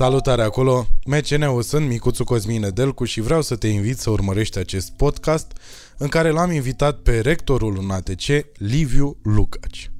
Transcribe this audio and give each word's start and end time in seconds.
Salutare 0.00 0.42
acolo, 0.42 0.86
MCN-ul 1.04 1.62
sunt 1.62 1.86
Micuțu 1.86 2.24
Cosmin 2.24 2.70
Delcu 2.74 3.04
și 3.04 3.20
vreau 3.20 3.42
să 3.42 3.56
te 3.56 3.68
invit 3.68 3.98
să 3.98 4.10
urmărești 4.10 4.58
acest 4.58 4.90
podcast 4.90 5.52
în 5.96 6.08
care 6.08 6.30
l-am 6.30 6.50
invitat 6.50 6.98
pe 6.98 7.20
rectorul 7.20 7.76
UNATC, 7.76 8.22
Liviu 8.56 9.16
Lucaci. 9.22 9.90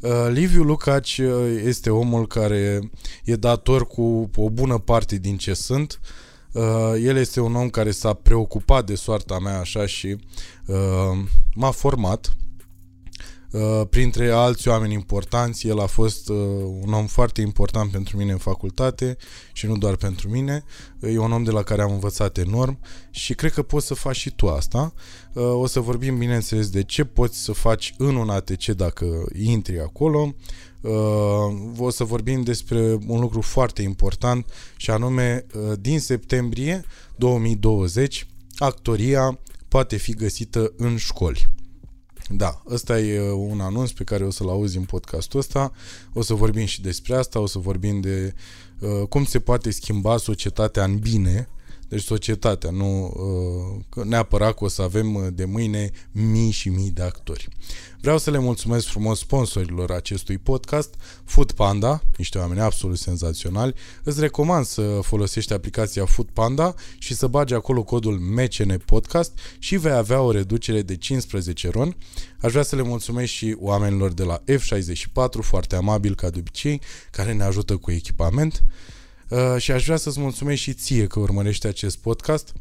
Uh, 0.00 0.10
Liviu 0.30 0.62
Lucaci 0.62 1.18
uh, 1.18 1.60
este 1.64 1.90
omul 1.90 2.26
care 2.26 2.90
e 3.24 3.34
dator 3.34 3.86
cu 3.86 4.30
o 4.36 4.50
bună 4.50 4.78
parte 4.78 5.16
din 5.16 5.36
ce 5.36 5.54
sunt. 5.54 6.00
Uh, 6.52 6.62
el 7.02 7.16
este 7.16 7.40
un 7.40 7.54
om 7.54 7.68
care 7.68 7.90
s-a 7.90 8.12
preocupat 8.12 8.86
de 8.86 8.94
soarta 8.94 9.38
mea 9.38 9.58
așa 9.58 9.86
și 9.86 10.16
m-a 11.54 11.70
format 11.70 12.32
Uh, 12.36 12.43
printre 13.90 14.30
alți 14.30 14.68
oameni 14.68 14.92
importanți, 14.92 15.66
el 15.68 15.80
a 15.80 15.86
fost 15.86 16.28
uh, 16.28 16.36
un 16.80 16.92
om 16.92 17.06
foarte 17.06 17.40
important 17.40 17.90
pentru 17.90 18.16
mine 18.16 18.32
în 18.32 18.38
facultate 18.38 19.16
și 19.52 19.66
nu 19.66 19.76
doar 19.76 19.96
pentru 19.96 20.28
mine. 20.28 20.64
E 21.00 21.18
un 21.18 21.32
om 21.32 21.42
de 21.42 21.50
la 21.50 21.62
care 21.62 21.82
am 21.82 21.92
învățat 21.92 22.38
enorm 22.38 22.78
și 23.10 23.34
cred 23.34 23.52
că 23.52 23.62
poți 23.62 23.86
să 23.86 23.94
faci 23.94 24.16
și 24.16 24.30
tu 24.30 24.48
asta. 24.48 24.94
Uh, 25.32 25.42
o 25.42 25.66
să 25.66 25.80
vorbim, 25.80 26.18
bineînțeles, 26.18 26.70
de 26.70 26.82
ce 26.82 27.04
poți 27.04 27.42
să 27.42 27.52
faci 27.52 27.94
în 27.98 28.16
un 28.16 28.28
ATC 28.28 28.64
dacă 28.64 29.06
intri 29.42 29.80
acolo. 29.80 30.34
O 31.76 31.90
să 31.90 32.04
vorbim 32.04 32.42
despre 32.42 32.98
un 33.06 33.20
lucru 33.20 33.40
foarte 33.40 33.82
important 33.82 34.46
și 34.76 34.90
anume, 34.90 35.46
din 35.80 36.00
septembrie 36.00 36.84
2020, 37.16 38.26
actoria 38.56 39.38
poate 39.68 39.96
fi 39.96 40.14
găsită 40.14 40.72
în 40.76 40.96
școli. 40.96 41.48
Da, 42.30 42.62
ăsta 42.70 42.98
e 42.98 43.20
uh, 43.20 43.46
un 43.48 43.60
anunț 43.60 43.90
pe 43.90 44.04
care 44.04 44.24
o 44.24 44.30
să-l 44.30 44.48
auzi 44.48 44.76
în 44.76 44.84
podcastul 44.84 45.40
ăsta. 45.40 45.72
O 46.12 46.22
să 46.22 46.34
vorbim 46.34 46.64
și 46.64 46.82
despre 46.82 47.16
asta, 47.16 47.38
o 47.40 47.46
să 47.46 47.58
vorbim 47.58 48.00
de 48.00 48.34
uh, 48.78 49.08
cum 49.08 49.24
se 49.24 49.38
poate 49.38 49.70
schimba 49.70 50.16
societatea 50.16 50.84
în 50.84 50.98
bine 50.98 51.48
deci 51.88 52.02
societatea, 52.02 52.70
nu 52.70 53.14
uh, 53.96 54.04
neapărat 54.04 54.54
că 54.54 54.64
o 54.64 54.68
să 54.68 54.82
avem 54.82 55.14
uh, 55.14 55.26
de 55.32 55.44
mâine 55.44 55.90
mii 56.12 56.50
și 56.50 56.68
mii 56.68 56.90
de 56.90 57.02
actori. 57.02 57.48
Vreau 58.00 58.18
să 58.18 58.30
le 58.30 58.38
mulțumesc 58.38 58.86
frumos 58.86 59.18
sponsorilor 59.18 59.90
acestui 59.90 60.38
podcast, 60.38 60.94
Food 61.24 61.52
Panda, 61.52 62.02
niște 62.16 62.38
oameni 62.38 62.60
absolut 62.60 62.98
senzaționali. 62.98 63.74
Îți 64.02 64.20
recomand 64.20 64.64
să 64.64 64.98
folosești 65.02 65.52
aplicația 65.52 66.04
Food 66.04 66.28
Panda 66.32 66.74
și 66.98 67.14
să 67.14 67.26
bagi 67.26 67.54
acolo 67.54 67.82
codul 67.82 68.18
MCN 68.18 68.76
Podcast 68.84 69.38
și 69.58 69.76
vei 69.76 69.92
avea 69.92 70.20
o 70.20 70.30
reducere 70.30 70.82
de 70.82 70.96
15 70.96 71.70
ron. 71.70 71.96
Aș 72.40 72.50
vrea 72.50 72.62
să 72.62 72.76
le 72.76 72.82
mulțumesc 72.82 73.32
și 73.32 73.56
oamenilor 73.58 74.12
de 74.12 74.22
la 74.22 74.42
F64, 74.50 75.40
foarte 75.40 75.76
amabil 75.76 76.14
ca 76.14 76.30
de 76.30 76.38
obicei, 76.38 76.80
care 77.10 77.32
ne 77.32 77.42
ajută 77.42 77.76
cu 77.76 77.90
echipament. 77.90 78.64
Uh, 79.28 79.54
și 79.58 79.72
aș 79.72 79.84
vrea 79.84 79.96
să-ți 79.96 80.20
mulțumesc 80.20 80.60
și 80.60 80.72
ție 80.72 81.06
că 81.06 81.18
urmărești 81.18 81.66
acest 81.66 81.96
podcast, 81.96 82.52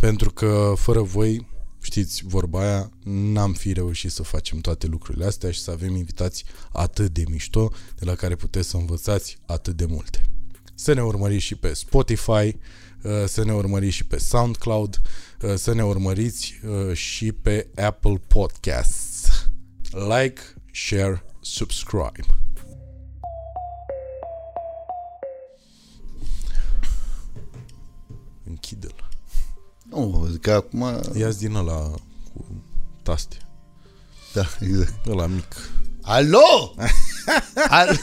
pentru 0.00 0.30
că 0.30 0.72
fără 0.76 1.00
voi, 1.00 1.48
știți 1.82 2.22
vorba 2.26 2.60
aia, 2.60 2.90
n-am 3.04 3.52
fi 3.52 3.72
reușit 3.72 4.10
să 4.10 4.22
facem 4.22 4.58
toate 4.58 4.86
lucrurile 4.86 5.24
astea 5.24 5.50
și 5.50 5.60
să 5.60 5.70
avem 5.70 5.96
invitați 5.96 6.44
atât 6.72 7.12
de 7.12 7.24
mișto, 7.30 7.72
de 7.96 8.04
la 8.04 8.14
care 8.14 8.34
puteți 8.34 8.68
să 8.68 8.76
învățați 8.76 9.38
atât 9.46 9.76
de 9.76 9.86
multe. 9.86 10.22
Să 10.74 10.92
ne 10.92 11.02
urmăriți 11.02 11.44
și 11.44 11.54
pe 11.54 11.74
Spotify, 11.74 12.30
uh, 12.30 13.24
să 13.26 13.44
ne 13.44 13.52
urmăriți 13.52 13.96
și 13.96 14.04
pe 14.04 14.18
SoundCloud, 14.18 15.00
uh, 15.42 15.54
să 15.54 15.74
ne 15.74 15.84
urmăriți 15.84 16.60
și 16.92 17.32
pe 17.32 17.68
Apple 17.76 18.20
Podcasts. 18.26 19.28
Like, 19.92 20.40
share, 20.72 21.24
subscribe. 21.40 22.39
Închide-l. 28.60 29.08
Nu, 29.82 30.26
zic 30.30 30.40
că 30.40 30.50
acum... 30.50 31.00
ia 31.14 31.28
din 31.28 31.54
ăla 31.54 31.90
cu 32.32 32.44
taste. 33.02 33.36
Da, 34.32 34.46
exact. 34.60 35.06
Ăla 35.06 35.26
mic. 35.26 35.70
Alo! 36.02 36.74
Al... 37.68 38.00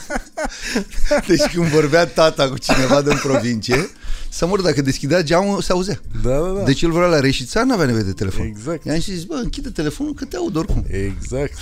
Deci 1.26 1.46
când 1.52 1.66
vorbea 1.66 2.06
tata 2.06 2.48
cu 2.48 2.58
cineva 2.58 3.02
din 3.02 3.18
provincie, 3.22 3.90
să 4.28 4.46
mor, 4.46 4.60
dacă 4.60 4.82
deschidea 4.82 5.22
geamul, 5.22 5.62
se 5.62 5.72
auzea. 5.72 6.00
Da, 6.22 6.38
da, 6.38 6.48
da. 6.48 6.62
Deci 6.62 6.82
el 6.82 6.90
vrea 6.90 7.06
la 7.06 7.20
reșița, 7.20 7.64
nu 7.64 7.72
avea 7.72 7.86
nevoie 7.86 8.04
de 8.04 8.12
telefon. 8.12 8.46
Exact. 8.46 8.84
I-am 8.84 9.00
zis, 9.00 9.24
bă, 9.24 9.34
închide 9.34 9.70
telefonul 9.70 10.14
că 10.14 10.24
te 10.24 10.36
aud 10.36 10.56
oricum. 10.56 10.84
Exact. 10.88 11.58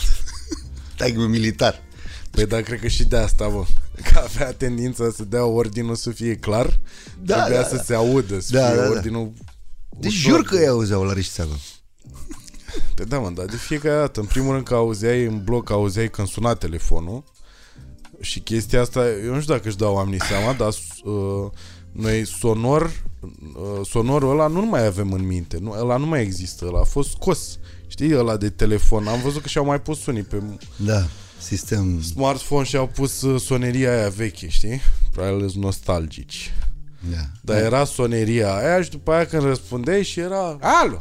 Stai 0.95 1.13
militar. 1.13 1.83
Păi 2.31 2.47
da, 2.47 2.61
cred 2.61 2.81
că 2.81 2.89
și 2.89 3.05
de 3.05 3.17
asta, 3.17 3.49
bă. 3.49 3.65
Că 4.13 4.19
avea 4.19 4.53
tendința 4.53 5.11
să 5.11 5.25
dea 5.25 5.45
ordinul 5.45 5.95
să 5.95 6.11
fie 6.11 6.35
clar, 6.35 6.81
da, 7.23 7.35
trebuia 7.35 7.61
da, 7.61 7.69
să 7.69 7.77
da. 7.77 7.83
se 7.83 7.95
audă, 7.95 8.41
să 8.41 8.53
da, 8.53 8.67
fie 8.67 8.77
da, 8.77 8.83
da. 8.83 8.89
ordinul... 8.89 9.33
Deci 9.99 10.13
jur 10.13 10.43
că 10.43 10.57
ei 10.57 10.69
auzeau 10.69 11.05
la 11.05 11.13
Reșițeagă. 11.13 11.59
Pe 12.95 13.05
da, 13.05 13.19
mă, 13.19 13.31
dar 13.31 13.45
de 13.45 13.57
fiecare 13.57 13.99
dată. 13.99 14.21
În 14.21 14.27
primul 14.27 14.53
rând 14.53 14.65
că 14.65 14.75
auzeai 14.75 15.25
în 15.25 15.45
bloc, 15.45 15.71
auzeai 15.71 16.11
când 16.11 16.29
suna 16.29 16.55
telefonul 16.55 17.25
și 18.21 18.41
chestia 18.41 18.81
asta, 18.81 19.09
eu 19.25 19.35
nu 19.35 19.41
știu 19.41 19.55
dacă 19.55 19.69
își 19.69 19.77
dau 19.77 19.95
oamenii 19.95 20.23
seama, 20.23 20.53
dar 20.53 20.69
uh, 21.05 21.51
noi 21.93 22.27
sonor, 22.27 23.03
uh, 23.21 23.87
sonorul 23.87 24.31
ăla 24.31 24.47
nu 24.47 24.67
mai 24.67 24.87
avem 24.87 25.13
în 25.13 25.27
minte, 25.27 25.59
nu, 25.61 25.71
ăla 25.79 25.97
nu 25.97 26.07
mai 26.07 26.23
există, 26.23 26.65
ăla 26.67 26.81
a 26.81 26.85
fost 26.85 27.11
scos. 27.11 27.59
Știi, 27.87 28.17
ăla 28.17 28.37
de 28.37 28.51
telefon. 28.51 29.07
Am 29.07 29.21
văzut 29.21 29.43
că 29.43 29.49
și-au 29.49 29.65
mai 29.65 29.81
pus 29.81 30.07
unii 30.07 30.23
pe... 30.23 30.43
Da. 30.77 31.07
Sistem... 31.47 32.03
Smartphone 32.03 32.65
și-au 32.65 32.87
pus 32.87 33.23
uh, 33.23 33.41
soneria 33.41 33.99
aia 33.99 34.09
veche, 34.09 34.49
știi? 34.49 34.81
Probabil 35.13 35.49
sunt 35.49 35.63
nostalgici. 35.63 36.53
Da. 37.11 37.17
Dar 37.41 37.63
era 37.63 37.85
soneria 37.85 38.55
aia 38.55 38.83
și 38.83 38.91
după 38.91 39.13
aia 39.13 39.27
când 39.27 39.43
răspundeai 39.43 40.03
și 40.03 40.21
era 40.21 40.59
Alo! 40.61 41.01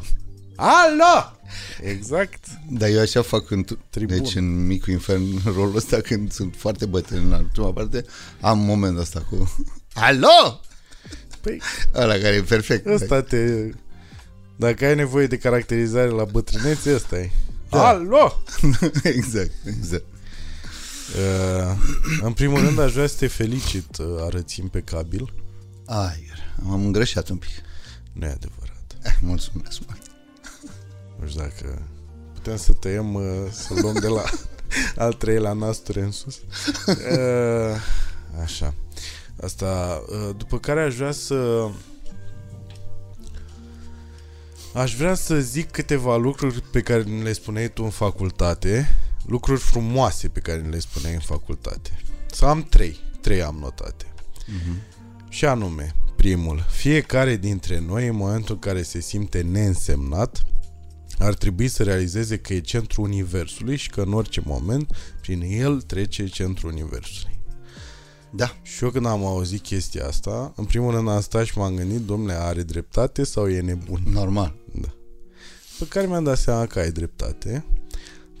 Alo! 0.56 1.38
Exact. 1.82 2.44
Dar 2.70 2.88
eu 2.88 3.00
așa 3.00 3.22
fac 3.22 3.50
în, 3.50 3.64
Tribun. 3.90 4.16
deci 4.16 4.34
în 4.34 4.66
micul 4.66 4.92
infern 4.92 5.24
rolul 5.54 5.76
ăsta 5.76 6.00
când 6.00 6.32
sunt 6.32 6.54
foarte 6.56 6.86
bătrân 6.86 7.28
la 7.28 7.36
ultima 7.36 7.72
parte, 7.72 8.04
am 8.40 8.58
momentul 8.58 9.00
ăsta 9.00 9.26
cu 9.30 9.54
Alo! 9.94 10.60
Păi, 11.40 11.60
Ăla 11.94 12.14
care 12.14 12.34
e 12.34 12.42
perfect. 12.42 12.86
Ăsta 12.86 13.22
te... 13.22 13.70
Dacă 14.56 14.84
ai 14.84 14.94
nevoie 14.94 15.26
de 15.26 15.36
caracterizare 15.36 16.08
la 16.08 16.24
bătrânețe, 16.24 16.94
ăsta 16.94 17.18
e. 17.18 17.30
Da. 17.70 17.88
Alo! 17.88 18.42
exact, 19.02 19.52
exact. 19.64 20.04
Uh, 21.14 21.76
în 22.22 22.32
primul 22.32 22.60
rând 22.60 22.78
aș 22.78 22.92
vrea 22.92 23.06
să 23.06 23.16
te 23.18 23.26
felicit, 23.26 23.96
uh, 23.98 24.06
arăți 24.20 24.60
impecabil. 24.60 25.32
Ai, 25.86 26.30
am 26.70 26.84
îngreșat 26.84 27.28
un 27.28 27.36
pic. 27.36 27.50
Nu 28.12 28.26
e 28.26 28.30
adevărat. 28.30 28.96
Eh, 29.02 29.12
mulțumesc 29.20 29.80
mult. 29.86 30.00
Nu 31.20 31.26
știu 31.26 31.40
dacă 31.40 31.82
putem 32.32 32.56
să 32.56 32.72
tăiem, 32.72 33.14
uh, 33.14 33.22
să 33.50 33.74
luăm 33.80 33.94
de 34.00 34.08
la 34.08 34.22
al 35.04 35.12
treilea 35.12 35.52
nasture 35.52 36.00
în 36.00 36.10
sus. 36.10 36.40
Uh, 36.86 37.76
așa. 38.42 38.74
Asta, 39.40 40.02
uh, 40.08 40.36
după 40.36 40.58
care 40.58 40.80
aș 40.80 40.94
vrea 40.94 41.12
să 41.12 41.68
Aș 44.74 44.96
vrea 44.96 45.14
să 45.14 45.40
zic 45.40 45.70
câteva 45.70 46.16
lucruri 46.16 46.62
pe 46.70 46.80
care 46.80 47.02
le 47.02 47.32
spuneai 47.32 47.68
tu 47.68 47.82
în 47.84 47.90
facultate 47.90 48.96
lucruri 49.26 49.60
frumoase 49.60 50.28
pe 50.28 50.40
care 50.40 50.60
le 50.60 50.78
spuneai 50.78 51.14
în 51.14 51.20
facultate. 51.20 51.98
Să 52.30 52.44
am 52.44 52.62
trei. 52.62 52.96
Trei 53.20 53.42
am 53.42 53.56
notate. 53.60 54.04
Uh-huh. 54.04 54.94
Și 55.28 55.44
anume, 55.44 55.94
primul, 56.16 56.64
fiecare 56.70 57.36
dintre 57.36 57.80
noi, 57.80 58.06
în 58.06 58.16
momentul 58.16 58.54
în 58.54 58.60
care 58.60 58.82
se 58.82 59.00
simte 59.00 59.40
neînsemnat, 59.40 60.42
ar 61.18 61.34
trebui 61.34 61.68
să 61.68 61.82
realizeze 61.82 62.38
că 62.38 62.54
e 62.54 62.60
centrul 62.60 63.04
Universului 63.04 63.76
și 63.76 63.90
că 63.90 64.00
în 64.00 64.12
orice 64.12 64.42
moment 64.44 64.96
prin 65.20 65.40
el 65.40 65.80
trece 65.80 66.26
centrul 66.26 66.70
Universului. 66.70 67.38
Da. 68.30 68.56
Și 68.62 68.84
eu 68.84 68.90
când 68.90 69.06
am 69.06 69.24
auzit 69.24 69.62
chestia 69.62 70.06
asta, 70.06 70.52
în 70.56 70.64
primul 70.64 70.94
rând 70.94 71.08
am 71.08 71.20
stat 71.20 71.44
și 71.44 71.58
m-am 71.58 71.74
gândit, 71.74 72.00
domnule, 72.00 72.32
are 72.32 72.62
dreptate 72.62 73.24
sau 73.24 73.48
e 73.48 73.60
nebun? 73.60 74.02
Normal. 74.10 74.54
Da. 74.72 74.94
Pe 75.78 75.86
care 75.88 76.06
mi-am 76.06 76.24
dat 76.24 76.38
seama 76.38 76.66
că 76.66 76.78
ai 76.78 76.90
dreptate 76.90 77.64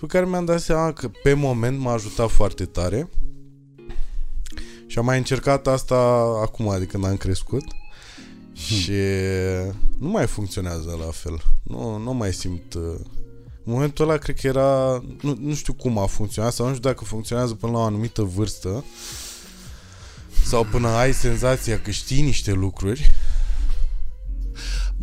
pe 0.00 0.06
care 0.06 0.26
mi-am 0.26 0.44
dat 0.44 0.60
seama 0.60 0.92
că 0.92 1.08
pe 1.22 1.34
moment 1.34 1.78
m-a 1.78 1.92
ajutat 1.92 2.30
foarte 2.30 2.64
tare 2.64 3.10
și 4.86 4.98
am 4.98 5.04
mai 5.04 5.18
încercat 5.18 5.66
asta 5.66 5.96
acum 6.42 6.78
de 6.78 6.84
când 6.84 7.04
am 7.04 7.16
crescut 7.16 7.64
hmm. 7.64 8.76
și 8.76 8.92
nu 9.98 10.08
mai 10.08 10.26
funcționează 10.26 10.96
la 11.04 11.10
fel. 11.10 11.42
Nu, 11.62 11.96
nu 11.96 12.12
mai 12.12 12.32
simt... 12.32 12.74
Uh, 12.74 12.94
în 13.64 13.72
momentul 13.72 14.08
ăla 14.08 14.18
cred 14.18 14.40
că 14.40 14.46
era... 14.46 15.02
Nu, 15.22 15.36
nu 15.40 15.54
știu 15.54 15.72
cum 15.72 15.98
a 15.98 16.06
funcționat 16.06 16.52
sau 16.52 16.66
nu 16.66 16.74
știu 16.74 16.88
dacă 16.88 17.04
funcționează 17.04 17.54
până 17.54 17.72
la 17.72 17.78
o 17.78 17.82
anumită 17.82 18.22
vârstă 18.22 18.84
sau 20.44 20.64
până 20.64 20.88
ai 20.88 21.12
senzația 21.14 21.80
că 21.80 21.90
știi 21.90 22.22
niște 22.22 22.52
lucruri. 22.52 23.10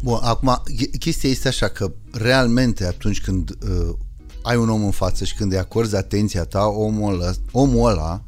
Bun, 0.04 0.20
acum, 0.22 0.62
chestia 1.00 1.30
este 1.30 1.48
așa 1.48 1.68
că 1.68 1.94
realmente 2.12 2.86
atunci 2.86 3.22
când 3.22 3.50
uh, 3.50 3.96
ai 4.44 4.56
un 4.56 4.70
om 4.70 4.84
în 4.84 4.92
față 4.92 5.26
și 5.26 5.36
când 5.36 5.52
îi 5.52 5.58
acorzi 5.58 5.96
atenția 5.96 6.44
ta, 6.44 6.66
omul 6.66 7.14
ăla, 7.14 7.32
omul 7.52 7.90
ăla 7.90 8.24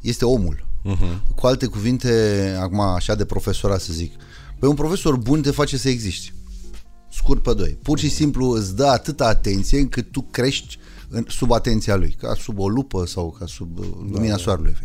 este 0.00 0.24
omul. 0.24 0.66
Uh-huh. 0.84 1.34
Cu 1.34 1.46
alte 1.46 1.66
cuvinte, 1.66 2.56
acum 2.60 2.80
așa 2.80 3.14
de 3.14 3.24
profesora 3.24 3.78
să 3.78 3.92
zic, 3.92 4.12
Păi 4.58 4.68
un 4.68 4.74
profesor 4.74 5.16
bun 5.16 5.42
te 5.42 5.50
face 5.50 5.76
să 5.76 5.88
existi. 5.88 6.32
Scurt 7.10 7.42
pe 7.42 7.54
doi. 7.54 7.78
Pur 7.82 7.98
și 7.98 8.10
simplu 8.10 8.50
îți 8.50 8.76
dă 8.76 8.86
atâta 8.86 9.26
atenție 9.26 9.78
încât 9.78 10.12
tu 10.12 10.22
crești 10.22 10.78
în, 11.08 11.24
sub 11.28 11.52
atenția 11.52 11.96
lui, 11.96 12.16
ca 12.18 12.34
sub 12.34 12.58
o 12.58 12.68
lupă 12.68 13.06
sau 13.06 13.36
ca 13.38 13.46
sub 13.46 13.78
uh, 13.78 13.86
lumina 14.10 14.36
da, 14.36 14.36
soarelui. 14.36 14.76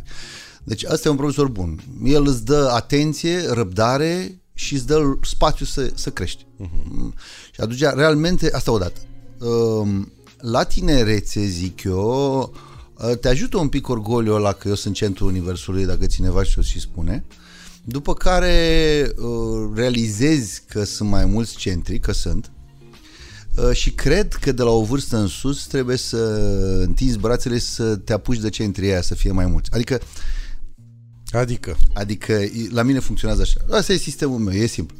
Deci 0.63 0.85
ăsta 0.89 1.07
e 1.07 1.11
un 1.11 1.17
profesor 1.17 1.47
bun. 1.47 1.83
El 2.03 2.27
îți 2.27 2.45
dă 2.45 2.69
atenție, 2.73 3.47
răbdare 3.47 4.41
și 4.53 4.73
îți 4.73 4.87
dă 4.87 5.17
spațiu 5.21 5.65
să, 5.65 5.91
să 5.95 6.09
crești. 6.09 6.45
Uh-huh. 6.59 7.13
Și 7.51 7.61
atunci, 7.61 7.79
realmente, 7.79 8.51
asta 8.53 8.71
odată. 8.71 8.99
Um, 9.39 10.11
la 10.43 10.63
tinerețe, 10.63 11.45
zic 11.45 11.83
eu, 11.83 12.53
uh, 12.97 13.17
te 13.17 13.27
ajută 13.27 13.57
un 13.57 13.67
pic 13.67 13.89
orgoliul 13.89 14.35
ăla 14.35 14.51
că 14.53 14.67
eu 14.67 14.75
sunt 14.75 14.95
centrul 14.95 15.27
universului, 15.27 15.85
dacă 15.85 16.05
cineva 16.05 16.43
și-o 16.43 16.61
și 16.61 16.79
spune, 16.79 17.23
după 17.83 18.13
care 18.13 19.11
uh, 19.17 19.71
realizezi 19.75 20.63
că 20.69 20.83
sunt 20.83 21.09
mai 21.09 21.25
mulți 21.25 21.55
centri, 21.55 21.99
că 21.99 22.11
sunt, 22.11 22.51
uh, 23.57 23.71
și 23.71 23.91
cred 23.91 24.33
că 24.33 24.51
de 24.51 24.63
la 24.63 24.69
o 24.69 24.83
vârstă 24.83 25.17
în 25.17 25.27
sus 25.27 25.67
trebuie 25.67 25.97
să 25.97 26.17
întinzi 26.85 27.17
brațele 27.17 27.57
să 27.57 27.95
te 27.95 28.13
apuci 28.13 28.39
de 28.39 28.49
centrii 28.49 28.89
aia, 28.89 29.01
să 29.01 29.15
fie 29.15 29.31
mai 29.31 29.45
mulți. 29.45 29.69
Adică 29.73 29.99
Adică? 31.31 31.77
Adică 31.93 32.39
la 32.69 32.81
mine 32.81 32.99
funcționează 32.99 33.41
așa. 33.41 33.77
Asta 33.77 33.93
e 33.93 33.97
sistemul 33.97 34.37
meu, 34.37 34.53
e 34.53 34.65
simplu. 34.65 34.97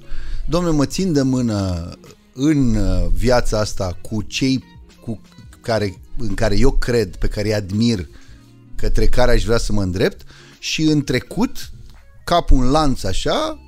Domnule, 0.50 0.76
mă 0.76 0.86
țin 0.86 1.14
de 1.14 1.22
mână 1.22 1.90
în 2.34 2.76
uh, 2.76 3.06
viața 3.14 3.60
asta 3.60 3.98
cu 4.02 4.22
cei 4.22 4.64
cu 5.04 5.22
care, 5.64 6.02
în 6.18 6.34
care 6.34 6.58
eu 6.58 6.72
cred, 6.72 7.16
pe 7.16 7.28
care 7.28 7.48
îi 7.48 7.54
admir, 7.54 8.08
către 8.76 9.06
care 9.06 9.32
aș 9.32 9.44
vrea 9.44 9.58
să 9.58 9.74
mă 9.74 9.82
îndrept 9.82 10.22
și 10.60 10.82
în 10.82 11.04
trecut, 11.04 11.72
cap 12.24 12.52
un 12.52 12.72
lanț 12.72 13.04
așa, 13.04 13.60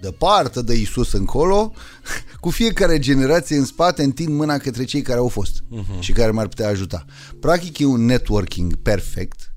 departe 0.00 0.62
de 0.62 0.74
Isus 0.74 1.12
încolo, 1.12 1.72
cu 2.40 2.50
fiecare 2.50 2.98
generație 2.98 3.56
în 3.56 3.64
spate 3.64 4.02
întind 4.02 4.28
mâna 4.28 4.58
către 4.58 4.84
cei 4.84 5.02
care 5.02 5.18
au 5.18 5.28
fost 5.28 5.60
uh-huh. 5.60 5.98
și 5.98 6.12
care 6.12 6.30
m-ar 6.30 6.48
putea 6.48 6.68
ajuta. 6.68 7.04
Practic 7.40 7.78
e 7.78 7.84
un 7.84 8.04
networking 8.04 8.74
perfect 8.74 9.54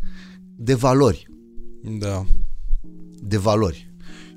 de 0.55 0.73
valori. 0.73 1.27
Da. 1.99 2.25
De 3.21 3.37
valori. 3.37 3.87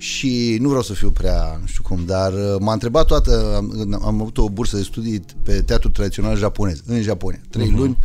Și 0.00 0.56
nu 0.60 0.68
vreau 0.68 0.82
să 0.82 0.92
fiu 0.92 1.10
prea, 1.10 1.58
nu 1.60 1.66
știu 1.66 1.82
cum, 1.82 2.04
dar 2.04 2.32
uh, 2.32 2.56
m-a 2.58 2.72
întrebat 2.72 3.06
toată, 3.06 3.54
am, 3.56 4.00
am 4.04 4.20
avut 4.20 4.38
o 4.38 4.48
bursă 4.48 4.76
de 4.76 4.82
studii 4.82 5.20
pe 5.42 5.62
teatru 5.62 5.90
tradițional 5.90 6.36
japonez, 6.36 6.82
în 6.86 7.02
Japonia, 7.02 7.40
trei 7.50 7.68
uh-huh. 7.68 7.76
luni. 7.76 7.98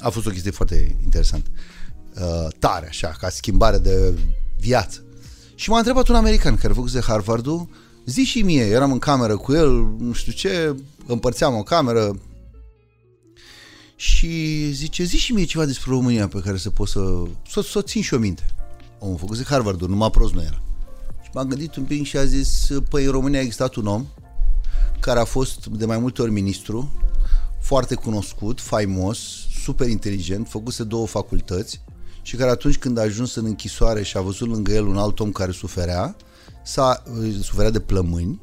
A 0.00 0.08
fost 0.08 0.26
o 0.26 0.30
chestie 0.30 0.50
foarte 0.50 0.96
interesantă. 1.02 1.50
Uh, 2.14 2.48
tare, 2.58 2.86
așa, 2.86 3.08
ca 3.08 3.28
schimbare 3.28 3.78
de 3.78 4.18
viață. 4.58 5.04
Și 5.54 5.70
m-a 5.70 5.78
întrebat 5.78 6.08
un 6.08 6.14
american 6.14 6.56
care 6.56 6.72
făcuse 6.72 7.00
Harvardul, 7.00 7.68
zi 8.06 8.22
și 8.22 8.42
mie, 8.42 8.64
eram 8.64 8.92
în 8.92 8.98
cameră 8.98 9.36
cu 9.36 9.52
el, 9.52 9.70
nu 9.98 10.12
știu 10.12 10.32
ce, 10.32 10.76
împărțeam 11.06 11.54
o 11.54 11.62
cameră 11.62 12.20
și 13.96 14.72
zice, 14.72 15.04
zi 15.04 15.16
și 15.16 15.32
mie 15.32 15.44
ceva 15.44 15.64
despre 15.64 15.90
România 15.90 16.28
pe 16.28 16.40
care 16.44 16.56
să 16.56 16.70
pot 16.70 16.88
să, 16.88 17.22
să, 17.48 17.62
să 17.62 17.82
țin 17.82 18.02
și 18.02 18.14
o 18.14 18.18
minte. 18.18 18.42
Omul 18.98 19.18
făcuse 19.18 19.44
Harvardul, 19.44 19.88
numai 19.88 20.10
prost 20.10 20.34
nu 20.34 20.42
era. 20.42 20.62
Și 21.30 21.36
m-am 21.36 21.48
gândit 21.48 21.76
un 21.76 21.84
pic 21.84 22.04
și 22.04 22.16
a 22.16 22.24
zis, 22.24 22.68
păi 22.88 23.04
în 23.04 23.10
România 23.10 23.38
a 23.38 23.42
existat 23.42 23.74
un 23.74 23.86
om 23.86 24.06
care 25.00 25.18
a 25.18 25.24
fost 25.24 25.66
de 25.66 25.86
mai 25.86 25.98
multe 25.98 26.22
ori 26.22 26.30
ministru, 26.30 26.92
foarte 27.60 27.94
cunoscut, 27.94 28.60
faimos, 28.60 29.18
super 29.62 29.88
inteligent, 29.88 30.48
făcuse 30.48 30.84
două 30.84 31.06
facultăți 31.06 31.80
și 32.22 32.36
care 32.36 32.50
atunci 32.50 32.78
când 32.78 32.98
a 32.98 33.00
ajuns 33.00 33.34
în 33.34 33.44
închisoare 33.44 34.02
și 34.02 34.16
a 34.16 34.20
văzut 34.20 34.48
lângă 34.48 34.72
el 34.72 34.86
un 34.86 34.96
alt 34.96 35.20
om 35.20 35.32
care 35.32 35.52
suferea, 35.52 36.16
s-a, 36.64 37.02
suferea 37.42 37.70
de 37.70 37.80
plămâni, 37.80 38.40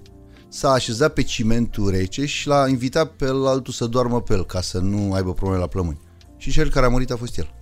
s-a 0.50 0.72
așezat 0.72 1.13
pe 1.13 1.24
cimentul 1.24 1.89
rece 1.89 2.25
și 2.25 2.48
l-a 2.48 2.68
invitat 2.68 3.12
pe 3.12 3.25
el 3.25 3.48
altul 3.48 3.74
să 3.74 3.86
doarmă 3.86 4.22
pe 4.22 4.34
el 4.34 4.45
ca 4.45 4.62
să 4.62 4.80
nu 4.80 5.13
aibă 5.13 5.34
probleme 5.34 5.62
la 5.62 5.68
plămâni. 5.68 6.00
Și 6.38 6.51
cel 6.51 6.69
care 6.69 6.86
a 6.86 6.89
murit 6.89 7.12
a 7.12 7.16
fost 7.16 7.38
el. 7.38 7.54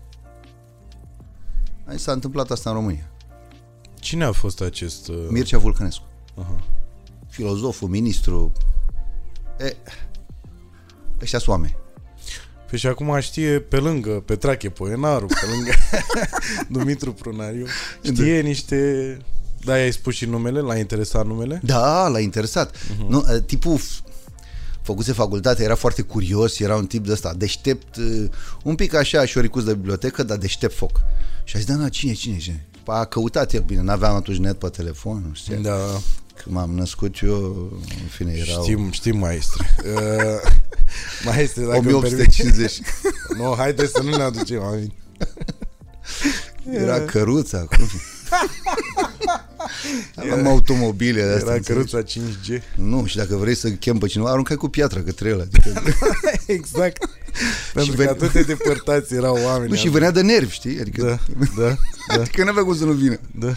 Aici 1.86 2.00
s-a 2.00 2.12
întâmplat 2.12 2.52
asta 2.52 2.70
în 2.70 2.76
România. 2.76 3.10
Cine 4.06 4.24
a 4.24 4.32
fost 4.32 4.62
acest... 4.62 5.08
Uh... 5.08 5.16
Mircea 5.30 5.58
Vulcănescu. 5.58 6.04
Aha. 6.36 6.64
Filozoful, 7.30 7.88
ministru. 7.88 8.52
E, 9.60 9.76
ăștia 11.22 11.40
sunt 11.40 11.48
oameni. 11.48 11.76
Păi 12.70 12.78
și 12.78 12.88
acum 12.88 13.20
știe 13.20 13.60
pe 13.60 13.78
lângă 13.78 14.10
Petrache 14.10 14.70
Poenaru, 14.70 15.26
pe 15.26 15.46
lângă 15.54 15.72
Dumitru 16.80 17.14
Prunariu, 17.14 17.66
știe 18.02 18.42
da. 18.42 18.48
niște... 18.48 19.18
Da, 19.64 19.74
ai 19.74 19.94
spus 19.94 20.14
și 20.14 20.26
numele? 20.26 20.60
L-a 20.60 20.78
interesat 20.78 21.26
numele? 21.26 21.62
Da, 21.64 22.08
l-a 22.08 22.20
interesat. 22.20 22.76
Uh-huh. 22.76 23.08
Nu, 23.08 23.24
tipul 23.46 23.80
făcuse 24.82 25.12
facultate, 25.12 25.64
era 25.64 25.76
foarte 25.76 26.02
curios, 26.02 26.60
era 26.60 26.76
un 26.76 26.86
tip 26.88 27.06
de 27.06 27.12
ăsta, 27.12 27.34
deștept, 27.34 27.96
un 28.64 28.76
pic 28.76 28.94
așa, 28.94 29.26
șoricus 29.26 29.64
de 29.64 29.74
bibliotecă, 29.74 30.24
dar 30.24 30.38
deștept 30.38 30.76
foc. 30.76 31.02
Și 31.44 31.56
a 31.56 31.60
zis, 31.60 31.68
da, 31.68 31.76
na, 31.76 31.90
cine, 31.90 32.14
cine, 32.14 32.38
cine? 32.38 32.66
Păi 32.86 32.96
a 32.96 33.06
căutat 33.06 33.54
el, 33.54 33.62
bine, 33.62 33.82
n-aveam 33.82 34.16
atunci 34.16 34.38
net 34.38 34.60
pe 34.60 34.68
telefon, 34.68 35.24
nu 35.28 35.34
știu. 35.34 35.56
Da. 35.62 35.78
Când 36.44 36.56
m-am 36.56 36.70
născut 36.70 37.16
eu, 37.22 37.72
în 38.02 38.08
fine, 38.10 38.32
erau... 38.32 38.64
Știm, 38.64 38.92
știm, 38.92 39.18
maestre. 39.18 39.76
uh, 39.96 40.52
maestre, 41.26 41.64
dacă 41.64 41.78
1850. 41.78 42.82
nu, 43.38 43.44
no, 43.44 43.56
haide 43.56 43.88
să 43.88 44.02
nu 44.02 44.10
ne 44.10 44.24
aducem 44.24 44.62
aminte. 44.62 44.96
Era 46.72 47.00
căruța, 47.02 47.60
cum? 47.60 47.88
Am 50.32 50.48
automobile 50.48 51.24
de 51.24 51.34
astea. 51.34 51.54
Era 51.54 51.64
căruța 51.64 52.02
5G. 52.02 52.62
Nu, 52.76 53.06
și 53.06 53.16
dacă 53.16 53.36
vrei 53.36 53.56
să 53.56 53.70
chem 53.70 53.98
pe 53.98 54.08
cineva, 54.08 54.30
aruncai 54.30 54.56
cu 54.56 54.68
piatra 54.68 55.02
către 55.02 55.30
el. 55.30 55.40
Adică... 55.40 55.74
exact. 56.58 57.10
Pentru 57.74 57.92
și 57.92 57.98
că 57.98 58.10
atât 58.10 58.32
de 58.32 58.42
depărtați 58.42 59.14
erau 59.14 59.38
oameni. 59.44 59.70
Nu, 59.70 59.76
și 59.76 59.90
venea 59.90 60.12
de 60.12 60.22
nervi, 60.22 60.54
știi? 60.54 60.80
Adică, 60.80 61.20
da, 61.38 61.46
da, 61.58 61.78
da. 62.16 62.22
adică 62.22 62.44
nu 62.44 62.50
avea 62.50 62.64
cum 62.64 62.76
să 62.76 62.86
nu 62.86 62.92
vină. 62.92 63.20
Da. 63.32 63.54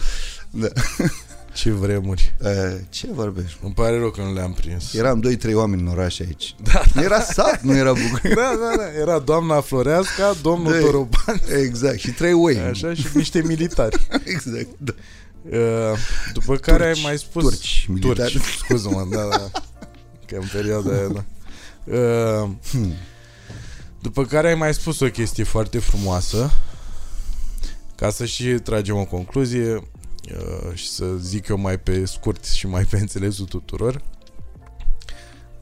da. 0.49 0.67
Ce 1.53 1.71
vremuri. 1.71 2.35
Uh, 2.41 2.75
ce 2.89 3.07
vorbești? 3.11 3.57
Îmi 3.63 3.73
pare 3.73 3.97
rău 3.97 4.09
că 4.09 4.21
nu 4.21 4.33
le-am 4.33 4.53
prins. 4.53 4.93
Eram 4.93 5.23
2-3 5.49 5.53
oameni 5.53 5.81
în 5.81 5.87
oraș 5.87 6.19
aici. 6.19 6.55
Da, 6.63 6.81
da. 6.93 7.01
Era 7.01 7.21
sat, 7.21 7.61
nu 7.61 7.75
era 7.75 7.93
București. 7.93 8.35
Da, 8.35 8.55
da, 8.59 8.75
da. 8.77 8.99
Era 8.99 9.19
doamna 9.19 9.61
Floreasca, 9.61 10.35
domnul 10.41 10.71
da, 10.71 10.79
Toroban. 10.79 11.41
Exact. 11.63 11.99
Și 11.99 12.11
trei 12.11 12.33
oi. 12.33 12.57
Așa 12.57 12.93
și 12.93 13.05
niște 13.13 13.41
militari. 13.45 14.07
exact, 14.23 14.67
da. 14.77 14.93
Uh, 15.43 15.97
după 16.33 16.55
care 16.55 16.83
turci, 16.83 16.97
ai 16.97 17.03
mai 17.03 17.17
spus... 17.17 17.43
Turci, 17.43 17.85
militari. 17.89 18.31
Turci, 18.31 18.57
scuză-mă, 18.57 19.07
da, 19.11 19.27
da. 19.29 19.49
Că 20.25 20.35
în 20.35 20.47
perioada 20.53 20.91
aia, 20.91 21.07
da. 21.07 21.25
Uh, 21.91 22.49
hmm. 22.71 22.93
După 24.01 24.25
care 24.25 24.47
ai 24.47 24.55
mai 24.55 24.73
spus 24.73 24.99
o 24.99 25.09
chestie 25.09 25.43
foarte 25.43 25.79
frumoasă 25.79 26.51
ca 27.95 28.09
să 28.09 28.25
și 28.25 28.45
tragem 28.49 28.97
o 28.97 29.05
concluzie 29.05 29.73
uh, 29.73 30.73
și 30.73 30.89
să 30.89 31.05
zic 31.17 31.47
eu 31.47 31.57
mai 31.57 31.79
pe 31.79 32.05
scurt 32.05 32.45
și 32.45 32.67
mai 32.67 32.83
pe 32.83 32.97
înțelesul 32.97 33.45
tuturor. 33.45 34.01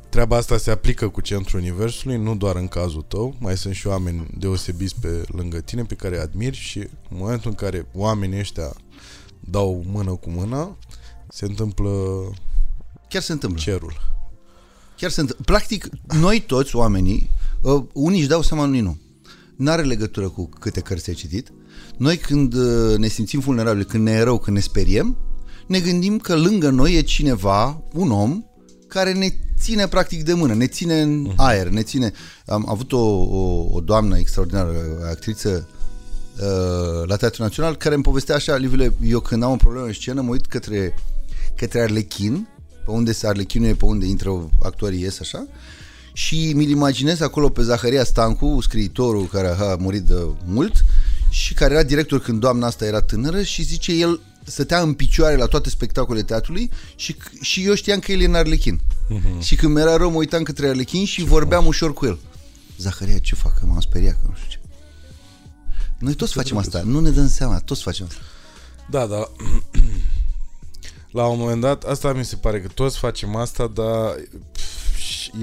Treaba 0.09 0.35
asta 0.35 0.57
se 0.57 0.71
aplică 0.71 1.09
cu 1.09 1.21
centrul 1.21 1.59
universului, 1.59 2.17
nu 2.17 2.35
doar 2.35 2.55
în 2.55 2.67
cazul 2.67 3.01
tău, 3.01 3.35
mai 3.39 3.57
sunt 3.57 3.73
și 3.75 3.87
oameni 3.87 4.27
deosebiți 4.37 4.95
pe 4.99 5.23
lângă 5.27 5.59
tine 5.59 5.83
pe 5.83 5.95
care 5.95 6.19
admiri 6.19 6.57
și 6.57 6.77
în 6.79 7.17
momentul 7.17 7.49
în 7.49 7.55
care 7.55 7.87
oamenii 7.93 8.39
ăștia 8.39 8.73
dau 9.39 9.83
mână 9.85 10.11
cu 10.11 10.29
mână, 10.29 10.77
se 11.29 11.45
întâmplă 11.45 11.89
Chiar 13.09 13.21
se 13.21 13.31
întâmplă. 13.31 13.61
cerul. 13.61 14.16
Chiar 14.97 15.11
se 15.11 15.19
întâmplă. 15.19 15.45
Practic, 15.45 15.89
noi 16.19 16.39
toți 16.39 16.75
oamenii, 16.75 17.29
uh, 17.61 17.83
unii 17.93 18.19
își 18.19 18.27
dau 18.27 18.41
seama, 18.41 18.63
unii 18.63 18.81
nu. 18.81 18.97
N-are 19.55 19.81
legătură 19.81 20.29
cu 20.29 20.49
câte 20.59 20.79
cărți 20.79 21.09
ai 21.09 21.15
citit. 21.15 21.51
Noi 21.97 22.17
când 22.17 22.53
uh, 22.53 22.97
ne 22.97 23.07
simțim 23.07 23.39
vulnerabili, 23.39 23.85
când 23.85 24.03
ne 24.03 24.11
e 24.11 24.21
rău, 24.21 24.37
când 24.37 24.55
ne 24.55 24.61
speriem, 24.61 25.17
ne 25.67 25.79
gândim 25.79 26.17
că 26.17 26.35
lângă 26.35 26.69
noi 26.69 26.93
e 26.93 27.01
cineva, 27.01 27.83
un 27.93 28.11
om, 28.11 28.43
care 28.87 29.13
ne 29.13 29.27
ține 29.59 29.87
practic 29.87 30.23
de 30.23 30.33
mână, 30.33 30.53
ne 30.53 30.67
ține 30.67 31.01
în 31.01 31.21
mhm. 31.21 31.33
aer, 31.35 31.67
ne 31.67 31.81
ține... 31.81 32.11
Am 32.45 32.65
avut 32.69 32.91
o, 32.91 32.99
o, 32.99 33.67
o 33.71 33.79
doamnă 33.79 34.17
extraordinară, 34.17 34.73
actriță 35.09 35.67
uh, 36.37 37.07
la 37.07 37.15
Teatrul 37.15 37.45
Național, 37.45 37.75
care 37.75 37.93
îmi 37.95 38.03
povestea 38.03 38.35
așa, 38.35 38.55
Livile, 38.55 38.93
eu 39.03 39.19
când 39.19 39.43
am 39.43 39.51
o 39.51 39.55
problemă 39.55 39.85
în 39.85 39.93
scenă, 39.93 40.21
mă 40.21 40.29
uit 40.29 40.45
către, 40.45 40.93
către 41.55 41.81
Arlechin, 41.81 42.47
pe 42.87 42.93
unde 42.93 43.11
se 43.11 43.27
Arlechinul 43.27 43.67
e 43.67 43.73
pe 43.73 43.85
unde 43.85 44.05
intră 44.05 44.49
actorii 44.61 45.01
ies 45.01 45.19
așa, 45.19 45.47
și 46.13 46.51
mi-l 46.55 46.69
imaginez 46.69 47.19
acolo 47.21 47.49
pe 47.49 47.63
Zaharia 47.63 48.03
Stancu, 48.03 48.59
scriitorul 48.61 49.25
care 49.25 49.47
a 49.47 49.75
murit 49.75 50.01
de 50.01 50.25
mult 50.45 50.85
și 51.29 51.53
care 51.53 51.73
era 51.73 51.83
director 51.83 52.19
când 52.19 52.39
doamna 52.39 52.67
asta 52.67 52.85
era 52.85 53.01
tânără 53.01 53.41
și 53.41 53.63
zice 53.63 53.91
el 53.91 54.19
stătea 54.43 54.81
în 54.81 54.93
picioare 54.93 55.35
la 55.35 55.45
toate 55.45 55.69
spectacolele 55.69 56.25
teatrului 56.25 56.69
și, 56.95 57.15
și 57.41 57.65
eu 57.65 57.73
știam 57.73 57.99
că 57.99 58.11
el 58.11 58.21
e 58.21 58.25
în 58.25 58.35
Arlechin. 58.35 58.79
Uh-huh. 58.79 59.43
Și 59.43 59.55
când 59.55 59.73
mi-era 59.73 59.97
rău, 59.97 60.09
mă 60.11 60.17
uitam 60.17 60.43
către 60.43 60.67
Arlechin 60.67 61.05
și 61.05 61.21
ce 61.21 61.27
vorbeam 61.27 61.61
frumos. 61.61 61.75
ușor 61.75 61.93
cu 61.93 62.05
el. 62.05 62.19
Zaharia, 62.77 63.17
ce 63.17 63.35
fac? 63.35 63.61
M-am 63.65 63.79
speriat 63.79 64.13
că 64.13 64.27
nu 64.27 64.35
știu 64.35 64.49
ce. 64.49 64.59
Noi 65.99 66.13
toți 66.13 66.37
Este 66.37 66.41
facem 66.41 66.55
drăguț. 66.55 66.73
asta, 66.73 66.87
nu 66.89 66.99
ne 66.99 67.09
dăm 67.09 67.27
seama, 67.27 67.59
toți 67.59 67.81
facem 67.81 68.05
asta. 68.09 68.21
Da, 68.89 69.05
da. 69.05 69.31
La 71.17 71.25
un 71.25 71.39
moment 71.39 71.61
dat, 71.61 71.83
asta 71.83 72.13
mi 72.13 72.25
se 72.25 72.35
pare 72.35 72.61
că 72.61 72.67
toți 72.67 72.97
facem 72.97 73.35
asta, 73.35 73.67
dar 73.67 74.15
pf, 74.51 74.63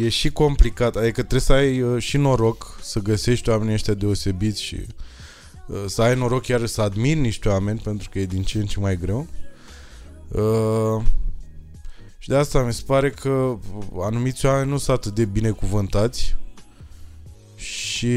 e 0.00 0.08
și 0.08 0.30
complicat. 0.30 0.96
Adică 0.96 1.20
trebuie 1.20 1.40
să 1.40 1.52
ai 1.52 1.82
uh, 1.82 2.02
și 2.02 2.16
noroc 2.16 2.78
să 2.82 2.98
găsești 2.98 3.48
oamenii 3.48 3.74
ăștia 3.74 3.94
deosebiți 3.94 4.62
și 4.62 4.76
uh, 5.66 5.84
să 5.86 6.02
ai 6.02 6.14
noroc 6.14 6.42
chiar 6.42 6.66
să 6.66 6.82
admiri 6.82 7.20
niște 7.20 7.48
oameni, 7.48 7.78
pentru 7.78 8.08
că 8.10 8.18
e 8.18 8.24
din 8.24 8.42
ce 8.42 8.58
în 8.58 8.66
ce 8.66 8.80
mai 8.80 8.96
greu. 8.96 9.26
Uh, 10.28 11.02
și 12.18 12.28
de 12.28 12.36
asta 12.36 12.62
mi 12.62 12.72
se 12.72 12.82
pare 12.86 13.10
că 13.10 13.58
anumiți 14.00 14.46
oameni 14.46 14.70
nu 14.70 14.78
sunt 14.78 14.96
atât 14.96 15.14
de 15.14 15.24
binecuvântați 15.24 16.36
și 17.56 18.16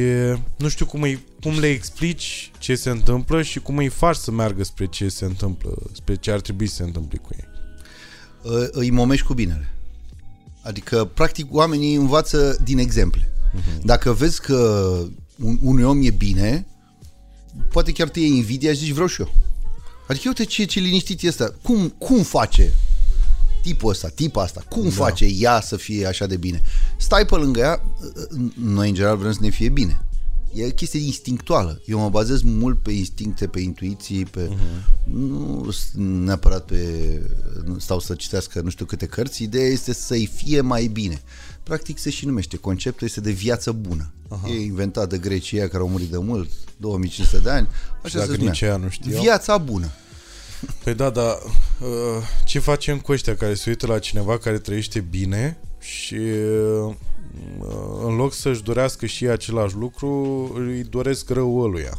nu 0.58 0.68
știu 0.68 0.86
cum, 0.86 1.02
îi, 1.02 1.26
cum 1.42 1.60
le 1.60 1.68
explici 1.68 2.52
ce 2.60 2.76
se 2.76 2.90
întâmplă 2.90 3.42
și 3.42 3.60
cum 3.60 3.78
îi 3.78 3.88
faci 3.88 4.16
să 4.16 4.32
meargă 4.32 4.64
spre 4.64 4.86
ce 4.86 5.10
se 5.10 5.26
întâmplă, 5.26 5.78
spre 5.92 6.16
ce 6.16 6.32
ar 6.32 6.42
trebui 6.42 6.68
să 6.68 6.76
se 6.76 6.84
întâmple 6.84 7.18
cu 7.18 7.30
ei. 7.32 7.47
Ă, 8.48 8.68
îi 8.72 8.90
momești 8.90 9.26
cu 9.26 9.34
binele. 9.34 9.74
Adică, 10.62 11.06
practic, 11.06 11.54
oamenii 11.54 11.96
învață 11.96 12.58
din 12.64 12.78
exemple. 12.78 13.30
Uh-huh. 13.30 13.82
Dacă 13.82 14.14
vezi 14.14 14.42
că 14.42 15.00
un, 15.44 15.58
unui 15.62 15.84
om 15.84 16.04
e 16.04 16.10
bine, 16.10 16.68
poate 17.72 17.92
chiar 17.92 18.10
te 18.10 18.20
iei 18.20 18.36
invidia 18.36 18.72
și 18.72 18.78
zici, 18.78 18.92
vreau 18.92 19.08
și 19.08 19.22
eu. 19.22 19.34
Adică, 20.08 20.28
uite 20.28 20.44
ce, 20.44 20.64
ce 20.64 20.80
liniștit 20.80 21.24
e 21.24 21.28
ăsta. 21.28 21.54
Cum, 21.62 21.88
cum 21.98 22.24
face 22.24 22.74
tipul 23.62 23.90
ăsta, 23.90 24.08
tipa 24.08 24.42
asta, 24.42 24.64
cum 24.70 24.84
da. 24.84 24.90
face 24.90 25.26
ea 25.26 25.62
să 25.62 25.76
fie 25.76 26.06
așa 26.06 26.26
de 26.26 26.38
bine? 26.38 26.62
Stai 26.98 27.26
pe 27.26 27.36
lângă 27.36 27.60
ea, 27.60 27.82
noi 28.54 28.88
în 28.88 28.94
general 28.94 29.18
vrem 29.18 29.32
să 29.32 29.40
ne 29.42 29.50
fie 29.50 29.70
bine. 29.70 30.06
E 30.54 30.66
o 30.66 30.70
chestie 30.70 31.00
instinctuală. 31.00 31.82
Eu 31.86 32.00
mă 32.00 32.10
bazez 32.10 32.42
mult 32.42 32.82
pe 32.82 32.92
instincte, 32.92 33.48
pe 33.48 33.60
intuiții, 33.60 34.26
pe... 34.26 34.48
Uh-huh. 34.48 35.04
Nu 35.14 35.72
s- 35.72 35.92
neapărat 35.96 36.66
pe... 36.66 36.82
nu 37.66 37.80
Stau 37.80 38.00
să 38.00 38.14
citească 38.16 38.62
nu 38.62 38.70
știu 38.70 38.86
câte 38.86 39.06
cărți. 39.06 39.44
Ideea 39.44 39.68
este 39.68 39.94
să-i 39.94 40.26
fie 40.36 40.62
mai 40.62 40.88
bine. 40.88 41.22
Practic 41.64 41.98
se 42.00 42.10
și 42.10 42.26
numește. 42.26 42.58
Conceptul 42.58 43.08
este 43.08 43.22
de 43.22 43.32
viață 43.32 43.72
bună. 43.72 44.12
Uh-huh. 44.30 44.50
E 44.50 44.62
inventat 44.62 45.10
de 45.10 45.18
grecii 45.18 45.58
aia 45.58 45.68
care 45.68 45.84
au 45.84 45.90
murit 45.90 46.10
de 46.10 46.18
mult, 46.18 46.50
2500 46.78 47.38
de 47.38 47.50
ani. 47.50 47.68
Așa 48.04 48.18
dacă 48.18 48.32
se 48.32 48.38
numea. 48.38 48.52
nici 48.52 48.62
aia 48.62 48.78
nu 48.78 48.90
știau. 48.90 49.22
Viața 49.22 49.58
bună. 49.58 49.92
Păi 50.84 50.94
da, 50.94 51.10
dar 51.10 51.38
uh, 51.80 51.88
ce 52.46 52.60
facem 52.60 53.00
cu 53.00 53.12
ăștia 53.12 53.36
care 53.36 53.54
se 53.54 53.70
uită 53.70 53.88
la 53.88 54.00
cineva 54.00 54.38
care 54.38 54.58
trăiește 54.58 55.00
bine 55.00 55.58
și 55.80 56.14
uh, 56.16 56.96
în 58.06 58.16
loc 58.16 58.34
să-și 58.34 58.64
dorească 58.64 59.06
și 59.06 59.24
ei 59.26 59.30
același 59.32 59.76
lucru, 59.76 60.12
îi 60.56 60.84
doresc 60.84 61.30
rău 61.30 61.58
ăluia. 61.60 61.98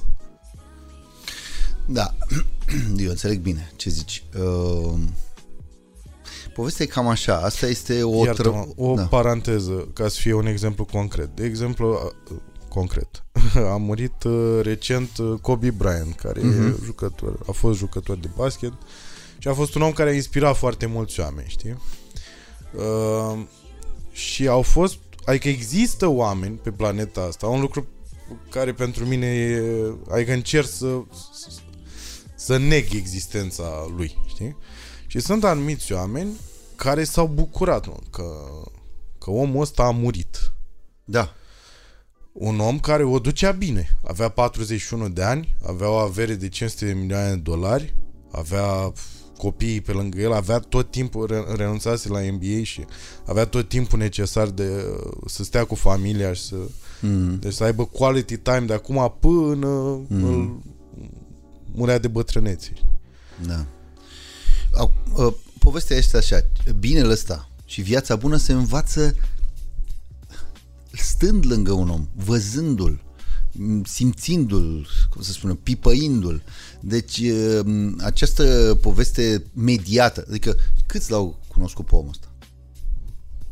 Da, 1.86 2.14
eu 3.04 3.10
înțeleg 3.10 3.40
bine 3.40 3.70
ce 3.76 3.90
zici. 3.90 4.24
Uh, 4.40 4.98
povestea 6.54 6.84
e 6.84 6.88
cam 6.88 7.06
așa. 7.08 7.36
Asta 7.36 7.66
este 7.66 8.02
o... 8.02 8.24
Iartă-mă, 8.24 8.64
tră- 8.66 8.74
o 8.76 8.94
da. 8.94 9.02
paranteză, 9.02 9.88
ca 9.92 10.08
să 10.08 10.20
fie 10.20 10.32
un 10.34 10.46
exemplu 10.46 10.84
concret. 10.84 11.28
De 11.36 11.44
exemplu, 11.44 12.12
uh, 12.30 12.36
concret. 12.68 13.24
A 13.72 13.76
murit 13.76 14.22
uh, 14.24 14.58
recent 14.62 15.18
uh, 15.18 15.38
Kobe 15.40 15.70
Bryant, 15.70 16.14
care 16.14 16.40
Mhm. 16.42 16.66
e 16.66 16.74
jucător, 16.84 17.38
a 17.48 17.52
fost 17.52 17.78
jucător 17.78 18.16
de 18.16 18.28
basket 18.36 18.72
și 19.38 19.48
a 19.48 19.52
fost 19.54 19.74
un 19.74 19.82
om 19.82 19.92
care 19.92 20.10
a 20.10 20.14
inspirat 20.14 20.56
foarte 20.56 20.86
mulți 20.86 21.20
oameni, 21.20 21.48
știi? 21.48 21.76
Uh, 22.76 23.38
și 24.12 24.48
au 24.48 24.62
fost, 24.62 24.96
adică 25.28 25.48
există 25.48 26.06
oameni 26.06 26.56
pe 26.56 26.70
planeta 26.70 27.20
asta, 27.20 27.46
un 27.46 27.60
lucru 27.60 27.86
care 28.50 28.72
pentru 28.72 29.04
mine 29.04 29.26
e, 29.26 29.62
adică 30.10 30.32
încerc 30.32 30.68
să, 30.68 31.02
să 32.34 32.56
neg 32.56 32.92
existența 32.92 33.86
lui, 33.96 34.16
știi? 34.26 34.56
Și 35.06 35.20
sunt 35.20 35.44
anumiți 35.44 35.92
oameni 35.92 36.28
care 36.76 37.04
s-au 37.04 37.26
bucurat 37.26 37.86
mă, 37.86 37.96
că, 38.10 38.22
că 39.18 39.30
omul 39.30 39.60
ăsta 39.60 39.82
a 39.82 39.90
murit. 39.90 40.52
Da. 41.04 41.34
Un 42.32 42.60
om 42.60 42.80
care 42.80 43.04
o 43.04 43.18
ducea 43.18 43.50
bine. 43.50 43.98
Avea 44.04 44.28
41 44.28 45.08
de 45.08 45.22
ani, 45.22 45.56
avea 45.66 45.90
o 45.90 45.96
avere 45.96 46.34
de 46.34 46.48
500 46.48 46.84
de 46.84 46.92
milioane 46.92 47.30
de 47.30 47.40
dolari, 47.40 47.94
avea 48.30 48.92
copiii 49.38 49.80
pe 49.80 49.92
lângă 49.92 50.20
el, 50.20 50.32
avea 50.32 50.58
tot 50.58 50.90
timpul, 50.90 51.26
re- 51.26 51.54
renunțase 51.56 52.08
la 52.08 52.20
NBA 52.20 52.62
și 52.62 52.84
avea 53.26 53.44
tot 53.44 53.68
timpul 53.68 53.98
necesar 53.98 54.48
de 54.48 54.68
uh, 55.04 55.12
să 55.26 55.44
stea 55.44 55.64
cu 55.64 55.74
familia 55.74 56.32
și 56.32 56.42
să, 56.42 56.56
Mm. 57.00 57.38
deci 57.38 57.52
să 57.52 57.64
aibă 57.64 57.84
quality 57.84 58.36
time 58.36 58.64
de 58.66 58.72
acum 58.72 59.16
până 59.20 59.66
mm. 60.08 60.24
îl 60.24 60.62
murea 61.72 61.98
de 61.98 62.08
bătrânețe. 62.08 62.72
Da. 63.46 63.66
Au, 64.74 64.94
uh, 65.16 65.34
povestea 65.58 65.96
este 65.96 66.16
așa. 66.16 66.38
Binele 66.78 67.12
ăsta 67.12 67.48
și 67.64 67.80
viața 67.80 68.16
bună 68.16 68.36
se 68.36 68.52
învață 68.52 69.14
stând 70.92 71.46
lângă 71.46 71.72
un 71.72 71.88
om, 71.88 72.08
văzându-l, 72.14 72.90
m, 72.90 73.07
simțindu-l, 73.84 74.88
cum 75.10 75.22
să 75.22 75.32
spună, 75.32 75.54
pipăindu-l. 75.54 76.42
Deci 76.80 77.18
uh, 77.18 77.60
această 77.98 78.78
poveste 78.82 79.44
mediată, 79.52 80.24
adică 80.28 80.56
câți 80.86 81.10
l-au 81.10 81.38
cunoscut 81.48 81.86
pe 81.86 81.94
omul 81.94 82.10
ăsta? 82.10 82.32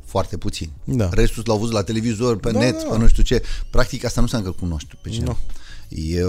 Foarte 0.04 0.36
puțin. 0.36 0.70
Da. 0.84 1.08
Restul 1.12 1.42
l-au 1.46 1.58
văzut 1.58 1.74
la 1.74 1.82
televizor, 1.82 2.38
pe 2.38 2.50
Da, 2.50 2.58
net, 2.58 2.82
da. 2.82 2.88
pe 2.88 2.98
nu 2.98 3.08
știu 3.08 3.22
ce. 3.22 3.42
Practic 3.70 4.04
asta 4.04 4.20
nu 4.20 4.22
înseamnă 4.22 4.48
că 4.48 4.54
îl 4.54 4.68
cunoști 4.68 4.96
pe 5.02 5.08
cineva. 5.08 5.38
E, 5.40 5.52
e 5.88 6.20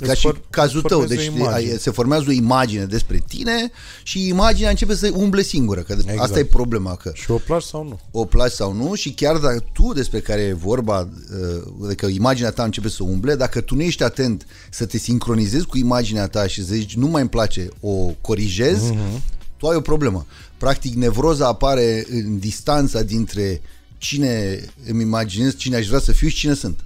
ca 0.00 0.10
Îți 0.12 0.20
și 0.20 0.26
for- 0.26 0.40
cazul 0.50 0.78
îți 0.78 0.88
tău, 0.88 0.98
formezi 0.98 1.20
deci 1.20 1.30
o 1.34 1.36
imagine. 1.38 1.70
ai- 1.72 1.78
se 1.78 1.90
formează 1.90 2.24
o 2.28 2.32
imagine 2.32 2.84
despre 2.84 3.22
tine 3.28 3.70
și 4.02 4.26
imaginea 4.28 4.70
începe 4.70 4.94
să 4.94 5.10
umble 5.14 5.42
singură, 5.42 5.80
că 5.82 5.92
Exact. 5.92 6.18
asta 6.18 6.38
e 6.38 6.44
problema, 6.44 6.94
că 6.96 7.10
Și 7.14 7.30
o 7.30 7.36
placi 7.36 7.62
sau 7.62 7.84
nu? 7.84 8.00
o 8.10 8.24
placi 8.24 8.52
sau 8.52 8.72
nu 8.72 8.94
și 8.94 9.10
chiar 9.12 9.36
dacă 9.36 9.64
tu 9.72 9.92
despre 9.92 10.20
care 10.20 10.40
e 10.40 10.52
vorba, 10.52 11.08
uh, 11.56 11.62
adică 11.84 12.06
imaginea 12.06 12.50
ta 12.50 12.64
începe 12.64 12.88
să 12.88 13.02
umble, 13.02 13.34
dacă 13.34 13.60
tu 13.60 13.74
nu 13.74 13.82
ești 13.82 14.02
atent 14.02 14.46
să 14.70 14.86
te 14.86 14.98
sincronizezi 14.98 15.66
cu 15.66 15.76
imaginea 15.78 16.26
ta 16.26 16.46
și 16.46 16.64
să 16.64 16.74
zici 16.74 16.96
nu 16.96 17.06
mai 17.06 17.20
îmi 17.20 17.30
place, 17.30 17.68
o 17.80 17.90
corijezi, 18.20 18.90
Mhm. 18.90 19.22
tu 19.56 19.66
ai 19.66 19.76
o 19.76 19.80
problemă. 19.80 20.26
Practic 20.58 20.94
nevroza 20.94 21.46
apare 21.46 22.06
în 22.10 22.38
distanța 22.38 23.02
dintre 23.02 23.60
cine 23.98 24.60
îmi 24.86 25.02
imaginez, 25.02 25.56
cine 25.56 25.76
aș 25.76 25.86
vrea 25.86 25.98
să 26.00 26.12
fiu 26.12 26.28
și 26.28 26.36
cine 26.36 26.54
sunt. 26.54 26.80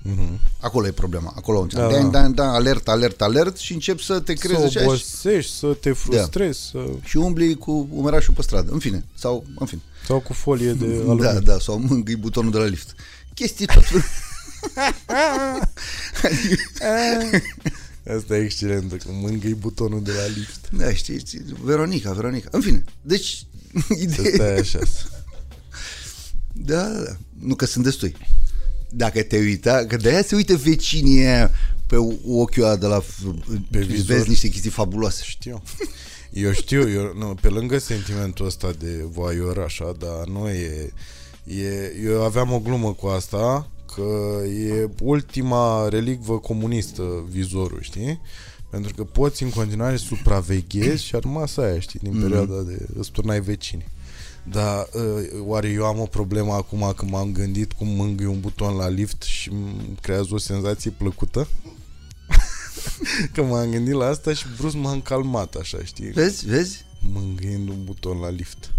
Acolo 0.61 0.87
e 0.87 0.91
problema. 0.91 1.33
Acolo 1.37 1.61
începe. 1.61 1.83
Mhm. 1.83 1.91
Da, 1.93 1.99
Da, 2.01 2.09
da. 2.11 2.21
da, 2.21 2.29
da, 2.29 2.53
alert, 2.53 2.89
alert, 2.89 3.21
alert 3.23 3.57
și 3.57 3.73
încep 3.73 4.01
să 4.01 4.21
te 4.21 4.33
crezi 4.33 4.61
Să 4.61 4.67
așa 4.67 4.81
și, 4.81 4.87
obosești, 4.87 5.53
să 5.53 5.67
te 5.81 5.93
frustrezi, 5.93 6.61
să... 6.71 6.85
și 7.05 7.17
umbli 7.17 7.55
cu 7.55 7.89
umerașul 7.91 8.35
pe 8.35 8.43
stradă. 8.43 8.73
În 8.73 8.79
fine, 8.79 9.05
sau 9.15 9.45
în 9.59 9.67
fine. 9.67 9.81
sau 10.07 10.21
cu 10.21 10.33
folie 10.33 10.73
de 10.73 10.87
Da, 10.87 10.93
aluminiu. 11.11 11.41
da, 11.41 11.59
sau 11.59 11.79
mângâi 11.79 12.17
butonul 12.17 12.51
de 12.51 12.59
la 12.59 12.65
lift. 12.65 12.95
Chestii 13.35 13.67
tot 13.67 13.85
felul. 13.85 14.03
Asta 18.17 18.37
e 18.37 18.43
excelentă, 18.45 18.97
că 18.97 19.09
mângâi 19.11 19.55
butonul 19.55 20.03
de 20.03 20.13
la 20.13 20.27
lift. 20.37 20.69
Da, 20.71 20.93
știi, 20.93 21.19
știi, 21.19 21.45
Veronica, 21.63 22.13
Veronica. 22.13 22.49
În 22.53 22.61
fine, 22.61 22.85
deci, 23.03 23.47
Să 23.89 23.95
ideea... 24.01 24.31
stai 24.35 24.57
așa. 24.57 24.79
Da, 26.53 26.83
da, 26.83 27.01
da. 27.01 27.17
Nu 27.39 27.55
că 27.55 27.65
sunt 27.65 27.85
destui. 27.85 28.17
Dacă 28.91 29.23
te 29.23 29.39
uita, 29.39 29.85
că 29.89 29.97
de-aia 29.97 30.23
se 30.23 30.35
uită 30.35 30.57
vecinii 30.57 31.25
aia 31.25 31.51
pe 31.87 31.97
ochiul 32.27 32.63
ăla 32.63 32.77
de 32.77 32.87
la... 32.87 33.03
Pe 33.71 33.83
și 33.83 33.87
vizor. 33.87 34.17
vezi 34.17 34.29
niște 34.29 34.49
chestii 34.49 34.71
fabuloase. 34.71 35.23
Știu. 35.25 35.63
Eu 36.33 36.53
știu, 36.53 36.91
eu, 36.91 37.13
nu, 37.19 37.35
pe 37.41 37.49
lângă 37.49 37.79
sentimentul 37.79 38.47
ăsta 38.47 38.71
de 38.79 39.05
voior 39.11 39.59
așa, 39.59 39.95
dar 39.99 40.27
nu 40.27 40.49
e, 40.49 40.93
e... 41.45 41.93
Eu 42.05 42.23
aveam 42.23 42.53
o 42.53 42.59
glumă 42.59 42.93
cu 42.93 43.07
asta, 43.07 43.71
că 43.95 44.39
e 44.47 44.89
ultima 45.01 45.89
relicvă 45.89 46.39
comunistă 46.39 47.25
vizorul, 47.31 47.79
știi? 47.81 48.21
Pentru 48.71 48.95
că 48.95 49.05
poți 49.05 49.43
în 49.43 49.51
continuare 49.51 49.97
să 49.97 50.05
supraveghezi 50.05 51.05
și 51.05 51.15
a 51.15 51.19
rămas 51.19 51.57
aia, 51.57 51.81
știi, 51.81 52.01
din 52.03 52.21
perioada 52.21 52.61
de 52.61 52.87
îți 52.99 53.11
turnai 53.11 53.41
vecini. 53.41 53.87
Dar 54.51 54.89
uh, 54.93 55.41
oare 55.41 55.69
eu 55.69 55.85
am 55.85 56.01
o 56.01 56.07
problemă 56.07 56.53
acum 56.53 56.93
că 56.97 57.05
m-am 57.05 57.33
gândit 57.33 57.73
cum 57.73 57.89
mângâi 57.89 58.27
un 58.27 58.41
buton 58.41 58.75
la 58.75 58.89
lift 58.89 59.23
și 59.23 59.49
îmi 59.51 59.99
creează 60.01 60.29
o 60.35 60.39
senzație 60.39 60.91
plăcută? 60.91 61.49
că 63.33 63.43
m-am 63.43 63.71
gândit 63.71 63.95
la 63.95 64.07
asta 64.07 64.33
și 64.33 64.45
brusc 64.57 64.77
m-am 64.77 65.01
calmat 65.01 65.55
așa, 65.55 65.79
știi? 65.85 66.11
Vezi, 66.11 66.47
vezi? 66.47 66.85
Mângâind 67.01 67.69
un 67.69 67.85
buton 67.85 68.19
la 68.19 68.31
lift. 68.31 68.73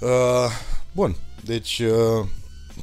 Uh, 0.00 0.50
bun, 0.92 1.16
deci 1.44 1.78
uh, 1.78 2.26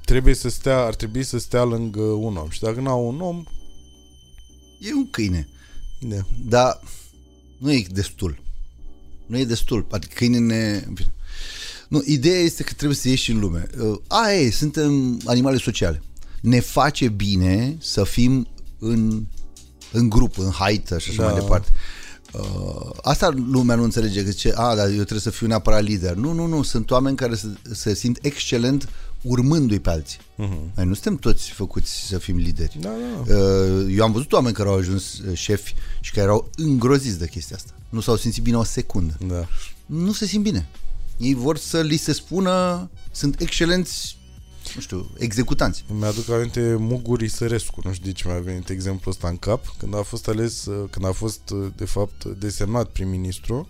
trebuie 0.05 0.33
să 0.33 0.49
stea, 0.49 0.77
ar 0.85 0.95
trebui 0.95 1.23
să 1.23 1.37
stea 1.39 1.63
lângă 1.63 2.01
un 2.01 2.35
om. 2.35 2.49
Și 2.49 2.59
dacă 2.59 2.79
n-au 2.79 3.07
un 3.07 3.21
om, 3.21 3.43
E 4.79 4.93
un 4.93 5.09
câine. 5.09 5.47
da. 5.99 6.25
Dar 6.45 6.79
nu 7.57 7.73
e 7.73 7.85
destul. 7.91 8.41
Nu 9.25 9.37
e 9.37 9.45
destul. 9.45 9.87
Adică 9.91 10.13
câinele... 10.15 10.87
în 11.91 11.99
fine. 11.99 12.07
Nu, 12.07 12.13
ideea 12.13 12.39
este 12.39 12.63
că 12.63 12.73
trebuie 12.73 12.97
să 12.97 13.07
ieși 13.09 13.31
în 13.31 13.39
lume. 13.39 13.67
Uh, 13.81 13.97
Aia 14.07 14.39
e, 14.39 14.51
suntem 14.51 15.19
animale 15.25 15.57
sociale. 15.57 16.01
Ne 16.41 16.59
face 16.59 17.07
bine 17.09 17.77
să 17.79 18.03
fim 18.03 18.47
în 18.79 19.25
în 19.93 20.09
grup, 20.09 20.37
în 20.37 20.49
haită 20.49 20.97
și 20.99 21.09
așa 21.09 21.21
Da. 21.21 21.31
mai 21.31 21.39
departe. 21.39 21.69
Uh, 22.33 22.89
asta 23.01 23.29
lumea 23.51 23.75
nu 23.75 23.83
înțelege, 23.83 24.23
că 24.23 24.29
zice, 24.29 24.51
a, 24.55 24.75
dar 24.75 24.87
eu 24.87 24.93
trebuie 24.93 25.19
să 25.19 25.29
fiu 25.29 25.47
neapărat 25.47 25.83
lider. 25.83 26.13
Nu, 26.13 26.33
nu, 26.33 26.45
nu, 26.45 26.63
sunt 26.63 26.91
oameni 26.91 27.15
care 27.15 27.35
se, 27.35 27.47
se 27.71 27.93
simt 27.95 28.17
excelent 28.21 28.89
urmându-i 29.21 29.79
pe 29.79 29.89
alții. 29.89 30.17
Uh-huh. 30.17 30.73
Noi 30.75 30.85
nu 30.85 30.93
suntem 30.93 31.15
toți 31.15 31.49
făcuți 31.49 32.05
să 32.07 32.17
fim 32.17 32.37
lideri. 32.37 32.77
Da, 32.81 32.89
da. 33.25 33.35
Uh, 33.35 33.93
Eu 33.97 34.03
am 34.03 34.11
văzut 34.11 34.31
oameni 34.31 34.55
care 34.55 34.69
au 34.69 34.75
ajuns 34.75 35.17
uh, 35.17 35.37
șefi 35.37 35.73
și 36.01 36.11
care 36.11 36.23
erau 36.25 36.49
îngroziți 36.55 37.19
de 37.19 37.27
chestia 37.27 37.55
asta. 37.55 37.71
Nu 37.89 37.99
s-au 37.99 38.15
simțit 38.15 38.43
bine 38.43 38.57
o 38.57 38.63
secundă. 38.63 39.17
da. 39.27 39.47
Nu 39.85 40.11
se 40.13 40.25
simt 40.25 40.43
bine. 40.43 40.67
Ei 41.21 41.33
vor 41.33 41.57
să 41.57 41.81
li 41.81 41.97
se 41.97 42.13
spună, 42.13 42.89
sunt 43.11 43.39
excelenți, 43.39 44.17
nu 44.75 44.81
știu, 44.81 45.09
executanți. 45.17 45.85
Îmi 45.89 46.05
aduc 46.05 46.29
aminte 46.29 46.75
Muguri 46.79 47.27
Sărescu, 47.27 47.81
nu 47.83 47.93
știu 47.93 48.05
de 48.05 48.11
ce 48.11 48.27
mi-a 48.27 48.39
venit 48.39 48.69
exemplul 48.69 49.13
ăsta 49.13 49.27
în 49.27 49.37
cap, 49.37 49.75
când 49.77 49.95
a 49.95 50.01
fost 50.01 50.27
ales, 50.27 50.65
uh, 50.65 50.89
când 50.89 51.05
a 51.05 51.11
fost 51.11 51.49
uh, 51.49 51.67
de 51.75 51.85
fapt 51.85 52.25
desemnat 52.25 52.89
prim-ministru 52.89 53.69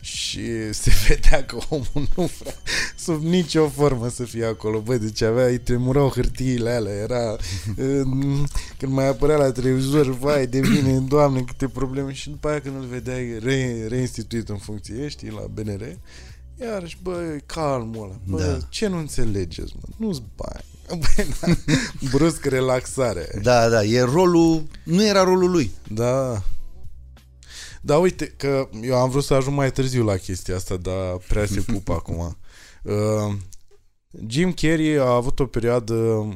și 0.00 0.40
se 0.82 0.92
vedea 1.08 1.44
că 1.44 1.58
omul 1.68 2.08
nu 2.16 2.30
vrea 2.38 2.54
sub 2.96 3.22
nicio 3.22 3.68
formă 3.68 4.08
să 4.08 4.24
fie 4.24 4.44
acolo. 4.44 4.80
Băi, 4.80 4.98
deci 4.98 5.22
avea, 5.22 5.46
îi 5.46 5.58
tremurau 5.58 6.08
hârtiile 6.08 6.70
alea, 6.70 6.94
era 6.94 7.30
uh, 7.76 8.44
când 8.78 8.92
mai 8.92 9.08
apărea 9.08 9.36
la 9.36 9.52
televizor, 9.52 10.18
vai, 10.18 10.46
de 10.46 10.60
bine, 10.60 10.98
doamne, 11.14 11.40
câte 11.40 11.68
probleme 11.68 12.12
și 12.12 12.30
după 12.30 12.48
aia 12.48 12.60
când 12.60 12.76
îl 12.76 12.86
vedeai 12.86 13.38
re, 13.38 13.86
reinstituit 13.88 14.48
în 14.48 14.56
funcție, 14.56 15.08
știi, 15.08 15.30
la 15.30 15.46
BNR, 15.52 15.96
iarăși, 16.60 16.98
băi, 17.02 17.40
calmul 17.46 18.04
ăla, 18.04 18.18
bă, 18.24 18.42
Da. 18.42 18.66
ce 18.68 18.86
nu 18.86 18.98
înțelegeți, 18.98 19.74
mă? 19.76 20.06
Nu-ți 20.06 20.22
bani. 20.36 20.64
Băi, 21.16 21.26
da, 21.40 21.52
brusc 22.10 22.44
relaxare. 22.44 23.38
Da, 23.42 23.68
da, 23.68 23.84
e 23.84 24.00
rolul, 24.02 24.62
nu 24.84 25.06
era 25.06 25.22
rolul 25.22 25.50
lui. 25.50 25.70
Da. 25.88 26.42
Da, 27.82 27.96
uite, 27.98 28.26
că 28.26 28.68
eu 28.82 28.96
am 28.96 29.10
vrut 29.10 29.24
să 29.24 29.34
ajung 29.34 29.56
mai 29.56 29.72
târziu 29.72 30.04
la 30.04 30.16
chestia 30.16 30.56
asta, 30.56 30.76
dar 30.76 31.16
prea 31.28 31.46
se 31.46 31.60
pupă 31.72 31.92
acum. 31.92 32.36
Uh, 32.82 33.34
Jim 34.26 34.52
Carrey 34.52 34.98
a 34.98 35.04
avut 35.14 35.40
o 35.40 35.46
perioadă, 35.46 35.94
uh, 35.94 36.34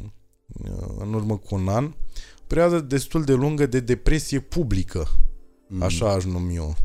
în 0.99 1.12
urmă 1.15 1.37
cu 1.37 1.55
un 1.55 1.69
an, 1.69 1.85
o 1.85 2.45
perioadă 2.47 2.81
destul 2.81 3.25
de 3.25 3.33
lungă 3.33 3.67
de 3.67 3.81
depresie 3.81 4.41
publică. 4.41 5.07
Mm. 5.69 5.83
Așa 5.83 6.12
aș 6.12 6.25
numi 6.25 6.55
eu. 6.55 6.77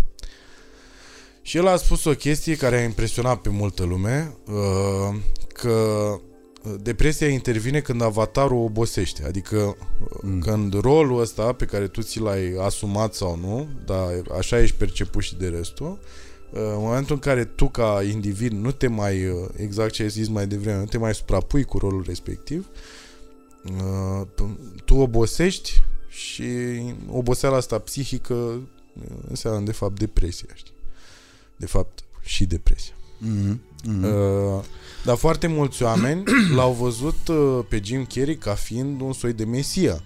Și 1.45 1.57
el 1.57 1.67
a 1.67 1.75
spus 1.75 2.03
o 2.05 2.13
chestie 2.13 2.55
care 2.55 2.77
a 2.77 2.83
impresionat 2.83 3.41
pe 3.41 3.49
multă 3.49 3.83
lume, 3.83 4.35
uh, 4.47 5.15
că 5.47 6.07
depresia 6.81 7.27
intervine 7.27 7.79
când 7.79 8.01
avatarul 8.01 8.63
obosește, 8.63 9.25
adică 9.25 9.77
mm. 10.21 10.39
când 10.39 10.73
rolul 10.73 11.21
ăsta 11.21 11.53
pe 11.53 11.65
care 11.65 11.87
tu 11.87 12.01
ți 12.01 12.19
l-ai 12.19 12.55
asumat 12.59 13.13
sau 13.13 13.37
nu, 13.37 13.67
dar 13.85 14.21
așa 14.37 14.61
ești 14.61 14.77
perceput 14.77 15.23
și 15.23 15.35
de 15.35 15.47
restul, 15.47 15.99
uh, 16.51 16.59
în 16.59 16.79
momentul 16.79 17.15
în 17.15 17.21
care 17.21 17.45
tu 17.45 17.69
ca 17.69 18.03
individ 18.11 18.51
nu 18.51 18.71
te 18.71 18.87
mai, 18.87 19.27
uh, 19.27 19.47
exact 19.55 19.91
ce 19.91 20.01
ai 20.01 20.09
zis 20.09 20.27
mai 20.27 20.47
devreme, 20.47 20.79
nu 20.79 20.85
te 20.85 20.97
mai 20.97 21.15
suprapui 21.15 21.63
cu 21.63 21.77
rolul 21.77 22.03
respectiv, 22.07 22.67
uh, 23.63 24.27
tu- 24.35 24.59
tu 24.85 24.95
obosești 24.95 25.83
și 26.07 26.45
oboseala 27.09 27.55
asta 27.55 27.79
psihică 27.79 28.33
uh, 28.33 29.17
înseamnă 29.27 29.65
de 29.65 29.71
fapt 29.71 29.99
depresia, 29.99 30.49
știi? 30.53 30.74
De 31.55 31.65
fapt 31.65 32.03
și 32.21 32.45
depresia. 32.45 32.93
Mm-hmm. 32.93 33.57
Mm-hmm. 33.87 34.03
Uh, 34.03 34.63
dar 35.03 35.15
foarte 35.15 35.47
mulți 35.47 35.83
oameni 35.83 36.23
l-au 36.55 36.73
văzut 36.73 37.27
uh, 37.27 37.59
pe 37.69 37.81
Jim 37.83 38.05
Carrey 38.05 38.37
ca 38.37 38.53
fiind 38.53 39.01
un 39.01 39.13
soi 39.13 39.33
de 39.33 39.45
mesia 39.45 40.03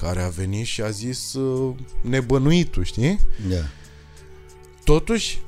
care 0.00 0.22
a 0.22 0.28
venit 0.28 0.66
și 0.66 0.82
a 0.82 0.90
zis 0.90 1.32
uh, 1.32 1.74
nebănuitul, 2.00 2.84
știi? 2.84 3.20
Da. 3.48 3.56
Totuși, 4.84 5.42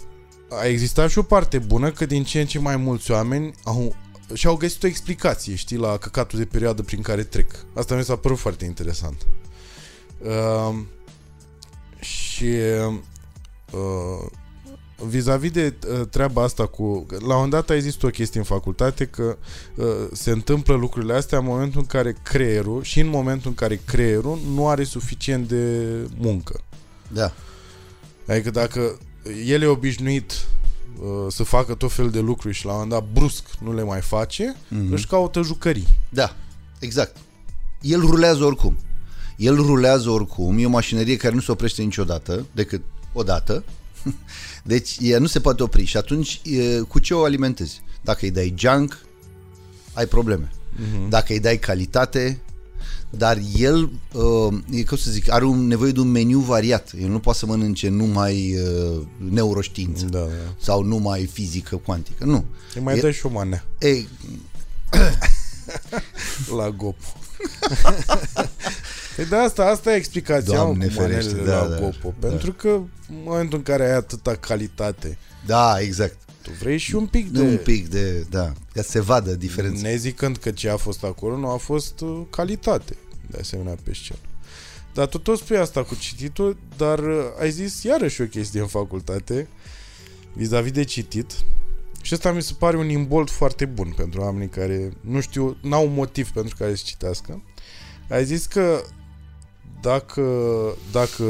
a 0.49 0.65
existat 0.67 1.11
și 1.11 1.19
o 1.19 1.23
parte 1.23 1.59
bună 1.59 1.91
că 1.91 2.07
din 2.07 2.25
ce 2.25 2.41
în 2.41 2.47
ce 2.47 2.59
mai 2.59 2.77
mulți 2.77 3.11
oameni 3.11 3.55
au, 3.65 3.97
și-au 4.35 4.57
găsit 4.57 4.83
o 4.83 4.87
explicație, 4.87 5.55
știi, 5.55 5.77
la 5.77 5.97
căcatul 5.97 6.39
de 6.39 6.45
perioadă 6.45 6.83
prin 6.83 7.03
care 7.03 7.23
trec. 7.23 7.65
Asta 7.75 7.95
mi 7.95 8.05
s-a 8.05 8.17
părut 8.17 8.39
foarte 8.39 8.65
interesant. 8.65 9.27
Uh, 10.19 10.75
și 12.01 12.51
uh, 13.71 14.31
vis-a-vis 14.97 15.51
de 15.51 15.75
uh, 15.89 16.07
treaba 16.11 16.43
asta 16.43 16.67
cu... 16.67 17.07
La 17.09 17.17
un 17.17 17.27
moment 17.27 17.51
dat 17.51 17.71
a 17.71 17.75
existat 17.75 18.03
o 18.03 18.13
chestie 18.13 18.41
în 18.41 18.47
facultate 18.47 19.05
că 19.05 19.37
uh, 19.75 19.87
se 20.13 20.31
întâmplă 20.31 20.75
lucrurile 20.75 21.15
astea 21.15 21.39
în 21.39 21.45
momentul 21.45 21.81
în 21.81 21.87
care 21.87 22.17
creierul 22.23 22.83
și 22.83 23.01
în 23.01 23.09
momentul 23.09 23.49
în 23.49 23.55
care 23.55 23.81
creierul 23.85 24.39
nu 24.55 24.69
are 24.69 24.85
suficient 24.85 25.49
de 25.49 25.87
muncă. 26.19 26.61
Da. 27.13 27.33
Adică 28.27 28.51
dacă 28.51 28.99
el 29.47 29.63
e 29.63 29.67
obișnuit 29.67 30.33
uh, 30.33 31.09
să 31.29 31.43
facă 31.43 31.75
tot 31.75 31.93
fel 31.93 32.11
de 32.11 32.21
lucruri 32.21 32.55
și 32.55 32.65
la 32.65 32.73
un 32.73 32.79
moment 32.79 33.01
dat 33.01 33.13
brusc 33.13 33.45
nu 33.61 33.75
le 33.75 33.83
mai 33.83 34.01
face, 34.01 34.55
mm-hmm. 34.57 34.91
își 34.91 35.07
caută 35.07 35.43
jucării. 35.43 35.87
Da, 36.09 36.37
exact. 36.79 37.17
El 37.81 38.01
rulează 38.01 38.45
oricum. 38.45 38.77
El 39.37 39.57
rulează 39.57 40.11
oricum, 40.11 40.59
e 40.59 40.67
o 40.67 40.69
mașinărie 40.69 41.17
care 41.17 41.35
nu 41.35 41.41
se 41.41 41.51
oprește 41.51 41.83
niciodată, 41.83 42.47
decât 42.53 42.83
o 43.13 43.23
dată. 43.23 43.65
Deci 44.73 44.97
ea 45.01 45.19
nu 45.19 45.27
se 45.27 45.41
poate 45.41 45.63
opri 45.63 45.85
și 45.85 45.97
atunci 45.97 46.41
e, 46.45 46.79
cu 46.79 46.99
ce 46.99 47.15
o 47.15 47.23
alimentezi? 47.25 47.83
Dacă 48.03 48.19
îi 48.23 48.31
dai 48.31 48.55
junk, 48.59 48.99
ai 49.93 50.07
probleme. 50.07 50.53
Uh-huh. 50.53 51.09
Dacă 51.09 51.33
îi 51.33 51.41
dai 51.41 51.59
calitate, 51.59 52.41
dar 53.11 53.39
el, 53.57 53.91
uh, 54.13 54.55
e, 54.71 54.83
cum 54.85 54.97
să 54.97 55.11
zic, 55.11 55.31
are 55.31 55.45
un 55.45 55.67
nevoie 55.67 55.93
de 55.93 56.01
un 56.01 56.11
meniu 56.11 56.39
variat. 56.39 56.93
El 57.01 57.09
nu 57.09 57.19
poate 57.19 57.39
să 57.39 57.47
mănânce 57.47 57.89
numai 57.89 58.57
uh, 58.57 59.03
neuroștiință 59.31 60.05
Da, 60.05 60.19
da. 60.19 60.27
sau 60.61 60.83
numai 60.83 61.27
fizică 61.27 61.77
cuantică. 61.77 62.25
Nu. 62.25 62.45
Îi 62.75 62.81
mai 62.83 62.97
E- 62.97 63.01
dă 63.01 63.11
și 63.11 63.27
o 63.27 63.29
manea 63.29 63.65
Ei, 63.79 64.09
la 66.57 66.71
GOP. 66.71 66.97
Păi 69.17 69.25
de 69.25 69.37
asta, 69.37 69.65
asta 69.65 69.93
e 69.93 69.97
explicația 69.97 70.55
Doamne 70.55 70.85
mă, 70.85 70.91
cu 70.91 71.01
ferește, 71.01 71.31
manelele 71.31 71.51
da, 71.51 71.63
la 71.63 71.69
da, 71.69 71.81
GOPO. 71.81 72.15
da. 72.19 72.29
Pentru 72.29 72.53
că 72.53 72.69
în 73.09 73.23
momentul 73.25 73.59
în 73.59 73.65
care 73.65 73.85
ai 73.85 73.95
atâta 73.95 74.35
calitate, 74.35 75.19
da, 75.47 75.81
exact. 75.81 76.17
tu 76.43 76.51
vrei 76.61 76.79
și 76.79 76.95
un 76.95 77.07
pic 77.07 77.31
de... 77.31 77.41
De... 77.43 77.47
Un 77.47 77.57
pic 77.57 77.89
de, 77.89 78.27
da, 78.31 78.53
ca 78.73 78.83
să 78.83 78.91
se 78.91 79.01
vadă 79.01 79.35
diferența. 79.35 79.89
Ne 79.89 79.97
zicând 79.97 80.37
că 80.37 80.51
ce 80.51 80.69
a 80.69 80.77
fost 80.77 81.05
acolo 81.05 81.37
nu 81.37 81.49
a 81.49 81.57
fost 81.57 82.01
uh, 82.01 82.23
calitate, 82.31 82.97
de 83.31 83.39
asemenea 83.41 83.77
pe 83.83 83.95
scenă. 83.95 84.19
Dar 84.95 85.07
tu 85.07 85.19
tot 85.19 85.39
spui 85.39 85.57
asta 85.57 85.83
cu 85.83 85.95
cititul, 85.95 86.57
dar 86.77 86.99
uh, 86.99 87.25
ai 87.41 87.51
zis 87.51 87.83
iarăși 87.83 88.21
o 88.21 88.25
chestie 88.25 88.61
în 88.61 88.67
facultate, 88.67 89.49
vis-a-vis 90.33 90.73
de 90.73 90.85
citit, 90.85 91.33
și 92.03 92.15
ăsta 92.15 92.33
mi 92.33 92.43
se 92.43 92.53
pare 92.59 92.77
un 92.77 92.89
imbold 92.89 93.31
foarte 93.31 93.65
bun 93.65 93.93
pentru 93.97 94.21
oamenii 94.21 94.49
care 94.49 94.93
nu 95.01 95.21
știu, 95.21 95.57
n-au 95.63 95.87
motiv 95.87 96.31
pentru 96.31 96.57
care 96.59 96.75
să 96.75 96.83
citească. 96.87 97.43
Ai 98.09 98.25
zis 98.25 98.47
că 98.47 98.85
dacă, 99.85 100.27
dacă 100.93 101.25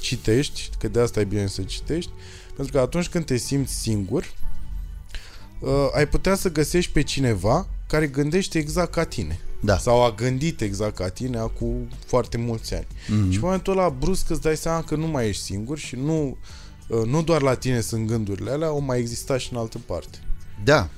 citești, 0.00 0.70
că 0.78 0.88
de 0.88 1.00
asta 1.00 1.20
e 1.20 1.24
bine 1.24 1.46
să 1.46 1.62
citești, 1.62 2.10
pentru 2.56 2.72
că 2.72 2.80
atunci 2.80 3.08
când 3.08 3.24
te 3.24 3.36
simți 3.36 3.74
singur, 3.74 4.34
uh, 5.60 5.88
ai 5.94 6.08
putea 6.08 6.34
să 6.34 6.52
găsești 6.52 6.92
pe 6.92 7.02
cineva 7.02 7.68
care 7.86 8.06
gândește 8.06 8.58
exact 8.58 8.92
ca 8.92 9.04
tine. 9.04 9.40
Da. 9.60 9.78
Sau 9.78 10.04
a 10.04 10.10
gândit 10.10 10.60
exact 10.60 10.96
ca 10.96 11.08
tine 11.08 11.38
acum 11.38 11.88
foarte 12.06 12.36
mulți 12.36 12.74
ani. 12.74 12.86
Mhm. 13.08 13.30
Și 13.30 13.36
în 13.36 13.42
momentul 13.42 13.78
ăla 13.78 13.88
brusc 13.88 14.30
îți 14.30 14.40
dai 14.40 14.56
seama 14.56 14.82
că 14.82 14.96
nu 14.96 15.06
mai 15.06 15.28
ești 15.28 15.42
singur 15.42 15.78
și 15.78 15.96
nu, 15.96 16.36
uh, 16.88 17.02
nu 17.06 17.22
doar 17.22 17.42
la 17.42 17.54
tine 17.54 17.80
sunt 17.80 18.06
gândurile 18.06 18.50
alea, 18.50 18.68
au 18.68 18.80
mai 18.80 18.98
existat 18.98 19.40
și 19.40 19.48
în 19.52 19.58
altă 19.58 19.78
parte. 19.86 20.18
Da. 20.64 20.88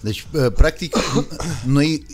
Deci, 0.00 0.26
uh, 0.32 0.52
practic, 0.52 0.96
noi 1.76 2.06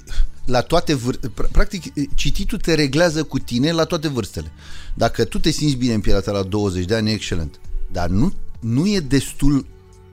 la 0.44 0.60
toate 0.60 0.94
vâr... 0.94 1.16
pra- 1.18 1.50
practic, 1.52 1.92
cititul 2.14 2.58
te 2.58 2.74
reglează 2.74 3.22
cu 3.22 3.38
tine 3.38 3.72
la 3.72 3.84
toate 3.84 4.08
vârstele. 4.08 4.52
Dacă 4.94 5.24
tu 5.24 5.38
te 5.38 5.50
simți 5.50 5.74
bine 5.74 5.94
în 5.94 6.00
pielea 6.00 6.20
ta 6.20 6.32
la 6.32 6.42
20 6.42 6.84
de 6.84 6.94
ani, 6.94 7.10
e 7.10 7.12
excelent. 7.12 7.60
Dar 7.92 8.08
nu, 8.08 8.32
nu 8.60 8.86
e 8.88 9.00
destul 9.00 9.66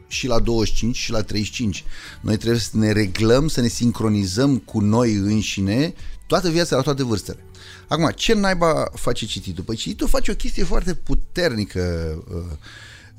și 0.07 0.27
la 0.27 0.39
25 0.39 0.95
și 0.95 1.11
la 1.11 1.21
35. 1.21 1.83
Noi 2.21 2.37
trebuie 2.37 2.59
să 2.59 2.77
ne 2.77 2.91
reglăm, 2.91 3.47
să 3.47 3.61
ne 3.61 3.67
sincronizăm 3.67 4.57
cu 4.57 4.79
noi 4.79 5.13
înșine 5.13 5.93
toată 6.27 6.49
viața 6.49 6.75
la 6.75 6.81
toate 6.81 7.03
vârstele. 7.03 7.39
Acum, 7.87 8.11
ce 8.15 8.33
naiba 8.33 8.91
face 8.93 9.25
cititul? 9.25 9.63
Păi 9.63 9.75
cititul 9.75 10.07
face 10.07 10.31
o 10.31 10.35
chestie 10.35 10.63
foarte 10.63 10.93
puternică. 10.93 12.13
uh, 12.29 12.57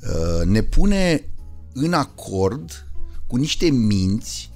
uh, 0.01 0.47
Ne 0.47 0.63
pune 0.63 1.25
în 1.73 1.93
acord 1.93 2.87
cu 3.27 3.37
niște 3.37 3.71
minți 3.71 4.52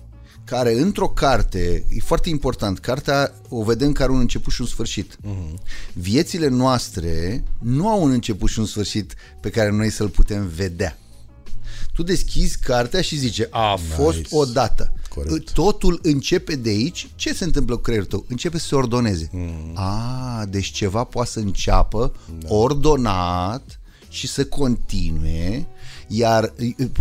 care 0.47 0.81
într-o 0.81 1.09
carte, 1.09 1.85
e 1.91 2.01
foarte 2.01 2.29
important, 2.29 2.79
cartea 2.79 3.35
o 3.49 3.63
vedem 3.63 3.93
că 3.93 4.03
are 4.03 4.13
un 4.13 4.19
început 4.19 4.53
și 4.53 4.61
un 4.61 4.67
sfârșit. 4.67 5.17
Uh-huh. 5.17 5.61
Viețile 5.93 6.49
noastre 6.49 7.45
nu 7.59 7.89
au 7.89 8.03
un 8.03 8.11
început 8.11 8.51
și 8.51 8.59
un 8.59 8.67
sfârșit 8.67 9.15
pe 9.41 9.51
care 9.51 9.71
noi 9.71 9.91
să-l 9.91 10.09
putem 10.09 10.47
vedea. 10.47 10.99
Tu 11.93 12.03
deschizi 12.03 12.59
cartea 12.59 13.01
și 13.01 13.17
zice, 13.17 13.49
a 13.51 13.77
fost 13.77 14.17
Nice. 14.17 14.37
odată. 14.37 14.93
Corect. 15.09 15.53
Totul 15.53 15.99
începe 16.03 16.57
de 16.57 16.69
aici. 16.69 17.11
Ce 17.15 17.35
se 17.35 17.45
întâmplă 17.45 17.75
cu 17.75 17.81
creierul 17.81 18.09
tău? 18.09 18.25
Începe 18.29 18.59
să 18.59 18.67
se 18.67 18.75
ordoneze. 18.75 19.29
Mm. 19.33 19.73
A, 19.75 20.45
deci 20.49 20.67
ceva 20.67 21.05
poate 21.05 21.31
să 21.31 21.39
înceapă 21.39 22.13
da. 22.39 22.55
ordonat 22.55 23.81
și 24.09 24.29
să 24.29 24.45
continue 24.45 25.67
iar 26.07 26.55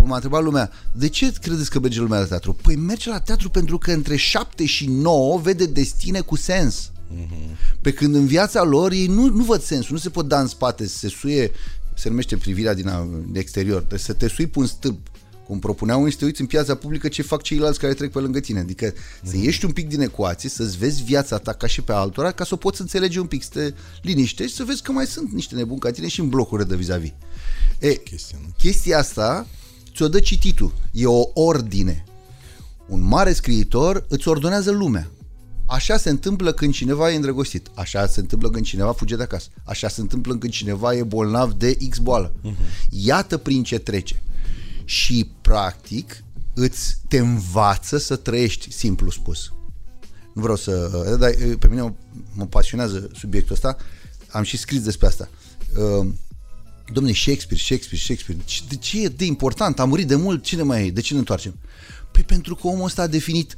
m-a 0.04 0.16
întrebat 0.16 0.44
lumea, 0.44 0.72
de 0.92 1.10
ce 1.10 1.32
credeți 1.42 1.70
că 1.70 1.80
merge 1.80 2.00
lumea 2.00 2.20
la 2.20 2.26
teatru? 2.26 2.54
Păi 2.54 2.76
merge 2.76 3.10
la 3.10 3.20
teatru 3.20 3.50
pentru 3.50 3.78
că 3.78 3.92
între 3.92 4.16
7 4.16 4.66
și 4.66 4.90
9 4.90 5.40
vede 5.40 5.66
destine 5.66 6.20
cu 6.20 6.36
sens. 6.36 6.92
Mm-hmm. 7.14 7.56
Pe 7.82 7.94
când 7.94 8.16
în 8.16 8.26
viața 8.26 8.64
lor 8.64 8.92
ei 8.92 9.08
nu, 9.08 9.30
nu 9.30 9.44
văd 9.44 9.62
sensul, 9.62 9.94
nu 9.94 10.00
se 10.00 10.10
pot 10.10 10.28
da 10.28 10.40
în 10.40 10.48
spate, 10.48 10.88
să 10.88 10.98
se 10.98 11.08
suie, 11.08 11.52
se 11.96 12.10
numește 12.10 12.38
privirea 12.38 12.74
din 12.74 12.92
exterior, 13.34 13.82
deci 13.82 14.00
să 14.00 14.14
te 14.14 14.28
sui 14.28 14.48
pe 14.48 14.60
un 14.60 14.66
stâlp 14.66 15.08
cum 15.46 15.60
propuneau 15.60 16.00
unii 16.00 16.12
să 16.12 16.18
te 16.18 16.26
uiți 16.26 16.42
în 16.42 16.48
piața 16.48 16.76
publică 16.76 17.08
ce 17.08 17.22
fac 17.22 17.42
ceilalți 17.42 17.80
care 17.80 17.94
trec 17.94 18.12
pe 18.12 18.20
lângă 18.20 18.40
tine. 18.40 18.60
Adică 18.60 18.92
mm-hmm. 18.92 19.24
să 19.24 19.36
mhm. 19.36 19.44
ieși 19.44 19.66
un 19.66 19.72
pic 19.72 19.88
din 19.88 20.02
ecuație, 20.02 20.50
să-ți 20.50 20.78
vezi 20.78 21.04
viața 21.04 21.38
ta 21.38 21.54
ca 21.54 21.68
și 21.68 21.82
pe 21.82 21.92
altora, 21.92 22.32
ca 22.32 22.44
să 22.44 22.54
o 22.54 22.58
poți 22.58 22.82
înțelege 22.82 23.20
un 23.20 23.26
pic, 23.26 23.44
să 23.44 23.50
te 23.54 23.74
liniștești, 24.02 24.56
să 24.56 24.64
vezi 24.64 24.82
că 24.82 24.92
mai 24.92 25.06
sunt 25.06 25.32
niște 25.32 25.56
nebuni 25.56 25.80
ca 25.80 25.92
tine 25.92 26.08
și 26.08 26.20
în 26.20 26.30
blocuri 26.30 26.68
de 26.68 26.76
vis-a-vis. 26.76 27.12
E, 27.80 27.96
chestia, 27.96 28.38
chestia 28.58 28.98
asta 28.98 29.48
ți-o 29.96 30.08
dă 30.08 30.20
cititul. 30.20 30.74
E 30.92 31.06
o 31.06 31.24
ordine. 31.34 32.04
Un 32.88 33.02
mare 33.02 33.34
scriitor 33.34 34.06
îți 34.10 34.28
ordonează 34.28 34.72
lumea. 34.72 35.10
Așa 35.66 35.98
se 35.98 36.10
întâmplă 36.10 36.54
când 36.54 36.74
cineva 36.74 37.12
e 37.12 37.16
îndrăgostit. 37.16 37.70
Așa 37.74 38.08
se 38.08 38.20
întâmplă 38.20 38.50
când 38.50 38.66
cineva 38.66 38.92
fuge 38.92 39.16
de 39.16 39.24
acasă. 39.24 39.48
Așa 39.64 39.88
se 39.88 40.02
întâmplă 40.02 40.38
când 40.38 40.54
cineva 40.54 40.96
e 40.96 41.04
bolnav 41.04 41.52
de 41.52 41.78
X 41.90 41.98
boală. 41.98 42.34
Uh-huh. 42.34 42.90
Iată 42.90 43.38
prin 43.38 43.64
ce 43.64 43.78
trece. 43.78 44.22
Și, 44.86 45.32
practic, 45.42 46.24
îți 46.54 46.98
te 47.08 47.18
învață 47.18 47.98
să 47.98 48.16
trăiești, 48.16 48.72
simplu 48.72 49.10
spus. 49.10 49.52
Nu 50.34 50.42
vreau 50.42 50.58
să... 50.58 51.16
Dar 51.20 51.32
pe 51.60 51.68
mine 51.68 51.82
mă, 51.82 51.94
mă 52.34 52.46
pasionează 52.46 53.10
subiectul 53.14 53.54
ăsta. 53.54 53.78
Am 54.32 54.44
și 54.44 54.58
scris 54.58 54.82
despre 54.82 55.08
asta. 55.08 55.30
Uh, 56.88 56.94
Domne, 56.94 57.14
Shakespeare, 57.14 57.64
Shakespeare, 57.64 58.04
Shakespeare. 58.04 58.42
De 58.68 58.76
ce 58.76 59.04
e 59.04 59.08
de 59.08 59.26
important? 59.26 59.80
A 59.80 59.86
murit 59.86 60.08
de 60.08 60.16
mult, 60.16 60.44
cine 60.44 60.62
mai 60.62 60.88
e? 60.88 60.92
De 60.92 61.02
ce 61.02 61.14
ne 61.14 61.20
întoarcem? 61.20 61.56
Păi 62.12 62.24
pentru 62.24 62.56
că 62.56 62.68
omul 62.68 62.86
ăsta 62.86 63.02
a 63.02 63.08
definit 63.08 63.58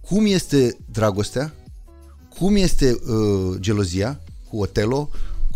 cum 0.00 0.26
este 0.26 0.76
dragostea, 0.92 1.54
cum 2.38 2.56
este 2.56 2.90
uh, 2.90 3.56
gelozia 3.60 4.20
cu 4.48 4.60
Otelo, 4.60 5.10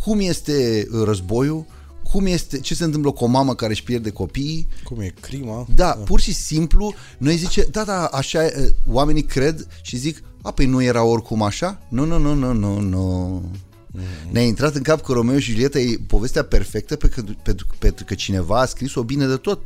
cum 0.05 0.21
este 0.21 0.89
uh, 0.93 1.03
războiul, 1.05 1.65
cum 2.13 2.27
este, 2.27 2.61
ce 2.61 2.75
se 2.75 2.85
întâmplă 2.85 3.11
cu 3.11 3.25
o 3.25 3.27
mamă 3.27 3.55
care 3.55 3.73
își 3.73 3.83
pierde 3.83 4.11
copiii. 4.11 4.69
Cum 4.85 5.01
e 5.01 5.15
crima. 5.21 5.67
Da, 5.75 5.85
da. 5.85 5.91
pur 5.91 6.21
și 6.21 6.35
simplu, 6.35 6.95
noi 7.19 7.37
zice, 7.37 7.63
da, 7.71 7.85
da, 7.85 8.05
așa, 8.05 8.43
uh, 8.43 8.67
oamenii 8.87 9.25
cred 9.25 9.67
și 9.83 9.97
zic, 9.97 10.23
a, 10.43 10.51
păi 10.51 10.67
nu 10.67 10.83
era 10.83 11.03
oricum 11.03 11.43
așa? 11.43 11.83
Nu, 11.89 12.05
nu, 12.05 12.19
nu, 12.19 12.35
nu, 12.35 12.53
nu, 12.53 12.81
nu. 12.81 13.43
Mm-hmm. 13.99 14.31
Ne-a 14.31 14.43
intrat 14.43 14.75
în 14.75 14.83
cap 14.83 15.03
că 15.03 15.13
Romeo 15.13 15.39
și 15.39 15.51
Julieta 15.51 15.79
e 15.79 15.99
povestea 16.07 16.45
perfectă 16.45 16.97
pentru, 16.97 17.37
pentru, 17.43 17.67
pentru 17.79 18.05
că 18.05 18.15
cineva 18.15 18.61
a 18.61 18.67
scris-o 18.67 19.03
bine 19.03 19.27
de 19.27 19.37
tot. 19.37 19.61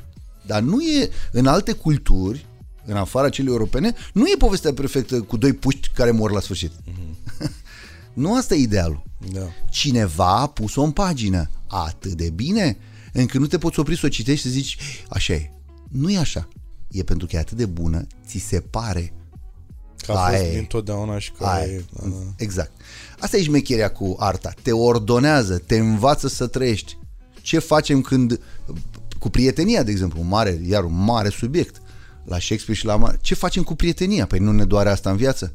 Dar 0.46 0.60
nu 0.60 0.80
e 0.80 1.08
în 1.32 1.46
alte 1.46 1.72
culturi, 1.72 2.46
în 2.84 2.96
afara 2.96 3.28
celei 3.28 3.52
europene, 3.52 3.94
nu 4.12 4.26
e 4.26 4.34
povestea 4.38 4.72
perfectă 4.72 5.20
cu 5.20 5.36
doi 5.36 5.52
puști 5.52 5.90
care 5.94 6.10
mor 6.10 6.30
la 6.30 6.40
sfârșit. 6.40 6.72
Mm-hmm. 6.72 7.50
nu 8.22 8.36
asta 8.36 8.54
e 8.54 8.58
idealul. 8.58 9.02
Da. 9.32 9.48
Cineva 9.70 10.40
a 10.40 10.46
pus-o 10.46 10.82
în 10.82 10.90
pagină 10.90 11.50
atât 11.66 12.12
de 12.12 12.30
bine 12.30 12.76
încât 13.12 13.40
nu 13.40 13.46
te 13.46 13.58
poți 13.58 13.78
opri 13.78 13.98
să 13.98 14.06
o 14.06 14.08
citești 14.08 14.40
și 14.40 14.46
să 14.46 14.58
zici 14.58 14.78
așa 15.08 15.32
e. 15.32 15.50
Nu 15.88 16.10
e 16.10 16.18
așa. 16.18 16.48
E 16.90 17.02
pentru 17.02 17.26
că 17.26 17.36
e 17.36 17.38
atât 17.38 17.56
de 17.56 17.66
bună, 17.66 18.06
ți 18.26 18.38
se 18.38 18.60
pare 18.60 19.12
Că 20.06 20.12
a 20.12 20.30
fost 20.30 20.54
întotdeauna 20.58 21.18
și 21.18 21.32
că 21.32 21.44
e, 21.64 21.84
da, 21.92 22.08
da. 22.08 22.16
Exact. 22.36 22.72
Asta 23.22 23.36
e 23.36 23.42
șmecheria 23.42 23.90
cu 23.90 24.16
arta. 24.18 24.54
Te 24.62 24.72
ordonează, 24.72 25.58
te 25.58 25.78
învață 25.78 26.28
să 26.28 26.46
trăiești. 26.46 26.98
Ce 27.40 27.58
facem 27.58 28.00
când, 28.00 28.40
cu 29.18 29.28
prietenia, 29.28 29.82
de 29.82 29.90
exemplu, 29.90 30.20
un 30.20 30.28
mare, 30.28 30.60
iar 30.68 30.84
un 30.84 31.04
mare 31.04 31.28
subiect, 31.28 31.82
la 32.24 32.38
Shakespeare 32.38 32.80
și 32.80 32.86
la 32.86 32.96
mare, 32.96 33.18
ce 33.20 33.34
facem 33.34 33.62
cu 33.62 33.74
prietenia? 33.74 34.26
Păi 34.26 34.38
nu 34.38 34.52
ne 34.52 34.64
doare 34.64 34.88
asta 34.88 35.10
în 35.10 35.16
viață? 35.16 35.54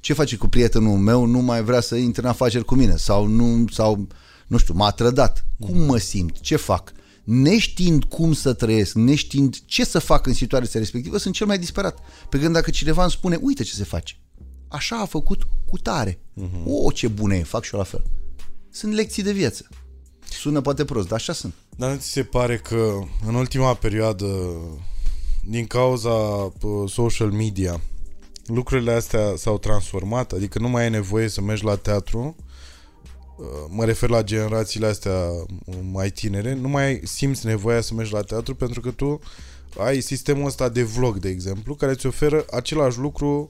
Ce 0.00 0.12
face 0.12 0.36
cu 0.36 0.48
prietenul 0.48 0.98
meu? 0.98 1.24
Nu 1.24 1.38
mai 1.38 1.62
vrea 1.62 1.80
să 1.80 1.94
intre 1.94 2.22
în 2.22 2.28
afaceri 2.28 2.64
cu 2.64 2.74
mine 2.74 2.96
sau 2.96 3.26
nu, 3.26 3.64
sau, 3.72 4.06
nu 4.46 4.56
știu, 4.56 4.74
m-a 4.74 4.90
trădat. 4.90 5.44
Cum 5.60 5.82
mă 5.82 5.98
simt? 5.98 6.40
Ce 6.40 6.56
fac? 6.56 6.92
neștiind 7.24 8.04
cum 8.04 8.32
să 8.32 8.52
trăiesc, 8.52 8.94
neștiind 8.94 9.56
ce 9.64 9.84
să 9.84 9.98
fac 9.98 10.26
în 10.26 10.32
situația 10.32 10.80
respectivă, 10.80 11.18
sunt 11.18 11.34
cel 11.34 11.46
mai 11.46 11.58
disperat. 11.58 11.98
Pe 12.28 12.38
când 12.38 12.52
dacă 12.52 12.70
cineva 12.70 13.02
îmi 13.02 13.10
spune, 13.10 13.38
uite 13.40 13.62
ce 13.62 13.74
se 13.74 13.84
face, 13.84 14.16
așa 14.68 14.96
a 14.96 15.04
făcut 15.04 15.42
cu 15.70 15.78
tare. 15.78 16.12
Uh-huh. 16.12 16.64
O, 16.64 16.90
ce 16.90 17.08
bună 17.08 17.34
e, 17.34 17.42
fac 17.42 17.64
și 17.64 17.74
eu 17.74 17.80
la 17.80 17.86
fel. 17.86 18.02
Sunt 18.70 18.92
lecții 18.92 19.22
de 19.22 19.32
viață. 19.32 19.68
Sună 20.28 20.60
poate 20.60 20.84
prost, 20.84 21.08
dar 21.08 21.18
așa 21.18 21.32
sunt. 21.32 21.54
Dar 21.76 21.90
nu 21.90 21.96
ți 21.96 22.10
se 22.10 22.22
pare 22.22 22.56
că 22.56 22.98
în 23.26 23.34
ultima 23.34 23.74
perioadă, 23.74 24.26
din 25.44 25.66
cauza 25.66 26.52
social 26.86 27.30
media, 27.30 27.80
lucrurile 28.46 28.92
astea 28.92 29.32
s-au 29.36 29.58
transformat? 29.58 30.32
Adică 30.32 30.58
nu 30.58 30.68
mai 30.68 30.82
ai 30.82 30.90
nevoie 30.90 31.28
să 31.28 31.40
mergi 31.40 31.64
la 31.64 31.76
teatru, 31.76 32.36
mă 33.68 33.84
refer 33.84 34.08
la 34.08 34.22
generațiile 34.22 34.86
astea 34.86 35.28
mai 35.92 36.10
tinere, 36.10 36.54
nu 36.54 36.68
mai 36.68 37.00
simți 37.04 37.46
nevoia 37.46 37.80
să 37.80 37.94
mergi 37.94 38.12
la 38.12 38.22
teatru 38.22 38.54
pentru 38.54 38.80
că 38.80 38.90
tu 38.90 39.20
ai 39.78 40.00
sistemul 40.00 40.46
ăsta 40.46 40.68
de 40.68 40.82
vlog, 40.82 41.18
de 41.18 41.28
exemplu, 41.28 41.74
care 41.74 41.92
îți 41.92 42.06
oferă 42.06 42.44
același 42.50 42.98
lucru 42.98 43.48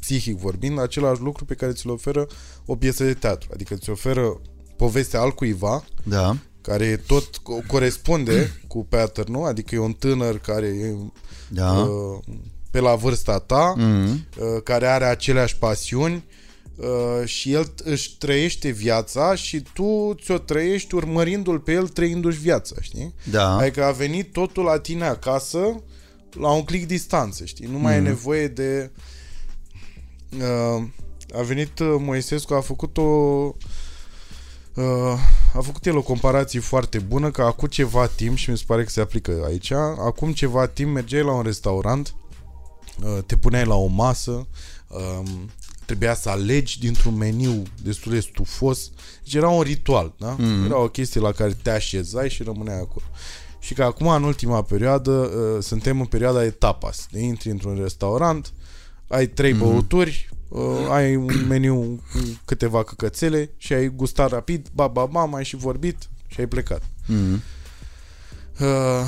psihic 0.00 0.38
vorbind, 0.38 0.78
același 0.78 1.20
lucru 1.20 1.44
pe 1.44 1.54
care 1.54 1.72
ți-l 1.72 1.90
oferă 1.90 2.26
o 2.66 2.76
piesă 2.76 3.04
de 3.04 3.14
teatru. 3.14 3.48
Adică 3.52 3.74
ți 3.74 3.90
oferă 3.90 4.40
povestea 4.76 5.20
altcuiva, 5.20 5.84
da. 6.02 6.36
care 6.60 6.96
tot 7.06 7.36
corespunde 7.66 8.60
cu 8.68 8.84
pattern 8.84 9.34
adică 9.34 9.74
e 9.74 9.78
un 9.78 9.92
tânăr 9.92 10.38
care 10.38 10.66
e 10.66 10.94
da. 11.48 11.72
uh, 11.72 12.18
pe 12.70 12.80
la 12.80 12.94
vârsta 12.94 13.38
ta, 13.38 13.74
mm-hmm. 13.76 14.38
uh, 14.38 14.62
care 14.64 14.86
are 14.86 15.04
aceleași 15.04 15.56
pasiuni 15.56 16.24
uh, 16.76 17.26
și 17.26 17.52
el 17.52 17.72
își 17.84 18.16
trăiește 18.18 18.68
viața 18.68 19.34
și 19.34 19.62
tu 19.72 20.14
ți-o 20.22 20.38
trăiești 20.38 20.94
urmărindu-l 20.94 21.58
pe 21.58 21.72
el 21.72 21.88
trăindu-și 21.88 22.40
viața, 22.40 22.76
știi? 22.80 23.14
Da. 23.30 23.56
Adică 23.56 23.84
a 23.84 23.90
venit 23.90 24.32
totul 24.32 24.64
la 24.64 24.78
tine 24.78 25.04
acasă 25.04 25.82
la 26.30 26.52
un 26.52 26.64
click 26.64 26.86
distanță, 26.86 27.44
știi? 27.44 27.66
Nu 27.66 27.78
mai 27.78 27.94
mm-hmm. 27.94 28.04
e 28.04 28.08
nevoie 28.08 28.48
de 28.48 28.90
uh, 28.94 29.02
a 31.34 31.42
venit 31.42 31.78
uh, 31.78 31.96
Moisescu, 31.98 32.54
a 32.54 32.60
făcut 32.60 32.96
o 32.96 33.02
uh, 34.74 35.18
a 35.54 35.60
făcut 35.60 35.86
el 35.86 35.96
o 35.96 36.02
comparație 36.02 36.60
foarte 36.60 36.98
bună 36.98 37.30
că 37.30 37.42
acum 37.42 37.68
ceva 37.68 38.06
timp 38.06 38.36
și 38.36 38.50
mi 38.50 38.58
se 38.58 38.64
pare 38.66 38.84
că 38.84 38.90
se 38.90 39.00
aplică 39.00 39.42
aici, 39.46 39.70
acum 39.70 40.32
ceva 40.32 40.66
timp 40.66 40.92
mergeai 40.92 41.24
la 41.24 41.32
un 41.32 41.42
restaurant, 41.42 42.14
uh, 43.02 43.18
te 43.26 43.36
puneai 43.36 43.64
la 43.64 43.74
o 43.74 43.86
masă, 43.86 44.46
uh, 44.88 45.28
trebuia 45.84 46.14
să 46.14 46.28
alegi 46.28 46.78
dintr-un 46.78 47.16
meniu 47.16 47.62
destul 47.82 48.12
de 48.12 48.20
stufos. 48.20 48.90
Deci 49.22 49.34
era 49.34 49.48
un 49.48 49.62
ritual, 49.62 50.14
da? 50.18 50.36
Mm-hmm. 50.36 50.64
Era 50.64 50.78
o 50.78 50.88
chestie 50.88 51.20
la 51.20 51.32
care 51.32 51.56
te 51.62 51.70
așezai 51.70 52.30
și 52.30 52.42
rămâneai 52.42 52.80
acolo. 52.80 53.04
Și 53.58 53.74
că 53.74 53.82
acum, 53.82 54.06
în 54.06 54.22
ultima 54.22 54.62
perioadă, 54.62 55.10
uh, 55.10 55.62
suntem 55.62 56.00
în 56.00 56.06
perioada 56.06 56.40
de 56.40 56.50
tapas. 56.50 57.06
De 57.10 57.20
intri 57.20 57.50
într-un 57.50 57.78
restaurant, 57.80 58.52
ai 59.10 59.26
trei 59.26 59.52
mm-hmm. 59.52 59.58
băuturi, 59.58 60.28
uh, 60.48 60.86
ai 60.88 61.16
un 61.16 61.46
meniu 61.48 62.00
cu 62.12 62.18
câteva 62.44 62.84
căcățele 62.84 63.50
și 63.56 63.72
ai 63.72 63.88
gustat 63.88 64.30
rapid, 64.30 64.68
ba, 64.74 64.86
ba, 64.86 65.06
ba, 65.06 65.24
mai 65.24 65.44
și 65.44 65.56
vorbit 65.56 66.08
și 66.26 66.40
ai 66.40 66.46
plecat. 66.46 66.82
Mm-hmm. 66.82 67.40
Uh, 68.60 69.04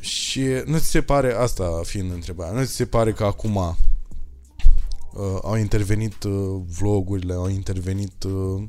și 0.00 0.44
nu 0.64 0.78
ți 0.78 0.86
se 0.86 1.00
pare, 1.00 1.32
asta 1.32 1.80
fiind 1.84 2.12
întrebarea, 2.12 2.52
nu 2.52 2.64
ți 2.64 2.74
se 2.74 2.86
pare 2.86 3.12
că 3.12 3.24
acum 3.24 3.56
uh, 3.56 5.38
au 5.42 5.56
intervenit 5.56 6.22
uh, 6.22 6.60
vlogurile, 6.78 7.32
au 7.32 7.48
intervenit 7.48 8.22
uh, 8.24 8.62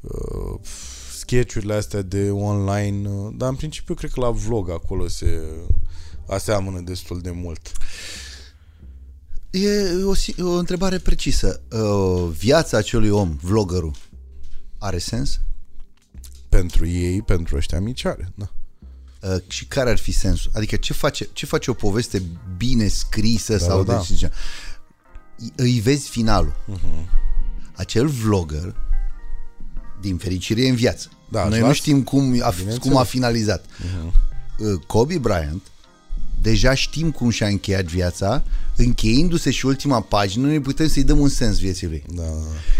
uh, 0.00 0.60
sketchurile 1.18 1.74
astea 1.74 2.02
de 2.02 2.30
online, 2.30 3.08
uh, 3.08 3.32
dar 3.36 3.48
în 3.48 3.54
principiu 3.54 3.94
cred 3.94 4.10
că 4.10 4.20
la 4.20 4.30
vlog 4.30 4.70
acolo 4.70 5.08
se 5.08 5.42
aseamănă 6.26 6.80
destul 6.80 7.20
de 7.20 7.30
mult. 7.30 7.72
E 9.56 10.04
o, 10.04 10.44
o 10.46 10.58
întrebare 10.58 10.98
precisă. 10.98 11.60
Uh, 11.70 12.30
viața 12.38 12.76
acelui 12.76 13.08
om, 13.08 13.36
vloggerul, 13.42 13.94
are 14.78 14.98
sens? 14.98 15.40
Pentru 16.48 16.86
ei, 16.86 17.22
pentru 17.22 17.56
ăștia 17.56 17.80
mici 17.80 18.04
are, 18.04 18.32
da. 18.34 18.50
Uh, 19.20 19.36
și 19.48 19.64
care 19.66 19.90
ar 19.90 19.98
fi 19.98 20.12
sensul? 20.12 20.50
Adică 20.54 20.76
ce 20.76 20.92
face, 20.92 21.28
ce 21.32 21.46
face 21.46 21.70
o 21.70 21.74
poveste 21.74 22.22
bine 22.56 22.88
scrisă 22.88 23.52
da, 23.52 23.64
sau 23.64 23.84
da, 23.84 24.04
de 24.08 24.16
da. 24.20 24.28
Îi 25.56 25.80
vezi 25.80 26.08
finalul. 26.08 26.56
Uh-huh. 26.72 27.04
Acel 27.72 28.06
vlogger, 28.06 28.74
din 30.00 30.16
fericire, 30.16 30.68
în 30.68 30.74
viață. 30.74 31.08
Da, 31.30 31.48
Noi 31.48 31.60
nu 31.60 31.72
știm 31.72 32.02
cum 32.02 32.42
a, 32.42 32.54
cum 32.80 32.96
a 32.96 33.02
finalizat. 33.02 33.64
Uh-huh. 33.64 34.12
Kobe 34.86 35.18
Bryant 35.18 35.62
deja 36.40 36.74
știm 36.74 37.10
cum 37.10 37.30
și-a 37.30 37.46
încheiat 37.46 37.84
viața, 37.84 38.42
încheindu-se 38.76 39.50
și 39.50 39.66
ultima 39.66 40.00
pagină, 40.00 40.46
noi 40.46 40.60
putem 40.60 40.88
să-i 40.88 41.02
dăm 41.02 41.18
un 41.18 41.28
sens 41.28 41.58
vieții 41.58 41.86
lui. 41.86 42.04
Da. 42.14 42.22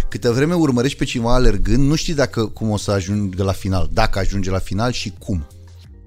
Câtă 0.09 0.33
vreme 0.33 0.55
urmărești 0.55 0.99
pe 0.99 1.05
cineva 1.05 1.35
alergând, 1.35 1.89
nu 1.89 1.95
știi 1.95 2.15
dacă 2.15 2.47
cum 2.47 2.71
o 2.71 2.77
să 2.77 2.91
ajungă 2.91 3.43
la 3.43 3.53
final, 3.53 3.91
dacă 3.93 4.19
ajunge 4.19 4.51
la 4.51 4.59
final 4.59 4.93
și 4.93 5.13
cum. 5.19 5.47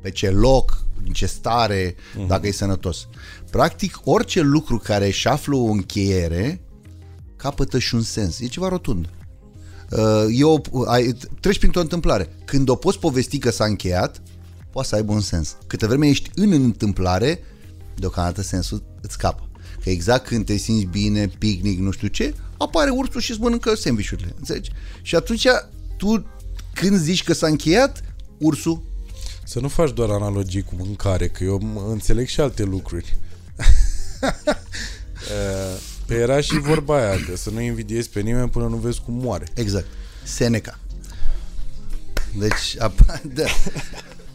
Pe 0.01 0.09
ce 0.09 0.29
loc, 0.29 0.85
în 1.05 1.11
ce 1.11 1.25
stare, 1.25 1.91
uh-huh. 1.93 2.27
dacă 2.27 2.47
e 2.47 2.51
sănătos. 2.51 3.07
Practic, 3.51 3.99
orice 4.03 4.41
lucru 4.41 4.77
care 4.77 5.05
își 5.05 5.27
află 5.27 5.55
o 5.55 5.71
încheiere, 5.71 6.61
capătă 7.35 7.79
și 7.79 7.95
un 7.95 8.01
sens. 8.01 8.39
E 8.39 8.47
ceva 8.47 8.67
rotund. 8.67 9.09
Uh, 9.91 10.25
Eu, 10.31 10.85
ai, 10.87 11.17
treci 11.39 11.57
printr-o 11.57 11.81
întâmplare. 11.81 12.29
Când 12.45 12.69
o 12.69 12.75
poți 12.75 12.99
povesti 12.99 13.37
că 13.37 13.51
s-a 13.51 13.65
încheiat, 13.65 14.21
poate 14.71 14.87
să 14.87 14.95
aibă 14.95 15.11
un 15.11 15.21
sens. 15.21 15.57
Câtă 15.67 15.87
vreme 15.87 16.07
ești 16.07 16.29
în 16.35 16.51
întâmplare, 16.51 17.39
deocamdată 17.95 18.41
sensul 18.41 18.83
îți 19.01 19.13
scapă. 19.13 19.48
Că 19.89 19.95
exact 19.95 20.25
când 20.27 20.45
te 20.45 20.55
simți 20.57 20.85
bine, 20.85 21.27
picnic, 21.27 21.79
nu 21.79 21.91
știu 21.91 22.07
ce, 22.07 22.33
apare 22.57 22.89
ursul 22.89 23.21
și 23.21 23.31
îți 23.31 23.39
mănâncă 23.39 23.75
sandvișurile. 23.75 24.33
Înțelegi? 24.37 24.71
Și 25.01 25.15
atunci 25.15 25.47
tu, 25.97 26.25
când 26.73 26.97
zici 26.97 27.23
că 27.23 27.33
s-a 27.33 27.47
încheiat, 27.47 28.03
ursul 28.37 28.81
Să 29.43 29.59
nu 29.59 29.67
faci 29.67 29.93
doar 29.93 30.09
analogii 30.09 30.61
cu 30.61 30.73
mâncare, 30.77 31.27
că 31.27 31.43
eu 31.43 31.59
m- 31.61 31.91
înțeleg 31.91 32.27
și 32.27 32.39
alte 32.39 32.63
lucruri. 32.63 33.15
Uh, 34.21 35.77
Pe 36.05 36.15
era 36.15 36.41
și 36.41 36.59
vorba 36.59 36.95
aia, 36.95 37.25
că 37.29 37.37
să 37.37 37.49
nu 37.49 37.61
invidiezi 37.61 38.09
pe 38.09 38.19
nimeni 38.19 38.49
până 38.49 38.67
nu 38.67 38.75
vezi 38.75 39.01
cum 39.05 39.13
moare. 39.13 39.47
Exact. 39.53 39.87
Seneca. 40.23 40.79
Deci, 42.37 42.75
apa, 42.79 43.21
da. 43.33 43.45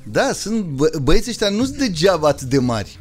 Da, 0.03 0.33
sunt 0.33 0.65
bă, 0.65 0.91
băieții 1.03 1.31
ăștia 1.31 1.49
nu 1.49 1.65
sunt 1.65 1.79
degeaba 1.79 2.29
atât 2.29 2.49
de 2.49 2.59
mari. 2.59 2.99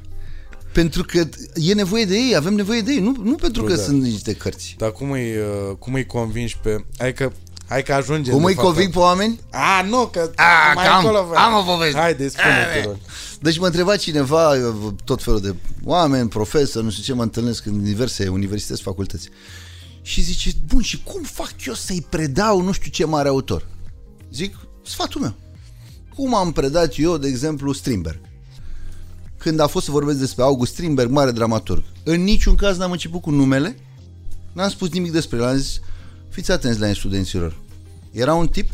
Pentru 0.73 1.03
că 1.03 1.23
e 1.55 1.73
nevoie 1.73 2.05
de 2.05 2.15
ei, 2.15 2.35
avem 2.35 2.53
nevoie 2.53 2.81
de 2.81 2.91
ei, 2.91 2.99
nu, 2.99 3.15
nu 3.23 3.35
pentru 3.35 3.63
că 3.63 3.75
Da. 3.75 3.81
sunt 3.81 4.01
niște 4.01 4.33
cărți. 4.33 4.75
Dar 4.77 4.91
cum 4.91 5.11
îi, 5.11 5.35
uh, 5.37 5.75
cum 5.79 5.93
îi 5.93 6.05
convingi 6.05 6.57
pe... 6.61 6.85
Hai 6.97 7.13
că, 7.13 7.31
hai 7.67 7.83
că 7.83 7.93
ajungem. 7.93 8.33
Cum 8.33 8.41
de 8.43 8.47
îi 8.47 8.53
fapt, 8.53 8.67
conving 8.67 8.91
pe 8.91 8.99
oameni? 8.99 9.39
A, 9.51 9.81
nu, 9.89 10.05
că 10.07 10.31
A, 10.35 10.73
mai 10.75 10.85
că 10.85 10.91
am- 10.91 11.05
acolo... 11.05 11.25
vă- 11.25 11.35
am 11.35 11.53
o 11.57 11.61
poveste. 11.71 11.99
Haide, 11.99 12.27
spune-te, 12.29 12.83
rog. 12.85 12.97
Deci 13.41 13.59
mă 13.59 13.65
întreba 13.65 13.95
cineva, 13.95 14.51
tot 15.03 15.23
felul 15.23 15.41
de 15.41 15.55
oameni, 15.83 16.29
profesori, 16.29 16.85
nu 16.85 16.91
știu 16.91 17.03
ce, 17.03 17.13
mă 17.13 17.23
întâlnesc 17.23 17.65
în 17.65 17.83
diverse 17.83 18.27
universități, 18.27 18.81
facultăți. 18.81 19.29
Și 20.01 20.21
zice, 20.21 20.49
bun, 20.67 20.81
și 20.81 21.03
cum 21.03 21.21
fac 21.21 21.53
eu 21.65 21.73
să-i 21.73 22.05
predau 22.09 22.61
nu 22.61 22.71
știu 22.71 22.91
ce 22.91 23.05
mare 23.05 23.27
autor? 23.27 23.67
Zic, 24.31 24.55
sfatul 24.85 25.21
meu. 25.21 25.33
Cum 26.15 26.35
am 26.35 26.51
predat 26.51 26.93
eu, 26.97 27.17
de 27.17 27.27
exemplu, 27.27 27.73
Strindberg? 27.73 28.19
Când 29.43 29.59
a 29.59 29.67
fost 29.67 29.85
să 29.85 29.91
vorbesc 29.91 30.17
despre 30.17 30.43
August 30.43 30.71
Strindberg, 30.71 31.09
mare 31.09 31.31
dramaturg. 31.31 31.83
În 32.03 32.23
niciun 32.23 32.55
caz 32.55 32.77
n-am 32.77 32.91
început 32.91 33.21
cu 33.21 33.31
numele, 33.31 33.77
n-am 34.53 34.69
spus 34.69 34.89
nimic 34.89 35.11
despre 35.11 35.37
el, 35.37 35.43
am 35.43 35.55
zis, 35.55 35.79
fiți 36.29 36.51
atenți 36.51 36.79
la 36.79 36.93
studenților. 36.93 37.59
Era 38.11 38.33
un 38.33 38.47
tip 38.47 38.69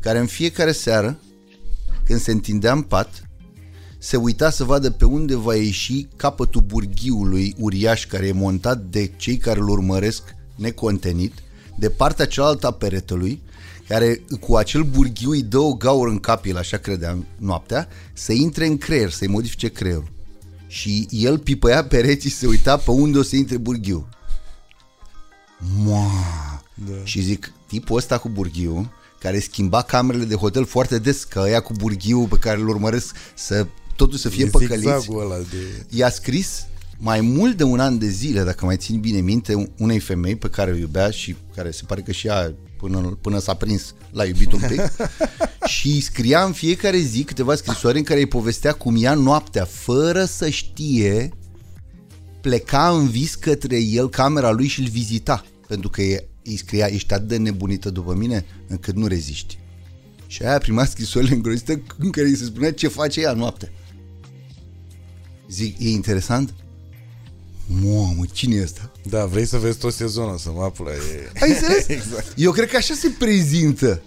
care 0.00 0.18
în 0.18 0.26
fiecare 0.26 0.72
seară, 0.72 1.18
când 2.04 2.20
se 2.20 2.30
întindea 2.30 2.72
în 2.72 2.82
pat, 2.82 3.28
se 3.98 4.16
uita 4.16 4.50
să 4.50 4.64
vadă 4.64 4.90
pe 4.90 5.04
unde 5.04 5.36
va 5.36 5.54
ieși 5.54 6.06
capătul 6.16 6.60
burghiului 6.60 7.54
uriaș 7.58 8.06
care 8.06 8.26
e 8.26 8.32
montat 8.32 8.78
de 8.78 9.12
cei 9.16 9.36
care 9.36 9.60
îl 9.60 9.68
urmăresc 9.68 10.22
necontenit, 10.54 11.32
de 11.78 11.90
partea 11.90 12.26
cealaltă 12.26 12.66
a 12.66 12.70
peretelui, 12.70 13.42
care 13.92 14.22
cu 14.40 14.56
acel 14.56 14.82
burghiu 14.82 15.30
îi 15.30 15.42
dă 15.42 15.58
o 15.58 15.74
gaură 15.74 16.10
în 16.10 16.18
cap, 16.18 16.44
el 16.44 16.56
așa 16.56 16.76
credeam 16.76 17.26
noaptea, 17.38 17.88
să 18.12 18.32
intre 18.32 18.66
în 18.66 18.78
creier, 18.78 19.10
să-i 19.10 19.28
modifice 19.28 19.68
creierul. 19.68 20.12
Și 20.66 21.06
el 21.10 21.38
pipăia 21.38 21.84
pereții 21.84 22.30
și 22.30 22.36
se 22.36 22.46
uita 22.46 22.76
pe 22.76 22.90
unde 22.90 23.18
o 23.18 23.22
să 23.22 23.36
intre 23.36 23.56
burghiu. 23.56 24.08
Moa! 25.76 26.62
Da. 26.74 27.04
Și 27.04 27.20
zic, 27.20 27.52
tipul 27.66 27.96
ăsta 27.96 28.18
cu 28.18 28.28
burghiu, 28.28 28.92
care 29.20 29.38
schimba 29.38 29.82
camerele 29.82 30.24
de 30.24 30.34
hotel 30.34 30.64
foarte 30.64 30.98
des, 30.98 31.24
că 31.24 31.38
ăia 31.38 31.60
cu 31.60 31.72
burghiu 31.72 32.26
pe 32.26 32.36
care 32.36 32.60
îl 32.60 32.68
urmăresc 32.68 33.16
să 33.34 33.66
totul 33.96 34.18
să 34.18 34.28
fie 34.28 34.44
E 34.44 34.48
păcăliți, 34.48 34.76
zigzagul 34.76 35.20
ăla 35.20 35.36
de... 35.36 35.86
i-a 35.88 36.10
scris 36.10 36.66
mai 37.04 37.20
mult 37.20 37.56
de 37.56 37.62
un 37.62 37.80
an 37.80 37.98
de 37.98 38.08
zile, 38.08 38.42
dacă 38.42 38.64
mai 38.64 38.76
țin 38.76 39.00
bine 39.00 39.20
minte, 39.20 39.72
unei 39.78 39.98
femei 39.98 40.36
pe 40.36 40.48
care 40.48 40.70
o 40.70 40.74
iubea 40.74 41.10
și 41.10 41.36
care 41.54 41.70
se 41.70 41.82
pare 41.86 42.00
că 42.00 42.12
și 42.12 42.26
ea 42.26 42.54
până, 42.76 43.18
până 43.20 43.38
s-a 43.38 43.54
prins 43.54 43.94
l-a 44.10 44.24
iubit 44.24 44.52
un 44.52 44.60
pic 44.70 44.80
și 45.66 46.00
scria 46.00 46.44
în 46.44 46.52
fiecare 46.52 46.98
zi 46.98 47.24
câteva 47.24 47.54
scrisoare 47.54 47.98
în 47.98 48.04
care 48.04 48.18
îi 48.18 48.26
povestea 48.26 48.72
cum 48.72 49.02
ea 49.02 49.14
noaptea, 49.14 49.64
fără 49.64 50.24
să 50.24 50.48
știe, 50.48 51.32
pleca 52.40 52.88
în 52.88 53.08
vis 53.08 53.34
către 53.34 53.80
el 53.80 54.08
camera 54.08 54.50
lui 54.50 54.66
și 54.66 54.80
îl 54.80 54.88
vizita. 54.88 55.44
Pentru 55.68 55.88
că 55.88 56.02
e- 56.02 56.28
îi 56.44 56.56
scria, 56.56 56.86
ești 56.86 57.12
atât 57.12 57.28
de 57.28 57.36
nebunită 57.36 57.90
după 57.90 58.14
mine 58.14 58.44
încât 58.66 58.94
nu 58.94 59.06
reziști. 59.06 59.58
Și 60.26 60.42
aia 60.42 60.58
prima 60.58 60.84
scrisorile 60.84 61.34
îngrozite 61.34 61.82
în 61.98 62.10
care 62.10 62.26
îi 62.26 62.36
se 62.36 62.44
spunea 62.44 62.72
ce 62.72 62.88
face 62.88 63.20
ea 63.20 63.32
noaptea. 63.32 63.68
Zic, 65.48 65.76
e 65.80 65.88
interesant? 65.88 66.54
Mamă, 67.66 68.24
cine 68.32 68.54
e 68.54 68.62
ăsta? 68.62 68.90
Da, 69.02 69.26
vrei 69.26 69.46
să 69.46 69.56
vezi 69.58 69.78
tot 69.78 69.92
sezonul, 69.92 70.38
să 70.38 70.50
mă 70.54 70.62
apula. 70.62 70.90
E... 70.90 71.30
Ai 71.40 71.50
înțeles? 71.50 71.88
Exact. 71.98 72.32
Eu 72.36 72.52
cred 72.52 72.68
că 72.68 72.76
așa 72.76 72.94
se 72.94 73.08
prezintă. 73.18 74.02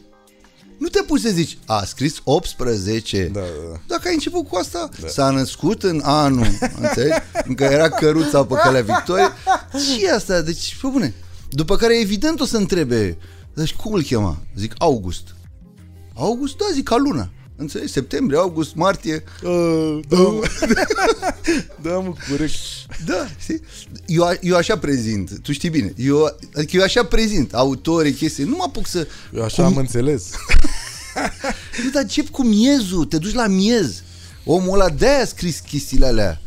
Nu 0.77 0.87
te 0.87 1.01
pui 1.01 1.19
să 1.19 1.29
zici, 1.29 1.57
a 1.65 1.83
scris 1.85 2.15
18. 2.23 3.29
Da, 3.33 3.39
da, 3.39 3.45
da. 3.71 3.79
Dacă 3.87 4.07
ai 4.07 4.13
început 4.13 4.47
cu 4.47 4.55
asta, 4.55 4.89
da. 5.01 5.07
s-a 5.07 5.29
născut 5.29 5.83
în 5.83 6.01
anul, 6.03 6.47
înțelegi? 6.81 7.19
În 7.43 7.55
care 7.55 7.73
era 7.73 7.89
căruța 7.89 8.45
pe 8.45 8.53
calea 8.53 8.81
victoriei. 8.81 9.29
Și 9.71 10.05
asta, 10.15 10.41
deci, 10.41 10.77
pe 10.81 10.87
bune. 10.87 11.13
După 11.49 11.75
care, 11.75 11.99
evident, 11.99 12.39
o 12.39 12.45
să 12.45 12.57
întrebe, 12.57 13.17
deci 13.53 13.73
cum 13.73 13.93
îl 13.93 14.03
chema? 14.03 14.37
Zic, 14.55 14.73
August. 14.77 15.35
August? 16.13 16.57
Da, 16.57 16.65
zic, 16.73 16.83
ca 16.83 16.95
luna. 16.95 17.29
Înțelegi? 17.55 17.91
Septembrie, 17.91 18.39
august, 18.39 18.75
martie. 18.75 19.23
Uh, 19.43 19.99
da, 20.07 20.17
mă. 20.17 20.41
da, 21.81 21.91
mă, 21.99 22.13
corect. 22.29 22.53
Da, 23.05 23.27
știi? 23.39 23.61
Eu, 24.05 24.23
a- 24.23 24.37
eu 24.41 24.55
așa 24.55 24.77
prezint, 24.77 25.39
tu 25.39 25.51
știi 25.51 25.69
bine. 25.69 25.93
Eu, 25.97 26.35
adică 26.55 26.75
eu 26.77 26.83
așa 26.83 27.03
prezint 27.05 27.53
autorii, 27.53 28.13
chestii. 28.13 28.43
Nu 28.43 28.55
mă 28.55 28.63
apuc 28.67 28.87
să... 28.87 29.07
Eu 29.33 29.43
așa 29.43 29.65
am 29.65 29.77
înțeles. 29.77 30.29
Nu, 31.83 31.89
dar 31.93 32.01
încep 32.01 32.29
cu 32.29 32.43
miezul, 32.43 33.05
te 33.05 33.17
duci 33.17 33.33
la 33.33 33.47
miez. 33.47 34.01
Omul 34.45 34.73
ăla 34.79 34.89
de-aia 34.89 35.21
a 35.21 35.25
scris 35.25 35.59
chestiile 35.59 36.05
alea. 36.05 36.41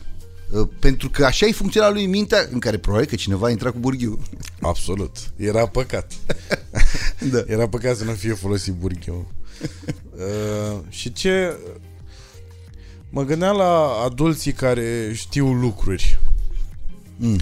Uh, 0.51 0.69
Pentru 0.79 1.11
că 1.11 1.25
așa 1.25 1.47
i 1.47 1.53
funcționa 1.53 1.91
lui 1.91 2.07
mintea 2.07 2.49
în 2.53 2.59
care 2.59 2.77
probabil 2.79 3.07
că 3.07 3.15
cineva 3.15 3.47
a 3.47 3.51
intrat 3.51 3.73
cu 3.73 3.79
burghiu. 3.79 4.19
Absolut. 4.61 5.17
Era 5.37 5.67
păcat. 5.67 6.13
Da. 7.31 7.43
Era 7.47 7.69
păcat 7.69 7.97
să 7.97 8.05
nu 8.05 8.13
fie 8.13 8.33
folosit 8.33 8.73
burghiul. 8.75 9.27
Uh, 10.19 10.79
și 10.89 11.13
ce... 11.13 11.57
Mă 13.11 13.23
gândeam 13.25 13.57
la 13.57 14.03
adulții 14.05 14.53
care 14.53 15.13
știu 15.15 15.53
lucruri. 15.53 16.19
Mm. 17.17 17.41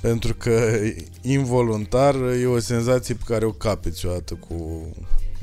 Pentru 0.00 0.34
că 0.34 0.80
involuntar 1.22 2.14
e 2.14 2.46
o 2.46 2.58
senzație 2.58 3.14
pe 3.14 3.22
care 3.26 3.44
o 3.44 3.50
capeți 3.52 4.06
odată 4.06 4.34
cu 4.34 4.54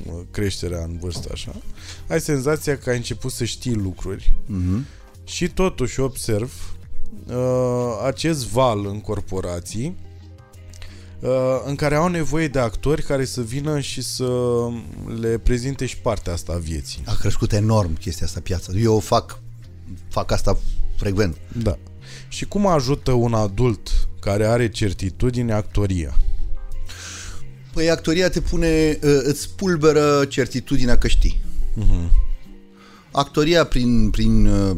uh, 0.06 0.14
creșterea 0.32 0.84
în 0.84 0.98
vârstă 0.98 1.30
așa. 1.32 1.56
Ai 2.08 2.22
senzația 2.22 2.78
că 2.78 2.90
ai 2.90 2.96
început 2.98 3.32
să 3.32 3.44
știi 3.44 3.74
lucruri 3.74 4.34
Mhm. 4.46 4.86
și 5.24 5.50
totuși 5.50 6.00
observ 6.00 6.74
uh, 7.28 8.02
acest 8.06 8.48
val 8.48 8.86
în 8.86 9.02
corporații 9.02 9.86
uh, 9.88 10.11
în 11.66 11.76
care 11.76 11.96
au 11.96 12.08
nevoie 12.08 12.48
de 12.48 12.60
actori 12.60 13.04
care 13.04 13.26
să 13.26 13.42
vină 13.42 13.80
și 13.80 14.02
să 14.02 14.32
le 15.20 15.38
prezinte 15.38 15.86
și 15.86 15.98
partea 15.98 16.34
asta 16.34 16.54
a 16.54 16.58
vieții. 16.58 17.02
A 17.06 17.16
crescut 17.20 17.52
enorm 17.52 17.98
chestia 17.98 18.26
asta 18.26 18.40
piața. 18.40 18.74
Eu 18.74 19.00
fac, 19.00 19.40
fac 20.10 20.32
asta 20.32 20.58
frecvent. 20.98 21.38
Da. 21.64 21.78
Și 22.28 22.46
cum 22.46 22.68
ajută 22.68 23.12
un 23.12 23.34
adult 23.34 23.90
care 24.20 24.46
are 24.46 24.70
certitudine 24.70 25.54
actoria? 25.54 26.18
Păi 27.74 27.90
actoria 27.90 28.30
te 28.30 28.42
pune, 28.42 29.00
uh, 29.04 29.20
îți 29.24 29.50
pulberă 29.56 30.26
certitudinea 30.26 30.98
că 30.98 31.08
știi. 31.08 31.42
Actoria 33.12 33.66
prin, 33.66 34.10
prin 34.10 34.46
uh, 34.46 34.76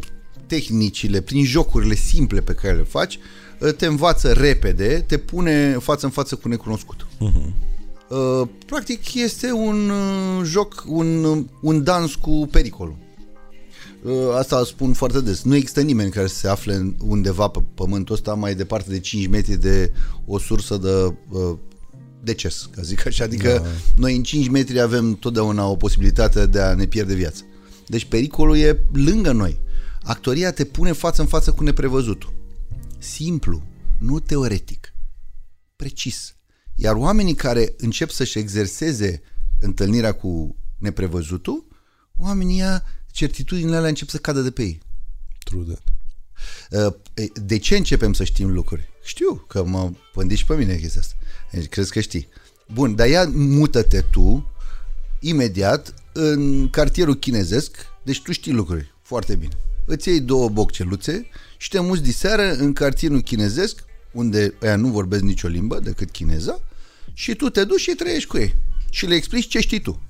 tehnicile, 0.48 1.22
prin 1.22 1.46
jocurile 1.46 1.96
simple 1.96 2.42
pe 2.42 2.54
care 2.54 2.76
le 2.76 2.84
faci, 2.84 3.16
uh, 3.16 3.22
te 3.72 3.86
învață 3.86 4.32
repede, 4.32 5.04
te 5.08 5.18
pune 5.18 5.78
față 5.80 6.06
în 6.06 6.12
față 6.12 6.36
cu 6.36 6.48
necunoscutul. 6.48 7.08
Uh, 8.10 8.48
Practic 8.66 9.14
este 9.14 9.52
un 9.52 9.90
uh, 9.90 10.42
joc, 10.46 10.84
un, 10.88 11.24
uh, 11.24 11.44
un 11.62 11.84
dans 11.84 12.16
cu 12.16 12.48
pericolul. 12.52 12.96
Uh, 14.04 14.12
Asta 14.38 14.64
spun 14.66 14.94
foarte 14.94 15.22
des. 15.22 15.42
Nu 15.44 15.56
există 15.56 15.82
nimeni 15.82 16.12
care 16.12 16.28
să 16.28 16.36
se 16.36 16.48
afle 16.48 16.74
în- 16.74 16.96
undeva 17.08 17.48
pe 17.48 17.60
pământul 17.74 18.16
ăsta 18.16 18.34
mai 18.34 18.56
departe 18.56 18.90
de 18.90 19.00
5 19.00 19.28
metri 19.28 19.56
de 19.62 19.92
o 20.26 20.40
sursă 20.40 20.78
de 20.78 21.14
uh, 21.30 21.58
deces, 22.24 22.70
ca 22.76 22.82
zic 22.82 23.06
așa. 23.08 23.24
Adică 23.24 23.60
da. 23.64 23.70
noi 23.96 24.16
în 24.16 24.24
5 24.24 24.48
metri 24.50 24.80
avem 24.82 25.14
totdeauna 25.16 25.68
o 25.68 25.76
posibilitate 25.76 26.46
de 26.46 26.60
a 26.60 26.74
ne 26.74 26.86
pierde 26.86 27.14
viața. 27.14 27.44
Deci 27.88 28.06
pericolul 28.06 28.58
e 28.58 28.80
lângă 28.94 29.32
noi. 29.32 29.60
Actoria 30.04 30.52
te 30.52 30.64
pune 30.64 30.92
față 30.92 31.22
în 31.22 31.28
față 31.28 31.52
cu 31.52 31.64
neprevăzutul. 31.64 32.34
Simplu, 33.04 33.64
nu 34.00 34.20
teoretic. 34.20 34.94
Precis. 35.76 36.36
Iar 36.76 36.96
oamenii 36.96 37.36
care 37.36 37.74
încep 37.78 38.10
să-și 38.10 38.38
exerseze 38.38 39.22
întâlnirea 39.60 40.12
cu 40.12 40.56
neprevăzutul, 40.78 41.66
oamenii 42.18 42.62
ăia, 42.62 42.84
certitudinile 43.12 43.76
alea 43.76 43.90
încep 43.90 44.08
să 44.08 44.18
cadă 44.18 44.42
de 44.42 44.52
pe 44.52 44.62
ei. 44.62 44.80
True 45.44 45.64
that. 45.64 45.84
Uh, 46.72 47.32
De 47.34 47.58
ce 47.58 47.78
începem 47.78 48.14
să 48.14 48.24
știm 48.24 48.54
lucruri? 48.54 48.90
Știu 49.04 49.34
că 49.34 49.64
mă 49.64 49.92
pândi 50.14 50.36
și 50.36 50.46
pe 50.46 50.56
mine 50.56 50.76
chestia 50.76 51.02
asta. 51.02 51.16
Deci, 51.52 51.68
crezi 51.68 51.92
că 51.92 52.00
știi. 52.00 52.28
Bun, 52.74 52.96
dar 52.96 53.08
ia 53.08 53.28
mută-te 53.34 54.02
tu 54.02 54.52
imediat 55.20 55.94
în 56.14 56.70
cartierul 56.70 57.16
chinezesc, 57.16 57.76
deci 58.04 58.22
tu 58.22 58.32
știi 58.32 58.52
lucruri 58.52 58.94
foarte 59.02 59.36
bine. 59.36 59.54
Îți 59.86 60.10
iei 60.10 60.22
două 60.22 60.50
bocceluțe 60.50 61.28
și 61.64 61.70
te 61.70 61.80
muți 61.80 62.02
diseară 62.02 62.54
în 62.54 62.74
cartierul 62.74 63.22
chinezesc, 63.22 63.84
unde 64.12 64.54
ăia 64.62 64.76
nu 64.76 64.88
vorbesc 64.88 65.22
nicio 65.22 65.48
limbă 65.48 65.80
decât 65.80 66.10
chineza, 66.12 66.60
și 67.14 67.36
tu 67.36 67.50
te 67.50 67.64
duci 67.64 67.80
și 67.80 67.92
trăiești 67.96 68.28
cu 68.30 68.38
ei. 68.38 68.56
Și 68.90 69.06
le 69.06 69.16
explici 69.16 69.48
ce 69.48 69.60
știi 69.60 69.82
tu. 69.82 70.02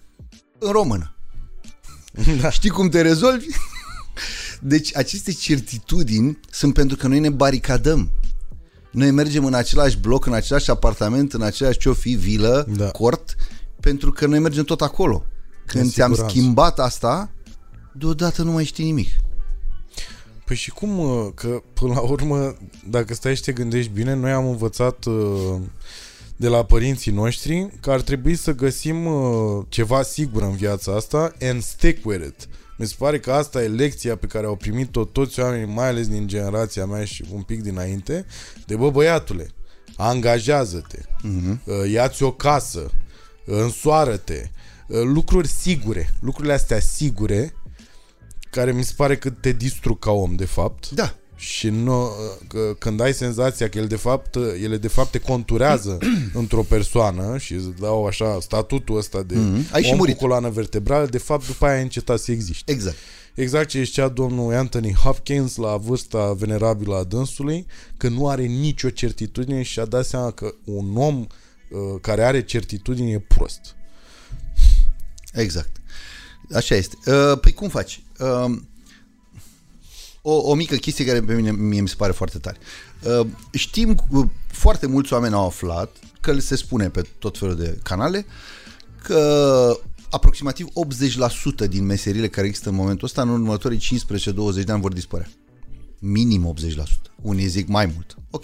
În 0.59 0.71
română. 0.71 1.15
Da. 2.41 2.49
Știi 2.49 2.69
cum 2.69 2.89
te 2.89 3.01
rezolvi? 3.01 3.45
Deci 4.61 4.95
aceste 4.95 5.31
certitudini 5.31 6.39
sunt 6.49 6.73
pentru 6.73 6.97
că 6.97 7.07
noi 7.07 7.19
ne 7.19 7.29
baricadăm. 7.29 8.11
Noi 8.91 9.11
mergem 9.11 9.45
în 9.45 9.53
același 9.53 9.97
bloc, 9.97 10.25
în 10.25 10.33
același 10.33 10.69
apartament, 10.69 11.33
în 11.33 11.41
aceeași 11.41 11.77
ce 11.77 11.93
fi 11.93 12.13
vilă, 12.13 12.67
Da. 12.75 12.89
cort, 12.89 13.35
pentru 13.79 14.11
că 14.11 14.25
noi 14.25 14.39
mergem 14.39 14.63
tot 14.63 14.81
acolo. 14.81 15.25
Când 15.65 15.91
ți-am 15.91 16.09
siguranță. 16.09 16.37
schimbat 16.37 16.79
asta, 16.79 17.31
deodată 17.91 18.43
nu 18.43 18.51
mai 18.51 18.65
știi 18.65 18.83
nimic. 18.85 19.09
Păi 20.45 20.55
și 20.55 20.69
cum, 20.69 20.89
mă, 20.89 21.31
că 21.35 21.61
până 21.73 21.93
la 21.93 22.01
urmă, 22.01 22.55
dacă 22.89 23.13
stai 23.13 23.35
și 23.35 23.41
te 23.41 23.51
gândești 23.51 23.91
bine, 23.91 24.13
noi 24.13 24.31
am 24.31 24.47
învățat 24.47 25.05
uh, 25.05 25.55
de 26.35 26.47
la 26.47 26.65
părinții 26.65 27.11
noștri 27.11 27.69
că 27.81 27.91
ar 27.91 28.01
trebui 28.01 28.35
să 28.35 28.51
găsim 28.51 29.05
uh, 29.05 29.65
ceva 29.69 30.01
sigur 30.01 30.41
în 30.41 30.55
viața 30.55 30.95
asta 30.95 31.33
and 31.41 31.63
stick 31.63 32.05
with 32.05 32.25
it. 32.25 32.47
Mi 32.77 32.87
se 32.87 32.95
pare 32.97 33.19
că 33.19 33.31
asta 33.31 33.63
e 33.63 33.67
lecția 33.67 34.15
pe 34.15 34.25
care 34.25 34.45
au 34.45 34.55
primit-o 34.55 35.05
toți 35.05 35.39
oamenii, 35.39 35.73
mai 35.73 35.87
ales 35.87 36.07
din 36.07 36.27
generația 36.27 36.85
mea 36.85 37.05
și 37.05 37.25
un 37.31 37.41
pic 37.41 37.61
dinainte, 37.61 38.25
de 38.65 38.75
bă 38.75 38.89
băiatule, 38.89 39.47
angajează-te, 39.95 40.99
uh-huh. 40.99 41.91
ia-ți 41.91 42.23
o 42.23 42.31
casă, 42.31 42.91
însoară-te, 43.45 44.49
uh, 44.87 45.01
lucruri 45.03 45.47
sigure, 45.47 46.09
lucrurile 46.19 46.53
astea 46.53 46.79
sigure, 46.79 47.53
care 48.53 48.71
mi 48.71 48.83
se 48.83 48.93
pare 48.95 49.17
că 49.17 49.29
te 49.29 49.51
distrug 49.51 49.99
ca 49.99 50.11
om, 50.11 50.35
de 50.35 50.45
fapt. 50.45 50.89
Da. 50.89 51.15
Și 51.35 51.69
nu, 51.69 52.09
că, 52.47 52.75
când 52.79 53.01
ai 53.01 53.13
senzația 53.13 53.69
că 53.69 53.77
el 53.77 53.87
de 53.87 53.95
fapt, 53.95 54.35
ele 54.35 54.77
de 54.77 54.87
fapt 54.87 55.11
te 55.11 55.17
conturează 55.19 55.97
într-o 56.33 56.63
persoană 56.63 57.37
și 57.37 57.53
îți 57.53 57.69
dau 57.79 58.05
așa 58.05 58.37
statutul 58.41 58.97
ăsta 58.97 59.23
de 59.23 59.35
Mhm. 59.35 59.67
Ai 59.71 59.83
și 59.83 59.91
om 59.91 59.97
murit. 59.97 60.13
cu 60.15 60.21
coloană 60.21 60.49
vertebrală, 60.49 61.05
de 61.05 61.17
fapt 61.17 61.47
după 61.47 61.65
aia 61.65 61.75
ai 61.75 61.81
încetat 61.81 62.19
să 62.19 62.31
existi. 62.31 62.71
Exact. 62.71 62.95
Exact 63.35 63.69
ce 63.69 63.83
zicea 63.83 64.07
domnul 64.07 64.53
Anthony 64.55 64.93
Hopkins 64.93 65.55
la 65.55 65.77
vârsta 65.77 66.33
venerabilă 66.33 66.95
a 66.95 67.03
dânsului, 67.03 67.65
că 67.97 68.07
nu 68.07 68.27
are 68.27 68.43
nicio 68.43 68.89
certitudine 68.89 69.61
și 69.61 69.79
a 69.79 69.85
dat 69.85 70.05
seama 70.05 70.31
că 70.31 70.53
un 70.63 70.97
om 70.97 71.19
uh, 71.19 71.27
care 72.01 72.23
are 72.23 72.43
certitudine 72.43 73.11
e 73.11 73.19
prost. 73.19 73.59
Exact. 75.33 75.69
Așa 76.53 76.75
este. 76.75 76.95
Uh, 77.05 77.39
Păi 77.41 77.51
cum 77.53 77.69
faci? 77.69 78.03
Uh, 78.23 78.57
O, 80.25 80.31
o 80.31 80.53
mică 80.53 80.75
chestie 80.75 81.05
care 81.05 81.21
pe 81.21 81.33
mine 81.33 81.51
mie 81.51 81.81
mi 81.81 81.89
se 81.89 81.95
pare 81.97 82.11
foarte 82.11 82.37
tare. 82.37 82.57
Uh, 83.19 83.27
Știm, 83.51 83.97
uh, 84.09 84.27
foarte 84.47 84.87
mulți 84.87 85.13
oameni 85.13 85.33
au 85.33 85.45
aflat 85.45 85.95
că 86.21 86.31
le 86.31 86.39
se 86.39 86.55
spune 86.55 86.89
pe 86.89 87.01
tot 87.19 87.37
felul 87.37 87.55
de 87.55 87.79
canale 87.83 88.25
că 89.01 89.79
aproximativ 90.09 90.67
80% 91.65 91.67
din 91.69 91.85
meserile 91.85 92.27
care 92.27 92.47
există 92.47 92.69
în 92.69 92.75
momentul 92.75 93.07
ăsta 93.07 93.21
în 93.21 93.29
următorii 93.29 93.77
15-20 94.61 94.63
de 94.65 94.71
ani 94.71 94.81
vor 94.81 94.93
dispărea. 94.93 95.29
Minim 95.99 96.55
80%. 96.69 96.83
Unii 97.21 97.47
zic 97.47 97.67
mai 97.67 97.85
mult. 97.85 98.17
Ok. 98.29 98.43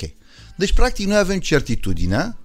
Deci, 0.58 0.74
practic, 0.74 1.08
noi 1.08 1.18
avem 1.18 1.40
certitudinea 1.40 2.38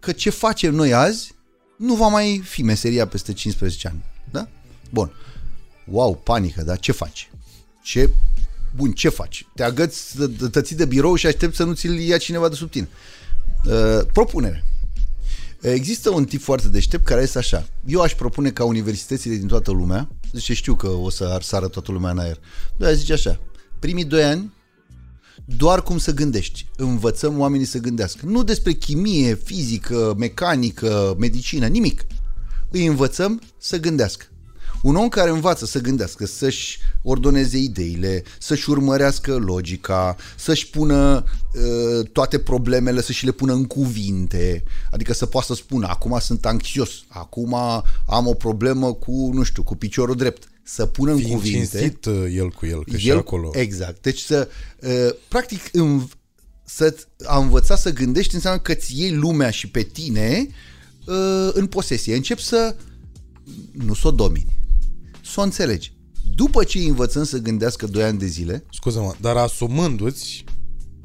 că 0.00 0.12
ce 0.12 0.30
facem 0.30 0.74
noi 0.74 0.94
azi 0.94 1.34
nu 1.76 1.94
va 1.94 2.06
mai 2.06 2.40
fi 2.44 2.62
meseria 2.62 3.06
peste 3.06 3.32
15 3.32 3.88
ani. 3.88 4.04
Da? 4.30 4.48
Bun. 4.90 5.12
Wow, 5.84 6.14
panică, 6.14 6.62
dar 6.62 6.78
ce 6.78 6.92
faci? 6.92 7.30
Ce 7.82 8.10
Bun, 8.76 8.92
ce 8.92 9.08
faci? 9.08 9.46
Te 9.54 9.62
agăți, 9.62 10.16
te- 10.38 10.48
te 10.48 10.60
ții 10.60 10.76
de 10.76 10.84
birou 10.84 11.14
și 11.14 11.26
aștepți 11.26 11.56
să 11.56 11.64
nu 11.64 11.72
ți-l 11.72 11.98
ia 11.98 12.16
cineva 12.18 12.48
de 12.48 12.54
sub 12.54 12.70
tine. 12.70 12.88
Uh, 13.64 14.06
propunere. 14.12 14.64
Există 15.60 16.10
un 16.10 16.24
tip 16.24 16.42
foarte 16.42 16.68
deștept 16.68 17.04
care 17.04 17.22
este 17.22 17.38
așa. 17.38 17.68
Eu 17.86 18.00
aș 18.00 18.14
propune 18.14 18.50
ca 18.50 18.64
universitățile 18.64 19.34
din 19.34 19.46
toată 19.46 19.70
lumea, 19.70 20.08
zice 20.32 20.54
știu 20.54 20.74
că 20.74 20.88
o 20.88 21.10
să 21.10 21.24
ar 21.24 21.42
sară 21.42 21.68
toată 21.68 21.92
lumea 21.92 22.10
în 22.10 22.18
aer, 22.18 22.40
dar 22.76 22.92
zice 22.92 23.12
așa, 23.12 23.40
primii 23.78 24.04
doi 24.04 24.24
ani 24.24 24.52
doar 25.44 25.82
cum 25.82 25.98
să 25.98 26.14
gândești. 26.14 26.66
Învățăm 26.76 27.38
oamenii 27.38 27.66
să 27.66 27.78
gândească. 27.78 28.26
Nu 28.26 28.42
despre 28.42 28.72
chimie, 28.72 29.34
fizică, 29.34 30.14
mecanică, 30.18 31.14
medicină, 31.18 31.66
nimic. 31.66 32.06
Îi 32.70 32.86
învățăm 32.86 33.40
să 33.58 33.80
gândească. 33.80 34.24
Un 34.84 34.96
om 34.96 35.08
care 35.08 35.30
învață 35.30 35.66
să 35.66 35.80
gândească, 35.80 36.26
să-și 36.26 36.78
ordoneze 37.02 37.56
ideile, 37.56 38.22
să-și 38.38 38.70
urmărească 38.70 39.34
logica, 39.34 40.16
să-și 40.36 40.70
pună 40.70 41.24
uh, 41.54 42.08
toate 42.12 42.38
problemele, 42.38 43.02
să-și 43.02 43.24
le 43.24 43.30
pună 43.30 43.52
în 43.52 43.64
cuvinte, 43.64 44.62
adică 44.90 45.12
să 45.12 45.26
poată 45.26 45.46
să 45.46 45.54
spună, 45.54 45.86
acum 45.90 46.18
sunt 46.18 46.46
anxios, 46.46 46.90
acum 47.08 47.54
am 48.06 48.26
o 48.26 48.34
problemă 48.34 48.92
cu, 48.92 49.30
nu 49.32 49.42
știu, 49.42 49.62
cu 49.62 49.74
piciorul 49.74 50.16
drept. 50.16 50.48
Să 50.62 50.86
pună 50.86 51.12
în 51.12 51.18
Fiind 51.18 51.32
cuvinte 51.34 51.78
cinstit 51.78 52.04
uh, 52.04 52.26
el 52.30 52.50
cu 52.50 52.66
el, 52.66 52.84
că 52.84 52.96
și 52.96 53.10
acolo... 53.10 53.50
Exact. 53.52 54.02
Deci 54.02 54.20
să, 54.20 54.48
uh, 54.80 55.14
practic, 55.28 55.60
în, 55.72 56.06
să 56.64 56.96
a 57.24 57.38
învăța 57.38 57.76
să 57.76 57.92
gândești 57.92 58.34
înseamnă 58.34 58.60
că 58.60 58.72
îți 58.72 59.00
iei 59.00 59.12
lumea 59.12 59.50
și 59.50 59.68
pe 59.68 59.82
tine 59.82 60.48
uh, 61.06 61.50
în 61.52 61.66
posesie. 61.66 62.14
Încep 62.14 62.38
să, 62.38 62.74
nu 63.72 63.94
să 63.94 64.08
o 64.08 64.10
domini, 64.10 64.62
să 65.34 65.40
o 65.40 65.42
înțelegi. 65.42 65.92
După 66.34 66.64
ce 66.64 66.78
îi 66.78 66.88
învățăm 66.88 67.24
să 67.24 67.38
gândească 67.38 67.86
2 67.86 68.02
ani 68.02 68.18
de 68.18 68.26
zile, 68.26 68.64
Scuze-mă, 68.72 69.14
dar 69.20 69.36
asumându-ți 69.36 70.44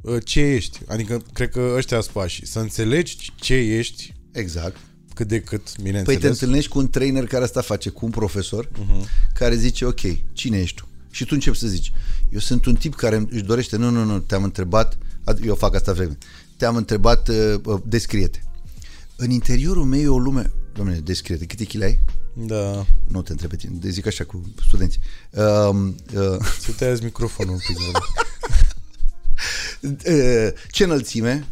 uh, 0.02 0.18
ce 0.24 0.40
ești, 0.40 0.80
adică 0.88 1.22
cred 1.34 1.50
că 1.50 1.74
ăștia 1.76 2.02
sunt 2.02 2.14
pașii, 2.14 2.48
să 2.48 2.60
înțelegi 2.60 3.32
ce 3.36 3.54
ești 3.54 4.14
exact, 4.32 4.78
cât 5.14 5.28
de 5.28 5.40
cât, 5.40 5.64
Păi 5.64 5.84
bineînțeles. 5.84 6.20
te 6.22 6.28
întâlnești 6.28 6.70
cu 6.70 6.80
un 6.80 6.90
trainer 6.90 7.26
care 7.26 7.44
asta 7.44 7.62
face, 7.62 7.90
cu 7.90 8.06
un 8.06 8.12
profesor, 8.12 8.68
uh-huh. 8.68 9.34
care 9.34 9.56
zice, 9.56 9.86
ok, 9.86 10.34
cine 10.34 10.60
ești 10.60 10.76
tu? 10.76 10.88
Și 11.12 11.24
tu 11.24 11.30
începi 11.34 11.58
să 11.58 11.68
zici, 11.68 11.92
eu 12.32 12.40
sunt 12.40 12.66
un 12.66 12.76
tip 12.76 12.96
care 12.96 13.26
își 13.30 13.44
dorește, 13.44 13.78
nu, 13.78 13.90
nu, 13.90 14.04
nu, 14.04 14.20
te-am 14.20 14.44
întrebat, 14.44 14.98
ad- 15.32 15.46
eu 15.46 15.56
fac 15.56 15.76
asta 15.76 15.94
frecvent, 15.94 16.24
te-am 16.58 16.76
întrebat, 16.76 17.28
uh, 17.28 17.56
uh, 17.64 17.82
descrie-te. 17.86 18.40
În 19.16 19.30
interiorul 19.30 19.84
meu 19.84 20.02
e 20.02 20.08
o 20.08 20.18
lume, 20.18 20.52
domnule, 20.74 21.00
descrie-te, 21.00 21.46
câte 21.46 21.64
chile 21.64 21.86
ai? 21.86 22.00
Da, 22.46 22.86
Nu 23.08 23.22
te 23.22 23.32
întreb 23.32 23.50
pe 23.50 23.56
tine, 23.56 23.74
de 23.80 23.90
zic 23.90 24.08
așa 24.08 24.24
cu 24.24 24.42
studenții. 24.68 25.02
Uh, 25.30 25.70
uh, 26.16 26.46
să 26.64 26.72
tăiați 26.78 27.04
microfonul 27.04 27.54
un 27.54 27.60
pic. 27.68 27.78
Vale. 27.78 28.06
uh, 30.18 30.54
ce 30.72 30.84
înălțime, 30.84 31.48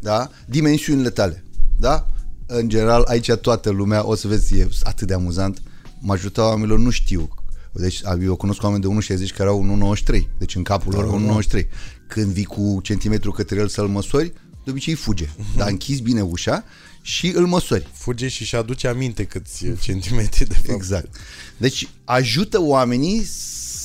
da? 0.00 0.30
dimensiunile 0.46 1.10
tale. 1.10 1.44
Da? 1.78 2.06
În 2.46 2.68
general, 2.68 3.02
aici 3.02 3.32
toată 3.32 3.70
lumea, 3.70 4.06
o 4.06 4.14
să 4.14 4.28
vezi, 4.28 4.58
e 4.58 4.68
atât 4.82 5.06
de 5.06 5.14
amuzant, 5.14 5.62
majoritatea 6.00 6.50
oamenilor 6.50 6.78
nu 6.78 6.90
știu. 6.90 7.28
Deci 7.72 8.02
eu 8.22 8.36
cunosc 8.36 8.62
oameni 8.62 8.82
de 8.82 9.14
1,60 9.24 9.34
care 9.36 9.48
au 9.48 9.94
1,93, 9.96 10.20
deci 10.38 10.54
în 10.54 10.62
capul 10.62 10.92
lor 10.94 11.44
1,93. 11.54 11.66
Când 12.06 12.32
vii 12.32 12.44
cu 12.44 12.80
centimetru 12.82 13.30
către 13.30 13.58
el 13.58 13.68
să-l 13.68 13.88
măsori, 13.88 14.32
de 14.64 14.70
obicei 14.70 14.94
fuge. 14.94 15.28
Dar 15.56 15.68
închizi 15.68 16.02
bine 16.02 16.20
ușa 16.20 16.64
și 17.06 17.32
îl 17.34 17.46
măsori. 17.46 17.88
Fuge 17.92 18.28
și 18.28 18.44
și 18.44 18.54
aduce 18.54 18.88
aminte 18.88 19.24
câți 19.24 19.64
centimetri 19.80 20.44
de 20.44 20.54
fapt. 20.54 20.68
Exact. 20.68 21.16
Deci 21.56 21.88
ajută 22.04 22.60
oamenii 22.60 23.24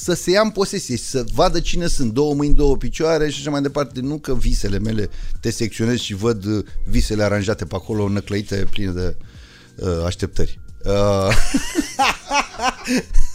să 0.04 0.14
se 0.14 0.32
ia 0.32 0.42
în 0.42 0.50
posesie, 0.50 0.98
să 0.98 1.24
vadă 1.34 1.60
cine 1.60 1.88
sunt, 1.88 2.14
două 2.14 2.34
mâini, 2.34 2.56
două 2.56 2.78
picioare 2.78 3.30
și 3.30 3.40
așa 3.40 3.50
mai 3.50 3.62
departe. 3.62 4.00
Nu 4.00 4.18
că 4.18 4.36
visele 4.36 4.80
mele 4.80 5.10
te 5.40 5.50
secționez 5.52 5.98
și 5.98 6.14
văd 6.14 6.46
uh, 6.46 6.66
visele 6.88 7.24
aranjate 7.24 7.66
pe 7.66 7.76
acolo, 7.76 8.10
năclăite, 8.10 8.68
pline 8.70 8.92
de 8.92 9.16
uh, 9.76 10.04
așteptări. 10.06 10.60
Uh, 10.86 11.36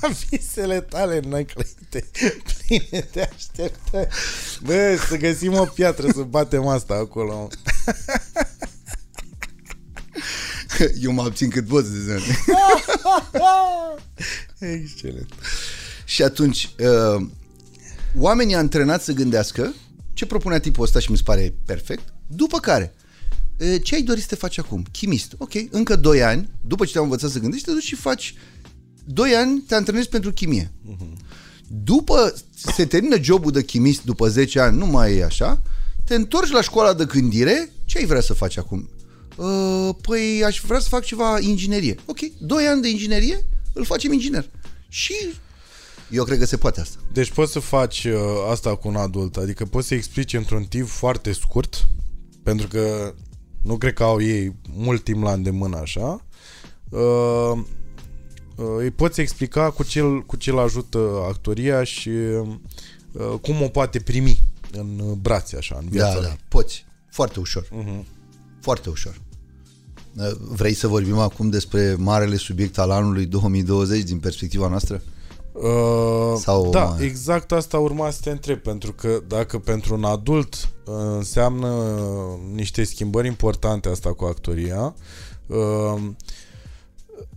Visele 0.30 0.80
tale 0.80 1.20
năclăite, 1.20 2.11
pline 2.66 3.09
de 3.12 3.30
așteptări. 3.34 4.09
Bă, 4.62 4.99
să 5.09 5.16
găsim 5.16 5.53
o 5.53 5.64
piatră 5.64 6.11
să 6.14 6.22
batem 6.22 6.66
asta 6.66 6.95
acolo. 6.95 7.49
eu 11.04 11.12
mă 11.12 11.22
abțin 11.22 11.50
cât 11.50 11.66
pot 11.66 11.84
de 11.84 11.98
zi. 11.98 12.26
Excelent. 14.82 15.32
Și 16.04 16.22
atunci, 16.22 16.70
uh, 16.78 17.26
oamenii 18.18 18.54
antrenați 18.54 19.04
să 19.04 19.12
gândească 19.12 19.74
ce 20.14 20.26
propunea 20.26 20.60
tipul 20.60 20.84
ăsta 20.84 20.98
și 20.98 21.10
mi 21.10 21.16
se 21.16 21.22
pare 21.22 21.54
perfect, 21.64 22.12
după 22.26 22.58
care 22.58 22.94
e, 23.56 23.78
ce 23.78 23.94
ai 23.94 24.02
dori 24.02 24.20
să 24.20 24.26
te 24.26 24.34
faci 24.34 24.58
acum? 24.58 24.84
Chimist. 24.92 25.34
Ok, 25.38 25.52
încă 25.70 25.96
2 25.96 26.22
ani, 26.22 26.50
după 26.66 26.84
ce 26.84 26.92
te-am 26.92 27.04
învățat 27.04 27.30
să 27.30 27.38
gândești, 27.38 27.66
te 27.66 27.72
duci 27.72 27.82
și 27.82 27.94
faci 27.94 28.34
2 29.04 29.34
ani, 29.34 29.60
te 29.60 29.74
antrenezi 29.74 30.08
pentru 30.08 30.32
chimie. 30.32 30.72
După 31.68 32.34
se 32.54 32.86
termină 32.86 33.22
jobul 33.22 33.52
de 33.52 33.64
chimist 33.64 34.04
după 34.04 34.28
10 34.28 34.60
ani, 34.60 34.76
nu 34.76 34.86
mai 34.86 35.16
e 35.16 35.24
așa, 35.24 35.62
te 36.04 36.14
întorci 36.14 36.50
la 36.50 36.60
școala 36.60 36.94
de 36.94 37.04
gândire, 37.04 37.72
ce 37.84 37.98
ai 37.98 38.04
vrea 38.04 38.20
să 38.20 38.32
faci 38.32 38.56
acum? 38.56 38.88
Uh, 39.37 39.95
păi 40.03 40.43
aș 40.45 40.61
vrea 40.66 40.78
să 40.78 40.89
fac 40.89 41.05
ceva 41.05 41.39
inginerie. 41.41 41.95
Ok, 42.07 42.18
2 42.39 42.66
ani 42.66 42.82
de 42.82 42.89
inginerie, 42.89 43.45
îl 43.72 43.84
facem 43.84 44.12
inginer. 44.12 44.51
Și 44.89 45.14
eu 46.11 46.24
cred 46.24 46.39
că 46.39 46.45
se 46.45 46.57
poate 46.57 46.80
asta. 46.80 46.99
Deci 47.12 47.30
poți 47.30 47.53
să 47.53 47.59
faci 47.59 48.05
uh, 48.05 48.14
asta 48.51 48.76
cu 48.76 48.89
un 48.89 48.97
adult, 48.97 49.37
adică 49.37 49.64
poți 49.64 49.89
să 49.89 49.95
explici 49.95 50.32
într-un 50.34 50.64
timp 50.64 50.89
foarte 50.89 51.32
scurt, 51.32 51.89
pentru 52.43 52.68
că 52.68 53.14
nu 53.62 53.76
cred 53.76 53.93
că 53.95 54.03
au 54.03 54.22
ei 54.22 54.55
mult 54.72 55.05
timp 55.05 55.22
la 55.22 55.32
îndemână 55.32 55.76
așa. 55.76 56.24
Uh, 56.89 57.53
uh, 58.57 58.64
îi 58.78 58.91
poți 58.91 59.20
explica 59.20 59.70
cu 59.70 59.82
ce, 59.82 60.01
cu 60.26 60.37
ce 60.37 60.51
îl 60.51 60.59
ajută 60.59 60.99
actoria 61.28 61.84
și 61.84 62.09
uh, 62.09 63.39
cum 63.41 63.62
o 63.62 63.68
poate 63.68 64.01
primi 64.01 64.39
în 64.72 65.14
brațe 65.20 65.57
așa, 65.57 65.78
în 65.80 65.89
viața 65.89 66.12
Da, 66.12 66.18
lui. 66.20 66.28
da, 66.28 66.37
poți. 66.49 66.84
Foarte 67.11 67.41
ușor. 67.41 67.68
Mhm. 67.70 68.07
Foarte 68.61 68.89
ușor. 68.91 69.20
Uh, 70.16 70.30
Vrei 70.38 70.74
să 70.74 70.86
vorbim 70.86 71.18
acum 71.18 71.50
despre 71.50 71.94
marele 71.98 72.36
subiect 72.36 72.78
al 72.78 72.90
anului 72.90 73.26
2020 73.26 74.02
din 74.02 74.18
perspectiva 74.18 74.68
noastră? 74.68 75.02
Uh, 75.52 76.38
Sau 76.38 76.70
da, 76.70 76.84
mai- 76.84 77.04
exact 77.04 77.52
asta 77.52 77.78
urma 77.78 78.10
să 78.10 78.18
te 78.22 78.30
întreb, 78.30 78.58
pentru 78.58 78.92
că 78.92 79.22
dacă 79.28 79.58
pentru 79.58 79.94
un 79.94 80.04
adult 80.04 80.54
uh, 80.84 80.94
înseamnă 81.16 81.84
niște 82.54 82.84
schimbări 82.84 83.26
importante 83.26 83.88
asta 83.88 84.12
cu 84.12 84.24
actoria, 84.24 84.94
uh, 85.46 86.02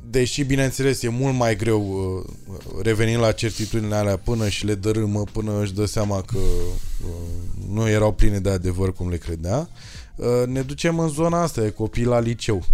deși, 0.09 0.43
bineînțeles, 0.43 1.01
e 1.01 1.09
mult 1.09 1.36
mai 1.36 1.55
greu 1.55 1.82
uh, 1.82 2.57
revenind 2.82 3.21
la 3.21 3.32
certitudinile 3.32 3.95
alea 3.95 4.17
până 4.17 4.49
și 4.49 4.65
le 4.65 4.75
dărâmă, 4.75 5.23
până 5.32 5.61
își 5.61 5.73
dă 5.73 5.86
seama 5.86 6.21
că 6.21 6.38
uh, 6.38 7.09
nu 7.69 7.89
erau 7.89 8.13
pline 8.13 8.39
de 8.39 8.49
adevăr 8.49 8.93
cum 8.93 9.09
le 9.09 9.17
credea, 9.17 9.57
uh, 9.57 9.99
ne 10.45 10.61
ducem 10.61 10.99
în 10.99 11.07
zona 11.07 11.41
asta, 11.41 11.65
e 11.65 11.70
copii 11.70 12.05
la 12.05 12.20
liceu 12.20 12.65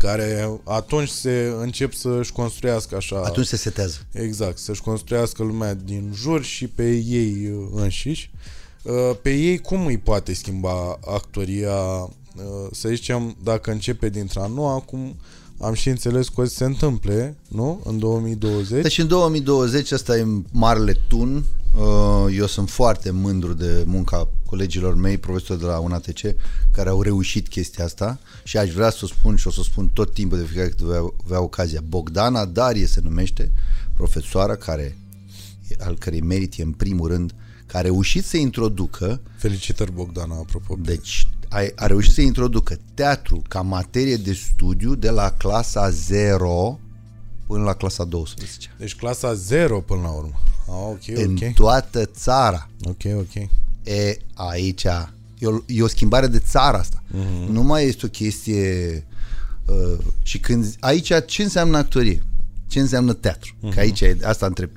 care 0.00 0.60
atunci 0.64 1.08
se 1.08 1.54
încep 1.58 1.92
să-și 1.92 2.32
construiască 2.32 2.96
așa 2.96 3.22
Atunci 3.24 3.46
se 3.46 3.56
setează. 3.56 3.98
Exact, 4.12 4.58
să-și 4.58 4.82
construiască 4.82 5.42
lumea 5.42 5.74
din 5.74 6.12
jur 6.14 6.42
și 6.42 6.66
pe 6.66 6.90
ei 6.96 7.50
uh, 7.50 7.68
înșiși. 7.74 8.30
Uh, 8.82 9.16
Pe 9.22 9.30
ei 9.30 9.58
cum 9.58 9.86
îi 9.86 9.98
poate 9.98 10.34
schimba 10.34 10.98
actoria, 11.06 11.72
uh, 11.72 12.68
să 12.72 12.88
zicem, 12.88 13.36
dacă 13.42 13.70
începe 13.70 14.08
dintre 14.08 14.40
a 14.40 14.46
noua, 14.46 14.78
cum 14.80 15.16
am 15.60 15.74
și 15.74 15.88
înțeles 15.88 16.28
că 16.28 16.40
o 16.40 16.44
să 16.44 16.54
se 16.54 16.64
întâmple, 16.64 17.36
nu? 17.48 17.80
În 17.84 17.98
2020. 17.98 18.82
Deci 18.82 18.98
în 18.98 19.08
2020 19.08 19.90
ăsta 19.90 20.16
e 20.16 20.26
marele 20.52 20.92
tun. 21.08 21.44
Uh, 21.78 22.36
Eu 22.36 22.46
sunt 22.46 22.70
foarte 22.70 23.10
mândru 23.10 23.52
de 23.52 23.82
munca 23.86 24.28
colegilor 24.46 24.94
mei, 24.94 25.18
profesori 25.18 25.60
de 25.60 25.66
la 25.66 25.78
UNATC, 25.78 26.20
care 26.72 26.88
au 26.88 27.02
reușit 27.02 27.48
chestia 27.48 27.84
asta 27.84 28.18
și 28.44 28.58
aș 28.58 28.70
vrea 28.70 28.90
să 28.90 29.00
o 29.02 29.06
spun 29.06 29.36
și 29.36 29.46
o 29.46 29.50
să 29.50 29.60
o 29.60 29.62
spun 29.62 29.88
tot 29.88 30.14
timpul 30.14 30.38
de 30.38 30.44
fiecare 30.44 30.68
când 30.68 30.88
voi 30.88 31.12
avea 31.24 31.40
ocazia. 31.40 31.80
Bogdana 31.88 32.44
Darie 32.44 32.86
se 32.86 33.00
numește, 33.02 33.52
profesoara 33.94 34.56
care, 34.56 34.98
al 35.78 35.98
cărei 35.98 36.20
merit 36.20 36.58
e 36.58 36.62
în 36.62 36.72
primul 36.72 37.08
rând, 37.08 37.34
care 37.66 37.86
a 37.86 37.90
reușit 37.90 38.24
să 38.24 38.36
introducă 38.36 39.20
Felicitări, 39.36 39.92
Bogdana, 39.92 40.34
apropo. 40.34 40.76
deci 40.78 41.28
a, 41.50 41.58
a 41.74 41.86
reușit 41.86 42.12
să 42.12 42.20
introducă 42.20 42.78
teatru 42.94 43.42
ca 43.48 43.60
materie 43.60 44.16
de 44.16 44.32
studiu 44.32 44.94
de 44.94 45.10
la 45.10 45.30
clasa 45.30 45.90
0 45.90 46.78
până 47.46 47.64
la 47.64 47.74
clasa 47.74 48.04
12. 48.04 48.70
Deci 48.78 48.94
clasa 48.94 49.34
0 49.34 49.80
până 49.80 50.00
la 50.00 50.08
urmă. 50.10 50.40
Ah, 50.66 50.74
ok, 50.90 51.16
În 51.16 51.36
ok. 51.42 51.54
toată 51.54 52.04
țara. 52.06 52.68
Ok, 52.82 53.02
ok. 53.16 53.34
E 53.82 54.16
aici, 54.34 54.84
e 55.38 55.46
o, 55.46 55.58
e 55.66 55.82
o 55.82 55.86
schimbare 55.86 56.26
de 56.26 56.38
țară 56.38 56.76
asta. 56.76 57.02
Mhm. 57.10 57.52
Nu 57.52 57.62
mai 57.62 57.86
este 57.86 58.06
o 58.06 58.08
chestie 58.08 59.06
uh, 59.66 59.98
și 60.22 60.38
când 60.38 60.74
aici 60.80 61.12
ce 61.26 61.42
înseamnă 61.42 61.76
actorie? 61.76 62.22
Ce 62.66 62.80
înseamnă 62.80 63.12
teatru? 63.12 63.54
Mhm. 63.60 63.74
Că 63.74 63.80
aici 63.80 64.00
e, 64.00 64.16
asta 64.22 64.46
întreb. 64.46 64.70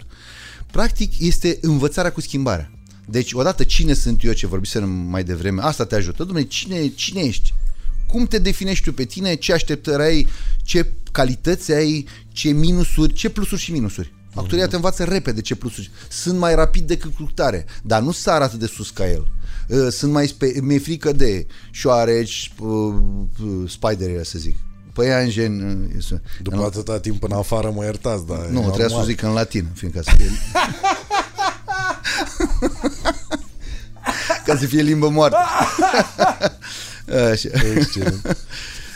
Practic 0.71 1.19
este 1.19 1.57
învățarea 1.61 2.11
cu 2.11 2.21
schimbarea. 2.21 2.71
Deci 3.05 3.33
odată 3.33 3.63
cine 3.63 3.93
sunt 3.93 4.23
eu 4.23 4.31
ce 4.33 4.47
vorbisem 4.47 4.89
mai 4.89 5.23
devreme, 5.23 5.61
asta 5.61 5.85
te 5.85 5.95
ajută. 5.95 6.25
Dom'le, 6.25 6.47
cine, 6.47 6.87
cine 6.87 7.21
ești? 7.21 7.53
Cum 8.07 8.25
te 8.25 8.37
definești 8.39 8.83
tu 8.83 8.93
pe 8.93 9.03
tine? 9.03 9.35
Ce 9.35 9.53
așteptări 9.53 10.01
ai? 10.03 10.27
Ce 10.63 10.91
calități 11.11 11.71
ai? 11.71 12.07
Ce 12.31 12.49
minusuri? 12.49 13.13
Ce 13.13 13.29
plusuri 13.29 13.61
și 13.61 13.71
minusuri? 13.71 14.13
Actoria 14.35 14.67
te 14.67 14.75
învață 14.75 15.03
repede 15.03 15.41
ce 15.41 15.55
plusuri. 15.55 15.91
Sunt 16.09 16.37
mai 16.39 16.55
rapid 16.55 16.87
decât 16.87 17.13
cu 17.15 17.29
tare, 17.35 17.65
dar 17.83 18.01
nu 18.01 18.11
sar 18.11 18.41
atât 18.41 18.59
de 18.59 18.65
sus 18.65 18.89
ca 18.89 19.09
el. 19.09 19.27
Uh, 19.67 19.87
Sunt 19.89 20.11
mai 20.11 20.27
spe- 20.27 20.59
mi-e 20.61 20.79
frică 20.79 21.11
de 21.11 21.45
șoareci, 21.71 22.51
uh, 22.59 22.67
uh, 23.43 23.69
spider 23.69 24.23
să 24.23 24.39
zic. 24.39 24.55
Păianjen, 24.93 25.61
uh, 25.83 25.89
este- 25.97 26.21
După 26.41 26.63
atâta 26.63 26.99
timp 26.99 27.23
în 27.23 27.31
afară 27.31 27.71
mă 27.75 27.83
iertați, 27.83 28.25
dar 28.27 28.45
nu, 28.45 28.59
e 28.59 28.61
trebuia 28.61 28.87
să 28.87 28.93
o 28.93 28.97
normal. 28.97 29.05
zic 29.05 29.21
în 29.21 29.31
latin, 29.31 29.67
fiindcă 29.73 30.01
să 30.03 30.11
fie... 30.17 30.25
ca 34.45 34.57
să 34.57 34.65
fie 34.65 34.81
limbă 34.81 35.09
moartă. 35.09 35.37
Așa. 37.31 37.49
Excelent. 37.75 38.37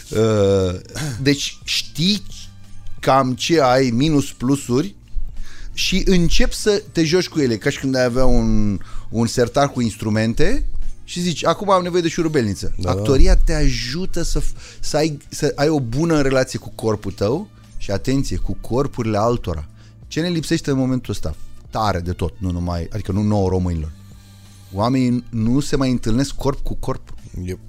Uh, 0.09 0.79
Deci 1.21 1.57
știi 1.63 2.23
cam 2.99 3.33
ce 3.35 3.61
ai, 3.61 3.89
minus 3.89 4.31
plusuri 4.31 4.95
și 5.73 6.03
încep 6.05 6.51
să 6.53 6.83
te 6.91 7.03
joci 7.03 7.27
cu 7.27 7.39
ele, 7.39 7.57
ca 7.57 7.69
și 7.69 7.79
când 7.79 7.95
ai 7.95 8.03
avea 8.03 8.25
un, 8.25 8.79
un 9.09 9.27
sertar 9.27 9.69
cu 9.69 9.81
instrumente 9.81 10.65
și 11.03 11.21
zici, 11.21 11.45
acum 11.45 11.69
am 11.69 11.83
nevoie 11.83 12.01
de 12.01 12.07
șurubelniță. 12.07 12.65
Da, 12.77 12.83
Da, 12.83 12.93
da. 12.93 12.99
Actoria 12.99 13.35
te 13.35 13.53
ajută 13.53 14.21
să, 14.21 14.41
f- 14.41 14.79
să, 14.79 14.97
ai, 14.97 15.17
să 15.29 15.51
ai 15.55 15.69
o 15.69 15.79
bună 15.79 16.21
relație 16.21 16.59
cu 16.59 16.71
corpul 16.75 17.11
tău 17.11 17.49
și 17.77 17.91
atenție, 17.91 18.37
cu 18.37 18.57
corpurile 18.61 19.17
altora. 19.17 19.65
Ce 20.07 20.21
ne 20.21 20.29
lipsește 20.29 20.71
în 20.71 20.77
momentul 20.77 21.13
ăsta? 21.13 21.35
Tare 21.70 21.99
de 21.99 22.11
tot, 22.11 22.34
nu 22.39 22.51
numai, 22.51 22.88
adică 22.91 23.11
nu 23.11 23.22
nouă 23.22 23.49
românilor. 23.49 23.91
Oamenii 24.74 25.24
nu 25.30 25.59
se 25.59 25.76
mai 25.76 25.91
întâlnesc 25.91 26.36
corp 26.36 26.59
cu 26.59 26.76
corp 26.76 27.15
Yep. 27.43 27.59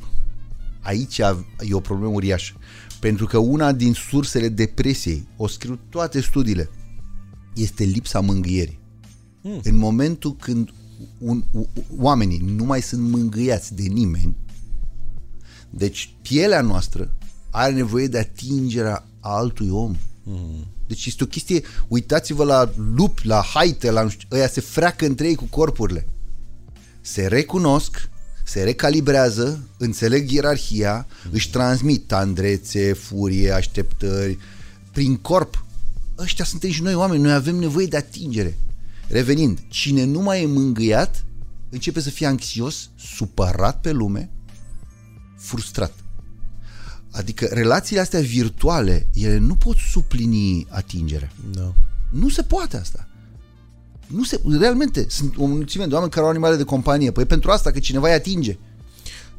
aici 0.80 1.18
e 1.60 1.74
o 1.74 1.80
problemă 1.80 2.12
uriașă. 2.12 2.54
Pentru 3.00 3.26
că 3.26 3.38
una 3.38 3.72
din 3.72 3.92
sursele 3.92 4.48
depresiei, 4.48 5.28
o 5.36 5.46
scriu 5.46 5.78
toate 5.88 6.20
studiile, 6.20 6.70
este 7.54 7.84
lipsa 7.84 8.20
mângâierii. 8.20 8.78
Mm. 9.42 9.60
În 9.62 9.76
momentul 9.76 10.36
când 10.36 10.72
un, 11.18 11.44
u, 11.52 11.66
oamenii 11.96 12.38
nu 12.38 12.64
mai 12.64 12.82
sunt 12.82 13.10
mângâiați 13.10 13.74
de 13.74 13.82
nimeni, 13.82 14.36
deci 15.70 16.14
pielea 16.22 16.60
noastră 16.60 17.12
are 17.50 17.72
nevoie 17.72 18.06
de 18.06 18.18
atingerea 18.18 19.06
altui 19.20 19.68
om. 19.68 19.96
Mm. 20.22 20.66
Deci 20.88 21.06
este 21.06 21.24
o 21.24 21.26
chestie, 21.26 21.62
uitați-vă 21.88 22.44
la 22.44 22.72
lupi, 22.94 23.26
la 23.26 23.42
haite, 23.54 23.90
la 23.90 24.02
nu 24.02 24.08
știu, 24.08 24.28
ăia 24.32 24.48
se 24.48 24.60
freacă 24.60 25.06
între 25.06 25.26
ei 25.26 25.34
cu 25.34 25.44
corpurile 25.44 26.06
se 27.08 27.26
recunosc, 27.26 28.08
se 28.44 28.62
recalibrează, 28.62 29.68
înțeleg 29.78 30.30
ierarhia, 30.30 31.06
își 31.30 31.50
transmit 31.50 32.06
tandrețe, 32.06 32.92
furie, 32.92 33.50
așteptări 33.50 34.38
prin 34.92 35.16
corp. 35.16 35.64
Ăștia 36.18 36.44
suntem 36.44 36.70
și 36.70 36.82
noi 36.82 36.94
oameni, 36.94 37.22
noi 37.22 37.32
avem 37.32 37.56
nevoie 37.56 37.86
de 37.86 37.96
atingere. 37.96 38.58
Revenind, 39.08 39.58
cine 39.68 40.04
nu 40.04 40.20
mai 40.20 40.42
e 40.42 40.46
mângâiat, 40.46 41.24
începe 41.70 42.00
să 42.00 42.10
fie 42.10 42.26
anxios, 42.26 42.90
supărat 42.96 43.80
pe 43.80 43.90
lume, 43.90 44.30
frustrat. 45.36 45.92
Adică 47.18 47.48
relațiile 47.50 48.00
astea 48.00 48.20
virtuale, 48.20 49.06
ele 49.14 49.38
nu 49.38 49.54
pot 49.54 49.76
suplini 49.76 50.66
atingerea. 50.70 51.30
Da. 51.52 51.72
Nu 52.10 52.28
se 52.28 52.42
poate 52.42 52.76
asta. 52.76 53.08
Nu 54.06 54.22
se, 54.24 54.40
realmente, 54.58 55.06
sunt 55.08 55.34
o 55.36 55.44
mulțime 55.44 55.84
de 55.86 55.94
oameni 55.94 56.10
care 56.12 56.24
au 56.24 56.30
animale 56.30 56.56
de 56.56 56.62
companie. 56.64 57.10
Păi 57.10 57.22
e 57.22 57.26
pentru 57.26 57.50
asta 57.50 57.70
că 57.70 57.78
cineva 57.78 58.08
îi 58.08 58.14
atinge. 58.14 58.58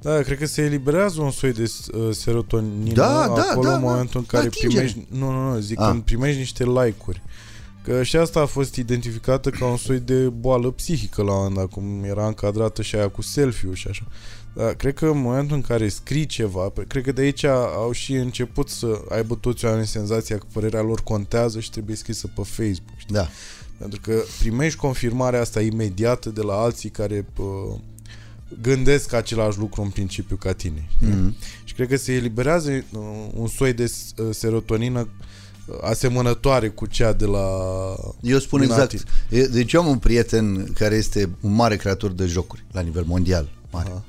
Da, 0.01 0.21
cred 0.21 0.37
că 0.37 0.45
se 0.45 0.61
eliberează 0.61 1.21
un 1.21 1.31
soi 1.31 1.53
de 1.53 1.71
uh, 1.93 2.09
serotonină 2.11 2.93
Da, 2.93 3.07
da, 3.35 3.41
acolo 3.49 3.67
da, 3.69 3.75
în 3.75 3.81
da. 3.81 3.87
momentul 3.87 4.19
în 4.19 4.25
care 4.25 4.45
Atingere. 4.45 4.73
primești... 4.85 5.13
Nu, 5.19 5.31
nu, 5.31 5.51
nu, 5.53 5.59
zic 5.59 5.79
Ah. 5.79 5.87
când 5.91 6.03
primești 6.03 6.37
niște 6.39 6.63
like-uri. 6.63 7.21
Că 7.83 8.03
și 8.03 8.15
asta 8.15 8.39
a 8.39 8.45
fost 8.45 8.75
identificată 8.75 9.49
ca 9.49 9.65
un 9.65 9.77
soi 9.77 9.99
de 9.99 10.29
boală 10.29 10.71
psihică 10.71 11.21
la 11.21 11.31
un 11.31 11.37
moment 11.37 11.55
dat, 11.55 11.65
cum 11.65 12.03
era 12.03 12.27
încadrată 12.27 12.81
și 12.81 12.95
aia 12.95 13.07
cu 13.09 13.21
selfie-ul 13.21 13.75
și 13.75 13.87
așa. 13.87 14.03
Dar 14.53 14.73
cred 14.73 14.93
că 14.93 15.05
în 15.05 15.21
momentul 15.21 15.55
în 15.55 15.61
care 15.61 15.87
scrii 15.89 16.25
ceva, 16.25 16.69
pe- 16.69 16.85
cred 16.87 17.03
că 17.03 17.11
de 17.11 17.21
aici 17.21 17.43
au 17.43 17.91
și 17.91 18.13
început 18.13 18.69
să 18.69 19.01
aibă 19.09 19.35
toți 19.35 19.65
oamenii 19.65 19.87
senzația 19.87 20.37
că 20.37 20.45
părerea 20.53 20.81
lor 20.81 21.01
contează 21.03 21.59
și 21.59 21.69
trebuie 21.71 21.95
scrisă 21.95 22.27
pe 22.27 22.41
Facebook. 22.43 22.97
Știi? 22.97 23.13
Da. 23.15 23.27
Pentru 23.77 23.99
că 24.01 24.21
primești 24.39 24.79
confirmarea 24.79 25.41
asta 25.41 25.61
imediată 25.61 26.29
de 26.29 26.41
la 26.41 26.53
alții 26.53 26.89
care 26.89 27.25
uh, 27.37 27.45
gândesc 28.61 29.13
același 29.13 29.57
lucru 29.59 29.81
în 29.81 29.89
principiu 29.89 30.35
ca 30.35 30.53
tine. 30.53 30.87
Mm-hmm. 31.01 31.33
Și 31.63 31.73
cred 31.73 31.87
că 31.87 31.95
se 31.95 32.13
eliberează 32.13 32.71
uh, 32.71 32.99
un 33.33 33.47
soi 33.47 33.73
de 33.73 33.83
uh, 34.17 34.27
serotonină 34.31 34.99
uh, 35.67 35.75
asemănătoare 35.81 36.69
cu 36.69 36.85
cea 36.85 37.13
de 37.13 37.25
la... 37.25 37.47
Eu 38.21 38.39
spun 38.39 38.59
din 38.59 38.69
exact. 38.69 38.81
artist. 38.93 39.07
E- 39.29 39.47
Deci 39.47 39.73
eu 39.73 39.81
am 39.81 39.87
un 39.87 39.97
prieten 39.97 40.73
care 40.73 40.95
este 40.95 41.29
un 41.41 41.53
mare 41.55 41.75
creator 41.75 42.11
de 42.11 42.25
jocuri 42.25 42.65
la 42.71 42.81
nivel 42.81 43.03
mondial. 43.07 43.49
Mare. 43.71 43.89
Aha. 43.89 44.03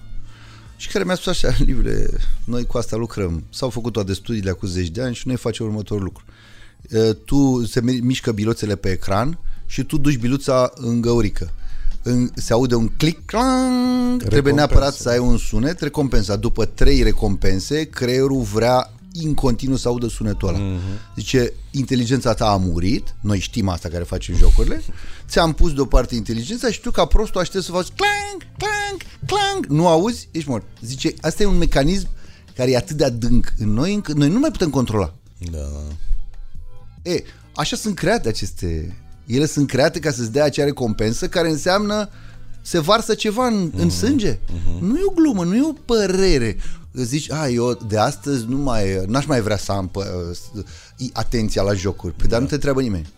Și 0.81 0.89
care 0.89 1.05
mi-a 1.05 1.14
spus 1.14 1.26
așa, 1.26 1.55
Livre, 1.66 2.07
noi 2.45 2.66
cu 2.66 2.78
asta 2.78 2.97
lucrăm. 2.97 3.45
S-au 3.51 3.70
făcut 3.70 3.93
toate 3.93 4.12
studiile 4.12 4.51
acum 4.51 4.68
10 4.68 4.91
de 4.91 5.03
ani 5.03 5.14
și 5.14 5.26
noi 5.26 5.37
facem 5.37 5.66
următorul 5.66 6.03
lucru. 6.05 6.24
E, 6.89 7.12
Tu 7.12 7.64
se 7.64 7.81
mi- 7.81 8.01
mișcă 8.01 8.33
biluțele 8.33 8.76
pe 8.76 8.91
ecran 8.91 9.39
și 9.66 9.85
tu 9.85 9.99
duci 9.99 10.16
biluța 10.18 10.72
în 10.74 11.01
găurică. 11.01 11.51
În, 12.03 12.31
se 12.35 12.53
aude 12.53 12.74
un 12.74 12.89
click, 12.97 13.24
clang, 13.26 14.22
trebuie 14.22 14.53
neapărat 14.53 14.95
să 14.95 15.09
ai 15.09 15.18
un 15.18 15.37
sunet 15.39 15.81
recompensat. 15.81 16.39
După 16.39 16.64
trei 16.64 17.03
recompense, 17.03 17.85
creierul 17.85 18.41
vrea 18.43 18.93
în 19.13 19.35
continuu 19.35 19.77
să 19.77 19.89
audă 19.89 20.09
sunetul 20.09 20.49
ăla. 20.49 20.59
Mm-hmm. 20.59 21.15
Zice, 21.17 21.53
inteligența 21.71 22.35
ta 22.35 22.51
a 22.51 22.57
murit, 22.57 23.15
noi 23.21 23.39
știm 23.39 23.69
asta 23.69 23.89
care 23.89 24.05
facem 24.05 24.37
jocurile, 24.37 24.83
ți-am 25.29 25.53
pus 25.53 25.73
deoparte 25.73 26.15
inteligența 26.15 26.71
și 26.71 26.81
tu 26.81 26.91
ca 26.91 27.05
prostul 27.05 27.41
aștepți 27.41 27.67
să 27.67 27.73
faci 27.73 27.89
clang, 27.89 28.43
clang, 28.57 29.01
clang, 29.27 29.67
nu 29.67 29.89
auzi, 29.89 30.29
ești 30.31 30.49
mort. 30.49 30.67
Zice, 30.81 31.15
asta 31.21 31.43
e 31.43 31.47
un 31.47 31.59
mecanism 31.59 32.09
care 32.57 32.71
e 32.71 32.77
atât 32.77 32.97
de 32.97 33.05
adânc 33.05 33.53
în 33.59 33.73
noi 33.73 33.95
încât 33.95 34.17
noi 34.17 34.29
nu 34.29 34.39
mai 34.39 34.51
putem 34.51 34.71
controla. 34.71 35.15
Da. 35.51 35.69
E, 37.03 37.23
așa 37.55 37.77
sunt 37.77 37.95
create 37.95 38.29
aceste... 38.29 38.97
Ele 39.27 39.47
sunt 39.47 39.69
create 39.69 39.99
ca 39.99 40.11
să-ți 40.11 40.33
dea 40.33 40.45
acea 40.45 40.65
recompensă 40.65 41.29
care 41.29 41.51
înseamnă 41.51 42.09
se 42.63 42.79
varsă 42.79 43.15
ceva 43.15 43.47
în, 43.47 43.73
în 43.77 43.91
sânge. 43.91 44.39
Nu 44.81 44.97
e 44.97 45.03
o 45.05 45.13
glumă, 45.13 45.45
nu 45.45 45.57
e 45.57 45.63
o 45.63 45.73
părere. 45.85 46.57
Zici, 46.93 47.30
a, 47.32 47.49
eu 47.49 47.72
de 47.86 47.99
astăzi 47.99 48.45
nu 48.47 48.57
mai, 48.57 49.05
n-aș 49.07 49.26
mai 49.26 49.41
vrea 49.41 49.57
să 49.57 49.72
am 49.72 49.88
pă, 49.88 50.30
s- 50.34 50.51
atenția 51.12 51.62
la 51.62 51.72
jocuri. 51.74 52.12
Păi, 52.14 52.28
dar 52.28 52.41
nu 52.41 52.47
te 52.47 52.55
întreabă 52.55 52.80
nimeni. 52.80 53.09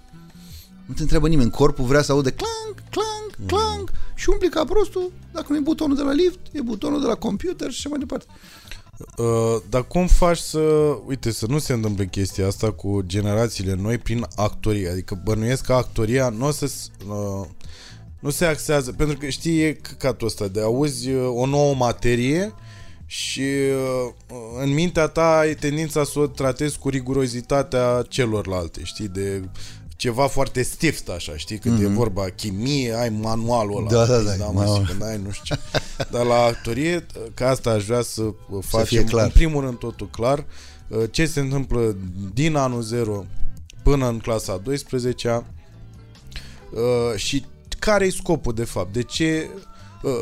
Nu 0.86 0.94
te 0.94 1.02
întreabă 1.02 1.28
nimeni. 1.28 1.50
Corpul 1.50 1.84
vrea 1.84 2.02
să 2.02 2.12
aude 2.12 2.30
clang, 2.30 2.82
clang, 2.90 3.46
clang 3.48 3.90
și 4.14 4.28
umpli 4.30 4.48
ca 4.48 4.64
prostul. 4.64 5.12
Dacă 5.32 5.46
nu 5.48 5.56
e 5.56 5.60
butonul 5.60 5.96
de 5.96 6.02
la 6.02 6.12
lift, 6.12 6.38
e 6.52 6.60
butonul 6.62 7.00
de 7.00 7.06
la 7.06 7.14
computer 7.14 7.70
și 7.70 7.76
așa 7.78 7.88
mai 7.88 7.98
departe. 7.98 8.24
Uh, 9.16 9.56
dar 9.68 9.86
cum 9.86 10.06
faci 10.06 10.38
să, 10.38 10.58
uite, 11.06 11.30
să 11.30 11.46
nu 11.46 11.58
se 11.58 11.72
întâmple 11.72 12.06
chestia 12.06 12.46
asta 12.46 12.72
cu 12.72 13.00
generațiile 13.06 13.74
noi 13.74 13.98
prin 13.98 14.26
actorie? 14.36 14.88
Adică 14.88 15.20
bănuiesc 15.24 15.64
că 15.64 15.72
actoria 15.72 16.28
nu 16.28 16.46
o 16.46 16.50
să 16.50 16.66
s- 16.66 16.90
uh, 17.08 17.46
nu 18.20 18.30
se 18.30 18.44
axează, 18.44 18.92
pentru 18.92 19.16
că 19.18 19.28
știi, 19.28 19.60
e 19.60 19.72
căcatul 19.72 20.26
ăsta 20.26 20.48
de 20.48 20.60
auzi 20.60 21.10
uh, 21.10 21.30
o 21.34 21.46
nouă 21.46 21.74
materie 21.74 22.54
și 23.12 23.40
uh, 23.40 24.12
în 24.62 24.72
mintea 24.72 25.06
ta 25.06 25.38
ai 25.38 25.54
tendința 25.54 26.04
să 26.04 26.18
o 26.18 26.26
tratezi 26.26 26.78
cu 26.78 26.88
rigurozitatea 26.88 28.04
celorlalte, 28.08 28.80
știi, 28.84 29.08
de 29.08 29.48
ceva 29.96 30.26
foarte 30.26 30.62
stift 30.62 31.08
așa, 31.08 31.36
știi, 31.36 31.58
când 31.58 31.78
mm-hmm. 31.78 31.84
e 31.84 31.94
vorba 31.94 32.24
chimie, 32.28 32.94
ai 32.94 33.08
manualul 33.08 33.76
ăla. 33.76 33.88
Da, 33.88 34.06
da, 34.06 34.18
da, 34.18 34.32
da, 34.32 34.44
mamă. 34.44 34.78
mă, 34.78 34.84
când 34.86 35.02
ai 35.02 35.20
nu 35.24 35.30
știu 35.30 35.54
ce. 35.54 35.60
Dar 36.10 36.24
la 36.24 36.42
actorie, 36.42 37.06
că 37.34 37.44
asta 37.44 37.70
aș 37.70 37.84
vrea 37.84 38.02
să 38.02 38.22
facem, 38.60 38.86
fie 38.86 39.04
clar. 39.04 39.24
în 39.24 39.30
primul 39.30 39.64
rând 39.64 39.78
totul 39.78 40.08
clar, 40.10 40.44
uh, 40.88 41.02
ce 41.10 41.26
se 41.26 41.40
întâmplă 41.40 41.96
din 42.34 42.56
anul 42.56 42.82
0 42.82 43.24
până 43.82 44.08
în 44.08 44.18
clasa 44.18 44.56
12 44.56 45.28
uh, 46.70 47.16
și 47.16 47.44
care 47.78 48.06
e 48.06 48.10
scopul 48.10 48.54
de 48.54 48.64
fapt, 48.64 48.92
de 48.92 49.02
ce 49.02 49.50
uh, 49.54 49.62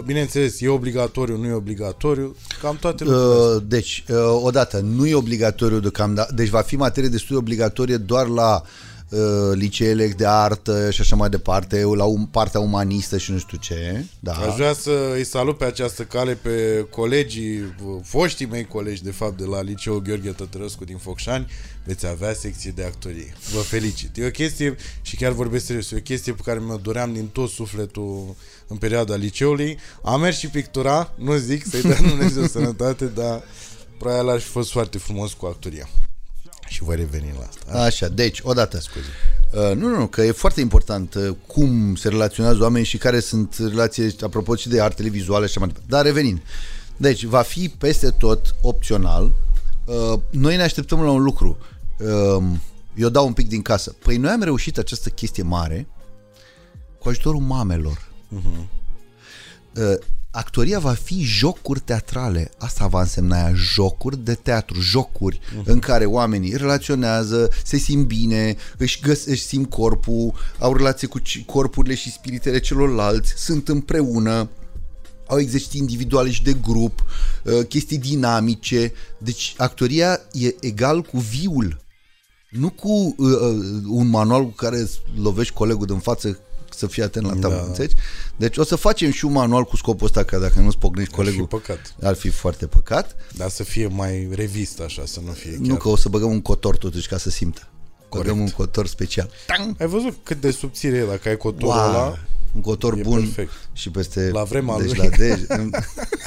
Bineînțeles, 0.05 0.61
e 0.61 0.69
obligatoriu, 0.69 1.37
nu 1.37 1.47
e 1.47 1.53
obligatoriu, 1.53 2.37
cam 2.63 2.77
toate 2.77 3.05
lucrurile 3.05 3.35
astea. 3.35 3.57
Uh, 3.57 3.63
deci, 3.67 4.05
uh, 4.09 4.17
odată, 4.43 4.79
nu 4.79 5.07
e 5.07 5.15
obligatoriu 5.15 5.81
deocamdată, 5.81 6.35
deci 6.35 6.49
va 6.49 6.61
fi 6.61 6.77
materie 6.77 7.09
de 7.09 7.17
studiu 7.17 7.39
obligatorie 7.39 7.97
doar 7.97 8.27
la 8.27 8.63
uh, 9.09 9.19
liceele 9.53 10.07
de 10.07 10.27
artă 10.27 10.91
și 10.91 11.01
așa 11.01 11.17
mai 11.17 11.29
departe, 11.29 11.83
la 11.85 12.05
um, 12.05 12.29
partea 12.31 12.61
umanistă 12.61 13.19
și 13.19 13.33
nu 13.33 13.39
știu 13.39 13.59
ce. 13.59 14.05
Da. 14.21 14.33
Aș 14.33 14.55
vrea 14.55 14.73
să 14.73 15.13
îi 15.15 15.25
salut 15.25 15.59
pe 15.59 15.65
această 15.65 16.03
cale 16.03 16.35
pe 16.35 16.87
colegii, 16.91 17.75
foștii 18.03 18.47
mei 18.47 18.65
colegi, 18.65 19.03
de 19.03 19.11
fapt, 19.11 19.39
de 19.39 19.45
la 19.45 19.63
Liceul 19.63 20.03
Gheorghe 20.03 20.31
Tătărăscu 20.31 20.85
din 20.85 20.97
Focșani, 20.97 21.47
veți 21.85 22.07
avea 22.07 22.33
secție 22.33 22.73
de 22.75 22.85
actorie. 22.85 23.35
Vă 23.53 23.61
felicit. 23.61 24.17
E 24.17 24.27
o 24.27 24.31
chestie, 24.31 24.77
și 25.03 25.17
chiar 25.17 25.33
vorbesc 25.33 25.65
serios, 25.65 25.91
e 25.91 25.97
o 25.97 26.01
chestie 26.01 26.33
pe 26.33 26.43
care 26.45 26.61
mi-o 26.67 26.77
doream 26.77 27.13
din 27.13 27.27
tot 27.27 27.49
sufletul 27.49 28.37
în 28.71 28.77
perioada 28.77 29.15
liceului. 29.15 29.79
Am 30.03 30.21
mers 30.21 30.39
și 30.39 30.49
pictura, 30.49 31.13
nu 31.17 31.37
zic 31.37 31.67
să-i 31.67 31.83
dea 31.83 31.99
Dumnezeu 32.09 32.47
sănătate, 32.47 33.05
dar 33.05 33.43
probabil 33.99 34.29
ar 34.29 34.41
fi 34.41 34.49
fost 34.49 34.71
foarte 34.71 34.99
frumos 34.99 35.33
cu 35.33 35.47
actoria. 35.47 35.89
Și 36.67 36.83
voi 36.83 36.97
reveni 36.97 37.35
la 37.39 37.47
asta. 37.49 37.83
Așa, 37.83 38.09
deci, 38.09 38.41
odată. 38.43 38.81
Scuze. 38.81 39.07
Uh, 39.53 39.77
nu, 39.77 39.89
nu, 39.89 39.99
nu, 39.99 40.07
că 40.07 40.23
e 40.23 40.31
foarte 40.31 40.61
important 40.61 41.15
uh, 41.15 41.37
cum 41.47 41.95
se 41.95 42.09
relaționează 42.09 42.63
oamenii 42.63 42.87
și 42.87 42.99
care 42.99 43.21
sunt 43.21 43.57
relațiile, 43.59 44.13
apropo 44.21 44.55
și 44.55 44.69
de 44.69 44.81
artele 44.81 45.09
vizuale 45.09 45.47
și 45.47 45.51
așa 45.51 45.61
mai 45.61 45.69
departe. 45.69 45.91
Dar 45.91 46.05
revenind. 46.05 46.43
Deci, 46.97 47.25
va 47.25 47.43
fi 47.43 47.69
peste 47.69 48.11
tot 48.11 48.55
opțional. 48.63 49.33
Uh, 49.85 50.21
noi 50.31 50.57
ne 50.57 50.63
așteptăm 50.63 51.03
la 51.03 51.11
un 51.11 51.23
lucru. 51.23 51.59
Uh, 51.99 52.45
eu 52.95 53.09
dau 53.09 53.27
un 53.27 53.33
pic 53.33 53.49
din 53.49 53.63
casă. 53.63 53.95
Păi 54.03 54.17
noi 54.17 54.31
am 54.31 54.43
reușit 54.43 54.79
această 54.79 55.09
chestie 55.09 55.43
mare 55.43 55.89
cu 56.99 57.09
ajutorul 57.09 57.41
mamelor. 57.41 58.10
Uh, 59.75 59.95
actoria 60.31 60.79
va 60.79 60.93
fi 60.93 61.23
jocuri 61.23 61.81
teatrale. 61.81 62.51
Asta 62.59 62.87
va 62.87 63.01
însemna 63.01 63.39
ea, 63.39 63.53
jocuri 63.55 64.19
de 64.19 64.35
teatru, 64.35 64.81
jocuri 64.81 65.41
uh-huh. 65.41 65.65
în 65.65 65.79
care 65.79 66.05
oamenii 66.05 66.57
relaționează, 66.57 67.49
se 67.65 67.77
simt 67.77 68.07
bine, 68.07 68.57
își, 68.77 69.01
găs- 69.01 69.27
își 69.27 69.43
simt 69.43 69.71
corpul, 69.71 70.33
au 70.59 70.77
relație 70.77 71.09
cu 71.09 71.19
ci- 71.19 71.45
corpurile 71.47 71.95
și 71.95 72.13
spiritele 72.13 72.61
celorlalți, 72.61 73.33
sunt 73.37 73.69
împreună, 73.69 74.49
au 75.27 75.39
exerciții 75.39 75.81
individuale 75.81 76.31
și 76.31 76.43
de 76.43 76.53
grup, 76.53 77.05
uh, 77.45 77.67
chestii 77.67 77.99
dinamice. 77.99 78.93
Deci 79.19 79.55
actoria 79.57 80.21
e 80.33 80.55
egal 80.61 81.03
cu 81.03 81.19
viul. 81.19 81.81
Nu 82.51 82.71
cu 82.71 83.15
uh, 83.19 83.39
uh, 83.41 83.83
un 83.89 84.09
manual 84.09 84.45
cu 84.45 84.55
care 84.55 84.79
îți 84.79 85.01
lovești 85.23 85.55
colegul 85.55 85.87
din 85.87 85.99
față 85.99 86.39
să 86.81 86.87
fii 86.87 87.03
atent 87.03 87.25
la 87.27 87.31
tablă, 87.33 87.49
Da. 87.49 87.55
da. 87.57 87.63
înțelegi? 87.67 87.95
Deci 88.37 88.57
o 88.57 88.65
să 88.65 88.77
facem 88.77 89.11
și 89.11 89.25
un 89.25 89.33
manual 89.33 89.65
cu 89.65 89.77
scopul 89.77 90.07
ăsta, 90.07 90.23
că 90.25 90.39
dacă 90.39 90.61
nu-ți 90.61 90.79
pocnești 90.79 91.11
Ar 91.13 91.19
fi 91.19 91.25
colegul, 91.25 91.47
păcat. 91.47 91.95
ar 92.03 92.15
fi 92.15 92.29
foarte 92.29 92.67
păcat. 92.67 93.17
Dar 93.37 93.49
să 93.51 93.63
fie 93.63 93.87
mai 93.87 94.29
revist 94.35 94.81
așa, 94.81 95.03
să 95.07 95.21
nu 95.27 95.33
fie 95.33 95.51
chiar... 95.51 95.61
Nu 95.61 95.75
că 95.77 95.89
o 95.89 95.97
să 95.97 96.09
băgăm 96.09 96.31
un 96.31 96.41
cotor 96.41 96.77
totuși 96.77 97.09
ca 97.09 97.19
să 97.19 97.31
simtă. 97.31 97.61
Corect. 98.09 98.29
Băgăm 98.29 98.43
un 98.45 98.51
cotor 98.51 98.87
special. 98.87 99.31
Tang! 99.47 99.75
Ai 99.81 99.87
văzut 99.87 100.17
cât 100.23 100.41
de 100.41 100.51
subțire 100.51 100.97
e 100.97 101.05
dacă 101.05 101.29
ai 101.29 101.37
cotorul 101.37 101.69
Wow! 101.69 101.89
ăla? 101.89 102.19
Un 102.55 102.61
cotor 102.61 102.99
E 102.99 103.01
bun 103.03 103.21
perfect. 103.21 103.53
și 103.73 103.91
peste... 103.91 104.31
La 104.33 104.43
vremea 104.43 104.77
deci 104.79 104.97
lui. 104.97 105.09
la 105.11 105.17
dej. 105.17 105.41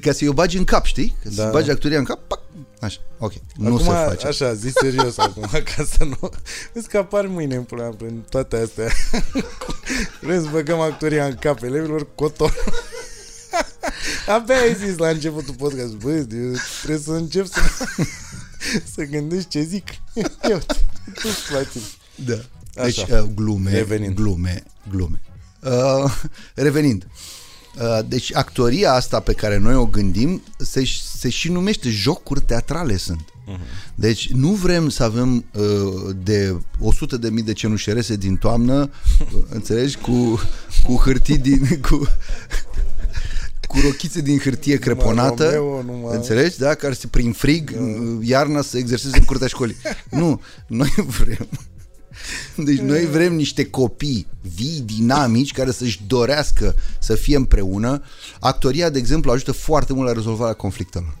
ca 0.00 0.12
să-i 0.12 0.28
o 0.28 0.32
bagi 0.32 0.56
în 0.56 0.64
cap, 0.64 0.84
știi? 0.84 1.16
Ca 1.24 1.30
să 1.30 1.42
Da. 1.42 1.50
bagi 1.50 1.70
actoria 1.70 1.98
în 1.98 2.04
cap, 2.04 2.20
pac, 2.26 2.40
așa, 2.80 2.98
ok. 3.18 3.32
Nu 3.56 3.66
acum, 3.66 3.78
se 3.78 3.90
face. 3.90 4.26
așa, 4.26 4.54
zi 4.54 4.70
serios 4.80 5.18
acum, 5.26 5.42
ca 5.50 5.84
să 5.84 6.04
nu... 6.04 6.30
Vezi 6.72 6.88
că 6.88 6.96
apar 6.98 7.26
mâine 7.26 7.54
în 7.54 7.62
pula 7.62 7.82
mea 7.82 7.90
prin 7.90 8.24
toate 8.28 8.56
astea. 8.56 8.88
Vrem 10.20 10.42
să 10.42 10.48
băgăm 10.50 10.80
actoria 10.80 11.24
în 11.26 11.34
cap 11.34 11.62
elevilor, 11.62 12.06
cotor. 12.14 12.54
Abia 14.26 14.56
ai 14.56 14.74
zis 14.74 14.96
la 14.96 15.08
începutul 15.08 15.54
podcast, 15.54 15.92
bă, 15.94 16.10
eu 16.12 16.24
trebuie 16.82 16.98
să 17.04 17.10
încep 17.10 17.46
să, 17.46 17.60
să 18.94 19.02
gândești 19.04 19.48
ce 19.48 19.62
zic. 19.62 19.84
Eu, 20.50 20.58
tu-ți 21.14 21.46
place. 21.50 21.78
Da. 22.14 22.34
Deci, 22.84 22.98
Așa. 22.98 23.22
uh, 23.22 23.28
glume, 23.34 23.70
Revenind. 23.72 24.14
glume, 24.14 24.62
glume. 24.90 25.20
Uh, 25.62 26.12
revenind. 26.54 27.06
Uh, 27.78 27.98
deci, 28.08 28.34
actoria 28.34 28.92
asta 28.92 29.20
pe 29.20 29.32
care 29.32 29.58
noi 29.58 29.74
o 29.74 29.86
gândim 29.86 30.42
se, 30.58 30.84
se 31.16 31.28
și 31.28 31.50
numește 31.50 31.90
jocuri 31.90 32.40
teatrale 32.40 32.96
sunt. 32.96 33.20
Uh-huh. 33.20 33.94
Deci, 33.94 34.30
nu 34.30 34.48
vrem 34.48 34.88
să 34.88 35.02
avem 35.02 35.44
uh, 35.54 36.14
de 36.22 36.56
100 36.80 37.16
de 37.16 37.30
mii 37.30 37.42
de 37.42 37.52
cenușerese 37.52 38.16
din 38.16 38.36
toamnă, 38.36 38.90
uh, 39.20 39.42
înțelegi, 39.48 39.96
cu, 39.96 40.40
cu 40.84 40.94
hârtii 40.94 41.38
din... 41.38 41.80
Cu, 41.88 42.08
cu 43.68 43.78
rochițe 43.82 44.20
din 44.20 44.38
hârtie 44.38 44.78
creponată, 44.78 45.50
Romeo, 45.50 45.82
numai- 45.82 46.16
înțelegi, 46.16 46.58
da? 46.58 46.74
Care 46.74 46.92
se 46.92 47.06
prin 47.06 47.32
frig, 47.32 47.72
uh, 47.78 48.26
iarna 48.26 48.62
să 48.62 48.78
exerseze 48.78 49.18
în 49.18 49.24
curtea 49.24 49.46
școlii. 49.46 49.76
Nu, 50.10 50.40
noi 50.66 50.94
vrem 51.06 51.48
deci 52.56 52.78
noi 52.78 53.06
vrem 53.06 53.34
niște 53.34 53.64
copii 53.64 54.26
vii, 54.54 54.80
dinamici, 54.80 55.52
care 55.52 55.70
să-și 55.70 56.00
dorească 56.06 56.74
să 57.00 57.14
fie 57.14 57.36
împreună. 57.36 58.02
Actoria, 58.40 58.90
de 58.90 58.98
exemplu, 58.98 59.30
ajută 59.30 59.52
foarte 59.52 59.92
mult 59.92 60.06
la 60.06 60.12
rezolvarea 60.12 60.54
conflictelor. 60.54 61.18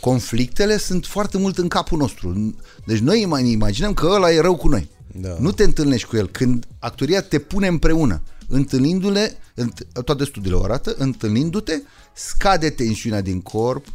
Conflictele 0.00 0.78
sunt 0.78 1.06
foarte 1.06 1.38
mult 1.38 1.58
în 1.58 1.68
capul 1.68 1.98
nostru. 1.98 2.54
Deci 2.86 2.98
noi 2.98 3.24
mai 3.26 3.42
ne 3.42 3.48
imaginăm 3.48 3.94
că 3.94 4.06
ăla 4.06 4.32
e 4.32 4.40
rău 4.40 4.56
cu 4.56 4.68
noi. 4.68 4.88
Da. 5.20 5.36
Nu 5.38 5.52
te 5.52 5.64
întâlnești 5.64 6.08
cu 6.08 6.16
el. 6.16 6.28
Când 6.28 6.66
actoria 6.78 7.22
te 7.22 7.38
pune 7.38 7.66
împreună, 7.66 8.22
întâlnindu-le, 8.48 9.36
înt- 9.54 10.02
toate 10.04 10.24
studiile 10.24 10.56
o 10.56 10.62
arată, 10.62 10.94
întâlnindu-te, 10.98 11.82
scade 12.12 12.70
tensiunea 12.70 13.20
din 13.20 13.40
corp, 13.40 13.86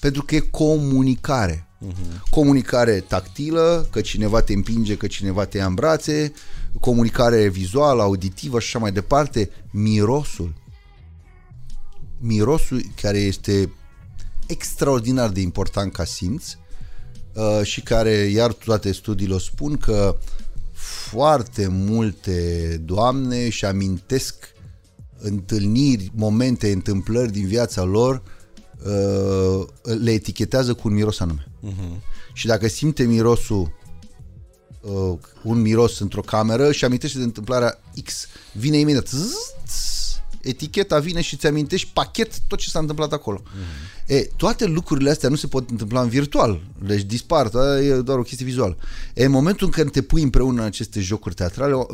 pentru 0.00 0.22
că 0.22 0.34
e 0.34 0.38
comunicare. 0.40 1.69
Uh-huh. 1.86 2.20
Comunicare 2.30 3.00
tactilă, 3.00 3.88
că 3.90 4.00
cineva 4.00 4.40
te 4.40 4.52
împinge, 4.52 4.96
că 4.96 5.06
cineva 5.06 5.44
te 5.44 5.56
ia 5.56 5.66
în 5.66 5.74
brațe, 5.74 6.32
comunicare 6.80 7.48
vizuală, 7.48 8.02
auditivă 8.02 8.60
și 8.60 8.66
așa 8.66 8.78
mai 8.78 8.92
departe, 8.92 9.50
mirosul. 9.70 10.54
Mirosul 12.18 12.82
care 13.00 13.18
este 13.18 13.72
extraordinar 14.46 15.30
de 15.30 15.40
important 15.40 15.92
ca 15.92 16.04
simț 16.04 16.44
uh, 17.32 17.60
și 17.62 17.82
care, 17.82 18.12
iar 18.12 18.52
toate 18.52 18.92
studiile 18.92 19.34
o 19.34 19.38
spun, 19.38 19.76
că 19.76 20.18
foarte 20.72 21.66
multe 21.68 22.76
doamne 22.84 23.48
și 23.48 23.64
amintesc 23.64 24.34
întâlniri, 25.18 26.10
momente, 26.14 26.72
întâmplări 26.72 27.32
din 27.32 27.46
viața 27.46 27.82
lor, 27.82 28.14
uh, 28.14 28.39
le 29.82 30.10
etichetează 30.10 30.74
cu 30.74 30.88
un 30.88 30.94
miros 30.94 31.20
anume. 31.20 31.46
Uh-huh. 31.68 32.00
Și 32.32 32.46
dacă 32.46 32.68
simte 32.68 33.02
mirosul 33.02 33.72
uh, 34.80 35.18
un 35.42 35.60
miros 35.60 35.98
într-o 35.98 36.20
cameră 36.20 36.72
și 36.72 36.84
amintește 36.84 37.18
de 37.18 37.24
întâmplarea 37.24 37.80
X, 38.04 38.26
vine 38.52 38.76
imediat 38.76 39.06
zzz, 39.06 39.34
zzz, 39.66 40.20
eticheta 40.42 40.98
vine 40.98 41.20
și 41.20 41.36
ți 41.36 41.46
amintești 41.46 41.90
pachet 41.92 42.38
tot 42.46 42.58
ce 42.58 42.68
s-a 42.68 42.78
întâmplat 42.78 43.12
acolo. 43.12 43.42
Uh-huh. 43.42 44.06
E, 44.06 44.20
toate 44.36 44.64
lucrurile 44.64 45.10
astea 45.10 45.28
nu 45.28 45.34
se 45.34 45.46
pot 45.46 45.70
întâmpla 45.70 46.00
în 46.00 46.08
virtual, 46.08 46.62
deci 46.84 47.02
dispar, 47.02 47.48
da? 47.48 47.80
e 47.80 47.94
doar 47.94 48.18
o 48.18 48.22
chestie 48.22 48.46
vizuală. 48.46 48.76
E, 49.14 49.24
în 49.24 49.30
momentul 49.30 49.66
în 49.66 49.72
care 49.72 49.88
te 49.88 50.02
pui 50.02 50.22
împreună 50.22 50.60
în 50.60 50.66
aceste 50.66 51.00
jocuri 51.00 51.34
teatrale, 51.34 51.74
uh, 51.74 51.86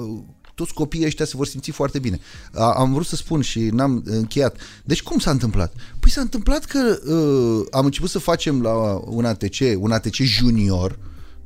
toți 0.56 0.74
copiii 0.74 1.06
ăștia 1.06 1.24
se 1.24 1.36
vor 1.36 1.46
simți 1.46 1.70
foarte 1.70 1.98
bine. 1.98 2.18
A, 2.54 2.72
am 2.72 2.92
vrut 2.92 3.06
să 3.06 3.16
spun 3.16 3.40
și 3.40 3.60
n-am 3.60 4.02
încheiat. 4.04 4.56
Deci 4.84 5.02
cum 5.02 5.18
s-a 5.18 5.30
întâmplat? 5.30 5.72
Păi 6.00 6.10
s-a 6.10 6.20
întâmplat 6.20 6.64
că 6.64 6.98
uh, 7.12 7.66
am 7.70 7.84
început 7.84 8.10
să 8.10 8.18
facem 8.18 8.62
la 8.62 8.72
un 9.04 9.24
ATC, 9.24 9.56
un 9.78 9.92
ATC 9.92 10.14
junior, 10.14 10.98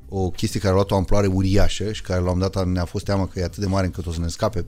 o 0.09 0.31
chestie 0.31 0.61
care 0.61 0.73
a 0.73 0.75
luat 0.75 0.91
o 0.91 0.97
amploare 0.97 1.27
uriașă 1.27 1.93
și 1.93 2.03
care 2.03 2.21
la 2.21 2.31
un 2.31 2.33
moment 2.37 2.53
dat 2.53 2.67
ne-a 2.67 2.85
fost 2.85 3.05
teamă 3.05 3.27
că 3.27 3.39
e 3.39 3.45
atât 3.45 3.59
de 3.59 3.67
mare 3.67 3.87
încât 3.87 4.07
o 4.07 4.13
să 4.13 4.21
ne 4.21 4.29
scape. 4.29 4.65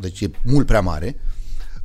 Deci 0.00 0.20
e 0.20 0.30
mult 0.44 0.66
prea 0.66 0.80
mare. 0.80 1.20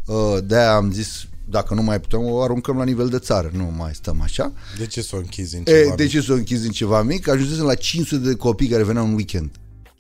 Uh, 0.06 0.38
de-aia 0.44 0.76
am 0.76 0.92
zis, 0.92 1.28
dacă 1.50 1.74
nu 1.74 1.82
mai 1.82 2.00
putem, 2.00 2.22
o 2.22 2.42
aruncăm 2.42 2.78
la 2.78 2.84
nivel 2.84 3.10
de 3.10 3.20
țară. 3.20 3.52
Nu 3.54 3.74
mai 3.78 3.94
stăm 3.94 4.22
așa. 4.22 4.54
De 4.78 4.86
ce 4.86 5.02
să 5.02 5.16
o 5.16 5.18
închizi 5.18 5.56
în 5.56 5.64
ceva 5.64 5.80
E, 5.80 5.84
mic? 5.86 5.96
de 5.96 6.08
ce 6.08 6.22
să 6.22 6.32
o 6.32 6.36
închizi 6.36 6.66
în 6.66 6.72
ceva 6.72 7.02
mic? 7.02 7.28
Ajunsesem 7.28 7.66
la 7.66 7.76
500 7.76 8.28
de 8.28 8.36
copii 8.36 8.68
care 8.68 8.84
veneau 8.84 9.06
în 9.06 9.14
weekend. 9.14 9.52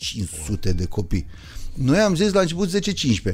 500 0.03 0.73
de 0.73 0.85
copii. 0.85 1.25
Noi 1.73 1.97
am 1.99 2.15
zis 2.15 2.31
la 2.31 2.41
început 2.41 2.69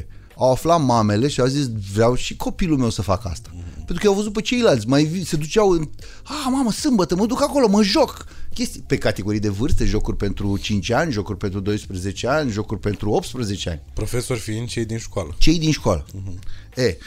10-15. 0.02 0.06
Au 0.36 0.52
aflat 0.52 0.82
mamele 0.82 1.28
și 1.28 1.40
au 1.40 1.48
zis 1.48 1.70
vreau 1.94 2.16
și 2.16 2.36
copilul 2.36 2.78
meu 2.78 2.90
să 2.90 3.02
facă 3.02 3.28
asta. 3.28 3.50
Mm-hmm. 3.50 3.76
Pentru 3.76 3.98
că 4.00 4.08
au 4.08 4.14
văzut 4.14 4.34
pe 4.34 4.42
ceilalți, 4.42 4.88
mai 4.88 5.04
vi- 5.04 5.26
se 5.26 5.36
duceau 5.36 5.70
în... 5.70 5.90
A, 6.24 6.50
mamă, 6.50 6.72
sâmbătă, 6.72 7.16
mă 7.16 7.26
duc 7.26 7.42
acolo, 7.42 7.68
mă 7.68 7.84
joc. 7.84 8.26
Chestii 8.54 8.84
pe 8.88 8.98
categorii 8.98 9.40
de 9.40 9.50
vârste, 9.50 9.86
jocuri 9.86 10.18
pentru 10.18 10.58
5 10.58 10.90
ani, 10.90 11.12
jocuri 11.12 11.38
pentru 11.38 11.60
12 11.60 12.28
ani, 12.28 12.52
jocuri 12.52 12.80
pentru 12.80 13.10
18 13.10 13.70
ani. 13.70 13.82
Profesori 13.94 14.40
fiind 14.40 14.68
cei 14.68 14.86
din 14.86 14.98
școală. 14.98 15.36
Cei 15.38 15.60
din 15.60 15.72
școală. 15.72 16.06
Uh-huh. 16.06 16.76
E, 16.76 16.98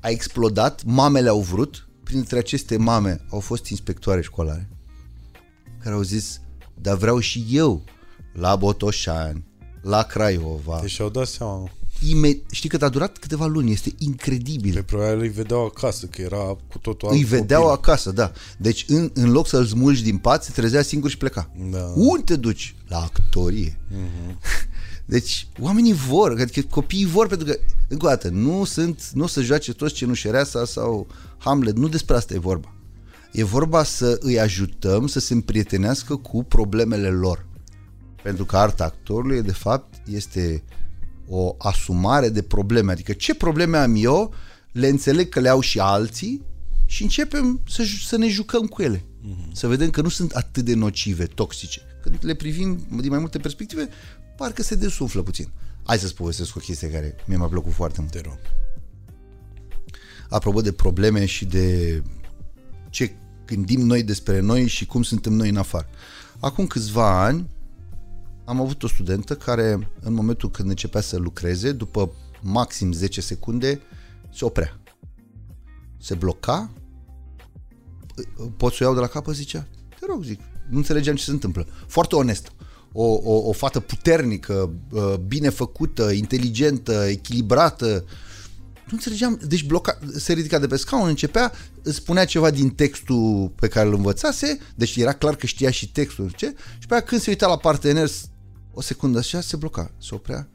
a 0.00 0.08
explodat, 0.08 0.84
mamele 0.84 1.28
au 1.28 1.40
vrut, 1.40 1.88
printre 2.02 2.38
aceste 2.38 2.76
mame 2.76 3.20
au 3.30 3.40
fost 3.40 3.66
inspectoare 3.66 4.22
școlare 4.22 4.68
care 5.82 5.94
au 5.94 6.02
zis, 6.02 6.40
dar 6.74 6.96
vreau 6.96 7.18
și 7.18 7.46
eu 7.50 7.84
la 8.32 8.56
Botoșani, 8.56 9.44
la 9.82 10.02
Craiova. 10.02 10.78
Deci 10.80 10.90
și-au 10.90 11.08
dat 11.08 11.26
seama. 11.26 11.70
Ime- 12.08 12.40
Știi 12.50 12.68
că 12.68 12.84
a 12.84 12.88
durat 12.88 13.18
câteva 13.18 13.46
luni, 13.46 13.72
este 13.72 13.92
incredibil. 13.98 14.74
Pe 14.74 14.82
probabil 14.82 15.20
îi 15.20 15.28
vedeau 15.28 15.64
acasă, 15.64 16.06
că 16.06 16.22
era 16.22 16.56
cu 16.70 16.78
totul 16.80 17.08
alt 17.08 17.16
Îi 17.16 17.24
vedeau 17.24 17.62
copil. 17.62 17.76
acasă, 17.76 18.10
da. 18.12 18.32
Deci 18.58 18.84
în, 18.88 19.10
în 19.14 19.30
loc 19.30 19.46
să-l 19.46 19.66
smulgi 19.66 20.02
din 20.02 20.18
pat, 20.18 20.44
se 20.44 20.50
trezea 20.52 20.82
singur 20.82 21.10
și 21.10 21.16
pleca. 21.16 21.50
Da. 21.70 21.92
Unde 21.94 22.22
te 22.24 22.36
duci? 22.36 22.74
La 22.88 22.98
actorie. 23.02 23.78
Deci 25.04 25.46
oamenii 25.60 25.92
vor, 25.92 26.30
adică 26.40 26.60
copiii 26.70 27.06
vor 27.06 27.26
pentru 27.26 27.46
că, 27.46 27.56
încă 27.88 28.06
o 28.06 28.08
dată, 28.08 28.28
nu 28.28 28.64
sunt, 28.64 29.10
nu 29.12 29.24
o 29.24 29.26
să 29.26 29.40
joace 29.42 29.72
toți 29.72 29.94
Cenușereasa 29.94 30.64
sau 30.64 31.06
Hamlet, 31.38 31.76
nu 31.76 31.88
despre 31.88 32.16
asta 32.16 32.34
e 32.34 32.38
vorba. 32.38 32.74
E 33.32 33.44
vorba 33.44 33.82
să 33.84 34.18
îi 34.20 34.40
ajutăm 34.40 35.06
să 35.06 35.20
se 35.20 35.32
împrietenească 35.32 36.16
cu 36.16 36.44
problemele 36.44 37.08
lor. 37.08 37.46
Pentru 38.22 38.44
că 38.44 38.56
arta 38.56 38.84
actorului, 38.84 39.42
de 39.42 39.52
fapt, 39.52 39.94
este 40.06 40.62
o 41.28 41.54
asumare 41.58 42.28
de 42.28 42.42
probleme. 42.42 42.92
Adică 42.92 43.12
ce 43.12 43.34
probleme 43.34 43.76
am 43.76 43.94
eu, 43.96 44.34
le 44.72 44.86
înțeleg 44.88 45.28
că 45.28 45.40
le 45.40 45.48
au 45.48 45.60
și 45.60 45.78
alții 45.78 46.42
și 46.86 47.02
începem 47.02 47.60
să, 47.68 47.82
ju- 47.82 48.02
să 48.06 48.16
ne 48.16 48.28
jucăm 48.28 48.66
cu 48.66 48.82
ele. 48.82 49.04
Să 49.52 49.66
vedem 49.66 49.90
că 49.90 50.00
nu 50.00 50.08
sunt 50.08 50.32
atât 50.32 50.64
de 50.64 50.74
nocive, 50.74 51.24
toxice. 51.24 51.80
Când 52.02 52.18
le 52.20 52.34
privim 52.34 52.86
din 53.00 53.10
mai 53.10 53.18
multe 53.18 53.38
perspective, 53.38 53.88
parcă 54.36 54.62
se 54.62 54.74
desuflă 54.74 55.22
puțin. 55.22 55.52
Hai 55.84 55.98
să-ți 55.98 56.14
povestesc 56.14 56.56
o 56.56 56.60
chestie 56.60 56.90
care 56.90 57.14
mie 57.24 57.36
mi-a 57.36 57.46
plăcut 57.46 57.72
foarte 57.72 58.00
mult. 58.00 58.12
Te 58.12 58.20
rog. 58.20 58.38
Apropo 60.28 60.60
de 60.60 60.72
probleme 60.72 61.26
și 61.26 61.44
de 61.44 62.02
ce 62.90 63.14
gândim 63.46 63.80
noi 63.80 64.02
despre 64.02 64.40
noi 64.40 64.66
și 64.66 64.86
cum 64.86 65.02
suntem 65.02 65.32
noi 65.32 65.48
în 65.48 65.56
afară. 65.56 65.88
Acum 66.38 66.66
câțiva 66.66 67.24
ani 67.24 67.48
am 68.50 68.60
avut 68.60 68.82
o 68.82 68.88
studentă 68.88 69.36
care 69.36 69.88
în 70.00 70.12
momentul 70.12 70.50
când 70.50 70.68
începea 70.68 71.00
să 71.00 71.16
lucreze, 71.16 71.72
după 71.72 72.12
maxim 72.40 72.92
10 72.92 73.20
secunde, 73.20 73.80
se 74.34 74.44
oprea. 74.44 74.80
Se 76.00 76.14
bloca, 76.14 76.70
pot 78.56 78.72
să 78.72 78.78
o 78.80 78.84
iau 78.84 78.94
de 78.94 79.00
la 79.00 79.06
capăt, 79.06 79.34
zicea, 79.34 79.66
te 80.00 80.06
rog, 80.08 80.22
zic, 80.22 80.40
nu 80.70 80.76
înțelegeam 80.76 81.16
ce 81.16 81.24
se 81.24 81.30
întâmplă. 81.30 81.66
Foarte 81.86 82.14
onest. 82.14 82.52
O, 82.92 83.04
o, 83.04 83.48
o 83.48 83.52
fată 83.52 83.80
puternică, 83.80 84.72
uh, 84.90 85.14
bine 85.26 85.48
făcută, 85.48 86.10
inteligentă, 86.10 87.06
echilibrată, 87.08 88.04
nu 88.90 88.96
înțelegeam, 88.96 89.40
deci 89.46 89.64
bloca, 89.64 89.98
se 90.16 90.32
ridica 90.32 90.58
de 90.58 90.66
pe 90.66 90.76
scaun, 90.76 91.08
începea, 91.08 91.52
îți 91.82 91.96
spunea 91.96 92.24
ceva 92.24 92.50
din 92.50 92.70
textul 92.70 93.52
pe 93.56 93.68
care 93.68 93.88
îl 93.88 93.94
învățase, 93.94 94.58
deci 94.74 94.96
era 94.96 95.12
clar 95.12 95.36
că 95.36 95.46
știa 95.46 95.70
și 95.70 95.92
textul, 95.92 96.32
ce? 96.36 96.54
Și 96.78 96.86
pe 96.86 96.94
aia 96.94 97.02
când 97.02 97.20
se 97.20 97.30
uita 97.30 97.46
la 97.46 97.56
partener, 97.56 98.08
o 98.72 98.80
secundă 98.80 99.18
așa, 99.18 99.40
se 99.40 99.56
bloca, 99.56 99.90
se 99.98 100.14
oprea. 100.14 100.48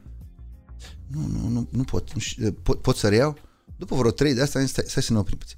Nu, 1.07 1.25
nu, 1.25 1.47
nu, 1.47 1.67
nu 1.71 1.83
pot, 1.83 2.13
nu 2.13 2.19
știu, 2.19 2.51
pot, 2.51 2.81
pot 2.81 2.95
să 2.95 3.09
reiau? 3.09 3.37
După 3.77 3.95
vreo 3.95 4.11
trei 4.11 4.33
de 4.33 4.41
asta, 4.41 4.59
am 4.59 4.65
zis, 4.65 4.73
stai, 4.73 4.85
stai 4.87 5.03
să 5.03 5.13
ne 5.13 5.19
oprim 5.19 5.37
puțin. 5.37 5.57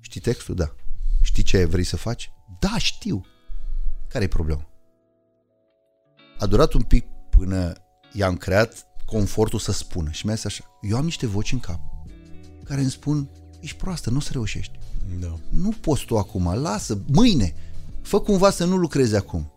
Știi 0.00 0.20
textul? 0.20 0.54
Da. 0.54 0.74
Știi 1.20 1.42
ce 1.42 1.64
vrei 1.64 1.84
să 1.84 1.96
faci? 1.96 2.30
Da, 2.60 2.78
știu. 2.78 3.24
Care 4.08 4.24
e 4.24 4.28
problema? 4.28 4.68
A 6.38 6.46
durat 6.46 6.72
un 6.72 6.82
pic 6.82 7.06
până 7.30 7.72
i-am 8.12 8.36
creat 8.36 8.86
confortul 9.04 9.58
să 9.58 9.72
spună 9.72 10.10
și 10.10 10.26
mi-a 10.26 10.34
zis 10.34 10.44
așa, 10.44 10.64
eu 10.80 10.96
am 10.96 11.04
niște 11.04 11.26
voci 11.26 11.52
în 11.52 11.60
cap 11.60 11.80
care 12.68 12.80
îmi 12.80 12.90
spun, 12.90 13.28
ești 13.60 13.76
proastă, 13.76 14.10
nu 14.10 14.16
o 14.16 14.20
să 14.20 14.32
reușești. 14.32 14.78
Da. 15.20 15.38
Nu 15.48 15.70
poți 15.80 16.04
tu 16.04 16.18
acum, 16.18 16.54
lasă, 16.54 17.00
mâine, 17.06 17.54
fă 18.02 18.20
cumva 18.20 18.50
să 18.50 18.64
nu 18.64 18.76
lucrezi 18.76 19.16
acum. 19.16 19.52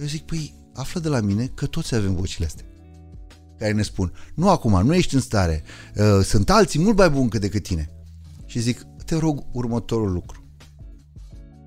Eu 0.00 0.06
zic, 0.06 0.22
păi, 0.22 0.54
află 0.74 1.00
de 1.00 1.08
la 1.08 1.20
mine 1.20 1.46
că 1.46 1.66
toți 1.66 1.94
avem 1.94 2.14
vocile 2.14 2.46
astea 2.46 2.64
care 3.58 3.72
ne 3.72 3.82
spun, 3.82 4.12
nu 4.34 4.48
acum, 4.50 4.86
nu 4.86 4.94
ești 4.94 5.14
în 5.14 5.20
stare, 5.20 5.62
uh, 5.96 6.24
sunt 6.24 6.50
alții 6.50 6.80
mult 6.80 6.96
mai 6.96 7.10
buni 7.10 7.30
decât 7.30 7.62
tine. 7.62 7.90
Și 8.46 8.58
zic, 8.58 8.82
te 9.04 9.14
rog 9.16 9.44
următorul 9.52 10.12
lucru. 10.12 10.44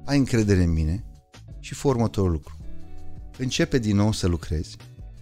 Ai 0.06 0.18
încredere 0.18 0.64
în 0.64 0.72
mine 0.72 1.04
și 1.60 1.74
fă 1.74 1.88
următorul 1.88 2.32
lucru. 2.32 2.56
Începe 3.38 3.78
din 3.78 3.96
nou 3.96 4.12
să 4.12 4.28
lucrezi 4.28 4.76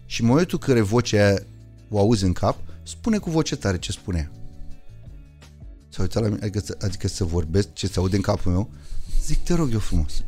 și 0.06 0.22
în 0.22 0.28
momentul 0.28 0.58
în 0.62 0.68
care 0.68 0.82
vocea 0.82 1.26
aia 1.26 1.40
o 1.90 2.00
auzi 2.00 2.24
în 2.24 2.34
cap, 2.34 2.58
spune 2.84 3.18
cu 3.18 3.30
voce 3.30 3.56
tare 3.56 3.78
ce 3.80 3.92
spunea. 3.92 4.32
S-a 5.90 6.02
uitat 6.02 6.24
la 6.24 6.30
mine, 6.30 6.42
adică, 6.42 6.60
să- 6.60 6.78
adică 6.82 7.08
să 7.08 7.24
vorbesc 7.24 7.74
ce 7.74 7.88
se 7.88 8.00
aude 8.00 8.16
în 8.16 8.22
capul 8.22 8.52
meu, 8.52 8.70
zic, 9.24 9.38
te 9.44 9.54
rog 9.54 9.72
eu 9.74 9.80
frumos. 9.80 10.24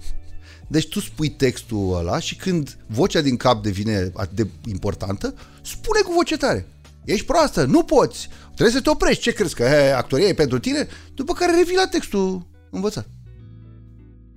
Deci 0.71 0.87
tu 0.89 0.99
spui 0.99 1.29
textul 1.29 1.95
ăla 1.97 2.19
și 2.19 2.35
când 2.35 2.77
vocea 2.87 3.21
din 3.21 3.37
cap 3.37 3.63
devine 3.63 4.11
atât 4.13 4.35
de 4.35 4.47
importantă, 4.69 5.33
spune 5.61 5.99
cu 5.99 6.11
voce 6.13 6.37
tare. 6.37 6.67
Ești 7.05 7.25
proastă, 7.25 7.65
nu 7.65 7.83
poți, 7.83 8.29
trebuie 8.45 8.75
să 8.75 8.81
te 8.81 8.89
oprești, 8.89 9.21
ce 9.21 9.31
crezi 9.31 9.55
că 9.55 9.63
he, 9.63 9.91
actoria 9.91 10.27
e 10.27 10.33
pentru 10.33 10.59
tine? 10.59 10.87
După 11.13 11.33
care 11.33 11.55
revii 11.57 11.75
la 11.75 11.87
textul 11.87 12.47
învățat. 12.69 13.07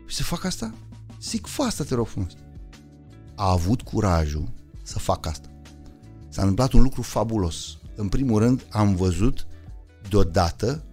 Și 0.06 0.16
să 0.16 0.22
fac 0.22 0.44
asta? 0.44 0.74
Zic, 1.22 1.46
fă 1.46 1.62
asta, 1.62 1.84
te 1.84 1.94
rog 1.94 2.06
frumos. 2.06 2.32
A 3.34 3.50
avut 3.50 3.82
curajul 3.82 4.52
să 4.82 4.98
fac 4.98 5.26
asta. 5.26 5.48
S-a 6.28 6.40
întâmplat 6.40 6.72
un 6.72 6.82
lucru 6.82 7.02
fabulos. 7.02 7.78
În 7.94 8.08
primul 8.08 8.38
rând, 8.38 8.66
am 8.70 8.94
văzut 8.94 9.46
deodată 10.08 10.84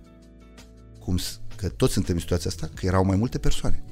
cum 1.00 1.18
s- 1.18 1.40
că 1.56 1.70
toți 1.70 1.94
suntem 1.94 2.16
în 2.16 2.22
situația 2.22 2.50
asta, 2.50 2.70
că 2.74 2.86
erau 2.86 3.06
mai 3.06 3.16
multe 3.16 3.38
persoane. 3.38 3.84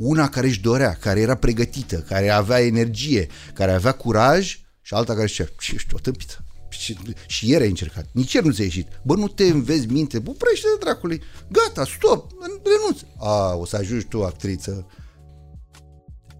Una 0.00 0.28
care 0.28 0.46
își 0.46 0.60
dorea, 0.60 0.94
care 0.94 1.20
era 1.20 1.34
pregătită, 1.34 1.96
care 1.96 2.28
avea 2.28 2.60
energie, 2.60 3.26
care 3.54 3.72
avea 3.72 3.92
curaj 3.92 4.60
și 4.80 4.94
alta 4.94 5.14
care 5.14 5.26
zicea, 5.26 5.48
și 5.58 5.74
ești 5.74 5.94
o 5.94 5.98
tâmpită. 5.98 6.44
Și, 6.68 6.98
și 7.26 7.48
ieri 7.48 7.62
ai 7.62 7.68
încercat. 7.68 8.08
Nici 8.12 8.32
ieri 8.32 8.46
nu 8.46 8.52
ți-a 8.52 8.64
ieșit. 8.64 8.88
Bă, 9.02 9.14
nu 9.14 9.28
te 9.28 9.44
înveți 9.44 9.86
minte. 9.86 10.16
Oprește 10.16 10.66
de 10.72 10.84
dracului. 10.84 11.22
Gata, 11.48 11.84
stop, 11.84 12.30
renunț. 12.64 13.00
A, 13.16 13.54
o 13.54 13.64
să 13.64 13.76
ajungi 13.76 14.06
tu, 14.06 14.24
actriță. 14.24 14.86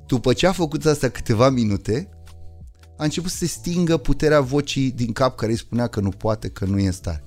După 0.07 0.33
ce 0.33 0.47
a 0.47 0.53
făcut 0.53 0.85
asta 0.85 1.09
câteva 1.09 1.49
minute, 1.49 2.09
a 2.97 3.05
început 3.05 3.31
să 3.31 3.37
se 3.37 3.47
stingă 3.47 3.97
puterea 3.97 4.41
vocii 4.41 4.91
din 4.91 5.13
cap 5.13 5.37
care 5.37 5.51
îi 5.51 5.59
spunea 5.59 5.87
că 5.87 6.01
nu 6.01 6.11
poate, 6.11 6.49
că 6.49 6.65
nu 6.65 6.79
e 6.79 6.87
în 6.87 6.93
stare. 6.93 7.25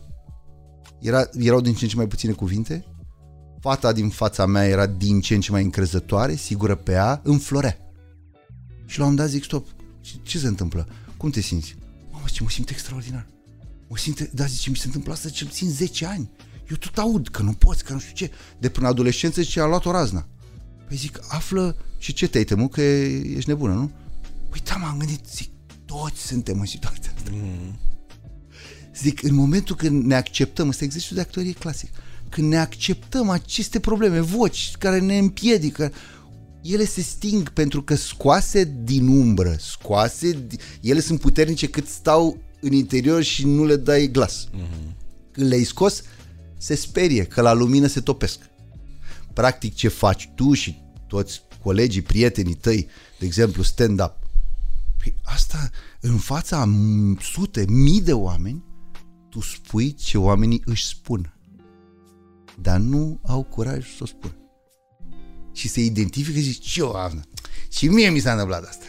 Era, 1.00 1.30
erau 1.34 1.62
din 1.62 1.74
ce 1.74 1.84
în 1.84 1.90
ce 1.90 1.96
mai 1.96 2.08
puține 2.08 2.32
cuvinte, 2.32 2.86
fata 3.64 3.92
din 3.92 4.10
fața 4.10 4.46
mea 4.46 4.68
era 4.68 4.86
din 4.86 5.22
ce 5.22 5.34
în 5.34 5.42
ce 5.42 5.52
mai 5.52 5.64
încrezătoare, 5.64 6.36
sigură 6.36 6.76
pe 6.76 6.92
ea, 6.92 7.22
înflorea. 7.24 7.78
Și 8.86 9.00
la 9.00 9.06
un 9.06 9.16
dat 9.16 9.30
zic, 9.30 9.44
stop, 9.44 9.68
ce, 10.02 10.14
ce 10.24 10.40
se 10.40 10.48
întâmplă? 10.48 10.88
Cum 11.18 11.30
te 11.30 11.42
simți? 11.42 11.76
Mamă, 12.12 12.26
ce 12.32 12.44
mă 12.44 12.50
simt 12.50 12.70
extraordinar. 12.70 13.26
Mă 13.88 13.98
simt, 13.98 14.30
da, 14.32 14.46
zice, 14.46 14.70
mi 14.70 14.76
se 14.76 14.86
întâmplă 14.86 15.14
asta 15.14 15.30
cel 15.30 15.48
puțin 15.48 15.70
10 15.70 16.06
ani. 16.06 16.30
Eu 16.70 16.78
tot 16.78 16.98
aud 16.98 17.28
că 17.28 17.42
nu 17.42 17.54
poți, 17.54 17.84
că 17.84 17.94
nu 17.94 18.00
știu 18.00 18.14
ce. 18.14 18.32
De 18.60 18.70
până 18.70 18.88
adolescență 18.88 19.44
ce 19.44 19.60
a 19.60 19.66
luat 19.66 19.86
o 19.86 19.92
razna. 19.92 20.28
Păi 20.88 20.98
zic, 20.98 21.20
află 21.28 21.76
și 21.98 22.14
ce 22.14 22.28
te-ai 22.28 22.44
temut 22.44 22.72
că 22.72 22.82
ești 22.82 23.50
nebună, 23.50 23.74
nu? 23.74 23.92
Păi 24.50 24.62
da, 24.64 24.76
m-am 24.76 24.98
gândit, 24.98 25.26
zic, 25.34 25.50
toți 25.86 26.26
suntem 26.26 26.60
în 26.60 26.66
situația 26.66 27.12
asta. 27.16 27.30
Mm. 27.34 27.80
Zic, 28.96 29.24
în 29.24 29.34
momentul 29.34 29.76
când 29.76 30.04
ne 30.04 30.16
acceptăm, 30.16 30.68
ăsta 30.68 30.84
exercițiul 30.84 31.18
de 31.18 31.26
actorie 31.26 31.54
clasic, 31.54 31.90
când 32.34 32.48
ne 32.48 32.58
acceptăm 32.58 33.30
aceste 33.30 33.80
probleme, 33.80 34.20
voci 34.20 34.72
care 34.80 35.00
ne 35.00 35.18
împiedică, 35.18 35.92
ele 36.62 36.86
se 36.86 37.02
sting 37.02 37.50
pentru 37.50 37.84
că 37.84 37.96
scoase 37.96 38.74
din 38.84 39.08
umbră, 39.08 39.56
scoase, 39.60 40.48
ele 40.82 41.00
sunt 41.00 41.20
puternice 41.20 41.68
cât 41.68 41.88
stau 41.88 42.38
în 42.62 42.72
interior 42.72 43.22
și 43.22 43.46
nu 43.46 43.66
le 43.66 43.76
dai 43.76 44.08
glas. 44.12 44.48
Mm-hmm. 44.48 44.96
Când 45.32 45.48
le-ai 45.48 45.64
scos, 45.64 46.02
se 46.58 46.76
sperie 46.76 47.24
că 47.24 47.42
la 47.42 47.54
lumină 47.54 47.88
se 47.88 48.00
topesc. 48.00 48.40
Practic 49.34 49.76
ce 49.76 49.88
faci 49.88 50.30
tu 50.36 50.54
și 50.54 50.78
toți 51.08 51.42
colegii, 51.64 52.02
prietenii 52.02 52.54
tăi, 52.54 52.88
de 53.20 53.26
exemplu 53.26 53.64
stand-up, 53.64 54.16
Păi 54.98 55.16
asta, 55.24 55.70
în 56.00 56.18
fața 56.18 56.70
sute, 57.22 57.66
mii 57.68 58.02
de 58.02 58.14
oameni, 58.14 58.64
tu 59.30 59.42
spui 59.42 59.94
ce 59.94 60.18
oamenii 60.18 60.62
își 60.66 60.86
spun. 60.86 61.34
Dar 62.62 62.78
nu 62.78 63.20
au 63.26 63.44
curaj 63.44 63.86
să 63.86 64.00
o 64.00 64.06
spună. 64.06 64.36
Și 65.54 65.68
se 65.68 65.82
identifică 65.82 66.40
și 66.40 66.44
zici, 66.44 66.70
ce 66.70 66.82
Avna? 66.94 67.22
Și 67.70 67.88
mie 67.88 68.10
mi 68.10 68.20
s-a 68.20 68.32
întâmplat 68.32 68.64
asta. 68.64 68.86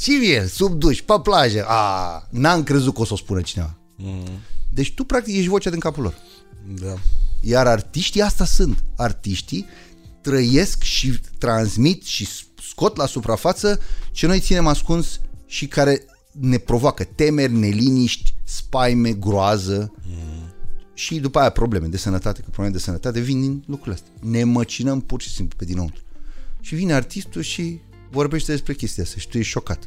Și 0.00 0.10
mie, 0.10 0.46
sub 0.46 0.78
duș, 0.78 1.00
pe 1.00 1.14
plajă. 1.22 1.64
A, 1.66 2.26
n-am 2.30 2.62
crezut 2.62 2.94
că 2.94 3.00
o 3.00 3.04
să 3.04 3.12
o 3.12 3.16
spună 3.16 3.40
cineva. 3.40 3.78
Mm. 3.96 4.28
Deci 4.72 4.94
tu 4.94 5.04
practic 5.04 5.36
ești 5.36 5.48
vocea 5.48 5.70
din 5.70 5.78
capul 5.78 6.02
lor. 6.02 6.14
Da. 6.80 6.94
Iar 7.40 7.66
artiștii 7.66 8.20
asta 8.20 8.44
sunt. 8.44 8.84
Artiștii 8.96 9.66
trăiesc 10.20 10.82
și 10.82 11.20
transmit 11.38 12.04
și 12.04 12.28
scot 12.68 12.96
la 12.96 13.06
suprafață 13.06 13.80
ce 14.12 14.26
noi 14.26 14.40
ținem 14.40 14.66
ascuns 14.66 15.20
și 15.46 15.66
care 15.66 16.04
ne 16.32 16.58
provoacă 16.58 17.04
temeri, 17.04 17.52
neliniști, 17.52 18.34
spaime, 18.44 19.12
groază 19.12 19.92
mm. 20.06 20.29
Și 21.00 21.20
după 21.20 21.38
aia 21.38 21.50
probleme 21.50 21.86
de 21.86 21.96
sănătate, 21.96 22.40
că 22.40 22.48
probleme 22.50 22.76
de 22.76 22.82
sănătate 22.82 23.20
vin 23.20 23.40
din 23.40 23.62
lucrurile 23.66 23.94
astea. 23.94 24.28
Ne 24.30 24.44
măcinăm 24.44 25.00
pur 25.00 25.20
și 25.20 25.30
simplu 25.30 25.56
pe 25.58 25.64
dinăuntru. 25.64 26.02
Și 26.60 26.74
vine 26.74 26.92
artistul 26.92 27.42
și 27.42 27.80
vorbește 28.10 28.52
despre 28.52 28.74
chestia 28.74 29.02
asta 29.02 29.18
și 29.18 29.28
tu 29.28 29.38
ești 29.38 29.50
șocat. 29.50 29.86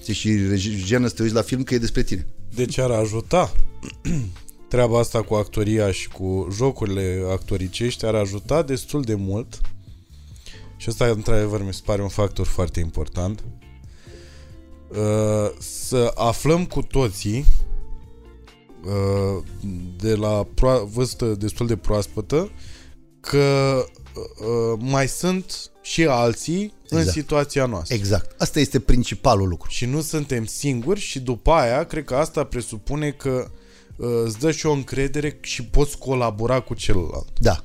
Ți 0.00 0.12
și 0.12 0.56
jenă 0.84 1.06
să 1.06 1.14
te 1.14 1.22
uiți 1.22 1.34
la 1.34 1.42
film 1.42 1.62
că 1.62 1.74
e 1.74 1.78
despre 1.78 2.02
tine. 2.02 2.26
Deci 2.54 2.78
ar 2.78 2.90
ajuta 2.90 3.52
treaba 4.68 4.98
asta 4.98 5.22
cu 5.22 5.34
actoria 5.34 5.90
și 5.90 6.08
cu 6.08 6.48
jocurile 6.52 7.22
actoricești 7.30 8.04
ar 8.04 8.14
ajuta 8.14 8.62
destul 8.62 9.02
de 9.02 9.14
mult 9.14 9.60
și 10.76 10.88
asta 10.88 11.06
într-adevăr 11.06 11.62
mi 11.64 11.74
se 11.74 11.80
pare 11.84 12.02
un 12.02 12.08
factor 12.08 12.46
foarte 12.46 12.80
important 12.80 13.42
Uh, 14.90 15.50
să 15.58 16.12
aflăm 16.14 16.64
cu 16.64 16.82
toții 16.82 17.38
uh, 17.38 17.65
de 19.96 20.14
la 20.14 20.46
pro- 20.54 20.88
vârstă 20.92 21.26
destul 21.26 21.66
de 21.66 21.76
proaspătă 21.76 22.50
că 23.20 23.84
uh, 24.14 24.78
mai 24.78 25.08
sunt 25.08 25.70
și 25.82 26.06
alții 26.06 26.72
exact. 26.84 27.06
în 27.06 27.12
situația 27.12 27.66
noastră. 27.66 27.94
Exact. 27.94 28.40
Asta 28.40 28.60
este 28.60 28.80
principalul 28.80 29.48
lucru. 29.48 29.70
Și 29.70 29.84
nu 29.84 30.00
suntem 30.00 30.44
singuri 30.44 31.00
și 31.00 31.20
după 31.20 31.50
aia 31.50 31.84
cred 31.84 32.04
că 32.04 32.14
asta 32.14 32.44
presupune 32.44 33.10
că 33.10 33.50
îți 34.24 34.38
dă 34.38 34.50
și 34.50 34.66
o 34.66 34.72
încredere 34.72 35.38
și 35.40 35.64
poți 35.64 35.98
colabora 35.98 36.60
cu 36.60 36.74
celălalt. 36.74 37.28
Da. 37.40 37.64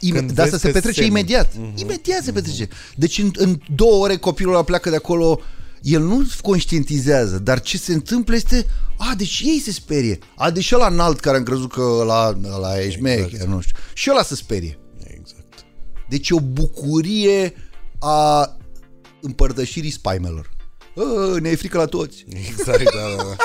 Ime- 0.00 0.20
de 0.20 0.42
asta 0.42 0.56
se 0.56 0.70
petrece 0.70 1.00
semn. 1.00 1.10
imediat. 1.10 1.48
Uh-huh. 1.48 1.80
Imediat 1.80 2.22
se 2.22 2.32
petrece. 2.32 2.68
Deci 2.96 3.18
în, 3.18 3.30
în 3.34 3.60
două 3.74 4.02
ore 4.04 4.16
copilul 4.16 4.52
ăla 4.52 4.62
pleacă 4.62 4.90
de 4.90 4.96
acolo 4.96 5.40
el 5.82 6.02
nu 6.02 6.26
conștientizează, 6.40 7.38
dar 7.38 7.60
ce 7.60 7.78
se 7.78 7.92
întâmplă 7.92 8.34
este, 8.34 8.66
a, 8.98 9.14
deci 9.16 9.42
ei 9.44 9.60
se 9.60 9.72
sperie. 9.72 10.18
A, 10.36 10.50
deci 10.50 10.72
ăla 10.72 10.86
înalt 10.86 11.20
care 11.20 11.36
am 11.36 11.42
crezut 11.42 11.72
că 11.72 12.02
la, 12.06 12.38
la 12.60 12.80
e 12.80 12.84
exact. 12.84 13.44
nu 13.44 13.60
știu. 13.60 13.76
Și 13.94 14.10
ăla 14.10 14.22
se 14.22 14.34
sperie. 14.34 14.78
Exact. 15.04 15.64
Deci 16.08 16.30
o 16.30 16.40
bucurie 16.40 17.54
a 17.98 18.56
împărtășirii 19.20 19.90
spaimelor. 19.90 20.50
A, 20.96 21.38
ne 21.40 21.48
e 21.48 21.56
frică 21.56 21.78
la 21.78 21.84
toți. 21.84 22.24
Exact, 22.28 22.82
da, 22.82 23.16
da, 23.16 23.22
da. 23.22 23.36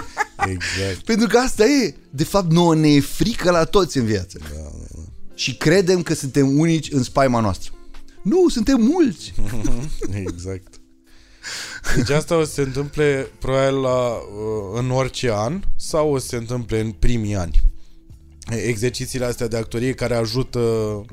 Exact. 0.49 1.05
Pentru 1.05 1.27
că 1.27 1.37
asta 1.37 1.65
e. 1.65 1.95
De 2.09 2.23
fapt, 2.23 2.51
nouă 2.51 2.75
ne 2.75 2.87
e 2.87 2.99
frică 2.99 3.51
la 3.51 3.63
toți 3.63 3.97
în 3.97 4.05
viață. 4.05 4.37
Da, 4.39 4.47
da, 4.55 4.69
da. 4.95 5.01
Și 5.35 5.55
credem 5.55 6.01
că 6.01 6.13
suntem 6.13 6.59
unici 6.59 6.91
în 6.91 7.03
spaima 7.03 7.39
noastră. 7.39 7.71
Nu, 8.23 8.49
suntem 8.49 8.81
mulți. 8.81 9.33
exact. 10.27 10.76
Deci 11.95 12.09
asta 12.09 12.37
o 12.37 12.43
să 12.43 12.51
se 12.51 12.61
întâmple 12.61 13.31
probabil 13.39 13.79
la, 13.79 14.11
uh, 14.11 14.79
în 14.79 14.91
orice 14.91 15.31
an 15.33 15.61
sau 15.75 16.13
o 16.13 16.17
să 16.17 16.27
se 16.27 16.35
întâmple 16.35 16.79
în 16.79 16.91
primii 16.91 17.35
ani. 17.35 17.61
Exercițiile 18.49 19.25
astea 19.25 19.47
de 19.47 19.57
actorie 19.57 19.93
care 19.93 20.15
ajută 20.15 20.59
uh, 20.59 21.05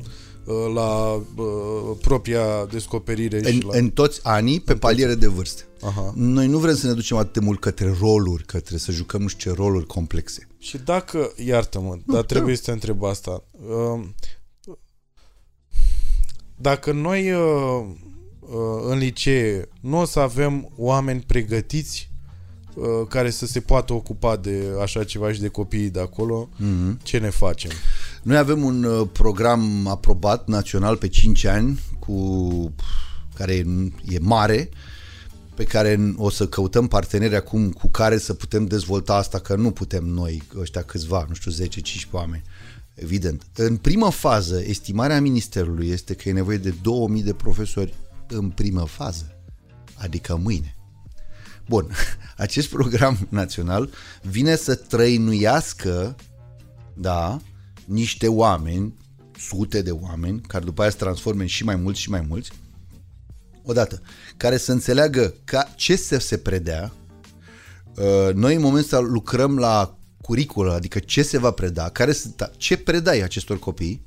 la 0.74 1.12
uh, 1.12 1.96
propria 2.00 2.66
descoperire 2.70 3.38
în, 3.38 3.52
și 3.52 3.62
la... 3.62 3.78
în 3.78 3.90
toți 3.90 4.20
anii 4.22 4.60
pe 4.60 4.74
paliere 4.74 5.14
de 5.14 5.26
vârstă. 5.26 5.62
Aha. 5.80 6.12
Noi 6.16 6.46
nu 6.46 6.58
vrem 6.58 6.74
să 6.76 6.86
ne 6.86 6.92
ducem 6.92 7.16
atât 7.16 7.32
de 7.32 7.40
mult 7.40 7.60
către 7.60 7.96
roluri, 8.00 8.44
către 8.44 8.76
să 8.76 8.92
jucăm 8.92 9.22
nu 9.22 9.28
știu 9.28 9.50
ce 9.50 9.56
roluri 9.56 9.86
complexe. 9.86 10.48
Și 10.58 10.78
dacă, 10.78 11.32
iartă-mă, 11.44 11.98
nu, 12.04 12.12
dar 12.12 12.20
da. 12.20 12.26
trebuie 12.26 12.54
da. 12.54 12.58
să 12.58 12.64
te 12.64 12.70
întreb 12.70 13.04
asta. 13.04 13.44
Dacă 16.56 16.92
noi 16.92 17.32
Uh, 17.32 17.86
în 18.88 18.98
licee 18.98 19.68
nu 19.80 20.00
o 20.00 20.04
să 20.04 20.20
avem 20.20 20.72
oameni 20.76 21.24
pregătiți 21.26 22.10
uh, 22.74 22.84
care 23.08 23.30
să 23.30 23.46
se 23.46 23.60
poată 23.60 23.92
ocupa 23.92 24.36
de 24.36 24.62
așa 24.82 25.04
ceva 25.04 25.32
și 25.32 25.40
de 25.40 25.48
copiii 25.48 25.90
de 25.90 26.00
acolo, 26.00 26.48
mm-hmm. 26.54 27.02
ce 27.02 27.18
ne 27.18 27.30
facem? 27.30 27.70
Noi 28.22 28.36
avem 28.36 28.64
un 28.64 28.84
uh, 28.84 29.08
program 29.12 29.86
aprobat 29.86 30.48
național 30.48 30.96
pe 30.96 31.08
5 31.08 31.44
ani 31.44 31.80
cu 31.98 32.72
care 33.34 33.52
e 34.08 34.18
mare, 34.20 34.68
pe 35.54 35.64
care 35.64 36.14
o 36.16 36.30
să 36.30 36.46
căutăm 36.46 36.86
parteneri 36.86 37.36
acum 37.36 37.70
cu 37.70 37.88
care 37.88 38.18
să 38.18 38.34
putem 38.34 38.66
dezvolta 38.66 39.14
asta, 39.14 39.38
că 39.38 39.54
nu 39.54 39.70
putem 39.70 40.04
noi, 40.04 40.42
ăștia 40.58 40.82
câțiva, 40.82 41.24
nu 41.28 41.34
știu, 41.34 41.66
10-15 41.66 42.10
oameni. 42.10 42.42
Evident. 42.94 43.42
În 43.54 43.76
primă 43.76 44.10
fază, 44.10 44.62
estimarea 44.66 45.20
ministerului 45.20 45.88
este 45.88 46.14
că 46.14 46.28
e 46.28 46.32
nevoie 46.32 46.56
de 46.56 46.74
2000 46.82 47.22
de 47.22 47.32
profesori 47.32 47.94
în 48.28 48.50
primă 48.50 48.86
fază, 48.86 49.36
adică 49.94 50.36
mâine. 50.36 50.74
Bun, 51.68 51.90
acest 52.36 52.68
program 52.68 53.26
național 53.28 53.90
vine 54.22 54.56
să 54.56 54.74
trăinuiască, 54.74 56.16
da, 56.94 57.40
niște 57.84 58.28
oameni, 58.28 58.94
sute 59.38 59.82
de 59.82 59.90
oameni, 59.90 60.40
care 60.40 60.64
după 60.64 60.82
aia 60.82 60.90
se 60.90 60.96
transforme 60.96 61.42
în 61.42 61.48
și 61.48 61.64
mai 61.64 61.76
mulți 61.76 62.00
și 62.00 62.10
mai 62.10 62.24
mulți, 62.28 62.50
odată, 63.62 64.02
care 64.36 64.56
să 64.56 64.72
înțeleagă 64.72 65.34
ca 65.44 65.72
ce 65.76 65.96
să 65.96 66.18
se 66.18 66.38
predea. 66.38 66.92
Uh, 67.96 68.34
noi 68.34 68.54
în 68.54 68.60
momentul 68.60 68.98
ăsta 68.98 68.98
lucrăm 68.98 69.58
la 69.58 69.98
curiculă, 70.20 70.72
adică 70.72 70.98
ce 70.98 71.22
se 71.22 71.38
va 71.38 71.50
preda, 71.50 71.88
care 71.88 72.12
sunt, 72.12 72.50
ce 72.56 72.76
predai 72.76 73.20
acestor 73.20 73.58
copii, 73.58 74.06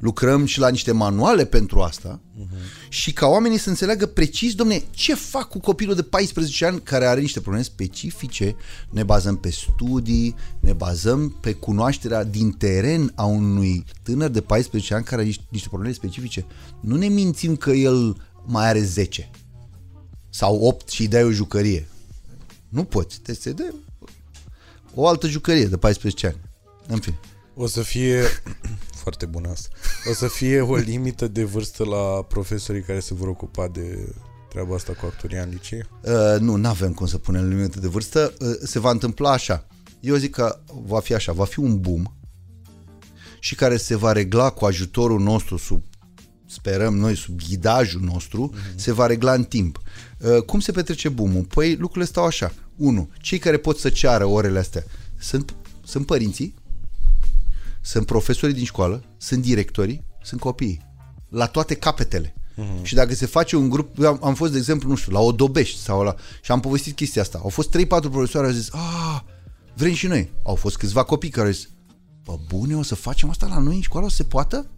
lucrăm 0.00 0.44
și 0.44 0.58
la 0.58 0.68
niște 0.68 0.92
manuale 0.92 1.44
pentru 1.44 1.80
asta 1.80 2.20
uh-huh. 2.20 2.88
și 2.88 3.12
ca 3.12 3.26
oamenii 3.26 3.58
să 3.58 3.68
înțeleagă 3.68 4.06
precis, 4.06 4.54
domne, 4.54 4.82
ce 4.90 5.14
fac 5.14 5.48
cu 5.48 5.58
copilul 5.60 5.94
de 5.94 6.02
14 6.02 6.66
ani 6.66 6.80
care 6.80 7.06
are 7.06 7.20
niște 7.20 7.40
probleme 7.40 7.64
specifice, 7.64 8.56
ne 8.90 9.02
bazăm 9.02 9.36
pe 9.36 9.50
studii, 9.50 10.34
ne 10.60 10.72
bazăm 10.72 11.36
pe 11.40 11.52
cunoașterea 11.52 12.24
din 12.24 12.50
teren 12.50 13.12
a 13.14 13.24
unui 13.24 13.84
tânăr 14.02 14.30
de 14.30 14.40
14 14.40 14.94
ani 14.94 15.04
care 15.04 15.20
are 15.20 15.30
niște 15.50 15.68
probleme 15.68 15.94
specifice. 15.94 16.46
Nu 16.80 16.96
ne 16.96 17.08
mințim 17.08 17.56
că 17.56 17.70
el 17.70 18.16
mai 18.44 18.66
are 18.66 18.82
10 18.82 19.30
sau 20.30 20.60
8 20.62 20.88
și 20.88 21.00
îi 21.00 21.08
dai 21.08 21.24
o 21.24 21.30
jucărie. 21.30 21.88
Nu 22.68 22.84
poți, 22.84 23.20
te 23.20 23.34
se 23.34 23.52
dă 23.52 23.74
o 24.94 25.08
altă 25.08 25.28
jucărie 25.28 25.64
de 25.64 25.76
14 25.76 26.26
ani. 26.26 26.36
În 26.86 26.98
fine. 26.98 27.18
O 27.54 27.66
să 27.66 27.82
fie 27.82 28.22
foarte 29.00 29.26
bună 29.26 29.48
asta. 29.48 29.68
O 30.10 30.12
să 30.12 30.28
fie 30.28 30.60
o 30.60 30.76
limită 30.90 31.28
de 31.28 31.44
vârstă 31.44 31.84
la 31.84 32.22
profesorii 32.22 32.82
care 32.82 33.00
se 33.00 33.14
vor 33.14 33.28
ocupa 33.28 33.68
de 33.68 34.14
treaba 34.48 34.74
asta 34.74 34.92
cu 34.92 35.06
actoria 35.06 35.42
în 35.42 35.48
licee? 35.48 35.88
Uh, 36.02 36.40
nu, 36.40 36.56
nu 36.56 36.68
avem 36.68 36.92
cum 36.92 37.06
să 37.06 37.18
punem 37.18 37.48
limită 37.48 37.80
de 37.80 37.88
vârstă. 37.88 38.32
Uh, 38.40 38.48
se 38.62 38.78
va 38.78 38.90
întâmpla 38.90 39.30
așa. 39.30 39.66
Eu 40.00 40.14
zic 40.14 40.34
că 40.34 40.58
va 40.86 41.00
fi 41.00 41.14
așa, 41.14 41.32
va 41.32 41.44
fi 41.44 41.58
un 41.58 41.80
boom 41.80 42.02
și 43.38 43.54
care 43.54 43.76
se 43.76 43.96
va 43.96 44.12
regla 44.12 44.50
cu 44.50 44.64
ajutorul 44.64 45.20
nostru 45.20 45.56
sub 45.56 45.82
sperăm 46.46 46.96
noi, 46.96 47.16
sub 47.16 47.40
ghidajul 47.48 48.00
nostru, 48.00 48.54
uh-huh. 48.54 48.74
se 48.74 48.92
va 48.92 49.06
regla 49.06 49.32
în 49.32 49.44
timp. 49.44 49.80
Uh, 50.18 50.42
cum 50.42 50.60
se 50.60 50.72
petrece 50.72 51.08
boom 51.08 51.44
Păi 51.44 51.76
lucrurile 51.76 52.04
stau 52.04 52.24
așa. 52.24 52.52
1. 52.76 53.10
Cei 53.20 53.38
care 53.38 53.56
pot 53.56 53.78
să 53.78 53.88
ceară 53.88 54.24
orele 54.24 54.58
astea 54.58 54.84
sunt, 55.18 55.54
sunt 55.84 56.06
părinții, 56.06 56.54
sunt 57.80 58.06
profesorii 58.06 58.54
din 58.54 58.64
școală, 58.64 59.04
sunt 59.16 59.42
directorii, 59.42 60.04
sunt 60.22 60.40
copiii. 60.40 60.88
La 61.28 61.46
toate 61.46 61.74
capetele. 61.74 62.34
Uh-huh. 62.60 62.82
Și 62.82 62.94
dacă 62.94 63.14
se 63.14 63.26
face 63.26 63.56
un 63.56 63.68
grup, 63.68 64.02
am, 64.04 64.18
am 64.22 64.34
fost, 64.34 64.52
de 64.52 64.58
exemplu, 64.58 64.88
nu 64.88 64.94
știu, 64.94 65.12
la 65.12 65.20
Odobești 65.20 65.80
sau 65.80 66.02
la... 66.02 66.14
și 66.42 66.52
am 66.52 66.60
povestit 66.60 66.96
chestia 66.96 67.22
asta. 67.22 67.40
Au 67.42 67.48
fost 67.48 67.76
3-4 67.78 67.86
profesori 67.86 68.46
au 68.46 68.52
zis, 68.52 68.68
ah, 68.72 69.20
vrem 69.74 69.92
și 69.92 70.06
noi. 70.06 70.30
Au 70.44 70.54
fost 70.54 70.76
câțiva 70.76 71.02
copii 71.02 71.30
care 71.30 71.46
au 71.46 71.52
zis, 71.52 71.68
bă, 72.24 72.38
bune, 72.48 72.76
o 72.76 72.82
să 72.82 72.94
facem 72.94 73.30
asta 73.30 73.46
la 73.46 73.58
noi 73.58 73.74
în 73.74 73.80
școală, 73.80 74.06
o 74.06 74.08
să 74.08 74.16
se 74.16 74.24
poată? 74.24 74.70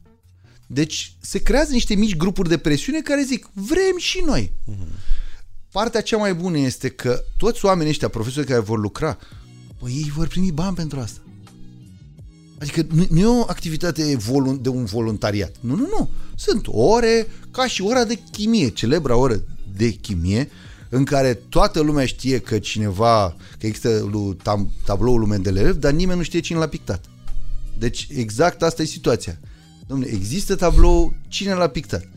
Deci 0.66 1.16
se 1.20 1.38
creează 1.38 1.72
niște 1.72 1.94
mici 1.94 2.16
grupuri 2.16 2.48
de 2.48 2.58
presiune 2.58 3.00
care 3.00 3.22
zic, 3.26 3.50
vrem 3.52 3.98
și 3.98 4.22
noi. 4.26 4.52
Uh-huh. 4.70 5.20
Partea 5.70 6.02
cea 6.02 6.16
mai 6.16 6.34
bună 6.34 6.58
este 6.58 6.88
că 6.88 7.24
toți 7.36 7.64
oamenii 7.64 7.90
ăștia, 7.90 8.08
profesori 8.08 8.46
care 8.46 8.60
vor 8.60 8.78
lucra, 8.78 9.18
bă, 9.80 9.90
ei 9.90 10.12
vor 10.14 10.26
primi 10.26 10.52
bani 10.52 10.76
pentru 10.76 11.00
asta. 11.00 11.20
Adică 12.62 12.86
nu, 12.94 13.06
nu 13.10 13.18
e 13.18 13.26
o 13.26 13.44
activitate 13.46 14.16
de 14.60 14.68
un 14.68 14.84
voluntariat. 14.84 15.54
Nu, 15.60 15.74
nu, 15.74 15.86
nu. 15.98 16.10
Sunt 16.36 16.66
ore, 16.66 17.26
ca 17.50 17.66
și 17.66 17.82
ora 17.82 18.04
de 18.04 18.18
chimie, 18.32 18.68
celebra 18.68 19.16
oră 19.16 19.42
de 19.76 19.90
chimie, 19.90 20.50
în 20.88 21.04
care 21.04 21.34
toată 21.34 21.80
lumea 21.80 22.06
știe 22.06 22.38
că 22.38 22.58
cineva, 22.58 23.36
că 23.58 23.66
există 23.66 24.10
tabloul 24.84 25.18
lui 25.18 25.28
Mendeleev, 25.28 25.76
dar 25.76 25.92
nimeni 25.92 26.18
nu 26.18 26.24
știe 26.24 26.40
cine 26.40 26.58
l-a 26.58 26.66
pictat. 26.66 27.04
Deci 27.78 28.08
exact 28.10 28.62
asta 28.62 28.82
e 28.82 28.86
situația. 28.86 29.38
Dom'le, 29.84 30.12
există 30.12 30.54
tablou, 30.54 31.14
cine 31.28 31.54
l-a 31.54 31.68
pictat? 31.68 32.08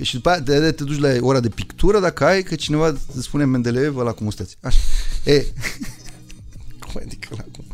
Și 0.00 0.14
după 0.14 0.28
aia 0.28 0.42
te, 0.42 0.70
te 0.70 0.84
duci 0.84 0.98
la 0.98 1.08
ora 1.20 1.40
de 1.40 1.48
pictură 1.48 2.00
dacă 2.00 2.24
ai, 2.24 2.42
că 2.42 2.54
cineva 2.54 2.88
îți 2.88 3.24
spune 3.24 3.44
Mendeleev 3.44 3.96
ăla 3.96 4.12
cum 4.12 4.30
stați. 4.30 4.56
Așa. 4.60 4.78
E. 5.24 5.46
cum 6.80 7.00
adică 7.04 7.28
la 7.30 7.44
cum 7.52 7.64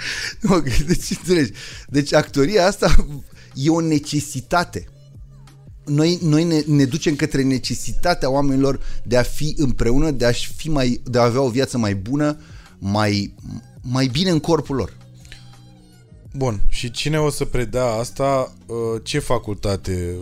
stați? 0.38 0.54
ok, 0.54 0.86
deci 0.86 1.10
înțelegi. 1.10 1.52
Deci 1.88 2.14
actoria 2.14 2.66
asta 2.66 3.06
e 3.54 3.70
o 3.70 3.80
necesitate. 3.80 4.84
Noi, 5.84 6.18
noi 6.22 6.44
ne, 6.44 6.62
ne 6.66 6.84
ducem 6.84 7.16
către 7.16 7.42
necesitatea 7.42 8.30
oamenilor 8.30 8.80
de 9.04 9.16
a 9.16 9.22
fi 9.22 9.54
împreună, 9.56 10.10
de 10.10 10.26
a, 10.26 10.32
fi 10.32 10.68
mai, 10.68 11.00
de 11.04 11.18
a 11.18 11.22
avea 11.22 11.40
o 11.40 11.48
viață 11.48 11.78
mai 11.78 11.94
bună, 11.94 12.38
mai, 12.78 13.34
mai 13.80 14.06
bine 14.06 14.30
în 14.30 14.40
corpul 14.40 14.76
lor. 14.76 14.96
Bun, 16.34 16.62
și 16.68 16.90
cine 16.90 17.18
o 17.18 17.30
să 17.30 17.44
predea 17.44 17.84
asta, 17.84 18.54
uh, 18.66 18.76
ce 19.02 19.18
facultate 19.18 20.16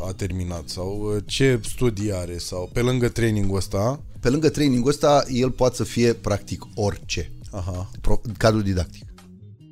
a 0.00 0.12
terminat 0.12 0.68
sau 0.68 1.12
uh, 1.14 1.22
ce 1.26 1.60
studii 1.62 2.12
are 2.12 2.38
sau 2.38 2.70
pe 2.72 2.80
lângă 2.80 3.08
trainingul 3.08 3.56
ăsta? 3.56 4.00
Pe 4.20 4.28
lângă 4.28 4.48
trainingul 4.48 4.90
ăsta, 4.90 5.24
el 5.32 5.50
poate 5.50 5.76
să 5.76 5.84
fie 5.84 6.12
practic 6.12 6.62
orice. 6.74 7.32
Aha. 7.50 7.90
cadru 8.36 8.60
didactic. 8.60 9.07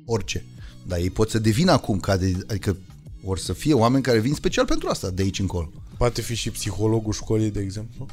Orice. 0.09 0.45
Dar 0.85 0.99
ei 0.99 1.09
pot 1.09 1.29
să 1.29 1.39
devină 1.39 1.71
acum 1.71 1.99
cadru, 1.99 2.27
adică 2.47 2.77
or 3.23 3.37
să 3.37 3.53
fie 3.53 3.73
oameni 3.73 4.03
care 4.03 4.19
vin 4.19 4.33
special 4.33 4.65
pentru 4.65 4.89
asta, 4.89 5.09
de 5.09 5.21
aici 5.21 5.39
încolo. 5.39 5.71
Poate 5.97 6.21
fi 6.21 6.35
și 6.35 6.49
psihologul 6.49 7.13
școlii, 7.13 7.51
de 7.51 7.59
exemplu? 7.59 8.05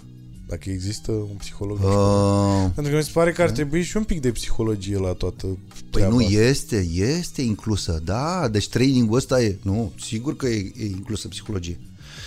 Dacă 0.47 0.71
există 0.71 1.13
un 1.13 1.37
psiholog 1.39 1.79
uh, 1.79 2.71
Pentru 2.75 2.93
că 2.93 2.99
mi 2.99 3.05
se 3.05 3.11
pare 3.13 3.33
că 3.33 3.43
ar 3.43 3.51
trebui 3.51 3.83
și 3.83 3.97
un 3.97 4.05
pic 4.05 4.21
de 4.21 4.31
psihologie 4.31 4.99
la 4.99 5.13
toată 5.13 5.47
Păi 5.91 6.09
nu, 6.09 6.17
asta. 6.17 6.33
este, 6.33 6.89
este 6.95 7.43
inclusă, 7.43 8.01
da, 8.05 8.49
deci 8.49 8.69
trainingul 8.69 9.17
ăsta 9.17 9.43
e, 9.43 9.59
nu, 9.63 9.93
sigur 10.01 10.37
că 10.37 10.47
e, 10.47 10.73
e 10.77 10.87
inclusă 10.87 11.29
psihologie. 11.29 11.79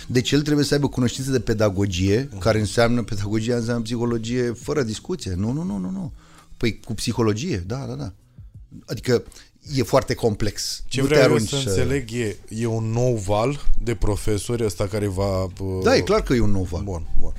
Deci 0.06 0.30
el 0.30 0.42
trebuie 0.42 0.64
să 0.64 0.74
aibă 0.74 0.88
cunoștință 0.88 1.30
de 1.30 1.40
pedagogie, 1.40 2.26
uh-huh. 2.26 2.38
care 2.38 2.58
înseamnă, 2.58 3.02
pedagogia 3.02 3.56
înseamnă 3.56 3.82
psihologie 3.82 4.52
fără 4.52 4.82
discuție. 4.82 5.34
Nu, 5.34 5.52
nu, 5.52 5.62
nu, 5.62 5.78
nu, 5.78 5.90
nu. 5.90 6.12
Păi 6.56 6.80
cu 6.84 6.94
psihologie, 6.94 7.64
da, 7.66 7.84
da, 7.88 7.94
da. 7.94 8.12
Adică 8.86 9.24
e 9.74 9.82
foarte 9.82 10.14
complex. 10.14 10.82
Ce 10.86 11.00
nu 11.00 11.06
vreau 11.06 11.38
să 11.38 11.56
înțeleg 11.56 12.12
e, 12.12 12.36
e 12.48 12.66
un 12.66 12.90
nou 12.90 13.16
val 13.16 13.60
de 13.82 13.94
profesori 13.94 14.64
ăsta 14.64 14.86
care 14.86 15.06
va... 15.06 15.42
Uh... 15.42 15.82
Da, 15.82 15.96
e 15.96 16.00
clar 16.00 16.22
că 16.22 16.34
e 16.34 16.40
un 16.40 16.50
nou 16.50 16.68
val. 16.70 16.82
Bun, 16.82 17.06
bun. 17.20 17.32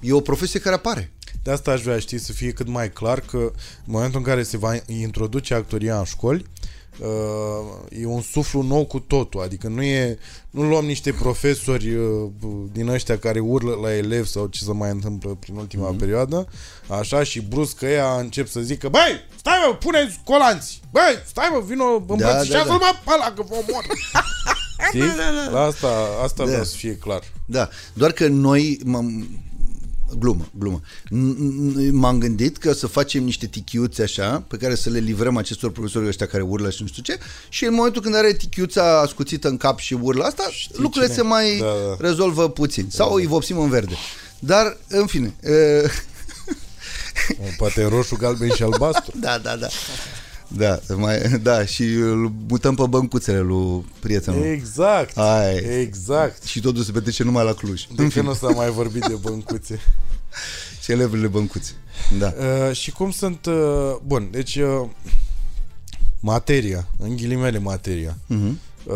E 0.00 0.12
o 0.12 0.20
profesie 0.20 0.60
care 0.60 0.74
apare. 0.74 1.12
De 1.42 1.50
asta 1.50 1.70
aș 1.70 1.82
vrea, 1.82 1.98
știi, 1.98 2.18
să 2.18 2.32
fie 2.32 2.50
cât 2.50 2.68
mai 2.68 2.92
clar 2.92 3.20
că 3.20 3.36
în 3.36 3.52
momentul 3.84 4.18
în 4.18 4.24
care 4.24 4.42
se 4.42 4.56
va 4.56 4.76
introduce 4.86 5.54
actoria 5.54 5.98
în 5.98 6.04
școli, 6.04 6.46
uh, 7.00 8.00
e 8.00 8.06
un 8.06 8.20
suflu 8.20 8.62
nou 8.62 8.84
cu 8.84 8.98
totul, 8.98 9.40
adică 9.40 9.68
nu 9.68 9.82
e, 9.82 10.18
nu 10.50 10.62
luăm 10.62 10.84
niște 10.84 11.12
profesori 11.12 11.94
uh, 11.94 12.30
din 12.72 12.88
ăștia 12.88 13.18
care 13.18 13.38
urlă 13.38 13.78
la 13.82 13.94
elevi 13.94 14.28
sau 14.28 14.46
ce 14.46 14.64
se 14.64 14.72
mai 14.72 14.90
întâmplă 14.90 15.30
prin 15.30 15.56
ultima 15.56 15.94
mm-hmm. 15.94 15.98
perioadă, 15.98 16.46
așa 16.88 17.22
și 17.22 17.40
brusc 17.40 17.76
că 17.76 17.86
ea 17.86 18.12
încep 18.18 18.48
să 18.48 18.60
zică, 18.60 18.88
băi, 18.88 19.20
stai 19.36 19.64
mă, 19.66 19.74
pune 19.74 20.20
colanți, 20.24 20.80
băi, 20.90 21.22
stai 21.26 21.48
mă, 21.52 21.60
vino, 21.66 21.84
îmbrățișează-l 21.84 22.78
da, 22.78 22.78
da, 22.78 22.78
da. 22.78 23.00
mă, 23.04 23.12
ăla, 23.14 23.32
că 23.32 23.42
vă 23.48 23.54
omor. 23.54 23.84
Știi? 24.88 25.00
Da, 25.00 25.06
da, 25.16 25.50
da. 25.50 25.60
Asta, 25.60 25.88
asta 26.22 26.42
da. 26.44 26.48
vreau 26.48 26.64
să 26.64 26.76
fie 26.76 26.96
clar. 26.96 27.22
Da, 27.46 27.68
doar 27.92 28.12
că 28.12 28.26
noi, 28.26 28.78
glumă, 30.18 30.48
glumă. 30.58 30.80
M-am 31.90 32.18
gândit 32.18 32.56
că 32.56 32.72
să 32.72 32.86
facem 32.86 33.24
niște 33.24 33.46
tichiuțe 33.46 34.02
așa, 34.02 34.44
pe 34.48 34.56
care 34.56 34.74
să 34.74 34.90
le 34.90 34.98
livrăm 34.98 35.36
acestor 35.36 35.70
profesori 35.70 36.06
ăștia 36.06 36.26
care 36.26 36.42
urlă 36.42 36.70
și 36.70 36.82
nu 36.82 36.88
știu 36.88 37.02
ce, 37.02 37.18
și 37.48 37.64
în 37.64 37.74
momentul 37.74 38.02
când 38.02 38.14
are 38.14 38.32
tichiuța 38.32 39.00
ascuțită 39.00 39.48
în 39.48 39.56
cap 39.56 39.78
și 39.78 39.94
urlă 39.94 40.24
asta, 40.24 40.48
Știi 40.50 40.74
lucrurile 40.78 41.12
cine? 41.12 41.22
se 41.22 41.28
mai 41.28 41.58
da, 41.58 41.64
da. 41.64 41.96
rezolvă 42.08 42.50
puțin. 42.50 42.86
Sau 42.90 43.08
da, 43.08 43.14
îi 43.14 43.26
vopsim 43.26 43.58
în 43.58 43.68
verde. 43.68 43.94
Dar, 44.38 44.76
în 44.88 45.06
fine... 45.06 45.34
Poate 47.56 47.84
roșu, 47.84 48.16
galben 48.16 48.50
și 48.50 48.62
albastru. 48.62 49.12
da, 49.20 49.38
da, 49.38 49.56
da. 49.56 49.68
Da, 50.56 50.80
mai, 50.96 51.18
da, 51.42 51.64
și 51.64 51.82
îl 51.82 52.32
mutăm 52.48 52.74
pe 52.74 52.86
băncuțele 52.88 53.40
lui 53.40 53.84
prietenul. 54.00 54.44
Exact, 54.44 55.18
Ai. 55.18 55.56
exact. 55.56 56.42
Și 56.42 56.60
totul 56.60 56.82
se 56.82 56.92
petrece 56.92 57.22
numai 57.22 57.44
la 57.44 57.52
Cluj. 57.52 57.86
De 57.94 58.08
când 58.08 58.26
nu 58.26 58.34
s-a 58.34 58.48
mai 58.48 58.70
vorbit 58.70 59.06
de 59.06 59.14
băncuțe? 59.20 59.80
Celebrele 60.84 61.26
băncuțe, 61.26 61.72
da. 62.18 62.34
Uh, 62.38 62.76
și 62.76 62.90
cum 62.90 63.10
sunt, 63.10 63.46
uh, 63.46 63.96
bun, 64.06 64.28
deci 64.30 64.56
uh, 64.56 64.88
materia, 66.20 66.88
în 66.98 67.16
ghilimele 67.16 67.58
materia, 67.58 68.16
uh-huh. 68.16 68.52
uh, 68.84 68.94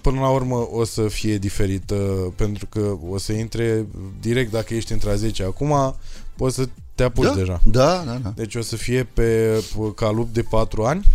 până 0.00 0.20
la 0.20 0.28
urmă 0.28 0.68
o 0.72 0.84
să 0.84 1.08
fie 1.08 1.38
diferită 1.38 1.94
pentru 2.36 2.66
că 2.66 2.96
o 3.08 3.18
să 3.18 3.32
intre 3.32 3.86
direct 4.20 4.50
dacă 4.50 4.74
ești 4.74 4.92
între 4.92 5.10
a 5.10 5.14
10 5.14 5.42
acum, 5.42 5.96
poți 6.36 6.54
să 6.54 6.68
te 6.98 7.04
apuci 7.04 7.26
da, 7.26 7.34
deja. 7.34 7.60
Da, 7.64 8.02
da, 8.06 8.18
da. 8.22 8.32
Deci 8.36 8.54
o 8.54 8.62
să 8.62 8.76
fie 8.76 9.04
pe 9.04 9.60
calup 9.94 10.32
de 10.32 10.42
4 10.42 10.84
ani? 10.84 11.06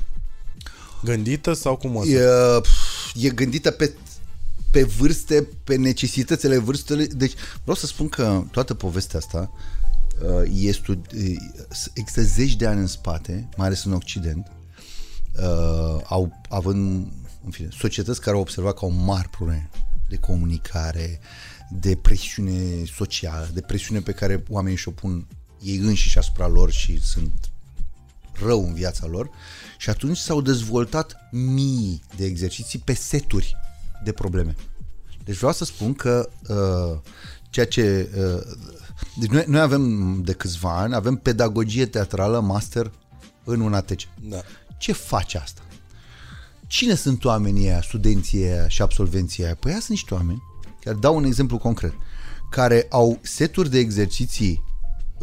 Gândită 1.04 1.54
sau 1.54 1.76
cum 1.76 1.96
o 1.96 2.04
să? 2.04 2.10
E, 3.16 3.28
e 3.28 3.30
gândită 3.30 3.72
pe 3.72 3.94
pe 4.72 4.84
vârste, 4.84 5.48
pe 5.64 5.76
necesitățile 5.76 6.58
vârstele. 6.58 7.06
Deci 7.06 7.34
vreau 7.62 7.76
să 7.76 7.86
spun 7.86 8.10
că 8.10 8.44
toată 8.52 8.74
povestea 8.74 9.20
asta 9.20 9.52
uh, 10.22 10.52
este, 10.54 11.02
există 11.94 12.22
zeci 12.22 12.56
de 12.56 12.66
ani 12.68 12.80
în 12.80 12.88
spate, 12.88 13.50
mai 13.58 13.68
ales 13.68 13.84
în 13.84 13.94
Occident, 13.94 14.52
uh, 15.36 16.02
au 16.04 16.42
având 16.50 17.08
în 17.46 17.52
fine, 17.52 17.68
societăți 17.78 18.22
care 18.22 18.36
au 18.36 18.42
observat 18.42 18.74
că 18.74 18.86
au 18.86 18.92
mari 18.92 19.30
probleme 19.30 19.70
de 20.10 20.16
comunicare, 20.16 21.20
de 21.72 21.96
presiune 21.96 22.84
socială, 22.96 23.50
de 23.54 23.62
presiune 23.62 24.00
pe 24.00 24.12
care 24.12 24.44
oamenii 24.50 24.78
și-o 24.78 24.92
pun 24.92 25.26
ei 25.64 25.78
înșiși 25.78 26.18
asupra 26.18 26.48
lor 26.48 26.72
și 26.72 27.02
sunt 27.02 27.52
rău 28.46 28.66
în 28.68 28.74
viața 28.74 29.08
lor 29.08 29.30
și 29.78 29.90
atunci 29.90 30.18
s-au 30.18 30.42
dezvoltat 30.42 31.18
mii 31.32 32.02
de 32.16 32.26
exerciții 32.26 32.80
pe 32.80 32.94
seturi 32.94 33.56
de 34.04 34.12
probleme. 34.12 34.56
Deci 35.24 35.36
vreau 35.36 35.52
să 35.52 35.66
spun 35.66 35.94
că 35.94 36.30
uh, 36.48 37.00
ceea 37.50 37.66
ce... 37.66 38.10
Uh, 38.18 38.42
deci 39.20 39.30
noi, 39.30 39.44
noi 39.48 39.60
avem 39.62 40.22
de 40.22 40.34
câțiva 40.34 40.78
ani, 40.78 40.96
avem 40.96 41.16
pedagogie 41.16 41.86
teatrală 41.86 42.40
master 42.40 42.92
în 43.44 43.60
un 43.60 43.74
ATC. 43.74 44.00
Da. 44.22 44.42
Ce 44.78 44.92
face 44.92 45.38
asta? 45.38 45.62
Cine 46.68 46.96
sunt 46.96 47.26
oamenii 47.26 47.70
aia, 47.70 47.82
studenții 47.82 48.44
aia 48.44 48.68
și 48.68 48.82
absolvenții 48.82 49.44
aia? 49.44 49.56
Păi 49.56 49.72
aia 49.72 49.80
sunt 49.80 49.92
niște 49.92 50.14
oameni, 50.14 50.44
chiar 50.80 50.94
dau 50.94 51.16
un 51.16 51.24
exemplu 51.24 51.58
concret, 51.58 51.94
care 52.50 52.88
au 52.90 53.20
seturi 53.22 53.70
de 53.70 53.80
exerciții 53.80 54.64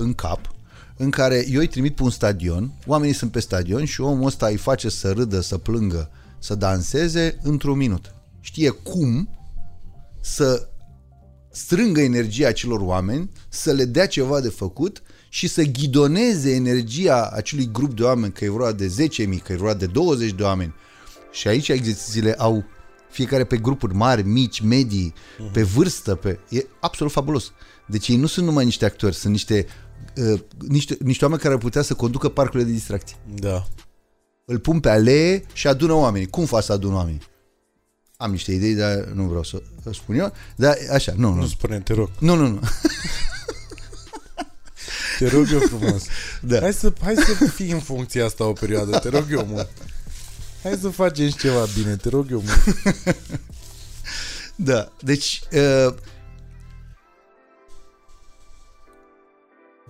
în 0.00 0.14
cap, 0.14 0.54
în 0.96 1.10
care 1.10 1.46
eu 1.50 1.60
îi 1.60 1.66
trimit 1.66 1.94
pe 1.94 2.02
un 2.02 2.10
stadion, 2.10 2.72
oamenii 2.86 3.14
sunt 3.14 3.30
pe 3.32 3.40
stadion 3.40 3.84
și 3.84 4.00
omul 4.00 4.26
ăsta 4.26 4.46
îi 4.46 4.56
face 4.56 4.88
să 4.88 5.10
râdă, 5.10 5.40
să 5.40 5.58
plângă, 5.58 6.10
să 6.38 6.54
danseze 6.54 7.38
într-un 7.42 7.76
minut. 7.76 8.14
Știe 8.40 8.70
cum 8.70 9.28
să 10.20 10.68
strângă 11.50 12.00
energia 12.00 12.48
acelor 12.48 12.80
oameni, 12.80 13.30
să 13.48 13.72
le 13.72 13.84
dea 13.84 14.06
ceva 14.06 14.40
de 14.40 14.48
făcut 14.48 15.02
și 15.28 15.48
să 15.48 15.62
ghidoneze 15.62 16.54
energia 16.54 17.30
acelui 17.32 17.70
grup 17.72 17.96
de 17.96 18.02
oameni, 18.02 18.32
că 18.32 18.44
e 18.44 18.48
vorba 18.48 18.72
de 18.72 18.86
10.000, 18.86 19.42
că 19.42 19.52
e 19.52 19.56
vorba 19.56 19.74
de 19.74 19.86
20 19.86 20.32
de 20.32 20.42
oameni. 20.42 20.74
Și 21.32 21.48
aici 21.48 21.68
exercițiile 21.68 22.34
au 22.38 22.64
fiecare 23.10 23.44
pe 23.44 23.56
grupuri 23.56 23.94
mari, 23.94 24.22
mici, 24.22 24.60
medii, 24.60 25.12
uh-huh. 25.14 25.52
pe 25.52 25.62
vârstă, 25.62 26.14
pe... 26.14 26.38
e 26.48 26.66
absolut 26.80 27.12
fabulos. 27.12 27.52
Deci 27.86 28.08
ei 28.08 28.16
nu 28.16 28.26
sunt 28.26 28.46
numai 28.46 28.64
niște 28.64 28.84
actori, 28.84 29.14
sunt 29.14 29.32
niște, 29.32 29.66
uh, 30.16 30.40
niște, 30.68 30.96
niște 31.00 31.24
oameni 31.24 31.42
care 31.42 31.54
ar 31.54 31.60
putea 31.60 31.82
să 31.82 31.94
conducă 31.94 32.28
parcurile 32.28 32.68
de 32.68 32.74
distracție. 32.74 33.16
Da. 33.34 33.66
Îl 34.44 34.58
pun 34.58 34.80
pe 34.80 34.88
alee 34.88 35.44
și 35.52 35.66
adună 35.66 35.92
oamenii. 35.92 36.28
Cum 36.28 36.44
fac 36.44 36.62
să 36.62 36.72
adună 36.72 36.94
oamenii? 36.94 37.22
Am 38.16 38.30
niște 38.30 38.52
idei, 38.52 38.74
dar 38.74 38.94
nu 38.94 39.22
vreau 39.22 39.42
să 39.42 39.62
spun 39.92 40.14
eu. 40.14 40.32
Dar 40.56 40.76
așa, 40.92 41.12
nu, 41.16 41.32
nu. 41.32 41.40
Nu 41.40 41.46
spune, 41.46 41.80
te 41.80 41.92
rog. 41.92 42.10
Nu, 42.18 42.34
nu, 42.34 42.46
nu. 42.46 42.60
Te 45.18 45.28
rog 45.28 45.46
eu 45.52 45.60
frumos. 45.60 46.02
Da. 46.40 46.60
Hai, 46.60 46.72
să, 46.72 46.92
hai 47.00 47.14
să 47.16 47.44
fii 47.44 47.70
în 47.70 47.80
funcția 47.80 48.24
asta 48.24 48.44
o 48.44 48.52
perioadă, 48.52 48.98
te 48.98 49.08
rog 49.08 49.26
eu 49.30 49.46
mult. 49.46 49.68
Hai 50.62 50.78
să 50.80 50.88
facem 50.88 51.28
și 51.28 51.36
ceva 51.36 51.64
bine, 51.74 51.96
te 51.96 52.08
rog 52.08 52.30
eu 52.30 52.42
mult. 52.46 52.76
Da, 54.62 54.92
deci 55.00 55.42
uh, 55.52 55.94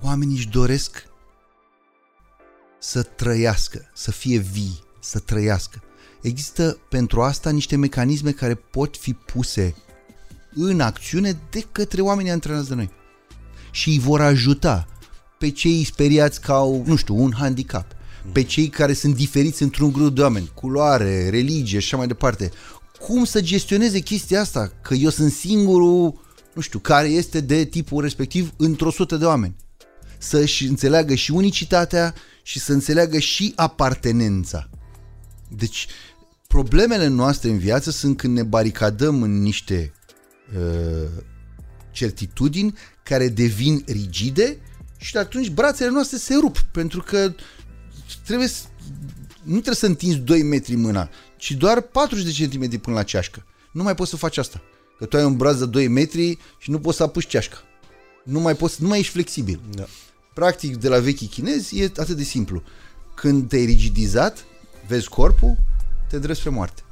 oamenii 0.03 0.36
își 0.36 0.48
doresc 0.48 1.05
să 2.78 3.03
trăiască, 3.03 3.90
să 3.94 4.11
fie 4.11 4.38
vii, 4.38 4.82
să 5.01 5.18
trăiască. 5.18 5.82
Există 6.22 6.78
pentru 6.88 7.22
asta 7.22 7.51
niște 7.51 7.76
mecanisme 7.76 8.30
care 8.30 8.55
pot 8.55 8.96
fi 8.96 9.12
puse 9.12 9.74
în 10.55 10.80
acțiune 10.80 11.38
de 11.51 11.66
către 11.72 12.01
oamenii 12.01 12.30
antrenați 12.30 12.68
de 12.68 12.74
noi. 12.74 12.90
Și 13.70 13.88
îi 13.88 13.98
vor 13.98 14.20
ajuta 14.20 14.88
pe 15.38 15.51
cei 15.51 15.84
speriați 15.84 16.40
ca 16.40 16.55
au, 16.55 16.82
nu 16.86 16.96
știu, 16.96 17.22
un 17.22 17.32
handicap, 17.36 17.86
pe 18.32 18.42
cei 18.42 18.68
care 18.68 18.92
sunt 18.92 19.14
diferiți 19.14 19.62
într-un 19.62 19.92
grup 19.92 20.14
de 20.14 20.22
oameni, 20.22 20.51
culoare, 20.55 21.28
religie 21.28 21.78
și 21.78 21.84
așa 21.84 21.96
mai 21.96 22.07
departe. 22.07 22.51
Cum 23.01 23.24
să 23.24 23.40
gestioneze 23.40 23.98
chestia 23.98 24.40
asta? 24.40 24.72
Că 24.82 24.94
eu 24.94 25.11
sunt 25.11 25.32
singurul, 25.32 26.20
nu 26.55 26.61
știu, 26.61 26.78
care 26.78 27.09
este 27.09 27.40
de 27.40 27.64
tipul 27.64 28.03
respectiv 28.03 28.53
într-o 28.57 28.90
sută 28.90 29.16
de 29.16 29.24
oameni. 29.24 29.57
Să-și 30.23 30.64
înțeleagă 30.64 31.14
și 31.14 31.31
unicitatea 31.31 32.14
și 32.43 32.59
să 32.59 32.73
înțeleagă 32.73 33.18
și 33.18 33.53
apartenența. 33.57 34.71
Deci, 35.49 35.87
problemele 36.47 37.07
noastre 37.07 37.51
în 37.51 37.59
viață 37.59 37.91
sunt 37.91 38.16
când 38.16 38.37
ne 38.37 38.43
baricadăm 38.43 39.23
în 39.23 39.43
niște 39.43 39.93
uh, 40.57 41.09
certitudini 41.91 42.75
care 43.03 43.29
devin 43.29 43.83
rigide 43.87 44.59
și 44.97 45.16
atunci 45.16 45.51
brațele 45.51 45.91
noastre 45.91 46.16
se 46.16 46.35
rup 46.35 46.59
pentru 46.59 47.03
că 47.03 47.35
trebuie 48.25 48.49
să, 48.49 48.62
nu 49.43 49.53
trebuie 49.53 49.75
să 49.75 49.87
întinzi 49.87 50.18
2 50.18 50.43
metri 50.43 50.75
mâna, 50.75 51.11
ci 51.37 51.53
doar 51.53 51.81
40 51.81 52.25
de 52.25 52.31
centimetri 52.31 52.79
până 52.79 52.97
la 52.97 53.03
ceașcă. 53.03 53.47
Nu 53.73 53.83
mai 53.83 53.95
poți 53.95 54.11
să 54.11 54.16
faci 54.16 54.39
asta. 54.39 54.62
Că 54.99 55.07
tu 55.07 55.16
ai 55.16 55.25
un 55.25 55.37
braț 55.37 55.57
de 55.57 55.66
2 55.66 55.89
metri 55.89 56.39
și 56.59 56.71
nu 56.71 56.79
poți 56.81 56.97
să 56.97 57.03
apuci 57.03 57.27
ceașca. 57.27 57.57
Nu 58.25 58.41
mai, 58.41 58.57
poți, 58.57 58.83
nu 58.83 58.89
mai 58.89 58.99
ești 58.99 59.12
flexibil. 59.12 59.61
Da. 59.71 59.87
Practic, 60.41 60.76
de 60.76 60.88
la 60.88 60.99
vechii 60.99 61.26
chinezi 61.26 61.80
e 61.80 61.84
atât 61.84 62.16
de 62.16 62.22
simplu. 62.22 62.62
Când 63.14 63.49
te-ai 63.49 63.64
rigidizat, 63.64 64.45
vezi 64.86 65.09
corpul, 65.09 65.57
te 66.09 66.14
îndrepți 66.14 66.41
spre 66.41 66.53
moarte. 66.53 66.82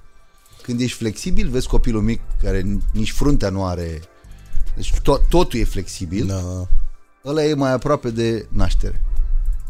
Când 0.62 0.80
ești 0.80 0.96
flexibil, 0.96 1.48
vezi 1.48 1.68
copilul 1.68 2.02
mic 2.02 2.20
care 2.42 2.80
nici 2.92 3.12
fruntea 3.12 3.50
nu 3.50 3.64
are... 3.64 4.02
Deci 4.76 4.94
to- 4.94 5.28
totul 5.28 5.60
e 5.60 5.64
flexibil. 5.64 6.26
Da. 6.26 6.68
Ăla 7.24 7.44
e 7.44 7.54
mai 7.54 7.72
aproape 7.72 8.10
de 8.10 8.46
naștere. 8.48 9.02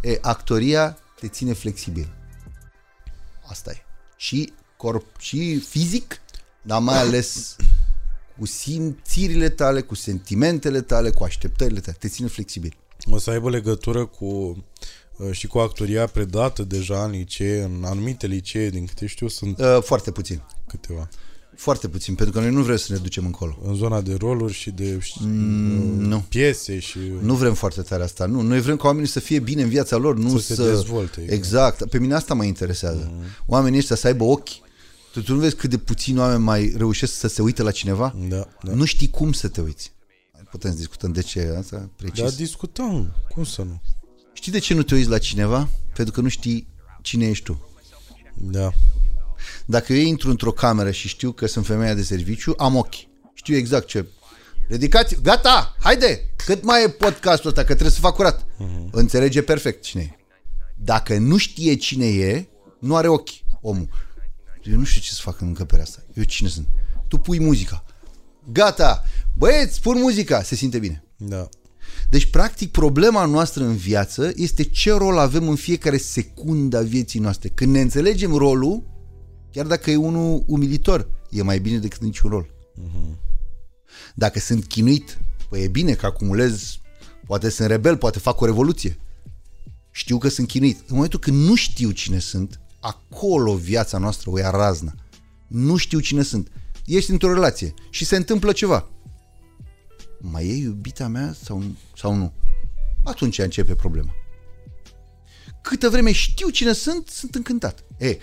E, 0.02 0.18
actoria 0.20 0.98
te 1.20 1.28
ține 1.28 1.52
flexibil. 1.52 2.08
Asta 3.46 3.70
e. 3.70 3.76
Și 4.16 4.52
corp, 4.76 5.18
și 5.18 5.58
fizic, 5.58 6.20
dar 6.62 6.80
mai 6.80 6.98
ales 6.98 7.56
cu 8.38 8.46
simțirile 8.46 9.48
tale, 9.48 9.80
cu 9.80 9.94
sentimentele 9.94 10.80
tale, 10.80 11.10
cu 11.10 11.24
așteptările 11.24 11.80
tale. 11.80 11.96
Te 12.00 12.08
ține 12.08 12.28
flexibil. 12.28 12.76
O 13.10 13.18
să 13.18 13.30
aibă 13.30 13.50
legătură 13.50 14.04
cu 14.06 14.24
uh, 15.16 15.30
și 15.30 15.46
cu 15.46 15.58
actoria 15.58 16.06
predată 16.06 16.62
deja 16.62 17.04
în 17.04 17.10
licee, 17.10 17.62
în 17.62 17.84
anumite 17.84 18.26
licee, 18.26 18.70
din 18.70 18.86
câte 18.86 19.06
știu, 19.06 19.28
sunt 19.28 19.58
Uh, 19.58 19.78
foarte 19.82 20.10
puțin. 20.10 20.42
câteva. 20.66 21.08
Foarte 21.56 21.88
puțin, 21.88 22.14
pentru 22.14 22.34
că 22.34 22.40
noi 22.40 22.50
nu 22.54 22.62
vrem 22.62 22.76
să 22.76 22.92
ne 22.92 22.98
ducem 22.98 23.24
încolo. 23.24 23.58
În 23.64 23.74
zona 23.74 24.00
de 24.00 24.14
roluri 24.14 24.52
și 24.52 24.70
de 24.70 24.98
Mm, 25.20 26.00
nu. 26.00 26.24
piese 26.28 26.78
și... 26.78 26.98
Nu 27.20 27.34
vrem 27.34 27.54
foarte 27.54 27.82
tare 27.82 28.02
asta. 28.02 28.26
Nu, 28.26 28.40
noi 28.40 28.60
vrem 28.60 28.76
ca 28.76 28.86
oamenii 28.86 29.08
să 29.08 29.20
fie 29.20 29.38
bine 29.38 29.62
în 29.62 29.68
viața 29.68 29.96
lor, 29.96 30.16
nu 30.16 30.38
Să 30.38 30.38
să... 30.38 30.54
se 30.54 30.68
dezvolte, 30.68 31.20
exact. 31.20 31.32
Exact. 31.32 31.90
Pe 31.90 31.98
mine 31.98 32.14
asta 32.14 32.34
mă 32.34 32.44
interesează. 32.44 33.12
Oamenii 33.46 33.78
ăștia 33.78 33.96
să 33.96 34.06
aibă 34.06 34.24
ochi. 34.24 34.48
Tu, 35.12 35.22
tu 35.22 35.32
nu 35.34 35.38
vezi 35.40 35.54
cât 35.54 35.70
de 35.70 35.78
puțini 35.78 36.18
oameni 36.18 36.42
mai 36.42 36.72
reușesc 36.76 37.12
să 37.14 37.28
se 37.28 37.42
uite 37.42 37.62
la 37.62 37.70
cineva? 37.70 38.14
Da, 38.28 38.48
da. 38.62 38.72
Nu 38.74 38.84
știi 38.84 39.10
cum 39.10 39.32
să 39.32 39.48
te 39.48 39.60
uiți. 39.60 39.92
Putem 40.50 40.70
să 40.70 40.76
discutăm 40.76 41.12
de 41.12 41.22
ce 41.22 41.54
asta 41.58 41.90
precis. 41.96 42.22
Dar 42.22 42.30
discutăm, 42.30 43.14
cum 43.28 43.44
să 43.44 43.62
nu? 43.62 43.80
Știi 44.32 44.52
de 44.52 44.58
ce 44.58 44.74
nu 44.74 44.82
te 44.82 44.94
uiți 44.94 45.08
la 45.08 45.18
cineva? 45.18 45.68
Pentru 45.94 46.14
că 46.14 46.20
nu 46.20 46.28
știi 46.28 46.68
cine 47.02 47.28
ești 47.28 47.44
tu. 47.44 47.68
Da. 48.34 48.70
Dacă 49.66 49.92
eu 49.92 50.06
intru 50.06 50.30
într-o 50.30 50.52
cameră 50.52 50.90
și 50.90 51.08
știu 51.08 51.32
că 51.32 51.46
sunt 51.46 51.66
femeia 51.66 51.94
de 51.94 52.02
serviciu, 52.02 52.54
am 52.56 52.76
ochi. 52.76 52.94
Știu 53.34 53.56
exact 53.56 53.86
ce... 53.86 54.06
Ridicați, 54.68 55.22
gata, 55.22 55.76
haide, 55.80 56.30
cât 56.36 56.64
mai 56.64 56.84
e 56.84 56.88
podcastul 56.88 57.48
ăsta, 57.48 57.60
că 57.60 57.72
trebuie 57.72 57.90
să 57.90 58.00
fac 58.00 58.14
curat. 58.14 58.44
Uh-huh. 58.44 58.90
Înțelege 58.90 59.42
perfect 59.42 59.82
cine 59.82 60.02
e. 60.02 60.16
Dacă 60.76 61.18
nu 61.18 61.36
știe 61.36 61.74
cine 61.74 62.06
e, 62.06 62.48
nu 62.78 62.96
are 62.96 63.08
ochi 63.08 63.30
omul. 63.60 63.88
Eu 64.62 64.76
nu 64.76 64.84
știu 64.84 65.00
ce 65.00 65.12
să 65.12 65.20
fac 65.20 65.40
în 65.40 65.46
încăperea 65.46 65.84
asta. 65.84 66.02
Eu 66.14 66.22
cine 66.22 66.48
sunt? 66.48 66.68
Tu 67.08 67.18
pui 67.18 67.40
muzica. 67.40 67.84
Gata, 68.52 69.04
băieți, 69.38 69.80
pun 69.80 69.98
muzica, 69.98 70.42
se 70.42 70.54
simte 70.54 70.78
bine. 70.78 71.04
Da. 71.16 71.48
Deci, 72.10 72.30
practic, 72.30 72.70
problema 72.70 73.24
noastră 73.24 73.64
în 73.64 73.76
viață 73.76 74.32
este 74.36 74.62
ce 74.62 74.92
rol 74.92 75.18
avem 75.18 75.48
în 75.48 75.56
fiecare 75.56 75.96
secundă 75.96 76.76
a 76.76 76.82
vieții 76.82 77.20
noastre. 77.20 77.48
Când 77.48 77.72
ne 77.72 77.80
înțelegem 77.80 78.34
rolul, 78.34 78.82
chiar 79.52 79.66
dacă 79.66 79.90
e 79.90 79.96
unul 79.96 80.44
umilitor, 80.46 81.10
e 81.30 81.42
mai 81.42 81.58
bine 81.58 81.78
decât 81.78 82.00
niciun 82.00 82.30
rol. 82.30 82.50
Dacă 84.14 84.38
sunt 84.38 84.64
chinuit, 84.64 85.18
păi 85.48 85.62
e 85.62 85.68
bine 85.68 85.92
că 85.92 86.06
acumulez, 86.06 86.78
poate 87.26 87.48
sunt 87.48 87.68
rebel, 87.68 87.96
poate 87.96 88.18
fac 88.18 88.40
o 88.40 88.44
revoluție. 88.44 88.98
Știu 89.90 90.18
că 90.18 90.28
sunt 90.28 90.48
chinuit. 90.48 90.78
În 90.78 90.94
momentul 90.94 91.18
când 91.18 91.46
nu 91.46 91.54
știu 91.54 91.90
cine 91.90 92.18
sunt, 92.18 92.60
acolo 92.80 93.54
viața 93.54 93.98
noastră 93.98 94.30
o 94.30 94.38
ia 94.38 94.50
razna. 94.50 94.94
Nu 95.46 95.76
știu 95.76 96.00
cine 96.00 96.22
sunt. 96.22 96.48
Ești 96.86 97.10
într-o 97.10 97.32
relație 97.32 97.74
și 97.90 98.04
se 98.04 98.16
întâmplă 98.16 98.52
ceva. 98.52 98.88
Mai 100.20 100.48
e 100.48 100.56
iubita 100.56 101.08
mea 101.08 101.34
sau, 101.42 101.62
sau 101.96 102.14
nu? 102.14 102.32
Atunci 103.04 103.38
începe 103.38 103.74
problema. 103.74 104.14
Câtă 105.62 105.88
vreme 105.88 106.12
știu 106.12 106.48
cine 106.48 106.72
sunt, 106.72 107.08
sunt 107.08 107.34
încântat. 107.34 107.84
E, 107.98 108.18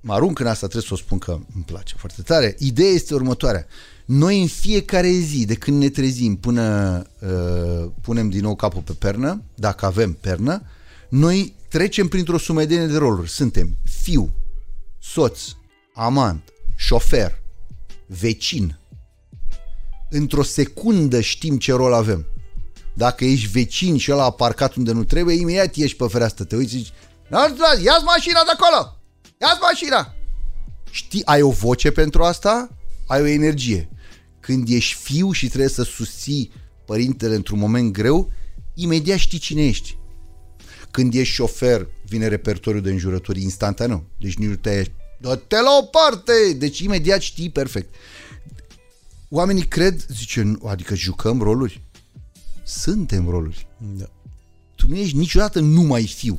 mă 0.00 0.12
arunc 0.12 0.38
în 0.38 0.46
asta, 0.46 0.66
trebuie 0.66 0.88
să 0.88 0.94
o 0.94 0.96
spun 0.96 1.18
că 1.18 1.38
îmi 1.54 1.64
place 1.64 1.94
foarte 1.96 2.22
tare. 2.22 2.56
Ideea 2.58 2.90
este 2.90 3.14
următoarea. 3.14 3.66
Noi 4.04 4.40
în 4.40 4.46
fiecare 4.46 5.10
zi, 5.10 5.44
de 5.46 5.54
când 5.54 5.78
ne 5.78 5.88
trezim 5.88 6.36
până 6.36 6.96
uh, 7.20 7.90
punem 8.00 8.28
din 8.28 8.40
nou 8.40 8.54
capul 8.54 8.82
pe 8.82 8.92
pernă, 8.92 9.42
dacă 9.54 9.86
avem 9.86 10.12
pernă, 10.12 10.62
noi 11.08 11.54
trecem 11.68 12.08
printr-o 12.08 12.38
sumedenie 12.38 12.86
de 12.86 12.96
roluri. 12.96 13.30
Suntem 13.30 13.76
fiu, 14.02 14.32
soț, 14.98 15.40
amant, 15.94 16.52
șofer, 16.76 17.42
vecin. 18.06 18.78
Într-o 20.14 20.42
secundă 20.42 21.20
știm 21.20 21.58
ce 21.58 21.72
rol 21.72 21.92
avem. 21.92 22.26
Dacă 22.94 23.24
ești 23.24 23.48
vecin 23.48 23.96
și 23.96 24.12
ăla 24.12 24.24
a 24.24 24.30
parcat 24.30 24.74
unde 24.74 24.92
nu 24.92 25.04
trebuie, 25.04 25.34
imediat 25.34 25.76
ieși 25.76 25.96
pe 25.96 26.06
fereastră, 26.08 26.44
te 26.44 26.56
uiți 26.56 26.70
și 26.70 26.78
zici, 26.78 26.92
ia-ți 27.84 28.04
mașina 28.04 28.42
de 28.44 28.50
acolo! 28.52 28.96
Ia-ți 29.40 29.60
mașina! 29.60 30.14
Știi, 30.90 31.24
ai 31.24 31.42
o 31.42 31.50
voce 31.50 31.90
pentru 31.90 32.22
asta, 32.22 32.76
ai 33.06 33.20
o 33.20 33.26
energie. 33.26 33.88
Când 34.40 34.68
ești 34.68 34.94
fiu 34.94 35.32
și 35.32 35.48
trebuie 35.48 35.68
să 35.68 35.82
susții 35.82 36.52
părintele 36.86 37.34
într-un 37.34 37.58
moment 37.58 37.92
greu, 37.92 38.30
imediat 38.74 39.18
știi 39.18 39.38
cine 39.38 39.66
ești. 39.66 39.98
Când 40.90 41.14
ești 41.14 41.34
șofer, 41.34 41.86
vine 42.06 42.26
repertoriul 42.26 42.82
de 42.82 42.90
înjurături 42.90 43.42
instantaneu. 43.42 44.04
Deci 44.18 44.36
nici 44.36 44.48
nu 44.48 44.56
te 44.56 44.84
Dă-te 45.22 45.60
la 45.60 45.70
o 45.80 45.82
parte! 45.82 46.52
Deci 46.56 46.78
imediat 46.78 47.20
știi 47.20 47.50
perfect. 47.50 47.94
Oamenii 49.34 49.62
cred, 49.62 50.06
zice, 50.08 50.58
adică 50.64 50.94
jucăm 50.94 51.42
roluri? 51.42 51.82
Suntem 52.64 53.28
roluri. 53.28 53.66
Da. 53.78 54.04
Tu 54.74 54.88
nu 54.88 54.96
ești 54.96 55.16
niciodată 55.16 55.60
numai 55.60 56.06
fiu. 56.06 56.38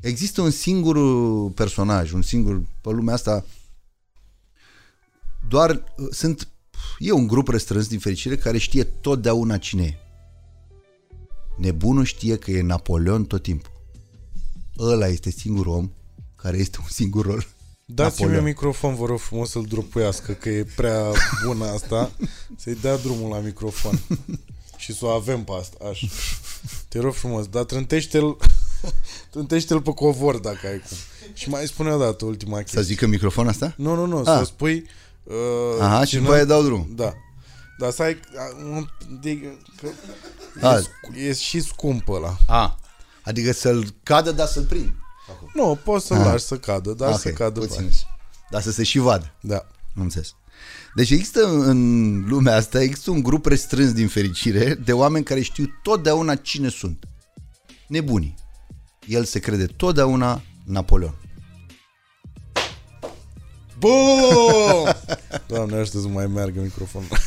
Există 0.00 0.40
un 0.40 0.50
singur 0.50 0.98
personaj, 1.52 2.12
un 2.12 2.22
singur, 2.22 2.62
pe 2.80 2.90
lumea 2.90 3.14
asta, 3.14 3.44
doar 5.48 5.84
sunt, 6.10 6.48
e 6.98 7.12
un 7.12 7.26
grup 7.26 7.48
restrâns 7.48 7.88
din 7.88 7.98
fericire 7.98 8.36
care 8.36 8.58
știe 8.58 8.84
totdeauna 8.84 9.58
cine 9.58 9.84
e. 9.84 9.98
Nebunul 11.56 12.04
știe 12.04 12.36
că 12.36 12.50
e 12.50 12.62
Napoleon 12.62 13.24
tot 13.24 13.42
timpul. 13.42 13.72
Ăla 14.78 15.06
este 15.06 15.30
singurul 15.30 15.72
om 15.72 15.90
care 16.36 16.56
este 16.56 16.78
un 16.80 16.88
singur 16.88 17.24
rol. 17.26 17.46
Dați-mi 17.88 18.36
un 18.36 18.42
microfon, 18.42 18.94
vă 18.94 19.06
rog 19.06 19.18
frumos 19.18 19.50
să-l 19.50 19.64
dropuiască, 19.68 20.32
că 20.32 20.48
e 20.48 20.66
prea 20.76 21.12
bună 21.44 21.64
asta. 21.64 22.10
Să-i 22.62 22.74
dea 22.74 22.96
drumul 22.96 23.30
la 23.30 23.38
microfon. 23.38 24.00
Și 24.76 24.94
să 24.94 25.04
o 25.04 25.08
avem 25.08 25.44
pe 25.44 25.52
asta, 25.58 25.76
așa. 25.90 26.06
Te 26.88 26.98
rog 26.98 27.14
frumos, 27.14 27.46
dar 27.46 27.64
trântește-l, 27.64 28.36
trântește-l 29.32 29.80
pe 29.80 29.90
covor 29.90 30.38
dacă 30.38 30.66
ai 30.66 30.78
cum. 30.88 30.96
Și 31.32 31.48
mai 31.48 31.66
spune 31.66 31.90
o 31.90 31.98
dată 31.98 32.24
ultima 32.24 32.58
chestie. 32.58 32.80
Să 32.80 32.86
zică 32.86 33.06
microfon 33.06 33.48
asta? 33.48 33.74
Nu, 33.76 33.94
nu, 33.94 34.06
nu, 34.06 34.24
să 34.24 34.30
ah. 34.30 34.46
spui... 34.46 34.86
Uh, 35.22 35.80
Aha, 35.80 36.04
și 36.04 36.16
după 36.16 36.32
aia 36.32 36.44
dau 36.44 36.62
drum. 36.62 36.88
Da. 36.94 37.12
Dar 37.78 37.90
să 37.90 38.02
ai... 38.02 38.20
Un, 38.72 38.86
de, 39.20 39.38
că 40.60 40.66
ah. 40.66 40.84
e, 41.16 41.28
e, 41.28 41.32
și 41.32 41.60
scumpă 41.60 42.12
ăla. 42.12 42.36
Ah. 42.46 42.70
Adică 43.22 43.52
să-l 43.52 43.94
cadă, 44.02 44.32
dar 44.32 44.46
să-l 44.46 44.64
prind. 44.64 44.92
Acum. 45.30 45.50
Nu, 45.54 45.78
poți 45.84 46.06
să-l 46.06 46.18
ah. 46.18 46.24
lași 46.24 46.44
să 46.44 46.56
cadă, 46.56 46.92
dar 46.92 47.08
okay, 47.08 47.20
să 47.20 47.30
cadă 47.30 47.60
puțin. 47.60 47.90
Dar 48.50 48.62
să 48.62 48.70
se 48.70 48.82
și 48.82 48.98
vadă. 48.98 49.32
Da. 49.40 49.66
Nu 49.94 50.02
înțeles. 50.02 50.34
Deci 50.94 51.10
există 51.10 51.46
în 51.46 52.20
lumea 52.28 52.56
asta, 52.56 52.82
există 52.82 53.10
un 53.10 53.22
grup 53.22 53.46
restrâns 53.46 53.92
din 53.92 54.08
fericire 54.08 54.74
de 54.74 54.92
oameni 54.92 55.24
care 55.24 55.40
știu 55.40 55.64
totdeauna 55.82 56.34
cine 56.34 56.68
sunt. 56.68 57.04
Nebunii. 57.86 58.34
El 59.06 59.24
se 59.24 59.38
crede 59.38 59.66
totdeauna 59.66 60.42
Napoleon. 60.64 61.14
Bum! 63.78 63.90
Doamne, 65.48 65.76
aștept 65.76 66.02
să 66.02 66.08
mai 66.08 66.26
meargă 66.26 66.60
microfonul. 66.60 67.08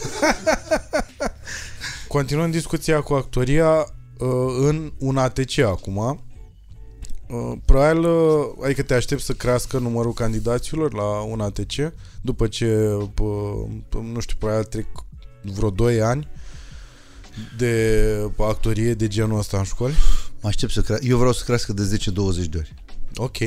Continuăm 2.07 2.51
discuția 2.51 3.01
cu 3.01 3.13
actoria 3.13 3.69
uh, 3.69 4.27
în 4.59 4.93
un 4.97 5.17
ATC 5.17 5.57
acum. 5.57 6.23
Uh, 7.29 7.57
probabil, 7.65 8.03
uh, 8.03 8.45
adică 8.63 8.81
te 8.81 8.93
aștept 8.93 9.21
să 9.21 9.33
crească 9.33 9.77
numărul 9.77 10.13
candidaților 10.13 10.93
la 10.93 11.21
un 11.21 11.41
ATC 11.41 11.93
după 12.21 12.47
ce, 12.47 12.93
uh, 13.21 13.65
nu 14.03 14.19
știu, 14.19 14.35
probabil 14.37 14.63
trec 14.63 14.85
vreo 15.41 15.69
2 15.69 16.01
ani 16.01 16.27
de 17.57 18.31
actorie 18.37 18.93
de 18.93 19.07
genul 19.07 19.37
ăsta 19.37 19.57
în 19.57 19.63
școli? 19.63 19.93
Mă 20.41 20.47
aștept 20.47 20.71
să 20.71 20.81
crească. 20.81 21.05
Eu 21.05 21.17
vreau 21.17 21.33
să 21.33 21.43
crească 21.43 21.73
de 21.73 21.97
10-20 21.97 22.11
de 22.49 22.57
ori. 22.57 22.73
Ok. 23.15 23.37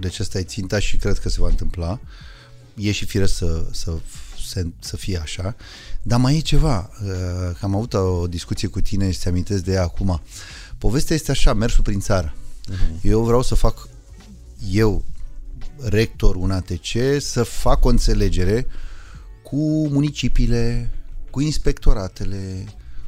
Deci 0.00 0.18
asta 0.18 0.38
e 0.38 0.42
ținta 0.42 0.78
și 0.78 0.96
cred 0.96 1.18
că 1.18 1.28
se 1.28 1.40
va 1.40 1.48
întâmpla. 1.48 2.00
E 2.74 2.92
și 2.92 3.04
fire 3.04 3.26
să, 3.26 3.66
să, 3.70 3.98
să, 4.46 4.66
să 4.78 4.96
fie 4.96 5.18
așa. 5.18 5.56
Dar 6.02 6.18
mai 6.18 6.36
e 6.36 6.40
ceva. 6.40 6.90
Că 7.58 7.64
am 7.64 7.74
avut 7.74 7.94
o 7.94 8.26
discuție 8.26 8.68
cu 8.68 8.80
tine 8.80 9.10
și 9.10 9.18
ți 9.18 9.28
amintesc 9.28 9.64
de 9.64 9.72
ea 9.72 9.82
acum. 9.82 10.22
Povestea 10.78 11.16
este 11.16 11.30
așa, 11.30 11.52
mersul 11.52 11.82
prin 11.82 12.00
țară. 12.00 12.34
Uh-huh. 12.70 13.02
Eu 13.02 13.22
vreau 13.22 13.42
să 13.42 13.54
fac, 13.54 13.88
eu, 14.70 15.04
rector 15.82 16.36
un 16.36 16.50
ATC, 16.50 17.20
să 17.20 17.42
fac 17.42 17.84
o 17.84 17.88
înțelegere 17.88 18.66
cu 19.42 19.88
municipiile, 19.88 20.90
cu 21.30 21.40
inspectoratele, 21.40 22.64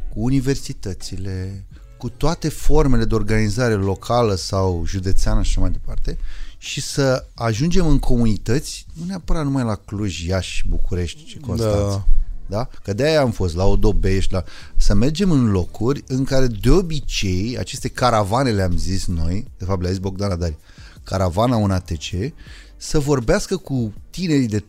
cu 0.08 0.20
universitățile, 0.22 1.64
cu 1.96 2.08
toate 2.08 2.48
formele 2.48 3.04
de 3.04 3.14
organizare 3.14 3.74
locală 3.74 4.34
sau 4.34 4.82
județeană 4.86 5.42
și 5.42 5.50
așa 5.50 5.60
mai 5.60 5.70
departe 5.70 6.18
și 6.58 6.80
să 6.80 7.26
ajungem 7.34 7.86
în 7.86 7.98
comunități, 7.98 8.86
nu 8.92 9.04
neapărat 9.04 9.44
numai 9.44 9.64
la 9.64 9.74
Cluj, 9.74 10.24
Iași, 10.26 10.68
București 10.68 11.26
și 11.26 11.38
Constanța. 11.38 11.88
Da. 11.88 12.06
Da? 12.50 12.68
Că 12.82 12.92
de-aia 12.92 13.20
am 13.20 13.30
fost 13.30 13.54
la 13.54 13.64
Odobești, 13.64 14.32
la... 14.32 14.44
să 14.76 14.94
mergem 14.94 15.30
în 15.30 15.50
locuri 15.50 16.04
în 16.06 16.24
care 16.24 16.46
de 16.46 16.70
obicei 16.70 17.58
aceste 17.58 17.88
caravane 17.88 18.50
le-am 18.50 18.76
zis 18.76 19.06
noi, 19.06 19.46
de 19.58 19.64
fapt 19.64 19.80
le-a 19.80 19.90
zis 19.90 20.00
Bogdan 20.00 20.30
Adari, 20.30 20.56
caravana 21.04 21.56
un 21.56 21.70
ATC, 21.70 22.32
să 22.76 22.98
vorbească 22.98 23.56
cu 23.56 23.92
tinerii 24.10 24.46
de 24.46 24.64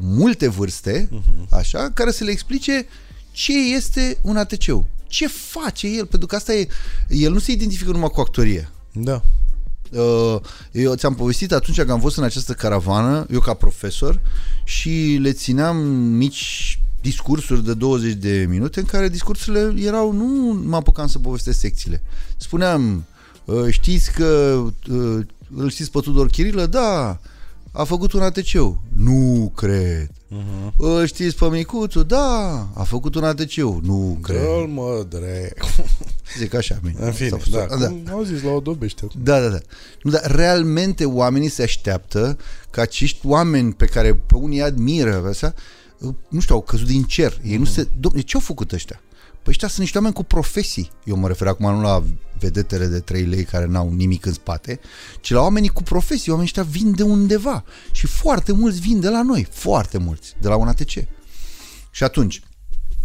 multe 0.00 0.48
vârste, 0.48 1.08
uh-huh. 1.08 1.48
așa, 1.50 1.90
care 1.94 2.10
să 2.10 2.24
le 2.24 2.30
explice 2.30 2.86
ce 3.30 3.74
este 3.74 4.18
un 4.22 4.36
ATC-ul. 4.36 4.86
Ce 5.06 5.28
face 5.28 5.86
el? 5.86 6.06
Pentru 6.06 6.28
că 6.28 6.36
asta 6.36 6.54
e... 6.54 6.68
El 7.08 7.32
nu 7.32 7.38
se 7.38 7.52
identifică 7.52 7.90
numai 7.90 8.08
cu 8.08 8.20
actorie. 8.20 8.70
Da. 8.92 9.22
Uh, 9.90 10.40
eu 10.72 10.94
ți-am 10.94 11.14
povestit 11.14 11.52
atunci 11.52 11.82
că 11.82 11.92
am 11.92 12.00
fost 12.00 12.16
în 12.16 12.24
această 12.24 12.52
caravană, 12.52 13.26
eu 13.30 13.40
ca 13.40 13.54
profesor, 13.54 14.20
și 14.64 15.18
le 15.20 15.32
țineam 15.32 15.76
mici 15.92 16.78
discursuri 17.04 17.64
de 17.64 17.74
20 17.74 18.12
de 18.12 18.46
minute 18.48 18.80
în 18.80 18.86
care 18.86 19.08
discursurile 19.08 19.74
erau, 19.82 20.12
nu 20.12 20.60
mă 20.66 20.76
apucam 20.76 21.06
să 21.06 21.18
povestesc 21.18 21.58
secțiile. 21.58 22.02
Spuneam, 22.36 23.04
uh, 23.44 23.66
știți 23.70 24.12
că 24.12 24.62
uh, 24.90 25.26
îl 25.56 25.70
știți 25.70 25.90
pe 25.90 26.00
Tudor 26.00 26.28
Chirilă? 26.28 26.66
Da, 26.66 27.20
a 27.72 27.84
făcut 27.84 28.12
un 28.12 28.22
ATC 28.22 28.52
Nu 28.96 29.52
cred. 29.54 30.10
Uh-huh. 30.10 31.06
Știți 31.06 31.36
pe 31.36 31.48
Micuțu? 31.48 32.02
Da, 32.02 32.68
a 32.74 32.82
făcut 32.82 33.14
un 33.14 33.24
atc 33.24 33.54
Nu 33.82 34.18
cred. 34.22 34.40
Dă-l 34.40 34.66
mă, 34.66 35.06
dre. 35.08 35.52
Zic 36.38 36.54
așa. 36.54 36.78
Bine. 36.82 36.94
În 36.98 37.12
fine, 37.12 37.36
da. 37.50 37.66
da. 37.78 38.12
Au 38.12 38.22
zis 38.22 38.42
la 38.42 38.50
o 38.50 38.60
dobește. 38.60 39.06
Da, 39.22 39.40
da, 39.40 39.48
da. 39.48 39.58
Nu, 40.02 40.10
dar 40.10 40.30
realmente 40.34 41.04
oamenii 41.04 41.48
se 41.48 41.62
așteaptă 41.62 42.38
ca 42.70 42.82
acești 42.82 43.26
oameni 43.26 43.72
pe 43.72 43.84
care 43.84 44.14
pe 44.14 44.34
unii 44.34 44.62
admiră, 44.62 45.24
așa, 45.28 45.54
nu 46.28 46.40
știu, 46.40 46.54
au 46.54 46.62
căzut 46.62 46.86
din 46.86 47.02
cer. 47.02 47.40
Ei 47.42 47.54
mm-hmm. 47.54 47.58
nu 47.58 47.64
se... 47.64 47.84
Dom'le, 47.86 48.24
ce 48.24 48.34
au 48.34 48.40
făcut 48.40 48.72
ăștia? 48.72 49.00
Păi 49.30 49.52
ăștia 49.52 49.68
sunt 49.68 49.80
niște 49.80 49.96
oameni 49.96 50.14
cu 50.14 50.24
profesii. 50.24 50.90
Eu 51.04 51.16
mă 51.16 51.26
refer 51.26 51.46
acum 51.46 51.70
nu 51.70 51.80
la 51.80 52.02
vedetele 52.38 52.86
de 52.86 53.00
3 53.00 53.22
lei 53.22 53.44
care 53.44 53.66
n-au 53.66 53.92
nimic 53.92 54.26
în 54.26 54.32
spate, 54.32 54.80
ci 55.20 55.30
la 55.30 55.40
oamenii 55.40 55.68
cu 55.68 55.82
profesii. 55.82 56.30
Oamenii 56.30 56.52
ăștia 56.56 56.72
vin 56.72 56.94
de 56.94 57.02
undeva. 57.02 57.64
Și 57.92 58.06
foarte 58.06 58.52
mulți 58.52 58.80
vin 58.80 59.00
de 59.00 59.08
la 59.08 59.22
noi. 59.22 59.46
Foarte 59.50 59.98
mulți. 59.98 60.34
De 60.40 60.48
la 60.48 60.56
un 60.56 60.68
ATC. 60.68 60.90
Și 61.90 62.04
atunci, 62.04 62.42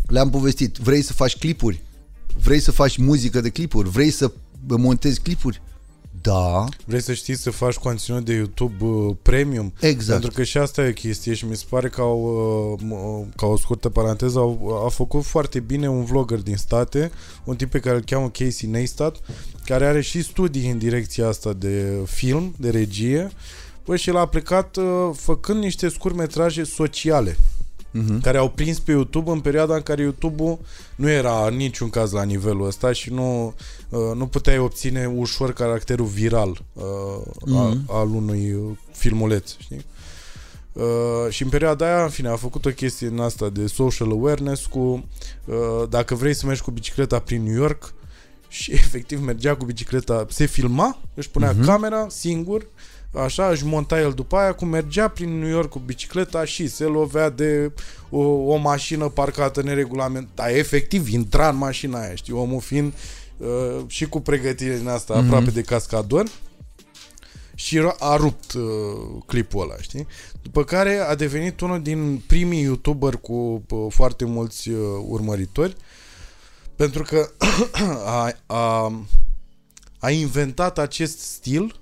le-am 0.07 0.29
povestit. 0.29 0.77
Vrei 0.77 1.01
să 1.01 1.13
faci 1.13 1.37
clipuri? 1.37 1.83
Vrei 2.41 2.59
să 2.59 2.71
faci 2.71 2.97
muzică 2.97 3.41
de 3.41 3.49
clipuri? 3.49 3.89
Vrei 3.89 4.11
să 4.11 4.31
montezi 4.67 5.21
clipuri? 5.21 5.61
Da. 6.21 6.65
Vrei 6.85 7.01
să 7.01 7.13
știi 7.13 7.35
să 7.35 7.51
faci 7.51 7.75
conținut 7.75 8.25
de 8.25 8.33
YouTube 8.33 8.85
uh, 8.85 9.15
premium? 9.21 9.73
Exact. 9.79 10.19
Pentru 10.19 10.31
că 10.31 10.43
și 10.43 10.57
asta 10.57 10.81
e 10.81 10.89
o 10.89 10.93
chestie 10.93 11.33
și 11.33 11.45
mi 11.45 11.55
se 11.55 11.65
pare 11.69 11.89
că 11.89 12.01
au, 12.01 12.21
uh, 12.79 13.25
ca 13.35 13.45
o 13.45 13.57
scurtă 13.57 13.89
paranteză, 13.89 14.39
au, 14.39 14.81
a 14.85 14.89
făcut 14.89 15.23
foarte 15.23 15.59
bine 15.59 15.89
un 15.89 16.03
vlogger 16.03 16.39
din 16.39 16.55
state, 16.55 17.11
un 17.43 17.55
tip 17.55 17.71
pe 17.71 17.79
care 17.79 17.95
îl 17.95 18.03
cheamă 18.03 18.29
Casey 18.29 18.69
Neistat, 18.69 19.15
care 19.65 19.85
are 19.85 20.01
și 20.01 20.21
studii 20.21 20.69
în 20.69 20.77
direcția 20.77 21.27
asta 21.27 21.53
de 21.53 21.97
film, 22.05 22.55
de 22.57 22.69
regie, 22.69 23.31
Păi 23.83 23.97
și 23.97 24.09
el 24.09 24.17
a 24.17 24.25
plecat 24.25 24.75
uh, 24.75 25.09
făcând 25.15 25.63
niște 25.63 25.89
scurtmetraje 25.89 26.63
sociale 26.63 27.31
uh-huh. 27.31 28.21
care 28.21 28.37
au 28.37 28.49
prins 28.49 28.79
pe 28.79 28.91
YouTube 28.91 29.31
în 29.31 29.39
perioada 29.39 29.75
în 29.75 29.81
care 29.81 30.01
YouTube-ul 30.01 30.59
nu 30.95 31.09
era 31.09 31.47
în 31.47 31.55
niciun 31.55 31.89
caz 31.89 32.11
la 32.11 32.23
nivelul 32.23 32.67
ăsta 32.67 32.91
și 32.91 33.13
nu, 33.13 33.45
uh, 33.45 33.53
nu 33.89 34.27
puteai 34.27 34.57
obține 34.57 35.05
ușor 35.05 35.53
caracterul 35.53 36.05
viral 36.05 36.49
uh, 36.73 36.83
uh-huh. 36.83 37.55
al, 37.55 37.69
mhm. 37.69 37.83
al 37.87 38.09
unui 38.09 38.77
filmuleț, 38.91 39.55
știi? 39.57 39.85
Uh, 40.73 40.85
și 41.29 41.43
în 41.43 41.49
perioada 41.49 41.85
aia, 41.85 42.03
în 42.03 42.09
fine, 42.09 42.27
a 42.27 42.35
făcut 42.35 42.65
o 42.65 42.69
chestie 42.69 43.07
în 43.07 43.19
asta 43.19 43.49
de 43.49 43.67
social 43.67 44.09
awareness 44.09 44.65
cu 44.65 44.79
uh, 45.45 45.89
dacă 45.89 46.15
vrei 46.15 46.33
să 46.33 46.45
mergi 46.45 46.61
cu 46.61 46.71
bicicleta 46.71 47.19
prin 47.19 47.43
New 47.43 47.53
York 47.53 47.93
și 48.47 48.71
efectiv 48.71 49.21
mergea 49.21 49.55
cu 49.55 49.65
bicicleta, 49.65 50.25
se 50.29 50.45
filma, 50.45 50.97
își 51.13 51.29
punea 51.29 51.53
uh-huh. 51.53 51.65
camera 51.65 52.07
singur 52.09 52.65
Așa, 53.13 53.49
își 53.49 53.65
monta 53.65 53.99
el 53.99 54.11
după 54.11 54.35
aia, 54.35 54.53
cum 54.53 54.67
mergea 54.67 55.07
prin 55.07 55.39
New 55.39 55.49
York 55.49 55.69
cu 55.69 55.79
bicicleta 55.79 56.45
și 56.45 56.67
se 56.67 56.83
lovea 56.83 57.29
de 57.29 57.71
o, 58.09 58.21
o 58.21 58.55
mașină 58.55 59.07
parcată 59.07 59.61
neregulament. 59.61 60.27
Dar 60.35 60.49
efectiv 60.49 61.07
intra 61.07 61.49
în 61.49 61.57
mașina 61.57 62.01
aia, 62.01 62.15
știi, 62.15 62.33
omul 62.33 62.59
fiind 62.59 62.93
uh, 62.93 63.18
și 63.87 64.05
cu 64.05 64.19
pregătire 64.19 64.77
din 64.77 64.87
asta 64.87 65.13
mm-hmm. 65.13 65.25
aproape 65.25 65.49
de 65.49 65.61
cascador 65.61 66.25
și 67.55 67.77
a 67.99 68.15
rupt 68.15 68.53
uh, 68.53 68.63
clipul 69.25 69.61
ăla, 69.61 69.75
știi? 69.79 70.07
După 70.41 70.63
care 70.63 70.97
a 70.97 71.15
devenit 71.15 71.61
unul 71.61 71.81
din 71.81 72.23
primii 72.27 72.61
youtuber 72.61 73.15
cu 73.15 73.63
uh, 73.69 73.85
foarte 73.89 74.25
mulți 74.25 74.69
uh, 74.69 74.77
urmăritori 75.07 75.75
pentru 76.75 77.03
că 77.03 77.29
a, 78.05 78.33
a, 78.45 78.93
a 79.99 80.09
inventat 80.09 80.77
acest 80.77 81.19
stil 81.19 81.81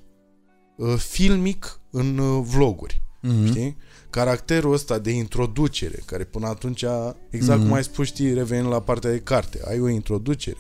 uh, 0.76 0.96
filmic 0.96 1.80
în 1.90 2.18
uh, 2.18 2.44
vloguri, 2.48 3.02
mm-hmm. 3.24 3.46
știi? 3.46 3.78
Caracterul 4.10 4.74
ăsta 4.74 5.00
de 5.00 5.12
introducere, 5.12 6.02
care 6.06 6.24
până 6.24 6.48
atunci, 6.48 6.86
exact 7.30 7.60
mm-hmm. 7.60 7.64
cum 7.64 7.74
ai 7.74 7.84
spus, 7.84 8.06
știi, 8.06 8.34
revenind 8.34 8.68
la 8.68 8.80
partea 8.80 9.12
de 9.12 9.20
carte, 9.20 9.60
ai 9.68 9.80
o 9.80 9.88
introducere, 9.88 10.58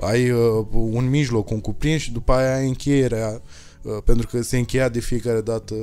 ai 0.00 0.30
uh, 0.30 0.66
un 0.72 1.08
mijloc, 1.08 1.50
un 1.50 1.60
cuprins 1.60 2.00
și 2.00 2.12
după 2.12 2.32
aia 2.32 2.54
ai 2.54 2.66
încheierea 2.66 3.42
Uh, 3.82 3.96
pentru 4.04 4.26
că 4.26 4.42
se 4.42 4.58
încheia 4.58 4.88
de 4.88 5.00
fiecare 5.00 5.40
dată 5.40 5.74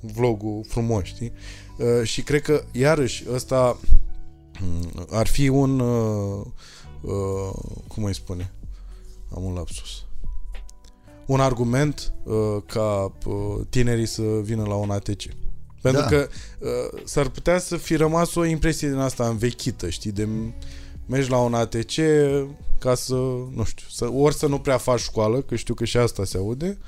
vlogul 0.00 0.64
frumos, 0.68 1.04
știi? 1.04 1.32
Uh, 1.78 2.06
și 2.06 2.22
cred 2.22 2.42
că, 2.42 2.64
iarăși, 2.72 3.24
ăsta 3.32 3.78
mm, 4.60 5.06
ar 5.10 5.26
fi 5.26 5.48
un 5.48 5.80
uh, 5.80 6.46
cum 7.88 8.04
îi 8.04 8.14
spune? 8.14 8.52
Am 9.34 9.44
un 9.44 9.54
lapsus. 9.54 10.04
Un 11.26 11.40
argument 11.40 12.12
ca 12.66 13.12
tinerii 13.68 14.06
să 14.06 14.22
vină 14.22 14.62
la 14.62 14.74
un 14.74 14.90
ATC. 14.90 15.22
Pentru 15.90 16.02
da. 16.02 16.08
că 16.16 16.28
uh, 16.58 17.00
s-ar 17.04 17.28
putea 17.28 17.58
să 17.58 17.76
fi 17.76 17.96
rămas 17.96 18.34
o 18.34 18.44
impresie 18.44 18.88
din 18.88 18.98
asta 18.98 19.28
învechită, 19.28 19.88
știi, 19.88 20.12
de 20.12 20.28
mergi 21.06 21.30
la 21.30 21.38
un 21.38 21.54
ATC 21.54 21.94
ca 22.78 22.94
să, 22.94 23.14
nu 23.54 23.64
știu, 23.64 23.86
să, 23.90 24.10
ori 24.12 24.34
să 24.34 24.46
nu 24.46 24.58
prea 24.58 24.78
faci 24.78 25.00
școală, 25.00 25.40
că 25.40 25.56
știu 25.56 25.74
că 25.74 25.84
și 25.84 25.96
asta 25.96 26.24
se 26.24 26.36
aude, 26.36 26.78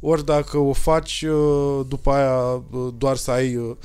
ori 0.00 0.24
dacă 0.24 0.58
o 0.58 0.72
faci 0.72 1.24
uh, 1.28 1.86
după 1.88 2.10
aia 2.10 2.62
uh, 2.70 2.94
doar 2.98 3.16
să 3.16 3.30
ai 3.30 3.56
uh, 3.56 3.76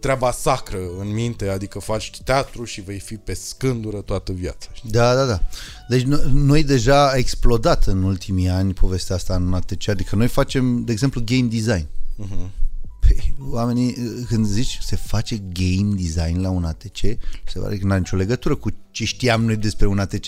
treaba 0.00 0.30
sacră 0.30 0.78
în 1.00 1.12
minte, 1.12 1.48
adică 1.48 1.78
faci 1.78 2.10
teatru 2.24 2.64
și 2.64 2.80
vei 2.80 2.98
fi 2.98 3.14
pe 3.14 3.34
scândură 3.34 4.00
toată 4.00 4.32
viața. 4.32 4.68
Da, 4.82 5.14
da, 5.14 5.24
da. 5.24 5.40
Deci 5.88 6.02
noi 6.32 6.62
deja 6.62 7.10
a 7.10 7.16
explodat 7.16 7.86
în 7.86 8.02
ultimii 8.02 8.48
ani 8.48 8.72
povestea 8.72 9.16
asta 9.16 9.34
în 9.34 9.54
ATC, 9.54 9.88
adică 9.88 10.16
noi 10.16 10.28
facem, 10.28 10.84
de 10.84 10.92
exemplu, 10.92 11.22
game 11.24 11.48
design. 11.48 11.86
Uh-huh. 12.22 12.63
Păi, 13.06 13.34
oamenii, 13.48 13.96
când 14.28 14.46
zici 14.46 14.78
se 14.82 14.96
face 14.96 15.36
game 15.36 15.94
design 15.94 16.40
la 16.40 16.50
un 16.50 16.64
ATC, 16.64 16.98
se 17.46 17.58
pare 17.60 17.76
că 17.76 17.84
nu 17.84 17.90
are 17.90 18.00
nicio 18.00 18.16
legătură 18.16 18.54
cu 18.54 18.70
ce 18.90 19.04
știam 19.04 19.44
noi 19.44 19.56
despre 19.56 19.86
un 19.86 19.98
ATC. 19.98 20.26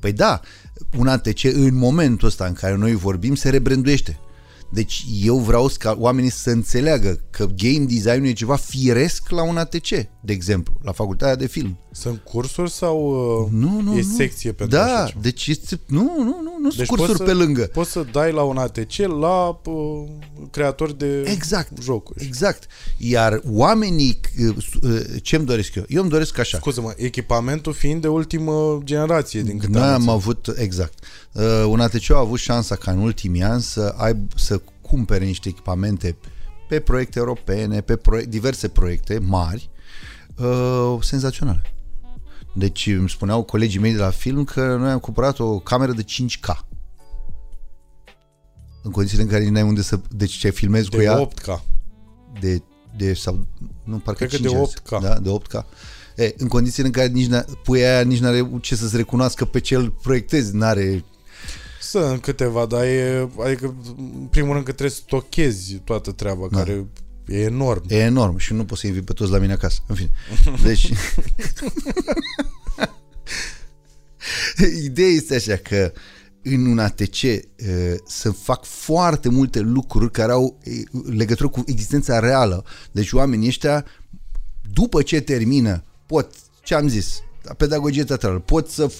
Păi 0.00 0.12
da, 0.12 0.40
un 0.98 1.06
ATC 1.06 1.44
în 1.44 1.74
momentul 1.74 2.28
ăsta 2.28 2.46
în 2.46 2.52
care 2.52 2.76
noi 2.76 2.94
vorbim 2.94 3.34
se 3.34 3.50
rebranduiește. 3.50 4.18
Deci 4.72 5.04
eu 5.22 5.38
vreau 5.38 5.70
ca 5.78 5.96
oamenii 5.98 6.30
să 6.30 6.50
înțeleagă 6.50 7.20
că 7.30 7.46
game 7.46 7.84
design 7.84 8.24
e 8.24 8.32
ceva 8.32 8.56
firesc 8.56 9.30
la 9.30 9.42
un 9.42 9.56
ATC, 9.56 9.88
de 10.20 10.32
exemplu, 10.32 10.74
la 10.82 10.92
facultatea 10.92 11.36
de 11.36 11.46
film. 11.46 11.78
Sunt 11.90 12.20
cursuri 12.24 12.70
sau 12.70 12.98
uh, 13.42 13.48
nu, 13.50 13.80
nu, 13.80 13.92
e 13.92 14.02
nu. 14.02 14.14
secție 14.16 14.52
pentru 14.52 14.76
Da, 14.76 15.02
așa 15.02 15.14
deci 15.20 15.46
este, 15.46 15.80
nu, 15.86 16.14
nu, 16.18 16.24
nu, 16.24 16.56
nu 16.60 16.68
deci 16.68 16.74
sunt 16.74 16.86
cursuri 16.86 17.16
să, 17.16 17.24
pe 17.24 17.32
lângă. 17.32 17.62
Poți 17.62 17.90
să 17.90 18.06
dai 18.12 18.32
la 18.32 18.42
un 18.42 18.56
ATC 18.56 18.96
la 19.20 19.60
uh, 19.64 20.08
creatori 20.50 20.98
de 20.98 21.20
exact, 21.20 21.82
jocuri. 21.82 22.24
Exact. 22.24 22.66
Iar 22.98 23.40
oamenii, 23.50 24.20
uh, 24.48 24.56
uh, 24.82 25.00
ce-mi 25.22 25.44
doresc 25.44 25.74
eu? 25.74 25.84
Eu 25.88 26.00
îmi 26.00 26.10
doresc 26.10 26.38
așa. 26.38 26.58
Scuze-mă, 26.58 26.94
echipamentul 26.96 27.72
fiind 27.72 28.00
de 28.00 28.08
ultimă 28.08 28.80
generație 28.84 29.42
din 29.42 29.58
câte 29.58 29.78
Noi 29.78 29.88
am 29.88 30.08
avut, 30.08 30.52
exact. 30.56 31.04
Uh, 31.32 31.64
un 31.66 31.80
ATC 31.80 32.10
a 32.10 32.18
avut 32.18 32.38
șansa 32.38 32.76
ca 32.76 32.90
în 32.90 32.98
ultimii 32.98 33.42
ani 33.42 33.62
să, 33.62 33.94
ai, 33.96 34.26
să 34.36 34.60
cumpere 34.80 35.24
niște 35.24 35.48
echipamente 35.48 36.16
pe 36.68 36.80
proiecte 36.80 37.18
europene, 37.18 37.80
pe 37.80 37.96
proiect, 37.96 38.30
diverse 38.30 38.68
proiecte 38.68 39.18
mari, 39.18 39.70
uh, 40.36 40.96
senzaționale. 41.00 41.62
Deci 42.54 42.86
îmi 42.86 43.08
spuneau 43.08 43.42
colegii 43.42 43.80
mei 43.80 43.92
de 43.92 43.98
la 43.98 44.10
film 44.10 44.44
că 44.44 44.76
noi 44.76 44.90
am 44.90 44.98
cumpărat 44.98 45.38
o 45.38 45.58
cameră 45.58 45.92
de 45.92 46.04
5K. 46.04 46.58
În 48.82 48.90
condițiile 48.90 49.22
în 49.22 49.28
care 49.28 49.48
n-ai 49.48 49.62
unde 49.62 49.82
să... 49.82 50.00
Deci 50.10 50.32
ce 50.32 50.50
filmezi 50.50 50.88
de 50.88 50.96
cu 50.96 51.02
ea... 51.02 51.28
8K. 51.28 51.62
De, 52.40 52.62
de 52.96 53.14
sau... 53.14 53.46
Nu, 53.84 53.98
parcă 53.98 54.24
Cred 54.24 54.40
că 54.40 54.48
de 54.48 54.56
8K. 54.56 55.00
Da, 55.00 55.18
de 55.18 55.30
8K. 55.30 55.64
E, 56.16 56.34
în 56.36 56.48
condițiile 56.48 56.86
în 56.86 56.92
care 56.92 57.08
nici 57.08 57.30
puia 57.64 57.94
aia 57.94 58.02
nici 58.02 58.18
n-are 58.18 58.50
ce 58.60 58.76
să-ți 58.76 58.96
recunoască 58.96 59.44
pe 59.44 59.60
ce 59.60 59.74
îl 59.74 59.90
proiectezi, 59.90 60.54
n-are 60.54 61.04
sunt 61.92 62.20
câteva, 62.20 62.66
dar 62.66 62.84
e, 62.84 63.28
adică, 63.44 63.74
în 63.96 64.26
primul 64.30 64.52
rând 64.52 64.64
că 64.64 64.72
trebuie 64.72 64.90
să 64.96 65.02
stochezi 65.06 65.74
toată 65.74 66.12
treaba, 66.12 66.46
da. 66.50 66.58
care 66.58 66.86
e 67.26 67.40
enorm. 67.40 67.84
E 67.88 67.96
enorm 67.96 68.36
și 68.36 68.52
nu 68.52 68.64
poți 68.64 68.80
să 68.80 68.86
invit 68.86 69.04
pe 69.04 69.12
toți 69.12 69.30
la 69.30 69.38
mine 69.38 69.52
acasă. 69.52 69.80
În 69.86 69.94
fine. 69.94 70.10
Deci... 70.64 70.92
Ideea 74.84 75.08
este 75.08 75.34
așa 75.34 75.56
că 75.56 75.92
în 76.42 76.66
un 76.66 76.78
ATC 76.78 77.16
să 78.06 78.30
fac 78.30 78.64
foarte 78.64 79.28
multe 79.28 79.60
lucruri 79.60 80.10
care 80.10 80.32
au 80.32 80.58
legătură 81.06 81.48
cu 81.48 81.62
existența 81.66 82.18
reală. 82.18 82.64
Deci 82.92 83.12
oamenii 83.12 83.48
ăștia, 83.48 83.84
după 84.72 85.02
ce 85.02 85.20
termină, 85.20 85.84
pot, 86.06 86.34
ce 86.62 86.74
am 86.74 86.88
zis, 86.88 87.22
pedagogie 87.56 88.04
teatrală, 88.04 88.38
pot 88.38 88.68
să 88.68 88.90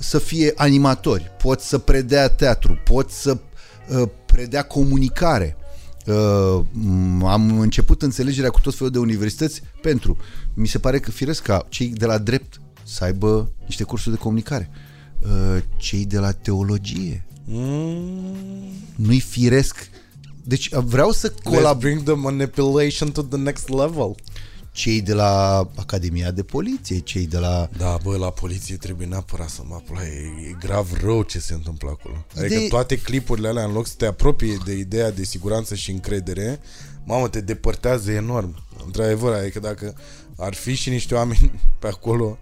să 0.00 0.18
fie 0.18 0.52
animatori, 0.56 1.30
pot 1.42 1.60
să 1.60 1.78
predea 1.78 2.28
teatru, 2.28 2.78
pot 2.84 3.10
să 3.10 3.38
uh, 3.88 4.08
predea 4.26 4.62
comunicare. 4.62 5.56
Uh, 6.06 6.64
am 7.24 7.58
început 7.58 8.02
înțelegerea 8.02 8.50
cu 8.50 8.60
tot 8.60 8.74
felul 8.74 8.92
de 8.92 8.98
universități 8.98 9.62
pentru, 9.82 10.16
mi 10.54 10.66
se 10.66 10.78
pare 10.78 11.00
că 11.00 11.10
firesc 11.10 11.42
ca 11.42 11.66
cei 11.68 11.88
de 11.88 12.06
la 12.06 12.18
drept 12.18 12.60
să 12.82 13.04
aibă 13.04 13.52
niște 13.66 13.84
cursuri 13.84 14.14
de 14.14 14.20
comunicare, 14.20 14.70
uh, 15.22 15.62
cei 15.76 16.04
de 16.04 16.18
la 16.18 16.32
teologie. 16.32 17.24
Mm. 17.44 18.36
Nu-i 18.96 19.20
firesc. 19.20 19.90
Deci 20.44 20.74
vreau 20.74 21.10
să 21.10 21.32
colaborez. 21.42 21.78
bring 21.78 22.02
the 22.02 22.14
manipulation 22.14 23.10
to 23.10 23.22
the 23.22 23.38
next 23.38 23.68
level 23.68 24.14
cei 24.72 25.00
de 25.00 25.12
la 25.12 25.58
Academia 25.76 26.30
de 26.30 26.42
Poliție, 26.42 26.98
cei 26.98 27.26
de 27.26 27.38
la... 27.38 27.68
Da, 27.76 27.98
bă, 28.02 28.16
la 28.16 28.30
poliție 28.30 28.76
trebuie 28.76 29.06
neapărat 29.06 29.48
să 29.48 29.62
mă 29.64 29.74
apura. 29.74 30.04
E, 30.04 30.48
e 30.48 30.56
grav 30.60 30.92
rău 31.02 31.22
ce 31.22 31.38
se 31.38 31.54
întâmplă 31.54 31.90
acolo. 31.90 32.24
Adică 32.36 32.60
de... 32.60 32.66
toate 32.68 32.98
clipurile 32.98 33.48
alea, 33.48 33.64
în 33.64 33.72
loc 33.72 33.86
să 33.86 33.94
te 33.96 34.06
apropie 34.06 34.56
de 34.64 34.72
ideea 34.72 35.10
de 35.10 35.24
siguranță 35.24 35.74
și 35.74 35.90
încredere, 35.90 36.60
mamă, 37.04 37.28
te 37.28 37.40
depărtează 37.40 38.10
enorm. 38.10 38.64
Într-adevăr, 38.84 39.34
adică 39.34 39.60
dacă 39.60 39.94
ar 40.36 40.54
fi 40.54 40.74
și 40.74 40.90
niște 40.90 41.14
oameni 41.14 41.52
pe 41.80 41.86
acolo 41.86 42.38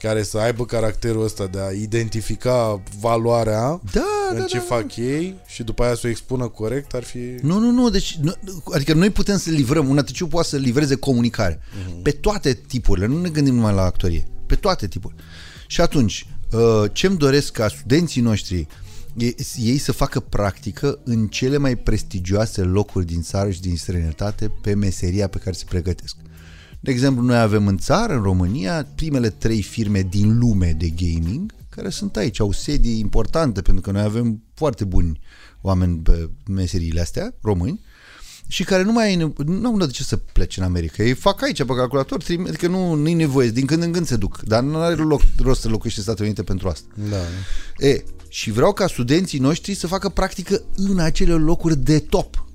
care 0.00 0.22
să 0.22 0.38
aibă 0.38 0.64
caracterul 0.64 1.24
ăsta 1.24 1.46
de 1.46 1.58
a 1.60 1.70
identifica 1.70 2.82
valoarea 3.00 3.80
da, 3.92 4.02
în 4.30 4.38
da, 4.38 4.44
ce 4.44 4.56
da, 4.56 4.62
fac 4.62 4.94
da. 4.94 5.02
ei 5.02 5.34
și 5.46 5.62
după 5.62 5.82
aia 5.82 5.94
să 5.94 6.02
o 6.04 6.08
expună 6.08 6.48
corect, 6.48 6.94
ar 6.94 7.02
fi... 7.02 7.18
Nu, 7.42 7.58
nu, 7.58 7.70
nu, 7.70 7.90
deci, 7.90 8.18
nu, 8.22 8.32
adică 8.72 8.94
noi 8.94 9.10
putem 9.10 9.38
să 9.38 9.50
livrăm, 9.50 9.88
un 9.88 9.98
aticiu 9.98 10.26
poate 10.26 10.48
să 10.48 10.56
livreze 10.56 10.94
comunicare 10.94 11.58
uh-huh. 11.58 12.02
pe 12.02 12.10
toate 12.10 12.52
tipurile, 12.52 13.06
nu 13.06 13.20
ne 13.20 13.28
gândim 13.28 13.54
numai 13.54 13.74
la 13.74 13.82
actorie, 13.82 14.26
pe 14.46 14.54
toate 14.54 14.86
tipurile. 14.86 15.20
Și 15.66 15.80
atunci, 15.80 16.26
uh, 16.52 16.90
ce-mi 16.92 17.16
doresc 17.16 17.52
ca 17.52 17.68
studenții 17.68 18.20
noștri 18.20 18.66
ei 19.56 19.78
să 19.78 19.92
facă 19.92 20.20
practică 20.20 20.98
în 21.04 21.26
cele 21.26 21.56
mai 21.56 21.76
prestigioase 21.76 22.62
locuri 22.62 23.06
din 23.06 23.22
țară 23.22 23.50
și 23.50 23.60
din 23.60 23.76
străinătate 23.76 24.52
pe 24.62 24.74
meseria 24.74 25.28
pe 25.28 25.38
care 25.38 25.56
se 25.56 25.64
pregătesc. 25.68 26.16
De 26.80 26.90
exemplu, 26.90 27.22
noi 27.22 27.38
avem 27.38 27.66
în 27.66 27.78
țară, 27.78 28.14
în 28.14 28.22
România, 28.22 28.86
primele 28.94 29.30
trei 29.30 29.62
firme 29.62 30.02
din 30.02 30.38
lume 30.38 30.74
de 30.78 30.88
gaming 30.88 31.52
care 31.68 31.88
sunt 31.88 32.16
aici, 32.16 32.40
au 32.40 32.52
sedii 32.52 32.98
importante, 32.98 33.62
pentru 33.62 33.82
că 33.82 33.90
noi 33.90 34.02
avem 34.02 34.42
foarte 34.54 34.84
buni 34.84 35.20
oameni 35.60 35.98
pe 35.98 36.30
meseriile 36.48 37.00
astea, 37.00 37.34
români, 37.42 37.80
și 38.46 38.64
care 38.64 38.82
nu 38.82 38.92
mai 38.92 39.32
nu 39.46 39.68
au 39.68 39.76
de 39.76 39.86
ce 39.86 40.02
să 40.02 40.16
plece 40.16 40.60
în 40.60 40.66
America. 40.66 41.02
Ei 41.02 41.14
fac 41.14 41.42
aici 41.42 41.64
pe 41.64 41.74
calculator, 41.74 42.22
adică 42.46 42.66
nu, 42.66 42.94
nu 42.94 43.14
nevoie, 43.14 43.50
din 43.50 43.66
când 43.66 43.82
în 43.82 43.92
când 43.92 44.06
se 44.06 44.16
duc, 44.16 44.40
dar 44.44 44.62
nu 44.62 44.78
are 44.78 44.94
loc, 44.94 45.20
rost 45.38 45.60
să 45.60 45.68
locuiești 45.68 45.98
în 45.98 46.04
Statele 46.04 46.26
Unite 46.26 46.42
pentru 46.42 46.68
asta. 46.68 46.86
Da. 47.10 47.86
E, 47.86 48.04
și 48.28 48.50
vreau 48.50 48.72
ca 48.72 48.86
studenții 48.86 49.38
noștri 49.38 49.74
să 49.74 49.86
facă 49.86 50.08
practică 50.08 50.62
în 50.76 50.98
acele 50.98 51.32
locuri 51.32 51.76
de 51.76 51.98
top 51.98 52.49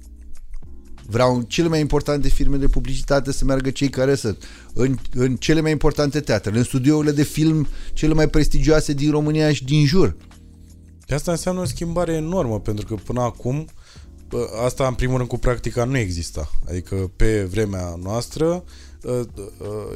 Vreau 1.07 1.35
în 1.35 1.43
cele 1.43 1.67
mai 1.67 1.79
importante 1.79 2.27
firme 2.27 2.57
de 2.57 2.67
publicitate 2.67 3.31
să 3.31 3.45
meargă 3.45 3.69
cei 3.69 3.89
care 3.89 4.15
sunt 4.15 4.43
în, 4.73 4.97
în 5.13 5.35
cele 5.35 5.61
mai 5.61 5.71
importante 5.71 6.19
teatre, 6.19 6.57
în 6.57 6.63
studiourile 6.63 7.11
de 7.11 7.23
film 7.23 7.67
cele 7.93 8.13
mai 8.13 8.27
prestigioase 8.27 8.93
din 8.93 9.11
România 9.11 9.53
și 9.53 9.63
din 9.63 9.85
jur. 9.85 10.15
Asta 11.09 11.31
înseamnă 11.31 11.61
o 11.61 11.65
schimbare 11.65 12.13
enormă, 12.13 12.59
pentru 12.59 12.85
că 12.85 12.95
până 12.95 13.21
acum 13.21 13.67
bă, 14.29 14.47
asta 14.65 14.87
în 14.87 14.93
primul 14.93 15.17
rând 15.17 15.29
cu 15.29 15.37
practica 15.37 15.83
nu 15.83 15.97
exista. 15.97 16.51
Adică 16.69 17.11
pe 17.15 17.43
vremea 17.43 17.95
noastră 18.03 18.63
uh, 19.01 19.11
uh, 19.13 19.45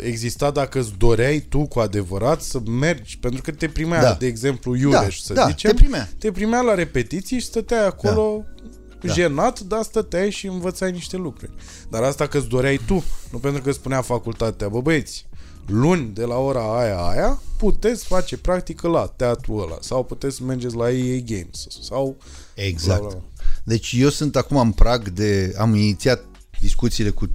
exista 0.06 0.52
dacă 0.52 0.80
îți 0.80 0.94
doreai 0.98 1.46
tu 1.50 1.66
cu 1.68 1.80
adevărat 1.80 2.42
să 2.42 2.60
mergi, 2.66 3.20
pentru 3.20 3.42
că 3.42 3.52
te 3.52 3.68
primea, 3.68 4.02
Da. 4.02 4.16
de 4.20 4.26
exemplu, 4.26 4.76
Iureș, 4.76 5.20
să 5.20 5.34
da, 5.34 5.48
zicem, 5.48 5.72
te 5.72 5.76
primea. 5.76 6.10
te 6.18 6.32
primea 6.32 6.62
la 6.62 6.74
repetiții 6.74 7.40
și 7.40 7.46
stăteai 7.46 7.86
acolo 7.86 8.44
Da. 8.46 8.59
Jenat, 9.08 9.60
dar 9.60 9.84
stăteai 9.84 10.30
și 10.32 10.48
învățai 10.48 10.92
niște 10.92 11.18
lucruri. 11.18 11.52
Dar 11.90 12.04
asta 12.04 12.28
că 12.28 12.38
îți 12.38 12.48
doreai 12.48 12.80
tu, 12.86 13.04
nu 13.32 13.38
pentru 13.38 13.62
că 13.62 13.72
spunea 13.72 14.02
facultatea, 14.02 14.68
bă 14.70 14.82
băieți, 14.82 15.26
luni 15.66 16.14
de 16.14 16.24
la 16.24 16.36
ora 16.38 16.80
aia 16.80 16.98
aia 16.98 17.42
puteți 17.58 18.06
face 18.06 18.38
practică 18.38 18.88
la 18.88 19.14
teatru 19.16 19.54
ăla 19.56 19.78
sau 19.82 20.04
puteți 20.04 20.36
să 20.36 20.44
mergeți 20.44 20.76
la 20.76 20.92
EA 20.92 21.18
Games 21.26 21.68
sau 21.82 22.18
Exact. 22.54 23.00
Bla, 23.00 23.10
bla, 23.10 23.18
bla. 23.20 23.28
Deci 23.64 23.94
eu 23.98 24.10
sunt 24.10 24.36
acum 24.36 24.58
în 24.58 24.72
prag 24.72 25.10
de... 25.10 25.54
Am 25.58 25.76
inițiat 25.76 26.24
discuțiile 26.60 27.10
cu 27.10 27.30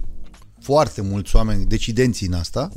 foarte 0.61 1.01
mulți 1.01 1.35
oameni 1.35 1.65
decidenții 1.65 2.27
în 2.27 2.33
asta. 2.33 2.69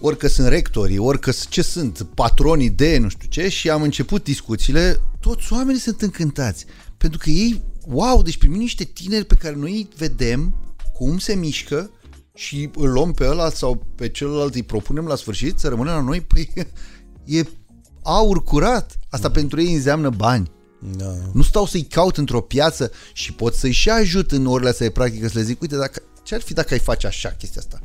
Ori 0.00 0.16
că 0.16 0.28
sunt 0.28 0.48
rectorii, 0.48 0.98
ori 0.98 1.20
că 1.20 1.30
s- 1.30 1.46
ce 1.48 1.62
sunt, 1.62 2.06
patronii 2.14 2.70
de 2.70 2.98
nu 2.98 3.08
știu 3.08 3.28
ce 3.28 3.48
și 3.48 3.70
am 3.70 3.82
început 3.82 4.24
discuțiile, 4.24 5.00
toți 5.20 5.52
oamenii 5.52 5.80
sunt 5.80 6.02
încântați. 6.02 6.64
Pentru 6.96 7.18
că 7.18 7.30
ei, 7.30 7.62
wow, 7.86 8.22
deci 8.22 8.38
primim 8.38 8.58
niște 8.58 8.84
tineri 8.84 9.24
pe 9.24 9.34
care 9.34 9.54
noi 9.54 9.72
îi 9.72 9.88
vedem 9.96 10.54
cum 10.92 11.18
se 11.18 11.34
mișcă 11.34 11.90
și 12.34 12.70
îl 12.74 12.90
luăm 12.90 13.12
pe 13.12 13.26
ăla 13.28 13.50
sau 13.50 13.86
pe 13.94 14.08
celălalt 14.08 14.54
îi 14.54 14.62
propunem 14.62 15.06
la 15.06 15.16
sfârșit 15.16 15.58
să 15.58 15.68
rămână 15.68 15.90
la 15.90 16.00
noi, 16.00 16.20
păi 16.20 16.50
e 17.38 17.46
aur 18.02 18.42
curat. 18.42 18.98
Asta 19.08 19.30
pentru 19.30 19.62
ei 19.62 19.74
înseamnă 19.74 20.10
bani. 20.10 20.50
Da. 20.96 21.14
Nu 21.32 21.42
stau 21.42 21.66
să-i 21.66 21.82
caut 21.82 22.16
într-o 22.16 22.40
piață 22.40 22.90
și 23.12 23.32
pot 23.32 23.54
să-i 23.54 23.72
și 23.72 23.90
ajut 23.90 24.32
în 24.32 24.46
orele 24.46 24.68
astea 24.68 24.86
de 24.86 24.92
practică 24.92 25.28
să 25.28 25.38
le 25.38 25.44
zic, 25.44 25.60
uite, 25.60 25.76
dacă, 25.76 26.02
ce 26.22 26.34
ar 26.34 26.40
fi 26.40 26.52
dacă 26.52 26.74
ai 26.74 26.80
face 26.80 27.06
așa 27.06 27.28
chestia 27.28 27.60
asta? 27.60 27.80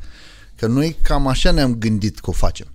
Că 0.56 0.66
noi 0.66 0.96
cam 1.02 1.26
așa 1.26 1.50
ne-am 1.50 1.74
gândit 1.74 2.18
că 2.18 2.30
o 2.30 2.32
facem. 2.32 2.66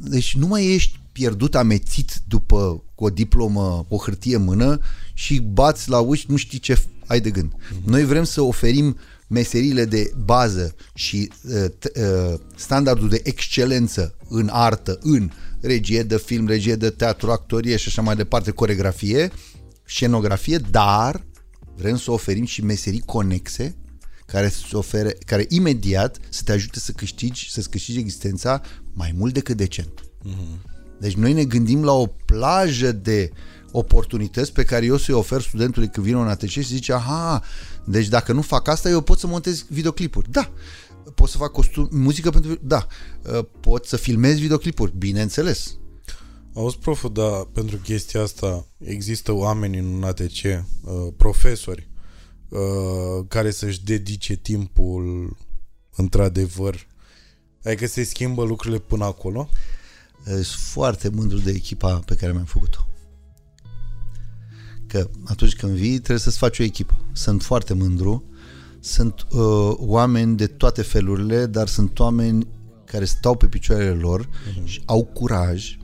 Deci 0.00 0.36
nu 0.36 0.46
mai 0.46 0.66
ești 0.66 1.00
pierdut, 1.16 1.54
amețit 1.54 2.12
după 2.28 2.84
cu 2.94 3.04
o 3.04 3.10
diplomă, 3.10 3.86
o 3.88 3.96
hârtie 3.96 4.36
în 4.36 4.44
mână 4.44 4.80
și 5.14 5.40
bați 5.40 5.88
la 5.88 6.00
uși, 6.00 6.26
nu 6.28 6.36
știi 6.36 6.58
ce 6.58 6.78
ai 7.06 7.20
de 7.20 7.30
gând. 7.30 7.52
Noi 7.84 8.04
vrem 8.04 8.24
să 8.24 8.40
oferim 8.40 8.96
meserile 9.28 9.84
de 9.84 10.12
bază 10.24 10.74
și 10.94 11.30
uh, 11.42 11.64
t- 11.64 12.00
uh, 12.00 12.40
standardul 12.56 13.08
de 13.08 13.20
excelență 13.24 14.16
în 14.28 14.48
artă, 14.52 14.98
în 15.02 15.30
regie 15.60 16.02
de 16.02 16.18
film, 16.18 16.46
regie 16.46 16.74
de 16.74 16.90
teatru, 16.90 17.30
actorie 17.30 17.76
și 17.76 17.88
așa 17.88 18.02
mai 18.02 18.16
departe, 18.16 18.50
coregrafie, 18.50 19.30
scenografie, 19.84 20.58
dar 20.58 21.24
vrem 21.76 21.96
să 21.96 22.10
oferim 22.10 22.44
și 22.44 22.64
meserii 22.64 23.02
conexe 23.06 23.76
care 24.26 24.48
să 24.48 24.76
ofere, 24.76 25.16
care 25.26 25.46
imediat 25.48 26.18
să 26.28 26.42
te 26.44 26.52
ajute 26.52 26.78
să 26.78 26.92
câștigi, 26.92 27.50
să-ți 27.50 27.70
câștigi 27.70 27.98
existența 27.98 28.60
mai 28.92 29.14
mult 29.16 29.34
decât 29.34 29.56
decent. 29.56 30.00
Deci 30.98 31.14
noi 31.14 31.32
ne 31.32 31.44
gândim 31.44 31.84
la 31.84 31.92
o 31.92 32.06
plajă 32.06 32.92
de 32.92 33.30
oportunități 33.70 34.52
pe 34.52 34.64
care 34.64 34.84
eu 34.84 34.96
să-i 34.96 35.14
ofer 35.14 35.40
studentului 35.40 35.88
când 35.88 36.06
vine 36.06 36.18
un 36.18 36.28
ATC 36.28 36.48
și 36.48 36.62
zice, 36.62 36.92
aha, 36.92 37.42
deci 37.84 38.08
dacă 38.08 38.32
nu 38.32 38.42
fac 38.42 38.68
asta, 38.68 38.88
eu 38.88 39.00
pot 39.00 39.18
să 39.18 39.26
montez 39.26 39.64
videoclipuri. 39.68 40.30
Da. 40.30 40.52
Pot 41.14 41.28
să 41.28 41.36
fac 41.36 41.52
costum, 41.52 41.88
muzică 41.90 42.30
pentru... 42.30 42.58
Da. 42.62 42.86
Uh, 43.32 43.44
Pot 43.60 43.86
să 43.86 43.96
filmez 43.96 44.38
videoclipuri, 44.38 44.92
bineînțeles. 44.96 45.76
Auzi, 46.54 46.78
proful, 46.78 47.12
dar 47.12 47.44
pentru 47.44 47.76
chestia 47.76 48.22
asta 48.22 48.66
există 48.78 49.32
oameni 49.32 49.78
în 49.78 50.02
ATC, 50.02 50.42
uh, 50.42 50.62
profesori, 51.16 51.88
uh, 52.48 53.24
care 53.28 53.50
să-și 53.50 53.84
dedice 53.84 54.34
timpul 54.34 55.36
într-adevăr. 55.96 56.86
Adică 57.64 57.86
se 57.86 58.02
schimbă 58.02 58.44
lucrurile 58.44 58.80
până 58.80 59.04
acolo? 59.04 59.48
Sunt 60.26 60.46
foarte 60.46 61.08
mândru 61.08 61.38
de 61.38 61.50
echipa 61.50 61.94
pe 62.06 62.14
care 62.14 62.32
mi-am 62.32 62.44
făcut-o. 62.44 62.88
Că 64.86 65.10
atunci 65.24 65.56
când 65.56 65.72
vii, 65.72 65.96
trebuie 65.96 66.18
să-ți 66.18 66.38
faci 66.38 66.58
o 66.58 66.62
echipă. 66.62 66.98
Sunt 67.12 67.42
foarte 67.42 67.74
mândru. 67.74 68.24
Sunt 68.80 69.26
uh, 69.30 69.72
oameni 69.76 70.36
de 70.36 70.46
toate 70.46 70.82
felurile, 70.82 71.46
dar 71.46 71.68
sunt 71.68 71.98
oameni 71.98 72.46
care 72.84 73.04
stau 73.04 73.36
pe 73.36 73.46
picioarele 73.46 73.94
lor 73.94 74.28
și 74.64 74.82
au 74.84 75.04
curaj, 75.04 75.76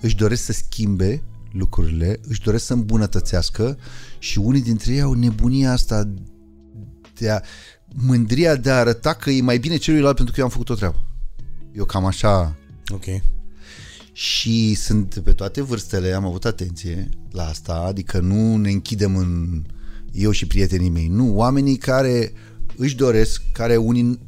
își 0.00 0.16
doresc 0.16 0.44
să 0.44 0.52
schimbe 0.52 1.22
lucrurile, 1.52 2.20
își 2.28 2.42
doresc 2.42 2.64
să 2.64 2.72
îmbunătățească 2.72 3.78
și 4.18 4.38
unii 4.38 4.62
dintre 4.62 4.92
ei 4.92 5.00
au 5.00 5.12
nebunia 5.12 5.72
asta 5.72 6.08
de 7.14 7.30
a, 7.30 7.40
mândria 7.94 8.56
de 8.56 8.70
a 8.70 8.78
arăta 8.78 9.12
că 9.12 9.30
e 9.30 9.42
mai 9.42 9.58
bine 9.58 9.76
celuilalt 9.76 10.16
pentru 10.16 10.34
că 10.34 10.40
eu 10.40 10.46
am 10.46 10.52
făcut 10.52 10.68
o 10.68 10.74
treabă. 10.74 11.04
Eu 11.72 11.84
cam 11.84 12.04
așa 12.04 12.56
Ok. 12.88 13.04
Și 14.18 14.74
sunt 14.74 15.20
pe 15.24 15.32
toate 15.32 15.62
vârstele, 15.62 16.12
am 16.12 16.24
avut 16.24 16.44
atenție 16.44 17.08
la 17.30 17.46
asta, 17.46 17.72
adică 17.72 18.20
nu 18.20 18.56
ne 18.56 18.70
închidem 18.70 19.16
în 19.16 19.62
eu 20.12 20.30
și 20.30 20.46
prietenii 20.46 20.88
mei, 20.88 21.06
nu, 21.06 21.34
oamenii 21.34 21.76
care 21.76 22.32
își 22.76 22.96
doresc, 22.96 23.42
care 23.52 23.76
unii... 23.76 24.18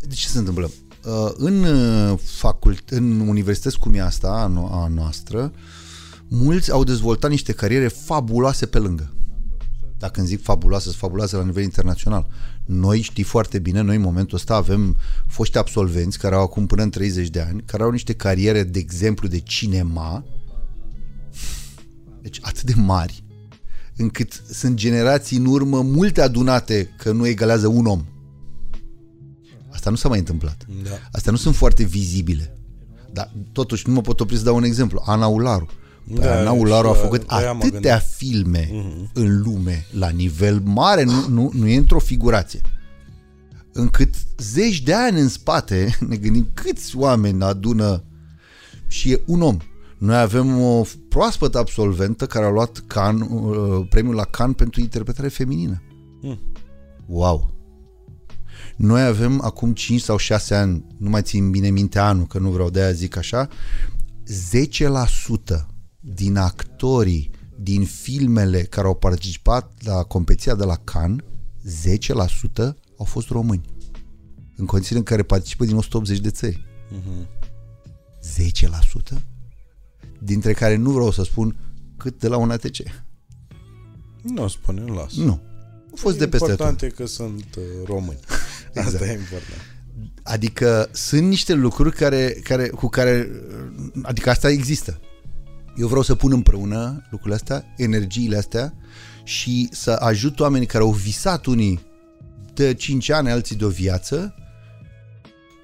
De 0.00 0.14
ce 0.14 0.28
se 0.28 0.38
întâmplă? 0.38 0.70
Uh, 1.04 1.30
În, 1.34 1.64
uh, 1.64 2.18
facult... 2.24 2.90
în 2.90 3.20
universități 3.20 3.78
cum 3.78 3.94
e 3.94 4.00
asta, 4.00 4.28
a, 4.28 4.52
no- 4.52 4.70
a 4.70 4.86
noastră, 4.86 5.52
mulți 6.28 6.70
au 6.70 6.84
dezvoltat 6.84 7.30
niște 7.30 7.52
cariere 7.52 7.88
fabuloase 7.88 8.66
pe 8.66 8.78
lângă. 8.78 9.12
Dacă 9.98 10.20
îmi 10.20 10.28
zic 10.28 10.42
fabuloase, 10.42 10.84
sunt 10.84 10.96
fabuloase 10.96 11.36
la 11.36 11.44
nivel 11.44 11.62
internațional. 11.62 12.28
Noi 12.70 13.00
știi 13.00 13.22
foarte 13.22 13.58
bine, 13.58 13.80
noi 13.80 13.96
în 13.96 14.02
momentul 14.02 14.36
ăsta 14.36 14.54
avem 14.54 14.96
foști 15.26 15.58
absolvenți 15.58 16.18
care 16.18 16.34
au 16.34 16.42
acum 16.42 16.66
până 16.66 16.82
în 16.82 16.90
30 16.90 17.28
de 17.28 17.40
ani, 17.40 17.62
care 17.66 17.82
au 17.82 17.90
niște 17.90 18.12
cariere, 18.12 18.62
de 18.62 18.78
exemplu, 18.78 19.28
de 19.28 19.38
cinema, 19.38 20.24
deci 22.22 22.38
atât 22.42 22.62
de 22.62 22.74
mari, 22.76 23.24
încât 23.96 24.42
sunt 24.50 24.74
generații 24.74 25.36
în 25.36 25.46
urmă 25.46 25.82
multe 25.82 26.20
adunate 26.20 26.94
că 26.98 27.12
nu 27.12 27.26
egalează 27.26 27.66
un 27.66 27.86
om. 27.86 28.04
Asta 29.70 29.90
nu 29.90 29.96
s-a 29.96 30.08
mai 30.08 30.18
întâmplat. 30.18 30.66
Da. 30.82 30.90
Astea 31.12 31.32
nu 31.32 31.38
sunt 31.38 31.54
foarte 31.54 31.84
vizibile. 31.84 32.58
Dar 33.12 33.32
totuși 33.52 33.88
nu 33.88 33.94
mă 33.94 34.00
pot 34.00 34.20
opri 34.20 34.36
să 34.36 34.44
dau 34.44 34.56
un 34.56 34.64
exemplu. 34.64 35.02
Ana 35.06 35.26
Ularu. 35.26 35.68
Păi 36.14 36.24
Da, 36.24 36.38
Ana 36.38 36.50
Ularu 36.50 36.88
a 36.88 36.92
și 36.92 36.96
la- 36.98 37.02
făcut 37.04 37.20
de 37.20 37.26
aia 37.28 37.52
mă 37.52 37.58
atâtea 37.58 37.70
gândeam. 37.70 38.00
filme 38.16 38.70
în 39.14 39.42
lume, 39.42 39.86
la 39.90 40.08
nivel 40.08 40.60
mare, 40.64 41.02
nu, 41.04 41.28
nu, 41.28 41.50
nu 41.54 41.66
e 41.66 41.76
într-o 41.76 41.98
figurație. 41.98 42.60
Încât 43.72 44.14
zeci 44.38 44.80
de 44.82 44.94
ani 44.94 45.20
în 45.20 45.28
spate 45.28 45.96
ne 46.08 46.16
gândim 46.16 46.48
câți 46.54 46.96
oameni 46.96 47.42
adună 47.42 48.04
și 48.86 49.10
e 49.12 49.20
un 49.26 49.42
om. 49.42 49.56
Noi 49.98 50.16
avem 50.20 50.60
o 50.60 50.82
proaspătă 51.08 51.58
absolventă 51.58 52.26
care 52.26 52.44
a 52.44 52.50
luat 52.50 52.82
Can, 52.86 53.20
uh, 53.20 53.86
premiul 53.90 54.14
la 54.14 54.24
Cannes 54.24 54.56
pentru 54.56 54.80
interpretare 54.80 55.28
feminină. 55.28 55.82
Hmm. 56.20 56.38
Wow! 57.06 57.50
Noi 58.76 59.02
avem 59.02 59.40
acum 59.44 59.72
5 59.72 60.00
sau 60.00 60.16
6 60.16 60.54
ani, 60.54 60.84
nu 60.98 61.10
mai 61.10 61.22
țin 61.22 61.50
bine 61.50 61.68
minte 61.70 61.98
anul, 61.98 62.26
că 62.26 62.38
nu 62.38 62.50
vreau 62.50 62.70
de 62.70 62.80
aia 62.80 62.92
zic 62.92 63.16
așa, 63.16 63.48
10% 64.50 65.66
din 66.00 66.36
actorii 66.36 67.30
din 67.56 67.84
filmele 67.84 68.62
care 68.62 68.86
au 68.86 68.94
participat 68.94 69.72
la 69.84 70.02
competiția 70.02 70.54
de 70.54 70.64
la 70.64 70.76
Cannes, 70.76 71.24
10% 72.62 72.74
au 72.98 73.04
fost 73.04 73.28
români. 73.28 73.64
În 74.56 74.66
condițiile 74.66 74.98
în 74.98 75.04
care 75.04 75.22
participă 75.22 75.64
din 75.64 75.76
180 75.76 76.18
de 76.18 76.30
țări. 76.30 76.66
10%? 79.16 79.20
Dintre 80.18 80.52
care 80.52 80.76
nu 80.76 80.90
vreau 80.90 81.10
să 81.10 81.22
spun 81.22 81.56
cât 81.96 82.18
de 82.18 82.28
la 82.28 82.36
un 82.36 82.50
ATC. 82.50 82.76
Nu 84.22 84.48
spune, 84.48 84.84
las. 84.84 85.16
Nu. 85.16 85.40
Au 85.90 85.96
fost 85.96 86.18
de 86.18 86.28
peste 86.28 86.46
tot. 86.46 86.58
Important 86.58 86.82
e 86.82 86.88
că 86.88 87.06
sunt 87.06 87.56
uh, 87.56 87.64
români. 87.84 88.18
Exact. 88.74 88.94
Asta 88.94 89.06
e 89.06 89.12
important. 89.12 89.60
Adică 90.22 90.88
sunt 90.92 91.28
niște 91.28 91.52
lucruri 91.52 91.96
care, 91.96 92.40
care, 92.42 92.68
cu 92.68 92.88
care, 92.88 93.30
adică 94.02 94.30
asta 94.30 94.50
există. 94.50 95.00
Eu 95.76 95.86
vreau 95.86 96.02
să 96.02 96.14
pun 96.14 96.32
împreună 96.32 97.06
lucrurile 97.10 97.34
astea, 97.34 97.64
energiile 97.76 98.36
astea 98.36 98.74
și 99.24 99.68
să 99.72 99.90
ajut 99.90 100.40
oamenii 100.40 100.66
care 100.66 100.84
au 100.84 100.92
visat 100.92 101.46
unii 101.46 101.80
de 102.54 102.74
5 102.74 103.10
ani, 103.10 103.30
alții 103.30 103.56
de 103.56 103.64
o 103.64 103.68
viață, 103.68 104.34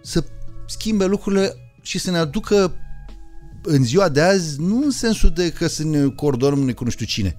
să 0.03 0.25
schimbe 0.67 1.05
lucrurile 1.05 1.55
și 1.83 1.99
să 1.99 2.11
ne 2.11 2.19
aducă 2.19 2.75
în 3.63 3.85
ziua 3.85 4.09
de 4.09 4.21
azi, 4.21 4.61
nu 4.61 4.83
în 4.85 4.91
sensul 4.91 5.31
de 5.31 5.53
că 5.53 5.67
să 5.67 5.85
ne 5.85 6.07
coordonăm 6.09 6.71
cu 6.71 6.85
nu 6.85 6.91
știu 6.91 7.07
cine, 7.07 7.37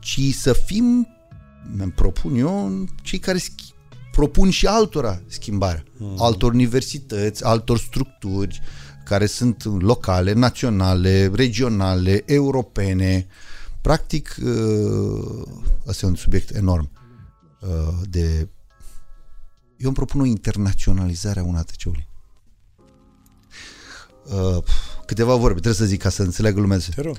ci 0.00 0.20
să 0.34 0.52
fim, 0.52 1.08
îmi 1.78 1.92
propun 1.92 2.34
eu, 2.34 2.84
cei 3.02 3.18
care 3.18 3.38
schi- 3.38 3.74
propun 4.12 4.50
și 4.50 4.66
altora 4.66 5.22
schimbarea. 5.26 5.84
Mm. 5.96 6.16
Altor 6.18 6.52
universități, 6.52 7.44
altor 7.44 7.78
structuri 7.78 8.60
care 9.10 9.26
sunt 9.26 9.64
locale, 9.64 10.32
naționale, 10.32 11.30
regionale, 11.34 12.22
europene, 12.26 13.26
Practic, 13.80 14.36
uh, 14.44 15.46
ăsta 15.86 16.06
e 16.06 16.08
un 16.08 16.14
subiect 16.14 16.54
enorm 16.54 16.90
uh, 17.60 17.68
de... 18.08 18.48
Eu 19.76 19.86
îmi 19.86 19.94
propun 19.94 20.20
o 20.20 20.24
internaționalizare 20.24 21.40
a 21.40 21.44
UNATC-ului. 21.44 22.08
Uh, 24.24 24.62
câteva 25.06 25.34
vorbe, 25.34 25.60
trebuie 25.60 25.74
să 25.74 25.84
zic 25.84 26.00
ca 26.00 26.08
să 26.08 26.22
înțeleagă 26.22 26.60
lumea. 26.60 26.78
Te 26.94 27.00
rog. 27.00 27.16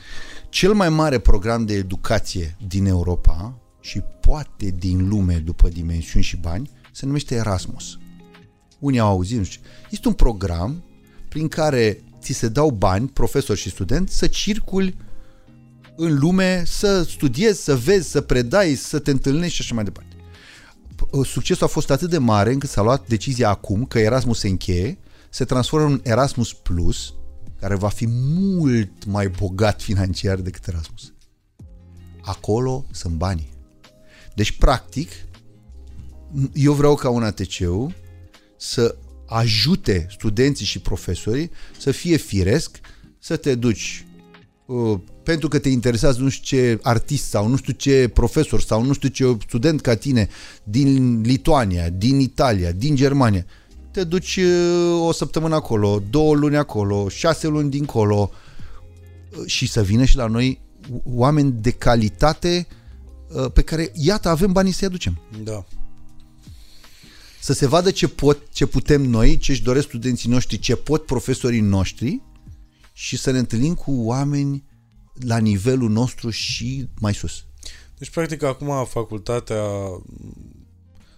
Cel 0.49 0.73
mai 0.73 0.89
mare 0.89 1.19
program 1.19 1.65
de 1.65 1.73
educație 1.73 2.57
din 2.67 2.85
Europa 2.85 3.59
și 3.79 3.99
poate 3.99 4.69
din 4.69 5.07
lume 5.07 5.37
după 5.37 5.69
dimensiuni 5.69 6.25
și 6.25 6.37
bani 6.37 6.69
se 6.91 7.05
numește 7.05 7.35
Erasmus. 7.35 7.97
Unii 8.79 8.99
au 8.99 9.07
auzit, 9.07 9.37
nu 9.37 9.43
știu. 9.43 9.61
Este 9.89 10.07
un 10.07 10.13
program 10.13 10.83
prin 11.31 11.47
care 11.47 12.03
ți 12.21 12.33
se 12.33 12.47
dau 12.47 12.71
bani, 12.71 13.07
profesori 13.07 13.59
și 13.59 13.69
studenți, 13.69 14.17
să 14.17 14.27
circuli 14.27 14.97
în 15.95 16.19
lume, 16.19 16.63
să 16.65 17.03
studiezi, 17.03 17.63
să 17.63 17.75
vezi, 17.75 18.09
să 18.09 18.21
predai, 18.21 18.75
să 18.75 18.99
te 18.99 19.11
întâlnești 19.11 19.55
și 19.55 19.61
așa 19.61 19.73
mai 19.73 19.83
departe. 19.83 20.15
Succesul 21.23 21.65
a 21.65 21.69
fost 21.69 21.89
atât 21.89 22.09
de 22.09 22.17
mare 22.17 22.51
încât 22.51 22.69
s-a 22.69 22.81
luat 22.81 23.07
decizia 23.07 23.49
acum 23.49 23.85
că 23.85 23.99
Erasmus 23.99 24.39
se 24.39 24.47
încheie, 24.47 24.97
se 25.29 25.45
transformă 25.45 25.87
în 25.87 26.01
Erasmus 26.03 26.53
Plus, 26.53 27.13
care 27.59 27.75
va 27.75 27.89
fi 27.89 28.07
mult 28.09 29.05
mai 29.05 29.27
bogat 29.27 29.81
financiar 29.81 30.37
decât 30.39 30.67
Erasmus. 30.67 31.13
Acolo 32.21 32.85
sunt 32.91 33.13
banii. 33.13 33.53
Deci, 34.35 34.51
practic, 34.51 35.11
eu 36.53 36.73
vreau 36.73 36.95
ca 36.95 37.09
un 37.09 37.23
ATC 37.23 37.57
să 38.57 38.95
ajute 39.31 40.07
studenții 40.09 40.65
și 40.65 40.79
profesorii 40.79 41.51
să 41.79 41.91
fie 41.91 42.17
firesc, 42.17 42.79
să 43.19 43.35
te 43.35 43.55
duci 43.55 44.05
uh, 44.65 44.99
pentru 45.23 45.47
că 45.47 45.59
te 45.59 45.69
interesează 45.69 46.21
nu 46.21 46.29
știu 46.29 46.57
ce 46.57 46.79
artist 46.81 47.29
sau 47.29 47.47
nu 47.47 47.55
știu 47.55 47.73
ce 47.73 48.09
profesor 48.13 48.61
sau 48.61 48.83
nu 48.83 48.93
știu 48.93 49.09
ce 49.09 49.37
student 49.47 49.81
ca 49.81 49.95
tine 49.95 50.29
din 50.63 51.21
Lituania, 51.21 51.89
din 51.89 52.19
Italia, 52.19 52.71
din 52.71 52.95
Germania, 52.95 53.45
te 53.91 54.03
duci 54.03 54.35
uh, 54.35 55.07
o 55.07 55.11
săptămână 55.11 55.55
acolo, 55.55 56.01
două 56.09 56.35
luni 56.35 56.57
acolo, 56.57 57.09
șase 57.09 57.47
luni 57.47 57.69
dincolo 57.69 58.29
uh, 58.31 59.45
și 59.45 59.67
să 59.67 59.81
vină 59.81 60.03
și 60.03 60.15
la 60.15 60.27
noi 60.27 60.61
oameni 61.03 61.51
de 61.51 61.71
calitate 61.71 62.67
uh, 63.27 63.51
pe 63.53 63.61
care, 63.61 63.91
iată, 63.93 64.29
avem 64.29 64.51
banii 64.51 64.71
să-i 64.71 64.87
aducem. 64.87 65.21
Da. 65.43 65.65
Să 67.41 67.53
se 67.53 67.67
vadă 67.67 67.91
ce, 67.91 68.07
pot, 68.07 68.49
ce 68.51 68.65
putem 68.65 69.01
noi, 69.01 69.37
ce 69.37 69.51
își 69.51 69.63
doresc 69.63 69.87
studenții 69.87 70.29
noștri, 70.29 70.59
ce 70.59 70.75
pot 70.75 71.05
profesorii 71.05 71.59
noștri 71.59 72.21
și 72.93 73.17
să 73.17 73.31
ne 73.31 73.37
întâlnim 73.37 73.73
cu 73.73 73.91
oameni 73.91 74.63
la 75.13 75.37
nivelul 75.37 75.89
nostru 75.89 76.29
și 76.29 76.89
mai 76.99 77.13
sus. 77.13 77.45
Deci, 77.97 78.09
practic, 78.09 78.43
acum 78.43 78.85
facultatea, 78.85 79.63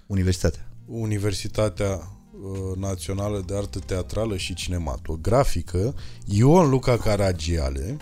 Universitatea. 0.06 0.72
Universitatea 0.86 1.88
uh, 1.88 2.78
Națională 2.78 3.44
de 3.46 3.56
Artă 3.56 3.80
Teatrală 3.80 4.38
și 4.38 4.54
Cinematografică, 4.54 5.96
Ion 6.26 6.70
Luca 6.70 6.98
Caragiale, 6.98 7.98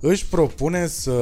își 0.00 0.26
propune 0.26 0.86
să 0.86 1.12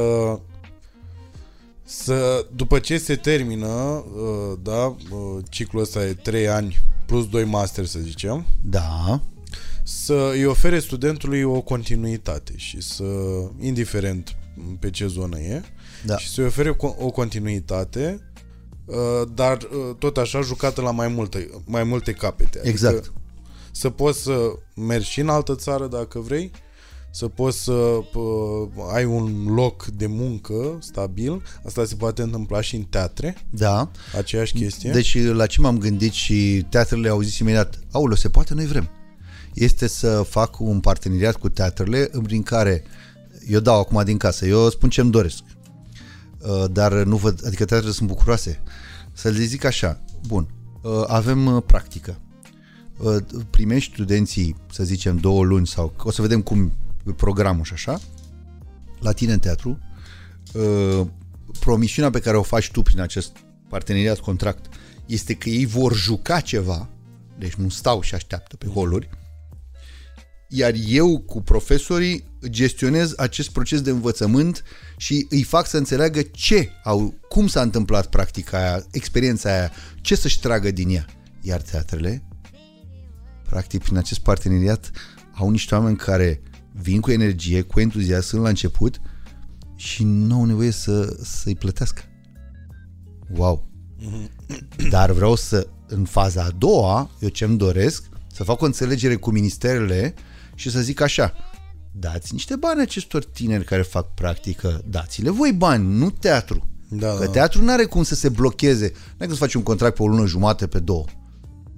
să, 1.84 2.46
după 2.54 2.78
ce 2.78 2.98
se 2.98 3.16
termină, 3.16 3.66
uh, 3.66 4.58
da, 4.62 4.84
uh, 5.10 5.38
ciclul 5.48 5.82
ăsta 5.82 6.04
e 6.04 6.12
3 6.12 6.48
ani 6.48 6.76
plus 7.06 7.28
2 7.28 7.44
master, 7.44 7.84
să 7.84 7.98
zicem, 7.98 8.46
Da. 8.62 9.20
să 9.82 10.30
îi 10.32 10.44
ofere 10.44 10.78
studentului 10.78 11.42
o 11.42 11.60
continuitate 11.60 12.52
și 12.56 12.80
să, 12.82 13.04
indiferent 13.60 14.36
pe 14.78 14.90
ce 14.90 15.06
zonă 15.06 15.38
e, 15.38 15.62
Da. 16.04 16.18
și 16.18 16.28
să-i 16.28 16.44
ofere 16.44 16.72
co- 16.74 16.96
o 16.98 17.10
continuitate, 17.10 18.20
uh, 18.84 18.96
dar 19.34 19.56
uh, 19.62 19.96
tot 19.98 20.16
așa 20.16 20.40
jucată 20.40 20.80
la 20.80 20.90
mai 20.90 21.08
multe, 21.08 21.50
mai 21.64 21.84
multe 21.84 22.12
capete. 22.12 22.60
Exact. 22.62 23.12
Să 23.70 23.90
poți 23.90 24.22
să 24.22 24.38
mergi 24.76 25.10
și 25.10 25.20
în 25.20 25.28
altă 25.28 25.54
țară 25.54 25.86
dacă 25.86 26.18
vrei, 26.18 26.50
să 27.16 27.28
poți 27.28 27.62
să 27.62 27.72
uh, 27.72 28.68
ai 28.92 29.04
un 29.04 29.54
loc 29.54 29.86
de 29.86 30.06
muncă 30.06 30.78
stabil. 30.80 31.42
Asta 31.66 31.84
se 31.84 31.94
poate 31.94 32.22
întâmpla 32.22 32.60
și 32.60 32.76
în 32.76 32.82
teatre, 32.82 33.36
Da. 33.50 33.90
aceeași 34.16 34.52
chestie. 34.52 34.90
Deci 34.90 35.24
la 35.24 35.46
ce 35.46 35.60
m-am 35.60 35.78
gândit 35.78 36.12
și 36.12 36.66
teatrele 36.68 37.08
au 37.08 37.20
zis 37.20 37.38
imediat, 37.38 37.78
aulă, 37.90 38.14
se 38.14 38.28
poate, 38.28 38.54
noi 38.54 38.66
vrem. 38.66 38.88
Este 39.54 39.86
să 39.86 40.22
fac 40.28 40.60
un 40.60 40.80
parteneriat 40.80 41.36
cu 41.36 41.48
teatrele 41.48 42.10
prin 42.22 42.42
care 42.42 42.82
eu 43.48 43.60
dau 43.60 43.80
acum 43.80 44.04
din 44.04 44.16
casă, 44.16 44.46
eu 44.46 44.70
spun 44.70 44.88
ce-mi 44.88 45.10
doresc. 45.10 45.42
Uh, 46.38 46.64
Dar 46.70 46.92
nu 46.92 47.16
văd, 47.16 47.42
adică 47.46 47.64
teatrele 47.64 47.92
sunt 47.92 48.08
bucuroase. 48.08 48.60
Să 49.12 49.28
le 49.28 49.42
zic 49.44 49.64
așa, 49.64 50.00
bun, 50.26 50.48
uh, 50.82 51.04
avem 51.06 51.46
uh, 51.46 51.62
practică. 51.66 52.18
Uh, 52.98 53.16
Primești 53.50 53.92
studenții, 53.92 54.56
să 54.72 54.84
zicem, 54.84 55.16
două 55.16 55.44
luni 55.44 55.66
sau 55.66 55.92
o 55.98 56.10
să 56.10 56.22
vedem 56.22 56.42
cum 56.42 56.64
e 56.64 56.83
programul 57.12 57.64
și 57.64 57.72
așa, 57.72 58.00
la 59.00 59.12
tine 59.12 59.32
în 59.32 59.38
teatru, 59.38 59.78
uh, 60.52 61.06
promisiunea 61.60 62.10
pe 62.10 62.20
care 62.20 62.36
o 62.36 62.42
faci 62.42 62.70
tu 62.70 62.82
prin 62.82 63.00
acest 63.00 63.36
parteneriat 63.68 64.18
contract 64.18 64.66
este 65.06 65.34
că 65.34 65.48
ei 65.48 65.66
vor 65.66 65.94
juca 65.94 66.40
ceva, 66.40 66.88
deci 67.38 67.54
nu 67.54 67.68
stau 67.68 68.00
și 68.00 68.14
așteaptă 68.14 68.56
pe 68.56 68.66
holuri, 68.66 69.08
iar 70.48 70.72
eu 70.86 71.18
cu 71.18 71.42
profesorii 71.42 72.24
gestionez 72.48 73.14
acest 73.16 73.50
proces 73.50 73.80
de 73.80 73.90
învățământ 73.90 74.62
și 74.96 75.26
îi 75.30 75.42
fac 75.42 75.66
să 75.66 75.76
înțeleagă 75.76 76.22
ce 76.22 76.70
au, 76.84 77.14
cum 77.28 77.46
s-a 77.46 77.60
întâmplat 77.62 78.06
practica 78.06 78.58
aia, 78.58 78.86
experiența 78.90 79.50
aia, 79.50 79.70
ce 80.00 80.14
să-și 80.14 80.40
tragă 80.40 80.70
din 80.70 80.88
ea. 80.88 81.06
Iar 81.40 81.60
teatrele, 81.60 82.24
practic 83.48 83.82
prin 83.82 83.96
acest 83.96 84.20
parteneriat, 84.20 84.90
au 85.34 85.50
niște 85.50 85.74
oameni 85.74 85.96
care 85.96 86.42
vin 86.82 87.00
cu 87.00 87.10
energie, 87.10 87.62
cu 87.62 87.80
entuziasm, 87.80 88.26
sunt 88.26 88.42
la 88.42 88.48
început 88.48 89.00
și 89.76 90.04
nu 90.04 90.34
au 90.34 90.44
nevoie 90.44 90.70
să, 90.70 91.16
să-i 91.22 91.54
plătească. 91.54 92.02
Wow! 93.36 93.68
Dar 94.90 95.10
vreau 95.10 95.34
să, 95.34 95.66
în 95.86 96.04
faza 96.04 96.42
a 96.42 96.50
doua, 96.50 97.10
eu 97.18 97.28
ce-mi 97.28 97.56
doresc, 97.56 98.04
să 98.32 98.44
fac 98.44 98.60
o 98.60 98.64
înțelegere 98.64 99.16
cu 99.16 99.30
ministerele 99.30 100.14
și 100.54 100.70
să 100.70 100.80
zic 100.80 101.00
așa, 101.00 101.32
dați 101.92 102.32
niște 102.32 102.56
bani 102.56 102.80
acestor 102.80 103.24
tineri 103.24 103.64
care 103.64 103.82
fac 103.82 104.14
practică, 104.14 104.82
dați-le 104.88 105.30
voi 105.30 105.52
bani, 105.52 105.96
nu 105.98 106.10
teatru. 106.10 106.68
Da, 106.88 107.14
Că 107.14 107.24
da. 107.24 107.30
teatru 107.30 107.62
nu 107.62 107.72
are 107.72 107.84
cum 107.84 108.02
să 108.02 108.14
se 108.14 108.28
blocheze. 108.28 108.92
Nu 108.94 109.16
ai 109.18 109.26
cum 109.26 109.36
să 109.36 109.42
faci 109.42 109.54
un 109.54 109.62
contract 109.62 109.96
pe 109.96 110.02
o 110.02 110.06
lună 110.06 110.26
jumate, 110.26 110.66
pe 110.66 110.78
două. 110.78 111.04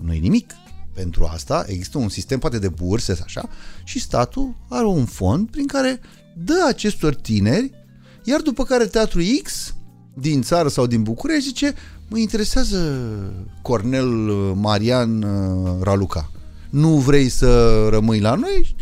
Nu 0.00 0.12
e 0.12 0.18
nimic. 0.18 0.50
Pentru 0.96 1.24
asta 1.24 1.64
există 1.66 1.98
un 1.98 2.08
sistem 2.08 2.38
poate 2.38 2.58
de 2.58 2.68
burse, 2.68 3.18
așa, 3.24 3.48
și 3.84 4.00
statul 4.00 4.54
are 4.68 4.86
un 4.86 5.04
fond 5.04 5.50
prin 5.50 5.66
care 5.66 6.00
dă 6.44 6.64
acestor 6.68 7.14
tineri, 7.14 7.70
iar 8.24 8.40
după 8.40 8.64
care 8.64 8.86
Teatru 8.86 9.20
X 9.42 9.74
din 10.14 10.42
țară 10.42 10.68
sau 10.68 10.86
din 10.86 11.02
București 11.02 11.48
zice 11.48 11.74
mă 12.08 12.18
interesează 12.18 13.00
Cornel 13.62 14.28
uh, 14.28 14.52
Marian 14.54 15.22
uh, 15.22 15.76
Raluca. 15.80 16.30
Nu 16.70 16.96
vrei 16.96 17.28
să 17.28 17.86
rămâi 17.90 18.20
la 18.20 18.34
noi? 18.34 18.76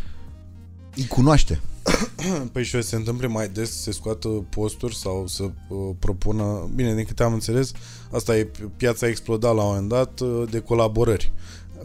Îi 0.96 1.06
cunoaște. 1.06 1.60
Păi 2.52 2.64
și 2.64 2.76
o 2.76 2.80
să 2.80 2.88
se 2.88 2.96
întâmple 2.96 3.26
mai 3.26 3.48
des 3.48 3.70
să 3.70 3.82
se 3.82 3.90
scoată 3.90 4.28
posturi 4.28 4.96
sau 4.96 5.26
să 5.26 5.42
uh, 5.42 5.90
propună... 5.98 6.70
Bine, 6.74 6.94
din 6.94 7.04
câte 7.04 7.22
am 7.22 7.32
înțeles, 7.32 7.72
asta 8.10 8.36
e 8.36 8.50
piața 8.76 9.08
exploda 9.08 9.50
la 9.50 9.62
un 9.62 9.68
moment 9.68 9.88
dat 9.88 10.20
uh, 10.20 10.42
de 10.50 10.60
colaborări. 10.60 11.32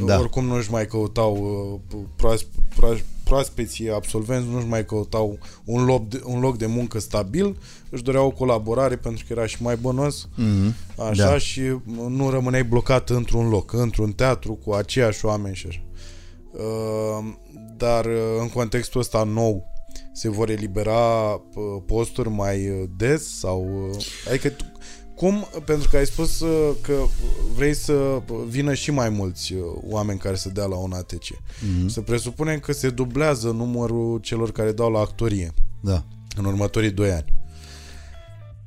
Da. 0.06 0.20
Oricum 0.20 0.46
nu 0.46 0.56
își 0.56 0.72
mai 0.72 0.86
căutau 0.88 1.36
uh, 1.92 2.00
proasp, 2.16 2.46
proas, 2.76 2.98
proaspeții 3.24 3.92
absolvenți, 3.92 4.48
nu 4.50 4.58
își 4.58 4.68
mai 4.68 4.86
căutau 4.86 5.38
un 5.66 5.86
loc, 5.86 6.08
de, 6.08 6.22
un 6.26 6.40
loc 6.40 6.58
de 6.58 6.66
muncă 6.66 7.00
stabil, 7.00 7.58
își 7.90 8.04
doreau 8.04 8.26
o 8.28 8.32
colaborare 8.32 8.96
pentru 8.96 9.24
că 9.28 9.34
era 9.34 9.46
și 9.46 9.64
mai 9.64 9.76
bănos, 9.76 10.28
Mm-hmm. 10.38 10.96
așa, 11.10 11.30
Da. 11.30 11.38
și 11.38 11.62
nu 12.08 12.30
rămâneai 12.30 12.64
blocat 12.64 13.10
într-un 13.10 13.50
loc, 13.50 13.74
într-un 13.74 14.12
teatru 14.12 14.54
cu 14.54 14.72
aceiași 14.72 15.26
oameni 15.26 15.56
și 15.56 15.68
așa. 15.68 15.82
Uh, 16.52 17.34
Dar 17.78 18.06
uh, 18.06 18.12
în 18.42 18.50
contextul 18.50 19.00
ăsta 19.00 19.24
nou 19.24 19.68
se 20.14 20.30
vor 20.30 20.50
elibera 20.50 21.32
uh, 21.34 21.82
posturi 21.86 22.30
mai 22.30 22.70
uh, 22.70 22.84
des 22.98 23.38
sau... 23.40 23.90
uh, 23.90 24.06
Adică 24.30 24.50
tu- 24.50 24.72
cum? 25.20 25.48
Pentru 25.66 25.90
că 25.90 25.98
ai 25.98 26.06
spus 26.06 26.40
uh, 26.40 26.76
că 26.82 27.04
vrei 27.56 27.74
să 27.74 28.22
vină 28.48 28.74
și 28.74 28.92
mai 28.92 29.10
mulți 29.10 29.54
uh, 29.54 29.60
oameni 29.90 30.20
care 30.20 30.36
să 30.36 30.50
dea 30.50 30.66
la 30.66 30.76
un 30.76 30.92
ATC. 30.92 31.24
Mhm. 31.62 31.88
Să 31.88 32.02
presupunem 32.02 32.60
că 32.60 32.72
se 32.72 32.90
dublează 32.90 33.50
numărul 33.52 34.20
celor 34.20 34.52
care 34.52 34.72
dau 34.72 34.92
la 34.92 35.00
actorie 35.00 35.54
Da. 35.80 36.06
în 36.38 36.46
următorii 36.46 36.92
doi 36.92 37.12
ani. 37.12 37.34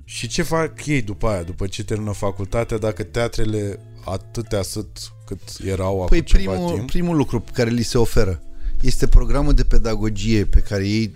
Și 0.05 0.29
ce 0.29 0.43
fac 0.43 0.87
ei 0.87 1.03
după 1.03 1.27
aia, 1.29 1.43
după 1.43 1.67
ce 1.67 1.85
termină 1.85 2.13
facultatea, 2.13 2.79
dacă 2.79 3.03
teatrele 3.03 3.79
atâtea 4.05 4.63
sunt 4.63 5.13
cât 5.27 5.41
erau 5.65 6.05
Păi 6.09 6.19
acum 6.19 6.39
ceva 6.39 6.53
primul, 6.53 6.75
timp? 6.75 6.91
primul 6.91 7.17
lucru 7.17 7.45
care 7.53 7.71
li 7.71 7.83
se 7.83 7.99
oferă 7.99 8.43
este 8.81 9.07
programul 9.07 9.55
de 9.55 9.65
pedagogie 9.65 10.45
pe 10.45 10.61
care 10.61 10.89
ei 10.89 11.15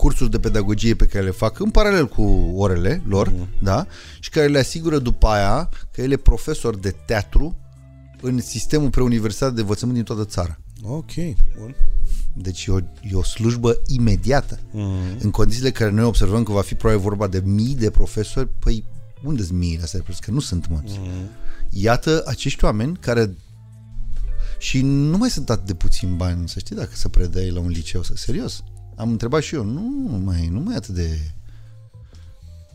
cursuri 0.00 0.30
de 0.30 0.38
pedagogie 0.38 0.94
pe 0.94 1.06
care 1.06 1.24
le 1.24 1.30
fac 1.30 1.58
în 1.58 1.70
paralel 1.70 2.08
cu 2.08 2.22
orele 2.54 3.02
lor, 3.06 3.28
mm. 3.28 3.48
da? 3.62 3.86
Și 4.20 4.30
care 4.30 4.46
le 4.46 4.58
asigură 4.58 4.98
după 4.98 5.26
aia 5.26 5.68
că 5.92 6.00
el 6.00 6.10
e 6.10 6.16
profesor 6.16 6.76
de 6.76 6.90
teatru 7.06 7.56
în 8.20 8.40
sistemul 8.40 8.90
preuniversitar 8.90 9.50
de 9.50 9.60
învățământ 9.60 9.96
din 9.96 10.04
toată 10.04 10.24
țara. 10.24 10.58
Ok, 10.82 11.14
bun. 11.58 11.74
Deci 12.34 12.64
e 12.64 12.72
o, 12.72 12.78
e 13.10 13.14
o 13.14 13.22
slujbă 13.22 13.78
imediată. 13.86 14.58
Mm. 14.70 15.16
În 15.18 15.30
condițiile 15.30 15.70
care 15.70 15.90
noi 15.90 16.04
observăm 16.04 16.42
că 16.42 16.52
va 16.52 16.62
fi 16.62 16.74
probabil 16.74 17.02
vorba 17.02 17.26
de 17.26 17.42
mii 17.44 17.74
de 17.74 17.90
profesori, 17.90 18.48
păi 18.58 18.84
unde 19.24 19.42
sunt 19.42 19.58
miile 19.58 19.82
astea 19.82 19.98
de 19.98 20.04
profesori? 20.04 20.26
Că 20.26 20.30
nu 20.30 20.40
sunt 20.40 20.68
mulți. 20.68 20.98
Mm. 20.98 21.28
Iată 21.70 22.22
acești 22.26 22.64
oameni 22.64 22.96
care 22.96 23.34
și 24.58 24.80
nu 24.82 25.16
mai 25.16 25.30
sunt 25.30 25.50
atât 25.50 25.66
de 25.66 25.74
puțin 25.74 26.16
bani, 26.16 26.48
să 26.48 26.58
știi, 26.58 26.76
dacă 26.76 26.90
să 26.92 27.08
predai 27.08 27.50
la 27.50 27.60
un 27.60 27.68
liceu, 27.68 28.02
să 28.02 28.12
serios. 28.16 28.62
Am 29.00 29.10
întrebat 29.10 29.42
și 29.42 29.54
eu, 29.54 29.64
nu 29.64 30.20
mai, 30.24 30.46
nu 30.46 30.60
mai 30.60 30.74
atât 30.74 30.94
de... 30.94 31.18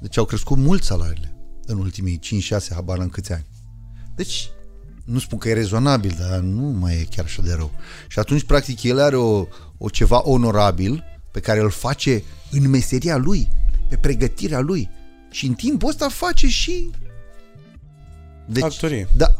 Deci 0.01 0.17
au 0.17 0.25
crescut 0.25 0.57
mult 0.57 0.83
salariile 0.83 1.35
în 1.65 1.77
ultimii 1.77 2.19
5-6, 2.19 2.73
habar 2.73 2.97
în 2.97 3.09
câți 3.09 3.33
ani. 3.33 3.45
Deci, 4.15 4.49
nu 5.03 5.19
spun 5.19 5.37
că 5.37 5.49
e 5.49 5.53
rezonabil, 5.53 6.15
dar 6.19 6.39
nu 6.39 6.61
mai 6.61 6.93
e 6.93 7.07
chiar 7.09 7.25
așa 7.25 7.41
de 7.41 7.53
rău. 7.53 7.71
Și 8.07 8.19
atunci, 8.19 8.43
practic, 8.43 8.83
el 8.83 8.99
are 8.99 9.15
o, 9.15 9.45
o 9.77 9.89
ceva 9.89 10.21
onorabil 10.23 11.03
pe 11.31 11.39
care 11.39 11.59
îl 11.59 11.69
face 11.69 12.23
în 12.51 12.69
meseria 12.69 13.17
lui, 13.17 13.47
pe 13.89 13.97
pregătirea 13.97 14.59
lui. 14.59 14.89
Și 15.31 15.45
în 15.45 15.53
timpul 15.53 15.89
ăsta 15.89 16.09
face 16.09 16.47
și... 16.47 16.89
Deci, 18.47 18.63
Actorie. 18.63 19.07
Da. 19.15 19.35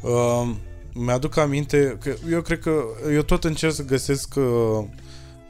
Uh, 0.00 0.54
mi-aduc 0.94 1.36
aminte 1.36 1.98
că 2.00 2.14
eu 2.30 2.42
cred 2.42 2.58
că 2.58 2.84
eu 3.12 3.22
tot 3.22 3.44
încerc 3.44 3.72
să 3.72 3.84
găsesc 3.84 4.34
uh, 4.36 4.84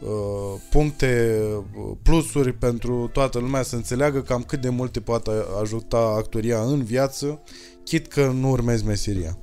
uh, 0.01 0.60
puncte, 0.70 1.40
uh, 1.77 1.97
plusuri 2.02 2.52
pentru 2.52 3.10
toată 3.12 3.39
lumea 3.39 3.62
să 3.62 3.77
înțeleagă 3.77 4.23
cam 4.23 4.43
cât 4.43 4.60
de 4.60 4.69
mult 4.69 4.93
te 4.93 5.01
poate 5.01 5.31
ajuta 5.60 6.14
actoria 6.16 6.60
în 6.60 6.85
viață, 6.85 7.43
chit 7.85 8.06
că 8.06 8.27
nu 8.27 8.51
urmezi 8.51 8.85
meseria. 8.85 9.39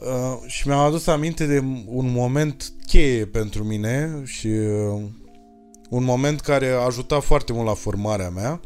Uh, 0.00 0.38
și 0.46 0.68
mi-am 0.68 0.78
adus 0.78 1.06
aminte 1.06 1.46
de 1.46 1.58
un 1.86 2.10
moment 2.10 2.72
cheie 2.86 3.26
pentru 3.26 3.64
mine 3.64 4.22
și 4.24 4.46
uh, 4.46 5.02
un 5.90 6.04
moment 6.04 6.40
care 6.40 6.68
a 6.68 6.84
ajutat 6.84 7.22
foarte 7.22 7.52
mult 7.52 7.66
la 7.66 7.74
formarea 7.74 8.30
mea 8.30 8.60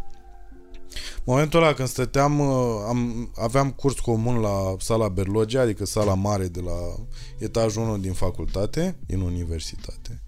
momentul 1.25 1.63
ăla 1.63 1.73
când 1.73 1.89
stăteam, 1.89 2.41
uh, 2.41 2.85
am, 2.89 3.31
aveam 3.37 3.71
curs 3.71 3.99
comun 3.99 4.37
la 4.37 4.77
sala 4.79 5.09
Berlogea, 5.09 5.61
adică 5.61 5.85
sala 5.85 6.15
mare 6.15 6.47
de 6.47 6.61
la 6.61 6.95
etajul 7.39 7.83
1 7.83 7.99
din 7.99 8.13
facultate, 8.13 8.97
din 9.07 9.21
universitate. 9.21 10.23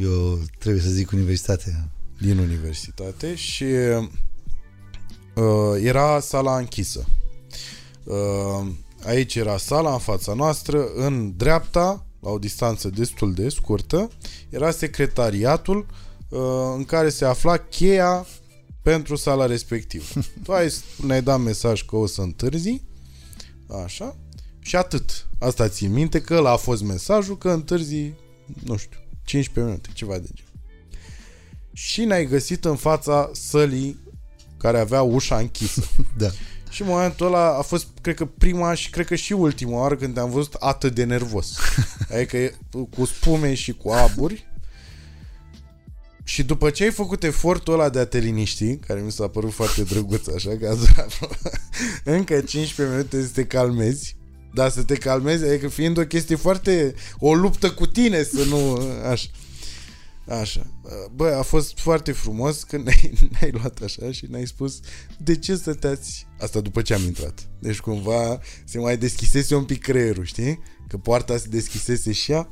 Eu 0.00 0.38
trebuie 0.58 0.82
să 0.82 0.88
zic 0.88 1.10
universitate. 1.10 1.88
Din 2.20 2.38
universitate 2.38 3.34
și 3.34 3.64
uh, 5.34 5.82
era 5.82 6.20
sala 6.20 6.56
închisă. 6.56 7.04
Uh, 8.04 8.66
aici 9.04 9.34
era 9.34 9.56
sala 9.56 9.92
în 9.92 9.98
fața 9.98 10.34
noastră, 10.34 10.86
în 10.94 11.36
dreapta, 11.36 12.06
la 12.20 12.30
o 12.30 12.38
distanță 12.38 12.88
destul 12.88 13.34
de 13.34 13.48
scurtă, 13.48 14.10
era 14.48 14.70
secretariatul 14.70 15.86
uh, 16.28 16.40
în 16.76 16.84
care 16.84 17.08
se 17.08 17.24
afla 17.24 17.56
cheia 17.56 18.26
pentru 18.86 19.16
sala 19.16 19.46
respectivă. 19.46 20.04
tu 20.44 20.52
ai, 20.52 20.72
ne-ai 20.96 21.22
dat 21.22 21.40
mesaj 21.40 21.84
că 21.84 21.96
o 21.96 22.06
să 22.06 22.20
întârzi, 22.20 22.82
așa, 23.84 24.16
și 24.60 24.76
atât. 24.76 25.26
Asta 25.38 25.68
ții 25.68 25.86
minte 25.86 26.20
că 26.20 26.34
ăla 26.34 26.50
a 26.50 26.56
fost 26.56 26.82
mesajul 26.82 27.38
că 27.38 27.50
întârzi, 27.50 28.12
nu 28.64 28.76
știu, 28.76 28.98
15 29.24 29.60
minute, 29.60 29.88
ceva 29.92 30.18
de 30.18 30.28
genul. 30.34 30.52
Și 31.72 32.04
ne-ai 32.04 32.26
găsit 32.26 32.64
în 32.64 32.76
fața 32.76 33.30
sălii 33.32 33.98
care 34.56 34.78
avea 34.78 35.02
ușa 35.02 35.38
închisă. 35.38 35.82
da. 36.18 36.28
Și 36.70 36.82
în 36.82 36.88
momentul 36.88 37.26
ăla 37.26 37.56
a 37.56 37.62
fost, 37.62 37.86
cred 38.00 38.14
că, 38.14 38.24
prima 38.24 38.74
și 38.74 38.90
cred 38.90 39.06
că 39.06 39.14
și 39.14 39.32
ultima 39.32 39.78
oară 39.78 39.96
când 39.96 40.14
te-am 40.14 40.30
văzut 40.30 40.54
atât 40.54 40.94
de 40.94 41.04
nervos. 41.04 41.56
Adică 42.14 42.52
cu 42.96 43.04
spume 43.04 43.54
și 43.54 43.72
cu 43.72 43.90
aburi 43.90 44.46
și 46.28 46.42
după 46.42 46.70
ce 46.70 46.84
ai 46.84 46.90
făcut 46.90 47.22
efortul 47.22 47.72
ăla 47.72 47.88
de 47.88 47.98
a 47.98 48.06
te 48.06 48.18
liniști, 48.18 48.76
care 48.76 49.00
mi 49.00 49.12
s-a 49.12 49.28
părut 49.28 49.52
foarte 49.52 49.82
drăguț 49.82 50.26
așa, 50.26 50.56
că 50.56 50.68
a 50.68 50.74
durat 50.74 51.18
încă 52.16 52.40
15 52.40 52.96
minute 52.96 53.22
să 53.22 53.32
te 53.32 53.44
calmezi, 53.44 54.16
dar 54.54 54.70
să 54.70 54.82
te 54.82 54.94
calmezi, 54.94 55.44
adică 55.44 55.68
fiind 55.68 55.98
o 55.98 56.06
chestie 56.06 56.36
foarte, 56.36 56.94
o 57.18 57.34
luptă 57.34 57.70
cu 57.70 57.86
tine 57.86 58.22
să 58.22 58.44
nu, 58.44 58.80
așa. 59.10 59.28
Așa. 60.40 60.66
Bă, 61.14 61.34
a 61.38 61.42
fost 61.42 61.78
foarte 61.78 62.12
frumos 62.12 62.62
când 62.62 62.84
ne-ai, 62.84 63.12
ne-ai 63.32 63.50
luat 63.50 63.80
așa 63.82 64.12
și 64.12 64.26
ne-ai 64.30 64.46
spus 64.46 64.80
de 65.18 65.36
ce 65.36 65.54
stăteați... 65.54 66.26
Asta 66.38 66.60
după 66.60 66.82
ce 66.82 66.94
am 66.94 67.02
intrat. 67.02 67.48
Deci 67.58 67.80
cumva 67.80 68.40
se 68.64 68.78
mai 68.78 68.96
deschisese 68.96 69.54
un 69.54 69.64
pic 69.64 69.82
creierul, 69.82 70.24
știi? 70.24 70.62
Că 70.88 70.96
poarta 70.96 71.36
se 71.36 71.46
deschisese 71.48 72.12
și 72.12 72.32
ea 72.32 72.48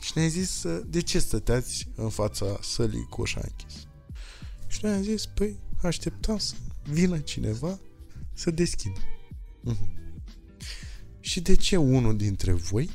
și 0.00 0.12
ne-a 0.14 0.26
zis, 0.26 0.64
de 0.86 1.00
ce 1.00 1.18
stăteați 1.18 1.88
în 1.94 2.08
fața 2.08 2.58
sălii 2.62 3.06
cu 3.10 3.20
ușa 3.20 3.40
închis? 3.42 3.86
Și 4.66 4.78
noi 4.82 4.92
am 4.92 5.02
zis, 5.02 5.26
păi, 5.26 5.58
așteptam 5.82 6.38
să 6.38 6.54
vină 6.90 7.18
cineva 7.18 7.78
să 8.34 8.50
deschidă. 8.50 9.00
Uh-huh. 9.70 9.96
Și 11.20 11.40
de 11.40 11.54
ce 11.54 11.76
unul 11.76 12.16
dintre 12.16 12.52
voi, 12.52 12.90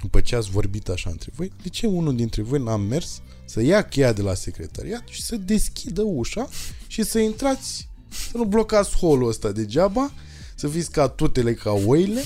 după 0.00 0.20
ce 0.20 0.36
ați 0.36 0.50
vorbit 0.50 0.88
așa 0.88 1.10
între 1.10 1.30
voi, 1.34 1.52
de 1.62 1.68
ce 1.68 1.86
unul 1.86 2.16
dintre 2.16 2.42
voi 2.42 2.62
n-a 2.62 2.76
mers 2.76 3.22
să 3.44 3.62
ia 3.62 3.82
cheia 3.82 4.12
de 4.12 4.22
la 4.22 4.34
secretariat 4.34 5.08
și 5.08 5.22
să 5.22 5.36
deschidă 5.36 6.02
ușa 6.02 6.48
și 6.86 7.02
să 7.02 7.18
intrați, 7.18 7.88
să 8.30 8.36
nu 8.36 8.44
blocați 8.44 8.96
holul 8.96 9.28
ăsta 9.28 9.52
degeaba, 9.52 10.12
să 10.54 10.68
fiți 10.68 10.90
ca 10.90 11.08
tutele, 11.08 11.54
ca 11.54 11.70
oile, 11.70 12.22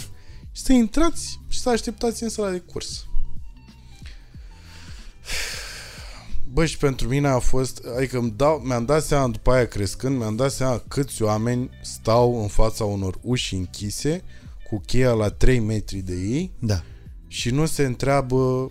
și 0.53 0.63
să 0.63 0.73
intrați 0.73 1.41
și 1.49 1.61
să 1.61 1.69
așteptați 1.69 2.23
în 2.23 2.29
sala 2.29 2.51
de 2.51 2.59
curs. 2.59 3.07
Bă, 6.53 6.65
și 6.67 6.77
pentru 6.77 7.09
mine 7.09 7.29
a 7.29 7.39
fost, 7.39 7.81
adică 7.97 8.19
îmi 8.19 8.33
dau, 8.37 8.59
mi-am 8.59 8.85
dat 8.85 9.05
seama 9.05 9.29
după 9.29 9.53
aia 9.53 9.67
crescând, 9.67 10.17
mi-am 10.17 10.37
dat 10.37 10.53
seama 10.53 10.83
câți 10.89 11.23
oameni 11.23 11.71
stau 11.83 12.43
în 12.43 12.49
fața 12.49 12.85
unor 12.85 13.19
uși 13.23 13.55
închise 13.55 14.25
cu 14.71 14.83
cheia 14.87 15.13
la 15.13 15.29
3 15.29 15.59
metri 15.59 15.99
de 15.99 16.15
ei 16.15 16.53
da. 16.59 16.83
și 17.29 17.51
nu 17.51 17.67
se 17.67 17.85
întreabă 17.85 18.71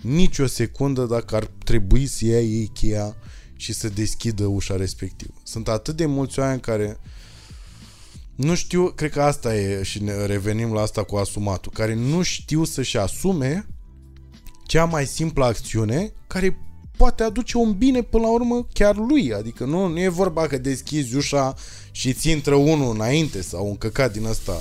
nici 0.00 0.38
o 0.38 0.46
secundă 0.46 1.04
dacă 1.04 1.36
ar 1.36 1.50
trebui 1.64 2.06
să 2.06 2.24
ia 2.24 2.40
ei 2.40 2.70
cheia 2.74 3.16
și 3.56 3.72
să 3.72 3.88
deschidă 3.88 4.46
ușa 4.46 4.76
respectivă. 4.76 5.34
Sunt 5.42 5.68
atât 5.68 5.96
de 5.96 6.06
mulți 6.06 6.38
oameni 6.38 6.60
care 6.60 7.00
nu 8.34 8.54
știu, 8.54 8.86
cred 8.86 9.10
că 9.10 9.22
asta 9.22 9.56
e 9.56 9.82
și 9.82 10.02
ne 10.02 10.26
revenim 10.26 10.72
la 10.72 10.80
asta 10.80 11.02
cu 11.02 11.16
asumatul, 11.16 11.72
care 11.74 11.94
nu 11.94 12.22
știu 12.22 12.64
să-și 12.64 12.98
asume 12.98 13.66
cea 14.68 14.84
mai 14.84 15.06
simplă 15.06 15.44
acțiune 15.44 16.12
care 16.26 16.58
poate 16.96 17.22
aduce 17.22 17.56
un 17.56 17.72
bine 17.72 18.02
până 18.02 18.22
la 18.22 18.32
urmă 18.32 18.66
chiar 18.72 18.96
lui. 18.96 19.34
Adică 19.34 19.64
nu, 19.64 19.86
nu 19.86 20.00
e 20.00 20.08
vorba 20.08 20.46
că 20.46 20.58
deschizi 20.58 21.16
ușa 21.16 21.54
și 21.90 22.12
ți 22.12 22.30
intră 22.30 22.54
unul 22.54 22.94
înainte 22.94 23.42
sau 23.42 23.66
un 23.66 23.76
căcat 23.76 24.12
din 24.12 24.24
ăsta 24.24 24.56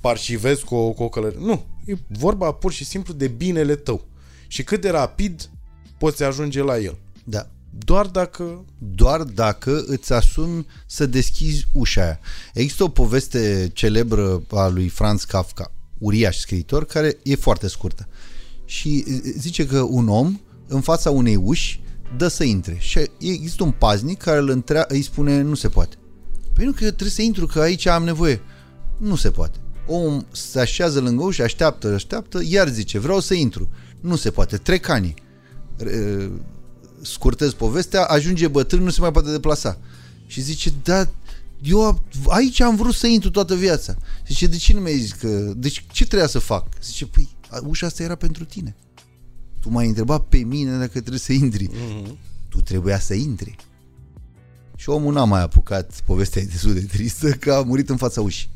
parșivesc 0.00 0.60
cu 0.60 0.74
o, 0.74 0.90
cu 0.90 1.02
o 1.02 1.08
călărie. 1.08 1.38
Nu, 1.40 1.64
e 1.84 1.94
vorba 2.06 2.52
pur 2.52 2.72
și 2.72 2.84
simplu 2.84 3.12
de 3.12 3.28
binele 3.28 3.76
tău. 3.76 4.04
Și 4.46 4.64
cât 4.64 4.80
de 4.80 4.90
rapid 4.90 5.50
poți 5.98 6.22
ajunge 6.22 6.62
la 6.62 6.78
el. 6.78 6.98
Da. 7.24 7.48
Doar 7.78 8.06
dacă... 8.06 8.64
Doar 8.78 9.22
dacă 9.22 9.84
îți 9.86 10.12
asumi 10.12 10.66
să 10.86 11.06
deschizi 11.06 11.66
ușa 11.72 12.02
aia. 12.02 12.20
Există 12.54 12.82
o 12.82 12.88
poveste 12.88 13.70
celebră 13.72 14.42
a 14.50 14.66
lui 14.68 14.88
Franz 14.88 15.24
Kafka, 15.24 15.72
uriaș 15.98 16.36
scriitor, 16.36 16.84
care 16.84 17.16
e 17.22 17.34
foarte 17.34 17.68
scurtă. 17.68 18.08
Și 18.74 19.04
zice 19.38 19.66
că 19.66 19.80
un 19.80 20.08
om 20.08 20.40
în 20.66 20.80
fața 20.80 21.10
unei 21.10 21.36
uși, 21.36 21.80
dă 22.16 22.28
să 22.28 22.44
intre. 22.44 22.76
Și 22.80 22.98
există 23.18 23.62
un 23.62 23.70
paznic 23.70 24.18
care 24.18 24.38
îl 24.38 24.48
întrea, 24.48 24.84
îi 24.88 25.02
spune, 25.02 25.40
nu 25.42 25.54
se 25.54 25.68
poate. 25.68 25.96
Păi 26.54 26.64
nu 26.64 26.70
că 26.70 26.78
trebuie 26.78 27.10
să 27.10 27.22
intru, 27.22 27.46
că 27.46 27.60
aici 27.60 27.86
am 27.86 28.04
nevoie. 28.04 28.40
Nu 28.98 29.16
se 29.16 29.30
poate. 29.30 29.58
Om 29.86 30.24
se 30.32 30.60
așează 30.60 31.00
lângă 31.00 31.22
ușă, 31.22 31.42
așteaptă, 31.42 31.88
așteaptă, 31.94 32.40
iar 32.44 32.68
zice, 32.68 32.98
vreau 32.98 33.20
să 33.20 33.34
intru. 33.34 33.68
Nu 34.00 34.16
se 34.16 34.30
poate, 34.30 34.56
trec 34.56 34.88
ani. 34.88 35.14
Scurtez 37.02 37.52
povestea, 37.52 38.04
ajunge 38.04 38.48
bătrân, 38.48 38.82
nu 38.82 38.90
se 38.90 39.00
mai 39.00 39.12
poate 39.12 39.30
deplasa. 39.30 39.78
Și 40.26 40.40
zice, 40.40 40.72
da, 40.82 41.08
eu 41.62 42.04
aici 42.26 42.60
am 42.60 42.76
vrut 42.76 42.94
să 42.94 43.06
intru 43.06 43.30
toată 43.30 43.54
viața. 43.54 43.96
Zice, 44.26 44.46
de 44.46 44.56
ce 44.56 44.72
nu 44.72 44.80
mi-ai 44.80 44.98
zis 44.98 45.12
că... 45.12 45.52
Deci 45.56 45.84
ce 45.92 46.06
trebuia 46.06 46.28
să 46.28 46.38
fac? 46.38 46.66
Zice, 46.82 47.06
păi 47.06 47.28
ușa 47.66 47.86
asta 47.86 48.02
era 48.02 48.14
pentru 48.14 48.44
tine. 48.44 48.76
Tu 49.60 49.70
m-ai 49.70 49.86
întrebat 49.86 50.24
pe 50.24 50.36
mine 50.36 50.78
dacă 50.78 50.98
trebuie 51.00 51.18
să 51.18 51.32
intri. 51.32 51.68
Mm-hmm. 51.68 52.18
Tu 52.48 52.60
trebuia 52.60 52.98
să 52.98 53.14
intri. 53.14 53.56
Și 54.76 54.88
omul 54.88 55.12
n-a 55.12 55.24
mai 55.24 55.42
apucat, 55.42 56.00
povestea 56.04 56.42
e 56.42 56.44
destul 56.44 56.74
de 56.74 56.80
tristă, 56.80 57.30
că 57.30 57.52
a 57.52 57.62
murit 57.62 57.88
în 57.88 57.96
fața 57.96 58.20
ușii. 58.20 58.48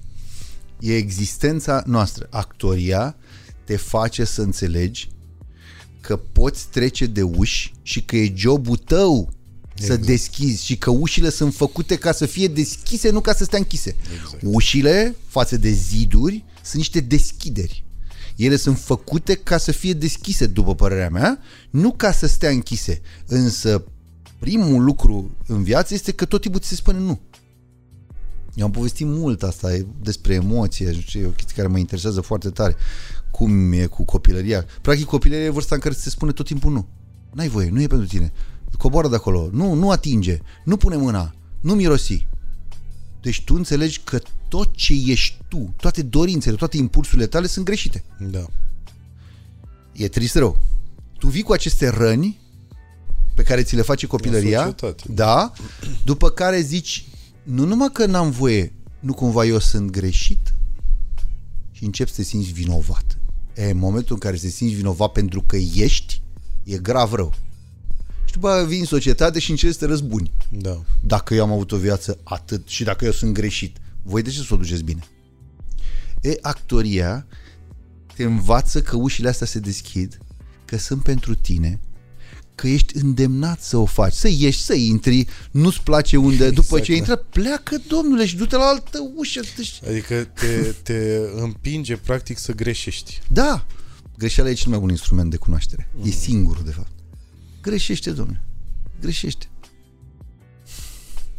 E 0.80 0.96
existența 0.96 1.82
noastră. 1.86 2.26
Actoria 2.30 3.16
te 3.64 3.76
face 3.76 4.24
să 4.24 4.42
înțelegi 4.42 5.10
că 6.00 6.16
poți 6.16 6.68
trece 6.68 7.06
de 7.06 7.22
uși 7.22 7.72
și 7.82 8.02
că 8.02 8.16
e 8.16 8.32
jobul 8.36 8.76
tău 8.76 9.32
să 9.74 9.84
Exact. 9.84 10.06
deschizi 10.06 10.64
și 10.64 10.76
că 10.76 10.90
ușile 10.90 11.30
sunt 11.30 11.54
făcute 11.54 11.96
ca 11.96 12.12
să 12.12 12.26
fie 12.26 12.48
deschise, 12.48 13.10
nu 13.10 13.20
ca 13.20 13.34
să 13.34 13.44
stea 13.44 13.58
închise. 13.58 13.96
Exact. 14.14 14.42
Ușile 14.42 15.16
față 15.26 15.56
de 15.56 15.70
ziduri 15.70 16.44
sunt 16.62 16.76
niște 16.76 17.00
deschideri. 17.00 17.84
Ele 18.39 18.56
sunt 18.56 18.78
făcute 18.78 19.35
ca 19.35 19.56
să 19.56 19.73
fie 19.73 19.93
deschise, 19.93 20.47
după 20.47 20.74
părerea 20.74 21.09
mea, 21.09 21.39
nu 21.70 21.93
ca 21.93 22.12
să 22.12 22.27
stea 22.27 22.51
închise. 22.51 23.01
Însă, 23.27 23.85
primul 24.39 24.85
lucru 24.85 25.31
în 25.47 25.62
viață 25.62 25.94
este 25.94 26.12
că 26.12 26.24
tot 26.24 26.40
timpul 26.40 26.60
ți 26.60 26.69
se 26.69 26.74
spune 26.74 26.98
nu. 26.98 27.20
Eu 28.55 28.65
am 28.65 28.70
povestit 28.70 29.06
mult 29.06 29.43
asta 29.43 29.74
e 29.74 29.86
despre 30.02 30.35
emoție, 30.35 30.90
nu 30.90 31.01
știu, 31.01 31.20
e 31.20 31.27
o 31.27 31.31
chestie 31.31 31.56
care 31.56 31.69
mă 31.69 31.78
interesează 31.78 32.20
foarte 32.20 32.51
tare. 32.51 32.77
Cum 33.31 33.73
e 33.73 33.86
cu 33.86 34.05
copilăria. 34.05 34.65
Practic, 34.82 35.06
copilăria 35.06 35.44
e 35.44 35.51
vârsta 35.51 35.74
în 35.74 35.81
care 35.81 35.94
ți 35.94 36.02
se 36.02 36.10
spune 36.10 36.32
tot 36.32 36.47
timpul 36.47 36.73
nu. 36.73 36.86
N-ai 37.32 37.48
voie, 37.48 37.70
nu 37.70 37.81
e 37.81 37.86
pentru 37.86 38.06
tine. 38.06 38.32
Coboară 38.77 39.09
de 39.09 39.15
acolo, 39.15 39.48
nu, 39.52 39.74
nu 39.74 39.90
atinge, 39.90 40.39
nu 40.65 40.77
pune 40.77 40.97
mâna, 40.97 41.35
nu 41.60 41.74
mirosi. 41.74 42.27
Deci 43.28 43.42
tu 43.44 43.55
înțelegi 43.55 44.00
că 44.05 44.20
tot 44.48 44.74
ce 44.74 44.94
ești 45.06 45.36
tu, 45.48 45.74
toate 45.76 46.02
dorințele, 46.02 46.56
toate 46.56 46.76
impulsurile 46.76 47.26
tale 47.26 47.46
sunt 47.46 47.64
greșite. 47.64 48.05
Da. 48.18 48.46
E 49.92 50.09
trist 50.09 50.34
rău. 50.34 50.59
Tu 51.18 51.28
vii 51.28 51.42
cu 51.42 51.52
aceste 51.52 51.88
răni 51.88 52.38
pe 53.34 53.42
care 53.42 53.62
ți 53.62 53.74
le 53.74 53.82
face 53.82 54.06
copilăria, 54.06 54.59
societate. 54.59 55.02
da, 55.14 55.52
după 56.05 56.30
care 56.30 56.60
zici, 56.60 57.06
nu 57.42 57.64
numai 57.64 57.88
că 57.92 58.06
n-am 58.06 58.30
voie, 58.30 58.72
nu 59.00 59.14
cumva 59.14 59.44
eu 59.44 59.59
sunt 59.59 59.90
greșit 59.90 60.55
și 61.72 61.84
începi 61.84 62.10
să 62.10 62.16
te 62.16 62.22
simți 62.22 62.52
vinovat. 62.52 63.18
E, 63.55 63.70
în 63.70 63.78
momentul 63.78 64.14
în 64.14 64.20
care 64.20 64.36
te 64.36 64.48
simți 64.48 64.74
vinovat 64.74 65.12
pentru 65.12 65.42
că 65.42 65.56
ești, 65.56 66.22
e 66.64 66.78
grav 66.78 67.12
rău. 67.12 67.34
Și 68.28 68.34
după 68.34 68.48
aia 68.48 68.64
vii 68.64 68.78
în 68.78 68.84
societate 68.84 69.38
și 69.38 69.50
începi 69.50 69.72
să 69.72 69.78
te 69.78 69.86
răzbuni. 69.86 70.30
Da. 70.50 70.82
Dacă 71.00 71.34
eu 71.34 71.42
am 71.42 71.52
avut 71.52 71.72
o 71.72 71.76
viață 71.76 72.18
atât 72.24 72.68
și 72.68 72.84
dacă 72.84 73.05
eu 73.05 73.12
sunt 73.12 73.32
greșit, 73.32 73.76
voi 74.02 74.22
de 74.22 74.30
ce 74.30 74.40
să 74.42 74.55
o 74.55 74.56
duceți 74.56 74.82
bine? 74.82 75.00
E, 76.20 76.34
actoria 76.40 77.26
te 78.14 78.24
învață 78.24 78.82
că 78.82 78.96
ușile 78.96 79.28
astea 79.28 79.46
se 79.46 79.59
deschid, 79.59 80.18
că 80.64 80.78
sunt 80.78 81.02
pentru 81.02 81.34
tine, 81.34 81.80
că 82.55 82.68
ești 82.68 82.96
îndemnat 82.96 83.62
să 83.62 83.76
o 83.76 83.84
faci, 83.84 84.12
să 84.12 84.28
ieși, 84.28 84.62
să 84.62 84.74
intri, 84.74 85.26
nu-ți 85.50 85.82
place 85.82 86.16
unde, 86.16 86.34
exact, 86.34 86.55
după 86.55 86.76
Exact, 86.78 86.84
ce 86.84 86.90
da. 86.92 86.96
intră, 86.98 87.16
pleacă, 87.16 87.76
domnule, 87.88 88.26
și 88.26 88.36
du-te 88.36 88.56
la 88.56 88.64
altă 88.64 88.98
ușă. 89.16 89.40
Deci, 89.56 89.80
Adică 89.88 90.14
te, 90.14 90.74
te 90.82 91.18
împinge 91.42 91.96
practic 91.96 92.38
să 92.38 92.52
greșești. 92.52 93.20
da, 93.28 93.66
greșeala 94.18 94.50
e 94.50 94.52
cel 94.52 94.70
mai 94.70 94.78
bun 94.78 94.90
instrument 94.90 95.30
de 95.30 95.36
cunoaștere. 95.36 95.88
E 96.05 96.10
singurul, 96.10 96.62
de 96.64 96.70
fapt. 96.70 96.90
Greșește, 97.68 98.10
domnule. 98.10 98.40
Greșește. 99.00 99.46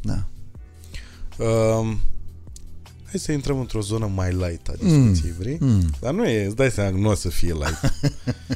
Da. 0.02 0.28
Um, 1.46 2.00
hai 3.04 3.20
să 3.20 3.32
intrăm 3.32 3.60
într-o 3.60 3.82
zonă 3.82 4.06
mai 4.06 4.32
light 4.32 4.68
a 4.68 4.74
discuției, 4.84 5.32
vrei? 5.32 5.58
Mm. 5.60 5.90
Dar 6.00 6.14
nu 6.14 6.28
e, 6.28 6.46
îți 6.46 6.56
dai 6.56 6.72
seama 6.72 6.90
că 6.92 6.98
nu 6.98 7.10
o 7.10 7.14
să 7.14 7.30
fie 7.30 7.54
light. 7.54 7.94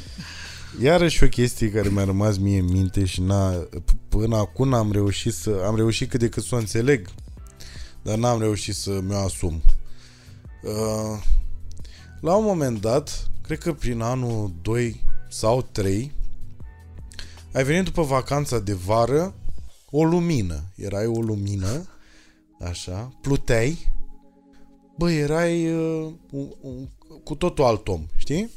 Iarăși 0.82 1.24
o 1.24 1.28
chestie 1.28 1.72
care 1.72 1.90
mi-a 1.90 2.04
rămas 2.04 2.38
mie 2.38 2.60
în 2.60 2.66
minte 2.66 3.06
și 3.06 3.22
n-a, 3.22 3.68
p- 3.76 4.08
până 4.10 4.36
acum 4.36 4.70
n-am 4.70 4.92
reușit 4.92 5.34
să... 5.34 5.64
Am 5.66 5.76
reușit 5.76 6.10
cât 6.10 6.20
de 6.20 6.30
cât 6.30 6.44
să 6.44 6.56
o 6.56 6.58
înțeleg, 6.58 7.08
dar 8.02 8.18
n-am 8.18 8.40
reușit 8.40 8.76
să 8.76 9.00
mi-o 9.04 9.18
asum. 9.18 9.62
Uh, 10.64 11.22
la 12.20 12.36
un 12.36 12.46
moment 12.46 12.82
dat, 12.82 13.32
cred 13.42 13.58
că 13.58 13.74
prin 13.74 14.02
anul 14.02 14.54
2 14.62 15.04
sau 15.30 15.68
3, 15.72 16.12
ai 17.54 17.64
venit 17.64 17.84
după 17.84 18.02
vacanța 18.02 18.60
de 18.60 18.74
vară 18.74 19.36
o 19.90 20.04
lumină. 20.04 20.72
Erai 20.76 21.06
o 21.06 21.22
lumină, 21.22 21.88
așa, 22.60 23.20
pluteai, 23.22 23.92
bă, 24.98 25.12
erai 25.12 25.74
uh, 25.74 26.14
un, 26.32 26.50
un, 26.62 26.88
cu 27.24 27.36
totul 27.36 27.64
alt 27.64 27.88
om, 27.88 28.06
știi? 28.16 28.50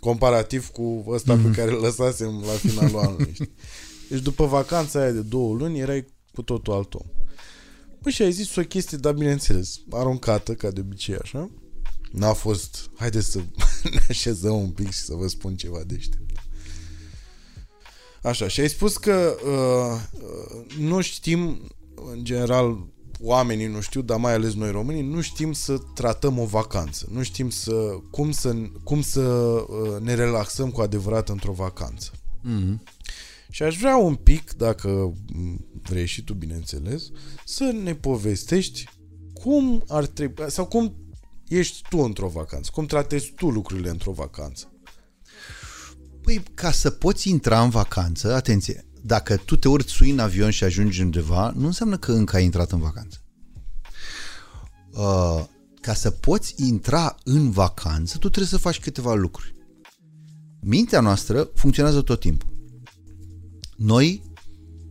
Comparativ 0.00 0.68
cu 0.68 1.04
ăsta 1.08 1.38
mm-hmm. 1.38 1.42
pe 1.42 1.50
care 1.50 1.70
îl 1.70 1.80
lăsasem 1.80 2.44
la 2.46 2.52
finalul 2.52 2.98
anului, 2.98 3.30
știi? 3.32 3.54
Deci 4.08 4.20
după 4.20 4.46
vacanța 4.46 5.00
aia 5.00 5.10
de 5.10 5.20
două 5.20 5.54
luni 5.54 5.78
erai 5.78 6.06
cu 6.34 6.42
totul 6.42 6.72
alt 6.72 6.94
om. 6.94 7.06
Bă, 8.02 8.10
și 8.10 8.22
ai 8.22 8.32
zis 8.32 8.56
o 8.56 8.62
chestie, 8.62 8.98
dar 8.98 9.12
bineînțeles, 9.12 9.80
aruncată, 9.90 10.54
ca 10.54 10.70
de 10.70 10.80
obicei, 10.80 11.16
așa. 11.16 11.50
N-a 12.12 12.32
fost, 12.32 12.90
haideți 12.96 13.30
să 13.30 13.38
ne 13.92 14.00
așezăm 14.08 14.60
un 14.60 14.70
pic 14.70 14.90
și 14.90 15.00
să 15.00 15.14
vă 15.14 15.26
spun 15.26 15.56
ceva 15.56 15.80
deștept. 15.86 16.31
Așa, 18.22 18.48
și 18.48 18.60
ai 18.60 18.68
spus 18.68 18.96
că 18.96 19.36
uh, 19.44 20.00
uh, 20.22 20.74
nu 20.78 21.00
știm, 21.00 21.60
în 22.12 22.24
general, 22.24 22.86
oamenii 23.20 23.66
nu 23.66 23.80
știu, 23.80 24.00
dar 24.02 24.18
mai 24.18 24.32
ales 24.32 24.54
noi 24.54 24.70
românii, 24.70 25.02
nu 25.02 25.20
știm 25.20 25.52
să 25.52 25.78
tratăm 25.94 26.38
o 26.38 26.44
vacanță. 26.44 27.08
Nu 27.10 27.22
știm 27.22 27.50
să, 27.50 27.72
cum 28.10 28.30
să, 28.30 28.54
cum 28.84 29.00
să 29.00 29.20
uh, 29.20 30.00
ne 30.00 30.14
relaxăm 30.14 30.70
cu 30.70 30.80
adevărat 30.80 31.28
într-o 31.28 31.52
vacanță. 31.52 32.10
Mm-hmm. 32.10 32.92
Și 33.50 33.62
aș 33.62 33.78
vrea 33.78 33.96
un 33.96 34.14
pic, 34.14 34.52
dacă 34.52 34.88
m, 35.32 35.66
vrei 35.82 36.06
și 36.06 36.24
tu, 36.24 36.34
bineînțeles, 36.34 37.10
să 37.44 37.64
ne 37.82 37.94
povestești 37.94 38.88
cum 39.32 39.84
ar 39.88 40.06
trebui, 40.06 40.50
sau 40.50 40.66
cum 40.66 40.94
ești 41.48 41.88
tu 41.88 41.98
într-o 41.98 42.28
vacanță, 42.28 42.70
cum 42.74 42.86
tratezi 42.86 43.32
tu 43.36 43.50
lucrurile 43.50 43.88
într-o 43.88 44.12
vacanță. 44.12 44.71
Păi, 46.22 46.42
ca 46.54 46.70
să 46.70 46.90
poți 46.90 47.28
intra 47.28 47.62
în 47.62 47.70
vacanță, 47.70 48.34
atenție, 48.34 48.84
dacă 49.02 49.36
tu 49.36 49.56
te 49.56 49.68
urci 49.68 49.88
sui 49.88 50.10
în 50.10 50.18
avion 50.18 50.50
și 50.50 50.64
ajungi 50.64 51.02
undeva, 51.02 51.52
nu 51.56 51.66
înseamnă 51.66 51.96
că 51.96 52.12
încă 52.12 52.36
ai 52.36 52.44
intrat 52.44 52.72
în 52.72 52.80
vacanță. 52.80 53.24
Uh, 54.92 55.44
ca 55.80 55.94
să 55.94 56.10
poți 56.10 56.54
intra 56.56 57.14
în 57.24 57.50
vacanță, 57.50 58.12
tu 58.18 58.28
trebuie 58.28 58.46
să 58.46 58.56
faci 58.56 58.80
câteva 58.80 59.14
lucruri. 59.14 59.54
Mintea 60.60 61.00
noastră 61.00 61.50
funcționează 61.54 62.02
tot 62.02 62.20
timpul. 62.20 62.48
Noi 63.76 64.22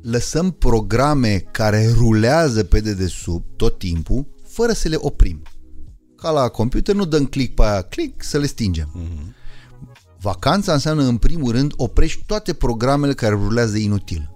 lăsăm 0.02 0.52
programe 0.52 1.38
care 1.38 1.92
rulează 1.92 2.64
pe 2.64 2.80
dedesubt 2.80 3.58
tot 3.58 3.78
timpul, 3.78 4.28
fără 4.48 4.74
să 4.74 4.88
le 4.88 4.96
oprim. 5.00 5.42
Ca 6.16 6.32
la 6.32 6.48
computer 6.48 6.96
nu 6.96 7.06
dăm 7.06 7.26
click 7.26 7.56
pe 7.56 7.64
aia, 7.64 7.82
click, 7.82 8.24
să 8.24 8.38
le 8.38 8.46
stingem. 8.46 8.92
Mm-hmm. 8.98 9.41
Vacanța 10.22 10.74
înseamnă 10.74 11.04
în 11.04 11.18
primul 11.18 11.52
rând 11.52 11.74
oprești 11.76 12.24
toate 12.26 12.54
programele 12.54 13.14
care 13.14 13.36
rulează 13.36 13.78
inutil. 13.78 14.30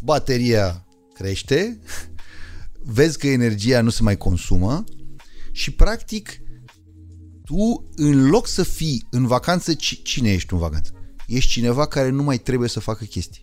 Bateria 0.00 0.86
crește, 1.14 1.80
vezi 2.96 3.18
că 3.18 3.26
energia 3.26 3.80
nu 3.80 3.90
se 3.90 4.02
mai 4.02 4.16
consumă 4.16 4.84
și 5.52 5.70
practic 5.70 6.40
tu 7.44 7.90
în 7.94 8.28
loc 8.28 8.46
să 8.46 8.62
fii 8.62 9.06
în 9.10 9.26
vacanță, 9.26 9.74
ci- 9.74 10.02
cine 10.02 10.32
ești 10.32 10.52
în 10.52 10.58
vacanță? 10.58 10.92
Ești 11.26 11.50
cineva 11.50 11.86
care 11.86 12.08
nu 12.08 12.22
mai 12.22 12.38
trebuie 12.38 12.68
să 12.68 12.80
facă 12.80 13.04
chestii. 13.04 13.42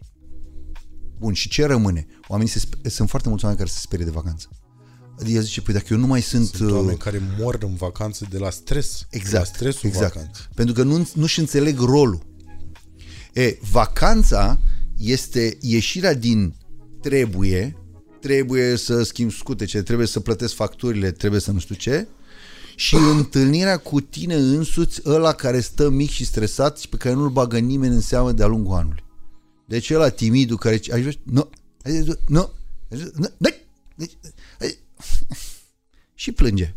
Bun, 1.18 1.34
și 1.34 1.50
ce 1.50 1.66
rămâne? 1.66 2.06
Oamenii 2.28 2.52
se 2.52 2.60
sp- 2.60 2.90
sunt 2.90 3.10
foarte 3.10 3.30
mulți 3.30 3.44
oameni 3.44 3.62
care 3.64 3.74
se 3.74 3.82
sperie 3.82 4.06
de 4.06 4.12
vacanță. 4.12 4.50
Adică 5.20 5.38
el 5.38 5.44
zice, 5.44 5.62
păi 5.62 5.74
dacă 5.74 5.86
eu 5.90 5.98
nu 5.98 6.08
mai 6.08 6.22
sunt... 6.22 6.48
Sunt 6.48 6.70
uh, 6.70 6.76
oameni 6.76 6.98
care 6.98 7.22
mor 7.40 7.58
în 7.62 7.76
vacanță 7.76 8.26
de 8.30 8.38
la 8.38 8.50
stres. 8.50 8.92
De 9.00 9.06
la 9.12 9.18
Exact, 9.18 9.48
stresul 9.48 9.90
exact. 9.90 10.14
vacanței. 10.14 10.46
Pentru 10.56 10.74
că 10.74 10.84
nu, 10.84 11.10
nu-și 11.14 11.40
înțeleg 11.40 11.80
rolul. 11.80 12.22
E, 13.34 13.58
vacanța 13.72 14.60
este 14.98 15.58
ieșirea 15.62 16.14
din 16.14 16.56
trebuie, 17.02 17.78
trebuie 18.20 18.76
să 18.76 19.04
schimb 19.04 19.32
scutece, 19.32 19.82
trebuie 19.82 20.08
să 20.08 20.20
plătesc 20.20 20.54
facturile, 20.54 21.12
trebuie 21.12 21.40
să 21.40 21.52
nu 21.52 21.60
știu 21.60 21.76
ce, 21.76 22.08
și 22.76 22.96
întâlnirea 23.18 23.78
cu 23.78 24.02
tine 24.02 24.36
însuți, 24.36 25.02
ăla 25.06 25.34
care 25.34 25.60
stă 25.60 25.90
mic 25.90 26.10
și 26.10 26.26
stresat 26.26 26.78
și 26.78 26.90
pe 26.90 26.98
care 26.98 27.16
nu-l 27.16 27.30
bagă 27.30 27.58
nimeni 27.58 27.94
în 27.94 28.02
seamă 28.02 28.32
de-a 28.32 28.48
lungul 28.48 28.76
anului. 28.76 29.04
Deci 29.66 29.90
ăla 29.90 30.10
timidul 30.10 30.58
care 30.58 30.76
zice, 30.76 30.94
aș 30.94 31.00
vrea, 31.00 31.14
nu, 31.24 31.50
nu, 31.84 32.14
nu, 32.28 32.50
nu, 33.96 34.06
și 36.22 36.32
plânge. 36.32 36.74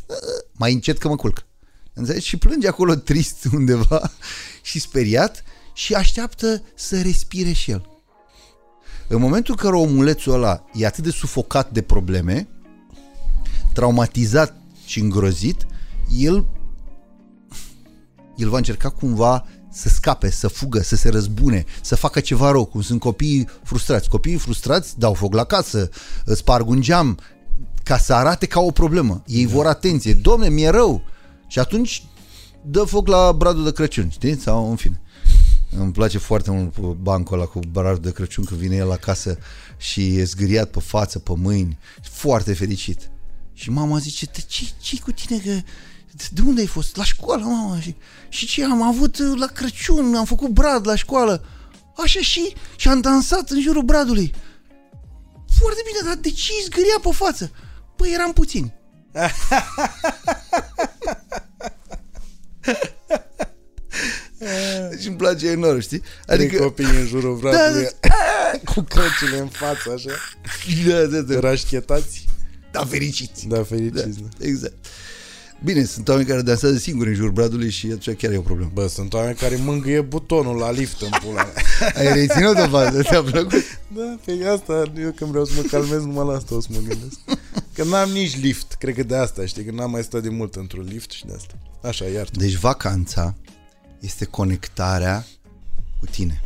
Mai 0.53 0.73
încet 0.73 0.99
că 0.99 1.09
mă 1.09 1.17
culc. 1.17 1.47
Înțelegi? 1.93 2.27
Și 2.27 2.37
plânge 2.37 2.69
acolo 2.69 2.95
trist 2.95 3.45
undeva 3.53 4.11
și 4.63 4.81
speriat 4.81 5.45
și 5.73 5.95
așteaptă 5.95 6.63
să 6.75 7.01
respire 7.01 7.53
și 7.53 7.71
el. 7.71 7.89
În 9.09 9.21
momentul 9.21 9.55
în 9.59 9.65
care 9.65 9.77
omulețul 9.77 10.33
ăla 10.33 10.65
e 10.73 10.87
atât 10.87 11.05
de 11.05 11.11
sufocat 11.11 11.71
de 11.71 11.83
probleme, 11.83 12.49
traumatizat 13.73 14.57
și 14.87 15.01
îngrozit, 15.01 15.67
el 16.17 16.47
el 18.37 18.49
va 18.49 18.57
încerca 18.57 18.89
cumva 18.89 19.47
să 19.71 19.89
scape, 19.89 20.31
să 20.31 20.49
fugă, 20.49 20.83
să 20.83 20.97
se 20.97 21.09
răzbune, 21.09 21.65
să 21.83 21.97
facă 21.97 22.21
ceva 22.21 22.51
rău, 22.51 22.65
cum 22.65 22.81
sunt 22.81 23.01
copiii 23.01 23.49
frustrați. 23.63 24.09
Copiii 24.09 24.37
frustrați 24.37 24.99
dau 24.99 25.15
foc 25.15 25.35
la 25.35 25.45
casă, 25.45 25.89
sparg 26.25 26.69
un 26.69 26.81
geam, 26.81 27.19
ca 27.85 27.99
să 27.99 28.15
arate 28.15 28.47
ca 28.47 28.61
o 28.61 28.71
problemă. 28.71 29.23
Ei 29.27 29.47
da. 29.47 29.53
vor 29.53 29.67
atenție. 29.67 30.15
Domne, 30.15 30.49
mi-e 30.49 30.69
rău. 30.69 31.03
Și 31.47 31.59
atunci 31.59 32.05
dă 32.63 32.85
foc 32.85 33.09
la 33.09 33.33
bradul 33.33 33.65
de 33.65 33.73
Crăciun, 33.73 34.11
știi? 34.11 34.39
Sau 34.39 34.71
în 34.71 34.77
fine. 34.77 35.01
Îmi 35.79 35.93
place 35.93 36.19
foarte 36.19 36.51
mult 36.51 36.97
bancul 36.97 37.39
ăla 37.39 37.47
cu 37.47 37.61
bradul 37.73 38.03
de 38.03 38.13
Crăciun 38.13 38.45
când 38.45 38.61
vine 38.61 38.77
el 38.77 38.91
acasă 38.91 39.39
și 39.77 40.17
e 40.17 40.25
zgâriat 40.25 40.71
pe 40.71 40.81
față, 40.81 41.19
pe 41.19 41.33
mâini, 41.37 41.79
foarte 42.03 42.55
fericit. 42.55 43.11
Și 43.53 43.71
mama 43.71 43.99
zice, 43.99 44.27
ce 44.47 44.65
ce 44.81 45.01
cu 45.01 45.13
tine 45.13 45.39
că 45.39 45.61
de 46.31 46.41
unde 46.47 46.61
ai 46.61 46.67
fost? 46.67 46.97
La 46.97 47.05
școală, 47.05 47.45
mama. 47.45 47.81
Și, 47.81 47.95
și 48.29 48.47
ce 48.47 48.65
am 48.65 48.83
avut 48.83 49.19
uh, 49.19 49.39
la 49.39 49.47
Crăciun, 49.47 50.15
am 50.15 50.25
făcut 50.25 50.49
brad 50.49 50.87
la 50.87 50.97
școală. 50.97 51.45
Așa 51.97 52.21
și, 52.21 52.55
și 52.77 52.89
am 52.89 53.01
dansat 53.01 53.51
în 53.51 53.61
jurul 53.61 53.83
bradului. 53.83 54.35
Foarte 55.59 55.81
bine, 55.85 56.09
dar 56.09 56.21
de 56.21 56.31
ce 56.31 56.53
îi 56.53 56.65
zgâria 56.65 56.99
pe 57.03 57.11
față? 57.13 57.51
Păi 57.97 58.13
eram 58.13 58.33
puțini. 58.33 58.75
Deci 64.91 65.07
îmi 65.07 65.17
place 65.17 65.47
enorm, 65.49 65.81
știi? 65.81 66.03
Adică 66.27 66.63
copiii 66.63 66.99
în 67.01 67.07
jurul 67.07 67.37
bradului 67.37 67.89
da, 68.01 68.09
da, 68.09 68.59
cu 68.73 68.81
căcile 68.81 69.39
în 69.39 69.49
față, 69.49 69.93
așa. 69.93 70.11
Da, 70.89 71.05
da, 71.05 71.21
da. 71.21 71.41
Rașchetați. 71.41 72.25
Da, 72.73 72.85
fericiți. 72.85 73.47
Da, 73.47 73.63
fericiți. 73.63 74.21
Da, 74.21 74.27
da. 74.39 74.47
Exact. 74.47 74.87
Bine, 75.65 75.85
sunt 75.85 76.09
oameni 76.09 76.29
care 76.29 76.43
dansează 76.43 76.77
singuri 76.77 77.09
în 77.09 77.15
jurul 77.15 77.33
bradului 77.33 77.71
și 77.71 77.87
atunci 77.87 78.17
chiar 78.17 78.33
e 78.33 78.37
o 78.37 78.41
problemă. 78.41 78.71
Bă, 78.75 78.87
sunt 78.87 79.15
oameni 79.15 79.37
care 79.37 79.57
mângâie 79.57 80.01
butonul 80.01 80.57
la 80.57 80.71
lift 80.71 81.01
în 81.01 81.09
pula 81.23 81.47
Ai 81.99 82.13
reținut 82.13 82.59
o 82.59 82.69
fază, 82.69 83.03
ți-a 83.03 83.23
plăcut? 83.23 83.63
Da, 83.95 84.19
pe 84.25 84.47
asta, 84.49 84.93
eu 84.99 85.11
când 85.11 85.31
vreau 85.31 85.45
să 85.45 85.53
mă 85.57 85.63
calmez, 85.71 86.05
numai 86.05 86.27
la 86.27 86.33
asta 86.33 86.55
o 86.55 86.61
să 86.61 86.69
mă 86.71 86.79
gândesc. 86.79 87.19
Că 87.73 87.85
n-am 87.85 88.11
nici 88.11 88.41
lift, 88.41 88.75
cred 88.79 88.95
că 88.95 89.03
de 89.03 89.17
asta, 89.17 89.47
știi, 89.47 89.65
că 89.65 89.71
n-am 89.71 89.91
mai 89.91 90.03
stat 90.03 90.23
de 90.23 90.29
mult 90.29 90.55
într-un 90.55 90.87
lift 90.91 91.11
și 91.11 91.27
de 91.27 91.33
asta. 91.37 91.55
Așa, 91.83 92.05
iar. 92.05 92.29
Deci 92.33 92.55
vacanța 92.55 93.35
este 94.01 94.25
conectarea 94.25 95.27
cu 96.01 96.07
tine, 96.07 96.43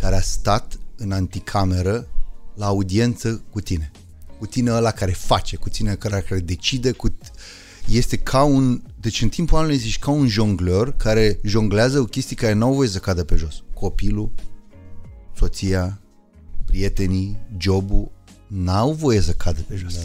care 0.00 0.16
a 0.16 0.20
stat 0.20 0.78
în 0.96 1.12
anticameră 1.12 2.08
la 2.54 2.66
audiență 2.66 3.42
cu 3.50 3.60
tine. 3.60 3.90
Cu 4.38 4.46
tine 4.46 4.72
ăla 4.72 4.90
care 4.90 5.10
face, 5.10 5.56
cu 5.56 5.68
tine 5.68 5.94
care, 5.94 6.24
care 6.28 6.40
decide, 6.40 6.92
cu 6.92 7.14
este 7.88 8.16
ca 8.16 8.42
un... 8.42 8.82
Deci 9.00 9.22
în 9.22 9.28
timpul 9.28 9.58
anului 9.58 9.76
zici 9.76 9.98
ca 9.98 10.10
un 10.10 10.28
jongleur 10.28 10.96
care 10.96 11.38
jonglează 11.42 12.00
o 12.00 12.04
chestie 12.04 12.36
care 12.36 12.52
n-au 12.52 12.74
voie 12.74 12.88
să 12.88 12.98
cadă 12.98 13.24
pe 13.24 13.36
jos. 13.36 13.62
Copilul, 13.74 14.32
soția, 15.36 16.00
prietenii, 16.64 17.36
jobul, 17.56 18.10
n-au 18.46 18.92
voie 18.92 19.20
să 19.20 19.32
cadă 19.32 19.60
pe 19.60 19.76
jos. 19.76 19.94
Da. 19.94 20.00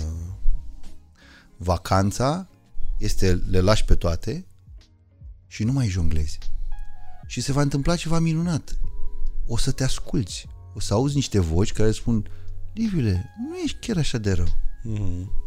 Vacanța 1.58 2.48
este 2.98 3.44
le 3.50 3.60
lași 3.60 3.86
pe 3.86 3.96
toate 3.96 4.46
și 5.48 5.64
nu 5.64 5.72
mai 5.72 5.88
jonglezi. 5.88 6.38
Și 7.28 7.42
se 7.42 7.52
va 7.52 7.62
întâmpla 7.62 7.96
ceva 7.96 8.20
minunat. 8.20 8.78
O 9.48 9.58
să 9.58 9.72
te 9.72 9.84
asculți. 9.84 10.48
O 10.74 10.80
să 10.80 10.94
auzi 10.94 11.16
niște 11.16 11.40
voci 11.40 11.72
care 11.72 11.92
spun 11.92 12.28
Liviule, 12.74 13.34
nu 13.50 13.56
ești 13.56 13.78
chiar 13.80 13.98
așa 13.98 14.18
de 14.18 14.32
rău. 14.32 14.48
Mm-hmm 14.48 15.43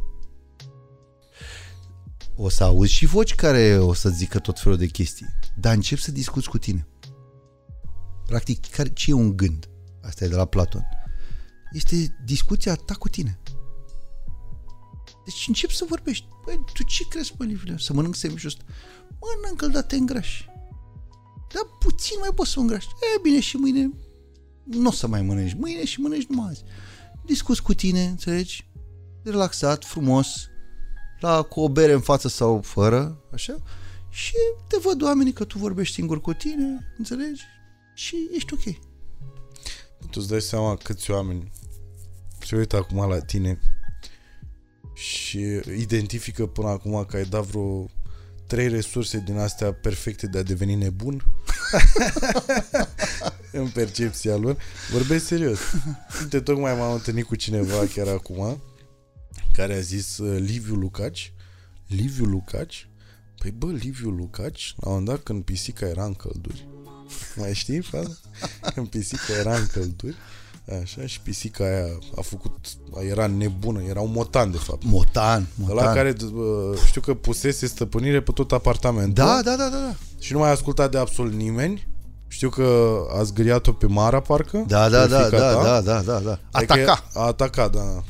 o 2.36 2.48
să 2.48 2.64
auzi 2.64 2.92
și 2.92 3.06
voci 3.06 3.34
care 3.34 3.78
o 3.78 3.92
să 3.92 4.08
zică 4.08 4.38
tot 4.38 4.60
felul 4.60 4.78
de 4.78 4.86
chestii, 4.86 5.26
dar 5.56 5.74
încep 5.74 5.98
să 5.98 6.12
discuți 6.12 6.48
cu 6.48 6.58
tine. 6.58 6.86
Practic, 8.26 8.66
care, 8.66 8.88
ce 8.88 9.10
e 9.10 9.14
un 9.14 9.36
gând? 9.36 9.68
Asta 10.02 10.24
e 10.24 10.28
de 10.28 10.34
la 10.34 10.44
Platon. 10.44 10.82
Este 11.72 12.16
discuția 12.24 12.74
ta 12.74 12.94
cu 12.94 13.08
tine. 13.08 13.38
Deci 15.24 15.44
încep 15.46 15.70
să 15.70 15.84
vorbești. 15.88 16.26
Băi, 16.44 16.64
tu 16.72 16.82
ce 16.82 17.08
crezi, 17.08 17.32
mă, 17.38 17.44
Livlea? 17.44 17.76
Să 17.78 17.92
mănânc 17.92 18.14
semișul 18.14 18.48
ăsta? 18.48 18.64
Mănâncă-l, 19.20 19.70
dar 19.70 19.82
te 19.82 19.96
îngrași. 19.96 20.48
Dar 21.54 21.62
puțin 21.78 22.16
mai 22.20 22.30
poți 22.34 22.50
să 22.50 22.60
îngrași. 22.60 22.86
E, 22.86 23.20
bine, 23.22 23.40
și 23.40 23.56
mâine 23.56 23.90
nu 24.64 24.88
o 24.88 24.92
să 24.92 25.06
mai 25.06 25.22
mănânci. 25.22 25.54
Mâine 25.54 25.84
și 25.84 26.00
mănânci 26.00 26.26
numai 26.26 26.48
azi. 26.48 26.62
Discuți 27.24 27.62
cu 27.62 27.74
tine, 27.74 28.04
înțelegi? 28.04 28.70
Relaxat, 29.22 29.84
frumos, 29.84 30.48
la, 31.20 31.42
cu 31.42 31.60
o 31.60 31.68
bere 31.68 31.92
în 31.92 32.00
față 32.00 32.28
sau 32.28 32.60
fără, 32.60 33.18
așa, 33.32 33.56
și 34.10 34.34
te 34.68 34.76
văd 34.82 35.02
oamenii 35.02 35.32
că 35.32 35.44
tu 35.44 35.58
vorbești 35.58 35.94
singur 35.94 36.20
cu 36.20 36.32
tine, 36.32 36.94
înțelegi? 36.98 37.42
Și 37.94 38.28
ești 38.32 38.54
ok. 38.54 38.62
Tu 40.10 40.18
îți 40.20 40.28
dai 40.28 40.40
seama 40.40 40.76
câți 40.76 41.10
oameni 41.10 41.52
se 42.46 42.56
uită 42.56 42.76
acum 42.76 43.08
la 43.08 43.20
tine 43.20 43.60
și 44.94 45.60
identifică 45.78 46.46
până 46.46 46.68
acum 46.68 47.04
că 47.04 47.16
ai 47.16 47.24
dat 47.24 47.44
vreo 47.44 47.86
trei 48.46 48.68
resurse 48.68 49.22
din 49.24 49.38
astea 49.38 49.72
perfecte 49.72 50.26
de 50.26 50.38
a 50.38 50.42
deveni 50.42 50.74
nebun 50.74 51.24
în 53.52 53.68
percepția 53.68 54.36
lor. 54.36 54.56
Vorbesc 54.92 55.26
serios. 55.26 55.58
Uite, 56.20 56.40
tocmai 56.40 56.76
m-am 56.76 56.92
întâlnit 56.92 57.24
cu 57.24 57.34
cineva 57.34 57.86
chiar 57.94 58.08
acum 58.08 58.60
care 59.52 59.74
a 59.74 59.80
zis 59.80 60.18
uh, 60.18 60.38
Liviu 60.40 60.74
Lucaci. 60.74 61.32
Liviu 61.86 62.24
Lucaci? 62.24 62.88
Păi 63.38 63.50
bă, 63.50 63.70
Liviu 63.70 64.10
Lucaci, 64.10 64.74
la 64.76 64.90
un 64.90 65.04
dat 65.04 65.22
când 65.22 65.42
pisica 65.42 65.86
era 65.86 66.04
în 66.04 66.14
călduri. 66.14 66.66
Mai 67.36 67.54
știi, 67.54 67.80
faza? 67.80 68.18
Când 68.74 68.88
pisica 68.88 69.32
era 69.38 69.56
în 69.56 69.66
călduri, 69.66 70.16
Așa, 70.82 71.06
și 71.06 71.20
pisica 71.20 71.64
aia 71.64 71.98
a 72.16 72.20
făcut, 72.20 72.56
era 73.08 73.26
nebună, 73.26 73.82
era 73.82 74.00
un 74.00 74.10
motan 74.12 74.50
de 74.50 74.56
fapt. 74.56 74.82
Motan, 74.84 75.46
motan. 75.54 75.76
La 75.76 75.92
care 75.92 76.16
uh, 76.22 76.78
știu 76.86 77.00
că 77.00 77.14
pusese 77.14 77.66
stăpânire 77.66 78.20
pe 78.20 78.32
tot 78.32 78.52
apartamentul. 78.52 79.24
Da, 79.24 79.40
da, 79.44 79.56
da, 79.56 79.68
da. 79.68 79.76
da. 79.76 79.94
Și 80.18 80.32
nu 80.32 80.38
mai 80.38 80.48
a 80.48 80.50
ascultat 80.50 80.90
de 80.90 80.98
absolut 80.98 81.32
nimeni. 81.32 81.86
Știu 82.28 82.48
că 82.48 82.96
a 83.18 83.22
zgâriat-o 83.22 83.72
pe 83.72 83.86
Mara, 83.86 84.20
parcă. 84.20 84.64
Da, 84.66 84.88
da, 84.88 85.06
da, 85.06 85.28
da, 85.28 85.52
da, 85.62 85.80
da, 85.80 86.00
da, 86.00 86.18
da. 86.18 86.38
Ataca. 86.50 87.04
A 87.14 87.26
atacat, 87.26 87.72
da. 87.72 88.02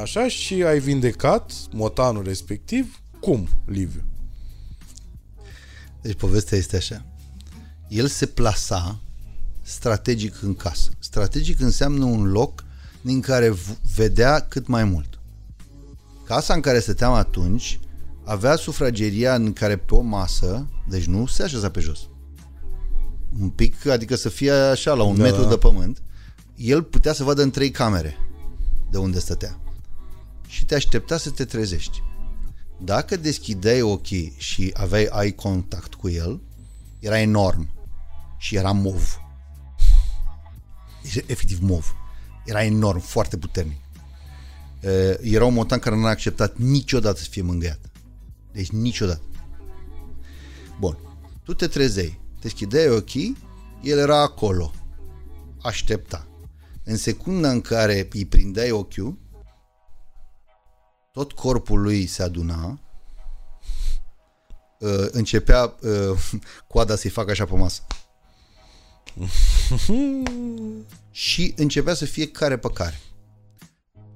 Așa 0.00 0.28
și 0.28 0.54
ai 0.54 0.78
vindecat 0.78 1.52
motanul 1.70 2.22
respectiv. 2.22 3.00
Cum, 3.20 3.48
Liviu? 3.66 4.02
Deci 6.00 6.14
povestea 6.16 6.58
este 6.58 6.76
așa. 6.76 7.04
El 7.88 8.06
se 8.06 8.26
plasa 8.26 9.00
strategic 9.62 10.42
în 10.42 10.54
casă. 10.54 10.90
Strategic 10.98 11.60
înseamnă 11.60 12.04
un 12.04 12.30
loc 12.30 12.64
din 13.00 13.20
care 13.20 13.54
vedea 13.96 14.40
cât 14.40 14.66
mai 14.66 14.84
mult. 14.84 15.18
Casa 16.24 16.54
în 16.54 16.60
care 16.60 16.80
stăteam 16.80 17.12
atunci 17.12 17.80
avea 18.24 18.56
sufrageria 18.56 19.34
în 19.34 19.52
care 19.52 19.76
pe 19.76 19.94
o 19.94 20.00
masă, 20.00 20.68
deci 20.88 21.04
nu 21.04 21.26
se 21.26 21.42
așeza 21.42 21.70
pe 21.70 21.80
jos. 21.80 22.00
Un 23.40 23.48
pic, 23.48 23.86
adică 23.86 24.14
să 24.16 24.28
fie 24.28 24.52
așa 24.52 24.94
la 24.94 25.02
un 25.02 25.16
da. 25.16 25.22
metru 25.22 25.44
de 25.44 25.56
pământ, 25.56 26.02
el 26.56 26.82
putea 26.82 27.12
să 27.12 27.24
vadă 27.24 27.42
în 27.42 27.50
trei 27.50 27.70
camere 27.70 28.16
de 28.90 28.98
unde 28.98 29.18
stătea 29.18 29.62
și 30.52 30.64
te 30.64 30.74
aștepta 30.74 31.16
să 31.16 31.30
te 31.30 31.44
trezești. 31.44 32.02
Dacă 32.80 33.16
deschideai 33.16 33.82
ochii 33.82 34.34
și 34.36 34.70
aveai 34.76 35.04
ai 35.04 35.30
contact 35.30 35.94
cu 35.94 36.08
el, 36.08 36.40
era 36.98 37.18
enorm 37.20 37.68
și 38.38 38.56
era 38.56 38.72
mov. 38.72 39.20
Efectiv 41.26 41.58
mov. 41.60 41.94
Era 42.44 42.64
enorm, 42.64 42.98
foarte 42.98 43.36
puternic. 43.36 43.80
Era 45.20 45.44
un 45.44 45.54
motan 45.54 45.78
care 45.78 45.96
nu 45.96 46.06
a 46.06 46.08
acceptat 46.08 46.56
niciodată 46.56 47.18
să 47.18 47.28
fie 47.30 47.42
mângâiat. 47.42 47.80
Deci 48.52 48.70
niciodată. 48.70 49.22
Bun. 50.78 50.98
Tu 51.42 51.54
te 51.54 51.66
trezei, 51.66 52.20
deschideai 52.40 52.88
ochii, 52.88 53.36
el 53.82 53.98
era 53.98 54.20
acolo. 54.20 54.72
Aștepta. 55.62 56.26
În 56.84 56.96
secunda 56.96 57.50
în 57.50 57.60
care 57.60 58.08
îi 58.12 58.26
prindeai 58.26 58.70
ochiul, 58.70 59.20
tot 61.12 61.32
corpul 61.32 61.80
lui 61.80 62.06
se 62.06 62.22
aduna, 62.22 62.80
uh, 64.78 65.06
începea 65.10 65.74
uh, 65.80 66.40
coada 66.72 66.96
să-i 66.96 67.10
facă 67.10 67.30
așa 67.30 67.44
pe 67.44 67.54
masă. 67.54 67.82
și 71.10 71.52
începea 71.56 71.94
să 71.94 72.04
fie 72.04 72.28
care 72.28 72.58
pe 72.58 72.68
care. 72.74 73.00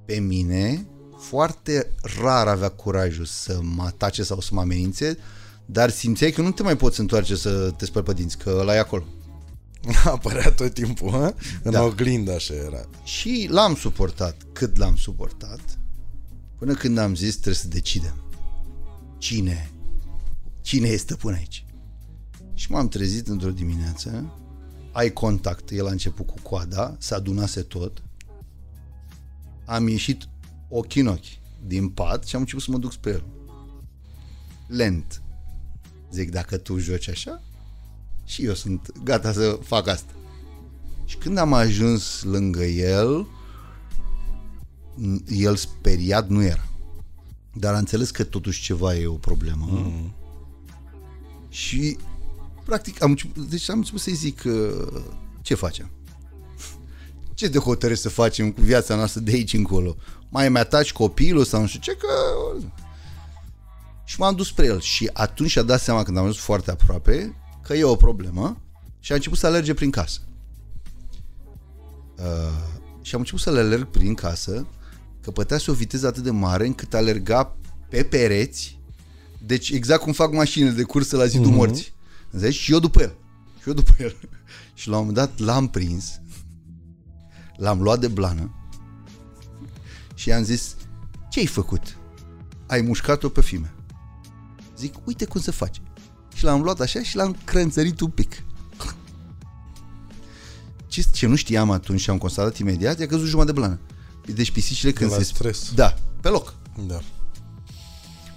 Pe 0.05 0.19
mine, 0.19 0.87
foarte 1.19 1.95
rar 2.21 2.49
avea 2.49 2.69
curajul 2.69 3.25
să 3.25 3.59
mă 3.63 3.83
atace 3.83 4.23
sau 4.23 4.41
să 4.41 4.51
mă 4.53 4.61
amenințe, 4.61 5.19
dar 5.65 5.91
simțeai 5.91 6.31
că 6.31 6.43
nu 6.43 6.51
te 6.51 6.63
mai 6.63 6.77
poți 6.77 7.01
întoarce 7.01 7.37
să 7.37 7.71
te 7.71 7.85
speli 7.85 8.05
pe 8.05 8.13
dinți, 8.13 8.39
că 8.39 8.57
ăla 8.59 8.75
e 8.75 8.79
acolo. 8.79 9.05
Apărea 10.05 10.53
tot 10.53 10.75
timpul, 10.75 11.11
hă? 11.11 11.35
în 11.63 11.73
da. 11.73 11.83
oglindă 11.83 12.35
așa 12.35 12.55
era. 12.55 12.89
Și 13.05 13.49
l-am 13.51 13.75
suportat 13.75 14.37
cât 14.53 14.77
l-am 14.77 14.97
suportat 14.97 15.61
Până 16.59 16.75
când 16.75 16.99
am 16.99 17.15
zis 17.15 17.33
trebuie 17.33 17.55
să 17.55 17.69
decidem 17.69 18.15
cine, 19.19 19.71
cine 20.61 20.87
este 20.87 21.13
stăpân 21.13 21.35
aici. 21.35 21.65
Și 22.55 22.71
m-am 22.71 22.89
trezit 22.89 23.29
într-o 23.29 23.51
dimineață, 23.51 24.33
ai 24.93 25.13
contact, 25.13 25.71
el 25.71 25.87
a 25.87 25.91
început 25.91 26.27
cu 26.27 26.35
coada, 26.43 26.97
se 26.99 27.15
adunase 27.15 27.63
tot, 27.63 28.03
am 29.65 29.89
ieșit 29.89 30.29
ochi 30.69 30.95
în 30.95 31.07
ochi 31.07 31.39
din 31.67 31.89
pat 31.89 32.25
și 32.25 32.35
am 32.35 32.41
început 32.41 32.63
să 32.63 32.71
mă 32.71 32.79
duc 32.79 32.93
spre 32.93 33.11
el. 33.11 33.25
Lent. 34.67 35.23
Zic, 36.13 36.31
dacă 36.31 36.57
tu 36.57 36.79
joci 36.79 37.09
așa, 37.09 37.43
și 38.25 38.45
eu 38.45 38.55
sunt 38.55 39.03
gata 39.03 39.33
să 39.33 39.59
fac 39.63 39.87
asta. 39.87 40.13
Și 41.05 41.17
când 41.17 41.39
am 41.39 41.53
ajuns 41.53 42.23
lângă 42.23 42.65
el, 42.65 43.27
el 45.29 45.57
speriat 45.57 46.29
nu 46.29 46.43
era. 46.43 46.69
Dar 47.53 47.75
a 47.75 47.79
înțeles 47.79 48.11
că 48.11 48.25
totuși 48.25 48.63
ceva 48.63 48.95
e 48.95 49.07
o 49.07 49.15
problemă. 49.15 49.67
Mm. 49.69 50.15
Și 51.49 51.97
practic 52.65 53.03
am 53.03 53.11
început, 53.11 53.49
deci 53.49 53.71
am 53.71 53.79
început 53.79 54.01
să-i 54.01 54.15
zic 54.15 54.43
uh, 54.45 55.03
ce 55.43 55.55
facem? 55.55 55.91
Ce 57.35 57.49
te 57.49 57.59
hotărăști 57.59 58.03
să 58.03 58.09
facem 58.09 58.53
cu 58.53 58.61
viața 58.61 58.95
noastră 58.95 59.21
de 59.21 59.31
aici 59.31 59.53
încolo? 59.53 59.97
Mai 60.29 60.47
îmi 60.47 60.59
ataci 60.59 60.93
copilul 60.93 61.45
sau 61.45 61.61
nu 61.61 61.67
știu 61.67 61.81
ce? 61.81 61.97
Că... 61.97 62.09
Și 64.05 64.21
m-am 64.21 64.35
dus 64.35 64.47
spre 64.47 64.67
el 64.67 64.81
și 64.81 65.11
atunci 65.13 65.57
a 65.57 65.63
dat 65.63 65.81
seama 65.81 66.03
când 66.03 66.17
am 66.17 66.23
ajuns 66.23 66.39
foarte 66.39 66.71
aproape 66.71 67.37
că 67.63 67.75
e 67.75 67.85
o 67.85 67.97
problemă 67.97 68.61
și 69.01 69.13
a 69.13 69.15
început 69.15 69.39
să 69.39 69.47
alerge 69.47 69.75
prin 69.75 69.91
casă. 69.91 70.21
Uh, 72.19 72.77
și 73.03 73.15
am 73.15 73.21
început 73.21 73.41
să 73.41 73.51
le 73.51 73.61
alerg 73.61 73.87
prin 73.87 74.15
casă 74.15 74.67
căpătase 75.27 75.71
o 75.71 75.75
viteză 75.75 76.07
atât 76.07 76.23
de 76.23 76.31
mare 76.31 76.67
încât 76.67 76.95
alerga 76.95 77.57
pe 77.89 78.03
pereți, 78.03 78.79
deci 79.47 79.71
exact 79.71 80.03
cum 80.03 80.13
fac 80.13 80.33
mașinile 80.33 80.71
de 80.71 80.83
cursă 80.83 81.17
la 81.17 81.27
zidul 81.27 81.53
uh-huh. 81.53 81.55
morții. 81.55 81.93
Înțelegi? 82.31 82.59
Și 82.59 82.73
eu 82.73 82.79
după 82.79 83.01
el. 83.03 83.17
Și 83.61 83.69
eu 83.69 83.75
după 83.75 83.95
el. 83.99 84.17
și 84.75 84.89
la 84.89 84.99
un 84.99 85.07
moment 85.07 85.27
dat 85.27 85.39
l-am 85.39 85.69
prins, 85.69 86.21
l-am 87.57 87.83
luat 87.83 88.01
de 88.01 88.09
blană 88.09 88.55
și 90.15 90.29
i-am 90.29 90.43
zis, 90.43 90.77
ce 91.31 91.39
ai 91.39 91.47
făcut? 91.47 91.97
Ai 92.67 92.81
mușcat-o 92.81 93.29
pe 93.29 93.41
fime. 93.41 93.75
Zic, 94.77 94.95
uite 95.05 95.25
cum 95.25 95.41
se 95.41 95.51
face. 95.51 95.81
Și 96.35 96.45
l-am 96.45 96.63
luat 96.63 96.81
așa 96.81 97.03
și 97.03 97.17
l-am 97.17 97.37
crânțărit 97.45 98.01
un 98.01 98.11
pic. 98.11 98.43
Ce, 100.87 101.03
ce 101.13 101.27
nu 101.27 101.35
știam 101.35 101.71
atunci 101.71 102.01
și 102.01 102.11
am 102.11 102.19
constatat 102.19 102.57
imediat, 102.57 102.99
i-a 102.99 103.07
căzut 103.07 103.27
jumătate 103.27 103.53
de 103.53 103.59
blană. 103.61 103.81
Deci 104.35 104.51
pisicile 104.51 104.93
când 104.93 105.11
la 105.11 105.17
se... 105.17 105.25
stres. 105.25 105.73
Da, 105.75 105.95
pe 106.21 106.29
loc. 106.29 106.55
Da. 106.87 107.01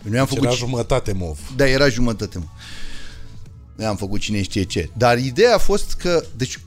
Noi 0.03 0.19
am 0.19 0.25
Deci 0.25 0.27
făcut... 0.27 0.43
era 0.43 0.53
jumătate 0.53 1.13
mov. 1.13 1.39
Da, 1.55 1.67
era 1.67 1.89
jumătate. 1.89 2.37
Mă. 2.37 2.45
Noi 3.75 3.87
am 3.87 3.95
făcut 3.95 4.19
cine 4.19 4.41
știe 4.41 4.63
ce. 4.63 4.89
Dar 4.97 5.17
ideea 5.17 5.55
a 5.55 5.57
fost 5.57 5.93
că, 5.93 6.23
deci, 6.35 6.59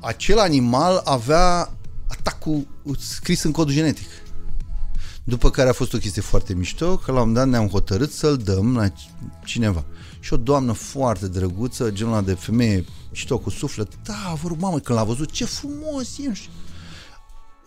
acel 0.00 0.38
animal 0.38 1.00
avea 1.04 1.74
atacul 2.06 2.66
scris 2.98 3.42
în 3.42 3.52
codul 3.52 3.74
genetic. 3.74 4.08
După 5.24 5.50
care 5.50 5.68
a 5.68 5.72
fost 5.72 5.94
o 5.94 5.98
chestie 5.98 6.22
foarte 6.22 6.54
mișto, 6.54 6.96
că 6.96 7.12
la 7.12 7.20
un 7.20 7.28
moment 7.28 7.34
dat 7.34 7.48
ne-am 7.48 7.68
hotărât 7.68 8.12
să-l 8.12 8.36
dăm 8.36 8.76
la 8.76 8.92
cineva. 9.44 9.84
Și 10.20 10.32
o 10.32 10.36
doamnă 10.36 10.72
foarte 10.72 11.28
drăguță, 11.28 11.90
genul 11.90 12.12
ăla 12.12 12.22
de 12.22 12.34
femeie 12.34 12.84
mișto 13.10 13.38
cu 13.38 13.50
suflet. 13.50 13.88
Da, 14.02 14.36
vă 14.42 14.48
rog, 14.48 14.60
mamă, 14.60 14.78
când 14.78 14.98
l-a 14.98 15.04
văzut, 15.04 15.30
ce 15.30 15.44
frumos 15.44 16.18
e, 16.18 16.28
nu 16.28 16.34
știu. 16.34 16.50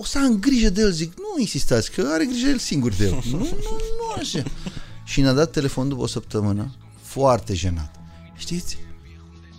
O 0.01 0.05
să 0.05 0.17
am 0.17 0.39
grijă 0.39 0.69
de 0.69 0.81
el, 0.81 0.91
zic, 0.91 1.13
nu 1.17 1.39
insistați, 1.39 1.91
că 1.91 2.09
are 2.13 2.25
grijă 2.25 2.47
el 2.47 2.57
singur 2.57 2.93
de 2.93 3.05
el. 3.05 3.11
nu, 3.31 3.37
nu, 3.37 3.47
nu 3.99 4.13
așa. 4.17 4.43
Și 5.03 5.21
ne-a 5.21 5.33
dat 5.33 5.51
telefon 5.51 5.89
după 5.89 6.01
o 6.01 6.07
săptămână, 6.07 6.75
foarte 7.01 7.53
jenat. 7.53 7.95
Știți? 8.37 8.77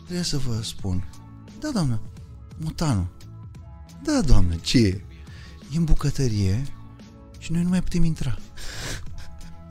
Trebuie 0.05 0.25
să 0.25 0.39
vă 0.39 0.61
spun. 0.63 1.09
Da, 1.61 1.71
doamnă, 1.73 2.01
mutanul. 2.57 3.07
Da, 4.03 4.21
doamnă, 4.21 4.55
ce 4.61 4.79
e? 4.79 5.05
E 5.73 5.77
în 5.77 5.85
bucătărie 5.85 6.67
și 7.39 7.53
noi 7.53 7.63
nu 7.63 7.69
mai 7.69 7.83
putem 7.83 8.05
intra. 8.05 8.39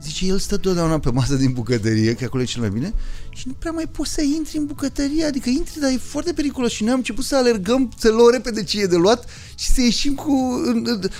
Zice, 0.02 0.26
el 0.26 0.38
stă 0.38 0.56
totdeauna 0.56 0.98
pe 0.98 1.10
masă 1.10 1.34
din 1.34 1.52
bucătărie, 1.52 2.14
că 2.14 2.24
acolo 2.24 2.42
e 2.42 2.46
cel 2.46 2.60
mai 2.60 2.70
bine, 2.70 2.94
și 3.30 3.46
nu 3.46 3.52
prea 3.52 3.72
mai 3.72 3.86
poți 3.86 4.12
să 4.12 4.22
intri 4.22 4.56
în 4.56 4.66
bucătărie, 4.66 5.24
adică 5.24 5.48
intri, 5.48 5.80
dar 5.80 5.90
e 5.90 5.96
foarte 5.96 6.32
periculos. 6.32 6.72
Și 6.72 6.82
noi 6.82 6.92
am 6.92 6.98
început 6.98 7.24
să 7.24 7.36
alergăm, 7.36 7.92
să 7.98 8.10
luăm 8.10 8.30
repede 8.30 8.64
ce 8.64 8.80
e 8.80 8.86
de 8.86 8.96
luat 8.96 9.28
și 9.54 9.70
să 9.70 9.80
ieșim 9.80 10.14
cu, 10.14 10.60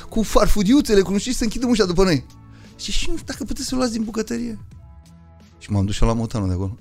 cu 0.08 0.22
farfudiuțele, 0.22 1.00
cu 1.00 1.10
nu 1.10 1.18
știu, 1.18 1.30
și 1.30 1.36
să 1.36 1.44
închidem 1.44 1.68
ușa 1.68 1.84
după 1.84 2.04
noi. 2.04 2.24
Și 2.76 2.92
și 2.92 3.04
nu 3.08 3.14
știu 3.14 3.26
dacă 3.26 3.44
puteți 3.44 3.68
să 3.68 3.74
luați 3.74 3.92
din 3.92 4.04
bucătărie. 4.04 4.58
Și 5.58 5.70
m-am 5.70 5.84
dus 5.84 5.94
și 5.94 6.02
la 6.02 6.12
motanul 6.12 6.48
de 6.48 6.54
acolo. 6.54 6.78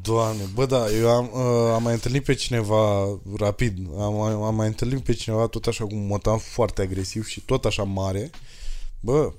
Doamne, 0.00 0.42
bă 0.54 0.66
da, 0.66 0.90
eu 0.90 1.08
am, 1.08 1.30
uh, 1.32 1.72
am 1.74 1.82
mai 1.82 1.92
întâlnit 1.92 2.24
pe 2.24 2.34
cineva 2.34 3.04
rapid, 3.36 3.78
am, 3.98 4.20
am 4.20 4.54
mai 4.54 4.66
întâlnit 4.66 5.02
pe 5.02 5.12
cineva 5.12 5.46
tot 5.46 5.66
așa 5.66 5.84
cu 5.84 5.94
un 5.94 6.06
motan 6.06 6.38
foarte 6.38 6.82
agresiv 6.82 7.26
și 7.26 7.40
tot 7.40 7.64
așa 7.64 7.82
mare. 7.82 8.30
Bă, 9.00 9.32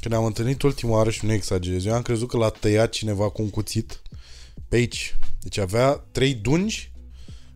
când 0.00 0.14
am 0.14 0.24
întâlnit 0.24 0.62
ultima 0.62 0.92
oară 0.92 1.10
și 1.10 1.24
nu 1.24 1.32
exagerez, 1.32 1.84
eu 1.84 1.94
am 1.94 2.02
crezut 2.02 2.28
că 2.28 2.36
l-a 2.36 2.50
tăiat 2.50 2.90
cineva 2.90 3.30
cu 3.30 3.42
un 3.42 3.50
cuțit 3.50 4.02
pe 4.68 4.76
aici. 4.76 5.16
Deci 5.40 5.58
avea 5.58 6.04
trei 6.12 6.34
dungi, 6.34 6.92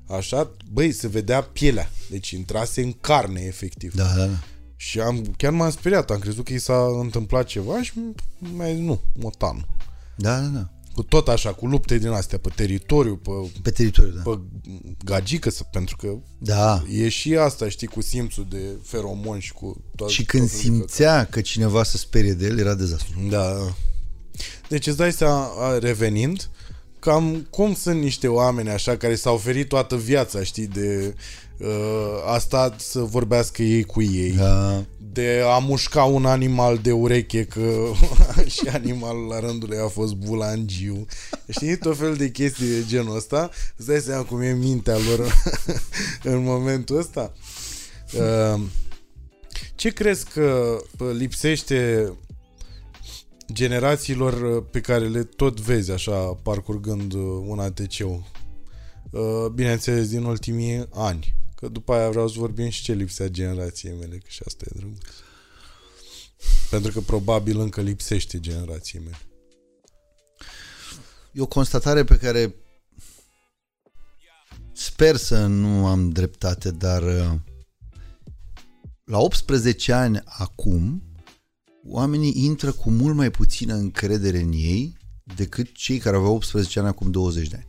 așa, 0.08 0.50
băi, 0.72 0.92
se 0.92 1.08
vedea 1.08 1.42
pielea. 1.42 1.90
Deci 2.10 2.30
intrase 2.30 2.82
în 2.82 2.92
carne, 2.92 3.40
efectiv. 3.40 3.94
Da, 3.94 4.14
da, 4.16 4.26
da. 4.26 4.38
Și 4.76 5.00
am, 5.00 5.34
chiar 5.36 5.52
m-am 5.52 5.70
speriat, 5.70 6.10
am 6.10 6.18
crezut 6.18 6.44
că 6.44 6.52
i 6.52 6.58
s-a 6.58 6.86
întâmplat 7.00 7.46
ceva 7.46 7.82
și 7.82 7.92
mai 8.38 8.80
nu, 8.80 9.00
motan. 9.14 9.66
Da, 10.16 10.38
da, 10.38 10.46
da. 10.46 10.70
Cu 10.94 11.02
tot 11.02 11.28
așa, 11.28 11.52
cu 11.52 11.66
lupte 11.66 11.98
din 11.98 12.08
astea, 12.08 12.38
pe 12.38 12.48
teritoriu, 12.54 13.16
pe, 13.16 13.30
Pe 13.62 13.70
teritoriu, 13.70 14.12
da. 14.12 14.22
pe 14.30 14.38
gagică, 15.04 15.50
să- 15.50 15.62
pentru 15.72 15.96
că 15.96 16.14
Da. 16.38 16.82
e 16.90 17.08
și 17.08 17.36
asta, 17.36 17.68
știi, 17.68 17.86
cu 17.86 18.00
simțul 18.00 18.46
de 18.50 18.58
feromon 18.82 19.38
și 19.38 19.52
cu 19.52 19.84
toate. 19.96 20.12
Și 20.12 20.24
când 20.24 20.48
simțea 20.48 21.24
că 21.30 21.40
cineva 21.40 21.82
se 21.82 21.96
sperie 21.98 22.32
de 22.32 22.46
el, 22.46 22.58
era 22.58 22.74
dezastru. 22.74 23.18
Da. 23.30 23.74
Deci 24.68 24.86
îți 24.86 24.96
dai 24.96 25.12
seama, 25.12 25.50
a, 25.58 25.78
revenind, 25.78 26.48
cam 26.98 27.46
cum 27.50 27.74
sunt 27.74 28.00
niște 28.00 28.28
oameni 28.28 28.68
așa 28.70 28.96
care 28.96 29.14
s-au 29.14 29.34
oferit 29.34 29.68
toată 29.68 29.96
viața, 29.96 30.42
știi, 30.42 30.66
de 30.66 31.04
uh, 31.06 31.14
asta 32.26 32.74
să 32.78 33.00
vorbească 33.00 33.62
ei 33.62 33.82
cu 33.84 34.02
ei. 34.02 34.32
Da. 34.32 34.84
de 35.12 35.42
a 35.44 35.58
mușca 35.58 36.04
un 36.04 36.26
animal 36.26 36.78
de 36.78 36.92
ureche 36.92 37.44
că 37.44 37.90
și 38.54 38.68
animalul 38.72 39.26
la 39.26 39.40
rândul 39.40 39.68
lui 39.68 39.78
a 39.78 39.88
fost 39.88 40.14
bulangiu. 40.14 41.06
Știi, 41.48 41.76
tot 41.76 41.96
fel 41.98 42.14
de 42.14 42.30
chestii 42.30 42.66
de 42.66 42.84
genul 42.86 43.16
ăsta. 43.16 43.50
Îți 43.76 43.86
dai 43.86 44.00
seama 44.00 44.22
cum 44.22 44.40
e 44.40 44.52
mintea 44.52 44.96
lor 45.08 45.32
în 46.34 46.44
momentul 46.44 46.98
ăsta. 46.98 47.32
Uh, 48.12 48.60
Ce 49.74 49.90
crezi 49.90 50.24
că 50.34 50.76
uh, 50.98 51.10
lipsește 51.12 52.12
generațiilor 53.52 54.56
uh, 54.56 54.64
pe 54.70 54.80
care 54.80 55.08
le 55.08 55.22
tot 55.22 55.60
vezi 55.60 55.90
așa 55.90 56.38
parcurgând 56.42 57.12
uh, 57.12 57.44
un 57.46 57.58
ATC-ul? 57.58 58.22
Uh, 59.10 59.46
Bineînțeles, 59.54 60.08
din 60.08 60.22
ultimii 60.24 60.88
ani. 60.92 61.34
Că 61.62 61.68
după 61.68 61.92
aia 61.92 62.10
vreau 62.10 62.28
să 62.28 62.38
vorbim 62.38 62.68
și 62.68 62.82
ce 62.82 62.92
lipsea 62.92 63.28
generației 63.28 63.94
mele, 63.98 64.16
că 64.16 64.26
și 64.28 64.42
asta 64.46 64.64
e 64.68 64.78
drăguț. 64.78 64.98
Pentru 66.70 66.92
că 66.92 67.00
probabil 67.00 67.60
încă 67.60 67.80
lipsește 67.80 68.40
generației 68.40 69.02
mele. 69.02 69.18
E 71.32 71.40
o 71.40 71.46
constatare 71.46 72.04
pe 72.04 72.16
care 72.16 72.54
sper 74.72 75.16
să 75.16 75.46
nu 75.46 75.86
am 75.86 76.10
dreptate, 76.10 76.70
dar 76.70 77.02
uh, 77.02 77.38
la 79.04 79.18
18 79.18 79.92
ani 79.92 80.20
acum, 80.24 81.02
oamenii 81.84 82.44
intră 82.44 82.72
cu 82.72 82.90
mult 82.90 83.14
mai 83.14 83.30
puțină 83.30 83.74
încredere 83.74 84.38
în 84.38 84.52
ei 84.52 84.96
decât 85.36 85.74
cei 85.74 85.98
care 85.98 86.16
aveau 86.16 86.34
18 86.34 86.78
ani 86.78 86.88
acum 86.88 87.10
20 87.10 87.48
de 87.48 87.56
ani. 87.56 87.68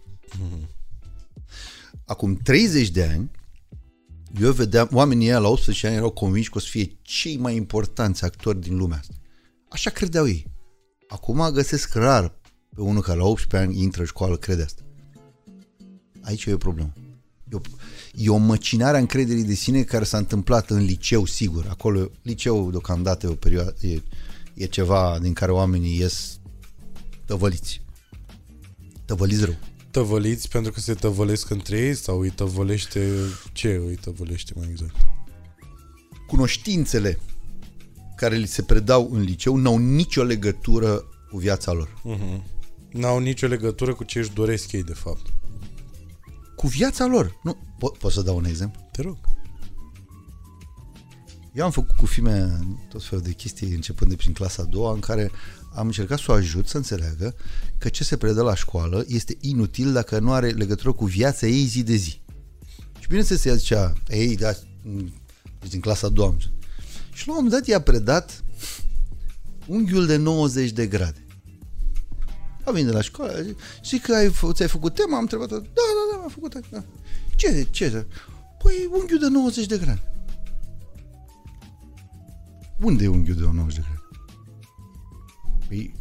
Acum 2.05 2.35
30 2.35 2.89
de 2.89 3.03
ani, 3.03 3.31
eu 4.39 4.51
vedeam, 4.51 4.89
oamenii 4.91 5.27
ăia 5.27 5.39
la 5.39 5.47
18 5.47 5.87
ani 5.87 5.95
erau 5.95 6.09
convinși 6.09 6.49
că 6.49 6.57
o 6.57 6.61
să 6.61 6.67
fie 6.69 6.97
cei 7.01 7.37
mai 7.37 7.55
importanți 7.55 8.23
actori 8.23 8.61
din 8.61 8.77
lumea 8.77 8.97
asta. 8.97 9.13
Așa 9.69 9.89
credeau 9.89 10.27
ei. 10.27 10.51
Acum 11.07 11.49
găsesc 11.51 11.93
rar 11.93 12.39
pe 12.75 12.81
unul 12.81 13.01
care 13.01 13.17
la 13.17 13.25
18 13.25 13.69
ani 13.69 13.83
intră 13.83 14.01
în 14.01 14.07
școală, 14.07 14.37
crede 14.37 14.63
asta. 14.63 14.81
Aici 16.21 16.45
e 16.45 16.53
o 16.53 16.57
problemă. 16.57 16.93
E 17.51 17.55
o, 17.55 17.59
e 18.15 18.29
o 18.29 18.37
măcinare 18.37 18.97
a 18.97 18.99
încrederii 18.99 19.43
de 19.43 19.53
sine 19.53 19.83
care 19.83 20.03
s-a 20.03 20.17
întâmplat 20.17 20.69
în 20.69 20.83
liceu, 20.83 21.25
sigur. 21.25 21.65
Acolo, 21.69 22.09
liceul 22.21 22.71
deocamdată 22.71 23.25
e 23.25 23.29
o 23.29 23.35
perioadă, 23.35 23.75
e, 23.81 24.01
e 24.53 24.65
ceva 24.65 25.19
din 25.21 25.33
care 25.33 25.51
oamenii 25.51 25.97
ies 25.97 26.39
tăvăliți. 27.25 27.81
Tăvăliți 29.05 29.45
rău. 29.45 29.55
Tăvăliți 29.93 30.49
pentru 30.49 30.71
că 30.71 30.79
se 30.79 30.93
tăvălesc 30.93 31.49
între 31.49 31.77
ei 31.77 31.95
sau 31.95 32.19
îi 32.19 32.29
tăvălește... 32.29 33.09
Ce 33.51 33.81
îi 33.87 33.95
tăvălește 33.95 34.53
mai 34.55 34.67
exact? 34.69 34.95
Cunoștințele 36.27 37.19
care 38.15 38.35
li 38.35 38.47
se 38.47 38.61
predau 38.61 39.09
în 39.11 39.21
liceu 39.21 39.55
n-au 39.55 39.77
nicio 39.77 40.23
legătură 40.23 41.03
cu 41.29 41.37
viața 41.37 41.71
lor. 41.71 41.89
Uh-huh. 41.89 42.41
N-au 42.91 43.19
nicio 43.19 43.47
legătură 43.47 43.93
cu 43.93 44.03
ce 44.03 44.19
își 44.19 44.33
doresc 44.33 44.71
ei, 44.71 44.83
de 44.83 44.93
fapt. 44.93 45.33
Cu 46.55 46.67
viața 46.67 47.05
lor. 47.05 47.39
Nu, 47.43 47.55
po- 47.55 47.99
pot 47.99 48.11
să 48.11 48.21
dau 48.21 48.35
un 48.35 48.45
exemplu? 48.45 48.89
Te 48.91 49.01
rog. 49.01 49.17
Eu 51.53 51.65
am 51.65 51.71
făcut 51.71 51.95
cu 51.95 52.05
fimea 52.05 52.59
tot 52.89 53.03
felul 53.03 53.23
de 53.23 53.31
chestii 53.31 53.73
începând 53.73 54.09
de 54.09 54.15
prin 54.15 54.33
clasa 54.33 54.61
a 54.61 54.65
doua 54.65 54.93
în 54.93 54.99
care 54.99 55.31
am 55.73 55.85
încercat 55.85 56.19
să 56.19 56.31
o 56.31 56.33
ajut 56.33 56.67
să 56.67 56.77
înțeleagă 56.77 57.35
că 57.77 57.89
ce 57.89 58.03
se 58.03 58.17
predă 58.17 58.41
la 58.41 58.55
școală 58.55 59.03
este 59.07 59.37
inutil 59.39 59.91
dacă 59.91 60.19
nu 60.19 60.31
are 60.31 60.49
legătură 60.49 60.91
cu 60.91 61.05
viața 61.05 61.47
ei 61.47 61.65
zi 61.65 61.83
de 61.83 61.95
zi. 61.95 62.21
Și 62.99 63.07
bineînțeles 63.07 63.45
ea 63.45 63.55
zicea, 63.55 63.93
ei, 64.07 64.35
da, 64.35 64.51
deci 65.59 65.69
din 65.69 65.79
clasa 65.79 66.07
a 66.07 66.09
doua. 66.09 66.35
Și 67.13 67.27
la 67.27 67.33
un 67.33 67.43
moment 67.43 67.51
dat 67.51 67.67
i-a 67.67 67.81
predat 67.81 68.43
unghiul 69.65 70.05
de 70.05 70.15
90 70.15 70.71
de 70.71 70.87
grade. 70.87 71.25
A 72.63 72.71
venit 72.71 72.87
de 72.87 72.93
la 72.93 73.01
școală, 73.01 73.45
și 73.81 73.99
că 73.99 74.13
ai, 74.13 74.31
ți-ai 74.51 74.67
făcut 74.67 74.93
tema? 74.93 75.15
Am 75.15 75.21
întrebat 75.21 75.49
da, 75.49 75.55
da, 75.55 75.63
da, 76.11 76.21
am 76.23 76.29
făcut. 76.29 76.69
Da. 76.69 76.83
Ce, 77.35 77.67
ce? 77.69 78.05
Păi 78.63 78.89
unghiul 78.91 79.19
de 79.19 79.27
90 79.27 79.65
de 79.65 79.77
grade. 79.77 80.12
Unde 82.79 83.03
e 83.03 83.07
unghiul 83.07 83.35
de 83.35 83.49
90 83.53 83.75
de 83.75 83.81
grade? 83.81 84.01
Păi, 85.67 85.95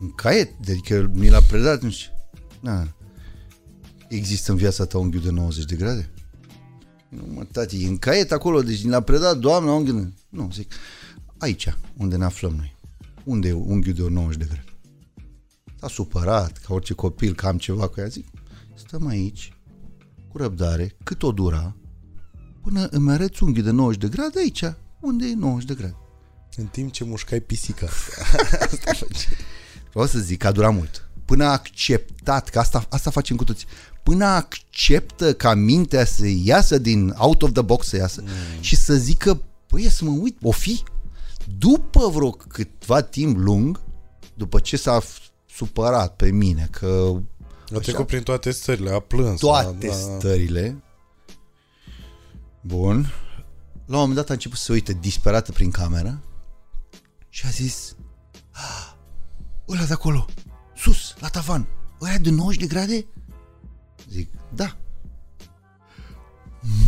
în 0.00 0.10
caiet, 0.10 0.54
adică 0.60 1.10
mi 1.14 1.28
l-a 1.28 1.40
predat, 1.40 1.82
nu 1.82 1.90
știu. 1.90 2.12
Da. 2.60 2.94
Există 4.08 4.50
în 4.50 4.56
viața 4.56 4.84
ta 4.84 4.98
unghiul 4.98 5.22
de 5.22 5.30
90 5.30 5.64
de 5.64 5.76
grade? 5.76 6.10
Nu, 7.08 7.26
mă, 7.34 7.44
tati, 7.44 7.84
e 7.84 7.88
în 7.88 7.96
caiet 7.96 8.32
acolo, 8.32 8.62
deci 8.62 8.84
l-a 8.84 9.00
predat 9.00 9.38
doamna 9.38 9.72
unghiul 9.72 10.02
de... 10.02 10.12
Nu, 10.28 10.50
zic, 10.52 10.72
aici, 11.38 11.76
unde 11.96 12.16
ne 12.16 12.24
aflăm 12.24 12.54
noi. 12.54 12.76
Unde 13.24 13.48
e 13.48 13.52
unghiul 13.52 13.94
de 13.94 14.08
90 14.08 14.38
de 14.38 14.44
grade? 14.44 14.64
S-a 15.78 15.88
supărat, 15.88 16.58
ca 16.58 16.74
orice 16.74 16.94
copil, 16.94 17.34
că 17.34 17.46
am 17.46 17.58
ceva 17.58 17.88
cu 17.88 18.00
ea. 18.00 18.06
Zic, 18.06 18.26
stăm 18.74 19.06
aici, 19.06 19.52
cu 20.28 20.38
răbdare, 20.38 20.96
cât 21.04 21.22
o 21.22 21.32
dura, 21.32 21.76
până 22.62 22.88
îmi 22.90 23.10
arăți 23.10 23.42
unghiul 23.42 23.64
de 23.64 23.70
90 23.70 24.00
de 24.00 24.08
grade 24.08 24.38
aici, 24.38 24.64
unde 25.02 25.26
e 25.26 25.34
90 25.34 25.68
de 25.68 25.74
grade. 25.74 25.96
În 26.56 26.66
timp 26.66 26.92
ce 26.92 27.04
mușcai 27.04 27.40
pisica. 27.40 27.88
Vreau 29.92 30.06
să 30.06 30.18
zic 30.18 30.38
că 30.38 30.46
a 30.46 30.52
durat 30.52 30.74
mult. 30.74 31.08
Până 31.24 31.44
a 31.44 31.52
acceptat, 31.52 32.48
că 32.48 32.58
asta, 32.58 32.86
asta 32.88 33.10
facem 33.10 33.36
cu 33.36 33.44
toți, 33.44 33.66
până 34.02 34.24
acceptă 34.24 35.34
ca 35.34 35.54
mintea 35.54 36.04
să 36.04 36.26
iasă 36.26 36.78
din 36.78 37.14
out 37.18 37.42
of 37.42 37.52
the 37.52 37.62
box 37.62 37.86
să 37.86 37.96
iasă 37.96 38.20
mm. 38.20 38.60
și 38.60 38.76
să 38.76 38.94
zică, 38.94 39.42
păi 39.66 39.88
să 39.88 40.04
mă 40.04 40.10
uit, 40.10 40.36
o 40.42 40.50
fi. 40.50 40.82
După 41.58 42.08
vreo 42.08 42.30
câtva 42.30 43.00
timp 43.00 43.36
lung, 43.36 43.80
după 44.34 44.60
ce 44.60 44.76
s-a 44.76 45.02
supărat 45.50 46.16
pe 46.16 46.30
mine 46.30 46.68
că... 46.70 47.12
A 47.74 47.78
trecut 47.78 48.06
prin 48.06 48.22
toate 48.22 48.50
stările, 48.50 48.90
a 48.90 48.98
plâns. 48.98 49.40
Toate 49.40 49.86
a, 49.86 49.90
da. 49.90 49.94
stările. 49.94 50.82
Bun. 52.60 53.12
La 53.86 53.94
un 53.94 54.00
moment 54.00 54.14
dat 54.14 54.30
a 54.30 54.32
început 54.32 54.58
să 54.58 54.64
se 54.64 54.72
uite 54.72 54.92
disperată 54.92 55.52
prin 55.52 55.70
cameră 55.70 56.22
și 57.28 57.46
a 57.46 57.48
zis 57.48 57.96
ah, 58.50 58.92
ăla 59.68 59.84
de 59.84 59.92
acolo, 59.92 60.26
sus, 60.76 61.14
la 61.18 61.28
tavan, 61.28 61.66
ăla 62.00 62.18
de 62.18 62.30
90 62.30 62.60
de 62.60 62.66
grade? 62.66 63.06
Zic, 64.08 64.30
da. 64.54 64.76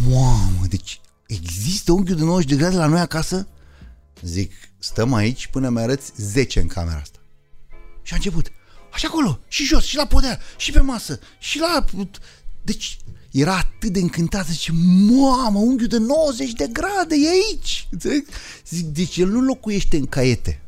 Mamă, 0.08 0.66
deci 0.68 1.00
există 1.26 1.92
unghiul 1.92 2.16
de 2.16 2.24
90 2.24 2.50
de 2.50 2.56
grade 2.56 2.76
la 2.76 2.86
noi 2.86 3.00
acasă? 3.00 3.48
Zic, 4.22 4.52
stăm 4.78 5.14
aici 5.14 5.46
până 5.46 5.68
mi 5.68 5.80
arăți 5.80 6.12
10 6.16 6.60
în 6.60 6.66
camera 6.66 6.98
asta. 6.98 7.18
Și 8.02 8.12
a 8.12 8.16
început. 8.16 8.52
Așa 8.92 9.08
acolo, 9.08 9.40
și 9.48 9.64
jos, 9.64 9.84
și 9.84 9.96
la 9.96 10.06
podea, 10.06 10.38
și 10.56 10.72
pe 10.72 10.80
masă, 10.80 11.18
și 11.38 11.58
la... 11.58 11.84
Deci 12.62 12.98
era 13.40 13.56
atât 13.56 13.92
de 13.92 14.00
încântată, 14.00 14.46
zice, 14.50 14.72
mamă, 15.10 15.58
unghiul 15.58 15.88
de 15.88 15.98
90 15.98 16.52
de 16.52 16.68
grade 16.72 17.14
e 17.14 17.28
aici. 17.28 17.88
Zic, 18.68 18.86
deci 18.86 19.16
el 19.16 19.28
nu 19.28 19.40
locuiește 19.40 19.96
în 19.96 20.06
caiete. 20.06 20.60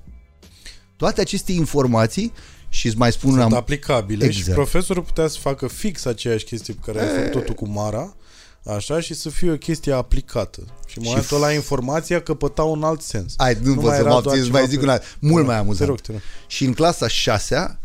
Toate 0.97 1.20
aceste 1.20 1.52
informații 1.52 2.32
și 2.68 2.86
îți 2.86 2.97
mai 2.97 3.12
spun... 3.12 3.30
Sunt 3.30 3.43
am... 3.43 3.55
aplicabile 3.55 4.24
exact. 4.24 4.47
și 4.47 4.52
profesorul 4.52 5.02
putea 5.02 5.28
să 5.28 5.38
facă 5.38 5.66
fix 5.66 6.05
aceeași 6.05 6.44
chestie 6.44 6.74
pe 6.74 6.93
care 6.93 7.01
ai 7.01 7.24
făcut-o 7.24 7.52
cu 7.52 7.68
Mara, 7.68 8.16
așa, 8.64 9.01
și 9.01 9.14
să 9.14 9.28
fie 9.28 9.51
o 9.51 9.56
chestie 9.56 9.93
aplicată. 9.93 10.60
Și 10.86 10.98
în 10.98 11.05
momentul 11.06 11.36
ăla 11.36 11.52
informația 11.52 12.22
căpăta 12.22 12.62
un 12.62 12.82
alt 12.82 13.01
sens. 13.01 13.34
Ai, 13.36 13.59
nu, 13.62 13.74
nu 13.74 13.80
pot 13.80 13.93
să 13.93 14.02
mă 14.02 14.48
mai 14.51 14.66
zic 14.66 14.78
pe... 14.78 14.84
una 14.84 15.01
mult 15.18 15.44
da, 15.44 15.51
mai 15.51 15.59
amuzant. 15.59 15.78
Te 15.78 15.86
rog, 15.86 16.01
te 16.01 16.12
rog. 16.12 16.20
Și 16.47 16.64
în 16.64 16.72
clasa 16.72 17.09
6 17.09 17.78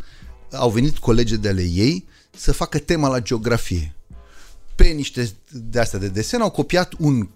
au 0.52 0.70
venit 0.70 0.98
colegi 0.98 1.38
de 1.38 1.49
ale 1.49 1.64
ei 1.64 2.06
să 2.38 2.52
facă 2.52 2.78
tema 2.80 3.08
la 3.08 3.20
geografie. 3.20 3.95
Pe 4.76 4.88
niște 4.88 5.31
de 5.52 5.80
astea 5.80 5.99
de 5.99 6.07
desen 6.07 6.41
au 6.41 6.52
copiat 6.52 6.93
un 6.99 7.30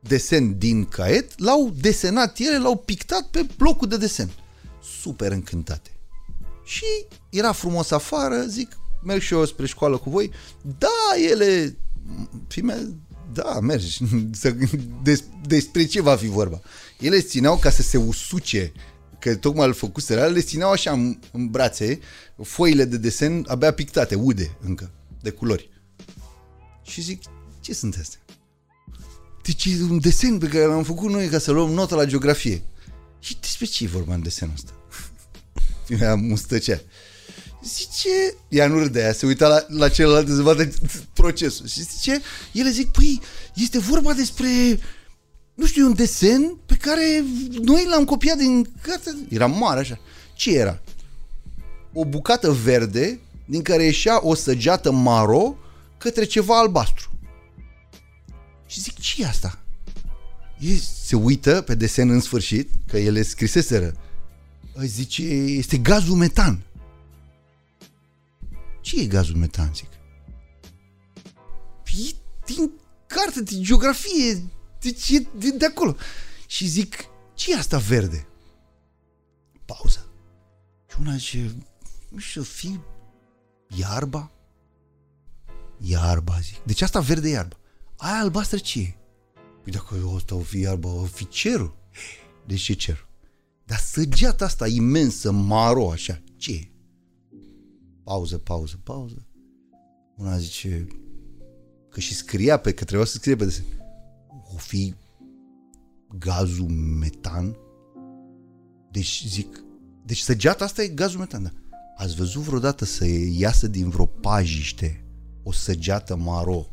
desen 0.00 0.58
din 0.58 0.84
caiet, 0.84 1.40
l-au 1.40 1.74
desenat 1.80 2.38
ele, 2.38 2.58
l-au 2.58 2.76
pictat 2.76 3.22
pe 3.22 3.46
blocul 3.56 3.88
de 3.88 3.96
desen. 3.96 4.30
Super 5.00 5.32
încântate. 5.32 5.90
Și 6.64 6.84
era 7.30 7.52
frumos 7.52 7.90
afară, 7.90 8.44
zic, 8.46 8.76
merg 9.02 9.20
și 9.20 9.32
eu 9.32 9.44
spre 9.44 9.66
școală 9.66 9.96
cu 9.96 10.10
voi. 10.10 10.30
Da, 10.78 11.28
ele, 11.30 11.76
fime, 12.48 12.88
da, 13.32 13.60
mergi. 13.60 13.98
Des, 15.02 15.24
despre 15.46 15.84
ce 15.84 16.00
va 16.00 16.16
fi 16.16 16.26
vorba? 16.26 16.60
Ele 17.00 17.20
țineau 17.20 17.56
ca 17.56 17.70
să 17.70 17.82
se 17.82 17.96
usuce 17.96 18.72
că 19.18 19.36
tocmai 19.36 19.66
îl 19.66 19.72
făcuseră, 19.72 20.26
le 20.26 20.40
țineau 20.40 20.70
așa 20.70 20.92
în, 20.92 21.18
în 21.32 21.46
brațe, 21.46 21.98
foile 22.42 22.84
de 22.84 22.96
desen 22.96 23.44
abia 23.48 23.72
pictate, 23.72 24.14
ude 24.14 24.56
încă, 24.60 24.90
de 25.22 25.30
culori. 25.30 25.70
Și 26.88 27.00
zic, 27.00 27.22
ce 27.60 27.74
sunt 27.74 27.96
astea? 28.00 28.20
Deci 29.42 29.64
e 29.64 29.82
un 29.82 29.98
desen 30.00 30.38
pe 30.38 30.46
care 30.46 30.64
l-am 30.64 30.82
făcut 30.82 31.10
noi 31.10 31.28
ca 31.28 31.38
să 31.38 31.50
luăm 31.50 31.70
notă 31.70 31.94
la 31.94 32.04
geografie. 32.04 32.62
Și 33.20 33.36
despre 33.40 33.66
ce 33.66 33.84
e 33.84 33.86
vorba 33.86 34.14
în 34.14 34.22
desenul 34.22 34.54
ăsta? 34.54 34.72
Mi-a 35.98 36.14
mustăcea. 36.14 36.80
Zice, 37.64 38.34
ea 38.48 38.66
nu 38.66 38.78
râdea, 38.78 39.12
se 39.12 39.26
uita 39.26 39.48
la, 39.48 39.66
la 39.68 39.88
celălalt 39.88 40.26
dezbate 40.26 40.72
procesul. 41.12 41.66
Și 41.66 41.82
zice, 41.82 42.20
ele 42.52 42.70
zic, 42.70 42.88
păi, 42.88 43.20
este 43.54 43.78
vorba 43.78 44.12
despre 44.12 44.78
nu 45.58 45.66
știu, 45.66 45.86
un 45.86 45.94
desen 45.94 46.56
pe 46.66 46.74
care 46.74 47.24
noi 47.62 47.86
l-am 47.90 48.04
copiat 48.04 48.36
din 48.36 48.66
carte. 48.82 49.16
Era 49.28 49.46
mare 49.46 49.80
așa. 49.80 49.98
Ce 50.34 50.56
era? 50.56 50.82
O 51.92 52.04
bucată 52.04 52.50
verde 52.50 53.20
din 53.44 53.62
care 53.62 53.84
ieșea 53.84 54.26
o 54.26 54.34
săgeată 54.34 54.92
maro 54.92 55.56
către 55.98 56.24
ceva 56.24 56.58
albastru. 56.58 57.18
Și 58.66 58.80
zic, 58.80 58.98
ce 58.98 59.22
e 59.22 59.26
asta? 59.26 59.58
E, 60.58 60.76
se 60.76 61.16
uită 61.16 61.62
pe 61.62 61.74
desen 61.74 62.10
în 62.10 62.20
sfârșit, 62.20 62.70
că 62.86 62.98
ele 62.98 63.22
scriseseră. 63.22 63.94
Zice, 64.80 65.22
este 65.22 65.78
gazul 65.78 66.16
metan. 66.16 66.62
Ce 68.80 69.00
e 69.00 69.06
gazul 69.06 69.36
metan, 69.36 69.74
zic? 69.74 69.88
E 71.98 72.14
din 72.44 72.70
carte 73.06 73.42
de 73.42 73.60
geografie, 73.60 74.42
deci 74.80 75.08
e 75.08 75.26
de, 75.38 75.50
de 75.50 75.66
acolo. 75.66 75.96
Și 76.46 76.66
zic, 76.66 76.96
ce 77.34 77.52
e 77.52 77.56
asta 77.56 77.78
verde? 77.78 78.26
Pauză. 79.64 80.06
Și 80.90 80.96
una 81.00 81.16
zice, 81.16 81.54
nu 82.08 82.18
știu, 82.18 82.42
fi 82.42 82.78
iarba? 83.76 84.30
Iarba, 85.78 86.38
zic. 86.42 86.64
Deci 86.64 86.80
asta 86.80 87.00
verde 87.00 87.28
iarba. 87.28 87.56
Aia 87.96 88.20
albastră 88.20 88.58
ce 88.58 88.80
e? 88.80 88.96
Păi 89.62 89.72
dacă 89.72 89.94
asta 90.16 90.34
o 90.34 90.40
fi 90.40 90.58
iarba, 90.58 90.88
o 90.88 91.04
fi 91.04 91.28
cerul. 91.28 91.76
Deci 92.46 92.60
ce 92.60 92.72
cer? 92.72 93.08
Dar 93.64 93.78
săgeata 93.78 94.44
asta 94.44 94.68
imensă, 94.68 95.32
maro, 95.32 95.90
așa, 95.90 96.22
ce 96.36 96.52
e? 96.52 96.70
Pauză, 98.04 98.38
pauză, 98.38 98.80
pauză. 98.82 99.26
Una 100.16 100.38
zice 100.38 100.86
că 101.90 102.00
și 102.00 102.14
scria 102.14 102.56
pe, 102.56 102.72
că 102.72 102.84
trebuia 102.84 103.06
să 103.06 103.16
scrie 103.16 103.36
pe 103.36 103.44
desen 103.44 103.64
o 104.54 104.56
fi 104.56 104.94
gazul 106.18 106.68
metan? 106.68 107.56
Deci 108.90 109.24
zic, 109.26 109.64
deci 110.04 110.18
săgeata 110.18 110.64
asta 110.64 110.82
e 110.82 110.88
gazul 110.88 111.18
metan, 111.18 111.42
da. 111.42 111.50
Ați 111.96 112.16
văzut 112.16 112.42
vreodată 112.42 112.84
să 112.84 113.06
iasă 113.30 113.66
din 113.66 113.88
vreo 113.88 114.06
pajiște 114.06 115.07
o 115.48 115.52
săgeată 115.52 116.16
maro 116.16 116.66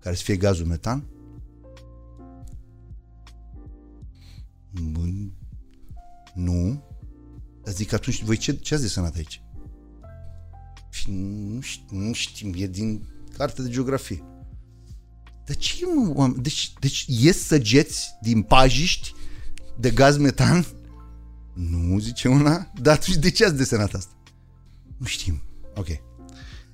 care 0.00 0.14
să 0.14 0.22
fie 0.22 0.36
gazul 0.36 0.66
metan? 0.66 1.04
Bun. 4.70 5.32
Nu. 6.34 6.82
Dar 7.62 7.74
zic 7.74 7.92
atunci, 7.92 8.22
voi 8.22 8.36
ce, 8.36 8.52
ce 8.52 8.74
ați 8.74 8.82
desenat 8.82 9.14
aici? 9.16 9.42
Nu 11.06 11.60
știu, 11.60 11.96
nu 11.96 12.12
știm, 12.12 12.54
e 12.56 12.66
din 12.66 13.06
carte 13.36 13.62
de 13.62 13.68
geografie. 13.68 14.24
De 15.44 15.54
ce, 15.54 15.86
mă, 16.14 16.28
deci, 16.28 16.72
deci 16.80 17.04
ies 17.08 17.46
săgeți 17.46 18.14
din 18.22 18.42
pajiști 18.42 19.14
de 19.78 19.90
gaz 19.90 20.16
metan? 20.16 20.66
Nu, 21.54 21.98
zice 21.98 22.28
una. 22.28 22.72
Dar 22.80 22.94
atunci 22.94 23.16
de 23.16 23.30
ce 23.30 23.44
ați 23.44 23.56
desenat 23.56 23.94
asta? 23.94 24.12
Nu 24.96 25.06
știm. 25.06 25.42
Ok. 25.74 25.86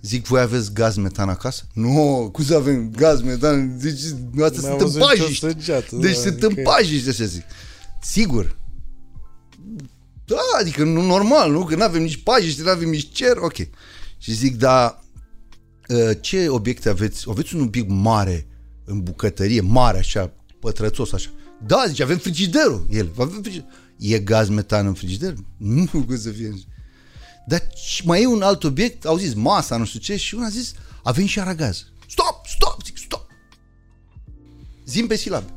Zic, 0.02 0.26
voi 0.26 0.40
aveți 0.40 0.72
gaz 0.72 0.96
metan 0.96 1.28
acasă? 1.28 1.62
Nu, 1.72 2.28
cum 2.32 2.44
să 2.44 2.54
avem 2.54 2.90
gaz 2.90 3.22
metan? 3.22 3.78
Deci, 3.78 3.94
astea 3.94 4.18
N-am 4.32 4.50
sunt 4.52 4.64
în 4.70 4.76
văzut 4.78 5.00
nicio 5.00 5.06
pajiște. 5.22 5.48
săgeată, 5.48 5.96
Deci 5.96 6.14
da, 6.14 6.20
sunt 6.20 6.42
adică- 6.42 6.46
în 6.60 6.62
pajiște, 6.62 7.10
așa 7.10 7.24
zic. 7.24 7.42
Sigur. 8.02 8.58
Da, 10.24 10.36
adică 10.60 10.84
nu 10.84 11.02
normal, 11.06 11.50
nu? 11.52 11.64
Că 11.64 11.74
nu 11.74 11.82
avem 11.82 12.02
nici 12.02 12.22
pajiște, 12.22 12.62
nu 12.62 12.70
avem 12.70 12.88
nici 12.88 13.12
cer, 13.12 13.36
ok. 13.36 13.56
Și 14.18 14.32
zic, 14.32 14.56
da, 14.56 15.00
ă, 15.90 16.12
ce 16.14 16.48
obiecte 16.48 16.88
aveți? 16.88 17.24
Aveți 17.28 17.54
un 17.54 17.60
obiect 17.62 17.88
mare 17.90 18.46
în 18.84 19.02
bucătărie, 19.02 19.60
mare 19.60 19.98
așa, 19.98 20.32
pătrățos 20.60 21.12
așa. 21.12 21.30
Da, 21.66 21.84
zice, 21.88 22.02
avem 22.02 22.18
frigiderul. 22.18 22.86
El, 22.90 23.10
avem 23.18 23.40
frigider. 23.42 23.66
E 23.98 24.18
gaz 24.18 24.48
metan 24.48 24.86
în 24.86 24.94
frigider? 24.94 25.34
Nu, 25.56 25.84
cum 25.90 26.18
să 26.18 26.30
fie. 26.30 26.54
Dar 27.48 27.68
și 27.74 28.06
mai 28.06 28.22
e 28.22 28.26
un 28.26 28.42
alt 28.42 28.64
obiect, 28.64 29.04
au 29.04 29.16
zis 29.16 29.34
masa, 29.34 29.76
nu 29.76 29.84
știu 29.84 30.00
ce, 30.00 30.16
și 30.16 30.34
una 30.34 30.46
a 30.46 30.48
zis, 30.48 30.72
avem 31.02 31.26
și 31.26 31.40
aragaz. 31.40 31.84
Stop, 32.08 32.46
stop, 32.46 32.82
zic, 32.84 32.96
stop. 32.96 33.26
Zim 34.84 35.06
pe 35.06 35.16
silabe. 35.16 35.52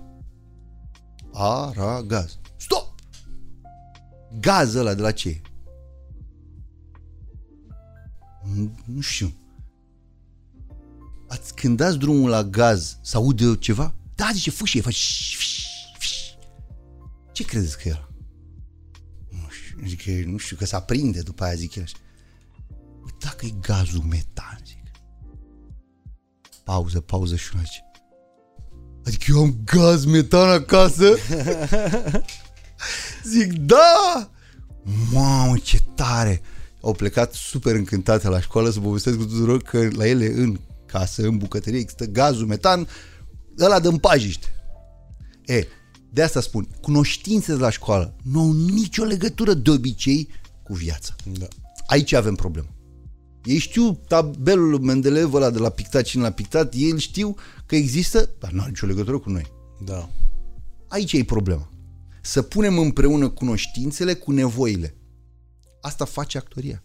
Aragaz. 1.33 2.37
Stop! 2.57 2.93
Gaz 4.39 4.73
ăla 4.75 4.93
de 4.93 5.01
la 5.01 5.11
ce 5.11 5.29
e? 5.29 5.41
Nu- 8.55 8.75
Nu 8.85 9.01
știu. 9.01 9.33
Ați, 11.27 11.55
când 11.55 11.77
dați 11.77 11.97
drumul 11.97 12.29
la 12.29 12.43
gaz, 12.43 12.97
să 13.01 13.17
aude 13.17 13.55
ceva? 13.55 13.93
Da, 14.15 14.29
zice, 14.33 14.49
fâșie, 14.49 14.81
face 14.81 14.97
ș- 14.97 15.37
ș- 15.37 15.97
ș- 15.99 16.37
Ce 17.31 17.43
credeți 17.45 17.77
că 17.77 17.87
e 17.87 17.91
ăla? 17.91 17.99
Nu 18.01 18.09
știu, 18.09 18.10
zic 19.87 20.03
că, 20.03 20.11
nu 20.25 20.37
știu, 20.37 20.55
că 20.55 20.65
se 20.65 20.75
aprinde 20.75 21.21
după 21.21 21.43
aia, 21.43 21.53
zic 21.53 21.75
el 21.75 21.83
așa. 21.83 21.95
Bă, 23.01 23.07
Dacă 23.19 23.45
e 23.45 23.53
gazul 23.61 24.01
metan, 24.01 24.59
zic. 24.65 24.77
Pauză, 26.63 27.01
pauză 27.01 27.35
și 27.35 27.49
una 27.53 27.63
zice. 27.63 27.83
Adică 29.05 29.25
eu 29.29 29.41
am 29.41 29.61
gaz 29.65 30.05
metan 30.05 30.49
acasă? 30.49 31.15
Zic, 33.23 33.53
da! 33.53 34.29
Mamă, 35.11 35.57
ce 35.57 35.79
tare! 35.95 36.41
Au 36.81 36.93
plecat 36.93 37.33
super 37.33 37.75
încântate 37.75 38.27
la 38.27 38.39
școală 38.39 38.69
să 38.69 38.79
povestesc 38.79 39.17
cu 39.17 39.25
tuturor 39.25 39.61
că 39.61 39.87
la 39.91 40.07
ele 40.07 40.25
în 40.25 40.59
casă, 40.85 41.21
în 41.21 41.37
bucătărie, 41.37 41.79
există 41.79 42.05
gazul 42.05 42.45
metan, 42.45 42.87
ăla 43.59 43.79
dă 43.79 43.91
pajiște. 43.91 44.47
E, 45.45 45.67
de 46.13 46.21
asta 46.21 46.41
spun, 46.41 46.67
cunoștințele 46.81 47.57
de 47.57 47.63
la 47.63 47.69
școală 47.69 48.15
nu 48.23 48.39
au 48.39 48.51
nicio 48.51 49.03
legătură 49.03 49.53
de 49.53 49.69
obicei 49.69 50.27
cu 50.63 50.73
viața. 50.73 51.15
Da. 51.39 51.47
Aici 51.85 52.13
avem 52.13 52.35
problemă. 52.35 52.67
Ei 53.43 53.57
știu 53.57 53.99
tabelul 54.07 54.79
Mendeleev 54.79 55.33
ăla 55.33 55.49
de 55.49 55.59
la 55.59 55.69
pictat 55.69 56.03
cine 56.03 56.23
l-a 56.23 56.31
pictat, 56.31 56.73
ei 56.73 56.99
știu 56.99 57.35
că 57.65 57.75
există, 57.75 58.29
dar 58.39 58.51
nu 58.51 58.59
are 58.61 58.69
nicio 58.69 58.85
legătură 58.85 59.17
cu 59.17 59.29
noi. 59.29 59.45
Da. 59.85 60.09
Aici 60.87 61.13
e 61.13 61.23
problema. 61.23 61.69
Să 62.21 62.41
punem 62.41 62.77
împreună 62.77 63.29
cunoștințele 63.29 64.13
cu 64.13 64.31
nevoile. 64.31 64.95
Asta 65.81 66.05
face 66.05 66.37
actoria. 66.37 66.83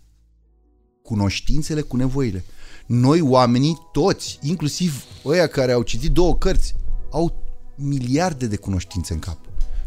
Cunoștințele 1.02 1.80
cu 1.80 1.96
nevoile. 1.96 2.44
Noi 2.86 3.20
oamenii, 3.20 3.76
toți, 3.92 4.38
inclusiv 4.42 5.04
ăia 5.24 5.46
care 5.46 5.72
au 5.72 5.82
citit 5.82 6.10
două 6.10 6.36
cărți, 6.36 6.74
au 7.10 7.45
miliarde 7.76 8.46
de 8.46 8.56
cunoștințe 8.56 9.12
în 9.12 9.18
cap. 9.18 9.38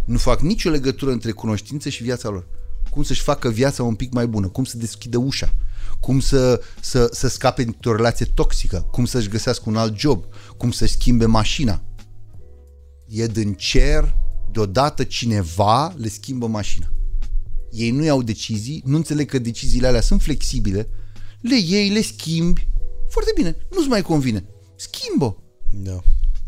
Nu 0.05 0.17
fac 0.17 0.41
nicio 0.41 0.69
legătură 0.69 1.11
între 1.11 1.31
cunoștințe 1.31 1.89
și 1.89 2.03
viața 2.03 2.29
lor. 2.29 2.47
Cum 2.89 3.03
să-și 3.03 3.21
facă 3.21 3.49
viața 3.49 3.83
un 3.83 3.95
pic 3.95 4.11
mai 4.11 4.27
bună, 4.27 4.47
cum 4.47 4.63
să 4.63 4.77
deschidă 4.77 5.17
ușa, 5.17 5.53
cum 5.99 6.19
să, 6.19 6.61
să, 6.81 7.09
să 7.11 7.27
scape 7.27 7.63
dintr-o 7.63 7.95
relație 7.95 8.25
toxică, 8.25 8.87
cum 8.91 9.05
să-și 9.05 9.29
găsească 9.29 9.63
un 9.67 9.75
alt 9.75 9.97
job, 9.97 10.23
cum 10.57 10.71
să-și 10.71 10.93
schimbe 10.93 11.25
mașina 11.25 11.83
e 13.09 13.27
din 13.27 13.53
cer, 13.53 14.15
deodată 14.51 15.03
cineva 15.03 15.93
le 15.97 16.07
schimbă 16.07 16.47
mașina. 16.47 16.91
Ei 17.71 17.91
nu 17.91 18.03
iau 18.03 18.21
decizii, 18.21 18.81
nu 18.85 18.95
înțeleg 18.95 19.29
că 19.29 19.39
deciziile 19.39 19.87
alea 19.87 20.01
sunt 20.01 20.21
flexibile, 20.21 20.89
le 21.41 21.57
iei, 21.57 21.89
le 21.89 22.01
schimbi, 22.01 22.67
foarte 23.09 23.31
bine, 23.35 23.55
nu-ți 23.71 23.87
mai 23.87 24.01
convine, 24.01 24.45
schimbă. 24.75 25.43
Da. 25.71 25.99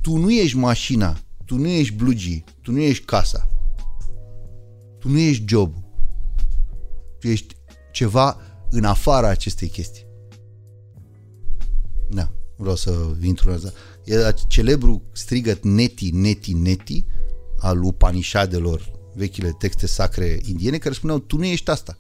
Tu 0.02 0.18
nu 0.18 0.32
ești 0.32 0.58
mașina, 0.58 1.20
tu 1.52 1.58
nu 1.58 1.68
ești 1.68 1.96
blugii, 1.96 2.44
tu 2.62 2.72
nu 2.72 2.80
ești 2.80 3.06
casa, 3.06 3.48
tu 5.00 5.10
nu 5.10 5.18
ești 5.18 5.44
jobul, 5.48 5.84
tu 7.20 7.28
ești 7.28 7.56
ceva 7.92 8.38
în 8.70 8.84
afara 8.84 9.28
acestei 9.28 9.68
chestii. 9.68 10.06
Da, 12.10 12.32
vreau 12.58 12.76
să 12.76 13.16
intru 13.22 13.50
în 13.50 13.56
asta. 13.56 13.72
E 14.04 14.34
celebru 14.48 15.04
strigăt 15.12 15.64
Neti, 15.64 16.12
Neti, 16.12 16.54
Neti 16.54 17.06
al 17.60 17.84
Upanishadelor, 17.84 18.92
vechile 19.16 19.52
texte 19.52 19.88
sacre 19.88 20.40
indiene, 20.46 20.78
care 20.78 20.94
spuneau, 20.94 21.20
tu 21.20 21.38
nu 21.38 21.46
ești 21.46 21.70
asta. 21.70 21.98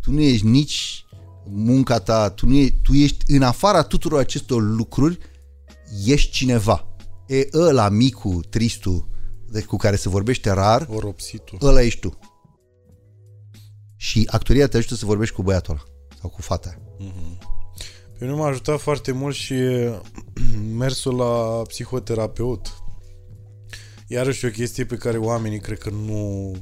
Tu 0.00 0.10
nu 0.10 0.20
ești 0.20 0.46
nici 0.46 1.04
munca 1.46 1.98
ta, 1.98 2.30
tu, 2.30 2.46
nu 2.46 2.54
ești, 2.54 2.76
tu 2.82 2.92
ești 2.92 3.32
în 3.32 3.42
afara 3.42 3.82
tuturor 3.82 4.18
acestor 4.18 4.62
lucruri, 4.62 5.18
ești 6.04 6.30
cineva. 6.30 6.93
E 7.26 7.48
ăla 7.52 7.88
micu, 7.88 8.40
tristul, 8.50 9.08
de, 9.48 9.62
cu 9.62 9.76
care 9.76 9.96
se 9.96 10.08
vorbește 10.08 10.50
rar, 10.50 10.86
Oropsitul. 10.90 11.58
ăla 11.62 11.82
ești 11.82 12.00
tu. 12.00 12.18
Și 13.96 14.28
actoria 14.30 14.68
te 14.68 14.76
ajută 14.76 14.94
să 14.94 15.06
vorbești 15.06 15.34
cu 15.34 15.42
băiatul 15.42 15.74
ăla 15.74 15.84
sau 16.20 16.30
cu 16.30 16.42
fata 16.42 16.68
aia. 16.68 16.78
Pe 18.18 18.24
mine 18.24 18.36
m-a 18.36 18.46
ajutat 18.46 18.80
foarte 18.80 19.12
mult 19.12 19.34
și 19.34 19.54
mersul 20.76 21.16
la 21.16 21.62
psihoterapeut. 21.68 22.82
Iarăși 24.06 24.44
o 24.44 24.48
chestie 24.48 24.84
pe 24.84 24.96
care 24.96 25.18
oamenii 25.18 25.60
cred 25.60 25.78
că 25.78 25.90
nu 25.90 26.52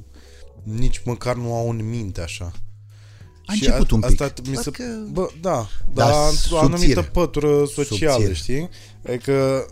nici 0.63 1.03
măcar 1.05 1.37
nu 1.37 1.55
au 1.55 1.71
în 1.71 1.89
minte 1.89 2.21
așa. 2.21 2.53
A 3.47 3.53
Și 3.53 3.65
început 3.67 3.91
un 3.91 4.01
pic. 4.01 4.21
Asta 4.21 4.43
mi 4.51 4.57
se... 4.57 4.71
Parcă- 4.71 5.09
Bă, 5.13 5.29
da, 5.41 5.67
Da, 5.95 6.05
dar 6.09 6.31
într-o 6.31 6.59
anumită 6.59 6.79
subțire. 6.85 7.03
pătură 7.13 7.65
socială, 7.65 8.13
Subțire. 8.25 8.33
știi? 8.35 8.69
Adică, 9.07 9.67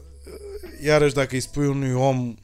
iarăși 0.84 1.14
dacă 1.14 1.34
îi 1.34 1.40
spui 1.40 1.66
unui 1.66 1.92
om 1.92 2.34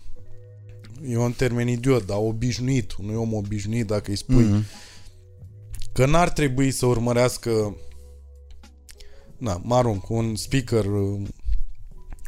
e 1.09 1.17
un 1.17 1.33
termen 1.33 1.69
idiot, 1.69 2.07
dar 2.07 2.17
obișnuit, 2.21 2.93
unui 2.93 3.15
om 3.15 3.33
obișnuit, 3.35 3.87
dacă 3.87 4.11
îi 4.11 4.17
spui 4.17 4.45
Mhm. 4.45 4.65
că 5.93 6.07
n-ar 6.07 6.31
trebui 6.31 6.71
să 6.71 6.87
urmărească 6.87 7.77
na, 9.39 9.61
mă 9.65 9.75
arunc, 9.75 10.09
un 10.11 10.37
speaker 10.37 10.85
uh, 10.85 11.21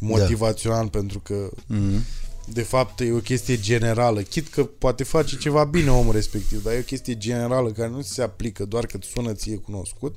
motivațional 0.00 0.88
pentru 0.88 1.18
că 1.20 1.50
Mhm. 1.66 2.04
de 2.52 2.62
fapt 2.62 3.00
e 3.00 3.12
o 3.12 3.18
chestie 3.18 3.58
generală. 3.60 4.20
Chit 4.20 4.48
că 4.48 4.64
poate 4.64 5.04
face 5.04 5.36
ceva 5.36 5.64
bine 5.64 5.90
omul 5.90 6.12
respectiv, 6.12 6.62
dar 6.62 6.72
e 6.74 6.78
o 6.78 6.82
chestie 6.82 7.16
generală 7.18 7.72
care 7.72 7.88
nu 7.88 8.02
ți 8.02 8.12
se 8.12 8.22
aplică 8.22 8.64
doar 8.64 8.86
că 8.86 8.96
îți 8.96 9.08
sună 9.08 9.32
ție 9.32 9.56
cunoscut 9.56 10.14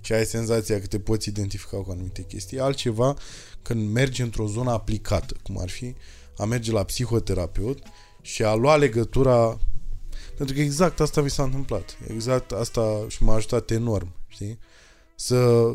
și 0.00 0.12
ai 0.12 0.24
senzația 0.26 0.80
că 0.80 0.86
te 0.86 0.98
poți 0.98 1.28
identifica 1.28 1.76
cu 1.76 1.90
anumite 1.90 2.22
chestii. 2.22 2.58
Altceva 2.60 3.16
când 3.62 3.92
mergi 3.92 4.22
într-o 4.22 4.46
zonă 4.46 4.70
aplicată, 4.70 5.34
cum 5.42 5.58
ar 5.58 5.68
fi 5.68 5.94
a 6.36 6.44
merge 6.44 6.72
la 6.72 6.84
psihoterapeut 6.84 7.78
și 8.22 8.42
a 8.42 8.54
lua 8.54 8.76
legătura 8.76 9.58
pentru 10.40 10.58
că 10.58 10.64
exact 10.64 11.00
asta 11.00 11.20
mi 11.20 11.30
s-a 11.30 11.42
întâmplat. 11.42 11.98
Exact 12.12 12.50
asta 12.50 13.04
și 13.08 13.22
m-a 13.22 13.34
ajutat 13.34 13.70
enorm, 13.70 14.12
știi? 14.28 14.58
Să, 15.14 15.70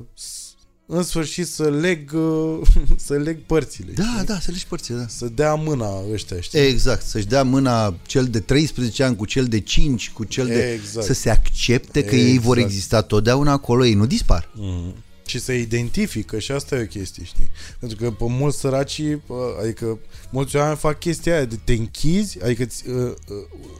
în 0.85 1.03
sfârșit 1.03 1.47
să 1.47 1.69
leg, 1.69 2.11
uh, 2.13 2.59
să 3.07 3.13
leg 3.13 3.39
părțile. 3.39 3.91
Da, 3.91 4.03
știi? 4.13 4.25
da, 4.25 4.39
să 4.39 4.51
le 4.51 4.57
părțile, 4.67 4.97
da. 4.97 5.07
Să 5.07 5.25
dea 5.25 5.55
mâna 5.55 6.11
ăștia, 6.11 6.39
știi? 6.39 6.59
Exact, 6.59 7.05
să-și 7.05 7.25
dea 7.25 7.43
mâna 7.43 7.95
cel 8.05 8.25
de 8.25 8.39
13 8.39 9.03
ani 9.03 9.15
cu 9.15 9.25
cel 9.25 9.45
de 9.45 9.59
5, 9.59 10.11
cu 10.11 10.23
cel 10.23 10.47
de... 10.47 10.71
Exact. 10.71 11.05
Să 11.05 11.13
se 11.13 11.29
accepte 11.29 12.03
că 12.03 12.15
ei 12.15 12.37
vor 12.37 12.57
Exact. 12.57 12.73
exista 12.73 13.01
totdeauna 13.01 13.51
acolo, 13.51 13.85
ei 13.85 13.93
nu 13.93 14.05
dispar. 14.05 14.49
Mm. 14.53 14.95
Și 15.25 15.39
să 15.39 15.51
identifică 15.51 16.39
și 16.39 16.51
asta 16.51 16.75
e 16.75 16.81
o 16.81 16.85
chestie, 16.85 17.23
știi? 17.23 17.49
Pentru 17.79 17.97
că 17.97 18.11
pe 18.11 18.25
mulți 18.27 18.59
săraci, 18.59 19.01
bă, 19.27 19.57
adică 19.61 19.99
mulți 20.29 20.55
oameni 20.55 20.77
fac 20.77 20.99
chestia 20.99 21.35
aia 21.35 21.45
de 21.45 21.59
te 21.63 21.73
închizi, 21.73 22.43
adică 22.43 22.63
îți, 22.63 22.89
uh, 22.89 22.95
uh, 22.95 23.13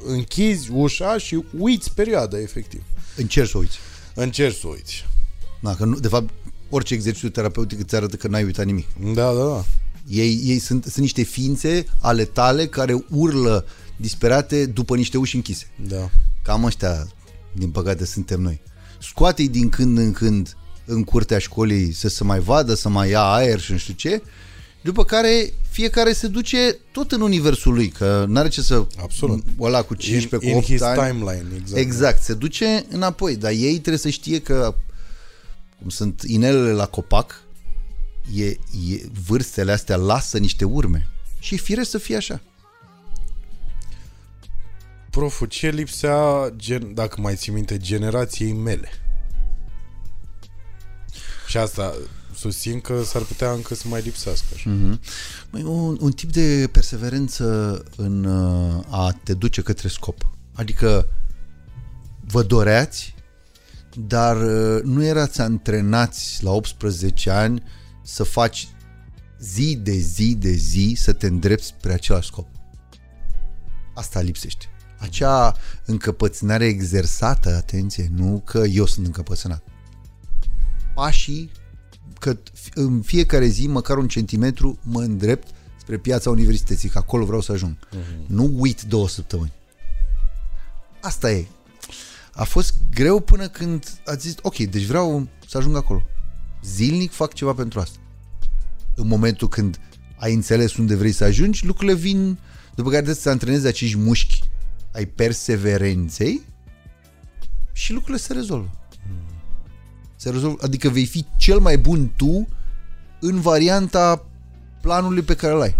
închizi 0.05 0.71
ușa 0.71 1.17
și 1.17 1.43
uiți 1.57 1.93
perioada, 1.93 2.39
efectiv. 2.39 2.83
Încerci 3.15 3.49
să 3.49 3.57
uiți. 3.57 3.77
Încerci 4.13 4.57
să 4.57 4.67
uiți. 4.67 5.05
Da, 5.61 5.75
că 5.75 5.85
nu, 5.85 5.99
de 5.99 6.07
fapt, 6.07 6.33
orice 6.69 6.93
exercițiu 6.93 7.29
terapeutic 7.29 7.79
îți 7.79 7.95
arată 7.95 8.15
că 8.15 8.27
n-ai 8.27 8.43
uitat 8.43 8.65
nimic. 8.65 8.87
Da, 9.13 9.33
da, 9.33 9.43
da. 9.43 9.65
Ei, 10.07 10.41
ei 10.43 10.59
sunt, 10.59 10.83
sunt 10.83 10.97
niște 10.97 11.21
ființe 11.21 11.85
ale 12.01 12.25
tale 12.25 12.67
care 12.67 13.05
urlă 13.09 13.65
disperate 13.95 14.65
după 14.65 14.95
niște 14.95 15.17
uși 15.17 15.35
închise. 15.35 15.67
Da. 15.87 16.09
Cam 16.43 16.63
ăștia, 16.63 17.07
din 17.51 17.69
păcate, 17.69 18.05
suntem 18.05 18.41
noi. 18.41 18.61
Scoate-i 19.01 19.49
din 19.49 19.69
când 19.69 19.97
în 19.97 20.11
când 20.11 20.57
în 20.85 21.03
curtea 21.03 21.39
școlii 21.39 21.93
să 21.93 22.07
se 22.07 22.23
mai 22.23 22.39
vadă, 22.39 22.73
să 22.73 22.89
mai 22.89 23.09
ia 23.09 23.21
aer 23.21 23.59
și 23.59 23.71
nu 23.71 23.77
știu 23.77 23.93
ce, 23.93 24.21
după 24.81 25.03
care 25.03 25.53
fiecare 25.69 26.13
se 26.13 26.27
duce 26.27 26.77
tot 26.91 27.11
în 27.11 27.21
universul 27.21 27.73
lui, 27.73 27.87
că 27.87 28.25
n-are 28.27 28.47
ce 28.47 28.61
să... 28.61 28.85
Absolut. 29.01 29.43
Ăla 29.59 29.81
cu 29.81 29.95
15, 29.95 30.49
in, 30.49 30.53
cu 30.53 30.59
8 30.59 30.67
in 30.67 30.75
his 30.75 30.85
ani... 30.85 31.01
timeline, 31.01 31.47
exact. 31.55 31.79
Exact, 31.79 32.23
se 32.23 32.33
duce 32.33 32.85
înapoi, 32.89 33.35
dar 33.35 33.51
ei 33.51 33.71
trebuie 33.71 33.97
să 33.97 34.09
știe 34.09 34.39
că 34.39 34.75
cum 35.79 35.89
sunt 35.89 36.21
inelele 36.21 36.71
la 36.71 36.85
copac, 36.85 37.41
e, 38.35 38.45
e, 38.45 38.57
vârstele 39.27 39.71
astea 39.71 39.95
lasă 39.95 40.37
niște 40.37 40.65
urme. 40.65 41.07
Și 41.39 41.53
e 41.53 41.57
firesc 41.57 41.89
să 41.89 41.97
fie 41.97 42.15
așa. 42.15 42.41
Profu, 45.09 45.45
ce 45.45 45.69
lipsea, 45.69 46.53
gen, 46.55 46.93
dacă 46.93 47.21
mai 47.21 47.35
ții 47.35 47.51
minte, 47.51 47.77
generației 47.77 48.53
mele? 48.53 48.89
Și 51.55 51.61
asta 51.61 51.93
susțin 52.35 52.81
că 52.81 53.03
s-ar 53.03 53.21
putea 53.21 53.51
încă 53.51 53.75
să 53.75 53.87
mai 53.87 54.01
lipsească. 54.01 54.45
Așa. 54.53 54.69
Mm-hmm. 54.69 54.99
Măi, 55.49 55.63
un, 55.63 55.97
un 55.99 56.11
tip 56.11 56.31
de 56.31 56.69
perseverență 56.71 57.83
în 57.95 58.23
uh, 58.23 58.83
a 58.89 59.19
te 59.23 59.33
duce 59.33 59.61
către 59.61 59.87
scop. 59.87 60.31
Adică 60.53 61.07
vă 62.19 62.43
doreați, 62.43 63.15
dar 63.93 64.41
uh, 64.41 64.83
nu 64.83 65.03
erați 65.03 65.41
antrenați 65.41 66.43
la 66.43 66.51
18 66.51 67.29
ani 67.29 67.63
să 68.03 68.23
faci 68.23 68.67
zi 69.39 69.79
de 69.81 69.97
zi 69.97 70.35
de 70.35 70.51
zi 70.51 70.95
să 70.97 71.13
te 71.13 71.27
îndrepți 71.27 71.65
spre 71.65 71.93
același 71.93 72.27
scop. 72.27 72.47
Asta 73.93 74.21
lipsește. 74.21 74.65
Acea 74.97 75.55
încăpățânare 75.85 76.65
exersată, 76.65 77.55
atenție, 77.55 78.09
nu 78.15 78.41
că 78.45 78.57
eu 78.57 78.85
sunt 78.85 79.05
încăpățânat. 79.05 79.63
Pașii, 80.95 81.51
că 82.19 82.37
în 82.73 83.01
fiecare 83.01 83.45
zi, 83.45 83.67
măcar 83.67 83.97
un 83.97 84.07
centimetru, 84.07 84.79
mă 84.81 85.01
îndrept 85.01 85.47
spre 85.79 85.97
piața 85.97 86.29
universității, 86.29 86.89
că 86.89 86.97
acolo 86.97 87.25
vreau 87.25 87.41
să 87.41 87.51
ajung. 87.51 87.75
Uh-huh. 87.77 88.27
Nu 88.27 88.53
uit 88.57 88.81
două 88.81 89.07
săptămâni. 89.07 89.53
Asta 91.01 91.31
e. 91.31 91.45
A 92.33 92.43
fost 92.43 92.73
greu 92.93 93.19
până 93.19 93.47
când 93.47 93.99
a 94.05 94.13
zis, 94.13 94.35
ok, 94.41 94.57
deci 94.57 94.83
vreau 94.83 95.27
să 95.47 95.57
ajung 95.57 95.75
acolo. 95.75 96.05
Zilnic 96.63 97.11
fac 97.11 97.33
ceva 97.33 97.53
pentru 97.53 97.79
asta. 97.79 97.99
În 98.95 99.07
momentul 99.07 99.47
când 99.47 99.79
ai 100.17 100.33
înțeles 100.33 100.75
unde 100.75 100.95
vrei 100.95 101.11
să 101.11 101.23
ajungi, 101.23 101.65
lucrurile 101.65 101.97
vin, 101.97 102.39
după 102.75 102.89
care 102.89 103.01
trebuie 103.01 103.23
să 103.23 103.29
antrenezi 103.29 103.67
acești 103.67 103.97
mușchi 103.97 104.39
ai 104.93 105.05
perseverenței 105.05 106.41
și 107.71 107.93
lucrurile 107.93 108.17
se 108.17 108.33
rezolvă. 108.33 108.84
Se 110.25 110.31
rezolvă. 110.31 110.57
Adică 110.61 110.89
vei 110.89 111.05
fi 111.05 111.25
cel 111.37 111.59
mai 111.59 111.77
bun 111.77 112.11
tu 112.15 112.47
în 113.19 113.41
varianta 113.41 114.25
planului 114.81 115.21
pe 115.21 115.35
care 115.35 115.53
îl 115.53 115.61
ai. 115.61 115.77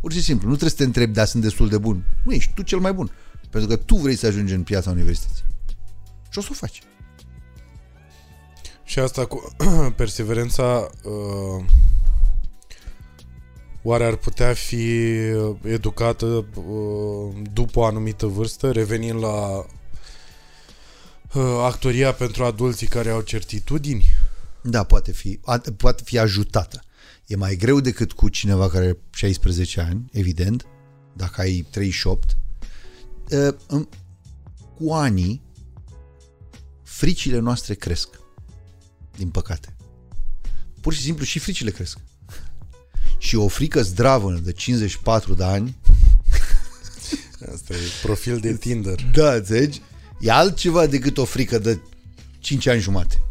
Pur 0.00 0.12
și 0.12 0.22
simplu. 0.22 0.48
Nu 0.48 0.52
trebuie 0.52 0.70
să 0.70 0.76
te 0.76 0.84
întrebi, 0.84 1.12
da, 1.12 1.24
sunt 1.24 1.42
destul 1.42 1.68
de 1.68 1.78
bun. 1.78 2.04
Nu 2.24 2.32
ești 2.32 2.52
tu 2.54 2.62
cel 2.62 2.78
mai 2.78 2.92
bun. 2.92 3.10
Pentru 3.50 3.68
că 3.68 3.76
tu 3.76 3.96
vrei 3.96 4.16
să 4.16 4.26
ajungi 4.26 4.54
în 4.54 4.62
piața 4.62 4.90
universității. 4.90 5.44
Și 6.30 6.38
o 6.38 6.40
să 6.40 6.48
o 6.50 6.54
faci. 6.54 6.82
Și 8.84 8.98
asta 8.98 9.24
cu 9.26 9.54
perseverența 9.96 10.90
uh, 11.04 11.64
oare 13.82 14.04
ar 14.04 14.16
putea 14.16 14.52
fi 14.52 15.00
educată 15.62 16.26
uh, 16.26 17.34
după 17.52 17.78
o 17.78 17.84
anumită 17.84 18.26
vârstă, 18.26 18.70
revenind 18.70 19.20
la 19.20 19.56
uh, 19.56 19.64
actoria 21.40 22.12
pentru 22.12 22.44
adulții 22.44 22.86
care 22.86 23.10
au 23.10 23.20
certitudini? 23.20 24.04
Da, 24.62 24.84
poate 24.84 25.12
fi, 25.12 25.40
poate 25.76 26.02
fi 26.04 26.18
ajutată. 26.18 26.82
E 27.26 27.36
mai 27.36 27.56
greu 27.56 27.80
decât 27.80 28.12
cu 28.12 28.28
cineva 28.28 28.68
care 28.68 28.84
are 28.84 28.98
16 29.10 29.80
ani, 29.80 30.04
evident, 30.12 30.66
dacă 31.12 31.40
ai 31.40 31.66
38. 31.70 32.36
Uh, 33.30 33.84
cu 34.74 34.92
anii, 34.92 35.42
fricile 36.82 37.38
noastre 37.38 37.74
cresc. 37.74 38.08
Din 39.16 39.30
păcate. 39.30 39.76
Pur 40.80 40.92
și 40.92 41.00
simplu 41.00 41.24
și 41.24 41.38
fricile 41.38 41.70
cresc. 41.70 41.98
Și 43.18 43.36
o 43.36 43.48
frică 43.48 43.82
zdravă 43.82 44.32
de 44.32 44.52
54 44.52 45.34
de 45.34 45.44
ani 45.44 45.76
Asta 47.52 47.74
e 47.74 47.78
profil 48.02 48.38
de 48.38 48.56
Tinder. 48.56 49.02
Da, 49.14 49.34
înțelegi? 49.34 49.82
E 50.22 50.30
altceva 50.30 50.86
decât 50.86 51.18
o 51.18 51.24
frică 51.24 51.58
de 51.58 51.80
5 52.38 52.66
ani 52.66 52.80
jumate. 52.80 53.22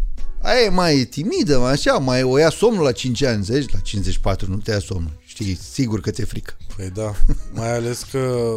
Aia 0.41 0.59
e 0.65 0.69
mai 0.69 0.95
timidă, 1.03 1.59
mai 1.59 1.72
așa, 1.72 1.93
mai 1.93 2.23
o 2.23 2.38
ia 2.38 2.49
somnul 2.49 2.84
la 2.84 2.91
5 2.91 3.23
ani, 3.23 3.35
înțelegi? 3.35 3.73
La 3.73 3.80
54 3.80 4.49
nu 4.49 4.57
te 4.57 4.72
ia 4.72 4.80
somnul. 4.80 5.19
Știi, 5.26 5.55
sigur 5.55 6.01
că 6.01 6.11
ți-e 6.11 6.26
frică. 6.26 6.57
Păi 6.76 6.89
da, 6.89 7.15
mai 7.53 7.73
ales 7.73 8.03
că 8.11 8.51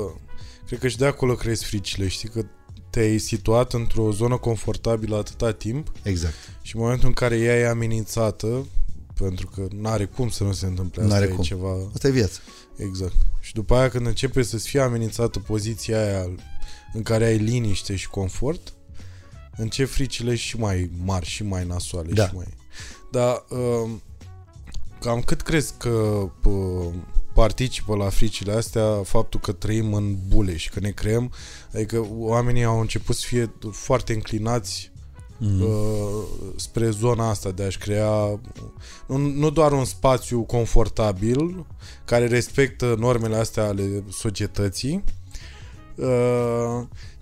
cred 0.66 0.78
că 0.78 0.88
și 0.88 0.96
de 0.96 1.06
acolo 1.06 1.34
crezi 1.34 1.64
fricile, 1.64 2.08
știi 2.08 2.28
că 2.28 2.44
te-ai 2.90 3.18
situat 3.18 3.72
într-o 3.72 4.12
zonă 4.12 4.36
confortabilă 4.36 5.16
atâta 5.16 5.52
timp. 5.52 5.92
Exact. 6.02 6.34
Și 6.62 6.76
în 6.76 6.82
momentul 6.82 7.08
în 7.08 7.14
care 7.14 7.38
ea 7.38 7.56
e 7.58 7.68
amenințată, 7.68 8.66
pentru 9.14 9.50
că 9.54 9.66
nu 9.80 9.88
are 9.88 10.04
cum 10.04 10.28
să 10.28 10.44
nu 10.44 10.52
se 10.52 10.66
întâmple 10.66 11.02
asta, 11.02 11.14
N-are 11.14 11.30
e 11.30 11.34
cum. 11.34 11.44
ceva... 11.44 11.90
Asta 11.94 12.08
e 12.08 12.10
viața. 12.10 12.38
Exact. 12.76 13.14
Și 13.40 13.52
după 13.52 13.74
aia 13.74 13.88
când 13.88 14.06
începe 14.06 14.42
să-ți 14.42 14.68
fie 14.68 14.80
amenințată 14.80 15.38
poziția 15.38 16.04
aia 16.04 16.30
în 16.94 17.02
care 17.02 17.24
ai 17.24 17.36
liniște 17.36 17.96
și 17.96 18.08
confort, 18.08 18.72
încep 19.56 19.88
fricile 19.88 20.34
și 20.34 20.58
mai 20.58 20.90
mari 21.04 21.26
și 21.26 21.44
mai 21.44 21.64
nasoale 21.66 22.12
Da. 22.12 22.26
și 22.26 22.34
mai... 22.34 22.46
Dar 23.10 23.44
uh, 23.48 23.90
cam 25.00 25.20
cât 25.20 25.40
crezi 25.40 25.74
că 25.78 25.88
uh, 26.44 26.92
participă 27.34 27.96
la 27.96 28.08
fricile 28.08 28.52
astea 28.52 29.02
faptul 29.02 29.40
că 29.40 29.52
trăim 29.52 29.94
în 29.94 30.16
bule 30.28 30.56
și 30.56 30.70
că 30.70 30.80
ne 30.80 30.90
creăm, 30.90 31.32
adică 31.74 32.06
oamenii 32.10 32.64
au 32.64 32.80
început 32.80 33.16
să 33.16 33.24
fie 33.26 33.52
foarte 33.72 34.12
înclinați 34.12 34.92
Mm. 35.38 35.60
uh, 35.60 36.24
spre 36.56 36.90
zona 36.90 37.28
asta 37.28 37.50
de 37.50 37.62
a-și 37.62 37.78
crea 37.78 38.40
nu, 39.06 39.16
nu 39.16 39.50
doar 39.50 39.72
un 39.72 39.84
spațiu 39.84 40.42
confortabil 40.42 41.66
care 42.04 42.26
respectă 42.26 42.94
normele 42.98 43.36
astea 43.36 43.64
ale 43.64 44.04
societății, 44.10 44.94
uh, 44.94 45.02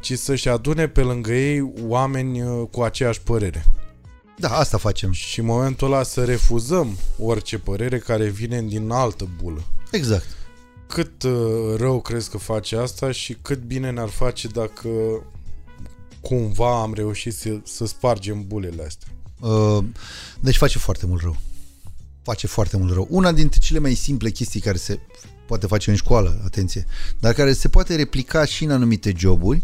ci 0.00 0.18
să-și 0.18 0.48
adune 0.48 0.88
pe 0.88 1.00
lângă 1.00 1.32
ei 1.32 1.72
oameni 1.86 2.42
uh, 2.42 2.68
cu 2.70 2.82
aceeași 2.82 3.20
părere. 3.20 3.66
Da, 4.38 4.56
asta 4.56 4.78
facem. 4.78 5.12
Și 5.12 5.40
în 5.40 5.46
momentul 5.46 5.86
ăla 5.92 6.02
să 6.02 6.24
refuzăm 6.24 6.98
orice 7.18 7.58
părere 7.58 7.98
care 7.98 8.28
vine 8.28 8.62
din 8.62 8.90
altă 8.90 9.28
bulă. 9.42 9.64
Exact. 9.90 10.26
Cât 10.86 11.22
uh, 11.22 11.74
rău 11.76 12.00
crezi 12.00 12.30
că 12.30 12.38
face 12.38 12.76
asta 12.76 13.10
și 13.10 13.36
cât 13.42 13.62
bine 13.62 13.90
ne-ar 13.90 14.08
face 14.08 14.48
dacă 14.48 14.88
cumva 16.20 16.80
am 16.80 16.94
reușit 16.94 17.34
să, 17.34 17.60
să 17.64 17.86
spargem 17.86 18.44
bulele 18.46 18.84
astea. 18.84 19.08
Uh, 19.40 19.84
Deci 20.40 20.56
face 20.56 20.78
foarte 20.78 21.06
mult 21.06 21.22
rău. 21.22 21.36
Face 22.22 22.46
foarte 22.46 22.76
mult 22.76 22.92
rău. 22.92 23.06
Una 23.10 23.32
dintre 23.32 23.58
cele 23.60 23.78
mai 23.78 23.94
simple 23.94 24.30
chestii 24.30 24.60
care 24.60 24.76
se 24.76 24.98
poate 25.52 25.66
face 25.66 25.90
în 25.90 25.96
școală, 25.96 26.40
atenție, 26.44 26.86
dar 27.20 27.32
care 27.32 27.52
se 27.52 27.68
poate 27.68 27.94
replica 27.94 28.44
și 28.44 28.64
în 28.64 28.70
anumite 28.70 29.12
joburi, 29.16 29.62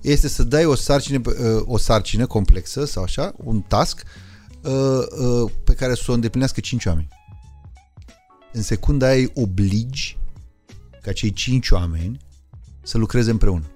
este 0.00 0.28
să 0.28 0.42
dai 0.42 0.64
o 0.64 0.74
sarcină, 0.74 1.20
uh, 1.24 1.62
o 1.64 1.78
sarcină 1.78 2.26
complexă 2.26 2.84
sau 2.84 3.02
așa, 3.02 3.34
un 3.36 3.60
task, 3.60 4.02
uh, 4.62 4.72
uh, 4.72 5.50
pe 5.64 5.74
care 5.74 5.94
să 5.94 6.04
o 6.08 6.12
îndeplinească 6.12 6.60
cinci 6.60 6.84
oameni. 6.84 7.08
În 8.52 8.62
secunda 8.62 9.06
aia 9.06 9.16
îi 9.16 9.30
obligi 9.34 10.18
ca 11.02 11.12
cei 11.12 11.32
cinci 11.32 11.70
oameni 11.70 12.20
să 12.82 12.98
lucreze 12.98 13.30
împreună 13.30 13.70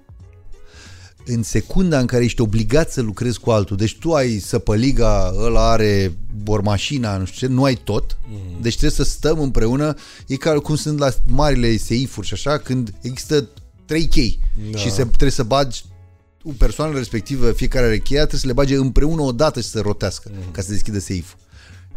în 1.27 1.43
secunda 1.43 1.99
în 1.99 2.05
care 2.05 2.23
ești 2.23 2.41
obligat 2.41 2.91
să 2.91 3.01
lucrezi 3.01 3.39
cu 3.39 3.49
altul, 3.49 3.77
deci 3.77 3.97
tu 3.97 4.13
ai 4.13 4.39
săpăliga, 4.39 5.33
ăla 5.37 5.69
are 5.69 6.17
bormașina, 6.43 7.17
nu 7.17 7.25
știu 7.25 7.47
ce, 7.47 7.53
nu 7.53 7.63
ai 7.63 7.75
tot, 7.75 8.17
mm. 8.27 8.61
deci 8.61 8.77
trebuie 8.77 9.05
să 9.05 9.11
stăm 9.11 9.39
împreună, 9.39 9.93
e 10.27 10.35
ca 10.35 10.59
cum 10.59 10.75
sunt 10.75 10.99
la 10.99 11.09
marile 11.27 11.77
seifuri 11.77 12.27
și 12.27 12.33
așa, 12.33 12.57
când 12.57 12.93
există 13.01 13.47
trei 13.85 14.07
chei 14.07 14.39
Da. 14.71 14.77
și 14.77 14.91
se, 14.91 15.03
trebuie 15.05 15.31
să 15.31 15.43
bagi 15.43 15.83
persoanele 16.57 16.97
respectivă, 16.97 17.51
fiecare 17.51 17.85
are 17.85 17.97
cheia, 17.97 18.19
trebuie 18.19 18.39
să 18.39 18.47
le 18.47 18.53
bage 18.53 18.75
împreună 18.75 19.21
odată 19.21 19.61
și 19.61 19.67
să 19.67 19.79
rotească 19.79 20.31
mm. 20.33 20.51
ca 20.51 20.61
să 20.61 20.71
deschidă 20.71 20.99
seiful. 20.99 21.39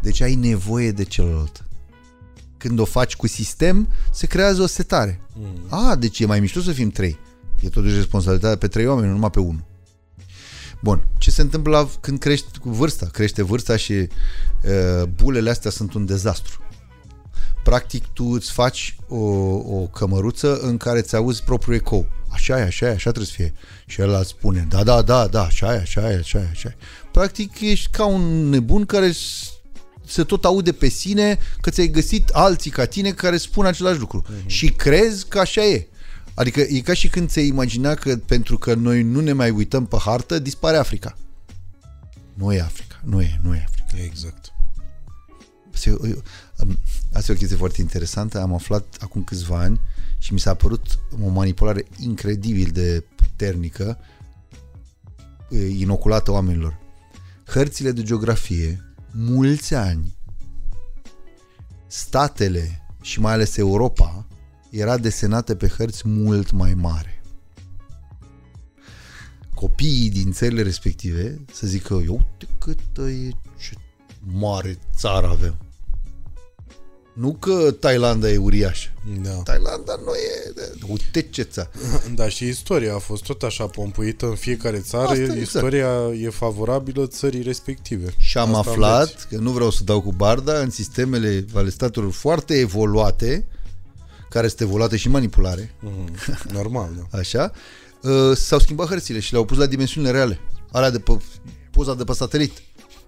Deci 0.01 0.21
ai 0.21 0.35
nevoie 0.35 0.91
de 0.91 1.03
celălalt. 1.03 1.63
Când 2.57 2.79
o 2.79 2.85
faci 2.85 3.15
cu 3.15 3.27
sistem, 3.27 3.87
se 4.13 4.27
creează 4.27 4.61
o 4.61 4.65
setare. 4.65 5.21
Mm. 5.33 5.59
A, 5.69 5.95
deci 5.95 6.19
e 6.19 6.25
mai 6.25 6.39
mișto 6.39 6.61
să 6.61 6.71
fim 6.71 6.89
trei. 6.89 7.17
E 7.61 7.69
totuși 7.69 7.95
responsabilitatea 7.95 8.57
pe 8.57 8.67
trei 8.67 8.87
oameni, 8.87 9.07
nu 9.07 9.13
numai 9.13 9.29
pe 9.29 9.39
unul. 9.39 9.63
Bun, 10.83 11.07
ce 11.17 11.31
se 11.31 11.41
întâmplă 11.41 11.71
la, 11.71 11.89
când 11.99 12.19
crești 12.19 12.57
cu 12.59 12.69
vârsta? 12.69 13.05
Crește 13.05 13.43
vârsta 13.43 13.75
și 13.75 13.93
uh, 13.93 15.03
bulele 15.15 15.49
astea 15.49 15.71
sunt 15.71 15.93
un 15.93 16.05
dezastru. 16.05 16.59
Practic 17.63 18.05
tu 18.07 18.23
îți 18.25 18.51
faci 18.51 18.95
o, 19.07 19.15
o 19.75 19.87
cămăruță 19.93 20.59
în 20.59 20.77
care 20.77 20.99
îți 20.99 21.15
auzi 21.15 21.43
propriul 21.43 21.75
ecou. 21.75 22.07
Așa 22.29 22.59
e, 22.59 22.61
așa 22.61 22.85
e, 22.85 22.89
așa 22.89 23.11
trebuie 23.11 23.25
să 23.25 23.33
fie. 23.35 23.53
Și 23.85 24.01
el 24.01 24.17
îți 24.19 24.29
spune, 24.29 24.65
da, 24.69 24.83
da, 24.83 25.01
da, 25.01 25.27
da, 25.27 25.43
așa 25.43 25.73
e, 25.75 25.77
așa 25.79 26.11
e, 26.11 26.17
așa 26.17 26.39
e, 26.39 26.47
așa 26.51 26.69
e. 26.69 26.75
Practic 27.11 27.59
ești 27.59 27.89
ca 27.91 28.05
un 28.05 28.49
nebun 28.49 28.85
care 28.85 29.11
s- 29.11 29.53
se 30.05 30.23
tot 30.23 30.45
aude 30.45 30.71
pe 30.71 30.87
sine 30.87 31.37
că 31.61 31.69
ți-ai 31.69 31.87
găsit 31.87 32.29
alții 32.29 32.71
ca 32.71 32.85
tine 32.85 33.11
care 33.11 33.37
spun 33.37 33.65
același 33.65 33.99
lucru. 33.99 34.23
Mm-hmm. 34.23 34.45
Și 34.45 34.69
crezi 34.69 35.27
că 35.27 35.39
așa 35.39 35.61
e. 35.65 35.87
Adică 36.41 36.59
e 36.59 36.79
ca 36.79 36.93
și 36.93 37.07
când 37.09 37.29
ți-ai 37.29 37.47
imagina 37.47 37.93
că 37.93 38.17
pentru 38.17 38.57
că 38.57 38.73
noi 38.73 39.03
nu 39.03 39.19
ne 39.19 39.33
mai 39.33 39.49
uităm 39.49 39.85
pe 39.85 39.97
hartă, 39.99 40.39
dispare 40.39 40.77
Africa. 40.77 41.17
Nu 42.33 42.53
e 42.53 42.61
Africa, 42.61 42.99
nu 43.03 43.21
e, 43.21 43.39
nu 43.43 43.55
e 43.55 43.63
Africa. 43.67 44.03
Exact. 44.03 44.53
Asta 45.73 45.89
e 45.89 45.93
o- 45.93 46.07
e 46.07 46.13
o- 46.17 46.21
am- 46.57 46.79
Asta 47.13 47.31
e 47.31 47.35
o 47.35 47.37
chestie 47.37 47.57
foarte 47.57 47.81
interesantă. 47.81 48.39
Am 48.41 48.53
aflat 48.53 48.97
acum 48.99 49.23
câțiva 49.23 49.59
ani 49.59 49.79
și 50.17 50.33
mi 50.33 50.39
s-a 50.39 50.53
părut 50.53 50.99
o 51.23 51.29
manipulare 51.29 51.85
incredibil 51.99 52.69
de 52.71 53.05
puternică 53.15 53.97
e, 55.49 55.67
inoculată 55.67 56.31
oamenilor. 56.31 56.79
Hărțile 57.45 57.91
de 57.91 58.03
geografie, 58.03 58.93
mulți 59.11 59.73
ani, 59.73 60.15
statele 61.87 62.85
și 63.01 63.19
mai 63.19 63.33
ales 63.33 63.57
Europa 63.57 64.25
era 64.71 64.97
desenată 64.97 65.55
pe 65.55 65.67
hărți 65.67 66.01
mult 66.05 66.51
mai 66.51 66.73
mare. 66.73 67.21
Copiii 69.53 70.09
din 70.09 70.31
țările 70.31 70.61
respective 70.61 71.41
să 71.53 71.67
zică, 71.67 71.93
eu 72.05 72.13
uite 72.13 72.47
câtă 72.59 73.01
e, 73.01 73.29
ce 73.59 73.73
mare 74.33 74.79
țară 74.95 75.27
avem. 75.27 75.55
Nu 77.13 77.33
că 77.33 77.71
Thailanda 77.79 78.29
e 78.31 78.37
uriașă. 78.37 78.89
Da. 79.21 79.29
Thailanda 79.29 79.95
nu 80.05 80.11
e... 80.13 80.53
Uite 80.87 81.21
ce 81.21 81.41
țară. 81.41 81.69
Da, 82.15 82.29
și 82.29 82.47
istoria 82.47 82.95
a 82.95 82.97
fost 82.97 83.23
tot 83.23 83.43
așa 83.43 83.65
pompuită 83.67 84.25
în 84.25 84.35
fiecare 84.35 84.79
țară. 84.79 85.03
Asta, 85.03 85.13
Asta, 85.21 85.23
exact. 85.23 85.41
istoria 85.45 85.89
e 86.21 86.29
favorabilă 86.29 87.07
țării 87.07 87.41
respective. 87.41 88.13
Și 88.17 88.37
am 88.37 88.55
Asta 88.55 88.69
aflat, 88.69 89.01
înveți. 89.07 89.27
că 89.27 89.37
nu 89.37 89.51
vreau 89.51 89.69
să 89.69 89.83
dau 89.83 90.01
cu 90.01 90.11
barda, 90.11 90.59
în 90.59 90.69
sistemele 90.69 91.45
ale 91.53 91.69
statelor 91.69 92.11
foarte 92.11 92.53
evoluate, 92.59 93.45
care 94.31 94.47
sunt 94.47 94.59
evoluate 94.61 94.97
și 94.97 95.09
manipulare, 95.09 95.75
Mhm. 95.81 96.11
Normal, 96.51 96.89
da. 96.97 97.17
așa, 97.19 97.51
uh, 98.01 98.35
s-au 98.37 98.59
schimbat 98.59 98.87
hărțile 98.87 99.19
și 99.19 99.31
le-au 99.31 99.45
pus 99.45 99.57
la 99.57 99.65
dimensiunile 99.65 100.11
reale. 100.11 100.39
Alea 100.71 100.89
de 100.89 100.99
pe 100.99 101.17
poza 101.71 101.93
de 101.95 102.03
pe 102.03 102.13
satelit. 102.13 102.51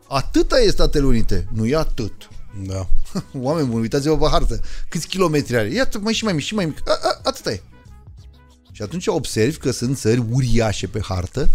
Atâta 0.08 0.60
e 0.60 0.70
Statele 0.70 1.06
Unite. 1.06 1.48
Nu 1.54 1.66
e 1.66 1.76
atât. 1.76 2.30
Da. 2.66 2.90
Oameni 3.48 3.68
buni, 3.68 3.82
uitați-vă 3.82 4.18
pe 4.18 4.28
hartă. 4.32 4.60
Câți 4.90 5.08
kilometri 5.08 5.56
are? 5.58 5.70
Iată, 5.74 6.00
mai 6.00 6.14
și 6.14 6.24
mai 6.24 6.34
mic, 6.34 6.44
și 6.44 6.54
mai 6.54 6.66
mic. 6.66 6.90
A, 6.90 7.00
a, 7.02 7.20
atâta 7.24 7.52
e. 7.52 7.62
Și 8.72 8.82
atunci 8.82 9.08
observi 9.08 9.58
că 9.58 9.72
sunt 9.72 9.98
țări 9.98 10.24
uriașe 10.32 10.88
pe 10.88 11.00
hartă 11.02 11.50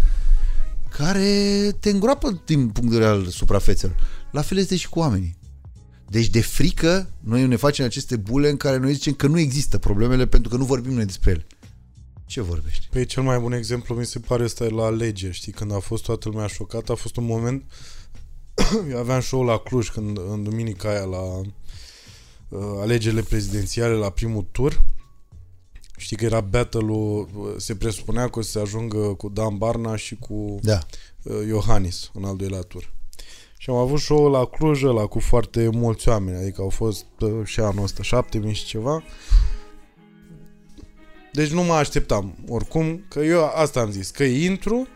care 0.96 1.70
te 1.80 1.90
îngroapă 1.90 2.42
din 2.44 2.68
punct 2.68 2.90
de 2.90 2.96
vedere 2.96 3.16
al 3.16 3.26
suprafețelor. 3.26 3.96
La 4.30 4.42
fel 4.42 4.58
este 4.58 4.76
și 4.76 4.88
cu 4.88 4.98
oamenii. 4.98 5.36
Deci 6.10 6.28
de 6.28 6.40
frică 6.40 7.10
noi 7.20 7.46
ne 7.46 7.56
facem 7.56 7.84
aceste 7.84 8.16
bule 8.16 8.48
în 8.48 8.56
care 8.56 8.76
noi 8.76 8.92
zicem 8.92 9.12
că 9.12 9.26
nu 9.26 9.38
există 9.38 9.78
problemele 9.78 10.26
pentru 10.26 10.50
că 10.50 10.56
nu 10.56 10.64
vorbim 10.64 10.92
noi 10.92 11.04
despre 11.04 11.30
ele. 11.30 11.46
Ce 12.26 12.40
vorbești? 12.40 12.88
Păi 12.90 13.06
cel 13.06 13.22
mai 13.22 13.38
bun 13.38 13.52
exemplu 13.52 13.94
mi 13.94 14.06
se 14.06 14.18
pare 14.18 14.44
ăsta 14.44 14.64
e 14.64 14.68
la 14.68 14.84
alegeri, 14.84 15.34
știi, 15.34 15.52
când 15.52 15.72
a 15.72 15.78
fost 15.78 16.04
toată 16.04 16.28
lumea 16.28 16.46
șocată, 16.46 16.92
a 16.92 16.94
fost 16.94 17.16
un 17.16 17.24
moment 17.24 17.64
eu 18.90 18.98
aveam 18.98 19.20
show 19.20 19.44
la 19.44 19.58
Cluj 19.58 19.88
când 19.88 20.18
în 20.18 20.42
duminica 20.42 20.88
aia 20.88 21.04
la 21.04 21.22
uh, 21.22 21.46
alegerile 22.80 23.22
prezidențiale 23.22 23.94
la 23.94 24.10
primul 24.10 24.46
tur 24.50 24.82
știi 25.96 26.16
că 26.16 26.24
era 26.24 26.40
battle-ul 26.40 27.28
uh, 27.34 27.54
se 27.56 27.74
presupunea 27.74 28.28
că 28.28 28.38
o 28.38 28.42
să 28.42 28.50
se 28.50 28.60
ajungă 28.60 28.98
cu 28.98 29.28
Dan 29.28 29.58
Barna 29.58 29.96
și 29.96 30.16
cu 30.16 30.58
Da. 30.62 30.86
uh, 31.22 31.46
Iohannis 31.46 32.10
în 32.14 32.24
al 32.24 32.36
doilea 32.36 32.60
tur 32.60 32.92
și 33.58 33.70
am 33.70 33.76
avut 33.76 34.00
show 34.00 34.30
la 34.30 34.44
Cluj 34.44 34.82
la 34.82 35.06
cu 35.06 35.18
foarte 35.18 35.68
mulți 35.72 36.08
oameni 36.08 36.36
adică 36.36 36.60
au 36.60 36.68
fost 36.68 37.06
uh, 37.20 37.30
și 37.44 37.60
anul 37.60 37.82
ăsta 37.82 38.02
7000 38.02 38.52
și 38.52 38.64
ceva 38.64 39.02
deci 41.32 41.50
nu 41.50 41.62
mă 41.62 41.72
așteptam 41.72 42.34
oricum 42.48 43.04
că 43.08 43.20
eu 43.20 43.44
asta 43.44 43.80
am 43.80 43.90
zis 43.90 44.10
că 44.10 44.24
intru 44.24 44.88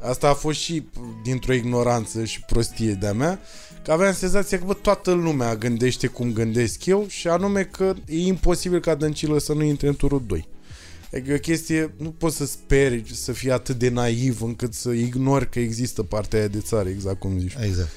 Asta 0.00 0.28
a 0.28 0.34
fost 0.34 0.58
și 0.58 0.86
dintr-o 1.22 1.52
ignoranță 1.52 2.24
și 2.24 2.40
prostie 2.40 2.92
de-a 2.92 3.12
mea, 3.12 3.40
că 3.84 3.92
aveam 3.92 4.12
senzația 4.12 4.58
că 4.58 4.64
bă, 4.64 4.74
toată 4.74 5.12
lumea 5.12 5.56
gândește 5.56 6.06
cum 6.06 6.32
gândesc 6.32 6.86
eu 6.86 7.06
și 7.08 7.28
anume 7.28 7.64
că 7.64 7.94
e 8.06 8.26
imposibil 8.26 8.80
ca 8.80 8.94
Dăncilă 8.94 9.38
să 9.38 9.52
nu 9.52 9.62
intre 9.62 9.88
în 9.88 9.96
turul 9.96 10.22
2. 10.26 10.48
Adică 11.12 11.30
e 11.30 11.34
o 11.34 11.38
chestie, 11.38 11.94
nu 11.98 12.10
poți 12.10 12.36
să 12.36 12.46
speri 12.46 13.02
să 13.14 13.32
fii 13.32 13.50
atât 13.50 13.78
de 13.78 13.88
naiv 13.88 14.42
încât 14.42 14.74
să 14.74 14.90
ignori 14.90 15.50
că 15.50 15.60
există 15.60 16.02
partea 16.02 16.38
aia 16.38 16.48
de 16.48 16.60
țară, 16.60 16.88
exact 16.88 17.18
cum 17.18 17.38
zici. 17.38 17.56
Exact. 17.60 17.90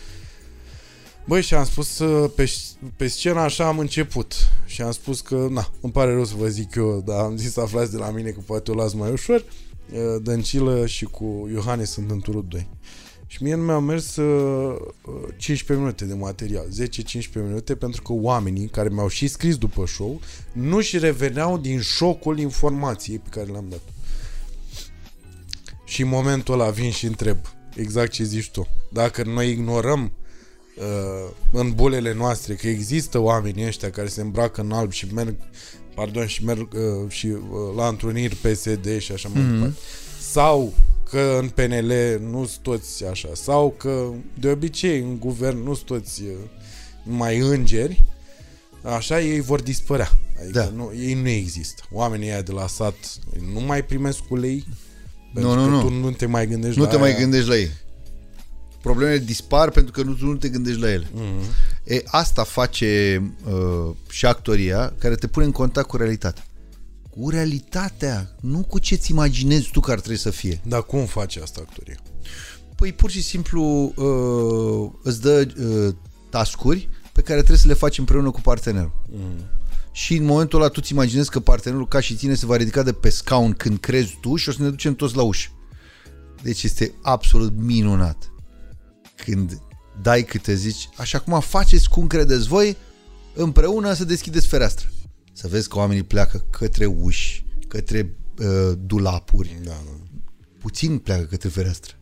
Băi, 1.25 1.41
și 1.41 1.53
am 1.53 1.65
spus 1.65 1.99
uh, 1.99 2.31
pe, 2.35 2.51
pe 2.95 3.07
scenă 3.07 3.39
așa 3.39 3.67
am 3.67 3.79
început 3.79 4.33
și 4.65 4.81
am 4.81 4.91
spus 4.91 5.21
că, 5.21 5.47
na, 5.49 5.71
îmi 5.81 5.91
pare 5.91 6.13
rău 6.13 6.25
să 6.25 6.33
vă 6.37 6.47
zic 6.47 6.75
eu, 6.75 7.03
dar 7.05 7.19
am 7.19 7.37
zis 7.37 7.51
să 7.51 7.61
aflați 7.61 7.91
de 7.91 7.97
la 7.97 8.09
mine 8.09 8.29
că 8.29 8.39
poate 8.45 8.71
o 8.71 8.73
las 8.73 8.93
mai 8.93 9.11
ușor. 9.11 9.43
Uh, 9.91 9.99
Dăncilă 10.21 10.85
și 10.85 11.05
cu 11.05 11.49
Iohannis 11.53 11.89
sunt 11.89 12.11
în 12.11 12.19
turul 12.19 12.45
2. 12.47 12.69
Și 13.31 13.43
mie 13.43 13.55
nu 13.55 13.63
mi-au 13.63 13.81
mers 13.81 14.15
uh, 14.15 14.75
uh, 15.05 15.13
15 15.37 15.73
minute 15.73 16.05
de 16.05 16.13
material, 16.13 16.65
10-15 16.65 17.33
minute, 17.33 17.75
pentru 17.75 18.01
că 18.01 18.13
oamenii 18.13 18.67
care 18.67 18.89
mi-au 18.89 19.07
și 19.07 19.27
scris 19.27 19.57
după 19.57 19.85
show 19.87 20.21
nu-și 20.51 20.97
reveneau 20.97 21.57
din 21.57 21.81
șocul 21.81 22.39
informației 22.39 23.19
pe 23.19 23.29
care 23.29 23.51
le-am 23.51 23.65
dat. 23.69 23.81
Și 25.85 26.01
în 26.01 26.07
momentul 26.07 26.53
ăla 26.53 26.69
vin 26.69 26.91
și 26.91 27.05
întreb, 27.05 27.37
exact 27.75 28.11
ce 28.11 28.23
zici 28.23 28.49
tu. 28.49 28.67
Dacă 28.91 29.23
noi 29.23 29.49
ignorăm 29.49 30.11
uh, 30.77 31.31
în 31.51 31.71
bulele 31.71 32.13
noastre 32.13 32.53
că 32.53 32.67
există 32.67 33.19
oamenii 33.19 33.65
ăștia 33.65 33.89
care 33.89 34.07
se 34.07 34.21
îmbracă 34.21 34.61
în 34.61 34.71
alb 34.71 34.91
și 34.91 35.13
merg 35.13 35.35
pardon, 35.95 36.27
și 36.27 36.45
merg 36.45 36.73
uh, 36.73 37.11
și 37.11 37.27
uh, 37.27 37.39
la 37.75 37.87
întruniri 37.87 38.35
PSD 38.35 38.97
și 38.97 39.11
așa 39.11 39.29
mai 39.33 39.43
departe. 39.43 39.77
Sau 40.19 40.73
că 41.09 41.37
în 41.41 41.49
PNL 41.49 41.91
nu 42.29 42.45
sunt 42.45 42.63
toți 42.63 43.05
așa, 43.05 43.29
sau 43.33 43.73
că 43.77 44.09
de 44.39 44.49
obicei 44.49 44.99
în 44.99 45.19
guvern 45.19 45.63
nu 45.63 45.73
sunt 45.73 45.85
toți 45.85 46.21
uh, 46.23 46.29
mai 47.03 47.37
îngeri, 47.37 48.03
așa 48.81 49.21
ei 49.21 49.39
vor 49.39 49.61
dispărea. 49.61 50.09
Adică 50.41 50.59
Da. 50.59 50.69
nu, 50.75 50.91
ei 50.99 51.13
nu 51.13 51.27
există. 51.27 51.83
Oamenii 51.91 52.27
ăia 52.27 52.41
de 52.41 52.51
la 52.51 52.67
sat 52.67 52.95
nu 53.53 53.59
mai 53.59 53.83
primesc 53.85 54.19
ulei, 54.29 54.65
pentru 55.33 55.53
nu, 55.53 55.63
că 55.63 55.69
nu. 55.69 55.81
tu 55.81 55.89
nu 55.89 56.11
te 56.11 56.25
mai 56.25 56.47
gândești 56.47 56.77
Nu 56.77 56.83
la 56.83 56.89
te 56.89 56.97
mai 56.97 57.09
aia. 57.09 57.19
gândești 57.19 57.47
la 57.49 57.55
ei. 57.57 57.69
Problemele 58.81 59.17
dispar 59.17 59.69
pentru 59.69 59.91
că 59.91 60.01
nu, 60.03 60.13
tu 60.13 60.25
nu 60.25 60.35
te 60.35 60.49
gândești 60.49 60.79
la 60.81 60.91
ele. 60.91 61.07
Mhm. 61.13 61.43
E, 61.83 62.01
asta 62.05 62.43
face 62.43 63.21
uh, 63.51 63.95
și 64.09 64.25
actoria 64.25 64.93
care 64.97 65.15
te 65.15 65.27
pune 65.27 65.45
în 65.45 65.51
contact 65.51 65.87
cu 65.87 65.97
realitatea. 65.97 66.43
Cu 67.19 67.29
realitatea, 67.29 68.35
nu 68.41 68.63
cu 68.63 68.79
ce-ți 68.79 69.11
imaginezi 69.11 69.69
tu 69.71 69.79
că 69.79 69.91
ar 69.91 69.99
trebui 69.99 70.17
să 70.17 70.29
fie. 70.29 70.61
Dar 70.67 70.83
cum 70.83 71.05
face 71.05 71.41
asta 71.41 71.61
actoria? 71.67 71.97
Păi 72.75 72.93
pur 72.93 73.09
și 73.09 73.21
simplu 73.21 73.93
uh, 73.95 74.91
îți 75.03 75.21
dă 75.21 75.47
uh, 75.59 75.95
tascuri 76.29 76.89
pe 77.13 77.21
care 77.21 77.37
trebuie 77.37 77.57
să 77.57 77.67
le 77.67 77.73
faci 77.73 77.97
împreună 77.97 78.31
cu 78.31 78.41
partenerul. 78.41 79.03
Mm. 79.09 79.35
Și 79.91 80.15
în 80.15 80.23
momentul 80.23 80.61
ăla 80.61 80.69
tu 80.69 80.81
ți 80.81 80.91
imaginezi 80.91 81.29
că 81.29 81.39
partenerul 81.39 81.87
ca 81.87 81.99
și 81.99 82.15
tine 82.15 82.33
se 82.33 82.45
va 82.45 82.55
ridica 82.55 82.83
de 82.83 82.93
pe 82.93 83.09
scaun 83.09 83.53
când 83.53 83.79
crezi 83.79 84.17
tu 84.21 84.35
și 84.35 84.49
o 84.49 84.51
să 84.51 84.61
ne 84.61 84.69
ducem 84.69 84.95
toți 84.95 85.15
la 85.15 85.21
ușă. 85.21 85.49
Deci 86.41 86.63
este 86.63 86.93
absolut 87.01 87.53
minunat. 87.57 88.31
Când 89.15 89.61
dai 90.01 90.23
câte 90.23 90.55
zici, 90.55 90.89
așa 90.97 91.19
cum 91.19 91.39
faceți 91.39 91.89
cum 91.89 92.07
credeți 92.07 92.47
voi, 92.47 92.77
împreună 93.33 93.93
să 93.93 94.05
deschideți 94.05 94.47
fereastra. 94.47 94.87
Să 95.39 95.47
vezi 95.47 95.69
că 95.69 95.77
oamenii 95.77 96.03
pleacă 96.03 96.45
către 96.49 96.85
uși, 96.85 97.45
către 97.67 98.15
uh, 98.39 98.77
dulapuri, 98.79 99.57
Da, 99.63 99.69
da. 99.69 100.19
puțin 100.59 100.97
pleacă 100.97 101.23
către 101.23 101.49
fereastră. 101.49 101.95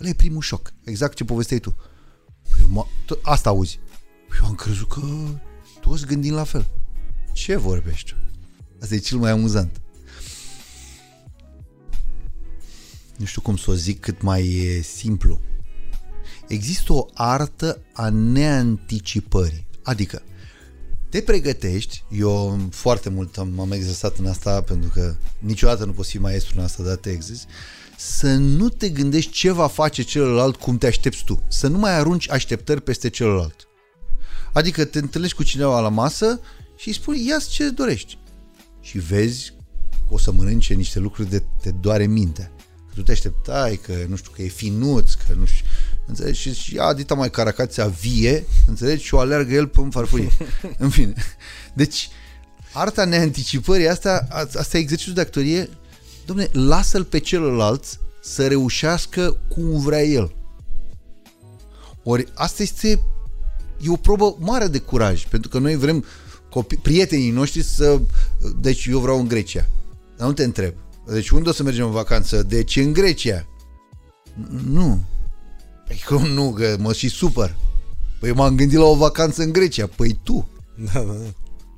Ăla 0.00 0.08
e 0.08 0.14
primul 0.14 0.42
șoc. 0.42 0.72
Exact 0.84 1.16
ce 1.16 1.24
povesteai 1.24 1.60
tu. 1.60 1.76
Eu 2.60 2.68
mă, 2.68 2.86
t- 2.86 3.20
asta 3.22 3.48
auzi. 3.48 3.78
Eu 4.40 4.46
am 4.46 4.54
crezut 4.54 4.88
că 4.88 5.00
toți 5.80 6.06
gândim 6.06 6.34
la 6.34 6.44
fel. 6.44 6.70
Ce 7.32 7.56
vorbești? 7.56 8.14
Asta 8.80 8.94
e 8.94 8.98
cel 8.98 9.18
mai 9.18 9.30
amuzant. 9.30 9.80
Nu 13.16 13.24
știu 13.24 13.40
cum 13.40 13.56
să 13.56 13.70
o 13.70 13.74
zic 13.74 14.00
cât 14.00 14.22
mai 14.22 14.48
e 14.54 14.80
simplu. 14.82 15.40
Există 16.48 16.92
o 16.92 17.06
artă 17.14 17.80
a 17.92 18.08
neanticipării. 18.08 19.66
Adică, 19.82 20.22
te 21.14 21.22
pregătești, 21.22 22.04
eu 22.10 22.58
foarte 22.70 23.08
mult 23.08 23.38
am, 23.38 23.48
m-am 23.48 23.72
exersat 23.72 24.18
în 24.18 24.26
asta 24.26 24.60
pentru 24.60 24.90
că 24.94 25.14
niciodată 25.38 25.84
nu 25.84 25.92
poți 25.92 26.10
fi 26.10 26.18
maestru 26.18 26.54
în 26.58 26.64
asta, 26.64 26.82
dar 26.82 26.96
te 26.96 27.10
exerzi, 27.10 27.46
să 27.96 28.34
nu 28.34 28.68
te 28.68 28.88
gândești 28.88 29.30
ce 29.30 29.50
va 29.50 29.66
face 29.66 30.02
celălalt 30.02 30.56
cum 30.56 30.78
te 30.78 30.86
aștepți 30.86 31.24
tu. 31.24 31.42
Să 31.48 31.66
nu 31.66 31.78
mai 31.78 31.94
arunci 31.94 32.30
așteptări 32.30 32.82
peste 32.82 33.10
celălalt. 33.10 33.68
Adică 34.52 34.84
te 34.84 34.98
întâlnești 34.98 35.36
cu 35.36 35.42
cineva 35.42 35.80
la 35.80 35.88
masă 35.88 36.40
și 36.76 36.88
îi 36.88 36.94
spui, 36.94 37.26
ia 37.26 37.38
ce 37.50 37.68
dorești. 37.68 38.18
Și 38.80 38.98
vezi 38.98 39.52
că 40.08 40.14
o 40.14 40.18
să 40.18 40.32
mănânce 40.32 40.74
niște 40.74 40.98
lucruri 40.98 41.30
de 41.30 41.42
te 41.62 41.70
doare 41.70 42.06
mintea. 42.06 42.52
Că 42.88 42.94
tu 42.94 43.02
te 43.02 43.12
așteptai, 43.12 43.76
că 43.76 43.94
nu 44.08 44.16
știu, 44.16 44.30
că 44.34 44.42
e 44.42 44.48
finuț, 44.48 45.12
că 45.12 45.34
nu 45.34 45.44
știu, 45.44 45.66
înțelegi? 46.06 46.40
Și 46.40 46.52
zici, 46.52 46.66
ia 46.66 46.92
dita 46.92 47.14
mai 47.14 47.30
caracația 47.30 47.86
vie, 47.86 48.44
înțelegi? 48.66 49.04
Și 49.04 49.14
o 49.14 49.18
alergă 49.18 49.54
el 49.54 49.66
pe 49.66 49.80
în 49.80 49.90
farfurie. 49.90 50.30
în 50.78 50.90
fine. 50.90 51.14
Deci, 51.74 52.08
arta 52.72 53.04
neanticipării, 53.04 53.88
asta, 53.88 54.26
asta 54.30 54.76
e 54.76 54.80
exercițiul 54.80 55.14
de 55.14 55.20
actorie, 55.20 55.68
domne, 56.26 56.48
lasă-l 56.52 57.04
pe 57.04 57.18
celălalt 57.18 57.84
să 58.22 58.46
reușească 58.46 59.36
cum 59.48 59.80
vrea 59.80 60.02
el. 60.02 60.34
Ori 62.02 62.26
asta 62.34 62.62
este 62.62 63.00
e 63.80 63.90
o 63.90 63.96
probă 63.96 64.36
mare 64.38 64.66
de 64.66 64.78
curaj, 64.78 65.26
pentru 65.26 65.50
că 65.50 65.58
noi 65.58 65.76
vrem 65.76 66.04
copii, 66.50 66.76
prietenii 66.76 67.30
noștri 67.30 67.62
să... 67.62 68.00
Deci 68.60 68.86
eu 68.86 68.98
vreau 68.98 69.18
în 69.18 69.28
Grecia. 69.28 69.66
Dar 70.16 70.26
nu 70.26 70.32
te 70.32 70.44
întreb. 70.44 70.74
Deci 71.06 71.30
unde 71.30 71.48
o 71.48 71.52
să 71.52 71.62
mergem 71.62 71.86
în 71.86 71.90
vacanță? 71.90 72.42
Deci 72.42 72.76
în 72.76 72.92
Grecia. 72.92 73.46
Nu. 74.70 75.04
Păi 75.86 76.02
cum 76.06 76.26
nu, 76.26 76.52
că 76.52 76.76
mă 76.78 76.92
și 76.92 77.08
supăr. 77.08 77.56
Păi 78.20 78.32
m-am 78.32 78.56
gândit 78.56 78.78
la 78.78 78.84
o 78.84 78.94
vacanță 78.96 79.42
în 79.42 79.52
Grecia. 79.52 79.86
Păi 79.86 80.18
tu. 80.22 80.48
Da, 80.74 81.00
da. 81.00 81.14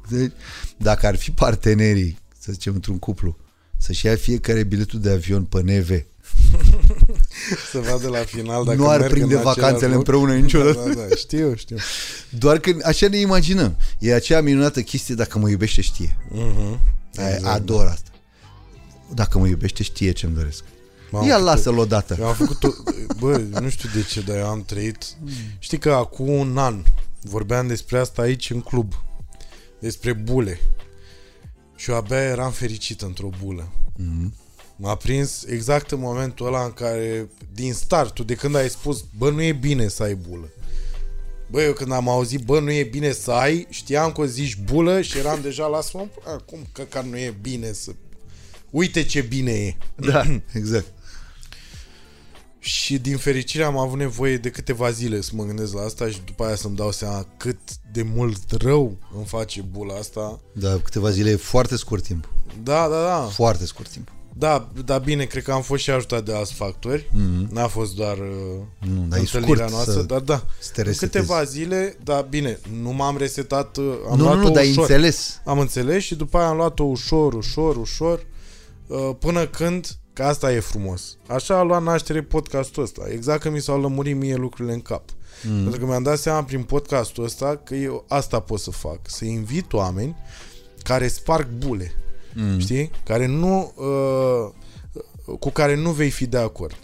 Deci, 0.09 0.33
dacă 0.77 1.07
ar 1.07 1.17
fi 1.17 1.31
partenerii, 1.31 2.19
să 2.39 2.53
zicem, 2.53 2.75
într-un 2.75 2.99
cuplu, 2.99 3.37
să-și 3.79 4.07
ia 4.07 4.17
fiecare 4.17 4.63
biletul 4.63 5.01
de 5.01 5.11
avion 5.11 5.45
pe 5.45 5.61
neve, 5.63 6.07
Să 7.71 7.79
vadă 7.79 8.09
la 8.09 8.19
final 8.19 8.65
dacă 8.65 8.77
nu 8.77 8.89
ar 8.89 8.99
merg 9.01 9.13
prinde 9.13 9.35
în 9.35 9.39
același 9.39 9.59
vacanțele 9.61 9.89
loc. 9.89 9.97
împreună 9.97 10.35
niciodată. 10.35 10.89
Da, 10.89 10.95
da, 10.95 11.07
da, 11.09 11.15
știu, 11.17 11.55
știu. 11.55 11.77
Doar 12.31 12.59
că 12.59 12.77
așa 12.85 13.09
ne 13.09 13.17
imaginăm. 13.19 13.77
E 13.99 14.15
aceea 14.15 14.43
minunată 14.43 14.81
chestie, 14.81 15.15
dacă 15.15 15.39
mă 15.39 15.49
iubește, 15.49 15.81
știe. 15.81 16.17
Mhm. 16.31 16.81
Exact. 17.13 17.45
Ador 17.45 17.87
asta. 17.87 18.11
Dacă 19.15 19.39
mă 19.39 19.47
iubește, 19.47 19.83
știe 19.83 20.13
ce-mi 20.13 20.35
doresc. 20.35 20.65
Mamă, 21.11 21.27
Ia 21.27 21.33
câte- 21.35 21.45
lasă-l 21.45 21.79
odată. 21.79 22.17
Eu 22.19 22.27
am 22.27 22.35
făcut 22.35 22.65
o... 22.65 22.69
Bă, 23.19 23.37
nu 23.37 23.69
știu 23.69 23.89
de 23.95 24.03
ce, 24.03 24.21
dar 24.21 24.37
eu 24.37 24.47
am 24.47 24.63
trăit... 24.65 25.05
Știi 25.59 25.79
că 25.79 25.93
acum 25.93 26.29
un 26.29 26.59
an 26.59 26.83
vorbeam 27.21 27.67
despre 27.67 27.99
asta 27.99 28.23
aici 28.23 28.51
în 28.51 28.61
club. 28.61 28.93
Despre 29.79 30.13
bule. 30.13 30.61
Și 31.77 31.91
eu 31.91 31.97
abia 31.97 32.21
eram 32.23 32.51
fericit 32.51 33.01
într-o 33.03 33.29
bulă. 33.45 33.73
Mhm. 33.97 34.35
M-a 34.79 34.95
prins 34.95 35.45
exact 35.45 35.91
în 35.91 35.99
momentul 36.01 36.47
ăla 36.47 36.65
în 36.65 36.73
care, 36.73 37.29
din 37.55 37.73
startul, 37.73 38.25
de 38.25 38.35
când 38.35 38.55
ai 38.55 38.69
spus, 38.71 39.05
bă, 39.19 39.31
nu 39.31 39.43
e 39.43 39.53
bine 39.53 39.89
să 39.89 40.03
ai 40.03 40.15
bulă. 40.15 40.49
Bă, 41.51 41.63
eu 41.63 41.73
când 41.73 41.93
am 41.93 42.09
auzit, 42.09 42.41
bă, 42.45 42.61
nu 42.61 42.71
e 42.71 42.83
bine 42.83 43.13
să 43.13 43.31
ai, 43.31 43.67
știam 43.71 44.13
că 44.13 44.21
o 44.21 44.25
zici 44.25 44.57
bulă 44.57 45.01
și 45.01 45.19
eram 45.19 45.41
deja 45.43 45.67
la 45.67 45.81
mă 45.93 46.07
acum 46.35 46.59
că 46.73 47.01
nu 47.11 47.17
e 47.17 47.37
bine 47.41 47.73
să... 47.73 47.91
Uite 48.71 49.05
ce 49.05 49.21
bine 49.21 49.53
e. 49.53 49.77
Da, 49.95 50.23
exact. 50.53 50.87
Și 52.67 52.99
din 52.99 53.17
fericire 53.17 53.65
am 53.65 53.77
avut 53.79 53.99
nevoie 53.99 54.37
de 54.37 54.51
câteva 54.51 54.91
zile 54.91 55.21
să 55.21 55.31
mă 55.35 55.45
gândesc 55.45 55.73
la 55.75 55.83
asta 55.83 56.09
și 56.09 56.21
după 56.25 56.45
aia 56.45 56.55
să-mi 56.55 56.77
dau 56.77 56.93
seama 56.93 57.27
cât 57.37 57.59
de 57.93 58.03
mult 58.15 58.51
rău 58.51 58.97
îmi 59.17 59.25
face 59.25 59.61
bula 59.71 59.95
asta. 59.95 60.41
Da, 60.53 60.79
câteva 60.85 61.11
zile 61.11 61.31
e 61.31 61.37
foarte 61.37 61.77
scurt 61.77 62.03
timp. 62.05 62.29
Da, 62.63 62.89
da, 62.89 63.03
da. 63.03 63.29
Foarte 63.33 63.67
scurt 63.67 63.89
timp. 63.89 64.11
Da, 64.39 64.69
da, 64.85 64.99
bine, 64.99 65.25
cred 65.25 65.43
că 65.43 65.53
am 65.53 65.63
fost 65.63 65.83
și 65.83 65.91
ajutat 65.91 66.25
de 66.25 66.35
alți 66.35 66.53
factori. 66.55 67.03
Mm-hmm. 67.03 67.49
N-a 67.51 67.67
fost 67.67 67.95
doar 67.95 68.17
uh, 68.19 68.89
Nu, 68.89 69.07
dar 69.09 69.19
e 69.19 69.21
întâlnirea 69.21 69.55
scurt 69.57 69.71
noastră, 69.71 69.93
să- 69.93 70.03
dar 70.03 70.21
da. 70.21 70.43
să 70.61 70.71
te 70.73 70.81
În 70.81 70.87
resetezi. 70.87 71.13
câteva 71.27 71.45
zile, 71.45 71.97
da, 72.05 72.21
bine, 72.21 72.59
nu 72.83 72.93
m-am 72.93 73.17
resetat, 73.17 73.77
uh, 73.77 73.85
am 74.11 74.17
nu, 74.19 74.25
nu, 74.25 74.25
luat-o 74.25 74.41
nu, 74.41 74.49
dar 74.51 74.63
ai 74.63 74.71
ușor. 74.71 74.83
înțeles. 74.83 75.41
Am 75.45 75.59
înțeles 75.59 76.03
și 76.03 76.15
după 76.15 76.39
aia 76.39 76.49
am 76.49 76.57
luat-o 76.57 76.83
ușor, 76.85 77.35
ușor, 77.35 77.77
ușor, 77.77 78.27
uh, 78.87 79.11
până 79.19 79.47
când, 79.47 79.97
că 80.17 80.25
asta 80.25 80.53
e 80.53 80.61
frumos. 80.61 81.17
Așa 81.29 81.59
a 81.59 81.63
luat 81.63 81.83
naștere 81.83 82.23
podcastul 82.23 82.83
ăsta. 82.83 83.03
Exact 83.11 83.43
că 83.43 83.51
mi 83.51 83.61
s-au 83.61 83.81
lămurit 83.81 84.17
mie 84.17 84.35
lucrurile 84.35 84.75
în 84.75 84.81
cap. 84.81 85.03
Mm. 85.43 85.63
Pentru 85.63 85.81
că 85.81 85.87
mi-am 85.87 86.03
dat 86.03 86.19
seama 86.19 86.45
prin 86.45 86.63
podcastul 86.63 87.25
ăsta 87.25 87.61
că 87.65 87.75
eu 87.75 88.05
asta 88.09 88.41
pot 88.41 88.61
să 88.61 88.71
fac. 88.71 88.99
Să 89.03 89.25
invit 89.25 89.73
oameni 89.73 90.17
care 90.83 91.09
sparg 91.09 91.49
bule. 91.49 91.93
Mm. 92.35 92.59
Știi? 92.59 92.91
Care 93.05 93.27
nu... 93.27 93.73
Uh, 93.77 95.37
cu 95.39 95.51
care 95.51 95.75
nu 95.75 95.91
vei 95.91 96.11
fi 96.11 96.27
de 96.27 96.39
acord. 96.39 96.77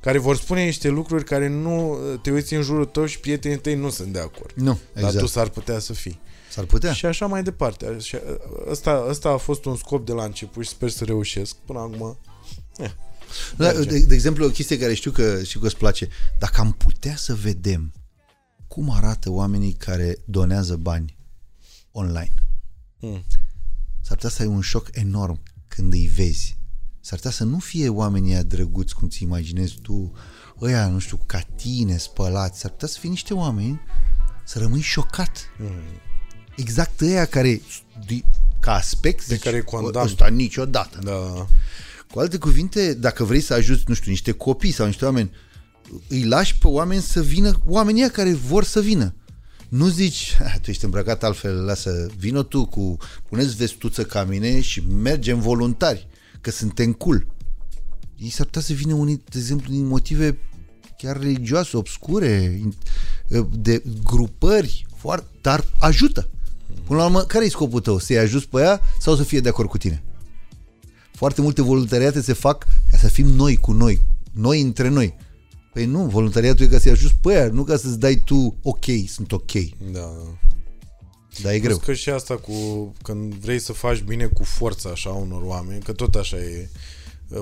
Care 0.00 0.18
vor 0.18 0.36
spune 0.36 0.64
niște 0.64 0.88
lucruri 0.88 1.24
care 1.24 1.48
nu 1.48 1.90
uh, 1.90 2.20
te 2.22 2.30
uiți 2.30 2.54
în 2.54 2.62
jurul 2.62 2.84
tău 2.84 3.06
și 3.06 3.20
prietenii 3.20 3.58
tăi 3.58 3.74
nu 3.74 3.90
sunt 3.90 4.12
de 4.12 4.18
acord. 4.18 4.52
Nu, 4.54 4.78
Dar 4.92 5.02
tu 5.02 5.08
exact. 5.08 5.28
s-ar 5.28 5.48
putea 5.48 5.78
să 5.78 5.92
fii. 5.92 6.20
S-ar 6.50 6.64
putea. 6.64 6.92
Și 6.92 7.06
așa 7.06 7.26
mai 7.26 7.42
departe. 7.42 7.86
Așa, 7.96 8.18
ăsta, 8.70 9.06
ăsta 9.08 9.28
a 9.28 9.36
fost 9.36 9.64
un 9.64 9.76
scop 9.76 10.06
de 10.06 10.12
la 10.12 10.24
început 10.24 10.64
și 10.64 10.68
sper 10.68 10.88
să 10.90 11.04
reușesc. 11.04 11.56
Până 11.64 11.78
acum... 11.78 12.18
Eh, 12.78 12.90
Da, 13.56 13.72
merge. 13.72 13.88
de, 13.88 13.98
de 14.04 14.14
exemplu, 14.14 14.44
o 14.44 14.48
chestie 14.48 14.78
care 14.78 14.94
știu 14.94 15.10
că, 15.10 15.42
știu 15.42 15.60
că 15.60 15.66
îți 15.66 15.76
place. 15.76 16.08
Dacă 16.38 16.60
am 16.60 16.72
putea 16.72 17.16
să 17.16 17.34
vedem 17.34 17.92
cum 18.66 18.90
arată 18.90 19.30
oamenii 19.30 19.72
care 19.72 20.16
donează 20.24 20.76
bani 20.76 21.16
online, 21.92 22.32
Mm. 23.00 23.24
s-ar 24.00 24.16
putea 24.16 24.30
să 24.30 24.42
ai 24.42 24.48
un 24.48 24.60
șoc 24.60 24.88
enorm 24.92 25.40
când 25.68 25.92
îi 25.92 26.06
vezi. 26.14 26.56
S-ar 27.00 27.16
putea 27.18 27.30
să 27.30 27.44
nu 27.44 27.58
fie 27.58 27.88
oamenii 27.88 28.32
ăia 28.32 28.42
drăguți 28.42 28.94
cum 28.94 29.08
ți 29.08 29.22
imaginezi 29.22 29.74
tu, 29.82 30.12
ăia, 30.60 30.88
nu 30.88 30.98
știu, 30.98 31.18
ca 31.26 31.40
tine, 31.40 31.96
spălați. 31.96 32.60
S-ar 32.60 32.70
putea 32.70 32.88
să 32.88 32.98
fie 33.00 33.08
niște 33.08 33.34
oameni 33.34 33.80
să 34.44 34.58
rămâi 34.58 34.80
șocat. 34.80 35.38
Mm. 35.58 35.70
Exact 36.56 37.00
ăia 37.00 37.24
care, 37.24 37.60
di- 38.06 38.24
ca 38.60 38.72
aspect, 38.74 39.24
Pe 39.26 39.38
care 39.38 39.56
îi 39.56 39.62
condamn. 39.62 40.06
Ăsta 40.06 40.28
niciodată. 40.28 40.98
Da. 41.02 41.46
Cu 42.12 42.18
alte 42.18 42.38
cuvinte, 42.38 42.94
dacă 42.94 43.24
vrei 43.24 43.40
să 43.40 43.54
ajuți, 43.54 43.82
nu 43.86 43.94
știu, 43.94 44.10
niște 44.10 44.32
copii 44.32 44.72
sau 44.72 44.86
niște 44.86 45.04
oameni, 45.04 45.30
îi 46.08 46.24
lași 46.24 46.58
pe 46.58 46.66
oameni 46.66 47.02
să 47.02 47.22
vină, 47.22 47.60
oamenii 47.66 48.00
ăia 48.00 48.10
care 48.10 48.32
vor 48.34 48.64
să 48.64 48.80
vină. 48.80 49.14
Nu 49.68 49.86
zici, 49.88 50.36
"Ah, 50.44 50.54
tu 50.62 50.70
ești 50.70 50.84
îmbrăcat 50.84 51.24
altfel, 51.24 51.64
lasă, 51.64 52.06
vină 52.18 52.42
tu 52.42 52.64
cu, 52.66 52.96
puneți 53.28 53.56
vestuță 53.56 54.04
ca 54.04 54.24
mine 54.24 54.60
și 54.60 54.82
mergem 54.86 55.40
voluntari, 55.40 56.08
că 56.40 56.50
suntem 56.50 56.92
cool. 56.92 57.26
Ei 58.16 58.30
s-ar 58.30 58.46
putea 58.46 58.60
să 58.62 58.72
vină 58.72 58.94
unii, 58.94 59.22
de 59.28 59.38
exemplu, 59.38 59.72
din 59.72 59.86
motive 59.86 60.38
chiar 60.98 61.18
religioase, 61.20 61.76
obscure, 61.76 62.60
in- 62.66 62.78
de 63.58 63.82
grupări, 64.04 64.86
foarte, 64.96 65.26
dar 65.40 65.64
ajută. 65.78 66.28
Până 66.86 66.98
la 66.98 67.04
urmă, 67.04 67.20
care 67.20 67.44
e 67.44 67.48
scopul 67.48 67.80
tău? 67.80 67.98
Să-i 67.98 68.18
ajuți 68.18 68.48
pe 68.48 68.60
ea 68.60 68.80
sau 69.00 69.16
să 69.16 69.22
fie 69.22 69.40
de 69.40 69.48
acord 69.48 69.68
cu 69.68 69.78
tine? 69.78 70.02
Foarte 71.18 71.40
multe 71.40 71.62
voluntariate 71.62 72.20
se 72.20 72.32
fac 72.32 72.66
ca 72.90 72.96
să 72.96 73.08
fim 73.08 73.26
noi 73.26 73.56
cu 73.56 73.72
noi, 73.72 74.00
noi 74.32 74.60
între 74.60 74.88
noi. 74.88 75.14
Păi 75.72 75.84
nu, 75.84 76.04
voluntariatul 76.06 76.64
e 76.64 76.68
ca 76.68 76.78
să-i 76.78 76.90
ajuți 76.92 77.14
pe 77.22 77.32
aia, 77.32 77.48
nu 77.48 77.64
ca 77.64 77.76
să-ți 77.76 77.98
dai 77.98 78.22
tu 78.24 78.56
ok, 78.62 78.84
sunt 79.06 79.32
ok. 79.32 79.52
Da. 79.92 80.12
Dar 81.42 81.52
e 81.52 81.58
greu. 81.58 81.76
Plus 81.76 81.86
că 81.86 81.92
și 81.92 82.10
asta 82.10 82.36
cu 82.36 82.52
când 83.02 83.34
vrei 83.34 83.58
să 83.58 83.72
faci 83.72 84.00
bine 84.02 84.24
cu 84.26 84.42
forța 84.44 84.88
așa 84.90 85.10
unor 85.10 85.42
oameni, 85.42 85.82
că 85.82 85.92
tot 85.92 86.14
așa 86.14 86.36
e, 86.36 86.68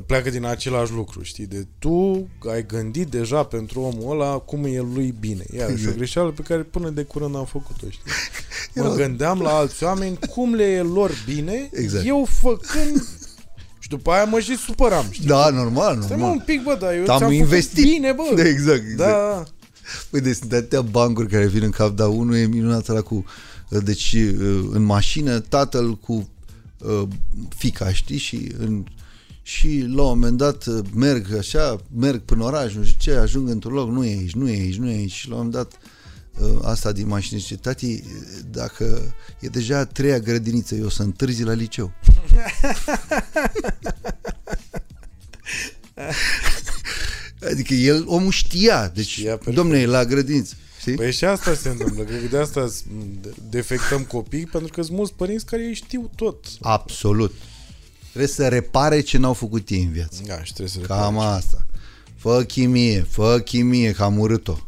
pleacă 0.07 0.31
din 0.31 0.45
același 0.45 0.93
lucru, 0.93 1.23
știi? 1.23 1.47
De 1.47 1.67
tu 1.79 2.29
ai 2.51 2.67
gândit 2.67 3.09
deja 3.09 3.43
pentru 3.45 3.81
omul 3.81 4.11
ăla 4.21 4.39
cum 4.39 4.65
e 4.65 4.81
lui 4.81 5.15
bine. 5.21 5.45
Iar 5.57 5.71
exact. 5.71 5.93
o 5.95 5.97
greșeală 5.97 6.31
pe 6.31 6.43
care 6.43 6.63
până 6.63 6.91
de 6.91 7.03
curând 7.03 7.37
am 7.37 7.45
făcut-o, 7.47 7.87
știi? 7.91 8.11
Mă 8.75 8.85
Era- 8.85 8.95
gândeam 8.95 9.41
la 9.41 9.51
alți 9.57 9.85
oameni 9.85 10.19
cum 10.35 10.55
le 10.55 10.65
e 10.65 10.81
lor 10.83 11.11
bine, 11.25 11.69
Exact. 11.73 12.07
eu 12.07 12.25
făcând 12.25 13.09
și 13.87 13.93
după 13.93 14.11
aia 14.11 14.25
mă 14.25 14.41
și 14.41 14.57
supăram, 14.57 15.07
știi? 15.11 15.27
Da, 15.27 15.51
normal, 15.51 16.03
Stai 16.03 16.17
mă 16.17 16.23
un 16.23 16.29
normal. 16.29 16.45
pic, 16.47 16.63
bă, 16.63 16.77
dar 16.81 16.95
eu 16.95 17.05
Am 17.09 17.19
ți-am 17.19 17.33
investit. 17.33 17.75
făcut 17.75 17.91
bine, 17.91 18.13
bă. 18.13 18.23
Da, 18.35 18.49
exact, 18.55 18.83
exact. 18.91 18.97
Da, 18.97 19.45
Păi 20.11 20.21
deci 20.21 20.37
sunt 20.37 20.53
atâtea 20.53 20.81
bancuri 20.83 21.29
care 21.29 21.47
vin 21.47 21.63
în 21.63 21.71
cap, 21.71 21.97
dar 21.97 22.09
unul 22.09 22.37
e 22.37 22.47
minunat 22.47 22.89
ăla 22.89 23.01
cu... 23.01 23.25
Deci 23.69 24.17
în 24.71 24.83
mașină 24.83 25.39
tatăl 25.39 25.95
cu 25.97 26.29
uh, 26.79 27.03
fica, 27.57 27.93
știi? 27.93 28.19
Și, 28.19 28.53
în, 28.59 28.85
și 29.43 29.85
la 29.95 30.03
un 30.03 30.09
moment 30.09 30.37
dat 30.37 30.67
uh, 30.67 30.85
merg 30.95 31.35
așa, 31.39 31.77
merg 31.97 32.21
până 32.21 32.45
oraș, 32.45 32.75
nu 32.75 32.85
știu 32.85 33.13
ce, 33.13 33.19
ajung 33.19 33.49
într-un 33.49 33.73
loc, 33.73 33.91
nu 33.91 34.05
e 34.05 34.09
aici, 34.09 34.35
nu 34.35 34.49
e 34.49 34.53
aici, 34.53 34.77
nu 34.77 34.91
e 34.91 34.95
aici. 34.95 35.13
Și 35.13 35.29
la 35.29 35.35
un 35.35 35.41
moment 35.45 35.57
dat 35.57 35.73
uh, 35.73 35.91
asta 36.63 36.93
din 36.93 37.07
mașină 37.07 37.39
zice, 37.41 37.57
tati, 37.57 38.03
dacă 38.51 39.15
e 39.41 39.47
deja 39.49 39.79
a 39.79 39.85
treia 39.85 40.19
grădiniță, 40.19 40.75
eu 40.75 40.85
o 40.85 40.89
să 40.89 41.03
întârzi 41.03 41.43
la 41.43 41.53
liceu. 41.53 41.93
Adică 47.51 47.75
el, 47.75 48.05
omul 48.07 48.31
știa, 48.31 48.89
deci, 48.89 49.07
Știa 49.09 49.35
perfect. 49.35 49.57
domne, 49.57 49.79
e 49.81 49.87
la 49.87 50.05
grădiniță. 50.05 50.55
Știi? 50.81 50.95
Păi 50.95 51.13
și 51.13 51.25
asta 51.25 51.55
se 51.55 51.69
întâmplă. 51.69 52.03
Cred 52.05 52.21
că 52.21 52.27
de 52.27 52.39
asta 52.39 52.67
s- 52.69 52.83
defectăm 53.51 54.03
copii, 54.05 54.47
pentru 54.47 54.73
că 54.73 54.83
sunt 54.83 54.97
mulți 54.97 55.13
părinți 55.15 55.45
care 55.47 55.63
ei 55.63 55.75
știu 55.75 56.11
tot. 56.17 56.45
Absolut. 56.61 57.35
Trebuie 58.09 58.29
să 58.29 58.49
repare 58.49 59.01
ce 59.01 59.19
n-au 59.19 59.33
făcut 59.33 59.69
ei 59.69 59.83
în 59.83 59.93
viață. 59.93 60.23
Da, 60.27 60.43
și 60.43 60.53
trebuie 60.53 60.69
să 60.69 60.79
le 60.81 60.87
Cam 60.87 61.15
faci. 61.15 61.25
asta. 61.37 61.67
Fă 62.17 62.43
chimie, 62.47 63.01
fă 63.11 63.41
chimie, 63.45 63.93
că 63.93 64.03
am 64.03 64.19
urât-o. 64.19 64.66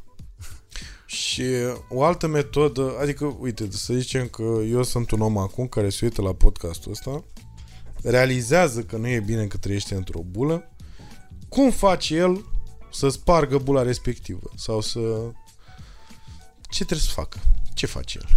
Și 1.09 1.44
o 1.89 2.05
altă 2.05 2.26
metodă, 2.26 2.97
adică, 3.01 3.24
uite, 3.24 3.70
să 3.70 3.94
zicem 3.94 4.26
că 4.26 4.43
eu 4.70 4.82
sunt 4.82 5.10
un 5.10 5.20
om 5.20 5.39
acum 5.39 5.66
care 5.66 5.89
se 5.89 6.05
uită 6.05 6.22
la 6.22 6.32
podcastul 6.32 6.90
ăsta, 6.90 7.24
realizează 8.02 8.82
că 8.82 8.97
nu 8.97 9.09
e 9.09 9.20
bine 9.20 9.47
că 9.47 9.56
trăiește 9.56 9.94
într-o 9.94 10.20
bulă, 10.20 10.70
cum 11.48 11.70
face 11.70 12.14
el 12.14 12.44
să 12.93 13.09
spargă 13.09 13.59
bula 13.59 13.82
respectivă? 13.82 14.51
Sau 14.56 14.80
să... 14.80 15.01
Ce 16.70 16.85
trebuie 16.85 17.06
să 17.06 17.12
facă? 17.12 17.39
Ce 17.74 17.86
face 17.86 18.18
el? 18.22 18.28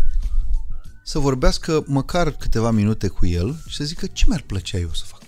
Să 1.04 1.20
vorbească 1.20 1.84
măcar 1.88 2.32
câteva 2.32 2.72
minute 2.72 3.08
cu 3.08 3.26
el 3.26 3.62
și 3.68 3.76
să 3.76 3.84
zică 3.84 4.08
ce 4.08 4.26
mi-ar 4.28 4.42
plăcea 4.42 4.78
eu 4.78 4.94
să 4.94 5.04
fac. 5.06 5.22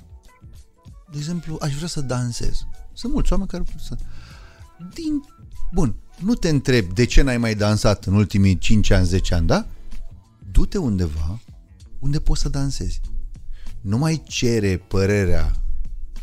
De 1.11 1.18
exemplu, 1.18 1.57
aș 1.61 1.76
vrea 1.76 1.88
să 1.88 2.02
dansez. 2.02 2.65
Sunt 2.94 3.14
mulți 3.14 3.32
oameni 3.32 3.49
care 3.49 3.64
să... 3.88 3.95
Din... 4.94 5.24
Bun, 5.72 6.03
nu 6.19 6.34
te 6.34 6.49
întreb 6.49 6.94
de 6.94 7.06
ce 7.06 7.22
n-ai 7.22 7.38
mai 7.38 7.56
dansat 7.56 8.06
în 8.06 8.14
ultimii 8.14 8.57
5 8.57 8.90
ani, 8.90 9.06
10 9.06 9.34
ani, 9.34 9.48
da? 9.48 9.68
Du-te 10.52 10.77
undeva 10.77 11.40
unde 11.99 12.19
poți 12.19 12.41
să 12.41 12.49
dansezi. 12.49 13.02
Nu 13.81 13.98
mai 13.98 14.23
cere 14.27 14.77
părerea 14.77 15.56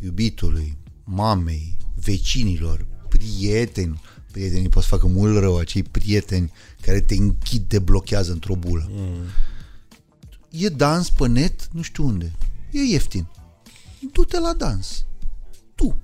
iubitului, 0.00 0.78
mamei, 1.04 1.76
vecinilor, 1.94 2.86
prieteni. 3.08 4.00
Prietenii 4.32 4.68
pot 4.68 4.82
să 4.82 4.88
facă 4.88 5.06
mult 5.06 5.38
rău, 5.38 5.56
acei 5.56 5.82
prieteni 5.82 6.52
care 6.80 7.00
te 7.00 7.14
închid, 7.14 7.68
te 7.68 7.78
blochează 7.78 8.32
într-o 8.32 8.54
bulă. 8.54 8.88
Mm. 8.90 9.24
E 10.50 10.68
dans 10.68 11.10
pe 11.10 11.28
net, 11.28 11.68
nu 11.72 11.82
știu 11.82 12.06
unde. 12.06 12.32
E 12.70 12.80
ieftin. 12.80 13.26
Du-te 14.12 14.38
la 14.38 14.52
dans. 14.52 15.06
Tu. 15.74 15.96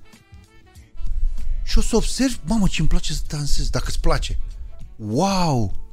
Și 1.67 1.77
o 1.77 1.81
să 1.81 1.95
observi, 1.95 2.39
mamă, 2.45 2.67
ce 2.67 2.79
îmi 2.81 2.89
place 2.89 3.13
să 3.13 3.21
dansez, 3.27 3.69
dacă 3.69 3.85
îți 3.87 3.99
place. 3.99 4.39
Wow! 4.95 5.85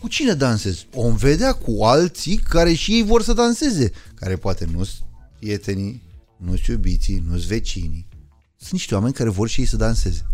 Cu 0.00 0.08
cine 0.08 0.34
dansezi? 0.34 0.86
O 0.94 1.10
vedea 1.10 1.52
cu 1.52 1.84
alții 1.84 2.36
care 2.36 2.72
și 2.74 2.92
ei 2.92 3.04
vor 3.04 3.22
să 3.22 3.32
danseze, 3.32 3.92
care 4.14 4.36
poate 4.36 4.64
nu 4.64 4.84
sunt 4.84 5.08
prietenii, 5.38 6.02
nu 6.36 6.54
sunt 6.54 6.66
iubiții, 6.66 7.22
nu 7.26 7.36
sunt 7.36 7.48
vecinii. 7.48 8.08
Sunt 8.56 8.72
niște 8.72 8.94
oameni 8.94 9.12
care 9.12 9.28
vor 9.28 9.48
și 9.48 9.60
ei 9.60 9.66
să 9.66 9.76
danseze. 9.76 10.26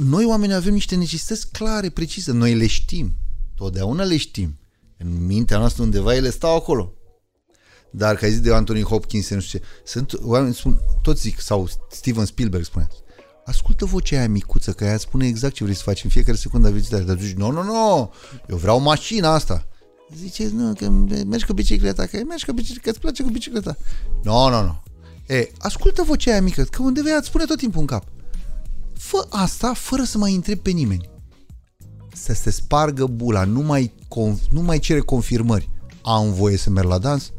Noi 0.00 0.24
oamenii 0.24 0.54
avem 0.54 0.72
niște 0.72 0.94
necesități 0.94 1.50
clare, 1.50 1.90
precise. 1.90 2.32
Noi 2.32 2.54
le 2.54 2.66
știm. 2.66 3.14
Totdeauna 3.54 4.04
le 4.04 4.16
știm. 4.16 4.58
În 4.96 5.26
mintea 5.26 5.58
noastră 5.58 5.82
undeva 5.82 6.14
ele 6.14 6.30
stau 6.30 6.56
acolo. 6.56 6.92
Dar 7.90 8.16
ca 8.16 8.28
zis 8.28 8.40
de 8.40 8.54
Anthony 8.54 8.82
Hopkins, 8.82 9.30
nu 9.30 9.40
știu 9.40 9.58
ce, 9.58 9.64
sunt 9.84 10.12
oameni 10.22 10.54
spun, 10.54 10.80
toți 11.02 11.20
zic, 11.20 11.40
sau 11.40 11.68
Steven 11.90 12.24
Spielberg 12.24 12.64
spunea, 12.64 12.88
ascultă 13.48 13.84
vocea 13.84 14.18
aia 14.18 14.28
micuță, 14.28 14.72
că 14.72 14.84
ea 14.84 14.98
spune 14.98 15.26
exact 15.26 15.54
ce 15.54 15.64
vrei 15.64 15.76
să 15.76 15.82
faci 15.82 16.04
în 16.04 16.10
fiecare 16.10 16.36
secundă 16.36 16.68
a 16.68 16.70
vizitare. 16.70 17.02
Dar 17.02 17.18
zici, 17.18 17.36
nu, 17.36 17.50
nu, 17.50 17.62
nu, 17.62 18.12
eu 18.48 18.56
vreau 18.56 18.80
mașina 18.80 19.34
asta. 19.34 19.66
Zice, 20.16 20.50
nu, 20.54 20.72
că 20.72 20.90
mergi 20.90 21.46
cu 21.46 21.52
bicicleta, 21.52 22.06
că 22.06 22.20
mergi 22.26 22.44
cu 22.44 22.52
bicicleta, 22.52 22.82
că 22.82 22.90
îți 22.90 23.00
place 23.00 23.22
cu 23.22 23.30
bicicleta. 23.30 23.76
Nu, 24.22 24.48
nu, 24.48 24.62
nu. 24.62 24.82
E, 25.26 25.50
ascultă 25.58 26.02
vocea 26.02 26.30
aia 26.30 26.42
mică, 26.42 26.62
că 26.62 26.82
undeva 26.82 27.16
îți 27.16 27.26
spune 27.26 27.44
tot 27.44 27.58
timpul 27.58 27.80
în 27.80 27.86
cap. 27.86 28.04
Fă 28.92 29.26
asta 29.30 29.72
fără 29.74 30.02
să 30.02 30.18
mai 30.18 30.34
întrebi 30.34 30.60
pe 30.60 30.70
nimeni. 30.70 31.08
Să 32.12 32.32
se 32.32 32.50
spargă 32.50 33.06
bula, 33.06 33.44
nu 33.44 33.60
mai, 33.60 33.92
conf- 34.04 34.50
nu 34.50 34.62
mai 34.62 34.78
cere 34.78 35.00
confirmări. 35.00 35.70
Am 36.02 36.32
voie 36.32 36.56
să 36.56 36.70
merg 36.70 36.88
la 36.88 36.98
dans? 36.98 37.32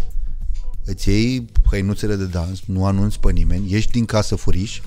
Îți 0.86 1.10
iei 1.10 1.46
hăinuțele 1.70 2.16
de 2.16 2.26
dans, 2.26 2.60
nu 2.66 2.86
anunți 2.86 3.20
pe 3.20 3.32
nimeni, 3.32 3.72
ieși 3.72 3.90
din 3.90 4.06
casă 4.06 4.36
furiș 4.36 4.82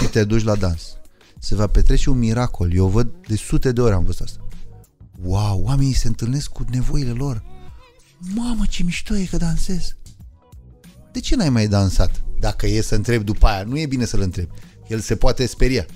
și 0.00 0.06
te 0.06 0.24
duci 0.24 0.42
la 0.42 0.54
dans. 0.54 0.96
Se 1.38 1.54
va 1.54 1.66
petrece 1.66 2.10
un 2.10 2.18
miracol. 2.18 2.74
Eu 2.74 2.88
văd 2.88 3.12
de 3.26 3.36
sute 3.36 3.72
de 3.72 3.80
ori 3.80 3.94
am 3.94 4.04
văzut 4.04 4.20
asta. 4.20 4.46
Wow, 5.22 5.62
oamenii 5.62 5.92
se 5.92 6.08
întâlnesc 6.08 6.48
cu 6.48 6.64
nevoile 6.70 7.10
lor. 7.10 7.42
Mamă, 8.34 8.64
ce 8.68 8.82
mișto 8.82 9.16
e 9.16 9.24
că 9.24 9.36
dansez. 9.36 9.96
De 11.12 11.20
ce 11.20 11.36
n-ai 11.36 11.50
mai 11.50 11.68
dansat? 11.68 12.22
Dacă 12.38 12.66
e 12.66 12.80
să 12.80 12.94
întrebi 12.94 13.24
după 13.24 13.46
aia, 13.46 13.62
nu 13.62 13.78
e 13.78 13.86
bine 13.86 14.04
să-l 14.04 14.20
întrebi. 14.20 14.50
El 14.88 15.00
se 15.00 15.16
poate 15.16 15.46
speria. 15.46 15.86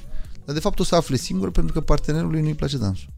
Dar 0.45 0.55
de 0.55 0.61
fapt 0.61 0.79
o 0.79 0.85
să 0.85 0.95
afle 0.95 1.17
singur 1.17 1.51
pentru 1.51 1.73
că 1.73 1.81
partenerului 1.81 2.41
nu-i 2.41 2.55
place 2.55 2.79
dansul. 2.79 3.09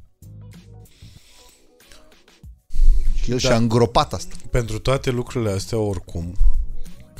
Și 3.14 3.30
el 3.30 3.38
da. 3.42 3.48
și-a 3.48 3.56
îngropat 3.56 4.12
asta. 4.12 4.34
Pentru 4.50 4.78
toate 4.78 5.10
lucrurile 5.10 5.50
astea, 5.50 5.78
oricum, 5.78 6.36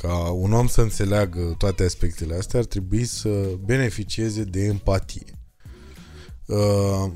ca 0.01 0.15
un 0.31 0.53
om 0.53 0.67
să 0.67 0.81
înțeleagă 0.81 1.55
toate 1.59 1.85
aspectele 1.85 2.35
astea, 2.37 2.59
ar 2.59 2.65
trebui 2.67 3.05
să 3.05 3.29
beneficieze 3.65 4.43
de 4.43 4.61
empatie. 4.65 5.25
Uh, 6.47 7.11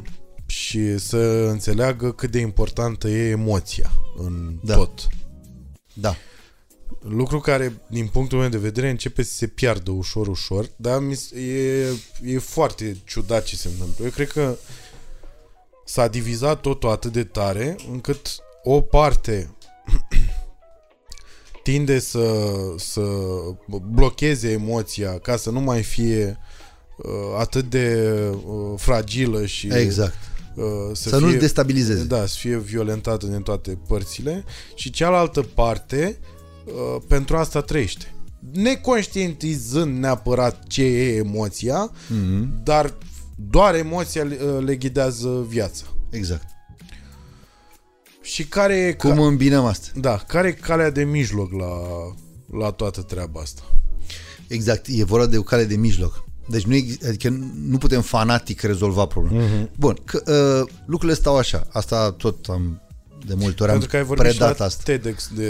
și 0.47 0.99
să 0.99 1.17
înțeleagă 1.51 2.13
cât 2.13 2.31
de 2.31 2.39
importantă 2.39 3.09
e 3.09 3.29
emoția 3.31 3.93
în 4.17 4.59
Da. 4.63 4.75
tot. 4.77 5.07
Da. 5.95 6.17
Lucru 7.01 7.41
care, 7.41 7.81
din 7.91 8.07
punctul 8.07 8.39
meu 8.39 8.49
de 8.49 8.59
vedere, 8.59 8.91
începe 8.91 9.23
să 9.23 9.33
se 9.35 9.47
piardă 9.47 9.91
ușor, 9.91 10.27
ușor, 10.27 10.71
dar 10.77 11.01
mi 11.01 11.15
s- 11.15 11.31
e, 11.31 11.87
e 12.25 12.39
foarte 12.39 12.97
ciudat 13.05 13.45
ce 13.45 13.57
se 13.57 13.69
întâmplă. 13.69 14.05
Eu 14.05 14.11
cred 14.11 14.29
că 14.31 14.57
s-a 15.85 16.09
divizat 16.09 16.61
totul 16.61 16.89
atât 16.91 17.13
de 17.13 17.25
tare 17.25 17.77
încât 17.91 18.37
o 18.63 18.81
parte 18.81 19.55
tinde 21.63 21.99
să, 21.99 22.45
să 22.77 23.01
blocheze 23.91 24.51
emoția 24.51 25.19
ca 25.19 25.37
să 25.37 25.51
nu 25.51 25.61
mai 25.61 25.83
fie 25.83 26.39
uh, 26.97 27.11
atât 27.39 27.71
de 27.71 28.07
uh, 28.47 28.73
fragilă 28.77 29.47
și 29.47 29.69
Exact. 29.73 30.15
uh, 30.55 30.65
să, 30.93 31.09
Să 31.09 31.19
nu-ți 31.19 31.37
destabilizeze. 31.37 32.05
Da, 32.05 32.27
să 32.27 32.37
fie 32.39 32.59
violentată 32.59 33.27
din 33.27 33.41
toate 33.43 33.79
părțile 33.89 34.45
și 34.75 34.91
cealaltă 34.91 35.41
parte 35.55 36.19
uh, 36.65 37.03
pentru 37.09 37.37
asta 37.37 37.61
trăiește. 37.61 38.15
Neconștientizând 38.53 39.99
neapărat 39.99 40.67
ce 40.67 40.83
e 40.83 41.17
emoția, 41.17 41.91
Mm-hmm. 41.93 42.63
dar 42.63 42.95
doar 43.37 43.75
emoția 43.75 44.23
le, 44.23 44.39
uh, 44.57 44.65
le 44.65 44.77
ghidează 44.77 45.45
viața. 45.49 45.85
Exact. 46.11 46.47
Și 48.23 48.45
care 48.45 48.77
e, 48.77 48.93
Cum 48.93 49.15
ca, 49.15 49.27
îmbinăm 49.27 49.65
asta? 49.65 49.89
da, 49.95 50.17
care 50.17 50.49
e 50.49 50.53
calea 50.53 50.91
de 50.91 51.05
mijloc 51.05 51.53
la, 51.53 51.71
la 52.59 52.71
toată 52.71 53.03
treaba 53.03 53.41
asta? 53.41 53.63
Exact, 54.47 54.87
e 54.89 55.05
vorba 55.05 55.27
de 55.27 55.39
o 55.39 55.43
cale 55.43 55.65
de 55.65 55.77
mijloc. 55.77 56.25
Deci 56.49 56.63
nu, 56.63 56.75
ex- 56.75 57.05
adică 57.07 57.29
nu 57.69 57.79
putem 57.79 58.03
fanatic 58.03 58.61
rezolva 58.61 59.07
problema. 59.07 59.45
Mhm. 59.45 59.65
Mm-hmm. 59.65 59.71
Bun, 59.79 59.99
că, 60.05 60.23
uh, 60.27 60.73
lucrurile 60.87 61.19
stau 61.19 61.37
așa. 61.37 61.67
Asta 61.73 62.13
tot 62.13 62.47
am 62.47 62.81
de 63.27 63.35
multe 63.35 63.63
ori 63.63 63.71
Pentru 63.71 63.89
că 63.89 63.97
ai 63.97 64.03
am 64.03 64.09
vorbit 64.09 64.31
și 64.31 64.37
predat 64.37 64.59
la 64.59 64.65
asta. 64.65 64.83
TEDx 64.85 65.31
de... 65.35 65.49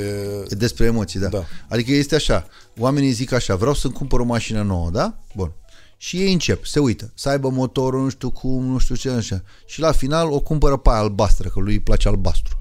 E 0.48 0.54
despre 0.54 0.84
emoții, 0.84 1.20
da. 1.20 1.28
Da. 1.28 1.44
Adică 1.68 1.92
este 1.92 2.14
așa. 2.14 2.46
Oamenii 2.78 3.10
zic 3.10 3.32
așa, 3.32 3.56
vreau 3.56 3.74
să-mi 3.74 3.92
cumpăr 3.92 4.20
o 4.20 4.24
mașină 4.24 4.62
nouă, 4.62 4.90
da? 4.90 5.18
Bun. 5.36 5.52
Și 5.96 6.16
ei 6.16 6.32
încep, 6.32 6.64
se 6.64 6.78
uită, 6.78 7.12
să 7.14 7.28
aibă 7.28 7.48
motorul, 7.48 8.02
nu 8.02 8.08
știu 8.08 8.30
cum, 8.30 8.64
nu 8.64 8.78
știu 8.78 8.94
ce, 8.94 9.10
așa. 9.10 9.42
Și 9.66 9.80
la 9.80 9.92
final 9.92 10.30
o 10.30 10.40
cumpără 10.40 10.76
pe 10.76 10.90
aia 10.90 10.98
albastră, 10.98 11.48
că 11.48 11.60
lui 11.60 11.72
îi 11.72 11.80
place 11.80 12.08
albastru. 12.08 12.56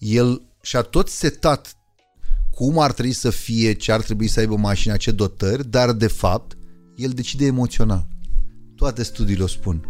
El 0.00 0.42
și-a 0.62 0.80
tot 0.80 1.08
setat 1.08 1.74
cum 2.50 2.78
ar 2.78 2.92
trebui 2.92 3.12
să 3.12 3.30
fie, 3.30 3.72
ce 3.72 3.92
ar 3.92 4.02
trebui 4.02 4.28
să 4.28 4.40
aibă 4.40 4.56
mașina, 4.56 4.96
ce 4.96 5.10
dotări, 5.10 5.70
dar 5.70 5.92
de 5.92 6.06
fapt 6.06 6.56
el 6.96 7.10
decide 7.10 7.44
emoțional. 7.44 8.06
Toate 8.76 9.02
studiile 9.02 9.42
o 9.42 9.46
spun. 9.46 9.84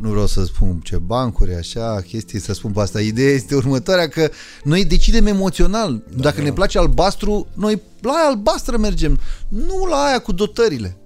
Nu 0.00 0.10
vreau 0.10 0.26
să 0.26 0.44
spun 0.44 0.80
ce 0.80 0.96
bancuri, 0.96 1.54
așa, 1.54 2.00
chestii, 2.06 2.40
să 2.40 2.52
spun 2.52 2.72
pe 2.72 2.80
asta. 2.80 3.00
Ideea 3.00 3.30
este 3.30 3.54
următoarea 3.54 4.08
că 4.08 4.30
noi 4.64 4.84
decidem 4.84 5.26
emoțional. 5.26 6.04
Da, 6.14 6.22
Dacă 6.22 6.36
da. 6.36 6.42
ne 6.42 6.52
place 6.52 6.78
albastru, 6.78 7.46
noi 7.54 7.82
la 8.00 8.12
aia 8.12 8.28
albastră 8.28 8.76
mergem, 8.76 9.18
nu 9.48 9.86
la 9.86 9.96
aia 9.96 10.18
cu 10.18 10.32
dotările. 10.32 10.96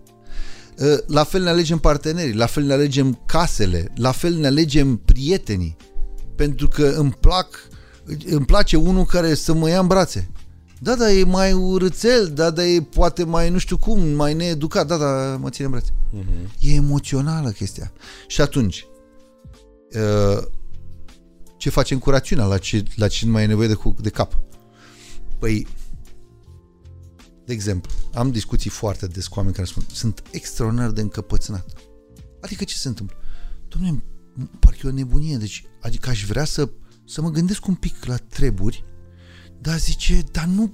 Uh, 0.79 0.99
La 1.07 1.25
fel 1.25 1.43
ne 1.43 1.49
alegem 1.49 1.79
partenerii, 1.79 2.35
la 2.35 2.47
fel 2.47 2.63
ne 2.65 2.73
alegem 2.73 3.21
casele, 3.27 3.93
la 3.97 4.13
fel 4.13 4.35
ne 4.35 4.47
alegem 4.47 4.97
prietenii. 4.97 5.77
Pentru 6.37 6.69
că 6.69 6.95
îmi 6.97 7.17
plac, 7.21 7.69
îmi 8.25 8.45
place 8.47 8.77
unul 8.77 9.05
care 9.05 9.35
să 9.35 9.53
mă 9.53 9.69
ia 9.69 9.81
în 9.81 9.87
brațe. 9.87 10.31
Da, 10.81 10.95
da, 10.95 11.13
e 11.13 11.25
mai 11.25 11.53
urâțel, 11.53 12.33
da, 12.35 12.51
da, 12.51 12.67
e 12.67 12.83
poate 12.83 13.25
mai 13.25 13.51
nu 13.51 13.59
știu 13.59 13.77
cum, 13.77 14.01
mai 14.01 14.35
needucat, 14.35 14.87
da, 14.87 14.97
da, 14.97 15.37
mă 15.37 15.51
ține 15.51 15.67
în 15.67 15.73
brațe. 15.73 15.91
Uh-huh. 15.91 16.61
E 16.61 16.75
emoțională 16.75 17.51
chestia. 17.51 17.93
Și 18.27 18.41
atunci, 18.41 18.87
uh, 19.95 20.43
ce 21.57 21.71
facem 21.71 21.99
cu 21.99 22.11
rațiunea? 22.11 22.45
La 22.45 22.59
ce, 22.59 22.83
la 22.97 23.09
ce 23.09 23.27
mai 23.27 23.43
e 23.43 23.47
nevoie 23.47 23.69
de, 23.69 23.75
cu- 23.75 23.97
de 24.01 24.11
cap? 24.11 24.39
Păi, 25.39 25.67
de 27.45 27.53
exemplu, 27.53 27.93
am 28.15 28.31
discuții 28.31 28.71
foarte 28.71 29.07
des 29.07 29.27
cu 29.27 29.37
oameni 29.37 29.55
care 29.55 29.67
spun 29.67 29.85
sunt 29.93 30.23
extraordinar 30.31 30.91
de 30.91 31.01
încăpățânat. 31.01 31.67
Adică 32.41 32.65
ce 32.65 32.77
se 32.77 32.89
întâmplă? 32.89 33.17
Dom'le, 33.69 34.03
parcă 34.59 34.87
e 34.87 34.89
o 34.89 34.93
nebunie, 34.93 35.37
deci, 35.37 35.65
adică 35.81 36.11
aș 36.11 36.25
vrea 36.25 36.45
să, 36.45 36.69
să 37.07 37.23
mă 37.23 37.31
gândesc 37.31 37.67
un 37.67 37.75
pic 37.75 38.05
la 38.05 38.17
treburi, 38.17 38.85
dar 39.61 39.79
zice, 39.79 40.25
dar 40.33 40.45
nu 40.45 40.73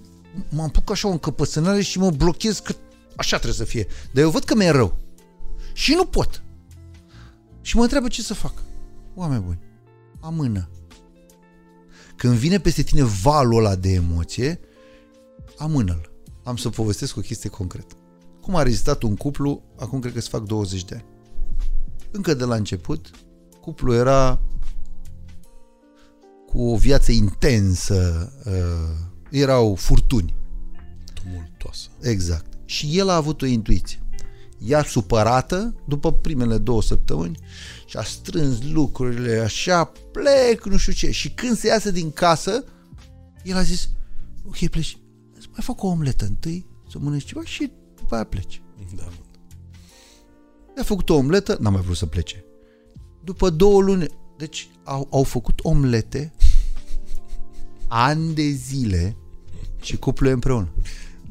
mă 0.48 0.62
apuc 0.62 0.90
așa 0.90 1.08
o 1.08 1.10
încăpățânare 1.10 1.82
și 1.82 1.98
mă 1.98 2.10
blochez 2.10 2.58
că 2.58 2.74
așa 3.16 3.36
trebuie 3.36 3.58
să 3.58 3.64
fie. 3.64 3.86
Dar 4.12 4.22
eu 4.22 4.30
văd 4.30 4.44
că 4.44 4.54
mi-e 4.54 4.70
rău. 4.70 4.96
Și 5.72 5.94
nu 5.94 6.04
pot. 6.04 6.42
Și 7.60 7.76
mă 7.76 7.82
întreabă 7.82 8.08
ce 8.08 8.22
să 8.22 8.34
fac. 8.34 8.52
Oameni 9.14 9.42
buni, 9.42 9.60
amână. 10.20 10.68
Când 12.16 12.34
vine 12.34 12.58
peste 12.58 12.82
tine 12.82 13.02
valul 13.02 13.58
ăla 13.58 13.76
de 13.76 13.88
emoție, 13.88 14.60
amână-l. 15.58 16.10
Am 16.44 16.56
să 16.56 16.68
povestesc 16.68 17.16
o 17.16 17.20
chestie 17.20 17.50
concretă. 17.50 17.94
Cum 18.40 18.56
a 18.56 18.62
rezistat 18.62 19.02
un 19.02 19.16
cuplu, 19.16 19.62
acum 19.78 20.00
cred 20.00 20.12
că 20.12 20.20
se 20.20 20.28
fac 20.28 20.42
20 20.42 20.84
de 20.84 20.94
ani. 20.94 21.04
Încă 22.10 22.34
de 22.34 22.44
la 22.44 22.54
început, 22.54 23.10
cuplul 23.60 23.94
era 23.94 24.40
cu 26.52 26.62
o 26.62 26.76
viață 26.76 27.12
intensă, 27.12 28.32
uh, 28.44 29.08
erau 29.30 29.74
furtuni. 29.74 30.34
Tumultoasă. 31.14 31.88
Exact. 32.00 32.46
Și 32.64 32.98
el 32.98 33.08
a 33.08 33.14
avut 33.14 33.42
o 33.42 33.46
intuiție. 33.46 33.98
ea 34.58 34.82
supărată, 34.82 35.74
după 35.88 36.12
primele 36.12 36.58
două 36.58 36.82
săptămâni, 36.82 37.38
și 37.86 37.96
a 37.96 38.02
strâns 38.02 38.62
lucrurile 38.62 39.38
așa, 39.38 39.92
plec, 40.12 40.64
nu 40.64 40.76
știu 40.76 40.92
ce. 40.92 41.10
Și 41.10 41.30
când 41.30 41.56
se 41.56 41.66
iasă 41.66 41.90
din 41.90 42.10
casă, 42.10 42.64
el 43.42 43.56
a 43.56 43.62
zis, 43.62 43.88
ok, 44.46 44.56
pleci, 44.68 44.98
îți 45.36 45.48
mai 45.50 45.60
fac 45.62 45.82
o 45.82 45.86
omletă 45.86 46.24
întâi, 46.24 46.66
să 46.90 46.98
mănânci 46.98 47.24
ceva 47.24 47.44
și 47.44 47.72
după 47.96 48.14
aia 48.14 48.24
pleci. 48.24 48.62
Da. 48.96 49.08
A 50.76 50.82
făcut 50.82 51.08
o 51.08 51.14
omletă, 51.14 51.56
n-a 51.60 51.70
mai 51.70 51.80
vrut 51.80 51.96
să 51.96 52.06
plece. 52.06 52.44
După 53.24 53.50
două 53.50 53.80
luni, 53.80 54.06
deci 54.36 54.70
au, 54.84 55.08
au 55.10 55.22
făcut 55.22 55.60
omlete 55.62 56.32
ani 57.92 58.34
de 58.34 58.48
zile 58.48 59.16
și 59.80 59.96
cuplul 59.96 60.30
e 60.30 60.32
împreună. 60.32 60.68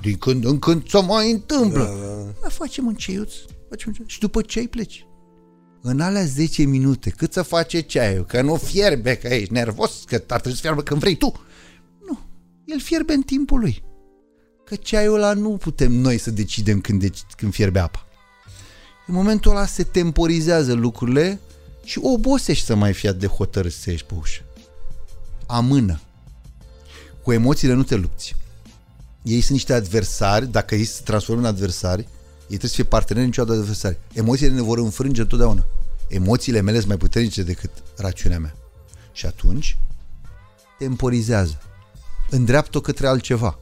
Din 0.01 0.17
când 0.17 0.45
în 0.45 0.59
când 0.59 0.87
se 0.87 1.01
mai 1.01 1.31
întâmplă. 1.31 1.83
Da, 1.83 2.07
da. 2.07 2.23
Mai 2.41 2.49
facem 2.49 2.85
un 2.85 2.95
ceiuț, 2.95 3.33
facem 3.69 3.87
un 3.87 3.93
ceiuț. 3.93 4.11
și 4.11 4.19
după 4.19 4.41
ce 4.41 4.59
ai 4.59 4.67
pleci. 4.67 5.05
În 5.81 5.99
alea 5.99 6.25
10 6.25 6.63
minute, 6.63 7.09
cât 7.09 7.33
să 7.33 7.41
face 7.41 7.79
ceaiul, 7.79 8.25
că 8.25 8.41
nu 8.41 8.55
fierbe, 8.55 9.15
că 9.15 9.27
ești 9.27 9.53
nervos, 9.53 10.03
că 10.05 10.15
ar 10.15 10.39
trebui 10.39 10.53
să 10.53 10.61
fierbe 10.61 10.81
când 10.81 10.99
vrei 10.99 11.15
tu. 11.15 11.31
Nu, 12.07 12.19
el 12.65 12.79
fierbe 12.79 13.13
în 13.13 13.21
timpul 13.21 13.59
lui. 13.59 13.83
Că 14.65 14.75
ceaiul 14.75 15.15
ăla 15.15 15.33
nu 15.33 15.49
putem 15.49 15.91
noi 15.91 16.17
să 16.17 16.31
decidem 16.31 16.81
când, 16.81 16.99
deci, 16.99 17.19
când 17.37 17.53
fierbe 17.53 17.79
apa. 17.79 18.05
În 19.07 19.13
momentul 19.13 19.51
ăla 19.51 19.65
se 19.65 19.83
temporizează 19.83 20.73
lucrurile 20.73 21.39
și 21.83 21.99
obosești 22.01 22.65
să 22.65 22.75
mai 22.75 22.93
fii 22.93 23.07
atât 23.07 23.19
de 23.19 23.27
hotărât 23.27 23.71
să 23.71 23.89
ieși 23.89 24.05
pe 24.05 24.13
ușă. 24.19 24.41
Amână. 25.47 25.99
Cu 27.23 27.31
emoțiile 27.31 27.73
nu 27.73 27.83
te 27.83 27.95
lupți. 27.95 28.35
Ei 29.23 29.41
sunt 29.41 29.51
niște 29.51 29.73
adversari, 29.73 30.47
dacă 30.47 30.75
ei 30.75 30.85
se 30.85 31.01
transformă 31.03 31.41
în 31.41 31.47
adversari, 31.47 32.01
ei 32.01 32.57
trebuie 32.57 32.69
să 32.69 32.75
fie 32.75 32.83
parteneri 32.83 33.25
niciodată 33.25 33.53
de 33.53 33.59
adversari. 33.59 33.97
Emoțiile 34.13 34.53
ne 34.53 34.61
vor 34.61 34.77
înfrânge 34.77 35.21
întotdeauna. 35.21 35.65
Emoțiile 36.07 36.61
mele 36.61 36.77
sunt 36.77 36.87
mai 36.87 36.97
puternice 36.97 37.43
decât 37.43 37.69
rațiunea 37.97 38.39
mea. 38.39 38.55
Și 39.11 39.25
atunci, 39.25 39.77
temporizează. 40.77 41.61
Îndreaptă-o 42.29 42.81
către 42.81 43.07
altceva. 43.07 43.59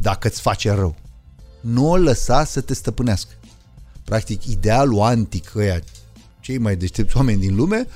Dacă 0.00 0.28
îți 0.28 0.40
face 0.40 0.70
rău. 0.70 0.96
Nu 1.60 1.90
o 1.90 1.96
lăsa 1.96 2.44
să 2.44 2.60
te 2.60 2.74
stăpânească. 2.74 3.30
Practic, 4.04 4.44
idealul 4.44 5.00
antic, 5.00 5.54
ăia, 5.54 5.80
cei 6.40 6.58
mai 6.58 6.76
deștepți 6.76 7.16
oameni 7.16 7.40
din 7.40 7.54
lume, 7.54 7.86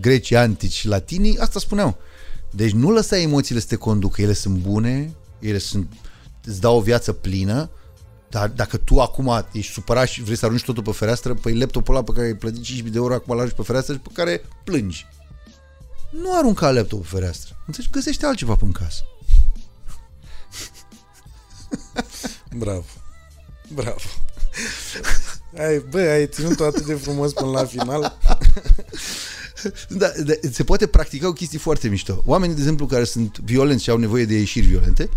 grecii 0.00 0.36
antici 0.36 0.72
și 0.72 0.86
latinii, 0.86 1.38
asta 1.38 1.58
spuneau. 1.58 1.98
Deci 2.50 2.72
nu 2.72 2.90
lăsa 2.90 3.18
emoțiile 3.18 3.60
să 3.60 3.66
te 3.66 3.76
conducă, 3.76 4.22
ele 4.22 4.32
sunt 4.32 4.56
bune, 4.56 5.14
ele 5.38 5.58
sunt, 5.58 5.92
îți 6.44 6.60
dau 6.60 6.76
o 6.76 6.80
viață 6.80 7.12
plină, 7.12 7.70
dar 8.28 8.48
dacă 8.48 8.76
tu 8.76 9.00
acum 9.00 9.46
ești 9.52 9.72
supărat 9.72 10.08
și 10.08 10.22
vrei 10.22 10.36
să 10.36 10.44
arunci 10.44 10.64
totul 10.64 10.82
pe 10.82 10.90
fereastră, 10.90 11.34
păi 11.34 11.58
laptopul 11.58 11.94
ăla 11.94 12.04
pe 12.04 12.12
care 12.12 12.26
ai 12.26 12.34
plătit 12.34 12.84
5.000 12.84 12.90
de 12.90 12.96
euro 12.96 13.14
acum 13.14 13.32
îl 13.32 13.38
arunci 13.38 13.56
pe 13.56 13.62
fereastră 13.62 13.94
și 13.94 14.00
pe 14.00 14.10
care 14.12 14.42
plângi. 14.64 15.06
Nu 16.10 16.36
arunca 16.36 16.70
laptopul 16.70 17.04
pe 17.10 17.16
fereastră. 17.16 17.56
Înțelegi? 17.66 17.92
Găsește 17.92 18.26
altceva 18.26 18.56
în 18.60 18.72
casă. 18.72 19.02
Bravo. 22.62 22.84
Bravo. 23.74 24.08
Ai, 25.58 25.78
bă, 25.90 25.98
ai 25.98 26.26
ținut 26.26 26.60
atât 26.60 26.86
de 26.86 26.94
frumos 26.94 27.32
până 27.32 27.50
la 27.50 27.64
final. 27.64 28.18
Da, 29.88 30.12
da, 30.24 30.32
se 30.52 30.64
poate 30.64 30.86
practica 30.86 31.28
o 31.28 31.32
chestie 31.32 31.58
foarte 31.58 31.88
mișto. 31.88 32.22
Oamenii, 32.24 32.54
de 32.54 32.60
exemplu, 32.60 32.86
care 32.86 33.04
sunt 33.04 33.38
violenți 33.44 33.82
și 33.82 33.90
au 33.90 33.96
nevoie 33.98 34.24
de 34.24 34.34
ieșiri 34.34 34.66
violente, 34.66 35.08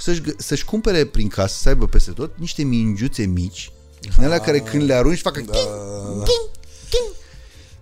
să-și, 0.00 0.20
gă- 0.20 0.36
să-și 0.36 0.64
cumpere 0.64 1.04
prin 1.04 1.28
casă, 1.28 1.56
să 1.60 1.68
aibă 1.68 1.86
peste 1.86 2.10
tot, 2.10 2.32
niște 2.38 2.62
mingiuțe 2.62 3.24
mici, 3.24 3.72
din 4.00 4.24
alea 4.24 4.38
care 4.40 4.58
când 4.60 4.82
le 4.82 4.94
arunci 4.94 5.20
facă 5.20 5.40
Da, 5.40 5.52
ting, 5.52 5.66
da, 5.66 6.16
da. 6.18 6.22
ting, 6.22 6.50
ting. 6.88 7.14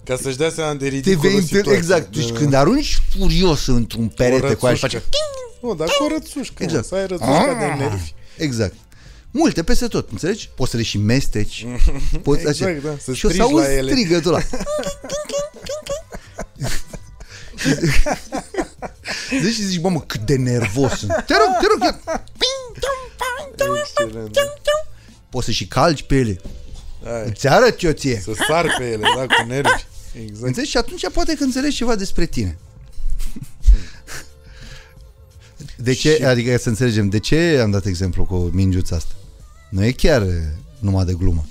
Ca 0.05 0.17
să-și 0.23 0.37
dea 0.37 0.51
seama 0.51 0.73
de 0.75 0.79
Te 0.89 0.95
ridicolul 0.95 1.21
vei 1.21 1.31
întâlni, 1.35 1.47
situației. 1.65 1.77
exact. 1.77 2.17
Deci 2.17 2.31
Da. 2.31 2.39
când 2.39 2.53
arunci 2.55 3.03
furios 3.19 3.67
într-un 3.67 4.09
perete 4.09 4.55
cu 4.55 4.67
aia 4.67 4.75
și 4.75 4.81
face 4.81 4.97
rățușcă. 4.97 5.19
Nu, 5.63 5.75
dar 5.75 5.89
cu 5.99 6.05
o 6.05 6.09
rățușcă, 6.09 6.63
Exact. 6.63 6.63
exact. 6.63 6.87
să 6.87 6.95
ai 6.95 7.07
rățușca 7.07 7.57
de 7.59 7.83
nervi. 7.83 8.13
Exact. 8.37 8.75
Multe 9.31 9.63
peste 9.63 9.87
tot, 9.87 10.11
înțelegi? 10.11 10.51
Poți 10.57 10.71
să 10.71 10.77
le 10.77 10.83
și 10.83 10.99
mesteci. 10.99 11.67
Poți 12.23 12.41
Exact, 12.47 12.61
așa. 12.77 12.81
da, 12.89 12.97
să 13.03 13.13
și 13.15 13.27
o 13.27 13.29
să 13.29 13.35
strigi 13.35 13.41
auzi 13.53 13.67
la 13.67 13.73
ele. 13.73 13.91
strigătul 13.91 14.33
ăla. 14.35 14.43
Deci 19.43 19.55
zici, 19.55 19.81
mamă, 19.81 20.01
cât 20.01 20.21
de 20.21 20.37
nervos 20.37 20.93
sunt. 20.93 21.11
Te 21.11 21.35
rog, 21.35 21.57
te 21.61 21.67
rog, 21.73 21.83
ia. 21.83 22.01
Excelent. 23.81 24.37
Poți 25.31 25.45
să 25.45 25.51
și 25.51 25.67
calci 25.67 26.03
pe 26.03 26.17
ele. 26.17 26.41
Hai, 27.05 27.23
Îți 27.27 27.49
arăt 27.49 27.83
eu 27.83 27.91
ție. 27.93 28.21
să 28.25 28.33
sar 28.49 28.75
pe 28.79 28.85
ele, 28.91 29.05
da, 29.17 29.27
cu 29.27 29.47
nervi. 29.47 29.85
Exact. 30.23 30.45
Înțelegi? 30.47 30.71
Și 30.71 30.77
atunci 30.77 31.11
poate 31.13 31.35
că 31.35 31.43
înțelegi 31.45 31.77
ceva 31.77 31.95
despre 31.95 32.27
tine. 32.27 32.59
De 35.77 35.93
ce, 35.93 36.15
Și- 36.17 36.25
adică 36.25 36.57
să 36.57 36.69
înțelegem, 36.69 37.09
de 37.09 37.19
ce 37.19 37.59
am 37.63 37.71
dat 37.71 37.85
exemplu 37.85 38.25
cu 38.25 38.37
mingiuța 38.37 38.97
asta? 38.97 39.15
Nu 39.71 39.85
e 39.85 39.93
chiar 39.93 40.23
eh, 40.23 40.29
numai 40.79 41.05
de 41.05 41.13
glumă. 41.13 41.47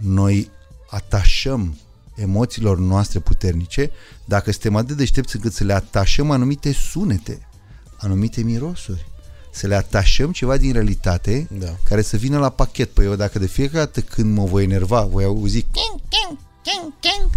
Noi 0.00 0.50
atașăm 0.90 1.78
emoțiilor 2.16 2.78
noastre 2.78 3.18
puternice 3.18 3.90
dacă 4.24 4.50
suntem 4.50 4.76
atât 4.76 4.88
de 4.88 4.94
deștepți 4.94 5.36
încât 5.36 5.52
să 5.52 5.64
le 5.64 5.72
atașăm 5.72 6.30
anumite 6.30 6.72
sunete, 6.72 7.48
anumite 7.96 8.42
mirosuri, 8.42 9.06
să 9.52 9.66
le 9.66 9.74
atașăm 9.74 10.32
ceva 10.32 10.56
din 10.56 10.72
realitate 10.72 11.48
Da. 11.58 11.76
care 11.88 12.02
să 12.02 12.16
vină 12.16 12.38
la 12.38 12.48
pachet. 12.48 12.90
Păi 12.90 13.04
eu 13.04 13.14
dacă 13.14 13.38
de 13.38 13.46
fiecare 13.46 13.78
dată 13.84 14.00
când 14.00 14.36
mă 14.36 14.44
voi 14.44 14.62
enerva, 14.62 15.00
voi 15.02 15.24
auzi 15.24 15.60
ting, 15.60 16.00
ting, 16.08 16.38
ting, 16.62 16.92
ting, 17.00 17.30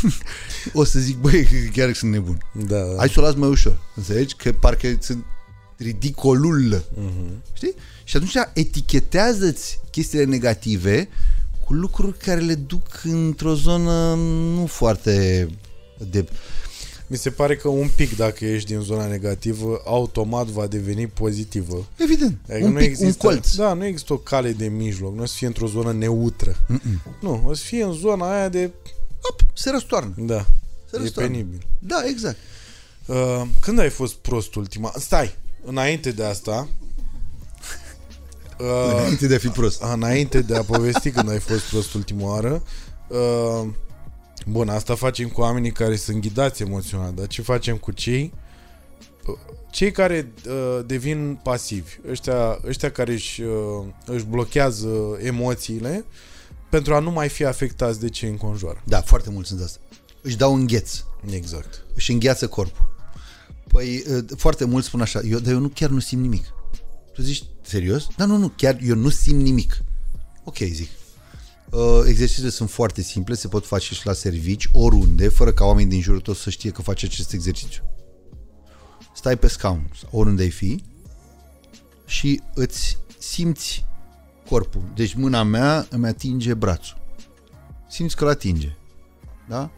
o 0.80 0.84
să 0.84 0.98
zic, 0.98 1.16
băi, 1.16 1.44
că 1.44 1.54
chiar 1.72 1.94
sunt 1.94 2.10
nebun. 2.10 2.38
Da, 2.52 2.78
da. 2.78 2.96
Hai 2.96 3.08
să 3.08 3.20
o 3.20 3.22
las 3.22 3.34
mai 3.34 3.48
ușor. 3.48 3.78
Înțelegi? 3.94 4.34
Că 4.34 4.52
parcă 4.52 4.96
sunt 5.00 5.24
ridicolul. 5.76 6.84
Mhm. 6.94 7.42
Știi? 7.52 7.74
Și 8.04 8.16
atunci 8.16 8.34
etichetează-ți 8.54 9.80
chestiile 9.90 10.24
negative 10.24 11.08
cu 11.72 11.78
lucruri 11.78 12.18
care 12.18 12.40
le 12.40 12.54
duc 12.54 13.00
într-o 13.04 13.54
zonă 13.54 14.14
nu 14.54 14.66
foarte 14.66 15.48
de... 16.10 16.24
Mi 17.06 17.16
se 17.16 17.30
pare 17.30 17.56
că 17.56 17.68
un 17.68 17.88
pic, 17.96 18.16
dacă 18.16 18.44
ești 18.44 18.68
din 18.68 18.80
zona 18.80 19.06
negativă, 19.06 19.82
automat 19.84 20.46
va 20.46 20.66
deveni 20.66 21.06
pozitivă. 21.06 21.86
Evident, 21.96 22.38
Adică 22.50 22.64
un 22.66 22.72
nu 22.72 22.78
pic, 22.78 22.88
există, 22.88 23.26
un 23.26 23.32
colț. 23.32 23.54
Da, 23.54 23.72
nu 23.72 23.84
există 23.84 24.12
o 24.12 24.16
cale 24.16 24.52
de 24.52 24.66
mijloc, 24.68 25.14
nu 25.14 25.22
o 25.22 25.26
să 25.26 25.34
fie 25.36 25.46
într-o 25.46 25.66
zonă 25.66 25.92
neutră. 25.92 26.56
Mm-mm. 26.68 27.00
Nu, 27.20 27.42
o 27.46 27.54
să 27.54 27.64
fie 27.64 27.82
în 27.82 27.92
zona 27.92 28.36
aia 28.36 28.48
de... 28.48 28.70
Op, 29.30 29.40
se 29.54 29.70
răstoarnă. 29.70 30.14
Da, 30.16 30.46
Se 30.90 30.96
e 30.96 30.98
răstoarnă. 30.98 31.30
penibil. 31.30 31.66
Da, 31.78 32.02
exact. 32.08 32.36
Uh, 33.06 33.42
când 33.60 33.78
ai 33.78 33.90
fost 33.90 34.14
prost 34.14 34.54
ultima? 34.54 34.92
Stai, 34.98 35.34
înainte 35.64 36.10
de 36.10 36.24
asta... 36.24 36.68
Uh, 38.62 38.92
Înainte 38.94 39.26
de 39.26 39.34
a 39.34 39.38
fi 39.38 39.48
prost. 39.48 39.82
înainte 39.82 40.40
de 40.40 40.56
a 40.56 40.62
povesti 40.62 41.10
când 41.10 41.30
ai 41.30 41.38
fost 41.38 41.60
prost 41.60 41.94
ultima 41.94 42.26
oară, 42.26 42.62
uh, 43.08 43.68
bun, 44.46 44.68
asta 44.68 44.94
facem 44.94 45.28
cu 45.28 45.40
oamenii 45.40 45.72
care 45.72 45.96
sunt 45.96 46.20
ghidați 46.20 46.62
emoțional, 46.62 47.12
dar 47.14 47.26
ce 47.26 47.42
facem 47.42 47.76
cu 47.76 47.92
cei 47.92 48.32
uh, 49.26 49.34
cei 49.70 49.90
care 49.90 50.32
uh, 50.48 50.80
devin 50.86 51.40
pasivi, 51.42 51.98
ăștia, 52.10 52.60
ăștia 52.66 52.90
care 52.90 53.12
își, 53.12 53.42
uh, 53.42 53.84
își 54.06 54.24
blochează 54.24 55.18
emoțiile 55.20 56.04
pentru 56.70 56.94
a 56.94 56.98
nu 56.98 57.10
mai 57.10 57.28
fi 57.28 57.44
afectați 57.44 58.00
de 58.00 58.08
ce 58.08 58.26
înconjoară. 58.26 58.82
Da, 58.84 59.00
foarte 59.00 59.30
mulți 59.30 59.48
sunt 59.48 59.60
asta. 59.62 59.78
Își 60.22 60.36
dau 60.36 60.54
îngheț. 60.54 61.04
Exact. 61.30 61.84
își 61.94 62.12
îngheață 62.12 62.46
corpul. 62.48 62.90
Păi 63.68 64.04
uh, 64.10 64.24
foarte 64.36 64.64
mulți 64.64 64.86
spun 64.86 65.00
așa, 65.00 65.20
eu, 65.30 65.38
dar 65.38 65.52
eu 65.52 65.58
nu 65.58 65.68
chiar 65.68 65.90
nu 65.90 65.98
simt 65.98 66.22
nimic. 66.22 66.44
Tu 67.12 67.22
zici, 67.22 67.44
serios? 67.72 68.06
Da, 68.16 68.24
nu, 68.24 68.36
nu, 68.36 68.48
chiar 68.48 68.78
eu 68.82 68.94
nu 68.94 69.08
simt 69.08 69.42
nimic. 69.42 69.82
Ok, 70.44 70.56
zic. 70.56 70.88
Uh, 71.70 72.02
exercițiile 72.06 72.48
sunt 72.48 72.70
foarte 72.70 73.02
simple, 73.02 73.34
se 73.34 73.48
pot 73.48 73.66
face 73.66 73.94
și 73.94 74.06
la 74.06 74.12
servici, 74.12 74.68
oriunde, 74.72 75.28
fără 75.28 75.52
ca 75.52 75.64
oamenii 75.64 75.90
din 75.90 76.00
jurul 76.00 76.20
tău 76.20 76.34
să 76.34 76.50
știe 76.50 76.70
că 76.70 76.82
faci 76.82 77.04
acest 77.04 77.32
exercițiu. 77.32 77.82
Stai 79.14 79.36
pe 79.36 79.48
scaun, 79.48 79.90
oriunde 80.10 80.42
ai 80.42 80.50
fi, 80.50 80.84
și 82.06 82.42
îți 82.54 82.98
simți 83.18 83.84
corpul. 84.48 84.82
Deci 84.94 85.14
mâna 85.14 85.42
mea 85.42 85.86
îmi 85.90 86.06
atinge 86.06 86.54
brațul. 86.54 86.96
Simți 87.88 88.16
că 88.16 88.24
îl 88.24 88.30
atinge. 88.30 88.76
Da? 89.48 89.70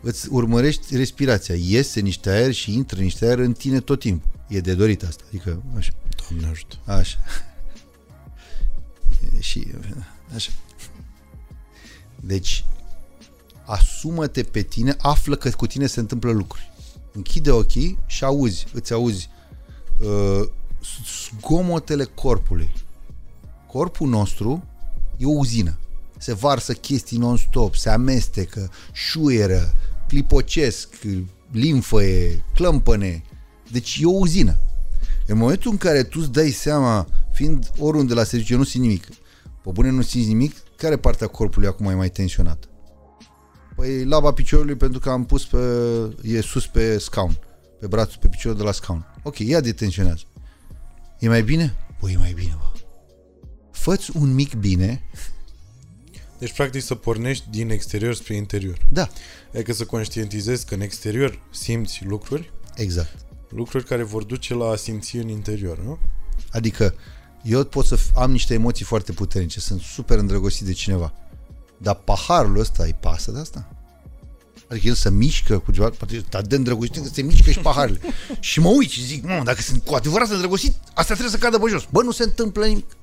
Îți 0.00 0.28
urmărești 0.30 0.96
respirația. 0.96 1.54
Iese 1.54 2.00
niște 2.00 2.30
aer 2.30 2.52
și 2.52 2.72
intră 2.72 3.00
niște 3.00 3.26
aer 3.26 3.38
în 3.38 3.52
tine 3.52 3.80
tot 3.80 4.00
timpul. 4.00 4.30
E 4.48 4.60
de 4.60 4.74
dorit 4.74 5.02
asta. 5.02 5.24
Adică, 5.28 5.62
așa. 5.76 5.92
Doamne 6.28 6.46
ajută. 6.46 6.76
Așa. 6.84 7.18
E 9.36 9.40
Și, 9.50 9.66
așa. 10.34 10.50
Deci, 12.20 12.64
asumă-te 13.64 14.42
pe 14.42 14.62
tine, 14.62 14.96
află 14.98 15.36
că 15.36 15.50
cu 15.50 15.66
tine 15.66 15.86
se 15.86 16.00
întâmplă 16.00 16.30
lucruri. 16.30 16.72
Închide 17.12 17.50
ochii 17.50 17.98
și 18.06 18.24
auzi, 18.24 18.66
îți 18.72 18.92
auzi 18.92 19.28
uh, 20.00 20.48
zgomotele 21.40 22.04
corpului. 22.04 22.70
Corpul 23.66 24.08
nostru 24.08 24.64
e 25.16 25.26
o 25.26 25.30
uzină. 25.30 25.78
Se 26.18 26.34
varsă 26.34 26.72
chestii 26.72 27.18
non-stop, 27.18 27.74
se 27.74 27.90
amestecă, 27.90 28.70
șuieră, 28.92 29.72
clipocesc, 30.08 30.88
limfăie, 31.50 32.44
clămpăne. 32.54 33.22
Deci 33.70 33.98
e 34.02 34.06
o 34.06 34.10
uzină. 34.10 34.58
În 35.26 35.38
momentul 35.38 35.70
în 35.70 35.76
care 35.76 36.02
tu 36.02 36.18
îți 36.20 36.32
dai 36.32 36.50
seama, 36.50 37.06
fiind 37.32 37.70
oriunde 37.78 38.14
la 38.14 38.24
serviciu, 38.24 38.52
eu 38.52 38.58
nu 38.58 38.64
simt 38.64 38.84
nimic. 38.84 39.06
Pe 39.62 39.70
bune 39.72 39.90
nu 39.90 40.02
simți 40.02 40.28
nimic, 40.28 40.54
care 40.76 40.96
parte 40.96 41.24
a 41.24 41.26
corpului 41.26 41.68
acum 41.68 41.86
e 41.86 41.94
mai 41.94 42.10
tensionată? 42.10 42.68
Păi 43.76 44.04
laba 44.04 44.32
piciorului 44.32 44.76
pentru 44.76 45.00
că 45.00 45.10
am 45.10 45.24
pus 45.24 45.46
pe, 45.46 45.58
e 46.22 46.40
sus 46.40 46.66
pe 46.66 46.98
scaun, 46.98 47.38
pe 47.80 47.86
brațul, 47.86 48.18
pe 48.20 48.28
piciorul 48.28 48.58
de 48.58 48.64
la 48.64 48.72
scaun. 48.72 49.06
Ok, 49.22 49.38
ea 49.38 49.60
detenționează. 49.60 50.22
E 51.18 51.28
mai 51.28 51.42
bine? 51.42 51.74
Păi 52.00 52.12
e 52.12 52.16
mai 52.16 52.32
bine, 52.32 52.56
bă. 52.58 52.78
Făți 53.70 54.16
un 54.16 54.34
mic 54.34 54.54
bine. 54.54 55.02
Deci, 56.38 56.52
practic, 56.52 56.82
să 56.82 56.94
pornești 56.94 57.44
din 57.50 57.70
exterior 57.70 58.14
spre 58.14 58.34
interior. 58.34 58.78
Da. 58.92 59.08
Adică 59.54 59.72
să 59.72 59.84
conștientizezi 59.84 60.66
că 60.66 60.74
în 60.74 60.80
exterior 60.80 61.38
simți 61.50 62.04
lucruri, 62.04 62.52
Exact. 62.74 63.14
lucruri 63.48 63.84
care 63.84 64.02
vor 64.02 64.24
duce 64.24 64.54
la 64.54 64.68
a 64.68 64.76
simți 64.76 65.16
în 65.16 65.28
interior, 65.28 65.78
nu? 65.78 65.98
Adică 66.50 66.94
eu 67.42 67.64
pot 67.64 67.86
să 67.86 67.98
am 68.14 68.30
niște 68.30 68.54
emoții 68.54 68.84
foarte 68.84 69.12
puternice, 69.12 69.60
sunt 69.60 69.80
super 69.80 70.18
îndrăgostit 70.18 70.66
de 70.66 70.72
cineva. 70.72 71.12
Dar 71.76 71.94
paharul 71.94 72.58
ăsta 72.58 72.82
îi 72.82 72.96
pasă 73.00 73.30
de 73.30 73.38
asta? 73.38 73.68
Adică 74.68 74.86
el 74.86 74.94
se 74.94 75.10
mișcă 75.10 75.58
cu 75.58 75.72
ceva, 75.72 75.90
poate 75.90 76.24
dar 76.30 76.42
de 76.42 76.56
îndrăgostit 76.56 77.02
că 77.02 77.08
se 77.12 77.22
mișcă 77.22 77.50
și 77.50 77.58
paharele. 77.58 78.00
și 78.40 78.60
mă 78.60 78.68
uit 78.68 78.90
și 78.90 79.04
zic, 79.04 79.24
mă, 79.24 79.40
dacă 79.44 79.60
sunt 79.60 79.84
cu 79.84 79.94
adevărat 79.94 80.30
îndrăgostit, 80.30 80.74
asta 80.94 81.14
trebuie 81.14 81.30
să 81.30 81.38
cadă 81.38 81.58
pe 81.58 81.70
jos. 81.70 81.86
Bă, 81.90 82.02
nu 82.02 82.10
se 82.10 82.22
întâmplă 82.22 82.66
nimic. 82.66 82.96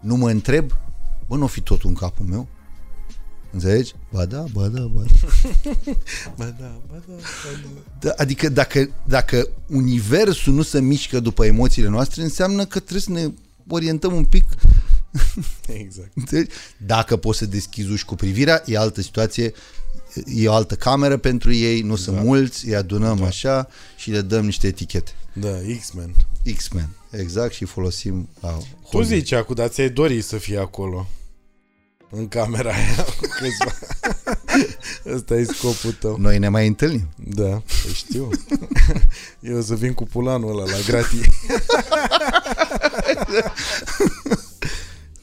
Nu 0.00 0.16
mă 0.16 0.30
întreb, 0.30 0.72
bă, 1.26 1.36
nu 1.36 1.44
o 1.44 1.46
fi 1.46 1.60
totul 1.60 1.88
în 1.88 1.94
capul 1.94 2.26
meu? 2.26 2.48
Înțelegi? 3.54 3.92
Ba 4.12 4.24
da, 4.24 4.44
ba 4.52 4.66
da, 4.68 4.80
ba 4.82 5.02
da. 5.02 5.28
Ba 6.38 6.44
da, 6.44 6.80
ba 6.90 7.02
da, 7.06 7.12
ba 7.14 7.20
da. 7.62 7.80
Da, 8.00 8.14
adică 8.16 8.48
dacă, 8.48 8.90
dacă 9.06 9.48
universul 9.68 10.52
nu 10.54 10.62
se 10.62 10.80
mișcă 10.80 11.20
după 11.20 11.44
emoțiile 11.44 11.88
noastre, 11.88 12.22
înseamnă 12.22 12.64
că 12.64 12.78
trebuie 12.78 13.00
să 13.00 13.10
ne 13.10 13.32
orientăm 13.68 14.14
un 14.14 14.24
pic. 14.24 14.44
Exact. 15.84 16.10
Înțelegi? 16.14 16.50
Dacă 16.86 17.16
poți 17.16 17.38
să 17.38 17.46
deschizi 17.46 17.90
uși 17.90 18.04
cu 18.04 18.14
privirea, 18.14 18.62
e 18.66 18.78
altă 18.78 19.02
situație, 19.02 19.52
e 20.26 20.48
o 20.48 20.52
altă 20.52 20.74
cameră 20.74 21.16
pentru 21.16 21.52
ei, 21.52 21.80
nu 21.80 21.96
sunt 21.96 22.22
mulți, 22.22 22.66
îi 22.68 22.74
adunăm 22.76 23.16
Da. 23.16 23.26
așa 23.26 23.68
și 23.96 24.10
le 24.10 24.20
dăm 24.20 24.44
niște 24.44 24.66
etichete. 24.66 25.10
Da, 25.32 25.48
X-Men. 25.80 26.14
X-Men, 26.56 26.88
exact, 27.10 27.52
și 27.52 27.64
folosim 27.64 28.28
la 28.40 28.48
Tu 28.48 28.66
holding. 28.90 29.18
zici 29.20 29.32
acum, 29.32 29.54
dar 29.54 29.68
ți-ai 29.68 29.90
dori 29.90 30.20
să 30.20 30.36
fii 30.36 30.56
acolo. 30.56 31.06
În 32.10 32.28
camera 32.28 32.70
aia 32.72 33.04
cu 33.18 33.26
câțiva. 33.38 33.72
Ăsta 35.14 35.34
e 35.34 35.44
scopul 35.44 35.92
tău. 35.92 36.16
Noi 36.18 36.38
ne 36.38 36.48
mai 36.48 36.66
întâlnim. 36.66 37.08
Da, 37.16 37.50
păi 37.50 37.92
știu. 37.94 38.30
Eu 39.40 39.56
o 39.56 39.60
să 39.60 39.74
vin 39.74 39.92
cu 39.92 40.04
pulanul 40.04 40.50
ăla 40.50 40.70
la 40.70 40.78
gratii. 40.86 41.24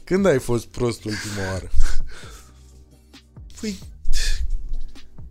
Când 0.04 0.26
ai 0.26 0.38
fost 0.38 0.66
prost 0.66 1.04
ultima 1.04 1.50
oară? 1.50 1.70
Păi, 3.60 3.78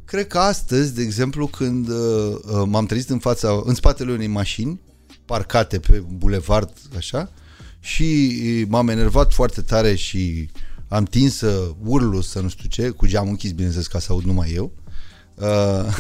cred 0.05 0.27
că 0.27 0.39
astăzi, 0.39 0.93
de 0.93 1.01
exemplu, 1.01 1.47
când 1.47 1.87
uh, 1.87 2.35
uh, 2.43 2.63
m-am 2.65 2.85
trezit 2.85 3.09
în 3.09 3.19
fața, 3.19 3.61
în 3.63 3.75
spatele 3.75 4.11
unei 4.11 4.27
mașini, 4.27 4.81
parcate 5.25 5.79
pe 5.79 5.99
bulevard, 5.99 6.73
așa, 6.97 7.31
și 7.79 8.39
uh, 8.43 8.67
m-am 8.67 8.87
enervat 8.87 9.33
foarte 9.33 9.61
tare 9.61 9.95
și 9.95 10.49
am 10.91 11.03
tins 11.03 11.35
să 11.37 11.71
urlu, 11.83 12.21
să 12.21 12.39
nu 12.39 12.49
știu 12.49 12.69
ce, 12.69 12.89
cu 12.89 13.05
geamul 13.07 13.29
închis, 13.29 13.51
bineînțeles, 13.51 13.87
ca 13.87 13.99
să 13.99 14.07
aud 14.11 14.23
numai 14.23 14.51
eu. 14.55 14.71
Uh, 15.35 15.47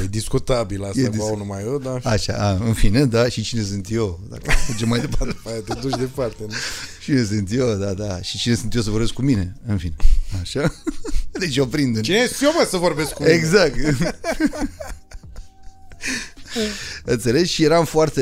E 0.03 0.07
discutabil 0.09 0.83
asta, 0.83 0.99
E 1.01 1.03
e 1.03 1.09
dis- 1.09 1.19
dis- 1.19 1.37
numai 1.37 1.63
eu, 1.63 1.77
dar 1.79 2.01
așa, 2.03 2.33
a, 2.33 2.51
în 2.65 2.73
fine, 2.73 3.05
da, 3.05 3.29
și 3.29 3.41
cine 3.41 3.61
sunt 3.63 3.87
eu? 3.91 4.19
Dacă 4.29 4.43
mergem 4.69 4.87
mai 4.87 4.99
departe. 4.99 5.35
aia 5.45 5.59
te 5.65 5.73
duci 5.73 5.97
departe, 5.97 6.43
nu? 6.47 6.53
Cine 7.03 7.23
sunt 7.23 7.51
eu, 7.51 7.75
da, 7.75 7.93
da. 7.93 8.21
Și 8.21 8.37
cine 8.37 8.55
sunt 8.55 8.73
eu 8.75 8.81
să 8.81 8.89
vorbesc 8.89 9.13
cu 9.13 9.21
mine? 9.21 9.55
În 9.67 9.77
fine. 9.77 9.95
Așa? 10.41 10.73
Deci 11.39 11.55
eu 11.55 11.65
prind 11.65 11.95
în... 11.95 12.01
Cine 12.03 12.17
ești 12.17 12.43
eu, 12.43 12.51
mă, 12.57 12.67
să 12.69 12.77
vorbesc 12.77 13.11
cu 13.13 13.21
mine? 13.23 13.33
Exact. 13.35 13.75
Înțelegi? 17.05 17.51
Și 17.53 17.63
eram 17.63 17.85
foarte, 17.85 18.21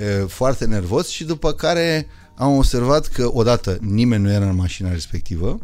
e, 0.00 0.24
foarte 0.28 0.64
nervos 0.64 1.08
și 1.08 1.24
după 1.24 1.52
care 1.52 2.06
am 2.36 2.56
observat 2.56 3.06
că 3.06 3.30
odată 3.32 3.78
nimeni 3.80 4.22
nu 4.22 4.32
era 4.32 4.48
în 4.48 4.56
mașina 4.56 4.92
respectivă. 4.92 5.58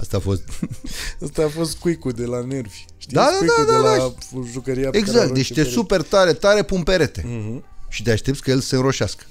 Asta 0.00 0.16
a 0.16 0.20
fost... 0.20 0.42
Asta 1.24 1.42
a 1.44 1.48
fost 1.48 1.76
cuicul 1.76 2.12
de 2.12 2.24
la 2.24 2.44
nervi. 2.44 2.84
Știi? 2.96 3.14
Da, 3.14 3.24
da, 3.24 3.36
Cuicul 3.38 3.64
da, 3.66 3.72
da, 3.72 3.90
de 3.92 3.98
da. 3.98 4.04
la 4.04 4.14
jucăria 4.52 4.90
pe 4.90 4.98
care 4.98 5.10
Exact, 5.10 5.30
o 5.30 5.32
deci 5.32 5.48
te 5.48 5.54
perete. 5.54 5.72
super 5.72 6.02
tare, 6.02 6.32
tare 6.32 6.62
pun 6.62 6.82
perete. 6.82 7.24
Mhm. 7.26 7.64
Și 7.88 8.02
te 8.02 8.10
aștepți 8.10 8.42
că 8.42 8.50
el 8.50 8.60
să 8.60 8.76
înroșească. 8.76 9.24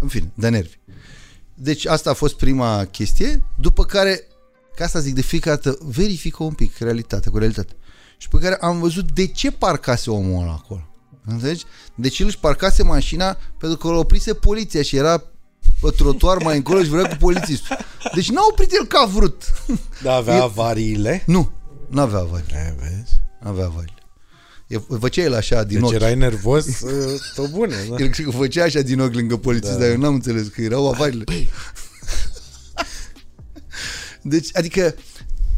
În 0.00 0.08
fine, 0.08 0.30
de 0.34 0.48
nervi. 0.48 0.78
Deci 1.54 1.86
asta 1.86 2.10
a 2.10 2.14
fost 2.14 2.36
prima 2.36 2.84
chestie, 2.84 3.42
după 3.60 3.84
care, 3.84 4.26
ca 4.76 4.84
asta 4.84 4.98
zic 5.00 5.14
de 5.14 5.20
fiecare 5.22 5.60
dată, 5.62 5.78
verifică 5.84 6.42
un 6.42 6.52
pic 6.52 6.78
realitatea, 6.78 7.30
cu 7.30 7.38
realitatea. 7.38 7.76
Și 8.16 8.28
pe 8.28 8.38
care 8.38 8.56
am 8.60 8.80
văzut 8.80 9.12
de 9.12 9.26
ce 9.26 9.50
parcase 9.50 10.10
omul 10.10 10.42
ăla 10.42 10.52
acolo. 10.52 10.88
Înțelegi? 11.24 11.64
Deci 11.94 12.18
el 12.18 12.26
își 12.26 12.38
parcase 12.38 12.82
mașina 12.82 13.36
pentru 13.58 13.78
că 13.78 13.88
îl 13.88 13.94
oprise 13.94 14.34
poliția 14.34 14.82
și 14.82 14.96
era 14.96 15.24
pe 15.80 15.90
trotuar 15.96 16.42
mai 16.42 16.56
încolo 16.56 16.82
și 16.82 16.88
vrea 16.88 17.08
cu 17.08 17.16
polițistul. 17.18 17.76
Deci 18.14 18.30
n-a 18.30 18.40
oprit 18.50 18.72
el 18.72 18.86
ca 18.86 18.98
a 18.98 19.06
vrut. 19.06 19.42
Da, 20.02 20.14
avea 20.14 20.36
E- 20.36 20.40
avariile. 20.40 21.22
Nu, 21.26 21.50
n-avea 21.88 22.18
avarii. 22.18 22.46
E, 22.54 22.74
vezi? 22.78 23.20
N-avea 23.42 23.64
avarii. 23.64 23.94
E, 24.66 24.78
făcea 24.98 25.22
el 25.22 25.34
așa 25.34 25.62
din 25.64 25.78
Deci 25.78 25.86
ochi. 25.88 25.94
erai 25.94 26.14
nervos, 26.14 26.66
uh, 26.80 27.20
pe 27.36 27.42
bune, 27.52 27.74
da? 27.88 27.94
El 27.98 28.08
cred 28.08 28.26
că 28.26 28.30
făcea 28.32 28.64
așa 28.64 28.80
din 28.80 29.00
ochi 29.00 29.14
lângă 29.14 29.36
polițist, 29.36 29.72
Da. 29.72 29.78
dar 29.78 29.88
eu 29.88 29.96
n-am 29.98 30.14
înțeles 30.14 30.46
că 30.48 30.60
erau 30.60 30.88
avarile. 30.88 31.24
Deci, 34.22 34.48
adică, 34.52 34.94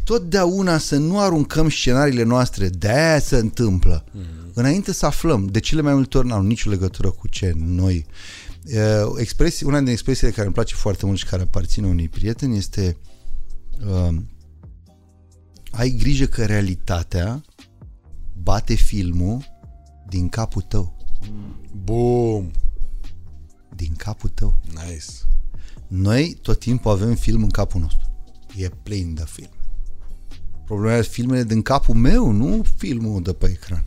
totdeauna 0.03 0.77
să 0.77 0.95
nu 0.97 1.19
aruncăm 1.19 1.69
scenariile 1.69 2.23
noastre, 2.23 2.67
de-aia 2.69 3.19
se 3.19 3.35
întâmplă, 3.35 4.03
mm-hmm. 4.03 4.53
înainte 4.53 4.93
să 4.93 5.05
aflăm. 5.05 5.45
De 5.45 5.59
cele 5.59 5.81
mai 5.81 5.93
multe 5.93 6.17
ori 6.17 6.27
n-au 6.27 6.41
nicio 6.41 6.69
legătură 6.69 7.09
cu 7.09 7.27
ce 7.27 7.51
noi. 7.55 8.05
Uh, 8.65 9.13
expresie, 9.17 9.67
una 9.67 9.79
din 9.79 9.87
expresiile 9.87 10.31
care 10.31 10.45
îmi 10.45 10.53
place 10.53 10.75
foarte 10.75 11.05
mult 11.05 11.17
și 11.17 11.25
care 11.25 11.41
aparține 11.41 11.87
unui 11.87 12.09
prieten 12.09 12.51
este 12.51 12.97
uh, 13.87 14.15
ai 15.71 15.89
grijă 15.89 16.25
că 16.25 16.45
realitatea 16.45 17.43
bate 18.33 18.73
filmul 18.73 19.45
din 20.07 20.29
capul 20.29 20.61
tău. 20.61 20.97
Bum! 21.83 22.51
Din 23.75 23.93
capul 23.97 24.29
tău. 24.29 24.59
Nice. 24.65 25.05
Noi 25.87 26.37
tot 26.41 26.59
timpul 26.59 26.91
avem 26.91 27.15
film 27.15 27.43
în 27.43 27.49
capul 27.49 27.81
nostru. 27.81 28.09
E 28.55 28.69
plin 28.69 29.13
de 29.13 29.23
film. 29.25 29.49
Problema 30.65 30.97
e 30.97 31.01
filmele 31.01 31.43
din 31.43 31.61
capul 31.61 31.95
meu, 31.95 32.31
nu 32.31 32.63
filmul 32.77 33.21
de 33.21 33.33
pe 33.33 33.45
ecran. 33.45 33.85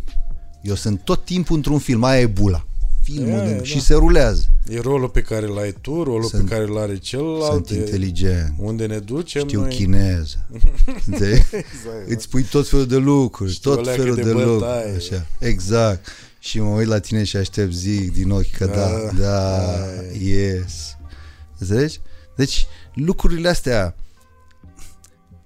Eu 0.63 0.75
sunt 0.75 1.01
tot 1.01 1.25
timpul 1.25 1.57
într-un 1.57 1.79
film, 1.79 2.03
aia 2.03 2.21
e 2.21 2.27
bula. 2.27 2.67
Filmul 3.05 3.39
E, 3.39 3.47
din... 3.47 3.57
da. 3.57 3.63
și 3.63 3.81
se 3.81 3.95
rulează. 3.95 4.47
E 4.69 4.81
rolul 4.81 5.09
pe 5.09 5.21
care 5.23 5.47
l-ai 5.47 5.75
tu, 5.81 6.03
rolul 6.03 6.23
Sunt- 6.29 6.49
pe 6.49 6.55
care 6.55 6.67
l 6.67 6.77
are 6.77 6.97
celălalt. 6.99 7.67
Sunt 7.67 7.71
e 7.71 7.75
inteligent. 7.81 8.55
Unde 8.59 8.87
ne 8.87 8.99
ducem 8.99 9.47
Știu 9.47 9.61
noi. 9.61 9.71
chineză. 9.75 10.47
Înțelegi? 11.07 11.43
Exact. 11.53 12.09
Îți 12.09 12.29
pui 12.29 12.43
tot 12.43 12.69
felul 12.69 12.87
de 12.87 12.97
lucruri, 12.97 13.53
Știu 13.53 13.71
o 13.71 13.75
tot 13.75 13.85
leacă 13.85 14.01
felul 14.01 14.15
de 14.17 14.23
de, 14.23 14.31
lucruri. 14.31 14.59
bătaie. 14.59 14.95
Așa. 14.97 15.27
Exact. 15.39 16.07
Și 16.39 16.61
mă 16.61 16.69
uit 16.69 16.87
la 16.87 16.99
tine 16.99 17.25
și 17.25 17.37
aștept 17.37 17.73
zic 17.73 18.13
din 18.13 18.31
ochi 18.31 18.51
că 18.51 18.67
da, 18.67 18.89
Da. 18.89 19.11
da, 19.19 19.67
Ai. 19.73 20.27
yes. 20.29 20.97
Înțelegi? 21.59 22.01
Deci 22.37 22.67
lucrurile 22.95 23.49
astea 23.49 23.97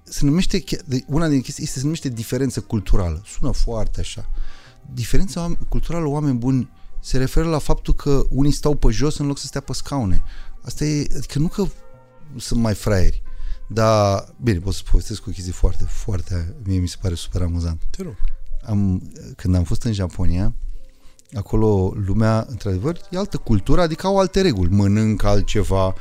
se 0.03 0.25
numește, 0.25 0.61
chiar- 0.61 0.81
de- 0.87 1.05
una 1.07 1.28
din 1.28 1.41
chestii 1.41 1.65
este 1.65 1.78
se 1.78 1.85
numește 1.85 2.09
diferență 2.09 2.61
culturală. 2.61 3.23
Sună 3.39 3.53
foarte 3.53 4.01
așa. 4.01 4.31
Diferența 4.95 5.41
oam- 5.51 5.69
culturală, 5.69 6.07
oameni 6.07 6.37
buni, 6.39 6.69
se 7.01 7.18
referă 7.18 7.49
la 7.49 7.59
faptul 7.59 7.94
că 7.94 8.25
unii 8.28 8.52
stau 8.52 8.75
pe 8.75 8.91
jos 8.91 9.18
în 9.18 9.27
loc 9.27 9.39
să 9.39 9.47
stea 9.47 9.60
pe 9.60 9.73
scaune. 9.73 10.23
Asta 10.62 10.85
e, 10.85 11.07
adică 11.17 11.39
nu 11.39 11.49
că 11.49 11.65
sunt 12.36 12.60
mai 12.60 12.75
fraieri, 12.75 13.23
dar, 13.68 14.35
bine, 14.43 14.59
pot 14.59 14.75
să 14.75 14.83
povestesc 14.91 15.27
o 15.27 15.31
chestie 15.31 15.52
foarte, 15.52 15.85
foarte, 15.85 16.55
mie 16.65 16.78
mi 16.78 16.89
se 16.89 16.97
pare 17.01 17.15
super 17.15 17.43
amuzant. 17.43 17.83
Te 17.91 18.02
rog. 18.02 18.17
Am, 18.65 19.10
când 19.36 19.55
am 19.55 19.65
fost 19.65 19.83
în 19.83 19.93
Japonia, 19.93 20.55
acolo 21.33 21.93
lumea, 22.07 22.47
într-adevăr, 22.49 23.01
e 23.10 23.18
altă 23.18 23.36
cultură, 23.36 23.81
adică 23.81 24.07
au 24.07 24.18
alte 24.18 24.41
reguli. 24.41 24.75
Mănâncă 24.75 25.27
altceva 25.27 25.94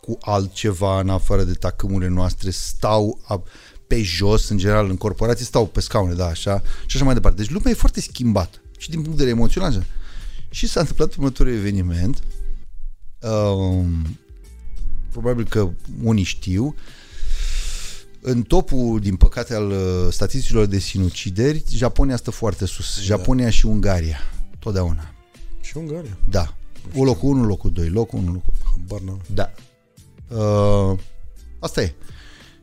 cu 0.00 0.18
altceva 0.20 1.00
în 1.00 1.08
afară 1.08 1.42
de 1.42 1.52
tacâmurile 1.52 2.10
noastre, 2.10 2.50
stau 2.50 3.20
a, 3.24 3.42
pe 3.86 4.02
jos, 4.02 4.48
în 4.48 4.56
general, 4.56 4.88
în 4.88 4.96
corporații, 4.96 5.44
stau 5.44 5.66
pe 5.66 5.80
scaune, 5.80 6.14
da, 6.14 6.26
așa, 6.26 6.62
și 6.86 6.96
așa 6.96 7.04
mai 7.04 7.14
departe. 7.14 7.42
Deci 7.42 7.50
lumea 7.50 7.70
e 7.70 7.74
foarte 7.74 8.00
schimbată 8.00 8.58
și 8.78 8.90
din 8.90 9.02
punct 9.02 9.16
de 9.16 9.24
vedere 9.24 9.38
emoțional. 9.38 9.70
așa. 9.70 9.86
Și 10.52 10.68
s-a 10.68 10.80
întâmplat 10.80 11.14
următorul 11.14 11.52
eveniment. 11.52 12.22
Um, 13.20 14.18
probabil 15.10 15.46
că 15.48 15.70
unii 16.02 16.24
știu. 16.24 16.74
În 18.20 18.42
topul, 18.42 19.00
din 19.00 19.16
păcate, 19.16 19.54
al 19.54 19.70
uh, 19.70 20.06
statisticilor 20.10 20.66
de 20.66 20.78
sinucideri, 20.78 21.64
Japonia 21.68 22.16
stă 22.16 22.30
foarte 22.30 22.66
sus. 22.66 22.96
Da. 22.96 23.02
Japonia 23.02 23.50
și 23.50 23.66
Ungaria. 23.66 24.18
Totdeauna. 24.58 25.14
Și 25.60 25.76
Ungaria. 25.76 26.16
Da. 26.30 26.56
O 26.94 27.04
locul 27.04 27.30
1, 27.30 27.44
locul 27.44 27.70
2, 27.70 27.88
locul 27.88 28.18
1, 28.18 28.32
locul 28.32 28.54
Habar 28.64 29.00
n-am. 29.00 29.20
Da. 29.34 29.52
Uh, 30.36 30.98
asta 31.58 31.82
e. 31.82 31.94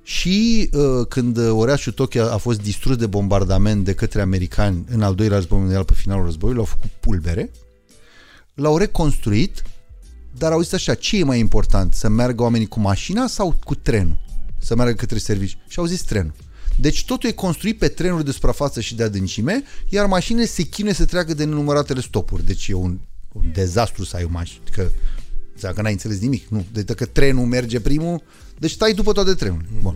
Și 0.03 0.69
uh, 0.73 1.07
când 1.07 1.37
orașul 1.37 1.91
Tokyo 1.91 2.23
a 2.23 2.37
fost 2.37 2.61
distrus 2.61 2.95
de 2.95 3.07
bombardament 3.07 3.85
de 3.85 3.93
către 3.93 4.21
americani 4.21 4.85
în 4.89 5.01
al 5.01 5.15
doilea 5.15 5.37
război 5.37 5.59
mondial 5.59 5.83
pe 5.83 5.93
finalul 5.93 6.25
războiului, 6.25 6.63
l-au 6.63 6.75
făcut 6.75 6.89
pulbere, 6.89 7.51
l-au 8.59 8.77
reconstruit, 8.77 9.63
dar 10.37 10.51
au 10.51 10.61
zis 10.61 10.71
așa, 10.71 10.93
ce 10.93 11.17
e 11.17 11.23
mai 11.23 11.39
important, 11.39 11.93
să 11.93 12.09
meargă 12.09 12.43
oamenii 12.43 12.67
cu 12.67 12.79
mașina 12.79 13.27
sau 13.27 13.59
cu 13.63 13.75
trenul? 13.75 14.17
Să 14.57 14.75
meargă 14.75 14.93
către 14.93 15.17
serviciu. 15.17 15.57
Și 15.67 15.79
au 15.79 15.85
zis 15.85 16.01
trenul. 16.01 16.33
Deci 16.75 17.05
totul 17.05 17.29
e 17.29 17.33
construit 17.33 17.77
pe 17.77 17.87
trenuri 17.87 18.25
de 18.25 18.31
suprafață 18.31 18.81
și 18.81 18.95
de 18.95 19.03
adâncime, 19.03 19.63
iar 19.89 20.05
mașinile 20.05 20.45
se 20.45 20.63
chinuie 20.63 20.93
să 20.93 21.05
treacă 21.05 21.33
de 21.33 21.43
nenumăratele 21.43 22.01
stopuri. 22.01 22.45
Deci 22.45 22.67
e 22.67 22.73
un, 22.73 22.99
un 23.31 23.51
dezastru 23.53 24.03
să 24.03 24.15
ai 24.15 24.23
o 24.23 24.29
mașină. 24.29 24.63
Că, 24.71 24.91
că 25.73 25.81
n-ai 25.81 25.91
înțeles 25.91 26.19
nimic. 26.19 26.47
Nu. 26.47 26.65
Deci 26.71 26.85
dacă 26.85 27.05
trenul 27.05 27.45
merge 27.45 27.79
primul, 27.79 28.23
deci 28.57 28.71
stai 28.71 28.93
după 28.93 29.11
toate 29.11 29.33
trenurile. 29.33 29.69
Bun. 29.81 29.95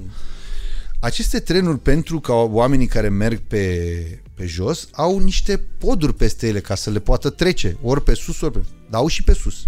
Aceste 0.99 1.39
trenuri, 1.39 1.79
pentru 1.79 2.19
ca 2.19 2.33
oamenii 2.33 2.87
care 2.87 3.09
merg 3.09 3.39
pe, 3.47 4.22
pe 4.33 4.45
jos, 4.45 4.87
au 4.91 5.19
niște 5.19 5.57
poduri 5.57 6.13
peste 6.13 6.47
ele 6.47 6.61
ca 6.61 6.75
să 6.75 6.89
le 6.89 6.99
poată 6.99 7.29
trece, 7.29 7.77
ori 7.81 8.03
pe 8.03 8.13
sus, 8.13 8.41
ori 8.41 8.51
pe... 8.51 8.59
Dar 8.89 9.01
au 9.01 9.07
și 9.07 9.23
pe 9.23 9.33
sus. 9.33 9.65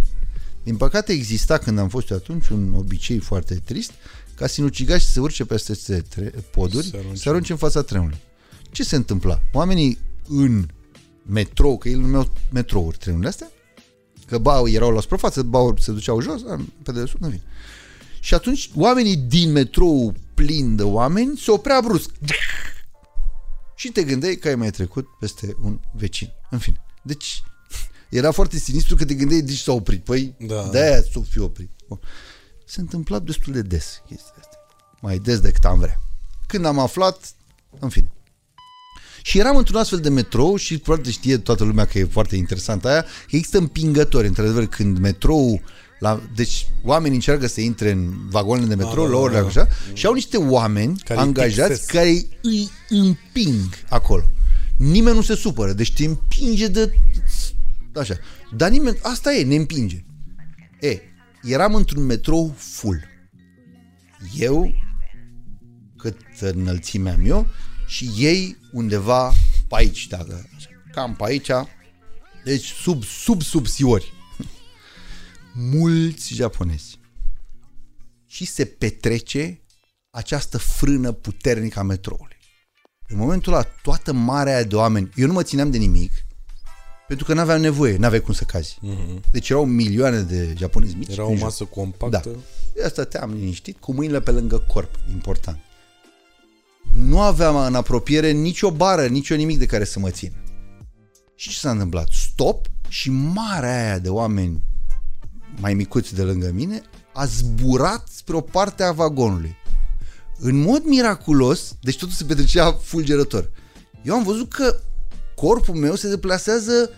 Din 0.63 0.77
păcate 0.77 1.11
exista, 1.11 1.57
când 1.57 1.79
am 1.79 1.89
fost 1.89 2.09
eu 2.09 2.17
atunci, 2.17 2.47
un 2.47 2.73
obicei 2.77 3.19
foarte 3.19 3.61
trist, 3.65 3.91
ca 4.35 4.47
sinucigași 4.47 5.05
să 5.05 5.11
se 5.11 5.19
urce 5.19 5.45
peste 5.45 5.71
aceste 5.71 6.03
tre- 6.09 6.33
poduri, 6.51 6.85
Să 6.85 6.95
arunce. 6.97 7.17
să 7.21 7.29
arunce 7.29 7.51
în 7.51 7.57
fața 7.57 7.81
trenului. 7.81 8.17
Ce 8.71 8.83
se 8.83 8.95
întâmpla? 8.95 9.41
Oamenii 9.53 9.97
în 10.27 10.65
metrou, 11.25 11.77
că 11.77 11.87
ei 11.87 11.93
îl 11.93 11.99
numeau 12.01 12.31
metrouri 12.51 12.97
trenurile 12.97 13.29
astea, 13.29 13.51
că 14.27 14.37
ba 14.37 14.61
erau 14.65 14.91
la 14.91 15.01
suprafață, 15.01 15.41
ba 15.43 15.59
se 15.79 15.91
duceau 15.91 16.21
jos, 16.21 16.41
a, 16.49 16.65
pe 16.83 16.91
dedesubt, 16.91 17.21
nu 17.21 17.27
vine. 17.27 17.41
Și 18.19 18.33
atunci 18.33 18.69
oamenii 18.75 19.15
din 19.15 19.51
metrou 19.51 20.13
plin 20.33 20.75
de 20.75 20.83
oameni 20.83 21.37
se 21.37 21.51
oprea 21.51 21.81
brusc. 21.81 22.09
Și 23.75 23.89
te 23.91 24.03
gândeai 24.03 24.35
că 24.35 24.47
ai 24.47 24.55
mai 24.55 24.71
trecut 24.71 25.07
peste 25.19 25.55
un 25.61 25.79
vecin. 25.93 26.31
În 26.49 26.57
fine. 26.59 26.81
Deci 27.03 27.43
era 28.09 28.31
foarte 28.31 28.57
sinistru 28.57 28.95
că 28.95 29.05
te 29.05 29.13
gândeai 29.13 29.41
de 29.41 29.51
ce 29.51 29.57
s-a 29.61 29.71
oprit. 29.71 30.03
Păi 30.03 30.35
Da. 30.39 30.67
de-aia 30.71 31.01
s-o 31.11 31.21
fi 31.21 31.39
oprit. 31.39 31.69
Bun. 31.87 31.99
Se 32.65 32.79
întâmpla 32.79 33.19
destul 33.19 33.53
de 33.53 33.61
des 33.61 34.01
chestia 34.07 34.33
asta. 34.39 34.57
Mai 35.01 35.17
des 35.17 35.39
decât 35.39 35.65
am 35.65 35.79
vrea. 35.79 35.99
Când 36.47 36.65
am 36.65 36.79
aflat, 36.79 37.33
în 37.79 37.89
fine. 37.89 38.09
Și 39.21 39.39
eram 39.39 39.55
într-un 39.57 39.79
astfel 39.79 39.99
de 39.99 40.09
metrou 40.09 40.55
și 40.55 40.77
probabil 40.77 41.11
știe 41.11 41.37
toată 41.37 41.63
lumea 41.63 41.85
că 41.85 41.99
e 41.99 42.03
foarte 42.05 42.35
interesant 42.35 42.85
aia, 42.85 43.01
că 43.01 43.35
există 43.35 43.57
împingători, 43.57 44.27
într-adevăr, 44.27 44.65
când 44.65 44.97
metrou 44.97 45.61
la, 45.99 46.21
deci 46.35 46.67
oamenii 46.83 47.15
încearcă 47.15 47.47
să 47.47 47.61
intre 47.61 47.91
în 47.91 48.13
vagoanele 48.29 48.67
de 48.67 48.75
metrou, 48.75 49.03
Da, 49.05 49.09
la 49.11 49.15
da, 49.17 49.21
orele 49.21 49.39
da. 49.39 49.45
așa, 49.47 49.67
și 49.93 50.05
au 50.05 50.13
niște 50.13 50.37
oameni 50.37 50.97
Care 51.03 51.19
îi 51.19 51.25
angajați 51.25 51.67
tipsesc. 51.69 51.91
care 51.91 52.25
îi 52.41 52.69
împing 52.89 53.69
acolo. 53.89 54.23
Nimeni 54.77 55.15
nu 55.15 55.21
se 55.21 55.35
supără, 55.35 55.73
deci 55.73 55.93
te 55.93 56.05
împinge 56.05 56.67
de... 56.67 56.93
Așa. 57.95 58.15
Dar 58.55 58.69
nimeni... 58.69 58.97
Asta 59.01 59.33
e, 59.33 59.43
ne 59.43 59.55
împinge. 59.55 60.05
E, 60.79 60.99
eram 61.43 61.75
într-un 61.75 62.03
metrou 62.05 62.53
full. 62.57 63.03
Eu, 64.37 64.73
cât 65.97 66.17
înălțime 66.39 67.09
am 67.09 67.21
eu, 67.25 67.47
și 67.87 68.09
ei 68.17 68.57
undeva 68.71 69.29
pe 69.67 69.75
aici, 69.75 70.07
dacă, 70.07 70.49
așa, 70.55 70.67
cam 70.91 71.15
pe 71.15 71.23
aici, 71.25 71.49
deci 72.43 72.65
sub, 72.81 73.03
sub 73.03 73.41
subsiori. 73.41 74.13
Mulți 75.57 76.33
japonezi. 76.33 76.99
Și 78.25 78.45
se 78.45 78.65
petrece 78.65 79.61
această 80.09 80.57
frână 80.57 81.11
puternică 81.11 81.79
a 81.79 81.83
metroului. 81.83 82.35
În 83.07 83.17
momentul 83.17 83.53
ăla, 83.53 83.63
toată 83.63 84.13
marea 84.13 84.53
aia 84.55 84.63
de 84.63 84.75
oameni, 84.75 85.11
eu 85.15 85.27
nu 85.27 85.33
mă 85.33 85.43
țineam 85.43 85.71
de 85.71 85.77
nimic, 85.77 86.11
pentru 87.07 87.25
că 87.25 87.33
n-aveam 87.33 87.61
nevoie, 87.61 87.97
n-aveai 87.97 88.21
cum 88.21 88.33
să 88.33 88.43
cazi. 88.43 88.79
Deci 89.31 89.49
erau 89.49 89.65
milioane 89.65 90.21
de 90.21 90.53
japonezi 90.57 90.95
mici. 90.95 91.11
Era 91.11 91.25
o 91.25 91.29
în 91.29 91.35
jur. 91.35 91.43
masă 91.43 91.63
compactă. 91.63 92.29
Da. 92.29 92.39
Eu 92.81 92.89
stăteam 92.89 93.33
liniștit, 93.33 93.79
cu 93.79 93.93
mâinile 93.93 94.21
pe 94.21 94.31
lângă 94.31 94.57
corp, 94.57 94.95
important. 95.11 95.59
Nu 96.95 97.21
aveam 97.21 97.55
în 97.55 97.75
apropiere 97.75 98.31
nicio 98.31 98.71
bară, 98.71 99.07
nicio 99.07 99.35
nimic 99.35 99.57
de 99.57 99.65
care 99.65 99.83
să 99.83 99.99
mă 99.99 100.09
țin. 100.09 100.33
Și 101.35 101.49
ce 101.49 101.57
s-a 101.57 101.71
întâmplat? 101.71 102.09
Stop 102.11 102.67
și 102.87 103.09
marea 103.09 103.83
aia 103.83 103.99
de 103.99 104.09
oameni 104.09 104.63
mai 105.59 105.73
micuți 105.73 106.15
de 106.15 106.21
lângă 106.21 106.51
mine 106.53 106.81
a 107.13 107.25
zburat 107.25 108.07
spre 108.11 108.35
o 108.35 108.41
parte 108.41 108.83
a 108.83 108.91
vagonului. 108.91 109.55
În 110.39 110.55
mod 110.55 110.83
miraculos, 110.83 111.75
deci 111.81 111.97
totul 111.97 112.13
se 112.13 112.23
petrecea 112.23 112.71
fulgerător. 112.71 113.51
Eu 114.01 114.15
am 114.15 114.23
văzut 114.23 114.53
că 114.53 114.79
corpul 115.35 115.75
meu 115.75 115.95
se 115.95 116.09
deplasează 116.09 116.89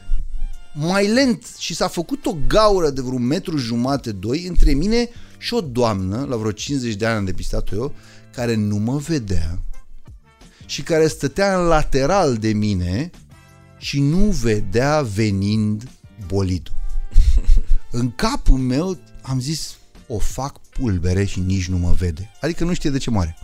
mai 0.73 1.07
lent 1.07 1.45
și 1.57 1.75
s-a 1.75 1.87
făcut 1.87 2.25
o 2.25 2.37
gaură 2.47 2.89
de 2.89 3.01
vreun 3.01 3.23
metru 3.23 3.57
jumate, 3.57 4.11
doi, 4.11 4.45
între 4.47 4.73
mine 4.73 5.09
și 5.37 5.53
o 5.53 5.61
doamnă, 5.61 6.25
la 6.29 6.35
vreo 6.35 6.51
50 6.51 6.95
de 6.95 7.05
ani 7.05 7.17
am 7.17 7.25
depistat-o 7.25 7.75
eu, 7.75 7.93
care 8.33 8.55
nu 8.55 8.75
mă 8.75 8.97
vedea 8.97 9.59
și 10.65 10.81
care 10.81 11.07
stătea 11.07 11.59
în 11.59 11.67
lateral 11.67 12.35
de 12.35 12.53
mine 12.53 13.09
și 13.77 13.99
nu 13.99 14.17
vedea 14.17 15.01
venind 15.01 15.89
bolidul. 16.27 16.73
În 17.91 18.11
capul 18.11 18.57
meu 18.57 18.97
am 19.21 19.39
zis, 19.39 19.75
o 20.07 20.17
fac 20.19 20.57
pulbere 20.57 21.25
și 21.25 21.39
nici 21.39 21.67
nu 21.67 21.77
mă 21.77 21.91
vede. 21.91 22.31
Adică 22.41 22.63
nu 22.63 22.73
știe 22.73 22.89
de 22.89 22.97
ce 22.97 23.09
moare. 23.09 23.37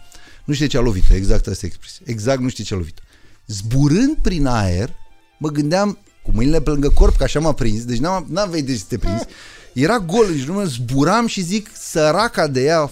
Nu 0.44 0.54
știe 0.54 0.68
ce 0.68 0.78
a 0.78 0.82
lovit 0.82 1.10
exact 1.10 1.48
asta 1.48 1.66
e 1.66 1.68
expresia. 1.68 2.06
Exact 2.06 2.42
nu 2.42 2.50
știe 2.50 2.64
ce 2.64 2.74
a 2.74 2.78
lovit 2.78 3.00
Zburând 3.48 4.18
prin 4.22 4.46
aer, 4.46 4.96
mă 5.40 5.50
gândeam 5.50 5.98
cu 6.24 6.32
mâinile 6.34 6.62
pe 6.62 6.70
lângă 6.70 6.90
corp, 6.90 7.16
că 7.18 7.24
așa 7.24 7.40
m-a 7.40 7.54
prins, 7.54 7.86
deci 7.86 7.98
n-am, 7.98 8.26
n-am 8.30 8.50
vedea 8.50 8.76
să 8.76 8.84
te 8.88 8.98
prins. 8.98 9.22
Era 9.74 10.00
gol 10.00 10.26
în 10.30 10.38
jurul 10.38 10.56
meu, 10.56 10.66
zburam 10.66 11.28
și 11.28 11.42
zic, 11.42 11.70
săraca 11.74 12.48
de 12.48 12.64
ea. 12.64 12.92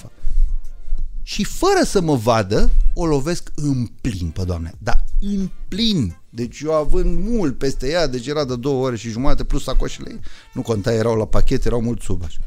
Și 1.23 1.43
fără 1.43 1.83
să 1.85 2.01
mă 2.01 2.15
vadă, 2.15 2.69
o 2.93 3.05
lovesc 3.05 3.51
în 3.55 3.85
plin 3.85 4.29
pe 4.29 4.43
doamne. 4.43 4.73
Dar 4.77 5.03
în 5.21 5.49
plin. 5.67 6.17
Deci 6.29 6.59
eu 6.59 6.73
având 6.73 7.29
mult 7.29 7.57
peste 7.57 7.89
ea, 7.89 8.07
deci 8.07 8.27
era 8.27 8.45
de 8.45 8.55
două 8.55 8.85
ore 8.85 8.95
și 8.95 9.09
jumate, 9.09 9.43
plus 9.43 9.63
sacoșele 9.63 10.09
ei. 10.09 10.19
Nu 10.53 10.61
conta, 10.61 10.93
erau 10.93 11.15
la 11.15 11.25
pachet, 11.25 11.65
erau 11.65 11.81
mult 11.81 12.01
sub 12.01 12.23
așa. 12.23 12.39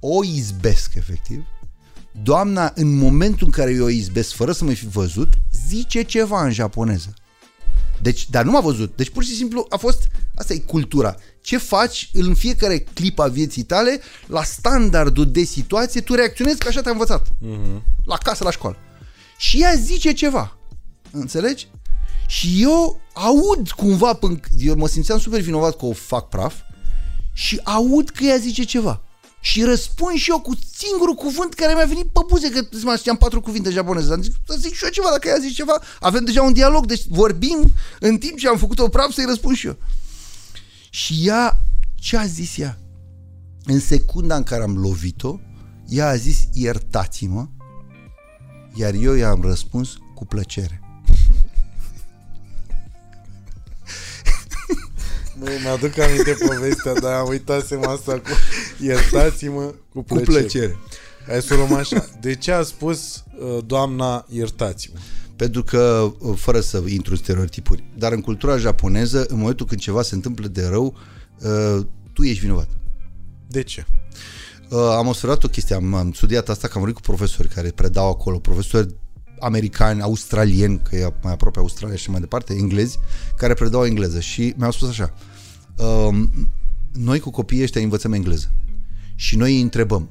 O 0.00 0.24
izbesc, 0.24 0.94
efectiv. 0.94 1.44
Doamna, 2.22 2.72
în 2.74 2.96
momentul 2.96 3.46
în 3.46 3.52
care 3.52 3.72
eu 3.72 3.84
o 3.84 3.88
izbesc, 3.88 4.32
fără 4.34 4.52
să 4.52 4.64
mă 4.64 4.72
fi 4.72 4.86
văzut, 4.86 5.28
zice 5.68 6.02
ceva 6.02 6.44
în 6.44 6.52
japoneză. 6.52 7.14
Deci, 8.02 8.30
dar 8.30 8.44
nu 8.44 8.50
m-a 8.50 8.60
văzut. 8.60 8.96
Deci 8.96 9.10
pur 9.10 9.24
și 9.24 9.34
simplu 9.34 9.66
a 9.68 9.76
fost, 9.76 10.08
asta 10.34 10.52
e 10.52 10.58
cultura. 10.58 11.14
Ce 11.40 11.58
faci 11.58 12.10
în 12.12 12.34
fiecare 12.34 12.78
clip 12.78 13.18
a 13.18 13.26
vieții 13.26 13.62
tale, 13.62 14.00
la 14.26 14.42
standardul 14.42 15.30
de 15.30 15.42
situație, 15.42 16.00
tu 16.00 16.14
reacționezi 16.14 16.58
că 16.58 16.68
așa 16.68 16.80
te-a 16.80 16.92
învățat. 16.92 17.28
Uh-huh. 17.28 17.82
La 18.04 18.16
casă, 18.16 18.44
la 18.44 18.50
școală. 18.50 18.76
Și 19.38 19.62
ea 19.62 19.74
zice 19.74 20.12
ceva. 20.12 20.56
Înțelegi? 21.10 21.68
Și 22.32 22.62
eu 22.62 23.00
aud 23.12 23.70
cumva, 23.70 24.12
până, 24.12 24.40
eu 24.58 24.76
mă 24.76 24.88
simțeam 24.88 25.18
super 25.18 25.40
vinovat 25.40 25.76
că 25.76 25.84
o 25.84 25.92
fac 25.92 26.28
praf 26.28 26.54
și 27.32 27.60
aud 27.62 28.10
că 28.10 28.24
ea 28.24 28.36
zice 28.36 28.64
ceva. 28.64 29.02
Și 29.40 29.62
răspund 29.62 30.16
și 30.16 30.30
eu 30.30 30.40
cu 30.40 30.52
singurul 30.74 31.14
cuvânt 31.14 31.54
care 31.54 31.74
mi-a 31.74 31.84
venit 31.84 32.06
pe 32.06 32.20
buze, 32.28 32.50
că 32.50 32.66
mă 32.82 32.96
știam 32.96 33.16
patru 33.16 33.40
cuvinte 33.40 33.70
japoneze. 33.70 34.12
Am 34.12 34.22
zis, 34.22 34.32
să 34.46 34.56
zic 34.58 34.74
și 34.74 34.84
eu 34.84 34.90
ceva, 34.90 35.08
dacă 35.10 35.28
ea 35.28 35.38
zice 35.40 35.54
ceva, 35.54 35.80
avem 36.00 36.24
deja 36.24 36.42
un 36.42 36.52
dialog, 36.52 36.86
deci 36.86 37.02
vorbim 37.08 37.74
în 38.00 38.18
timp 38.18 38.38
ce 38.38 38.48
am 38.48 38.58
făcut-o 38.58 38.88
praf 38.88 39.12
să-i 39.12 39.24
răspund 39.24 39.56
și 39.56 39.66
eu. 39.66 39.76
Și 40.90 41.22
ea, 41.26 41.64
ce 41.94 42.16
a 42.16 42.26
zis 42.26 42.58
ea? 42.58 42.78
În 43.64 43.80
secunda 43.80 44.36
în 44.36 44.42
care 44.42 44.62
am 44.62 44.76
lovit-o, 44.76 45.38
ea 45.88 46.08
a 46.08 46.16
zis, 46.16 46.48
iertați-mă, 46.52 47.46
iar 48.74 48.94
eu 48.94 49.14
i-am 49.14 49.42
răspuns 49.42 49.96
cu 50.14 50.24
plăcere. 50.24 50.81
Nu, 55.42 55.50
mi-aduc 55.62 55.98
aminte 55.98 56.36
povestea, 56.46 56.92
dar 56.92 57.12
am 57.12 57.28
uitasem 57.28 57.86
asta 57.86 58.12
cu 58.12 58.28
iertați-mă 58.80 59.60
cu 59.62 59.74
Cu 59.92 60.02
plăcere. 60.02 60.24
plăcere. 60.38 60.78
Hai 61.26 61.42
să 61.42 61.54
o 61.54 61.56
luăm 61.56 61.72
așa. 61.72 62.08
De 62.20 62.34
ce 62.34 62.52
a 62.52 62.62
spus 62.62 63.24
uh, 63.38 63.58
doamna 63.66 64.26
iertați-mă? 64.28 64.98
Pentru 65.36 65.62
că, 65.62 66.12
fără 66.36 66.60
să 66.60 66.82
intru 66.86 67.12
în 67.12 67.18
stereotipuri, 67.18 67.84
dar 67.98 68.12
în 68.12 68.20
cultura 68.20 68.56
japoneză, 68.56 69.24
în 69.28 69.38
momentul 69.38 69.66
când 69.66 69.80
ceva 69.80 70.02
se 70.02 70.14
întâmplă 70.14 70.46
de 70.46 70.66
rău, 70.66 70.94
uh, 71.40 71.84
tu 72.12 72.22
ești 72.22 72.40
vinovat. 72.40 72.68
De 73.48 73.62
ce? 73.62 73.86
Uh, 74.68 74.78
am 74.78 75.06
observat 75.06 75.44
o 75.44 75.48
chestie, 75.48 75.74
am, 75.74 75.94
am 75.94 76.12
studiat 76.12 76.48
asta, 76.48 76.66
că 76.66 76.72
am 76.74 76.80
vorbit 76.80 76.96
cu 77.00 77.06
profesori 77.06 77.48
care 77.48 77.70
predau 77.70 78.08
acolo, 78.08 78.38
profesori 78.38 78.94
americani, 79.40 80.02
australieni, 80.02 80.80
că 80.88 80.96
e 80.96 81.12
mai 81.22 81.32
aproape 81.32 81.58
Australia 81.58 81.96
și 81.96 82.10
mai 82.10 82.20
departe, 82.20 82.54
englezi, 82.54 82.98
care 83.36 83.54
predau 83.54 83.84
engleză 83.84 84.20
și 84.20 84.54
mi-au 84.56 84.70
spus 84.70 84.88
așa, 84.88 85.12
um, 85.14 85.30
noi 86.92 87.20
cu 87.20 87.30
copiii 87.30 87.62
ăștia 87.62 87.80
învățăm 87.80 88.12
engleză 88.12 88.52
și 89.14 89.36
noi 89.36 89.54
îi 89.54 89.60
întrebăm, 89.60 90.08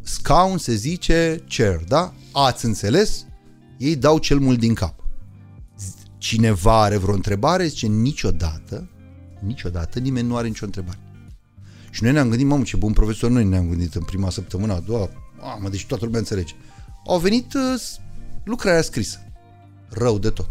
scaun 0.00 0.58
se 0.58 0.74
zice 0.74 1.44
chair, 1.48 1.80
da? 1.88 2.14
Ați 2.32 2.64
înțeles? 2.64 3.26
Ei 3.78 3.96
dau 3.96 4.18
cel 4.18 4.38
mult 4.38 4.58
din 4.58 4.74
cap. 4.74 5.04
Cineva 6.18 6.82
are 6.82 6.96
vreo 6.96 7.14
întrebare? 7.14 7.66
Zice, 7.66 7.86
niciodată, 7.86 8.90
niciodată 9.40 9.98
nimeni 9.98 10.28
nu 10.28 10.36
are 10.36 10.46
nicio 10.46 10.64
întrebare. 10.64 10.98
Și 11.90 12.02
noi 12.02 12.12
ne-am 12.12 12.28
gândit, 12.28 12.46
mamă, 12.46 12.62
ce 12.62 12.76
bun 12.76 12.92
profesor, 12.92 13.30
noi 13.30 13.44
ne-am 13.44 13.68
gândit 13.68 13.94
în 13.94 14.02
prima 14.02 14.30
săptămână, 14.30 14.72
a 14.72 14.80
doua, 14.80 15.10
mamă, 15.40 15.68
deci 15.68 15.86
toată 15.86 16.04
lumea 16.04 16.20
înțelege. 16.20 16.54
Au 17.06 17.18
venit 17.18 17.54
uh, 17.54 17.82
lucrarea 18.44 18.82
scrisă. 18.82 19.18
Rău 19.88 20.18
de 20.18 20.30
tot. 20.30 20.48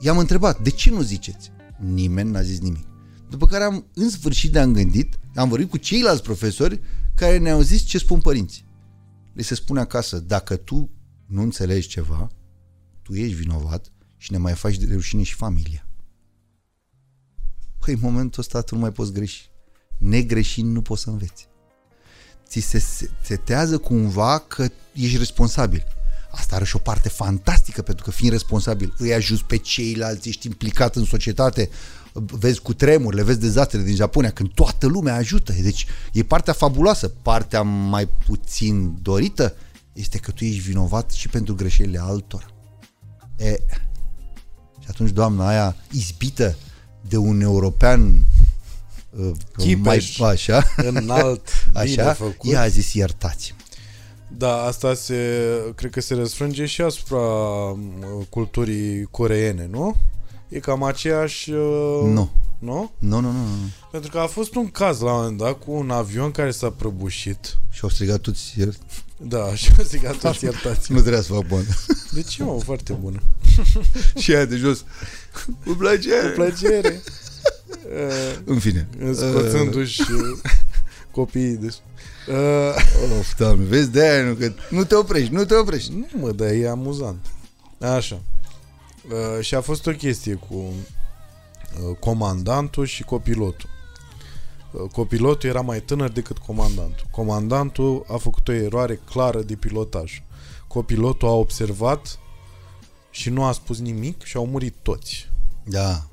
I-am 0.00 0.18
întrebat, 0.18 0.60
de 0.60 0.70
ce 0.70 0.90
nu 0.90 1.00
ziceți? 1.00 1.50
Nimeni 1.78 2.30
n-a 2.30 2.42
zis 2.42 2.60
nimic. 2.60 2.86
După 3.30 3.46
care 3.46 3.64
am, 3.64 3.86
în 3.94 4.10
sfârșit 4.10 4.52
ne-am 4.52 4.72
gândit, 4.72 5.18
am 5.34 5.48
vorbit 5.48 5.70
cu 5.70 5.76
ceilalți 5.76 6.22
profesori 6.22 6.80
care 7.14 7.38
ne-au 7.38 7.60
zis 7.60 7.82
ce 7.82 7.98
spun 7.98 8.20
părinții. 8.20 8.64
Le 9.32 9.42
se 9.42 9.54
spune 9.54 9.80
acasă, 9.80 10.18
dacă 10.18 10.56
tu 10.56 10.90
nu 11.26 11.42
înțelegi 11.42 11.88
ceva, 11.88 12.28
tu 13.02 13.14
ești 13.14 13.34
vinovat 13.34 13.92
și 14.16 14.32
ne 14.32 14.38
mai 14.38 14.54
faci 14.54 14.76
de 14.76 14.94
rușine 14.94 15.22
și 15.22 15.34
familia. 15.34 15.88
Păi 17.78 17.94
în 17.94 18.00
momentul 18.02 18.40
ăsta 18.40 18.60
tu 18.60 18.74
nu 18.74 18.80
mai 18.80 18.92
poți 18.92 19.12
greși. 19.12 19.50
Negreșind 19.98 20.72
nu 20.72 20.82
poți 20.82 21.02
să 21.02 21.10
înveți. 21.10 21.48
Ți 22.46 22.60
se 22.60 22.82
setează 23.22 23.78
cumva 23.78 24.38
că 24.38 24.68
ești 24.92 25.16
responsabil. 25.16 25.95
Asta 26.36 26.54
are 26.54 26.64
și 26.64 26.76
o 26.76 26.78
parte 26.78 27.08
fantastică, 27.08 27.82
pentru 27.82 28.04
că 28.04 28.10
fiind 28.10 28.32
responsabil, 28.32 28.94
îi 28.98 29.14
ajuți 29.14 29.44
pe 29.44 29.56
ceilalți, 29.56 30.28
ești 30.28 30.46
implicat 30.46 30.96
în 30.96 31.04
societate, 31.04 31.68
vezi 32.12 32.60
cu 32.60 32.74
tremurile, 32.74 33.22
vezi 33.22 33.38
dezastrele 33.38 33.84
din 33.84 33.94
Japonia, 33.94 34.30
când 34.30 34.50
toată 34.54 34.86
lumea 34.86 35.14
ajută. 35.14 35.52
Deci 35.52 35.86
e 36.12 36.22
partea 36.22 36.52
fabuloasă. 36.52 37.08
Partea 37.08 37.62
mai 37.62 38.08
puțin 38.26 38.98
dorită 39.02 39.54
este 39.92 40.18
că 40.18 40.30
tu 40.30 40.44
ești 40.44 40.60
vinovat 40.60 41.10
și 41.10 41.28
pentru 41.28 41.54
greșelile 41.54 42.00
altora. 42.00 42.46
E, 43.36 43.56
și 44.80 44.86
atunci 44.88 45.10
doamna 45.10 45.48
aia 45.48 45.76
izbită 45.90 46.56
de 47.08 47.16
un 47.16 47.40
european 47.40 48.26
uh, 49.10 49.30
Chipeș, 49.56 50.18
mai 50.18 50.30
așa, 50.30 50.72
înalt, 50.76 51.48
bine 51.82 52.02
așa, 52.02 52.12
făcut. 52.12 52.52
ea 52.52 52.60
a 52.60 52.68
zis 52.68 52.92
iertați 52.92 53.54
Da, 54.38 54.62
asta 54.62 54.94
se, 54.94 55.14
cred 55.74 55.90
că 55.90 56.00
se 56.00 56.14
răsfrânge 56.14 56.66
și 56.66 56.82
asupra 56.82 57.18
uh, 57.18 57.78
culturii 58.28 59.04
coreene, 59.10 59.68
nu? 59.70 59.96
E 60.48 60.58
cam 60.58 60.82
aceeași... 60.82 61.50
Uh, 61.50 62.02
nu. 62.02 62.30
Nu? 62.58 62.92
Nu, 62.98 63.20
nu, 63.20 63.20
nu, 63.20 63.30
nu. 63.30 63.70
Pentru 63.90 64.10
că 64.10 64.18
a 64.18 64.26
fost 64.26 64.54
un 64.54 64.70
caz 64.70 65.00
la 65.00 65.12
un 65.12 65.16
moment 65.16 65.38
dat 65.38 65.58
cu 65.58 65.72
un 65.72 65.90
avion 65.90 66.30
care 66.30 66.50
s-a 66.50 66.70
prăbușit. 66.70 67.58
Și 67.70 67.80
au 67.82 67.88
strigat 67.88 68.20
toți 68.20 68.54
iert... 68.58 68.78
Da, 69.16 69.54
și 69.54 69.70
au 69.78 69.84
strigat 69.84 70.16
toți 70.16 70.44
iertați. 70.44 70.92
nu 70.92 71.00
trebuia 71.00 71.20
să 71.20 71.32
fac 71.32 71.46
bun. 71.46 71.66
De 72.10 72.22
ce, 72.22 72.42
mă? 72.42 72.60
Foarte 72.64 72.92
bună. 72.92 73.22
și 74.20 74.34
aia 74.34 74.44
de 74.44 74.56
jos. 74.56 74.84
Cu 75.64 75.72
plăcere. 75.72 76.28
Cu 76.28 76.34
plăcere. 76.34 77.02
În 78.44 78.58
fine. 78.58 78.88
Scoțându-și 79.12 80.02
copiii 81.10 81.56
de... 81.56 81.74
Uh, 82.28 83.18
of, 83.18 83.34
doamne, 83.36 83.64
vezi 83.64 83.90
de 83.90 84.08
aia 84.08 84.22
nu, 84.22 84.34
că 84.34 84.52
nu 84.70 84.84
te 84.84 84.94
oprești, 84.94 85.32
nu 85.32 85.44
te 85.44 85.54
oprești. 85.54 85.92
Nu 85.92 86.20
mă, 86.20 86.30
dar 86.30 86.48
e 86.48 86.68
amuzant. 86.68 87.26
Așa. 87.80 88.22
Uh, 89.08 89.44
și 89.44 89.54
a 89.54 89.60
fost 89.60 89.86
o 89.86 89.90
chestie 89.90 90.34
cu 90.34 90.54
uh, 90.54 91.96
comandantul 92.00 92.84
și 92.84 93.02
copilotul. 93.02 93.68
Uh, 94.70 94.90
copilotul 94.90 95.48
era 95.48 95.60
mai 95.60 95.80
tânăr 95.80 96.10
decât 96.10 96.38
comandantul. 96.38 97.06
Comandantul 97.10 98.04
a 98.08 98.16
făcut 98.16 98.48
o 98.48 98.52
eroare 98.52 99.00
clară 99.10 99.42
de 99.42 99.54
pilotaj. 99.54 100.22
Copilotul 100.68 101.28
a 101.28 101.32
observat 101.32 102.18
și 103.10 103.30
nu 103.30 103.44
a 103.44 103.52
spus 103.52 103.78
nimic 103.78 104.22
și 104.22 104.36
au 104.36 104.46
murit 104.46 104.74
toți. 104.82 105.28
Da. 105.64 106.06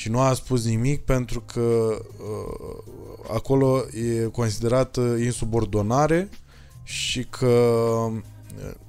Și 0.00 0.08
nu 0.08 0.20
a 0.20 0.34
spus 0.34 0.64
nimic 0.64 1.04
pentru 1.04 1.40
că 1.40 1.60
uh, 1.60 2.94
acolo 3.32 3.84
e 3.92 4.24
considerată 4.24 5.00
insubordonare 5.00 6.28
și 6.82 7.24
că 7.24 7.72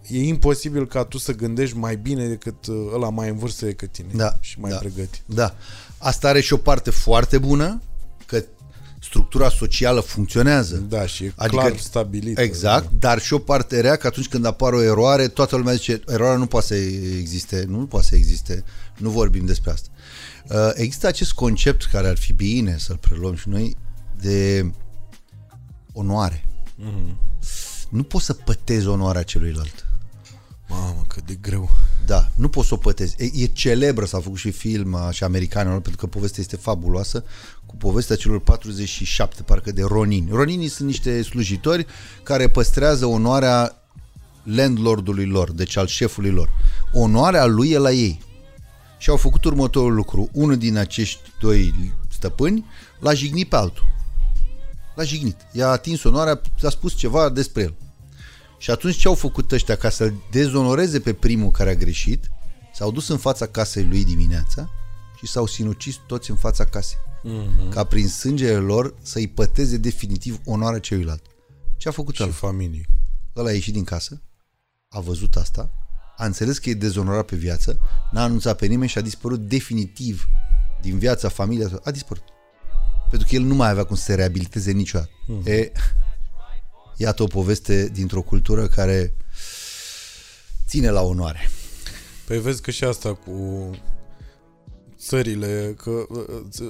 e 0.07 0.23
imposibil 0.23 0.87
ca 0.87 1.03
tu 1.03 1.17
să 1.17 1.33
gândești 1.33 1.77
mai 1.77 1.95
bine 1.95 2.27
decât 2.27 2.65
uh, 2.65 2.75
ăla 2.93 3.09
mai 3.09 3.29
în 3.29 3.37
vârstă 3.37 3.65
decât 3.65 3.91
tine 3.91 4.07
da, 4.13 4.37
și 4.39 4.59
mai 4.59 4.71
da, 4.71 4.77
pregătit. 4.77 5.21
Da. 5.25 5.55
Asta 5.97 6.27
are 6.27 6.41
și 6.41 6.53
o 6.53 6.57
parte 6.57 6.89
foarte 6.89 7.37
bună, 7.37 7.81
că 8.25 8.43
structura 9.01 9.49
socială 9.49 9.99
funcționează. 9.99 10.75
Da, 10.89 11.05
și 11.05 11.23
e 11.23 11.33
adică, 11.35 11.61
clar 11.61 11.77
stabilită. 11.77 12.41
Exact, 12.41 12.83
da. 12.83 13.07
dar 13.07 13.19
și 13.19 13.33
o 13.33 13.39
parte 13.39 13.81
rea 13.81 13.95
că 13.95 14.07
atunci 14.07 14.27
când 14.27 14.45
apare 14.45 14.75
o 14.75 14.81
eroare, 14.81 15.27
toată 15.27 15.55
lumea 15.55 15.73
zice, 15.73 16.01
eroarea 16.07 16.37
nu 16.37 16.45
poate 16.45 16.65
să 16.65 16.75
existe, 17.19 17.65
nu 17.67 17.85
poate 17.85 18.05
să 18.05 18.15
existe, 18.15 18.63
nu 18.97 19.09
vorbim 19.09 19.45
despre 19.45 19.71
asta. 19.71 19.89
Uh, 20.49 20.71
există 20.73 21.07
acest 21.07 21.33
concept 21.33 21.85
care 21.85 22.07
ar 22.07 22.17
fi 22.17 22.33
bine 22.33 22.77
să-l 22.77 22.97
preluăm 22.97 23.35
și 23.35 23.49
noi 23.49 23.77
de 24.21 24.71
onoare. 25.93 26.45
Mm-hmm 26.79 27.29
nu 27.91 28.03
poți 28.03 28.25
să 28.25 28.33
pătezi 28.33 28.87
onoarea 28.87 29.23
celuilalt. 29.23 29.85
Mamă, 30.67 31.03
cât 31.07 31.25
de 31.25 31.37
greu. 31.41 31.69
Da, 32.05 32.31
nu 32.35 32.49
poți 32.49 32.67
să 32.67 32.73
o 32.73 32.77
pătezi. 32.77 33.15
E, 33.17 33.29
e 33.33 33.45
celebră, 33.45 34.05
s-a 34.05 34.19
făcut 34.19 34.37
și 34.37 34.51
film 34.51 34.97
și 35.11 35.23
americanilor, 35.23 35.81
pentru 35.81 35.99
că 35.99 36.07
povestea 36.07 36.41
este 36.41 36.55
fabuloasă, 36.55 37.23
cu 37.65 37.75
povestea 37.75 38.15
celor 38.15 38.39
47, 38.39 39.43
parcă 39.43 39.71
de 39.71 39.81
ronini. 39.81 40.29
Roninii 40.31 40.67
sunt 40.67 40.87
niște 40.87 41.21
slujitori 41.21 41.85
care 42.23 42.49
păstrează 42.49 43.05
onoarea 43.05 43.75
landlordului 44.43 45.25
lor, 45.25 45.51
deci 45.51 45.75
al 45.77 45.87
șefului 45.87 46.31
lor. 46.31 46.49
Onoarea 46.93 47.45
lui 47.45 47.69
e 47.69 47.77
la 47.77 47.91
ei. 47.91 48.21
Și 49.01 49.09
au 49.09 49.17
făcut 49.17 49.43
următorul 49.43 49.93
lucru. 49.93 50.29
Unul 50.31 50.57
din 50.57 50.77
acești 50.77 51.21
doi 51.39 51.93
stăpâni 52.09 52.65
l-a 52.99 53.13
jignit 53.13 53.49
pe 53.49 53.55
altul. 53.55 53.83
L-a 54.95 55.03
jignit. 55.03 55.37
I-a 55.51 55.67
atins 55.67 56.03
onoarea, 56.03 56.41
a 56.63 56.69
spus 56.69 56.93
ceva 56.93 57.29
despre 57.29 57.61
el. 57.61 57.73
Și 58.57 58.71
atunci 58.71 58.95
ce 58.95 59.07
au 59.07 59.13
făcut 59.15 59.51
ăștia 59.51 59.75
ca 59.75 59.89
să-l 59.89 60.13
dezonoreze 60.31 60.99
pe 60.99 61.13
primul 61.13 61.51
care 61.51 61.69
a 61.69 61.75
greșit? 61.75 62.31
S-au 62.73 62.91
dus 62.91 63.07
în 63.07 63.17
fața 63.17 63.45
casei 63.45 63.85
lui 63.85 64.05
dimineața 64.05 64.69
și 65.17 65.27
s-au 65.27 65.45
sinucis 65.45 65.95
toți 66.07 66.29
în 66.29 66.35
fața 66.35 66.65
casei. 66.65 66.97
Mm-hmm. 67.23 67.69
Ca 67.69 67.83
prin 67.83 68.07
sângele 68.07 68.57
lor 68.57 68.95
să-i 69.01 69.27
păteze 69.27 69.77
definitiv 69.77 70.39
onoarea 70.45 70.79
celuilalt. 70.79 71.23
Ce 71.77 71.87
a 71.87 71.91
făcut 71.91 72.15
Și 72.15 72.23
ăla? 72.23 72.31
familie. 72.31 72.85
Ăla 73.35 73.49
a 73.49 73.53
ieșit 73.53 73.73
din 73.73 73.83
casă, 73.83 74.21
a 74.89 74.99
văzut 74.99 75.35
asta, 75.35 75.71
a 76.17 76.25
înțeles 76.25 76.57
că 76.57 76.69
e 76.69 76.73
dezonorat 76.73 77.25
pe 77.25 77.35
viață, 77.35 77.79
n-a 78.11 78.23
anunțat 78.23 78.57
pe 78.57 78.65
nimeni 78.65 78.89
și 78.89 78.97
a 78.97 79.01
dispărut 79.01 79.39
definitiv 79.39 80.27
din 80.81 80.97
viața 80.97 81.29
familiei. 81.29 81.73
A 81.83 81.91
dispărut. 81.91 82.23
Pentru 83.09 83.27
că 83.29 83.35
el 83.35 83.41
nu 83.41 83.55
mai 83.55 83.69
avea 83.69 83.83
cum 83.83 83.95
să 83.95 84.03
se 84.03 84.13
reabiliteze 84.13 84.71
niciodată. 84.71 85.09
Mm-hmm. 85.09 85.47
E, 85.47 85.71
Iată 87.01 87.23
o 87.23 87.27
poveste 87.27 87.89
dintr-o 87.93 88.21
cultură 88.21 88.67
care 88.67 89.13
ține 90.67 90.89
la 90.89 91.01
onoare. 91.01 91.49
Păi 92.25 92.39
vezi 92.39 92.61
că 92.61 92.71
și 92.71 92.83
asta 92.83 93.13
cu 93.13 93.69
țările, 94.97 95.75
că 95.83 96.07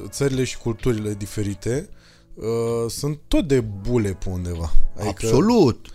țările 0.10 0.44
și 0.44 0.58
culturile 0.58 1.14
diferite 1.14 1.90
uh, 2.34 2.90
sunt 2.90 3.20
tot 3.28 3.48
de 3.48 3.62
bule 3.62 4.14
pe 4.14 4.30
undeva. 4.30 4.74
Adică 4.96 5.10
Absolut. 5.10 5.88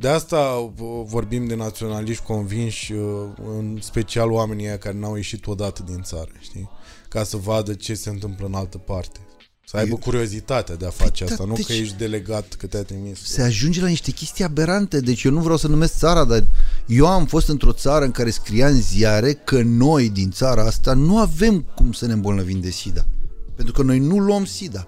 De 0.00 0.08
asta 0.08 0.72
vorbim 1.04 1.46
de 1.46 1.54
naționaliști 1.54 2.22
convinși, 2.22 2.92
uh, 2.92 3.26
în 3.58 3.78
special 3.80 4.30
oamenii 4.30 4.78
care 4.78 4.98
n-au 4.98 5.16
ieșit 5.16 5.46
odată 5.46 5.82
din 5.86 6.02
țară, 6.02 6.30
știi? 6.38 6.70
Ca 7.08 7.24
să 7.24 7.36
vadă 7.36 7.74
ce 7.74 7.94
se 7.94 8.10
întâmplă 8.10 8.46
în 8.46 8.54
altă 8.54 8.78
parte. 8.78 9.20
Să 9.66 9.76
aibă 9.76 9.96
curiozitatea 9.96 10.76
de 10.76 10.86
a 10.86 10.90
face 10.90 11.24
păi, 11.24 11.32
asta, 11.32 11.44
nu 11.46 11.54
deci, 11.54 11.66
că 11.66 11.72
ești 11.72 11.96
delegat 11.96 12.54
că 12.54 12.66
te-a 12.66 12.82
trimis. 12.82 13.24
Se 13.24 13.42
ajunge 13.42 13.80
la 13.80 13.86
niște 13.86 14.10
chestii 14.10 14.44
aberante, 14.44 15.00
deci 15.00 15.22
eu 15.22 15.32
nu 15.32 15.40
vreau 15.40 15.56
să 15.56 15.68
numesc 15.68 15.96
țara, 15.96 16.24
dar 16.24 16.44
eu 16.86 17.06
am 17.06 17.26
fost 17.26 17.48
într-o 17.48 17.72
țară 17.72 18.04
în 18.04 18.10
care 18.10 18.30
scria 18.30 18.66
în 18.66 18.80
ziare 18.80 19.32
că 19.32 19.62
noi 19.62 20.10
din 20.10 20.30
țara 20.30 20.62
asta 20.62 20.94
nu 20.94 21.18
avem 21.18 21.60
cum 21.74 21.92
să 21.92 22.06
ne 22.06 22.12
îmbolnăvim 22.12 22.60
de 22.60 22.70
SIDA. 22.70 23.06
Pentru 23.56 23.74
că 23.74 23.82
noi 23.82 23.98
nu 23.98 24.18
luăm 24.18 24.44
SIDA. 24.44 24.86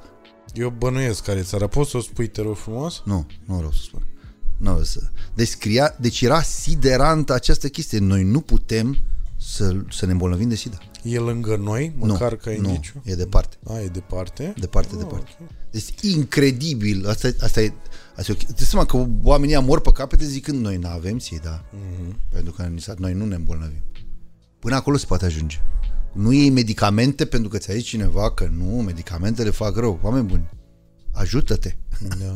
Eu 0.53 0.75
bănuiesc 0.79 1.25
care 1.25 1.43
țara. 1.43 1.67
Poți 1.67 1.91
să 1.91 1.97
o 1.97 2.01
spui, 2.01 2.29
te 2.29 2.43
rog 2.43 2.57
frumos? 2.57 3.03
Nu, 3.05 3.27
nu 3.45 3.55
vreau 3.55 3.73
să 3.73 3.83
spun. 3.83 4.12
Nu 4.63 4.71
vreau 4.71 4.85
să... 4.85 5.01
Deci, 5.35 5.49
scria, 5.49 5.97
deci 6.01 6.21
era 6.21 6.43
siderantă 6.43 7.33
această 7.35 7.69
chestie. 7.69 7.99
Noi 7.99 8.23
nu 8.23 8.41
putem 8.41 8.97
să, 9.37 9.77
să 9.91 10.07
ne 10.07 10.13
îmbolnăvim 10.13 10.49
de 10.49 10.55
SIDA. 10.55 10.79
E 11.03 11.19
lângă 11.19 11.57
noi, 11.57 11.93
măcar 11.99 12.31
nu, 12.31 12.37
ca 12.37 12.51
nu, 12.51 12.69
indiciu? 12.69 13.03
e 13.05 13.15
departe. 13.15 13.57
A, 13.67 13.81
e 13.81 13.87
departe? 13.87 14.55
Departe, 14.59 14.91
Ah, 14.93 14.99
departe. 14.99 15.31
ok. 15.41 15.49
Deci 15.71 15.85
incredibil. 16.01 17.07
Asta, 17.09 17.27
e- 17.27 17.37
asta 17.41 17.61
e... 17.63 17.73
Asta 18.17 18.33
e 18.33 18.35
ok. 18.41 18.45
Deci 18.57 18.67
seama 18.67 18.85
că 18.87 19.07
oamenii 19.23 19.59
mor 19.61 19.81
pe 19.81 19.91
capete 19.93 20.25
zicând 20.25 20.61
noi 20.61 20.77
nu 20.77 20.89
avem 20.89 21.19
SIDA. 21.19 21.65
Mhm. 21.73 22.21
Pentru 22.29 22.53
că 22.53 22.63
ni 22.63 22.81
s-a- 22.81 22.95
noi 22.99 23.13
nu 23.13 23.25
ne 23.27 23.35
îmbolnăvim. 23.35 23.83
Până 24.59 24.75
acolo 24.75 24.97
se 24.97 25.07
poate 25.07 25.25
ajunge. 25.25 25.57
Nu 26.13 26.33
iei 26.33 26.51
medicamente 26.51 27.25
pentru 27.25 27.49
că 27.49 27.59
ți-a 27.59 27.75
zis 27.75 27.85
cineva 27.85 28.33
că 28.33 28.51
nu, 28.57 28.65
medicamentele 28.65 29.51
fac 29.51 29.77
rău. 29.77 29.99
Oameni 30.03 30.27
buni, 30.27 30.49
ajută-te. 31.13 31.77
Da. 32.09 32.17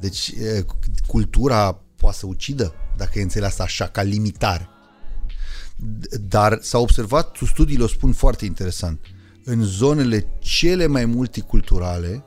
Deci 0.00 0.28
e, 0.28 0.64
cultura 1.06 1.80
poate 1.96 2.16
să 2.16 2.26
ucidă 2.26 2.74
dacă 2.96 3.18
e 3.18 3.22
înțeleasă 3.22 3.62
așa, 3.62 3.86
ca 3.86 4.02
limitare. 4.02 4.68
D- 5.76 6.20
Dar 6.28 6.58
s-a 6.62 6.78
observat, 6.78 7.36
studiile 7.46 7.82
o 7.82 7.86
spun 7.86 8.12
foarte 8.12 8.44
interesant, 8.44 9.00
în 9.44 9.62
zonele 9.62 10.26
cele 10.38 10.86
mai 10.86 11.04
multiculturale 11.04 12.24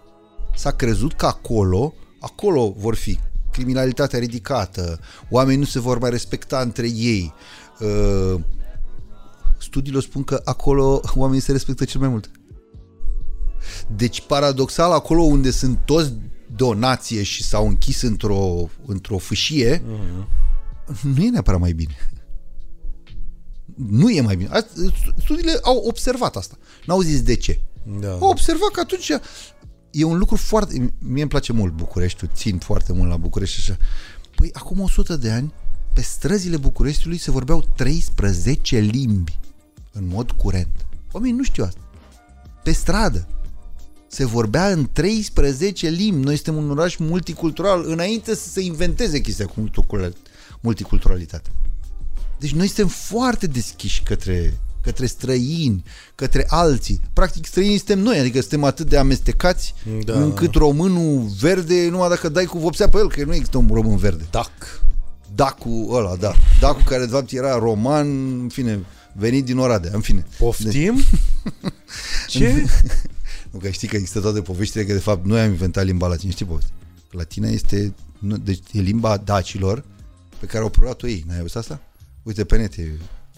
s-a 0.56 0.72
crezut 0.72 1.14
că 1.14 1.26
acolo, 1.26 1.94
acolo 2.20 2.74
vor 2.78 2.96
fi 2.96 3.20
criminalitatea 3.52 4.20
ridicată, 4.20 5.00
oamenii 5.30 5.60
nu 5.60 5.66
se 5.66 5.80
vor 5.80 6.00
mai 6.00 6.10
respecta 6.10 6.60
între 6.60 6.88
ei. 6.88 7.34
Uh, 7.80 8.42
Studiile 9.60 9.98
o 9.98 10.02
spun 10.02 10.24
că 10.24 10.42
acolo 10.44 11.02
oamenii 11.16 11.42
se 11.42 11.52
respectă 11.52 11.86
cel 11.86 12.00
mai 12.00 12.10
mult. 12.10 12.32
Deci, 13.96 14.22
paradoxal, 14.22 14.92
acolo 14.92 15.22
unde 15.22 15.52
sunt 15.52 15.80
toți 15.86 16.14
donație 16.56 17.24
și 17.24 17.44
s-au 17.44 17.68
închis 17.68 18.02
într-o, 18.02 18.70
într-o 18.86 19.18
fâșie, 19.18 19.84
nu 21.02 21.24
e 21.24 21.30
neapărat 21.30 21.60
mai 21.60 21.72
bine. 21.72 21.96
Nu 23.76 24.10
e 24.10 24.22
mai 24.22 24.36
bine. 24.36 24.50
Asta- 24.50 24.72
Studiile 25.18 25.60
au 25.62 25.78
observat 25.78 26.36
asta. 26.36 26.58
N-au 26.86 27.02
zis 27.02 27.22
de 27.22 27.36
ce. 27.36 27.60
Da. 28.00 28.12
Au 28.12 28.30
observat 28.30 28.70
că 28.72 28.80
atunci 28.80 29.12
e 29.92 30.04
un 30.04 30.18
lucru 30.18 30.36
foarte... 30.36 30.94
Mie 31.00 31.22
îmi 31.22 31.30
place 31.30 31.54
mult 31.54 31.74
Bucureștiul, 31.74 32.30
țin 32.34 32.58
foarte 32.58 32.94
mult 32.94 33.10
la 33.10 33.18
București 33.18 33.62
și 33.62 33.72
așa. 33.72 33.80
Păi 34.36 34.50
acum 34.54 34.80
100 34.80 35.16
de 35.18 35.32
ani, 35.32 35.54
pe 35.94 36.02
străzile 36.02 36.58
Bucureștiului 36.58 37.18
se 37.18 37.32
vorbeau 37.32 37.66
13 37.76 38.78
limbi 38.80 39.40
în 39.92 40.08
mod 40.08 40.32
curent. 40.32 40.86
Oamenii 41.12 41.36
nu 41.38 41.44
știu 41.44 41.64
asta. 41.64 41.80
Pe 42.64 42.72
stradă 42.72 43.28
se 44.08 44.26
vorbea 44.26 44.72
în 44.72 44.90
13 44.94 45.88
limbi. 45.90 46.26
Noi 46.26 46.36
suntem 46.36 46.56
un 46.64 46.70
oraș 46.70 46.96
multicultural 46.96 47.84
înainte 47.88 48.36
să 48.36 48.50
se 48.50 48.62
inventeze 48.62 49.20
chestia 49.22 49.46
cu 49.46 49.54
multicultural- 49.60 50.16
multiculturalitate. 50.60 51.50
Deci 52.40 52.52
noi 52.54 52.66
suntem 52.68 52.88
foarte 52.88 53.48
deschiși 53.48 54.04
către, 54.04 54.58
către 54.82 55.06
străini, 55.06 55.84
către 56.16 56.46
alții. 56.48 57.02
Practic 57.14 57.46
străinii 57.46 57.78
suntem 57.78 58.00
noi, 58.00 58.20
adică 58.20 58.40
suntem 58.40 58.64
atât 58.64 58.90
de 58.90 58.98
amestecați 58.98 59.74
Da. 60.06 60.14
da. 60.14 60.20
încât 60.24 60.54
românul 60.56 61.26
verde, 61.40 61.88
numai 61.90 62.10
dacă 62.10 62.30
dai 62.30 62.46
cu 62.46 62.58
vopsea 62.60 62.90
pe 62.90 62.98
el, 62.98 63.10
că 63.10 63.24
nu 63.24 63.34
există 63.34 63.58
un 63.58 63.70
român 63.72 63.98
verde. 63.98 64.26
Dac. 64.32 64.52
Dacu 65.36 65.88
ăla, 65.92 66.16
da. 66.16 66.34
Dacu 66.60 66.84
care 66.84 67.06
de 67.06 67.12
fapt 67.12 67.32
era 67.32 67.58
roman, 67.60 68.08
în 68.42 68.50
fine, 68.50 68.80
venit 69.14 69.46
din 69.46 69.58
Oradea, 69.58 69.92
în 69.94 70.02
fine. 70.02 70.26
Poftim? 70.38 71.00
Ce? 72.28 72.66
Nu, 73.52 73.60
că 73.60 73.70
știi 73.70 73.88
că 73.88 73.96
există 73.96 74.20
toate 74.20 74.42
poveștile 74.42 74.86
că 74.86 74.94
de 74.94 75.00
fapt 75.00 75.26
noi 75.26 75.40
am 75.40 75.50
inventat 75.50 75.86
limba 75.86 76.08
latină. 76.08 76.32
Știi 76.32 76.46
povestea? 76.46 76.74
Că 77.10 77.18
Latina 77.18 77.48
este, 77.48 77.94
nu, 78.20 78.38
deci 78.38 78.64
e 78.72 78.80
limba 78.80 79.18
dacilor 79.18 79.84
pe 80.40 80.46
care 80.46 80.64
au 80.64 80.70
preluat-o 80.70 81.08
ei. 81.08 81.24
N-ai 81.28 81.40
auzit 81.40 81.56
asta? 81.56 81.82
Uite 82.24 82.44
pe 82.46 82.58
net 82.58 82.76
e... 82.78 82.92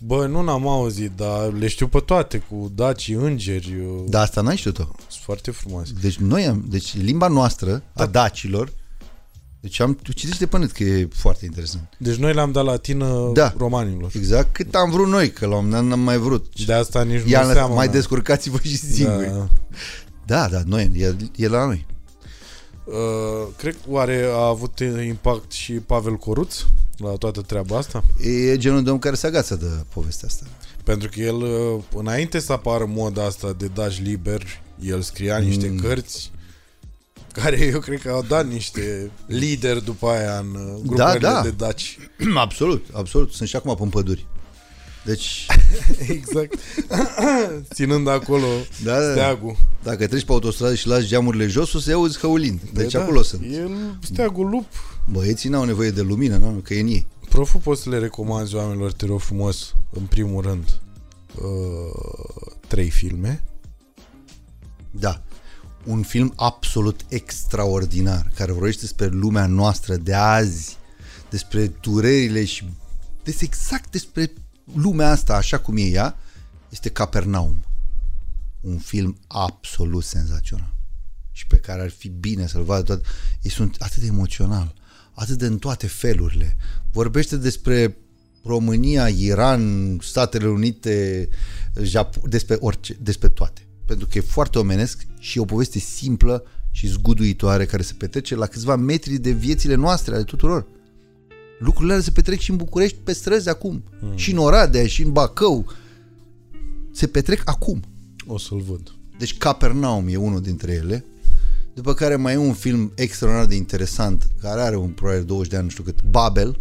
Bă, 0.05 0.25
nu 0.27 0.41
n-am 0.41 0.67
auzit, 0.67 1.11
dar 1.15 1.51
le 1.53 1.67
știu 1.67 1.87
pe 1.87 1.99
toate, 1.99 2.37
cu 2.37 2.71
dacii, 2.75 3.13
îngeri. 3.13 3.75
eu- 3.79 4.05
Dar 4.09 4.21
asta 4.23 4.41
n-ai 4.41 4.55
știut-o. 4.55 4.83
Sunt 4.83 5.23
foarte 5.23 5.51
frumoase. 5.51 5.91
Deci 6.01 6.17
noi 6.17 6.45
am, 6.45 6.65
deci 6.69 6.95
limba 6.97 7.27
noastră, 7.27 7.83
a 7.93 8.05
dacilor, 8.05 8.71
deci 9.61 9.79
am, 9.79 9.95
tu 9.95 10.13
citește 10.13 10.47
pe 10.47 10.57
net 10.57 10.71
că 10.71 10.83
e 10.83 11.07
foarte 11.13 11.45
interesant. 11.45 11.89
Deci 11.97 12.15
noi 12.15 12.33
le-am 12.33 12.51
dat 12.51 12.63
latină 12.65 13.29
Da. 13.33 13.53
romanilor. 13.57 14.11
Exact 14.15 14.53
cât 14.53 14.75
am 14.75 14.91
vrut 14.91 15.07
noi, 15.07 15.31
că 15.31 15.45
la 15.45 15.55
un 15.55 15.63
moment 15.63 15.81
dat 15.81 15.89
n-am 15.91 15.99
mai 16.05 16.17
vrut. 16.17 16.65
De 16.65 16.73
asta 16.73 17.03
nici 17.03 17.21
nu 17.21 17.29
Ia, 17.29 17.43
seamănă. 17.51 17.75
mai 17.75 17.89
descurcați-vă 17.89 18.57
și 18.63 18.77
singuri. 18.77 19.25
Da, 19.27 19.35
Da. 19.35 19.47
da, 20.25 20.47
da 20.47 20.61
noi, 20.65 20.91
e, 20.95 21.15
e 21.35 21.47
la 21.47 21.65
noi. 21.65 21.85
Uh, 22.85 23.47
cred 23.57 23.73
că 23.73 23.79
oare 23.87 24.25
a 24.33 24.45
avut 24.47 24.79
impact 25.07 25.51
și 25.51 25.71
Pavel 25.73 26.15
Coruț 26.15 26.55
la 26.97 27.09
toată 27.09 27.41
treaba 27.41 27.77
asta? 27.77 28.03
E 28.51 28.57
genul 28.57 28.83
de 28.83 28.89
om 28.89 28.99
care 28.99 29.15
se 29.15 29.27
agață 29.27 29.55
de 29.55 29.65
povestea 29.93 30.27
asta. 30.27 30.45
Pentru 30.83 31.09
că 31.13 31.19
el, 31.19 31.35
uh, 31.35 31.81
înainte 31.95 32.39
să 32.39 32.51
apară 32.51 32.85
moda 32.87 33.25
asta 33.25 33.53
de 33.57 33.69
daci 33.73 34.01
liber, 34.01 34.43
el 34.79 35.01
scria 35.01 35.37
niște 35.37 35.67
Mm. 35.67 35.77
cărți 35.79 36.31
care 37.31 37.65
eu 37.65 37.79
cred 37.79 38.01
că 38.01 38.09
au 38.09 38.25
dat 38.27 38.47
niște 38.47 39.11
lideri 39.25 39.83
după 39.83 40.07
aia 40.07 40.37
în 40.37 40.55
uh, 40.55 40.81
grupările 40.85 41.27
da. 41.27 41.41
de 41.41 41.51
daci. 41.51 41.97
absolut, 42.35 42.85
absolut. 42.93 43.31
Sunt 43.31 43.49
și 43.49 43.55
acum 43.55 43.75
pe 43.75 43.87
păduri. 43.89 44.25
Deci, 45.05 45.45
exact. 46.17 46.59
Ținând 47.73 48.07
acolo 48.07 48.47
da, 48.83 48.99
da. 48.99 49.11
steagul. 49.11 49.55
Dacă 49.83 50.07
treci 50.07 50.25
pe 50.25 50.31
autostradă 50.31 50.75
și 50.75 50.87
lași 50.87 51.07
geamurile 51.07 51.47
jos, 51.47 51.73
o 51.73 51.79
să-i 51.79 51.93
auzi 51.93 52.19
hăulind. 52.19 52.59
Deci 52.73 52.91
Da, 52.91 53.01
acolo 53.01 53.21
sunt. 53.21 53.41
El, 53.51 53.97
steagul 54.01 54.49
lup. 54.49 54.65
Băieții 55.11 55.49
n-au 55.49 55.63
nevoie 55.63 55.91
de 55.91 56.01
lumină, 56.01 56.37
nu? 56.37 56.49
că 56.63 56.73
e 56.73 56.79
în 56.79 56.87
ei. 56.87 57.07
Profu, 57.29 57.57
poți 57.57 57.81
să 57.81 57.89
le 57.89 57.99
recomanzi 57.99 58.55
oamenilor, 58.55 58.91
te 58.91 59.05
rog 59.05 59.19
frumos, 59.19 59.73
în 59.89 60.03
primul 60.03 60.41
rând, 60.41 60.79
uh, 61.35 62.51
trei 62.67 62.89
filme. 62.89 63.43
Da. 64.91 65.21
Un 65.89 66.03
film 66.03 66.33
absolut 66.35 67.05
extraordinar, 67.07 68.31
care 68.35 68.51
vorbește 68.51 68.81
despre 68.81 69.07
lumea 69.07 69.45
noastră 69.45 69.95
de 69.95 70.13
azi, 70.13 70.77
despre 71.29 71.67
durerile 71.67 72.45
și 72.45 72.69
despre 73.23 73.45
exact 73.45 73.91
despre 73.91 74.31
lumea 74.73 75.09
asta, 75.09 75.35
așa 75.35 75.59
cum 75.59 75.77
e 75.77 75.81
ea, 75.81 76.17
este 76.69 76.89
Capernaum. 76.89 77.63
Un 78.61 78.77
film 78.77 79.17
absolut 79.27 80.03
senzațional 80.03 80.75
și 81.31 81.47
pe 81.47 81.57
care 81.57 81.81
ar 81.81 81.89
fi 81.89 82.09
bine 82.09 82.47
să-l 82.47 82.63
vadă 82.63 82.81
toate. 82.81 83.07
Ei 83.41 83.51
sunt 83.51 83.75
atât 83.79 84.01
de 84.01 84.07
emoțional, 84.07 84.73
atât 85.13 85.37
de 85.37 85.45
în 85.45 85.57
toate 85.57 85.87
felurile. 85.87 86.57
Vorbește 86.91 87.37
despre 87.37 87.97
România, 88.43 89.07
Iran, 89.07 89.97
Statele 90.01 90.47
Unite, 90.47 91.27
Jap- 91.81 92.21
despre 92.23 92.57
orice, 92.59 92.97
despre 93.01 93.29
toate. 93.29 93.63
Pentru 93.89 94.07
că 94.07 94.17
e 94.17 94.21
foarte 94.21 94.59
omenesc 94.59 95.07
și 95.19 95.37
e 95.37 95.41
o 95.41 95.45
poveste 95.45 95.79
simplă 95.79 96.43
și 96.71 96.87
zguduitoare 96.87 97.65
care 97.65 97.81
se 97.81 97.93
petrece 97.97 98.35
la 98.35 98.45
câțiva 98.45 98.75
metri 98.75 99.17
de 99.17 99.31
viețile 99.31 99.75
noastre, 99.75 100.13
ale 100.13 100.23
tuturor. 100.23 100.65
Lucrurile 101.59 101.91
alea 101.91 102.05
se 102.05 102.11
petrec 102.11 102.39
și 102.39 102.51
în 102.51 102.57
București 102.57 102.97
pe 103.03 103.13
străzi 103.13 103.49
acum. 103.49 103.83
Mm. 104.01 104.15
Și 104.15 104.31
în 104.31 104.37
Oradea, 104.37 104.87
și 104.87 105.01
în 105.03 105.11
Bacău. 105.11 105.65
Se 106.91 107.07
petrec 107.07 107.41
acum. 107.45 107.83
O 108.27 108.37
să-l 108.37 108.59
văd. 108.59 108.93
Deci 109.17 109.37
Capernaum 109.37 110.07
e 110.07 110.15
unul 110.15 110.41
dintre 110.41 110.71
ele. 110.71 111.05
După 111.73 111.93
care 111.93 112.15
mai 112.15 112.33
e 112.33 112.37
un 112.37 112.53
film 112.53 112.91
extraordinar 112.95 113.47
de 113.47 113.55
interesant, 113.55 114.29
care 114.41 114.61
are 114.61 114.75
un 114.75 114.89
probabil 114.89 115.23
20 115.23 115.49
de 115.49 115.55
ani, 115.55 115.65
nu 115.65 115.71
știu 115.71 115.83
cât, 115.83 116.03
Babel. 116.03 116.59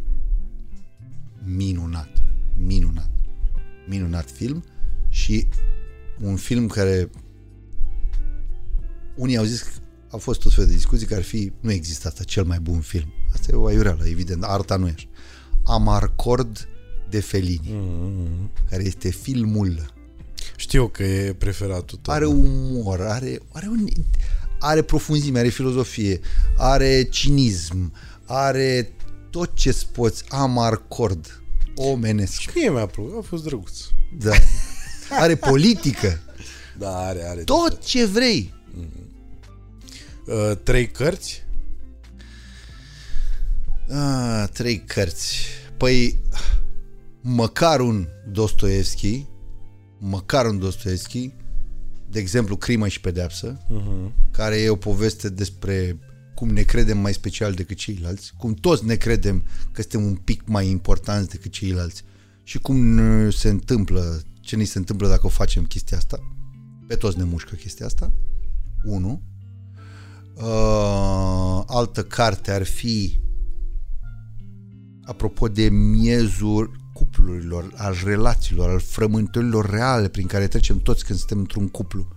Minunat. 1.57 2.23
Minunat. 2.57 3.10
Minunat 3.89 4.31
film. 4.31 4.65
Și 5.08 5.47
un 6.22 6.36
film 6.36 6.66
care 6.66 7.10
unii 9.16 9.36
au 9.36 9.44
zis 9.44 9.60
că 9.60 9.68
a 10.10 10.16
fost 10.16 10.40
tot 10.40 10.52
felul 10.52 10.68
de 10.68 10.74
discuții 10.74 11.06
că 11.06 11.14
ar 11.14 11.22
fi, 11.22 11.52
nu 11.60 11.72
există 11.72 12.08
asta, 12.08 12.24
cel 12.24 12.44
mai 12.44 12.58
bun 12.60 12.80
film. 12.80 13.12
Asta 13.32 13.48
e 13.52 13.56
o 13.56 13.66
aiureală, 13.66 14.06
evident, 14.08 14.42
arta 14.42 14.76
nu 14.76 14.86
e 14.86 14.92
așa. 14.97 15.06
Amarcord 15.64 16.68
de 17.10 17.20
Felini, 17.20 17.70
Mm-hmm. 17.72 18.68
care 18.70 18.84
este 18.84 19.10
filmul 19.10 19.92
Știu 20.56 20.88
că 20.88 21.02
e 21.02 21.32
preferatul 21.32 21.98
tău. 22.02 22.14
are 22.14 22.26
umor, 22.26 23.00
are, 23.00 23.40
are, 23.52 23.66
un, 23.68 23.88
are 24.58 24.82
profunzime, 24.82 25.38
are 25.38 25.48
filozofie, 25.48 26.20
are 26.56 27.02
cinism, 27.02 27.92
are 28.24 28.92
tot 29.30 29.55
ce 29.55 29.76
poți, 29.92 30.24
amarcord, 30.28 31.42
omenesc. 31.74 32.32
Și 32.32 32.50
mie 32.55 32.70
mi-a 32.70 32.86
plăcut, 32.86 33.14
a 33.18 33.26
fost 33.26 33.44
drăguț. 33.44 33.78
Da. 34.18 34.32
Are 35.11 35.37
politică, 35.37 36.20
Da, 36.78 36.97
are, 37.07 37.23
are. 37.28 37.43
tot 37.43 37.85
ce 37.85 38.05
vrei. 38.07 38.55
Uh, 40.27 40.53
trei 40.62 40.87
cărți? 40.89 41.43
Ah, 43.91 44.45
trei 44.53 44.78
cărți. 44.85 45.37
Păi, 45.77 46.19
măcar 47.20 47.81
un 47.81 48.07
Dostoevski, 48.33 49.25
măcar 49.99 50.47
un 50.47 50.59
Dostoevski, 50.59 51.31
de 52.11 52.19
exemplu, 52.19 52.57
Crimă 52.57 52.89
și 52.89 53.01
Pedeapsă, 53.01 53.57
Uh-huh. 53.67 54.31
care 54.31 54.57
e 54.61 54.69
o 54.69 54.77
poveste 54.77 55.28
despre 55.28 55.99
cum 56.35 56.49
ne 56.49 56.62
credem 56.62 56.99
mai 56.99 57.12
special 57.12 57.53
decât 57.53 57.77
ceilalți, 57.77 58.33
cum 58.39 58.55
toți 58.55 58.85
ne 58.85 58.95
credem 58.95 59.45
că 59.73 59.81
suntem 59.81 60.05
un 60.05 60.15
pic 60.15 60.43
mai 60.47 60.69
importanți 60.69 61.28
decât 61.28 61.51
ceilalți 61.53 62.03
și 62.43 62.59
cum 62.59 62.77
ne 62.87 63.31
se 63.31 63.49
întâmplă, 63.49 64.23
ce 64.49 64.57
ni 64.57 64.65
se 64.65 64.78
întâmplă 64.78 65.09
dacă 65.09 65.27
o 65.27 65.28
facem 65.28 65.65
chestia 65.65 65.97
asta. 65.97 66.18
Pe 66.86 66.94
toți 66.94 67.18
ne 67.18 67.25
mușcă 67.25 67.55
chestia 67.55 67.86
asta. 67.86 68.12
Unu. 68.85 69.23
Uh, 70.35 71.62
altă 71.67 72.05
carte 72.05 72.51
ar 72.51 72.62
fi 72.62 73.20
apropo 75.05 75.49
de 75.49 75.68
miezul 75.68 76.77
cuplurilor, 76.93 77.73
al 77.77 77.97
relațiilor, 78.05 78.70
al 78.70 78.81
frământărilor 78.81 79.70
reale 79.70 80.09
prin 80.09 80.27
care 80.27 80.47
trecem 80.47 80.78
toți 80.78 81.05
când 81.05 81.18
suntem 81.18 81.39
într-un 81.39 81.68
cuplu. 81.68 82.09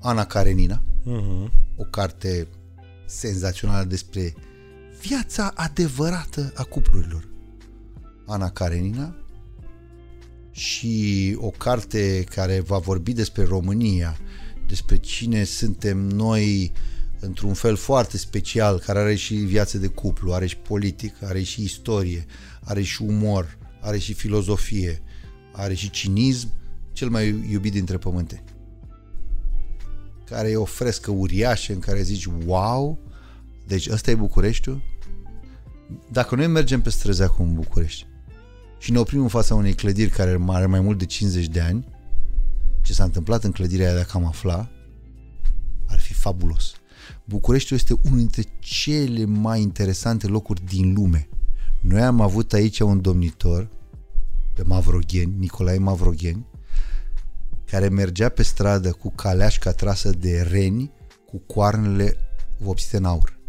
Ana 0.00 0.24
Karenina, 0.24 0.82
Uh-huh. 1.06 1.50
o 1.76 1.84
carte 1.84 2.48
senzațională 3.06 3.84
despre 3.84 4.34
viața 5.00 5.52
adevărată 5.54 6.52
a 6.56 6.62
cuplurilor. 6.62 7.28
Ana 8.26 8.50
Karenina 8.50 9.16
și 10.52 11.36
o 11.40 11.50
carte 11.50 12.24
care 12.34 12.60
va 12.60 12.78
vorbi 12.78 13.12
despre 13.12 13.44
România, 13.44 14.16
despre 14.66 14.96
cine 14.96 15.44
suntem 15.44 15.98
noi 15.98 16.72
într-un 17.20 17.54
fel 17.54 17.76
foarte 17.76 18.18
special, 18.18 18.78
care 18.78 18.98
are 18.98 19.14
și 19.14 19.34
viață 19.34 19.78
de 19.78 19.86
cuplu, 19.86 20.32
are 20.32 20.46
și 20.46 20.56
politic, 20.56 21.22
are 21.22 21.42
și 21.42 21.62
istorie, 21.62 22.26
are 22.64 22.82
și 22.82 23.02
umor, 23.02 23.58
are 23.80 23.98
și 23.98 24.12
filozofie, 24.12 25.02
are 25.52 25.74
și 25.74 25.90
cinism, 25.90 26.52
cel 26.92 27.08
mai 27.08 27.44
iubit 27.50 27.72
dintre 27.72 27.98
pământe. 27.98 28.44
Care 30.24 30.50
e 30.50 30.56
o 30.56 30.64
frescă 30.64 31.10
uriașă 31.10 31.72
în 31.72 31.78
care 31.78 32.02
zici, 32.02 32.24
wow, 32.24 32.98
deci 33.66 33.88
ăsta 33.88 34.10
e 34.10 34.14
Bucureștiul? 34.14 34.82
Dacă 36.10 36.34
noi 36.34 36.46
mergem 36.46 36.80
pe 36.80 36.90
străzi 36.90 37.22
acum 37.22 37.48
în 37.48 37.54
București 37.54 38.06
și 38.82 38.90
ne 38.90 38.98
oprim 38.98 39.20
în 39.20 39.28
fața 39.28 39.54
unei 39.54 39.74
clădiri 39.74 40.10
care 40.10 40.40
are 40.46 40.66
mai 40.66 40.80
mult 40.80 40.98
de 40.98 41.06
50 41.06 41.46
de 41.46 41.60
ani, 41.60 41.88
ce 42.82 42.92
s-a 42.92 43.04
întâmplat 43.04 43.44
în 43.44 43.52
clădirea 43.52 43.86
aia 43.86 43.96
dacă 43.96 44.10
am 44.14 44.24
afla, 44.24 44.70
ar 45.86 45.98
fi 45.98 46.12
fabulos. 46.12 46.72
Bucureștiul 47.24 47.78
este 47.78 48.00
unul 48.04 48.18
dintre 48.18 48.42
cele 48.58 49.24
mai 49.24 49.60
interesante 49.60 50.26
locuri 50.26 50.64
din 50.64 50.92
lume. 50.92 51.28
Noi 51.80 52.00
am 52.00 52.20
avut 52.20 52.52
aici 52.52 52.80
un 52.80 53.00
domnitor 53.00 53.68
pe 54.54 54.62
Mavrogheni, 54.62 55.34
Nicolae 55.38 55.78
Mavrogheni, 55.78 56.46
care 57.64 57.88
mergea 57.88 58.28
pe 58.28 58.42
stradă 58.42 58.92
cu 58.92 59.10
caleașca 59.10 59.72
trasă 59.72 60.10
de 60.10 60.40
reni 60.50 60.90
cu 61.26 61.38
coarnele 61.38 62.16
vopsite 62.58 62.96
în 62.96 63.04
aur 63.04 63.40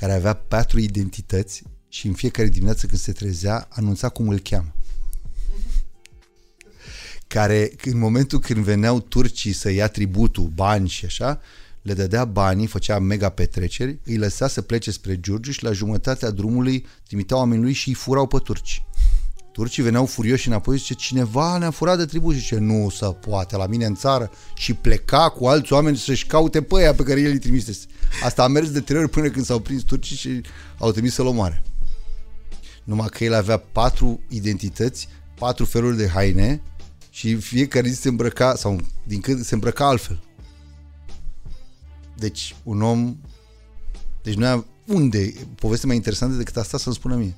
care 0.00 0.12
avea 0.12 0.34
patru 0.34 0.78
identități 0.78 1.62
și 1.92 2.06
în 2.06 2.12
fiecare 2.12 2.48
dimineață 2.48 2.86
când 2.86 3.00
se 3.00 3.12
trezea 3.12 3.68
anunța 3.70 4.08
cum 4.08 4.28
îl 4.28 4.38
cheamă. 4.38 4.74
Care 7.26 7.72
în 7.84 7.98
momentul 7.98 8.38
când 8.38 8.64
veneau 8.64 9.00
turcii 9.00 9.52
să 9.52 9.70
ia 9.70 9.88
tributul, 9.88 10.50
bani 10.54 10.88
și 10.88 11.04
așa, 11.04 11.40
le 11.82 11.94
dădea 11.94 12.24
banii, 12.24 12.66
făcea 12.66 12.98
mega 12.98 13.28
petreceri, 13.28 13.98
îi 14.04 14.16
lăsa 14.16 14.48
să 14.48 14.62
plece 14.62 14.90
spre 14.90 15.20
Giurgiu 15.20 15.50
și 15.50 15.64
la 15.64 15.72
jumătatea 15.72 16.30
drumului 16.30 16.86
trimiteau 17.06 17.38
oamenii 17.38 17.64
lui 17.64 17.72
și 17.72 17.88
îi 17.88 17.94
furau 17.94 18.26
pe 18.26 18.38
turci. 18.38 18.82
Turcii 19.52 19.82
veneau 19.82 20.06
furioși 20.06 20.48
înapoi 20.48 20.76
și 20.76 20.82
zice, 20.82 20.94
cineva 20.94 21.58
ne-a 21.58 21.70
furat 21.70 21.96
de 21.96 22.04
tribut 22.04 22.34
și 22.34 22.40
zice, 22.40 22.58
nu 22.58 22.88
se 22.90 23.06
poate 23.06 23.56
la 23.56 23.66
mine 23.66 23.84
în 23.84 23.94
țară 23.94 24.30
și 24.54 24.74
pleca 24.74 25.28
cu 25.28 25.46
alți 25.46 25.72
oameni 25.72 25.96
să-și 25.96 26.26
caute 26.26 26.62
pe 26.62 26.74
aia 26.76 26.94
pe 26.94 27.02
care 27.02 27.20
el 27.20 27.30
îi 27.30 27.38
trimisese. 27.38 27.86
Asta 28.22 28.42
a 28.42 28.48
mers 28.48 28.70
de 28.70 28.80
trei 28.80 29.00
ori 29.00 29.10
până 29.10 29.28
când 29.28 29.44
s-au 29.44 29.58
prins 29.58 29.82
turcii 29.82 30.16
și 30.16 30.40
au 30.78 30.92
trimis 30.92 31.14
să-l 31.14 31.26
omoare. 31.26 31.62
Numai 32.90 33.08
că 33.08 33.24
el 33.24 33.34
avea 33.34 33.56
patru 33.56 34.20
identități, 34.28 35.08
patru 35.34 35.64
feluri 35.64 35.96
de 35.96 36.08
haine 36.08 36.62
și 37.10 37.34
fiecare 37.34 37.88
zi 37.88 38.00
se 38.00 38.08
îmbrăca, 38.08 38.54
sau 38.54 38.80
din 39.04 39.20
când 39.20 39.44
se 39.44 39.54
îmbrăca 39.54 39.86
altfel. 39.86 40.22
Deci, 42.16 42.56
un 42.62 42.82
om... 42.82 43.16
Deci 44.22 44.34
noi 44.34 44.48
am... 44.48 44.66
Unde? 44.86 45.32
Poveste 45.54 45.86
mai 45.86 45.96
interesantă 45.96 46.36
decât 46.36 46.56
asta 46.56 46.78
să-mi 46.78 46.94
spună 46.94 47.14
mie. 47.16 47.36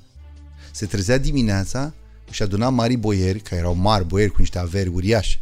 Se 0.71 0.87
trezea 0.87 1.19
dimineața 1.19 1.95
și 2.31 2.43
aduna 2.43 2.69
mari 2.69 2.97
boieri, 2.97 3.41
care 3.41 3.61
erau 3.61 3.75
mari 3.75 4.07
boieri 4.07 4.33
cu 4.33 4.39
niște 4.39 4.59
averi 4.59 4.89
uriașe. 4.89 5.41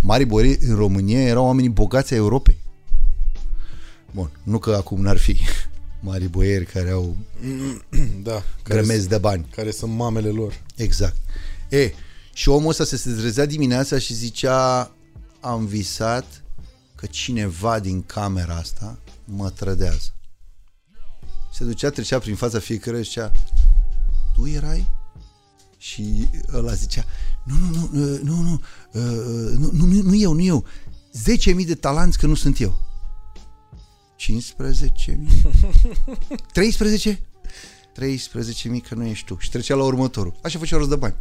Mari 0.00 0.24
boieri 0.24 0.64
în 0.64 0.74
România 0.74 1.20
erau 1.20 1.44
oamenii 1.44 1.70
bogați 1.70 2.12
ai 2.12 2.18
Europei. 2.18 2.58
Bun, 4.10 4.30
nu 4.42 4.58
că 4.58 4.74
acum 4.74 5.00
n-ar 5.00 5.16
fi 5.16 5.36
mari 6.06 6.28
boieri 6.28 6.64
care 6.66 6.90
au 6.90 7.16
Da, 8.22 8.42
care, 8.62 8.80
grămezi 8.80 9.08
de 9.08 9.18
bani. 9.18 9.46
care 9.54 9.70
sunt 9.70 9.92
mamele 9.92 10.28
lor. 10.28 10.62
Exact. 10.76 11.16
E, 11.68 11.92
și 12.32 12.48
omul 12.48 12.68
ăsta 12.68 12.84
se 12.84 13.10
trezea 13.10 13.46
dimineața 13.46 13.98
și 13.98 14.14
zicea 14.14 14.90
am 15.40 15.66
visat 15.66 16.44
că 16.94 17.06
cineva 17.06 17.78
din 17.80 18.02
camera 18.02 18.54
asta 18.54 18.98
mă 19.24 19.50
trădează. 19.50 20.14
Se 21.52 21.64
ducea, 21.64 21.90
trecea 21.90 22.18
prin 22.18 22.34
fața 22.34 22.58
fiecăruia 22.58 23.02
și 23.02 23.08
zicea 23.08 23.32
tu 24.34 24.46
erai? 24.46 24.86
Și 25.78 26.28
ăla 26.52 26.72
zicea 26.72 27.04
nu, 27.44 27.54
nu, 27.56 27.88
nu, 27.92 28.12
uh, 28.12 28.20
nu, 28.22 28.40
nu, 28.40 28.60
uh, 28.92 29.52
nu, 29.56 29.70
nu, 29.72 29.84
nu, 29.86 30.02
nu 30.02 30.14
eu, 30.16 30.32
nu 30.32 30.42
eu. 30.42 30.64
10.000 31.56 31.66
de 31.66 31.74
talanți 31.74 32.18
că 32.18 32.26
nu 32.26 32.34
sunt 32.34 32.60
eu. 32.60 32.85
15.000? 34.16 35.16
13? 36.52 37.20
13.000 38.00 38.88
că 38.88 38.94
nu 38.94 39.04
ești 39.04 39.24
tu. 39.26 39.36
Și 39.40 39.50
trecea 39.50 39.74
la 39.74 39.84
următorul. 39.84 40.34
Așa 40.42 40.58
făcea 40.58 40.76
rost 40.76 40.88
de 40.88 40.96
bani. 40.96 41.14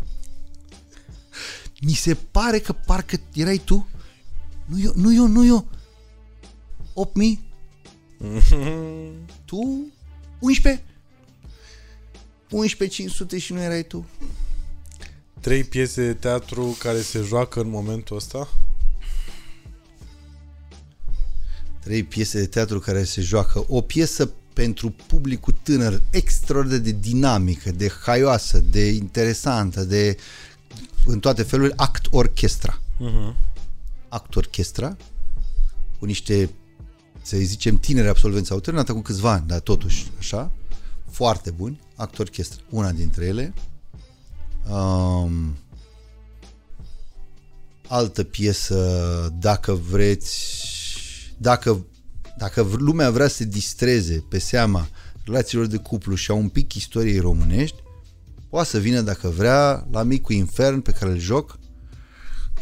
Mi 1.82 1.94
se 1.94 2.16
pare 2.32 2.60
că 2.60 2.74
parcă 2.74 3.18
erai 3.34 3.62
tu. 3.66 3.88
Nu 4.66 4.80
eu, 4.80 4.94
nu 4.96 5.14
eu, 5.14 5.28
nu 5.28 5.46
eu. 5.46 5.68
8.000? 6.96 7.40
tu? 9.46 9.92
11? 10.40 10.84
11.500 13.38 13.38
și 13.38 13.54
nu 13.54 13.62
erai 13.62 13.84
tu. 13.84 14.06
Trei 15.40 15.64
piese 15.64 16.06
de 16.06 16.14
teatru 16.14 16.76
care 16.80 17.02
se 17.02 17.22
joacă 17.22 17.60
în 17.62 17.70
momentul 17.70 18.16
ăsta. 18.16 18.50
Trei 21.86 22.04
piese 22.04 22.40
de 22.40 22.46
teatru 22.46 22.80
care 22.80 23.04
se 23.04 23.22
joacă. 23.22 23.66
O 23.68 23.82
piesă 23.82 24.32
pentru 24.54 24.96
publicul 25.08 25.56
tânăr 25.64 26.02
extraordinar 26.12 26.80
de 26.80 26.92
dinamică, 26.92 27.72
de 27.72 27.92
haioasă, 28.02 28.60
de 28.60 28.88
interesantă, 28.88 29.84
de 29.84 30.18
în 31.06 31.20
toate 31.20 31.44
felurile, 31.44 31.74
act 31.78 32.06
orchestra. 32.12 32.80
Uh-huh. 32.80 33.36
Act 34.08 34.36
orchestra 34.36 34.98
cu 36.00 36.06
niște, 36.06 36.50
să 37.22 37.38
zicem, 37.38 37.78
tineri 37.78 38.08
absolvenți 38.08 38.52
au 38.52 38.60
terminat 38.60 38.90
acum 38.90 39.02
câțiva 39.02 39.32
ani, 39.32 39.48
dar 39.48 39.60
totuși, 39.60 40.12
așa, 40.18 40.52
foarte 41.10 41.52
buni, 41.52 41.80
act 41.96 42.20
orchestra. 42.20 42.62
Una 42.70 42.92
dintre 42.92 43.26
ele. 43.26 43.54
Um, 44.70 45.58
altă 47.88 48.24
piesă, 48.24 49.34
dacă 49.40 49.74
vreți, 49.74 50.75
dacă, 51.38 51.86
dacă 52.38 52.62
lumea 52.78 53.12
vrea 53.12 53.28
să 53.28 53.36
se 53.36 53.44
distreze 53.44 54.26
pe 54.30 54.40
seama 54.40 54.88
relațiilor 55.24 55.66
de 55.66 55.78
cuplu 55.78 56.16
și 56.16 56.32
a 56.32 56.34
un 56.34 56.50
pic 56.50 56.74
istoriei 56.74 57.20
românești, 57.20 57.84
poate 58.50 58.68
să 58.68 58.80
vină 58.80 59.02
dacă 59.02 59.30
vrea 59.30 59.88
la 59.92 60.04
Micul 60.04 60.36
Infern 60.36 60.80
pe 60.80 60.92
care 60.92 61.12
îl 61.12 61.18
joc, 61.18 61.60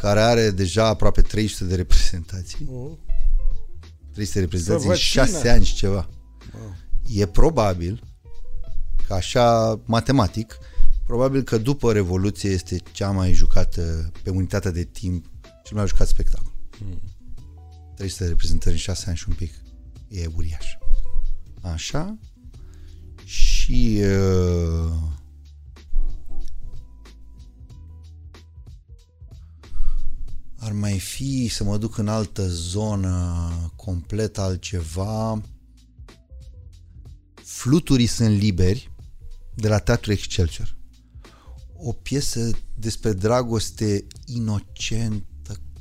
care 0.00 0.20
are 0.20 0.50
deja 0.50 0.86
aproape 0.86 1.22
300 1.22 1.64
de 1.64 1.74
reprezentații. 1.74 2.66
Uh. 2.70 2.92
300 4.12 4.38
de 4.38 4.44
reprezentații 4.44 4.86
Să 4.86 4.88
în 4.88 4.88
văd 4.88 4.96
6 4.96 5.38
cine. 5.38 5.50
ani 5.50 5.64
și 5.64 5.74
ceva. 5.74 6.08
Wow. 6.54 6.76
E 7.08 7.26
probabil 7.26 8.02
că 9.06 9.14
așa 9.14 9.80
matematic, 9.84 10.58
probabil 11.06 11.42
că 11.42 11.58
după 11.58 11.92
Revoluție 11.92 12.50
este 12.50 12.78
cea 12.92 13.10
mai 13.10 13.32
jucată 13.32 14.12
pe 14.22 14.30
unitatea 14.30 14.70
de 14.70 14.84
timp, 14.84 15.26
cel 15.64 15.76
mai 15.76 15.86
jucat 15.86 16.06
spectacol. 16.06 16.52
300 17.96 18.22
de 18.24 18.28
reprezentări 18.28 18.74
în 18.74 18.80
6 18.80 19.04
ani 19.08 19.16
și 19.16 19.24
un 19.28 19.34
pic. 19.34 19.52
E 20.08 20.26
uriaș. 20.26 20.66
Așa. 21.60 22.18
Și 23.24 24.00
uh, 24.02 24.92
ar 30.56 30.72
mai 30.72 30.98
fi 30.98 31.48
să 31.48 31.64
mă 31.64 31.78
duc 31.78 31.98
în 31.98 32.08
altă 32.08 32.48
zonă 32.48 33.50
complet 33.76 34.38
altceva 34.38 35.42
Fluturii 37.44 38.06
sunt 38.06 38.38
liberi 38.38 38.90
de 39.54 39.68
la 39.68 39.78
Teatru 39.78 40.12
Excelsior. 40.12 40.76
O 41.76 41.92
piesă 41.92 42.50
despre 42.74 43.12
dragoste 43.12 44.06
inocentă, 44.26 45.26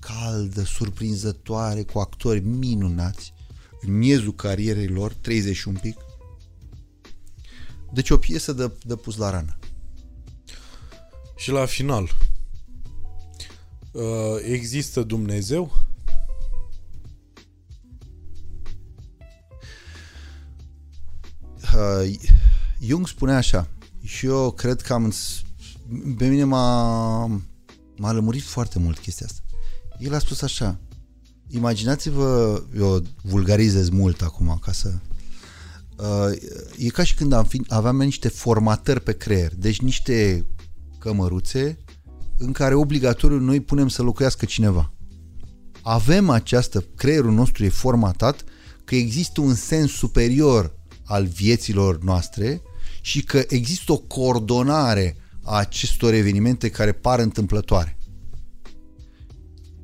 caldă, 0.04 0.64
surprinzătoare, 0.64 1.84
cu 1.84 2.00
actori 2.00 2.40
minunați, 2.40 3.34
în 3.82 3.98
miezul 3.98 4.34
carierei 4.34 4.88
lor, 4.88 5.14
30 5.14 5.56
și 5.56 5.68
un 5.68 5.78
pic. 5.82 5.98
Deci 7.94 8.10
o 8.10 8.18
piesă 8.18 8.54
de, 8.54 8.72
de 8.86 8.96
pus 8.96 9.16
la 9.16 9.30
rană. 9.30 9.58
Și 11.36 11.52
la 11.52 11.66
final, 11.66 12.10
uh, 13.92 14.04
există 14.44 15.04
Dumnezeu? 15.04 15.72
Uh, 21.76 22.14
Jung 22.80 23.08
spunea 23.08 23.38
așa, 23.38 23.70
și 24.04 24.26
eu 24.26 24.52
cred 24.52 24.82
că 24.82 24.94
am... 24.94 25.14
Pe 26.18 26.28
mine 26.28 26.44
m-a, 26.44 27.26
m-a 27.98 28.12
lămurit 28.12 28.44
foarte 28.44 28.80
mult 28.80 28.98
chestia 28.98 29.26
asta. 29.26 29.43
El 30.04 30.14
a 30.14 30.20
spus 30.20 30.42
așa, 30.42 30.80
imaginați-vă, 31.48 32.62
eu 32.78 33.04
vulgarizez 33.22 33.90
mult 33.90 34.22
acum 34.22 34.60
ca 34.62 34.72
să... 34.72 34.94
Uh, 35.98 36.32
e 36.78 36.88
ca 36.88 37.04
și 37.04 37.16
când 37.16 37.34
am 37.34 37.44
fi, 37.44 37.62
aveam 37.68 37.98
niște 37.98 38.28
formatări 38.28 39.02
pe 39.02 39.14
creier, 39.14 39.56
deci 39.56 39.82
niște 39.82 40.46
cămăruțe 41.00 41.78
în 42.38 42.52
care 42.52 42.74
obligatoriu 42.74 43.40
noi 43.40 43.60
punem 43.60 43.88
să 43.88 44.02
locuiască 44.02 44.46
cineva. 44.46 44.94
Avem 45.82 46.30
această, 46.30 46.86
creierul 46.96 47.34
nostru 47.34 47.64
e 47.64 47.70
formatat 47.70 48.44
că 48.84 48.96
există 48.96 49.42
un 49.42 49.56
sens 49.56 49.92
superior 49.92 50.76
al 51.04 51.26
vieților 51.26 52.04
noastre 52.04 52.62
și 53.02 53.24
că 53.24 53.44
există 53.48 53.92
o 53.92 53.98
coordonare 53.98 55.18
a 55.44 55.56
acestor 55.56 56.14
evenimente 56.14 56.70
care 56.70 56.92
par 56.92 57.20
întâmplătoare. 57.20 57.98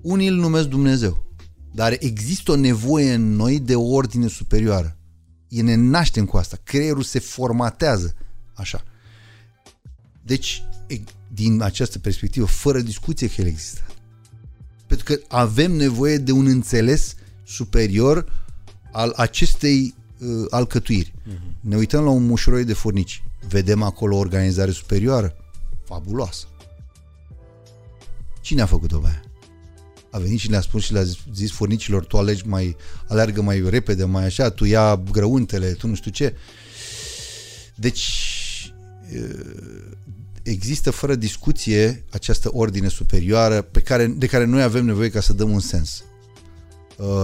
Unii 0.01 0.27
îl 0.27 0.35
numesc 0.35 0.67
Dumnezeu, 0.67 1.25
dar 1.73 1.95
există 1.99 2.51
o 2.51 2.55
nevoie 2.55 3.13
în 3.13 3.35
noi 3.35 3.59
de 3.59 3.75
o 3.75 3.83
ordine 3.83 4.27
superioară. 4.27 4.97
E 5.47 5.61
ne 5.61 5.75
naștem 5.75 6.25
cu 6.25 6.37
asta. 6.37 6.57
Creierul 6.63 7.03
se 7.03 7.19
formatează 7.19 8.15
așa. 8.53 8.83
Deci, 10.21 10.63
din 11.33 11.61
această 11.61 11.99
perspectivă, 11.99 12.45
fără 12.45 12.79
discuție 12.81 13.27
că 13.29 13.41
el 13.41 13.47
există. 13.47 13.81
Pentru 14.87 15.05
că 15.05 15.19
avem 15.27 15.71
nevoie 15.71 16.17
de 16.17 16.31
un 16.31 16.45
înțeles 16.45 17.15
superior 17.45 18.47
al 18.91 19.13
acestei 19.15 19.95
uh, 20.19 20.45
alcătuiri. 20.49 21.13
Uh-huh. 21.13 21.61
Ne 21.61 21.75
uităm 21.75 22.03
la 22.03 22.09
un 22.09 22.25
mușuroi 22.25 22.65
de 22.65 22.73
furnici. 22.73 23.23
Vedem 23.47 23.81
acolo 23.81 24.15
o 24.15 24.19
organizare 24.19 24.71
superioară? 24.71 25.35
Fabuloasă. 25.85 26.45
Cine 28.41 28.61
a 28.61 28.65
făcut-o 28.65 28.97
pe 28.97 29.07
aia? 29.07 29.28
A 30.11 30.17
venit 30.17 30.39
și 30.39 30.49
le-a 30.49 30.61
spus 30.61 30.83
și 30.83 30.93
le-a 30.93 31.03
zis, 31.03 31.17
zis 31.33 31.51
furnicilor, 31.51 32.05
tu 32.05 32.17
alegi 32.17 32.47
mai, 32.47 32.75
alergă 33.07 33.41
mai 33.41 33.69
repede, 33.69 34.03
mai 34.03 34.25
așa, 34.25 34.49
tu 34.49 34.65
ia 34.65 34.95
grăuntele, 35.11 35.71
tu 35.71 35.87
nu 35.87 35.95
știu 35.95 36.11
ce. 36.11 36.35
Deci, 37.75 38.27
există 40.43 40.91
fără 40.91 41.15
discuție 41.15 42.05
această 42.11 42.49
ordine 42.53 42.87
superioară 42.87 43.61
pe 43.61 43.81
care, 43.81 44.05
de 44.07 44.27
care 44.27 44.45
noi 44.45 44.61
avem 44.61 44.85
nevoie 44.85 45.09
ca 45.09 45.21
să 45.21 45.33
dăm 45.33 45.51
un 45.51 45.59
sens. 45.59 46.03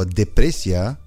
Depresia 0.07 0.99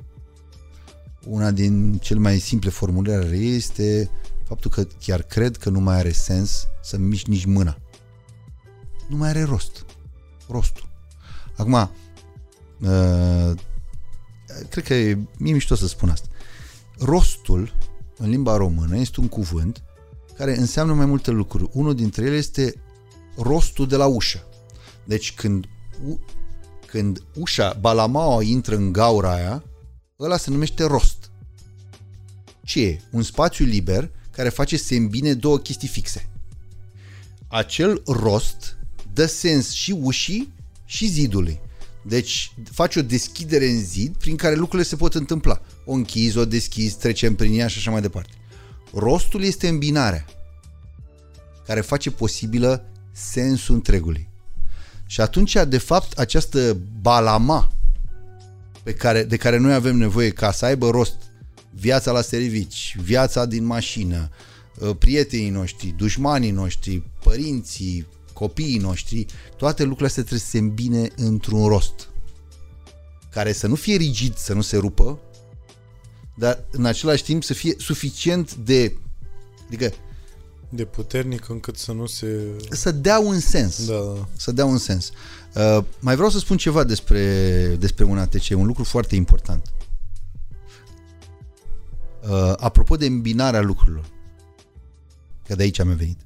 una 1.26 1.50
din 1.50 1.98
cele 1.98 2.18
mai 2.18 2.38
simple 2.38 2.70
formulări 2.70 3.54
este 3.54 4.10
faptul 4.44 4.70
că 4.70 4.86
chiar 5.00 5.22
cred 5.22 5.56
că 5.56 5.70
nu 5.70 5.80
mai 5.80 5.96
are 5.96 6.12
sens 6.12 6.66
să 6.82 6.96
miști 6.96 7.30
nici 7.30 7.44
mâna. 7.44 7.78
Nu 9.08 9.16
mai 9.16 9.28
are 9.28 9.42
rost. 9.42 9.84
Rostul. 10.48 10.87
Acum, 11.58 11.72
uh, 12.80 13.52
cred 14.68 14.84
că 14.84 14.94
e 14.94 15.18
mie 15.38 15.52
mișto 15.52 15.74
să 15.74 15.86
spun 15.86 16.08
asta. 16.08 16.28
Rostul, 16.98 17.74
în 18.16 18.30
limba 18.30 18.56
română, 18.56 18.96
este 18.96 19.20
un 19.20 19.28
cuvânt 19.28 19.82
care 20.36 20.58
înseamnă 20.58 20.92
mai 20.92 21.06
multe 21.06 21.30
lucruri. 21.30 21.70
Unul 21.72 21.94
dintre 21.94 22.24
ele 22.24 22.36
este 22.36 22.74
rostul 23.36 23.86
de 23.86 23.96
la 23.96 24.06
ușă. 24.06 24.46
Deci 25.04 25.34
când, 25.34 25.66
când 26.86 27.22
ușa, 27.34 27.76
balamaua 27.80 28.42
intră 28.42 28.76
în 28.76 28.92
gaura 28.92 29.32
aia, 29.32 29.64
ăla 30.20 30.36
se 30.36 30.50
numește 30.50 30.84
rost. 30.84 31.30
Ce 32.64 32.82
e? 32.82 33.00
Un 33.10 33.22
spațiu 33.22 33.64
liber 33.64 34.10
care 34.30 34.48
face 34.48 34.76
să 34.76 34.84
se 34.84 34.96
îmbine 34.96 35.34
două 35.34 35.58
chestii 35.58 35.88
fixe. 35.88 36.28
Acel 37.48 38.02
rost 38.06 38.76
dă 39.12 39.26
sens 39.26 39.70
și 39.70 39.92
ușii 39.92 40.52
și 40.88 41.06
zidului. 41.06 41.60
Deci 42.02 42.52
faci 42.70 42.96
o 42.96 43.02
deschidere 43.02 43.68
în 43.68 43.80
zid 43.80 44.16
prin 44.16 44.36
care 44.36 44.54
lucrurile 44.54 44.88
se 44.88 44.96
pot 44.96 45.14
întâmpla. 45.14 45.60
O 45.84 45.92
închizi, 45.92 46.38
o 46.38 46.44
deschizi, 46.44 46.96
trecem 46.96 47.34
prin 47.34 47.58
ea 47.58 47.66
și 47.66 47.78
așa 47.78 47.90
mai 47.90 48.00
departe. 48.00 48.30
Rostul 48.92 49.42
este 49.42 49.68
îmbinarea 49.68 50.26
care 51.66 51.80
face 51.80 52.10
posibilă 52.10 52.84
sensul 53.12 53.74
întregului. 53.74 54.28
Și 55.06 55.20
atunci, 55.20 55.56
de 55.68 55.78
fapt, 55.78 56.18
această 56.18 56.76
balama 57.00 57.72
pe 58.82 58.94
care, 58.94 59.24
de 59.24 59.36
care 59.36 59.56
noi 59.56 59.74
avem 59.74 59.96
nevoie 59.96 60.30
ca 60.30 60.52
să 60.52 60.64
aibă 60.64 60.90
rost 60.90 61.14
viața 61.70 62.12
la 62.12 62.20
servici, 62.20 62.96
viața 63.02 63.46
din 63.46 63.64
mașină, 63.64 64.30
uh, 64.78 64.96
prietenii 64.98 65.50
noștri, 65.50 65.94
dușmanii 65.96 66.50
noștri, 66.50 67.02
părinții, 67.22 68.06
copiii 68.38 68.78
noștri, 68.78 69.26
toate 69.56 69.82
lucrurile 69.82 70.06
astea 70.06 70.22
trebuie 70.22 70.44
să 70.44 70.50
se 70.50 70.58
îmbine 70.58 71.08
într-un 71.16 71.66
rost 71.66 72.08
care 73.30 73.52
să 73.52 73.66
nu 73.66 73.74
fie 73.74 73.96
rigid, 73.96 74.36
să 74.36 74.52
nu 74.52 74.60
se 74.60 74.76
rupă, 74.76 75.18
dar 76.36 76.64
în 76.70 76.84
același 76.84 77.22
timp 77.22 77.44
să 77.44 77.54
fie 77.54 77.74
suficient 77.78 78.54
de 78.54 78.96
adică 79.66 79.92
de 80.68 80.84
puternic 80.84 81.48
încât 81.48 81.76
să 81.76 81.92
nu 81.92 82.06
se... 82.06 82.56
Să 82.70 82.90
dea 82.90 83.18
un 83.18 83.40
sens. 83.40 83.86
Da, 83.86 83.94
da. 83.94 84.28
Să 84.36 84.52
dea 84.52 84.64
un 84.64 84.78
sens. 84.78 85.10
Uh, 85.54 85.84
mai 86.00 86.14
vreau 86.14 86.30
să 86.30 86.38
spun 86.38 86.56
ceva 86.56 86.84
despre, 86.84 87.76
despre 87.78 88.04
un 88.04 88.18
ATC, 88.18 88.48
un 88.50 88.66
lucru 88.66 88.84
foarte 88.84 89.14
important. 89.14 89.72
Uh, 92.28 92.52
apropo 92.56 92.96
de 92.96 93.06
îmbinarea 93.06 93.60
lucrurilor, 93.60 94.04
că 95.46 95.54
de 95.54 95.62
aici 95.62 95.78
am 95.78 95.94
venit. 95.94 96.18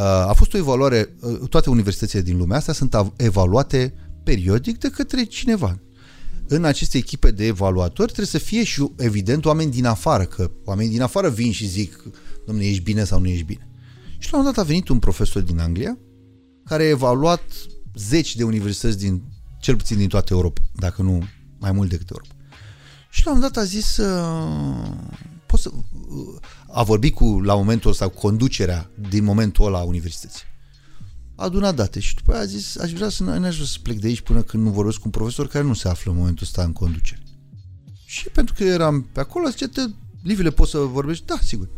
Uh, 0.00 0.06
a 0.06 0.32
fost 0.32 0.54
o 0.54 0.56
evaluare, 0.56 1.16
uh, 1.20 1.48
toate 1.48 1.70
universitățile 1.70 2.20
din 2.20 2.36
lumea 2.36 2.56
asta 2.56 2.72
sunt 2.72 2.96
evaluate 3.16 3.94
periodic 4.22 4.78
de 4.78 4.88
către 4.88 5.24
cineva. 5.24 5.78
În 6.46 6.64
aceste 6.64 6.98
echipe 6.98 7.30
de 7.30 7.46
evaluatori 7.46 8.12
trebuie 8.12 8.26
să 8.26 8.38
fie 8.38 8.64
și, 8.64 8.90
evident, 8.96 9.44
oameni 9.44 9.70
din 9.70 9.86
afară, 9.86 10.24
că 10.24 10.50
oamenii 10.64 10.92
din 10.92 11.02
afară 11.02 11.28
vin 11.28 11.52
și 11.52 11.66
zic, 11.66 12.02
domnule, 12.46 12.68
ești 12.68 12.82
bine 12.82 13.04
sau 13.04 13.20
nu 13.20 13.26
ești 13.26 13.44
bine. 13.44 13.68
Și 14.18 14.32
la 14.32 14.38
un 14.38 14.44
dat 14.44 14.58
a 14.58 14.62
venit 14.62 14.88
un 14.88 14.98
profesor 14.98 15.42
din 15.42 15.58
Anglia 15.58 15.98
care 16.64 16.82
a 16.82 16.88
evaluat 16.88 17.42
zeci 17.94 18.36
de 18.36 18.44
universități 18.44 18.98
din, 18.98 19.22
cel 19.60 19.76
puțin 19.76 19.96
din 19.96 20.08
toată 20.08 20.32
Europa, 20.32 20.60
dacă 20.74 21.02
nu 21.02 21.22
mai 21.58 21.72
mult 21.72 21.90
decât 21.90 22.10
Europa. 22.10 22.34
Și 23.10 23.26
la 23.26 23.32
un 23.32 23.40
dat 23.40 23.56
a 23.56 23.64
zis, 23.64 24.00
uh, 25.52 25.60
pot 25.60 25.60
să, 25.60 25.70
uh, 25.72 26.40
a 26.72 26.82
vorbit 26.82 27.14
cu, 27.14 27.40
la 27.40 27.54
momentul 27.54 27.90
ăsta, 27.90 28.08
cu 28.08 28.18
conducerea 28.18 28.90
din 29.08 29.24
momentul 29.24 29.66
ăla 29.66 29.78
a 29.78 29.82
universității. 29.82 30.44
A 31.36 31.44
adunat 31.44 31.74
date 31.74 32.00
și 32.00 32.14
după 32.14 32.32
aia 32.32 32.40
a 32.40 32.44
zis, 32.44 32.78
aș 32.78 32.92
vrea 32.92 33.08
să, 33.08 33.22
nu 33.22 33.30
aș 33.30 33.54
vrea 33.54 33.66
să 33.66 33.78
plec 33.82 33.98
de 33.98 34.06
aici 34.06 34.20
până 34.20 34.42
când 34.42 34.62
nu 34.62 34.70
vorbesc 34.70 34.96
cu 34.96 35.02
un 35.04 35.10
profesor 35.10 35.48
care 35.48 35.64
nu 35.64 35.74
se 35.74 35.88
află 35.88 36.10
în 36.10 36.16
momentul 36.16 36.44
ăsta 36.44 36.62
în 36.62 36.72
conducere. 36.72 37.22
Și 38.04 38.28
pentru 38.28 38.54
că 38.54 38.64
eram 38.64 39.02
pe 39.02 39.20
acolo, 39.20 39.48
zice, 39.48 39.68
te, 39.68 39.82
Livile, 40.22 40.50
poți 40.50 40.70
să 40.70 40.78
vorbești? 40.78 41.24
Da, 41.24 41.38
sigur. 41.42 41.68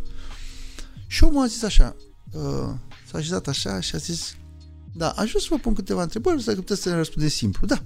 Și 1.06 1.24
omul 1.24 1.42
a 1.42 1.46
zis 1.46 1.62
așa, 1.62 1.96
uh, 2.32 2.74
s-a 3.06 3.18
așezat 3.18 3.48
așa 3.48 3.80
și 3.80 3.94
a 3.94 3.98
zis, 3.98 4.36
da, 4.94 5.08
aș 5.08 5.28
vrea 5.28 5.40
să 5.40 5.46
vă 5.50 5.56
pun 5.56 5.74
câteva 5.74 6.02
întrebări, 6.02 6.42
să 6.42 6.54
puteți 6.54 6.82
să 6.82 6.88
ne 6.88 6.94
răspundeți 6.94 7.34
simplu. 7.34 7.66
Da. 7.66 7.82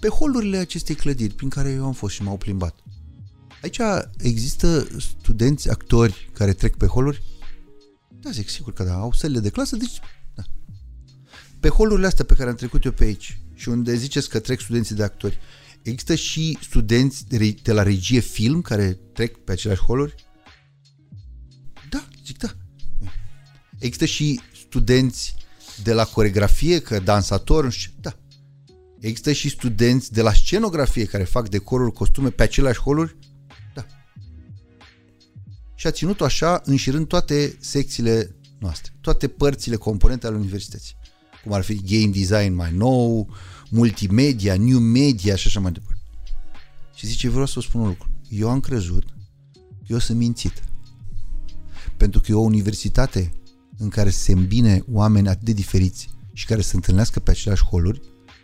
Pe 0.00 0.08
holurile 0.08 0.56
acestei 0.56 0.94
clădiri 0.94 1.34
prin 1.34 1.48
care 1.48 1.70
eu 1.70 1.84
am 1.84 1.92
fost 1.92 2.14
și 2.14 2.22
m-au 2.22 2.36
plimbat, 2.36 2.74
aici 3.62 3.78
există 4.18 4.86
studenți, 5.22 5.70
actori 5.70 6.30
care 6.32 6.52
trec 6.52 6.76
pe 6.76 6.86
holuri? 6.86 7.22
Da, 8.20 8.30
zic, 8.30 8.48
sigur 8.48 8.72
că 8.72 8.82
da, 8.82 8.94
au 8.94 9.12
sălile 9.12 9.40
de 9.40 9.50
clasă, 9.50 9.76
deci, 9.76 10.00
da. 10.34 10.42
Pe 11.60 11.68
holurile 11.68 12.06
astea 12.06 12.24
pe 12.24 12.34
care 12.34 12.48
am 12.50 12.56
trecut 12.56 12.84
eu 12.84 12.92
pe 12.92 13.04
aici 13.04 13.40
și 13.54 13.68
unde 13.68 13.94
ziceți 13.94 14.28
că 14.28 14.38
trec 14.38 14.60
studenții 14.60 14.94
de 14.94 15.02
actori, 15.02 15.38
există 15.82 16.14
și 16.14 16.58
studenți 16.60 17.28
de 17.62 17.72
la 17.72 17.82
regie 17.82 18.20
film 18.20 18.62
care 18.62 18.98
trec 19.12 19.36
pe 19.36 19.52
aceleași 19.52 19.82
holuri? 19.82 20.14
Da, 21.90 22.08
zic 22.24 22.38
da. 22.38 22.56
Există 23.78 24.04
și 24.04 24.40
studenți 24.68 25.34
de 25.82 25.92
la 25.92 26.04
coregrafie, 26.04 26.80
că 26.80 26.98
dansator, 26.98 27.64
nu 27.64 27.70
știu 27.70 27.92
Da. 28.00 28.18
Există 29.00 29.32
și 29.32 29.48
studenți 29.48 30.12
de 30.12 30.22
la 30.22 30.32
scenografie 30.32 31.04
care 31.04 31.24
fac 31.24 31.48
decoruri, 31.48 31.92
costume 31.92 32.30
pe 32.30 32.42
aceleași 32.42 32.80
holuri? 32.80 33.16
Da. 35.78 35.84
Și 35.84 35.86
a 35.86 35.90
ținut-o 35.90 36.24
așa 36.24 36.60
înșirând 36.64 37.06
toate 37.06 37.56
secțiile 37.60 38.36
noastre, 38.58 38.92
toate 39.00 39.28
părțile, 39.28 39.76
componente 39.76 40.26
ale 40.26 40.36
universității. 40.36 40.96
Cum 41.42 41.52
ar 41.52 41.62
fi 41.62 41.82
game 41.82 42.12
design 42.12 42.54
mai 42.54 42.72
nou, 42.72 43.28
multimedia, 43.70 44.56
new 44.56 44.78
media 44.78 45.36
și 45.36 45.46
așa 45.46 45.60
mai 45.60 45.72
departe. 45.72 46.02
Și 46.94 47.06
zice, 47.06 47.28
vreau 47.28 47.46
să 47.46 47.52
vă 47.54 47.60
spun 47.60 47.80
un 47.80 47.86
lucru. 47.86 48.10
Eu 48.28 48.50
am 48.50 48.60
crezut 48.60 49.04
că 49.54 49.86
eu 49.86 49.98
sunt 49.98 50.18
mințit. 50.18 50.62
Pentru 51.96 52.20
că 52.20 52.32
e 52.32 52.34
o 52.34 52.40
universitate 52.40 53.32
în 53.76 53.88
care 53.88 54.10
se 54.10 54.32
îmbine 54.32 54.84
oameni 54.92 55.28
atât 55.28 55.44
de 55.44 55.52
diferiți 55.52 56.08
și 56.32 56.46
care 56.46 56.60
se 56.60 56.76
întâlnească 56.76 57.20
pe 57.20 57.30
aceleași 57.30 57.64
holuri, 57.64 58.00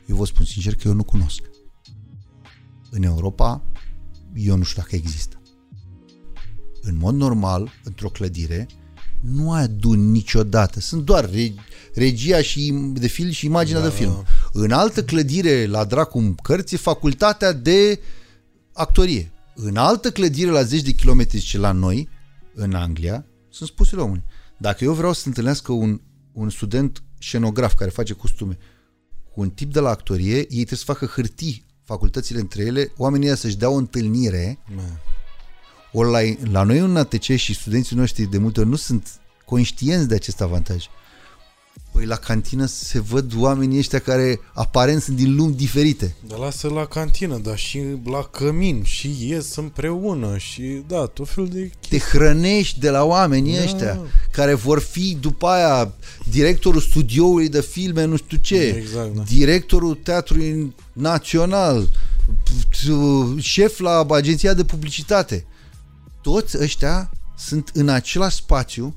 eu 0.06 0.16
vă 0.16 0.26
spun 0.26 0.44
sincer 0.44 0.74
că 0.74 0.88
eu 0.88 0.94
nu 0.94 1.04
cunosc. 1.04 1.42
În 2.90 3.02
Europa, 3.02 3.62
eu 4.34 4.56
nu 4.56 4.62
știu 4.62 4.82
dacă 4.82 4.96
există. 4.96 5.33
În 6.86 6.96
mod 6.96 7.14
normal, 7.14 7.72
într-o 7.84 8.08
clădire, 8.08 8.66
nu 9.20 9.52
adun 9.52 10.10
niciodată. 10.10 10.80
Sunt 10.80 11.04
doar 11.04 11.30
regia 11.94 12.42
și 12.42 12.72
de 12.92 13.06
film 13.06 13.30
și 13.30 13.46
imaginea 13.46 13.80
da. 13.80 13.88
de 13.88 13.94
film. 13.94 14.24
În 14.52 14.70
altă 14.70 15.04
clădire, 15.04 15.66
la 15.66 15.84
dracu 15.84 16.34
cărți, 16.42 16.74
e 16.74 16.78
facultatea 16.78 17.52
de 17.52 18.00
actorie. 18.72 19.32
În 19.54 19.76
altă 19.76 20.10
clădire, 20.10 20.50
la 20.50 20.62
10 20.62 20.82
de 20.82 20.90
kilometri 20.90 21.38
ce 21.38 21.58
la 21.58 21.72
noi, 21.72 22.08
în 22.54 22.74
Anglia, 22.74 23.26
sunt 23.48 23.68
spuse 23.68 23.94
români. 23.94 24.24
Dacă 24.58 24.84
eu 24.84 24.92
vreau 24.92 25.12
să 25.12 25.22
întâlnească 25.26 25.72
un, 25.72 26.00
un 26.32 26.50
student 26.50 27.02
scenograf 27.18 27.74
care 27.74 27.90
face 27.90 28.12
costume 28.12 28.58
cu 29.32 29.40
un 29.40 29.50
tip 29.50 29.72
de 29.72 29.80
la 29.80 29.88
actorie, 29.88 30.36
ei 30.36 30.46
trebuie 30.46 30.78
să 30.78 30.84
facă 30.84 31.06
hârtii 31.06 31.64
facultățile 31.84 32.40
între 32.40 32.62
ele, 32.62 32.92
oamenii 32.96 33.36
să-și 33.36 33.56
dea 33.56 33.70
o 33.70 33.74
întâlnire. 33.74 34.58
Man. 34.76 35.00
Ori 35.96 36.10
la, 36.10 36.50
la 36.50 36.62
noi 36.62 36.78
în 36.78 36.96
ATC 36.96 37.22
și 37.22 37.54
studenții 37.54 37.96
noștri 37.96 38.24
de 38.24 38.38
multe 38.38 38.60
ori 38.60 38.68
nu 38.68 38.76
sunt 38.76 39.08
conștienți 39.44 40.08
de 40.08 40.14
acest 40.14 40.40
avantaj. 40.40 40.84
Păi 41.92 42.04
la 42.04 42.16
cantină 42.16 42.66
se 42.66 43.00
văd 43.00 43.32
oamenii 43.36 43.78
ăștia 43.78 43.98
care 43.98 44.40
aparent 44.52 45.02
sunt 45.02 45.16
din 45.16 45.34
lumi 45.34 45.54
diferite. 45.54 46.14
Da, 46.26 46.36
lasă 46.36 46.68
la 46.68 46.86
cantină, 46.86 47.38
dar 47.38 47.58
și 47.58 47.82
la 48.04 48.22
cămin 48.22 48.82
și 48.84 49.16
ies 49.20 49.56
împreună 49.56 50.36
și 50.38 50.82
da, 50.86 51.06
tot 51.06 51.28
felul 51.28 51.48
de 51.48 51.60
chestii. 51.60 51.98
Te 51.98 51.98
hrănești 51.98 52.80
de 52.80 52.90
la 52.90 53.04
oamenii 53.04 53.56
da. 53.56 53.62
ăștia 53.62 54.00
care 54.30 54.54
vor 54.54 54.80
fi 54.80 55.16
după 55.20 55.46
aia 55.46 55.92
directorul 56.30 56.80
studioului 56.80 57.48
de 57.48 57.60
filme, 57.60 58.04
nu 58.04 58.16
știu 58.16 58.38
ce, 58.40 58.56
exact, 58.56 59.14
da. 59.14 59.22
directorul 59.22 59.94
teatrului 59.94 60.74
național, 60.92 61.88
șef 63.38 63.78
la 63.78 64.06
agenția 64.10 64.54
de 64.54 64.64
publicitate. 64.64 65.44
Toți 66.24 66.58
ăștia 66.58 67.10
sunt 67.36 67.70
în 67.74 67.88
același 67.88 68.36
spațiu 68.36 68.96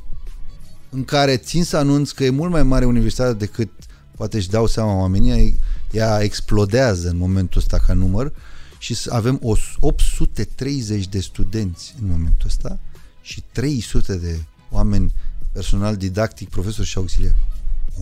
în 0.89 1.05
care 1.05 1.37
țin 1.37 1.63
să 1.63 1.77
anunț 1.77 2.11
că 2.11 2.23
e 2.23 2.29
mult 2.29 2.51
mai 2.51 2.63
mare 2.63 2.85
universitatea 2.85 3.33
decât 3.33 3.69
poate 4.15 4.37
își 4.37 4.49
dau 4.49 4.67
seama 4.67 4.93
oamenii, 4.93 5.59
ea 5.91 6.21
explodează 6.21 7.09
în 7.09 7.17
momentul 7.17 7.59
ăsta 7.59 7.79
ca 7.79 7.93
număr 7.93 8.33
și 8.77 8.97
avem 9.09 9.39
830 9.79 11.07
de 11.07 11.19
studenți 11.19 11.95
în 12.01 12.07
momentul 12.09 12.47
ăsta 12.47 12.79
și 13.21 13.43
300 13.51 14.15
de 14.15 14.39
oameni 14.69 15.13
personal 15.51 15.97
didactic, 15.97 16.49
profesor 16.49 16.85
și 16.85 16.97
auxiliar. 16.97 17.35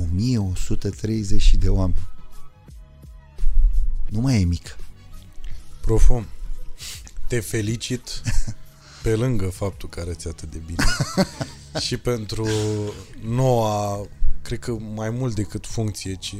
1130 0.02 1.56
de 1.56 1.70
oameni. 1.70 2.08
Nu 4.10 4.20
mai 4.20 4.42
e 4.42 4.46
mică. 4.46 4.76
Profum, 5.82 6.26
te 7.28 7.40
felicit 7.40 8.22
pe 9.06 9.16
lângă 9.16 9.46
faptul 9.46 9.90
că 9.90 10.00
arăți 10.00 10.28
atât 10.28 10.52
de 10.52 10.62
bine 10.66 10.86
și 11.86 11.98
pentru 11.98 12.48
noua, 13.22 14.08
cred 14.42 14.60
că 14.60 14.72
mai 14.72 15.10
mult 15.10 15.36
decât 15.36 15.66
funcție, 15.66 16.14
ci, 16.14 16.34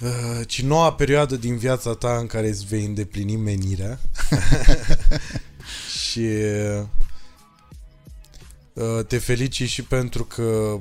uh, 0.00 0.40
ci 0.46 0.62
noua 0.62 0.92
perioadă 0.92 1.36
din 1.36 1.56
viața 1.56 1.94
ta 1.94 2.16
în 2.16 2.26
care 2.26 2.48
îți 2.48 2.66
vei 2.66 2.84
îndeplini 2.84 3.36
menirea. 3.36 4.00
Și 6.08 6.28
uh, 8.72 9.04
te 9.06 9.18
felicit 9.18 9.68
și 9.68 9.82
pentru 9.82 10.24
că 10.24 10.78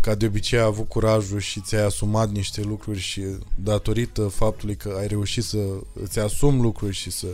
ca 0.00 0.14
de 0.14 0.26
obicei 0.26 0.58
ai 0.58 0.64
avut 0.64 0.88
curajul 0.88 1.40
și 1.40 1.60
ți-ai 1.60 1.84
asumat 1.84 2.30
niște 2.30 2.60
lucruri 2.60 2.98
și 2.98 3.22
datorită 3.54 4.28
faptului 4.28 4.76
că 4.76 4.94
ai 4.98 5.06
reușit 5.06 5.44
să 5.44 5.58
îți 6.02 6.18
asumi 6.18 6.60
lucruri 6.60 6.94
și 6.94 7.10
să 7.10 7.26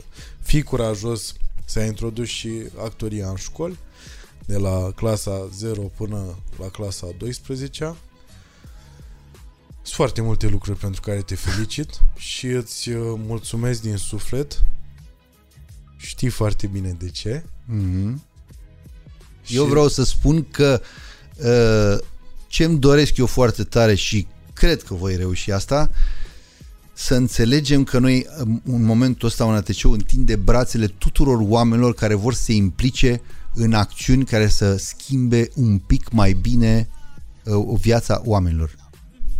fii 0.43 0.62
curajos 0.62 1.35
S-a 1.65 1.84
introdus 1.84 2.28
și 2.28 2.51
actoria 2.78 3.28
în 3.28 3.36
școli, 3.36 3.78
de 4.47 4.57
la 4.57 4.93
clasa 4.94 5.49
0 5.55 5.81
până 5.81 6.39
la 6.59 6.68
clasa 6.68 7.07
12 7.18 7.84
Sunt 7.84 7.97
foarte 9.83 10.20
multe 10.20 10.47
lucruri 10.47 10.78
pentru 10.78 11.01
care 11.01 11.20
te 11.20 11.34
felicit 11.34 12.01
și 12.17 12.47
îți 12.47 12.91
uh, 12.91 13.15
mulțumesc 13.26 13.83
din 13.83 13.97
suflet. 13.97 14.65
Știi 15.97 16.28
foarte 16.28 16.67
bine 16.67 16.97
de 16.99 17.10
ce. 17.10 17.43
Mm-hmm. 17.43 18.15
Eu 19.47 19.65
vreau 19.65 19.89
să 19.89 20.05
spun 20.05 20.51
că 20.51 20.81
uh, 21.36 22.07
ce-mi 22.47 22.78
doresc 22.78 23.17
eu 23.17 23.26
foarte 23.26 23.65
tare 23.65 23.94
și 23.94 24.26
cred 24.52 24.83
că 24.83 24.94
voi 24.94 25.17
reuși 25.17 25.51
asta, 25.52 25.91
să 26.94 27.14
înțelegem 27.14 27.84
că 27.84 27.98
noi 27.98 28.26
în 28.64 28.84
momentul 28.84 29.28
ăsta 29.28 29.44
un 29.44 29.55
ATC 29.55 29.84
întinde 29.84 30.36
brațele 30.36 30.86
tuturor 30.86 31.39
oamenilor 31.40 31.94
care 31.94 32.14
vor 32.14 32.34
să 32.34 32.42
se 32.42 32.52
implice 32.52 33.20
în 33.55 33.73
acțiuni 33.73 34.24
care 34.24 34.48
să 34.48 34.76
schimbe 34.76 35.48
un 35.55 35.78
pic 35.78 36.10
mai 36.10 36.32
bine 36.32 36.89
uh, 37.44 37.78
viața 37.81 38.23
oamenilor 38.24 38.74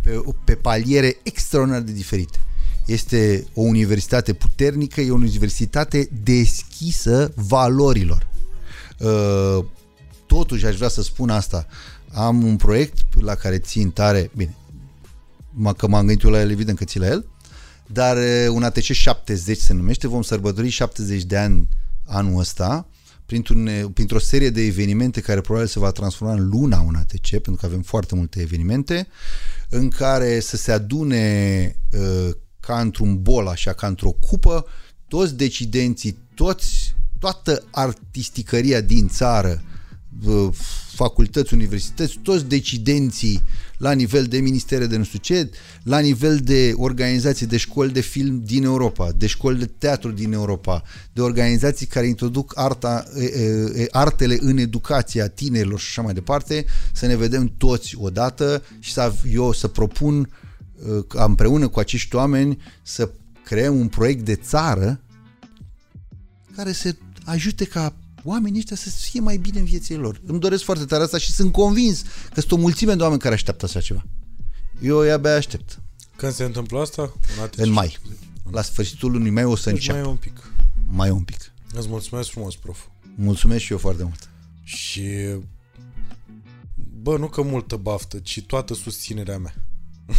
pe, 0.01 0.21
pe 0.43 0.55
paliere 0.55 1.17
extraordinar 1.23 1.81
de 1.81 1.91
diferite. 1.91 2.37
Este 2.85 3.45
o 3.53 3.61
universitate 3.61 4.33
puternică, 4.33 5.01
e 5.01 5.11
o 5.11 5.13
universitate 5.13 6.09
deschisă 6.23 7.33
valorilor. 7.35 8.27
Uh, 8.99 9.65
totuși 10.25 10.65
aș 10.65 10.75
vrea 10.75 10.87
să 10.87 11.01
spun 11.01 11.29
asta. 11.29 11.67
Am 12.11 12.43
un 12.43 12.55
proiect 12.55 13.21
la 13.21 13.35
care 13.35 13.57
țin 13.57 13.91
tare, 13.91 14.31
bine, 14.35 14.55
că 15.77 15.87
m-am 15.87 16.05
gândit 16.05 16.23
eu 16.23 16.31
la 16.31 16.39
el, 16.39 16.49
evident 16.51 16.77
că 16.77 16.83
țin 16.83 17.01
la 17.01 17.07
el, 17.07 17.25
dar 17.87 18.17
un 18.49 18.63
ATC 18.63 18.81
70 18.81 19.57
se 19.57 19.73
numește, 19.73 20.07
vom 20.07 20.21
sărbători 20.21 20.69
70 20.69 21.23
de 21.23 21.37
ani 21.37 21.67
anul 22.05 22.39
ăsta 22.39 22.87
printr-un, 23.25 23.91
printr-o 23.93 24.19
serie 24.19 24.49
de 24.49 24.61
evenimente 24.61 25.21
care 25.21 25.41
probabil 25.41 25.67
se 25.67 25.79
va 25.79 25.91
transforma 25.91 26.33
în 26.33 26.49
luna 26.49 26.81
un 26.81 26.95
ATC, 26.95 27.29
pentru 27.29 27.55
că 27.55 27.65
avem 27.65 27.81
foarte 27.81 28.15
multe 28.15 28.41
evenimente, 28.41 29.07
în 29.69 29.89
care 29.89 30.39
să 30.39 30.57
se 30.57 30.71
adune 30.71 31.75
ca 32.59 32.79
într-un 32.79 33.21
bol, 33.21 33.47
așa, 33.47 33.73
ca 33.73 33.87
într-o 33.87 34.11
cupă, 34.11 34.65
toți 35.07 35.35
decidenții, 35.35 36.17
toți, 36.33 36.95
toată 37.19 37.63
artisticăria 37.71 38.81
din 38.81 39.07
țară, 39.07 39.61
facultăți, 40.95 41.53
universități, 41.53 42.19
toți 42.23 42.45
decidenții 42.45 43.43
la 43.77 43.91
nivel 43.91 44.23
de 44.23 44.37
ministere 44.37 44.85
de 44.85 44.97
nu 44.97 45.03
știu 45.03 45.19
ce, 45.19 45.49
la 45.83 45.99
nivel 45.99 46.37
de 46.37 46.73
organizații 46.75 47.45
de 47.45 47.57
școli 47.57 47.91
de 47.91 48.01
film 48.01 48.41
din 48.43 48.63
Europa, 48.63 49.11
de 49.11 49.27
școli 49.27 49.59
de 49.59 49.65
teatru 49.65 50.11
din 50.11 50.33
Europa, 50.33 50.83
de 51.13 51.21
organizații 51.21 51.85
care 51.85 52.07
introduc 52.07 52.53
arta, 52.55 53.05
artele 53.91 54.37
în 54.39 54.57
educația 54.57 55.27
tinerilor 55.27 55.79
și 55.79 55.87
așa 55.89 56.01
mai 56.01 56.13
departe, 56.13 56.65
să 56.93 57.05
ne 57.05 57.15
vedem 57.15 57.53
toți 57.57 57.95
odată 57.97 58.63
și 58.79 58.93
să 58.93 59.13
eu 59.31 59.51
să 59.51 59.67
propun 59.67 60.29
împreună 61.07 61.67
cu 61.67 61.79
acești 61.79 62.15
oameni 62.15 62.61
să 62.83 63.09
creăm 63.43 63.79
un 63.79 63.87
proiect 63.87 64.25
de 64.25 64.35
țară 64.35 64.99
care 66.55 66.71
să 66.71 66.95
ajute 67.23 67.65
ca 67.65 67.95
oamenii 68.25 68.59
ăștia 68.59 68.75
să 68.75 68.89
fie 68.89 69.19
mai 69.19 69.37
bine 69.37 69.59
în 69.59 69.65
viețile 69.65 69.97
lor. 69.97 70.21
Îmi 70.25 70.39
doresc 70.39 70.63
foarte 70.63 70.85
tare 70.85 71.03
asta 71.03 71.17
și 71.17 71.31
sunt 71.31 71.51
convins 71.51 72.01
că 72.33 72.39
sunt 72.39 72.51
o 72.51 72.55
mulțime 72.55 72.95
de 72.95 73.01
oameni 73.01 73.21
care 73.21 73.33
așteaptă 73.33 73.65
așa 73.65 73.81
ceva. 73.81 74.05
Eu 74.81 75.11
abia 75.13 75.35
aștept. 75.35 75.79
Când 76.15 76.33
se 76.33 76.43
întâmplă 76.43 76.79
asta? 76.79 77.01
În, 77.01 77.49
în 77.55 77.71
mai. 77.71 77.97
La 78.51 78.61
sfârșitul 78.61 79.11
lunii 79.11 79.31
mai 79.31 79.43
o 79.43 79.55
să 79.55 79.69
deci 79.69 79.87
încep. 79.87 79.93
Mai 79.95 80.09
un 80.09 80.15
pic. 80.15 80.51
Mai 80.85 81.09
un 81.09 81.23
pic. 81.23 81.51
Îți 81.73 81.87
mulțumesc 81.87 82.29
frumos, 82.29 82.55
prof. 82.55 82.79
Mulțumesc 83.15 83.63
și 83.63 83.71
eu 83.71 83.77
foarte 83.77 84.03
mult. 84.03 84.29
Și 84.63 85.03
bă, 87.01 87.17
nu 87.17 87.27
că 87.27 87.41
multă 87.41 87.75
baftă, 87.75 88.19
ci 88.19 88.41
toată 88.41 88.73
susținerea 88.73 89.37
mea. 89.37 89.55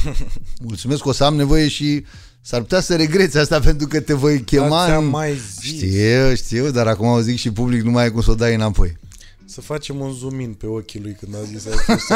Mulțumesc 0.69 1.03
că 1.03 1.09
o 1.09 1.13
să 1.13 1.25
am 1.25 1.35
nevoie 1.35 1.69
și 1.69 2.05
S-ar 2.49 2.61
putea 2.61 2.81
să 2.81 2.97
regreți 2.97 3.39
asta 3.39 3.61
pentru 3.69 3.87
că 3.87 4.01
te 4.01 4.13
voi 4.13 4.41
chema 4.41 4.97
în... 4.97 5.07
mai 5.07 5.35
zis. 5.35 5.61
Știu, 5.61 6.35
știu, 6.35 6.71
dar 6.71 6.87
acum 6.87 7.07
o 7.07 7.21
zic 7.21 7.39
și 7.39 7.53
public, 7.53 7.83
nu 7.83 7.91
mai 7.91 8.03
ai 8.03 8.11
cum 8.11 8.21
să 8.21 8.31
o 8.31 8.35
dai 8.35 8.55
înapoi. 8.55 8.99
Să 9.45 9.61
facem 9.61 10.01
un 10.01 10.13
zoom 10.13 10.41
in 10.41 10.53
pe 10.53 10.67
ochii 10.67 11.01
lui 11.01 11.17
când 11.21 11.35
a 11.35 11.43
zis 11.43 11.67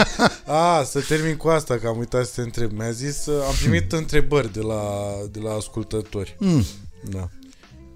A, 0.47 0.83
să 0.85 1.01
termin 1.01 1.37
cu 1.37 1.49
asta, 1.49 1.79
că 1.79 1.87
am 1.87 1.99
uitat 1.99 2.27
să 2.27 2.33
te 2.35 2.41
întreb. 2.41 2.73
Mi-a 2.73 2.91
zis, 2.91 3.27
am 3.27 3.55
primit 3.61 3.93
întrebări 3.93 4.53
de 4.53 4.61
la, 4.61 4.83
de 5.31 5.39
la 5.41 5.53
ascultători. 5.53 6.37
Mm. 6.39 6.65
Da. 7.11 7.29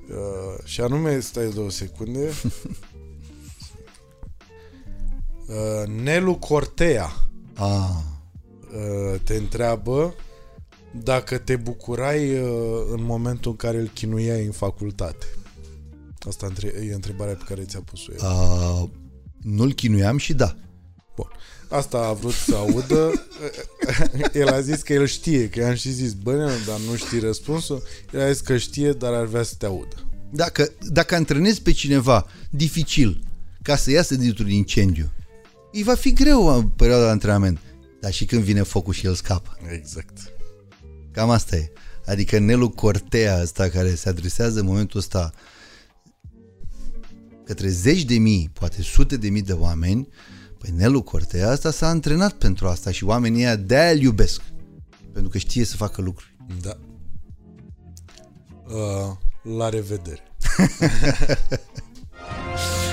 Uh, 0.08 0.64
și 0.64 0.80
anume, 0.80 1.20
stai 1.20 1.50
două 1.54 1.70
secunde. 1.70 2.28
Uh, 5.46 5.88
Nelu 6.02 6.34
Cortea 6.34 7.16
ah. 7.54 7.88
uh, 8.72 9.20
te 9.24 9.34
întreabă 9.34 10.14
dacă 11.02 11.38
te 11.38 11.56
bucurai 11.56 12.38
uh, 12.38 12.48
în 12.90 13.02
momentul 13.02 13.50
în 13.50 13.56
care 13.56 13.78
îl 13.78 13.90
chinuiai 13.94 14.44
în 14.44 14.52
facultate. 14.52 15.26
Asta 16.18 16.52
e 16.88 16.94
întrebarea 16.94 17.34
pe 17.34 17.44
care 17.48 17.62
ți-a 17.62 17.80
pus-o 17.80 18.12
el. 18.12 18.18
Uh, 18.22 18.88
nu-l 19.42 19.72
chinuiam 19.72 20.16
și 20.16 20.34
da. 20.34 20.56
Bun. 21.16 21.30
Asta 21.68 21.98
a 21.98 22.12
vrut 22.12 22.32
să 22.32 22.54
audă. 22.54 23.26
El 24.40 24.48
a 24.48 24.60
zis 24.60 24.82
că 24.82 24.92
el 24.92 25.06
știe, 25.06 25.48
că 25.48 25.60
i-am 25.60 25.74
și 25.74 25.90
zis, 25.90 26.12
bă, 26.12 26.32
Nelu, 26.32 26.50
dar 26.66 26.78
nu 26.90 26.96
știi 26.96 27.18
răspunsul. 27.18 27.82
El 28.12 28.20
a 28.20 28.30
zis 28.30 28.40
că 28.40 28.56
știe, 28.56 28.92
dar 28.92 29.12
ar 29.12 29.24
vrea 29.24 29.42
să 29.42 29.54
te 29.58 29.66
audă. 29.66 29.96
Dacă, 30.30 30.72
dacă 30.80 31.14
antrenezi 31.14 31.62
pe 31.62 31.72
cineva 31.72 32.26
dificil 32.50 33.22
ca 33.62 33.76
să 33.76 33.90
iasă 33.90 34.14
dintr-un 34.14 34.50
incendiu, 34.50 35.12
îi 35.72 35.82
va 35.82 35.94
fi 35.94 36.12
greu 36.12 36.56
în 36.56 36.68
perioada 36.68 37.04
de 37.04 37.10
antrenament. 37.10 37.58
Dar 38.00 38.12
și 38.12 38.24
când 38.24 38.42
vine 38.42 38.62
focul 38.62 38.92
și 38.92 39.06
el 39.06 39.14
scapă. 39.14 39.58
Exact. 39.72 40.33
Cam 41.14 41.30
asta 41.30 41.56
e. 41.56 41.72
Adică 42.06 42.38
Nelu 42.38 42.70
Cortea 42.70 43.40
ăsta 43.42 43.68
care 43.68 43.94
se 43.94 44.08
adresează 44.08 44.60
în 44.60 44.66
momentul 44.66 45.00
ăsta 45.00 45.32
către 47.44 47.68
zeci 47.68 48.04
de 48.04 48.18
mii, 48.18 48.50
poate 48.52 48.82
sute 48.82 49.16
de 49.16 49.28
mii 49.28 49.42
de 49.42 49.52
oameni, 49.52 50.08
păi 50.58 50.70
Nelu 50.76 51.02
Cortea 51.02 51.50
asta 51.50 51.70
s-a 51.70 51.88
antrenat 51.88 52.32
pentru 52.32 52.68
asta 52.68 52.90
și 52.90 53.04
oamenii 53.04 53.42
ăia 53.42 53.56
de-aia 53.56 53.90
îl 53.90 54.00
iubesc. 54.00 54.42
Pentru 55.12 55.30
că 55.30 55.38
știe 55.38 55.64
să 55.64 55.76
facă 55.76 56.00
lucruri. 56.00 56.36
Da. 56.60 56.76
Uh, 58.66 59.16
la 59.56 59.68
revedere. 59.68 60.22